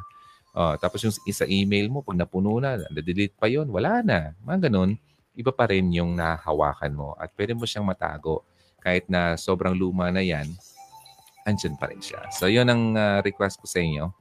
Oh, 0.56 0.72
tapos 0.80 1.04
yung 1.04 1.12
isa 1.28 1.44
email 1.52 1.92
mo, 1.92 2.00
pag 2.00 2.16
napuno 2.16 2.64
na, 2.64 2.80
na-delete 2.88 3.36
pa 3.36 3.52
yon 3.52 3.68
wala 3.68 4.00
na. 4.00 4.32
Mga 4.48 4.72
ganun, 4.72 4.96
iba 5.36 5.52
pa 5.52 5.68
rin 5.68 5.92
yung 5.92 6.16
nahawakan 6.16 6.96
mo 6.96 7.12
at 7.20 7.28
pwede 7.36 7.52
mo 7.52 7.68
siyang 7.68 7.84
matago 7.84 8.48
kahit 8.84 9.08
na 9.12 9.36
sobrang 9.36 9.76
luma 9.76 10.12
na 10.12 10.24
yan, 10.24 10.48
andyan 11.48 11.76
pa 11.80 11.90
rin 11.90 12.02
siya. 12.02 12.30
So 12.34 12.46
yun 12.48 12.70
ang 12.70 12.96
uh, 12.96 13.20
request 13.26 13.60
ko 13.60 13.66
sa 13.66 13.80
inyo 13.82 14.12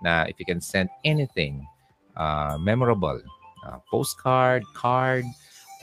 na 0.00 0.24
if 0.26 0.40
you 0.40 0.46
can 0.48 0.60
send 0.64 0.88
anything 1.04 1.64
uh, 2.16 2.56
memorable, 2.60 3.20
uh, 3.66 3.78
postcard, 3.90 4.64
card, 4.72 5.24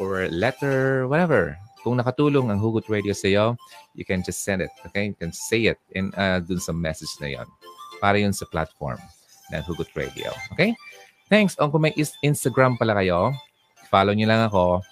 or 0.02 0.28
letter, 0.30 1.08
whatever. 1.08 1.58
Kung 1.86 2.02
nakatulong 2.02 2.50
ang 2.50 2.60
Hugot 2.60 2.90
Radio 2.90 3.14
sa 3.14 3.30
iyo, 3.30 3.46
you 3.96 4.04
can 4.04 4.26
just 4.26 4.44
send 4.44 4.62
it. 4.62 4.74
Okay? 4.90 5.14
You 5.14 5.18
can 5.18 5.32
say 5.32 5.72
it 5.72 5.80
in 5.94 6.12
uh, 6.18 6.42
dun 6.42 6.60
sa 6.60 6.74
message 6.74 7.14
na 7.22 7.32
yon. 7.32 7.48
Para 8.02 8.20
yun 8.20 8.34
sa 8.34 8.46
platform 8.50 9.00
ng 9.54 9.64
Hugot 9.64 9.90
Radio. 9.96 10.34
Okay? 10.58 10.74
Thanks. 11.32 11.56
O 11.60 11.70
kung 11.70 11.88
may 11.88 11.96
Instagram 12.24 12.76
pala 12.76 12.98
kayo, 12.98 13.32
follow 13.88 14.12
niyo 14.12 14.28
lang 14.28 14.48
ako 14.48 14.84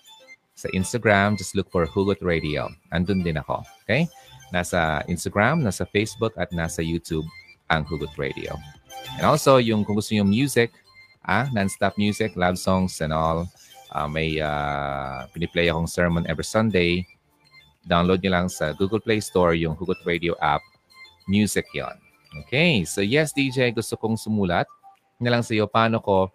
Sa 0.55 0.71
Instagram, 0.71 1.35
just 1.35 1.51
look 1.51 1.67
for 1.67 1.83
Hugot 1.83 2.23
Radio. 2.23 2.71
Andun 2.95 3.27
din 3.27 3.35
ako. 3.35 3.59
Okay? 3.83 4.07
Nasa 4.55 5.03
Instagram, 5.11 5.59
nasa 5.59 5.83
Facebook, 5.83 6.31
at 6.39 6.55
nasa 6.55 6.79
YouTube 6.79 7.27
ang 7.67 7.83
Hugot 7.83 8.15
Radio. 8.15 8.55
And 9.19 9.27
also, 9.27 9.59
yung 9.59 9.83
kung 9.83 9.99
gusto 9.99 10.15
yung 10.15 10.31
music, 10.31 10.71
ah, 11.27 11.51
non-stop 11.51 11.99
music, 11.99 12.39
love 12.39 12.55
songs 12.55 13.03
and 13.03 13.11
all, 13.11 13.51
uh, 13.91 14.07
may 14.07 14.39
uh, 14.39 15.27
piniplay 15.35 15.67
akong 15.67 15.91
sermon 15.91 16.23
every 16.31 16.47
Sunday. 16.47 17.03
Download 17.83 18.23
nyo 18.23 18.31
lang 18.31 18.47
sa 18.47 18.71
Google 18.71 19.03
Play 19.03 19.19
Store 19.19 19.53
yung 19.53 19.75
Hugot 19.75 19.99
Radio 20.07 20.39
app. 20.39 20.63
Music 21.27 21.67
yon. 21.75 21.93
Okay, 22.45 22.83
so 22.87 22.99
yes, 22.99 23.31
DJ, 23.31 23.71
gusto 23.71 23.95
kong 23.95 24.19
sumulat 24.19 24.67
na 25.19 25.31
lang 25.31 25.43
sa 25.43 25.55
iyo 25.55 25.67
paano 25.67 26.03
ko, 26.03 26.27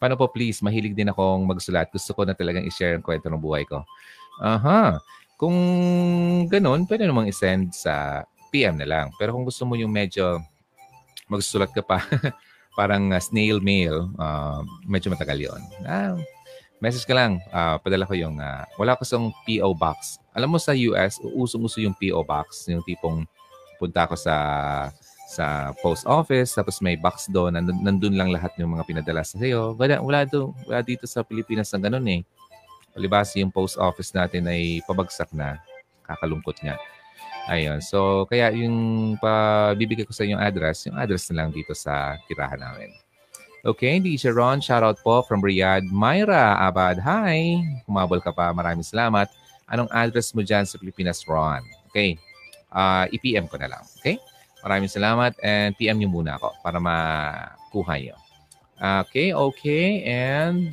paano 0.00 0.16
po 0.16 0.32
please, 0.32 0.64
mahilig 0.64 0.96
din 0.96 1.12
akong 1.12 1.44
magsulat. 1.44 1.92
Gusto 1.92 2.16
ko 2.16 2.24
na 2.24 2.32
talagang 2.32 2.64
i-share 2.64 2.96
ang 2.96 3.04
kwento 3.04 3.28
ng 3.28 3.38
buhay 3.38 3.68
ko. 3.68 3.84
Aha, 4.40 4.96
kung 5.36 5.56
ganun, 6.48 6.88
pwede 6.88 7.04
namang 7.04 7.28
i-send 7.28 7.76
sa 7.76 8.24
PM 8.48 8.80
na 8.80 8.88
lang. 8.88 9.06
Pero 9.20 9.36
kung 9.36 9.44
gusto 9.44 9.68
mo 9.68 9.76
yung 9.76 9.92
medyo 9.92 10.40
magsulat 11.28 11.70
ka 11.76 11.84
pa, 11.84 12.00
parang 12.78 13.12
uh, 13.12 13.20
snail 13.20 13.60
mail, 13.60 14.08
uh, 14.16 14.64
medyo 14.88 15.12
matagal 15.12 15.36
yon. 15.36 15.60
Ah, 15.84 16.16
message 16.80 17.04
ka 17.04 17.12
lang. 17.12 17.38
Uh, 17.52 17.76
padala 17.80 18.08
ko 18.08 18.16
yung, 18.16 18.40
uh, 18.40 18.64
wala 18.80 18.96
ko 18.96 19.04
sa 19.04 19.20
PO 19.44 19.70
box. 19.76 20.20
Alam 20.32 20.56
mo 20.56 20.58
sa 20.58 20.72
US, 20.72 21.20
usong-uso 21.20 21.80
yung 21.80 21.96
PO 21.96 22.24
box. 22.24 22.68
Yung 22.72 22.84
tipong 22.84 23.28
punta 23.76 24.04
ko 24.08 24.16
sa 24.16 24.34
sa 25.30 25.70
post 25.78 26.02
office, 26.10 26.58
tapos 26.58 26.82
may 26.82 26.98
box 26.98 27.30
doon, 27.30 27.54
nandun, 27.54 27.78
nandun 27.86 28.14
lang 28.18 28.34
lahat 28.34 28.50
ng 28.58 28.66
mga 28.66 28.82
pinadala 28.82 29.22
sa 29.22 29.38
iyo. 29.38 29.78
Wala, 29.78 30.02
wala, 30.02 30.26
do, 30.26 30.50
wala 30.66 30.82
dito 30.82 31.06
sa 31.06 31.22
Pilipinas 31.22 31.70
na 31.70 31.78
ganun 31.78 32.02
eh. 32.10 32.26
Palibas 32.90 33.30
yung 33.38 33.54
post 33.54 33.78
office 33.78 34.10
natin 34.10 34.50
ay 34.50 34.82
pabagsak 34.82 35.30
na. 35.30 35.62
Kakalungkot 36.02 36.58
nga. 36.66 36.74
Ayun. 37.46 37.78
So, 37.78 38.26
kaya 38.26 38.50
yung 38.50 39.14
pabibigay 39.22 40.02
ko 40.02 40.10
sa 40.10 40.26
yung 40.26 40.42
address, 40.42 40.90
yung 40.90 40.98
address 40.98 41.30
na 41.30 41.46
lang 41.46 41.54
dito 41.54 41.78
sa 41.78 42.18
tirahan 42.26 42.58
namin. 42.58 42.90
Okay, 43.62 44.02
DJ 44.02 44.34
Ron, 44.34 44.58
shoutout 44.58 44.98
po 45.04 45.22
from 45.22 45.44
Riyadh. 45.44 45.86
Myra 45.94 46.58
Abad, 46.58 46.98
hi! 46.98 47.60
Kumabol 47.86 48.18
ka 48.18 48.34
pa, 48.34 48.50
maraming 48.50 48.82
salamat. 48.82 49.30
Anong 49.70 49.92
address 49.94 50.34
mo 50.34 50.42
dyan 50.42 50.66
sa 50.66 50.80
Pilipinas, 50.80 51.22
Ron? 51.28 51.62
Okay, 51.92 52.18
uh, 52.74 53.06
i-PM 53.14 53.46
ko 53.46 53.60
na 53.60 53.70
lang. 53.70 53.84
Okay? 54.00 54.18
Maraming 54.60 54.92
salamat 54.92 55.32
and 55.40 55.72
PM 55.76 55.96
niyo 55.96 56.12
muna 56.12 56.36
ako 56.36 56.52
para 56.60 56.78
makuha 56.78 57.94
niyo. 57.96 58.16
Okay, 58.80 59.36
okay. 59.36 60.04
And 60.08 60.72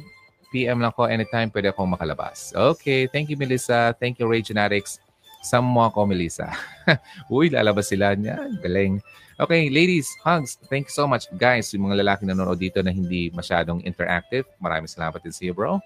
PM 0.52 0.80
lang 0.80 0.96
ko 0.96 1.12
anytime 1.12 1.52
pwede 1.52 1.76
akong 1.76 1.92
makalabas. 1.92 2.56
Okay, 2.56 3.08
thank 3.12 3.28
you 3.28 3.36
Melissa. 3.36 3.92
Thank 4.00 4.20
you 4.20 4.28
Ray 4.28 4.44
Genetics. 4.44 5.04
Some 5.44 5.68
mo 5.68 5.88
ako 5.88 6.08
Melissa. 6.08 6.52
Uy, 7.32 7.52
lalabas 7.52 7.92
sila 7.92 8.16
niya. 8.16 8.48
Galing. 8.64 9.04
Okay, 9.38 9.70
ladies, 9.70 10.10
hugs. 10.26 10.58
Thank 10.66 10.90
you 10.90 10.96
so 10.96 11.06
much. 11.06 11.30
Guys, 11.38 11.70
yung 11.70 11.92
mga 11.92 12.02
lalaki 12.02 12.26
na 12.26 12.34
nanonood 12.34 12.58
dito 12.58 12.82
na 12.82 12.90
hindi 12.90 13.30
masyadong 13.30 13.86
interactive, 13.86 14.50
maraming 14.58 14.90
salamat 14.90 15.22
din 15.22 15.30
sa 15.30 15.42
iyo, 15.46 15.54
bro. 15.54 15.78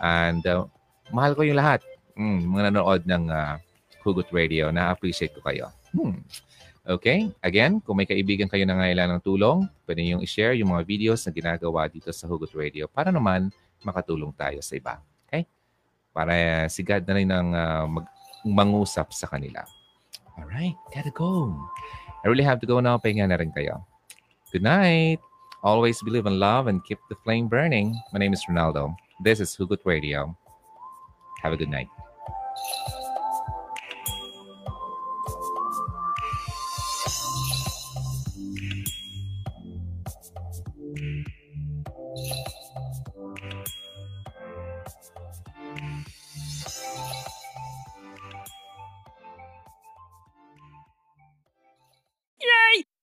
And 0.00 0.40
uh, 0.48 0.64
mahal 1.12 1.36
ko 1.36 1.44
yung 1.44 1.60
lahat. 1.60 1.84
Mm, 2.16 2.48
mga 2.48 2.62
nanonood 2.72 3.02
ng 3.04 3.24
uh, 3.28 3.60
Hugot 4.00 4.30
Radio. 4.32 4.72
Na-appreciate 4.72 5.36
ko 5.36 5.44
kayo. 5.44 5.68
Hmm. 5.92 6.24
Okay? 6.84 7.32
Again, 7.40 7.80
kung 7.80 7.96
may 7.96 8.04
kaibigan 8.04 8.44
kayo 8.44 8.68
na 8.68 8.76
ngailan 8.76 9.16
ng 9.16 9.22
tulong, 9.24 9.64
pwede 9.88 10.04
niyong 10.04 10.20
i-share 10.20 10.52
yung 10.60 10.76
mga 10.76 10.84
videos 10.84 11.24
na 11.24 11.32
ginagawa 11.32 11.88
dito 11.88 12.12
sa 12.12 12.28
Hugot 12.28 12.52
Radio 12.52 12.84
para 12.84 13.08
naman 13.08 13.48
makatulong 13.80 14.36
tayo 14.36 14.60
sa 14.60 14.76
iba. 14.76 15.00
Okay? 15.24 15.48
Para 16.12 16.32
uh, 16.32 16.66
si 16.68 16.84
God 16.84 17.08
na 17.08 17.14
rin 17.16 17.30
ang 17.32 17.48
uh, 17.56 17.84
mag- 17.88 18.12
mangusap 18.44 19.16
sa 19.16 19.24
kanila. 19.24 19.64
Alright, 20.36 20.76
gotta 20.92 21.14
go. 21.14 21.56
I 22.20 22.28
really 22.28 22.44
have 22.44 22.60
to 22.60 22.68
go 22.68 22.80
now. 22.80 23.00
Pahinga 23.00 23.28
na 23.28 23.40
rin 23.40 23.52
kayo. 23.52 23.80
Good 24.52 24.64
night. 24.64 25.20
Always 25.64 26.04
believe 26.04 26.28
in 26.28 26.36
love 26.36 26.68
and 26.68 26.84
keep 26.84 27.00
the 27.08 27.16
flame 27.24 27.48
burning. 27.48 27.96
My 28.12 28.20
name 28.20 28.36
is 28.36 28.44
Ronaldo. 28.44 28.92
This 29.24 29.40
is 29.40 29.56
Hugot 29.56 29.80
Radio. 29.88 30.36
Have 31.40 31.52
a 31.52 31.56
good 31.56 31.72
night. 31.72 31.88